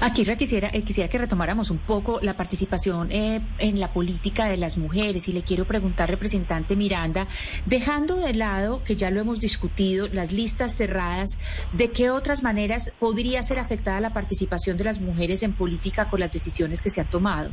Aquí 0.00 0.24
quisiera, 0.36 0.70
eh, 0.72 0.82
quisiera 0.82 1.08
que 1.08 1.18
retomáramos 1.18 1.70
un 1.70 1.78
poco 1.78 2.18
la 2.22 2.36
participación 2.36 3.10
eh, 3.10 3.40
en 3.58 3.80
la 3.80 3.92
política 3.92 4.46
de 4.46 4.56
las 4.56 4.76
mujeres 4.76 5.28
y 5.28 5.32
le 5.32 5.42
quiero 5.42 5.64
preguntar, 5.64 6.10
representante 6.10 6.76
Miranda, 6.76 7.28
dejando 7.64 8.16
de 8.16 8.34
lado, 8.34 8.82
que 8.84 8.96
ya 8.96 9.10
lo 9.10 9.20
hemos 9.20 9.40
discutido, 9.40 10.08
las 10.12 10.32
listas 10.32 10.72
cerradas, 10.72 11.38
¿de 11.72 11.90
qué 11.90 12.10
otras 12.10 12.42
maneras 12.42 12.92
podría 12.98 13.42
ser 13.42 13.58
afectada 13.58 14.00
la 14.00 14.12
participación 14.12 14.76
de 14.76 14.84
las 14.84 15.00
mujeres 15.00 15.42
en 15.42 15.52
política 15.52 16.08
con 16.08 16.20
las 16.20 16.32
decisiones 16.32 16.82
que 16.82 16.90
se 16.90 17.00
han 17.00 17.10
tomado? 17.10 17.52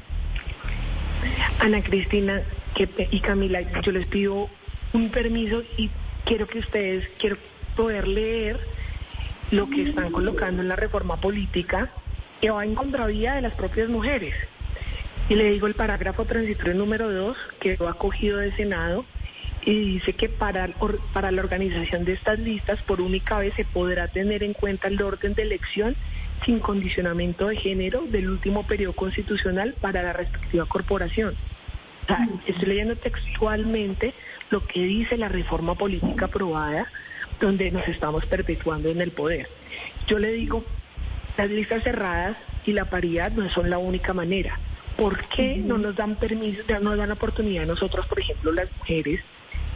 Ana 1.60 1.82
Cristina 1.84 2.42
que, 2.76 2.90
y 3.12 3.20
Camila, 3.22 3.62
yo 3.82 3.92
les 3.92 4.08
pido 4.08 4.50
un 4.94 5.12
permiso 5.12 5.64
y 5.78 5.90
quiero 6.26 6.48
que 6.48 6.60
ustedes, 6.60 7.08
quiero 7.20 7.38
poder 7.76 8.08
leer 8.08 8.60
lo 9.52 9.70
que 9.70 9.90
están 9.90 10.12
colocando 10.12 10.62
en 10.62 10.68
la 10.68 10.76
reforma 10.76 11.18
política 11.22 11.92
que 12.44 12.52
va 12.52 12.66
en 12.66 12.76
contravía 12.76 13.36
de 13.36 13.42
las 13.42 13.54
propias 13.54 13.88
mujeres. 13.88 14.34
Y 15.30 15.36
le 15.36 15.50
digo 15.52 15.66
el 15.66 15.76
parágrafo 15.76 16.26
transitorio 16.26 16.74
número 16.74 17.10
2, 17.10 17.38
que 17.62 17.78
lo 17.78 17.88
ha 17.88 17.94
cogido 17.94 18.40
de 18.40 18.54
Senado, 18.58 19.06
y 19.64 19.94
dice 19.94 20.12
que 20.12 20.28
para, 20.28 20.68
para 21.14 21.32
la 21.32 21.42
organización 21.42 22.04
de 22.04 22.12
estas 22.12 22.40
listas 22.40 22.82
por 22.82 23.00
única 23.00 23.40
vez 23.40 23.54
se 23.56 23.64
podrá 23.64 24.10
tener 24.10 24.44
en 24.44 24.52
cuenta 24.52 24.90
el 24.90 25.02
orden 25.02 25.36
de 25.36 25.44
elección 25.44 25.96
sin 26.44 26.60
condicionamiento 26.60 27.48
de 27.48 27.56
género 27.56 28.02
del 28.08 28.30
último 28.30 28.68
periodo 28.68 28.92
constitucional 28.92 29.76
para 29.80 30.04
la 30.04 30.12
respectiva 30.12 30.66
corporación. 30.66 31.38
O 32.04 32.08
sea, 32.08 32.28
estoy 32.46 32.68
leyendo 32.68 32.98
textualmente 32.98 34.14
lo 34.50 34.68
que 34.68 34.82
dice 34.82 35.16
la 35.16 35.30
reforma 35.30 35.76
política 35.76 36.26
aprobada, 36.26 36.92
donde 37.40 37.72
nos 37.72 37.88
estamos 37.88 38.26
perpetuando 38.26 38.90
en 38.90 39.00
el 39.00 39.12
poder. 39.12 39.48
Yo 40.08 40.20
le 40.20 40.34
digo, 40.34 40.66
las 41.38 41.50
listas 41.50 41.84
cerradas 41.84 42.38
y 42.66 42.74
la 42.74 42.86
paridad 42.86 43.32
no 43.32 43.50
son 43.50 43.70
la 43.70 43.78
única 43.78 44.14
manera. 44.14 44.60
¿Por 44.98 45.26
qué 45.30 45.58
no 45.58 45.78
nos 45.78 45.96
dan 45.96 46.16
permiso, 46.16 46.62
no 46.70 46.92
nos 46.92 46.98
dan 46.98 47.12
oportunidad 47.12 47.64
a 47.64 47.68
nosotros, 47.68 48.06
por 48.06 48.20
ejemplo, 48.20 48.52
las 48.52 48.68
mujeres, 48.78 49.22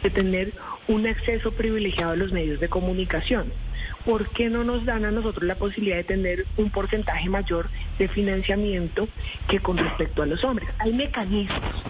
de 0.02 0.10
tener 0.10 0.52
un 0.86 1.06
acceso 1.06 1.52
privilegiado 1.52 2.12
a 2.12 2.16
los 2.16 2.32
medios 2.32 2.60
de 2.60 2.68
comunicación. 2.68 3.52
¿Por 4.04 4.30
qué 4.30 4.48
no 4.48 4.64
nos 4.64 4.84
dan 4.84 5.04
a 5.04 5.10
nosotros 5.10 5.44
la 5.44 5.56
posibilidad 5.56 5.96
de 5.96 6.04
tener 6.04 6.46
un 6.56 6.70
porcentaje 6.70 7.28
mayor 7.28 7.68
de 7.98 8.08
financiamiento 8.08 9.08
que 9.48 9.60
con 9.60 9.76
respecto 9.76 10.22
a 10.22 10.26
los 10.26 10.42
hombres? 10.44 10.68
Hay 10.78 10.92
mecanismos, 10.92 11.84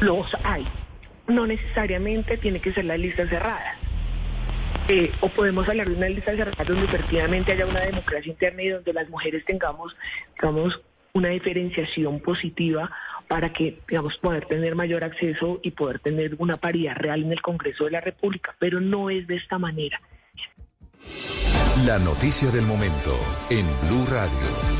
los 0.00 0.26
hay. 0.44 0.66
No 1.26 1.46
necesariamente 1.46 2.36
tiene 2.36 2.60
que 2.60 2.72
ser 2.72 2.84
la 2.84 2.96
lista 2.96 3.26
cerrada. 3.28 3.76
Eh, 4.88 5.10
o 5.20 5.28
podemos 5.28 5.68
hablar 5.68 5.88
de 5.88 5.94
una 5.94 6.08
lista 6.08 6.34
cerrada 6.36 6.64
donde 6.64 6.84
efectivamente 6.84 7.52
haya 7.52 7.66
una 7.66 7.80
democracia 7.80 8.30
interna 8.30 8.62
y 8.62 8.68
donde 8.68 8.92
las 8.92 9.08
mujeres 9.08 9.44
tengamos, 9.44 9.96
digamos, 10.34 10.80
una 11.12 11.28
diferenciación 11.30 12.20
positiva 12.20 12.90
para 13.26 13.52
que, 13.52 13.80
digamos, 13.88 14.16
poder 14.18 14.46
tener 14.46 14.74
mayor 14.74 15.02
acceso 15.02 15.58
y 15.62 15.72
poder 15.72 15.98
tener 15.98 16.36
una 16.38 16.58
paridad 16.58 16.94
real 16.96 17.24
en 17.24 17.32
el 17.32 17.42
Congreso 17.42 17.84
de 17.84 17.90
la 17.90 18.00
República, 18.00 18.54
pero 18.58 18.80
no 18.80 19.10
es 19.10 19.26
de 19.26 19.36
esta 19.36 19.58
manera. 19.58 20.00
La 21.84 21.98
noticia 21.98 22.50
del 22.50 22.64
momento 22.64 23.16
en 23.50 23.66
Blue 23.88 24.06
Radio. 24.10 24.75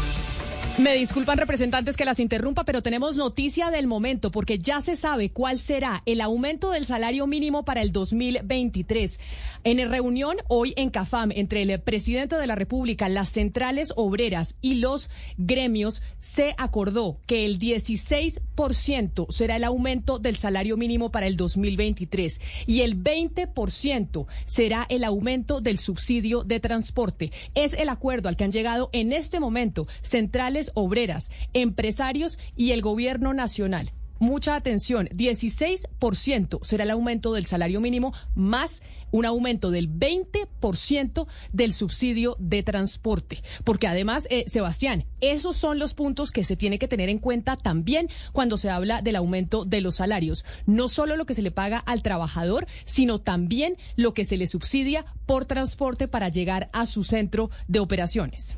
Me 0.79 0.95
disculpan 0.95 1.39
representantes 1.39 1.97
que 1.97 2.05
las 2.05 2.21
interrumpa, 2.21 2.65
pero 2.65 2.83
tenemos 2.83 3.17
noticia 3.17 3.71
del 3.71 3.87
momento 3.87 4.31
porque 4.31 4.59
ya 4.59 4.83
se 4.83 4.95
sabe 4.95 5.31
cuál 5.31 5.59
será 5.59 6.03
el 6.05 6.21
aumento 6.21 6.71
del 6.71 6.85
salario 6.85 7.27
mínimo 7.27 7.65
para 7.65 7.81
el 7.81 7.93
2023. 7.93 9.19
En 9.65 9.91
reunión 9.91 10.37
hoy 10.49 10.75
en 10.77 10.91
CAFAM 10.91 11.33
entre 11.33 11.63
el 11.63 11.81
presidente 11.81 12.37
de 12.37 12.47
la 12.47 12.57
República, 12.57 13.09
las 13.09 13.31
centrales 13.31 13.95
obreras 13.97 14.55
y 14.61 14.75
los 14.75 15.09
gremios, 15.39 16.03
se 16.21 16.55
acordó 16.59 17.21
que 17.27 17.47
el 17.47 17.59
16% 17.59 19.27
será 19.31 19.57
el 19.57 19.65
aumento 19.65 20.19
del 20.19 20.37
salario 20.37 20.77
mínimo 20.77 21.11
para 21.11 21.27
el 21.27 21.39
2023 21.39 22.39
y 22.67 22.83
el 22.83 23.03
20% 23.03 24.27
será 24.45 24.85
el 24.91 25.05
aumento 25.05 25.63
del 25.63 25.79
subsidio 25.79 26.45
de 26.45 26.61
transporte. 26.61 27.33
Es 27.55 27.73
el 27.73 27.89
acuerdo 27.89 28.29
al 28.29 28.37
que 28.37 28.45
han 28.45 28.53
llegado 28.53 28.91
en 28.93 29.15
este 29.15 29.41
momento 29.41 29.89
centrales 30.03 30.66
obreras, 30.75 31.31
empresarios 31.53 32.39
y 32.57 32.73
el 32.73 32.83
gobierno 32.83 33.35
nacional. 33.35 33.93
Mucha 34.19 34.55
atención, 34.55 35.09
16% 35.11 36.65
será 36.65 36.85
el 36.85 36.91
aumento 36.91 37.35
del 37.35 37.45
salario 37.45 37.83
mínimo 37.83 38.15
más 38.35 38.83
un 39.11 39.25
aumento 39.25 39.70
del 39.70 39.91
20% 39.91 41.27
del 41.53 41.73
subsidio 41.73 42.36
de 42.39 42.62
transporte. 42.62 43.43
Porque 43.65 43.86
además, 43.86 44.27
eh, 44.31 44.45
Sebastián, 44.49 45.05
esos 45.20 45.57
son 45.57 45.78
los 45.78 45.95
puntos 45.95 46.33
que 46.33 46.45
se 46.45 46.57
tiene 46.57 46.78
que 46.78 46.89
tener 46.89 47.09
en 47.09 47.19
cuenta 47.19 47.57
también 47.57 48.09
cuando 48.33 48.57
se 48.57 48.70
habla 48.70 49.03
del 49.03 49.17
aumento 49.17 49.65
de 49.65 49.81
los 49.81 49.97
salarios. 49.97 50.45
No 50.67 50.89
solo 50.89 51.17
lo 51.17 51.27
que 51.27 51.35
se 51.35 51.43
le 51.43 51.51
paga 51.51 51.78
al 51.78 52.03
trabajador, 52.03 52.67
sino 52.85 53.20
también 53.20 53.77
lo 53.97 54.15
que 54.15 54.25
se 54.25 54.36
le 54.36 54.47
subsidia 54.47 55.05
por 55.27 55.45
transporte 55.45 56.09
para 56.09 56.28
llegar 56.28 56.69
a 56.73 56.86
su 56.86 57.05
centro 57.05 57.51
de 57.69 57.81
operaciones. 57.81 58.57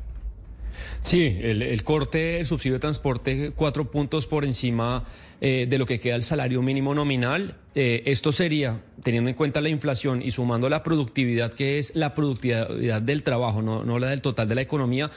Sí, 1.03 1.37
el, 1.41 1.83
corte, 1.83 2.39
el 2.39 2.45
subsidio 2.45 2.75
de 2.75 2.79
transporte, 2.79 3.51
cuatro 3.55 3.89
puntos 3.89 4.27
por 4.27 4.45
encima 4.45 5.05
eh, 5.41 5.67
de 5.69 5.77
lo 5.77 5.85
que 5.85 5.99
queda 5.99 6.15
el 6.15 6.23
salario 6.23 6.61
mínimo 6.61 6.93
nominal. 6.93 7.55
Eh, 7.73 8.03
esto 8.05 8.31
sería, 8.31 8.81
teniendo 9.03 9.29
en 9.29 9.35
cuenta 9.35 9.61
la 9.61 9.69
inflación 9.69 10.21
y 10.21 10.31
sumando 10.31 10.67
la 10.69 10.83
productividad, 10.83 11.53
que 11.53 11.79
es 11.79 11.95
la 11.95 12.13
productividad 12.13 13.01
del 13.01 13.23
trabajo, 13.23 13.61
no, 13.61 13.99
la 13.99 14.09
del 14.09 14.21
total 14.21 14.49
de 14.49 14.55
la 14.55 14.61
economía, 14.61 15.09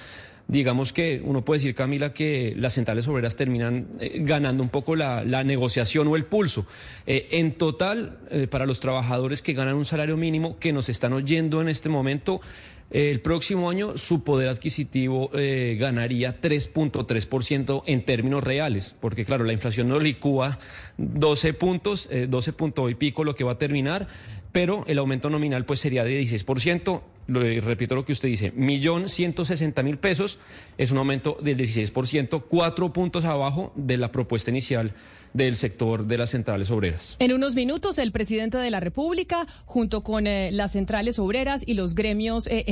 digamos 0.46 0.92
que 0.92 1.20
uno 1.24 1.44
puede 1.44 1.58
decir, 1.58 1.74
Camila, 1.74 2.12
que 2.14 2.54
las 2.56 2.74
centrales 2.74 3.08
obreras 3.08 3.34
terminan 3.34 3.88
eh, 3.98 4.18
ganando 4.20 4.62
un 4.62 4.68
poco 4.68 4.94
la, 4.94 5.24
negociación 5.44 6.06
o 6.06 6.14
el 6.14 6.24
pulso. 6.24 6.66
en 7.06 7.52
total, 7.52 8.18
para 8.50 8.64
los 8.64 8.78
trabajadores 8.78 9.42
que 9.42 9.54
ganan 9.54 9.74
un 9.74 9.84
salario 9.84 10.16
mínimo, 10.16 10.56
que 10.58 10.72
nos 10.72 10.88
están 10.88 11.12
oyendo 11.12 11.60
en 11.60 11.68
este 11.68 11.88
momento, 11.88 12.40
el 12.92 13.20
próximo 13.20 13.70
año 13.70 13.96
su 13.96 14.22
poder 14.22 14.48
adquisitivo 14.48 15.30
eh, 15.32 15.76
ganaría 15.80 16.40
3.3% 16.40 17.82
en 17.86 18.04
términos 18.04 18.44
reales, 18.44 18.94
porque 19.00 19.24
claro, 19.24 19.44
la 19.44 19.54
inflación 19.54 19.88
no 19.88 19.98
licúa 19.98 20.58
12 20.98 21.54
puntos, 21.54 22.08
12 22.28 22.50
eh, 22.50 22.52
puntos 22.52 22.90
y 22.90 22.94
pico 22.94 23.24
lo 23.24 23.34
que 23.34 23.44
va 23.44 23.52
a 23.52 23.58
terminar, 23.58 24.08
pero 24.52 24.84
el 24.86 24.98
aumento 24.98 25.30
nominal 25.30 25.64
pues 25.64 25.80
sería 25.80 26.04
de 26.04 26.20
16%. 26.20 27.02
Lo, 27.28 27.40
repito 27.40 27.94
lo 27.94 28.04
que 28.04 28.12
usted 28.12 28.28
dice, 28.28 28.50
millón 28.50 29.08
ciento 29.08 29.44
sesenta 29.44 29.82
mil 29.84 29.96
pesos 29.96 30.40
es 30.76 30.90
un 30.90 30.98
aumento 30.98 31.38
del 31.40 31.56
16%, 31.56 32.44
cuatro 32.48 32.92
puntos 32.92 33.24
abajo 33.24 33.72
de 33.76 33.96
la 33.96 34.10
propuesta 34.10 34.50
inicial 34.50 34.92
del 35.32 35.56
sector 35.56 36.06
de 36.06 36.18
las 36.18 36.30
centrales 36.30 36.70
obreras. 36.70 37.16
En 37.18 37.32
unos 37.32 37.54
minutos, 37.54 37.98
el 37.98 38.12
presidente 38.12 38.58
de 38.58 38.70
la 38.70 38.80
República, 38.80 39.46
junto 39.64 40.02
con 40.02 40.26
eh, 40.26 40.50
las 40.52 40.72
centrales 40.72 41.18
obreras 41.18 41.62
y 41.66 41.74
los 41.74 41.94
gremios 41.94 42.46
eh, 42.46 42.64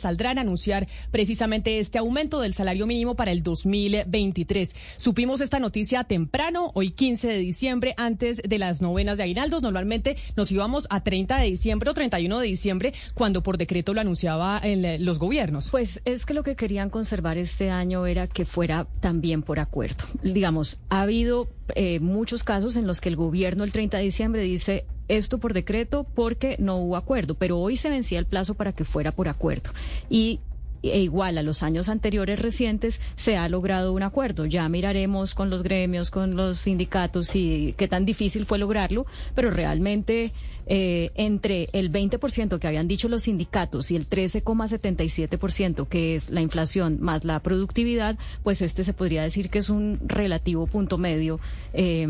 saldrán 0.00 0.38
a 0.38 0.40
anunciar 0.40 0.88
precisamente 1.10 1.78
este 1.78 1.98
aumento 1.98 2.40
del 2.40 2.54
salario 2.54 2.86
mínimo 2.86 3.14
para 3.14 3.30
el 3.30 3.42
2023. 3.42 4.74
Supimos 4.96 5.40
esta 5.40 5.60
noticia 5.60 6.04
temprano, 6.04 6.72
hoy 6.74 6.90
15 6.90 7.28
de 7.28 7.38
diciembre, 7.38 7.94
antes 7.96 8.42
de 8.42 8.58
las 8.58 8.82
novenas 8.82 9.16
de 9.18 9.24
aguinaldos. 9.24 9.62
Normalmente 9.62 10.16
nos 10.36 10.50
íbamos 10.50 10.86
a 10.90 11.02
30 11.02 11.38
de 11.38 11.46
diciembre 11.46 11.90
o 11.90 11.94
31 11.94 12.38
de 12.40 12.46
diciembre, 12.46 12.92
cuando 13.14 13.42
por 13.42 13.58
decreto 13.58 13.94
lo 13.94 14.00
anunciaba 14.00 14.60
los 14.98 15.18
gobiernos. 15.18 15.70
Pues 15.70 16.00
es 16.04 16.26
que 16.26 16.34
lo 16.34 16.42
que 16.42 16.56
querían 16.56 16.90
conservar 16.90 17.38
este 17.38 17.70
año 17.70 18.06
era 18.06 18.26
que 18.26 18.44
fuera 18.44 18.86
también 19.00 19.42
por 19.42 19.60
acuerdo. 19.60 20.04
Digamos, 20.22 20.78
ha 20.88 21.02
habido 21.02 21.48
eh, 21.74 22.00
muchos 22.00 22.44
casos 22.44 22.76
en 22.76 22.86
los 22.86 23.00
que 23.00 23.08
el 23.08 23.16
gobierno 23.16 23.64
el 23.64 23.72
30 23.72 23.98
de 23.98 24.04
diciembre 24.04 24.42
dice 24.42 24.84
esto 25.08 25.38
por 25.38 25.52
decreto 25.52 26.04
porque 26.14 26.56
no 26.58 26.76
hubo 26.76 26.96
acuerdo, 26.96 27.34
pero 27.34 27.58
hoy 27.58 27.76
se 27.76 27.90
vencía 27.90 28.18
el 28.18 28.26
plazo 28.26 28.54
para 28.54 28.72
que 28.72 28.84
fuera 28.84 29.12
por 29.12 29.28
acuerdo. 29.28 29.70
Y 30.08 30.40
e 30.82 31.00
igual 31.00 31.38
a 31.38 31.42
los 31.42 31.62
años 31.62 31.88
anteriores 31.88 32.40
recientes 32.40 33.00
se 33.16 33.36
ha 33.36 33.48
logrado 33.48 33.92
un 33.92 34.02
acuerdo. 34.02 34.46
Ya 34.46 34.68
miraremos 34.68 35.34
con 35.34 35.50
los 35.50 35.62
gremios, 35.62 36.10
con 36.10 36.36
los 36.36 36.58
sindicatos 36.58 37.34
y 37.34 37.74
qué 37.76 37.88
tan 37.88 38.04
difícil 38.04 38.46
fue 38.46 38.58
lograrlo, 38.58 39.06
pero 39.34 39.50
realmente 39.50 40.32
eh, 40.66 41.10
entre 41.14 41.68
el 41.72 41.92
20% 41.92 42.58
que 42.58 42.66
habían 42.66 42.88
dicho 42.88 43.08
los 43.08 43.24
sindicatos 43.24 43.90
y 43.90 43.96
el 43.96 44.08
13,77% 44.08 45.88
que 45.88 46.14
es 46.14 46.30
la 46.30 46.40
inflación 46.40 46.98
más 47.00 47.24
la 47.24 47.40
productividad, 47.40 48.18
pues 48.42 48.62
este 48.62 48.84
se 48.84 48.92
podría 48.92 49.22
decir 49.22 49.50
que 49.50 49.58
es 49.58 49.70
un 49.70 50.00
relativo 50.06 50.66
punto 50.66 50.98
medio. 50.98 51.40
Eh, 51.72 52.08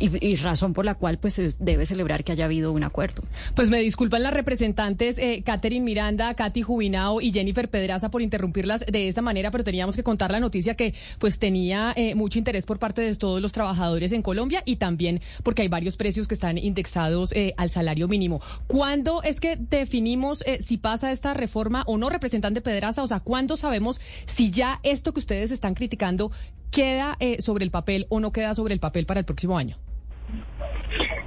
y, 0.00 0.36
razón 0.36 0.74
por 0.74 0.84
la 0.84 0.94
cual 0.94 1.18
pues 1.18 1.34
se 1.34 1.54
debe 1.58 1.86
celebrar 1.86 2.24
que 2.24 2.32
haya 2.32 2.44
habido 2.44 2.72
un 2.72 2.84
acuerdo. 2.84 3.22
Pues 3.54 3.70
me 3.70 3.80
disculpan 3.80 4.22
las 4.22 4.34
representantes 4.34 5.18
eh, 5.18 5.42
Catherine 5.44 5.84
Miranda, 5.84 6.34
Katy 6.34 6.62
Jubinao 6.62 7.20
y 7.20 7.32
Jennifer 7.32 7.68
Pedraza 7.68 8.10
por 8.10 8.22
interrumpirlas 8.22 8.84
de 8.86 9.08
esa 9.08 9.22
manera, 9.22 9.50
pero 9.50 9.64
teníamos 9.64 9.96
que 9.96 10.02
contar 10.02 10.30
la 10.30 10.40
noticia 10.40 10.74
que 10.74 10.94
pues 11.18 11.38
tenía 11.38 11.92
eh, 11.96 12.14
mucho 12.14 12.38
interés 12.38 12.66
por 12.66 12.78
parte 12.78 13.02
de 13.02 13.14
todos 13.14 13.40
los 13.40 13.52
trabajadores 13.52 14.12
en 14.12 14.22
Colombia 14.22 14.62
y 14.64 14.76
también 14.76 15.20
porque 15.42 15.62
hay 15.62 15.68
varios 15.68 15.96
precios 15.96 16.28
que 16.28 16.34
están 16.34 16.58
indexados 16.58 17.32
eh, 17.32 17.54
al 17.62 17.70
salario 17.70 18.08
mínimo. 18.08 18.40
¿Cuándo 18.66 19.22
es 19.22 19.40
que 19.40 19.56
definimos 19.56 20.42
eh, 20.46 20.62
si 20.62 20.78
pasa 20.78 21.12
esta 21.12 21.34
reforma 21.34 21.84
o 21.86 21.96
no, 21.96 22.10
representante 22.10 22.60
Pedraza? 22.60 23.02
O 23.02 23.08
sea, 23.08 23.20
¿cuándo 23.20 23.56
sabemos 23.56 24.00
si 24.26 24.50
ya 24.50 24.80
esto 24.82 25.12
que 25.12 25.20
ustedes 25.20 25.50
están 25.50 25.74
criticando 25.74 26.30
queda 26.70 27.16
eh, 27.20 27.40
sobre 27.40 27.64
el 27.64 27.70
papel 27.70 28.06
o 28.08 28.20
no 28.20 28.32
queda 28.32 28.54
sobre 28.54 28.74
el 28.74 28.80
papel 28.80 29.06
para 29.06 29.20
el 29.20 29.26
próximo 29.26 29.56
año? 29.56 29.76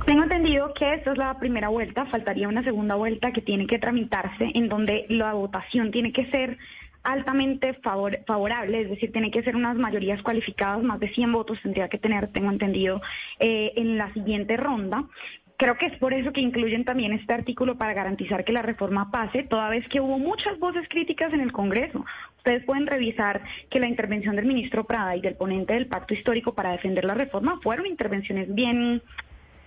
Tengo 0.05 0.23
entendido 0.23 0.73
que 0.73 0.93
esta 0.93 1.11
es 1.11 1.17
la 1.17 1.37
primera 1.39 1.69
vuelta, 1.69 2.05
faltaría 2.05 2.47
una 2.47 2.63
segunda 2.63 2.95
vuelta 2.95 3.31
que 3.31 3.41
tiene 3.41 3.65
que 3.65 3.79
tramitarse, 3.79 4.51
en 4.53 4.69
donde 4.69 5.05
la 5.09 5.33
votación 5.33 5.91
tiene 5.91 6.11
que 6.13 6.29
ser 6.29 6.57
altamente 7.05 7.73
favorable, 7.73 8.81
es 8.81 8.89
decir, 8.89 9.11
tiene 9.11 9.31
que 9.31 9.43
ser 9.43 9.55
unas 9.55 9.77
mayorías 9.77 10.21
cualificadas, 10.21 10.83
más 10.83 10.99
de 10.99 11.09
100 11.09 11.31
votos 11.31 11.59
tendría 11.61 11.87
que 11.87 11.97
tener, 11.97 12.27
tengo 12.27 12.51
entendido, 12.51 13.01
eh, 13.39 13.73
en 13.75 13.97
la 13.97 14.11
siguiente 14.13 14.57
ronda. 14.57 15.05
Creo 15.57 15.77
que 15.77 15.85
es 15.85 15.97
por 15.99 16.13
eso 16.13 16.33
que 16.33 16.41
incluyen 16.41 16.83
también 16.83 17.13
este 17.13 17.33
artículo 17.33 17.77
para 17.77 17.93
garantizar 17.93 18.43
que 18.43 18.51
la 18.51 18.61
reforma 18.61 19.09
pase, 19.09 19.43
toda 19.43 19.69
vez 19.69 19.87
que 19.87 20.01
hubo 20.01 20.19
muchas 20.19 20.59
voces 20.59 20.87
críticas 20.89 21.31
en 21.33 21.39
el 21.39 21.53
Congreso. 21.53 22.03
Ustedes 22.37 22.65
pueden 22.65 22.87
revisar 22.87 23.41
que 23.69 23.79
la 23.79 23.87
intervención 23.87 24.35
del 24.35 24.45
ministro 24.45 24.83
Prada 24.83 25.15
y 25.15 25.21
del 25.21 25.35
ponente 25.35 25.73
del 25.73 25.87
pacto 25.87 26.13
histórico 26.13 26.53
para 26.53 26.71
defender 26.71 27.05
la 27.05 27.13
reforma 27.13 27.59
fueron 27.63 27.85
intervenciones 27.85 28.53
bien 28.53 29.01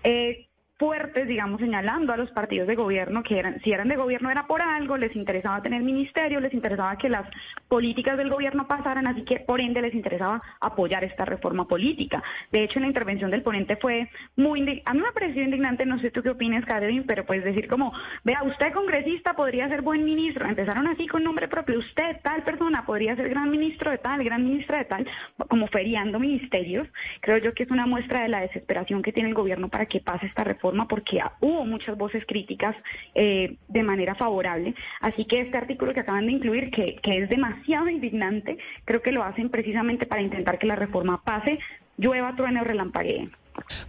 eh, 0.04 0.47
fuertes, 0.78 1.26
digamos, 1.26 1.60
señalando 1.60 2.12
a 2.12 2.16
los 2.16 2.30
partidos 2.30 2.68
de 2.68 2.76
gobierno 2.76 3.24
que 3.24 3.38
eran, 3.38 3.60
si 3.62 3.72
eran 3.72 3.88
de 3.88 3.96
gobierno 3.96 4.30
era 4.30 4.46
por 4.46 4.62
algo, 4.62 4.96
les 4.96 5.14
interesaba 5.16 5.60
tener 5.60 5.82
ministerio, 5.82 6.38
les 6.40 6.54
interesaba 6.54 6.96
que 6.96 7.08
las 7.08 7.28
políticas 7.66 8.16
del 8.16 8.30
gobierno 8.30 8.68
pasaran, 8.68 9.08
así 9.08 9.22
que 9.22 9.40
por 9.40 9.60
ende 9.60 9.82
les 9.82 9.94
interesaba 9.94 10.40
apoyar 10.60 11.02
esta 11.02 11.24
reforma 11.24 11.66
política. 11.66 12.22
De 12.52 12.62
hecho, 12.62 12.78
la 12.78 12.86
intervención 12.86 13.30
del 13.30 13.42
ponente 13.42 13.76
fue 13.76 14.08
muy, 14.36 14.82
a 14.84 14.94
mí 14.94 15.00
me 15.00 15.12
pareció 15.12 15.42
indignante, 15.42 15.84
no 15.84 15.98
sé 15.98 16.12
tú 16.12 16.22
qué 16.22 16.30
opinas, 16.30 16.64
Catherine, 16.64 17.04
pero 17.06 17.26
pues 17.26 17.42
decir 17.42 17.66
como, 17.66 17.92
vea, 18.22 18.44
usted 18.44 18.72
congresista 18.72 19.34
podría 19.34 19.68
ser 19.68 19.82
buen 19.82 20.04
ministro, 20.04 20.48
empezaron 20.48 20.86
así 20.86 21.08
con 21.08 21.24
nombre 21.24 21.48
propio, 21.48 21.80
usted 21.80 22.20
tal 22.22 22.44
persona 22.44 22.86
podría 22.86 23.16
ser 23.16 23.28
gran 23.28 23.50
ministro 23.50 23.90
de 23.90 23.98
tal, 23.98 24.22
gran 24.22 24.44
ministra 24.44 24.78
de 24.78 24.84
tal, 24.84 25.06
como 25.48 25.66
feriando 25.66 26.20
ministerios, 26.20 26.86
creo 27.20 27.38
yo 27.38 27.52
que 27.52 27.64
es 27.64 27.70
una 27.70 27.86
muestra 27.86 28.22
de 28.22 28.28
la 28.28 28.42
desesperación 28.42 29.02
que 29.02 29.12
tiene 29.12 29.30
el 29.30 29.34
gobierno 29.34 29.68
para 29.68 29.86
que 29.86 30.00
pase 30.00 30.26
esta 30.26 30.44
reforma 30.44 30.67
porque 30.88 31.20
hubo 31.40 31.64
muchas 31.64 31.96
voces 31.96 32.24
críticas 32.26 32.76
eh, 33.14 33.56
de 33.68 33.82
manera 33.82 34.14
favorable. 34.14 34.74
Así 35.00 35.24
que 35.24 35.40
este 35.40 35.56
artículo 35.56 35.94
que 35.94 36.00
acaban 36.00 36.26
de 36.26 36.32
incluir, 36.32 36.70
que, 36.70 36.96
que 37.02 37.18
es 37.18 37.28
demasiado 37.28 37.88
indignante, 37.88 38.58
creo 38.84 39.02
que 39.02 39.12
lo 39.12 39.22
hacen 39.22 39.48
precisamente 39.50 40.06
para 40.06 40.22
intentar 40.22 40.58
que 40.58 40.66
la 40.66 40.76
reforma 40.76 41.22
pase, 41.22 41.58
llueva, 41.96 42.34
truene 42.36 42.60
o 42.60 42.64
relampaguee. 42.64 43.30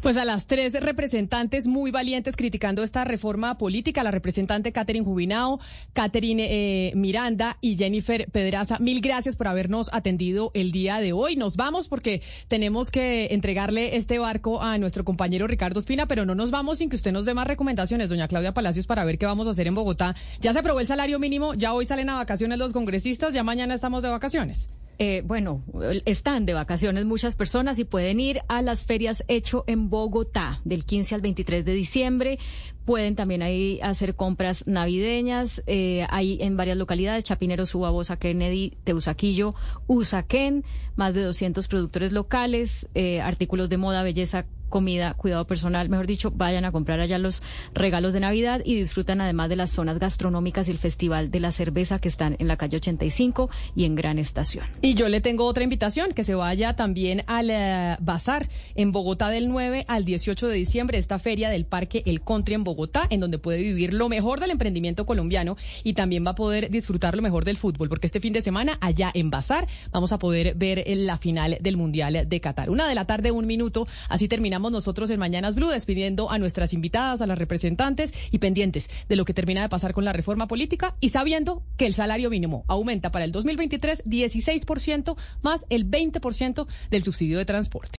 Pues 0.02 0.18
a 0.18 0.26
las 0.26 0.48
tres 0.48 0.74
representantes 0.74 1.68
muy 1.68 1.92
valientes 1.92 2.36
criticando 2.36 2.84
esta 2.84 3.04
reforma 3.06 3.58
política, 3.58 4.04
la 4.04 4.12
representante 4.12 4.72
Catherine 4.72 5.06
Jubinao, 5.06 5.60
Catherine 5.94 6.48
eh, 6.50 6.92
Miranda 6.96 7.58
y 7.62 7.78
Jennifer 7.78 8.30
Pedraza, 8.32 8.80
mil 8.80 9.02
gracias 9.02 9.36
por 9.36 9.48
habernos 9.48 9.90
atendido 9.94 10.52
el 10.54 10.72
día 10.72 11.00
de 11.00 11.14
hoy. 11.14 11.36
Nos 11.36 11.56
vamos 11.56 11.88
porque 11.88 12.22
tenemos 12.48 12.92
que 12.92 13.28
entregarle 13.32 13.98
este 13.98 14.20
barco 14.20 14.62
a 14.62 14.78
nuestro 14.78 15.04
compañero 15.04 15.48
Ricardo 15.48 15.80
Espina, 15.80 16.08
pero 16.08 16.26
no 16.26 16.36
nos 16.36 16.52
vamos 16.52 16.80
sin 16.80 16.90
que 16.90 16.96
usted 16.96 17.12
nos 17.12 17.26
dé 17.26 17.34
más 17.34 17.48
recomendaciones, 17.48 18.10
doña 18.10 18.28
Claudia 18.28 18.54
Palacios, 18.54 18.88
para 18.88 19.06
ver 19.06 19.18
qué 19.18 19.26
vamos 19.26 19.48
a 19.48 19.52
hacer 19.52 19.68
en 19.68 19.76
Bogotá. 19.76 20.16
Ya 20.42 20.54
se 20.54 20.60
aprobó 20.60 20.80
el 20.80 20.88
salario 20.88 21.20
mínimo, 21.20 21.54
ya 21.54 21.74
hoy 21.74 21.86
salen 21.86 22.10
a 22.10 22.16
vacaciones 22.16 22.58
los 22.58 22.74
congresistas, 22.74 23.34
ya 23.34 23.44
mañana 23.44 23.76
estamos 23.76 24.04
de 24.04 24.10
vacaciones. 24.10 24.70
Eh, 25.02 25.24
bueno, 25.26 25.64
están 26.04 26.46
de 26.46 26.54
vacaciones 26.54 27.06
muchas 27.06 27.36
personas 27.36 27.80
y 27.80 27.86
pueden 27.86 28.20
ir 28.20 28.42
a 28.50 28.62
las 28.62 28.84
ferias 28.84 29.24
Hecho 29.30 29.64
en 29.66 29.90
Bogotá 29.90 30.60
del 30.66 30.84
15 30.84 31.16
al 31.16 31.22
23 31.22 31.64
de 31.64 31.74
diciembre. 31.74 32.40
Pueden 32.84 33.16
también 33.16 33.42
ahí 33.42 33.80
hacer 33.82 34.16
compras 34.16 34.68
navideñas. 34.68 35.64
Eh, 35.68 36.06
hay 36.10 36.38
en 36.42 36.58
varias 36.58 36.76
localidades, 36.76 37.24
Chapinero, 37.24 37.66
Subabosa, 37.66 38.18
Kennedy, 38.18 38.74
Teusaquillo, 38.84 39.56
Usaquén, 39.88 40.66
más 40.98 41.14
de 41.14 41.24
200 41.24 41.70
productores 41.70 42.12
locales, 42.12 42.90
eh, 42.94 43.22
artículos 43.22 43.70
de 43.70 43.78
moda, 43.78 44.04
belleza, 44.04 44.48
comida, 44.70 45.14
cuidado 45.16 45.46
personal, 45.46 45.90
mejor 45.90 46.08
dicho, 46.08 46.32
vayan 46.32 46.66
a 46.66 46.72
comprar 46.72 47.00
allá 47.00 47.18
los 47.18 47.42
regalos 47.74 48.14
de 48.14 48.20
Navidad 48.20 48.62
y 48.64 48.76
disfrutan 48.76 49.22
además 49.22 49.50
de 49.50 49.56
las 49.56 49.70
zonas 49.70 50.00
gastronómicas 50.00 50.68
y 50.68 50.72
el 50.72 50.78
Festival 50.78 51.32
de 51.32 51.40
la 51.40 51.52
Cerveza 51.52 52.00
que 52.00 52.08
están 52.08 52.36
en 52.40 52.48
la 52.48 52.58
calle 52.58 52.78
85 52.78 53.50
y 53.76 53.86
en 53.86 53.96
Gran 53.96 54.20
Estación. 54.20 54.66
Y 54.82 54.96
yo 54.96 55.10
le 55.10 55.22
tengo 55.22 55.46
otra 55.46 55.64
invitación, 55.64 56.14
que 56.14 56.24
se 56.24 56.36
vaya 56.36 56.76
también 56.76 57.24
al 57.28 57.50
eh, 57.50 57.98
Bazar 58.00 58.48
en 58.76 58.92
Bogotá 58.92 59.30
del 59.30 59.50
9 59.50 59.86
al 59.88 60.06
18 60.06 60.48
de 60.48 60.56
diciembre, 60.56 60.98
esta 60.98 61.20
feria 61.20 61.50
del 61.50 61.66
Parque 61.66 62.04
El 62.06 62.22
Country 62.22 62.56
en 62.56 62.64
Bogotá, 62.64 63.08
en 63.10 63.20
donde 63.20 63.38
puede 63.38 63.60
vivir 63.60 63.94
lo 63.94 64.10
mejor 64.10 64.40
del 64.40 64.52
emprendimiento 64.52 65.06
colombiano 65.06 65.58
y 65.84 65.94
también 65.94 66.26
va 66.26 66.32
a 66.32 66.36
poder 66.36 66.70
disfrutar 66.70 67.16
lo 67.16 67.22
mejor 67.22 67.46
del 67.46 67.58
fútbol, 67.58 67.90
porque 67.90 68.08
este 68.08 68.20
fin 68.20 68.34
de 68.34 68.42
semana 68.42 68.78
allá 68.82 69.12
en 69.14 69.30
Bazar 69.30 69.68
vamos 69.92 70.12
a 70.12 70.20
poder 70.20 70.56
ver 70.56 70.84
la 70.88 71.18
final 71.18 71.58
del 71.60 71.78
Mundial 71.78 72.26
de 72.28 72.42
Qatar. 72.42 72.70
Una 72.70 72.88
de 72.88 72.96
la 72.96 73.06
tarde, 73.06 73.32
un 73.32 73.48
minuto, 73.48 73.88
así 74.08 74.28
terminamos 74.60 74.72
nosotros 74.74 75.10
en 75.10 75.20
Mañanas 75.20 75.56
Blue 75.56 75.70
despidiendo 75.70 76.30
a 76.30 76.38
nuestras 76.38 76.74
invitadas, 76.74 77.22
a 77.22 77.26
las 77.26 77.38
representantes 77.38 78.14
y 78.30 78.40
pendientes 78.40 78.90
de 79.08 79.16
lo 79.16 79.24
que 79.24 79.34
termina 79.34 79.62
de 79.62 79.70
pasar 79.70 79.94
con 79.94 80.04
la 80.04 80.12
reforma 80.12 80.50
política 80.50 80.96
y 81.00 81.10
sabiendo 81.10 81.64
que 81.78 81.86
el 81.86 81.94
salario 81.94 82.30
mínimo 82.30 82.66
aumenta 82.68 83.10
para 83.10 83.24
el 83.24 83.32
2023 83.32 84.04
16% 84.04 85.16
más 85.42 85.66
el 85.70 85.90
20% 85.90 86.68
del 86.92 87.04
subsidio 87.04 87.38
de 87.38 87.46
transporte. 87.46 87.88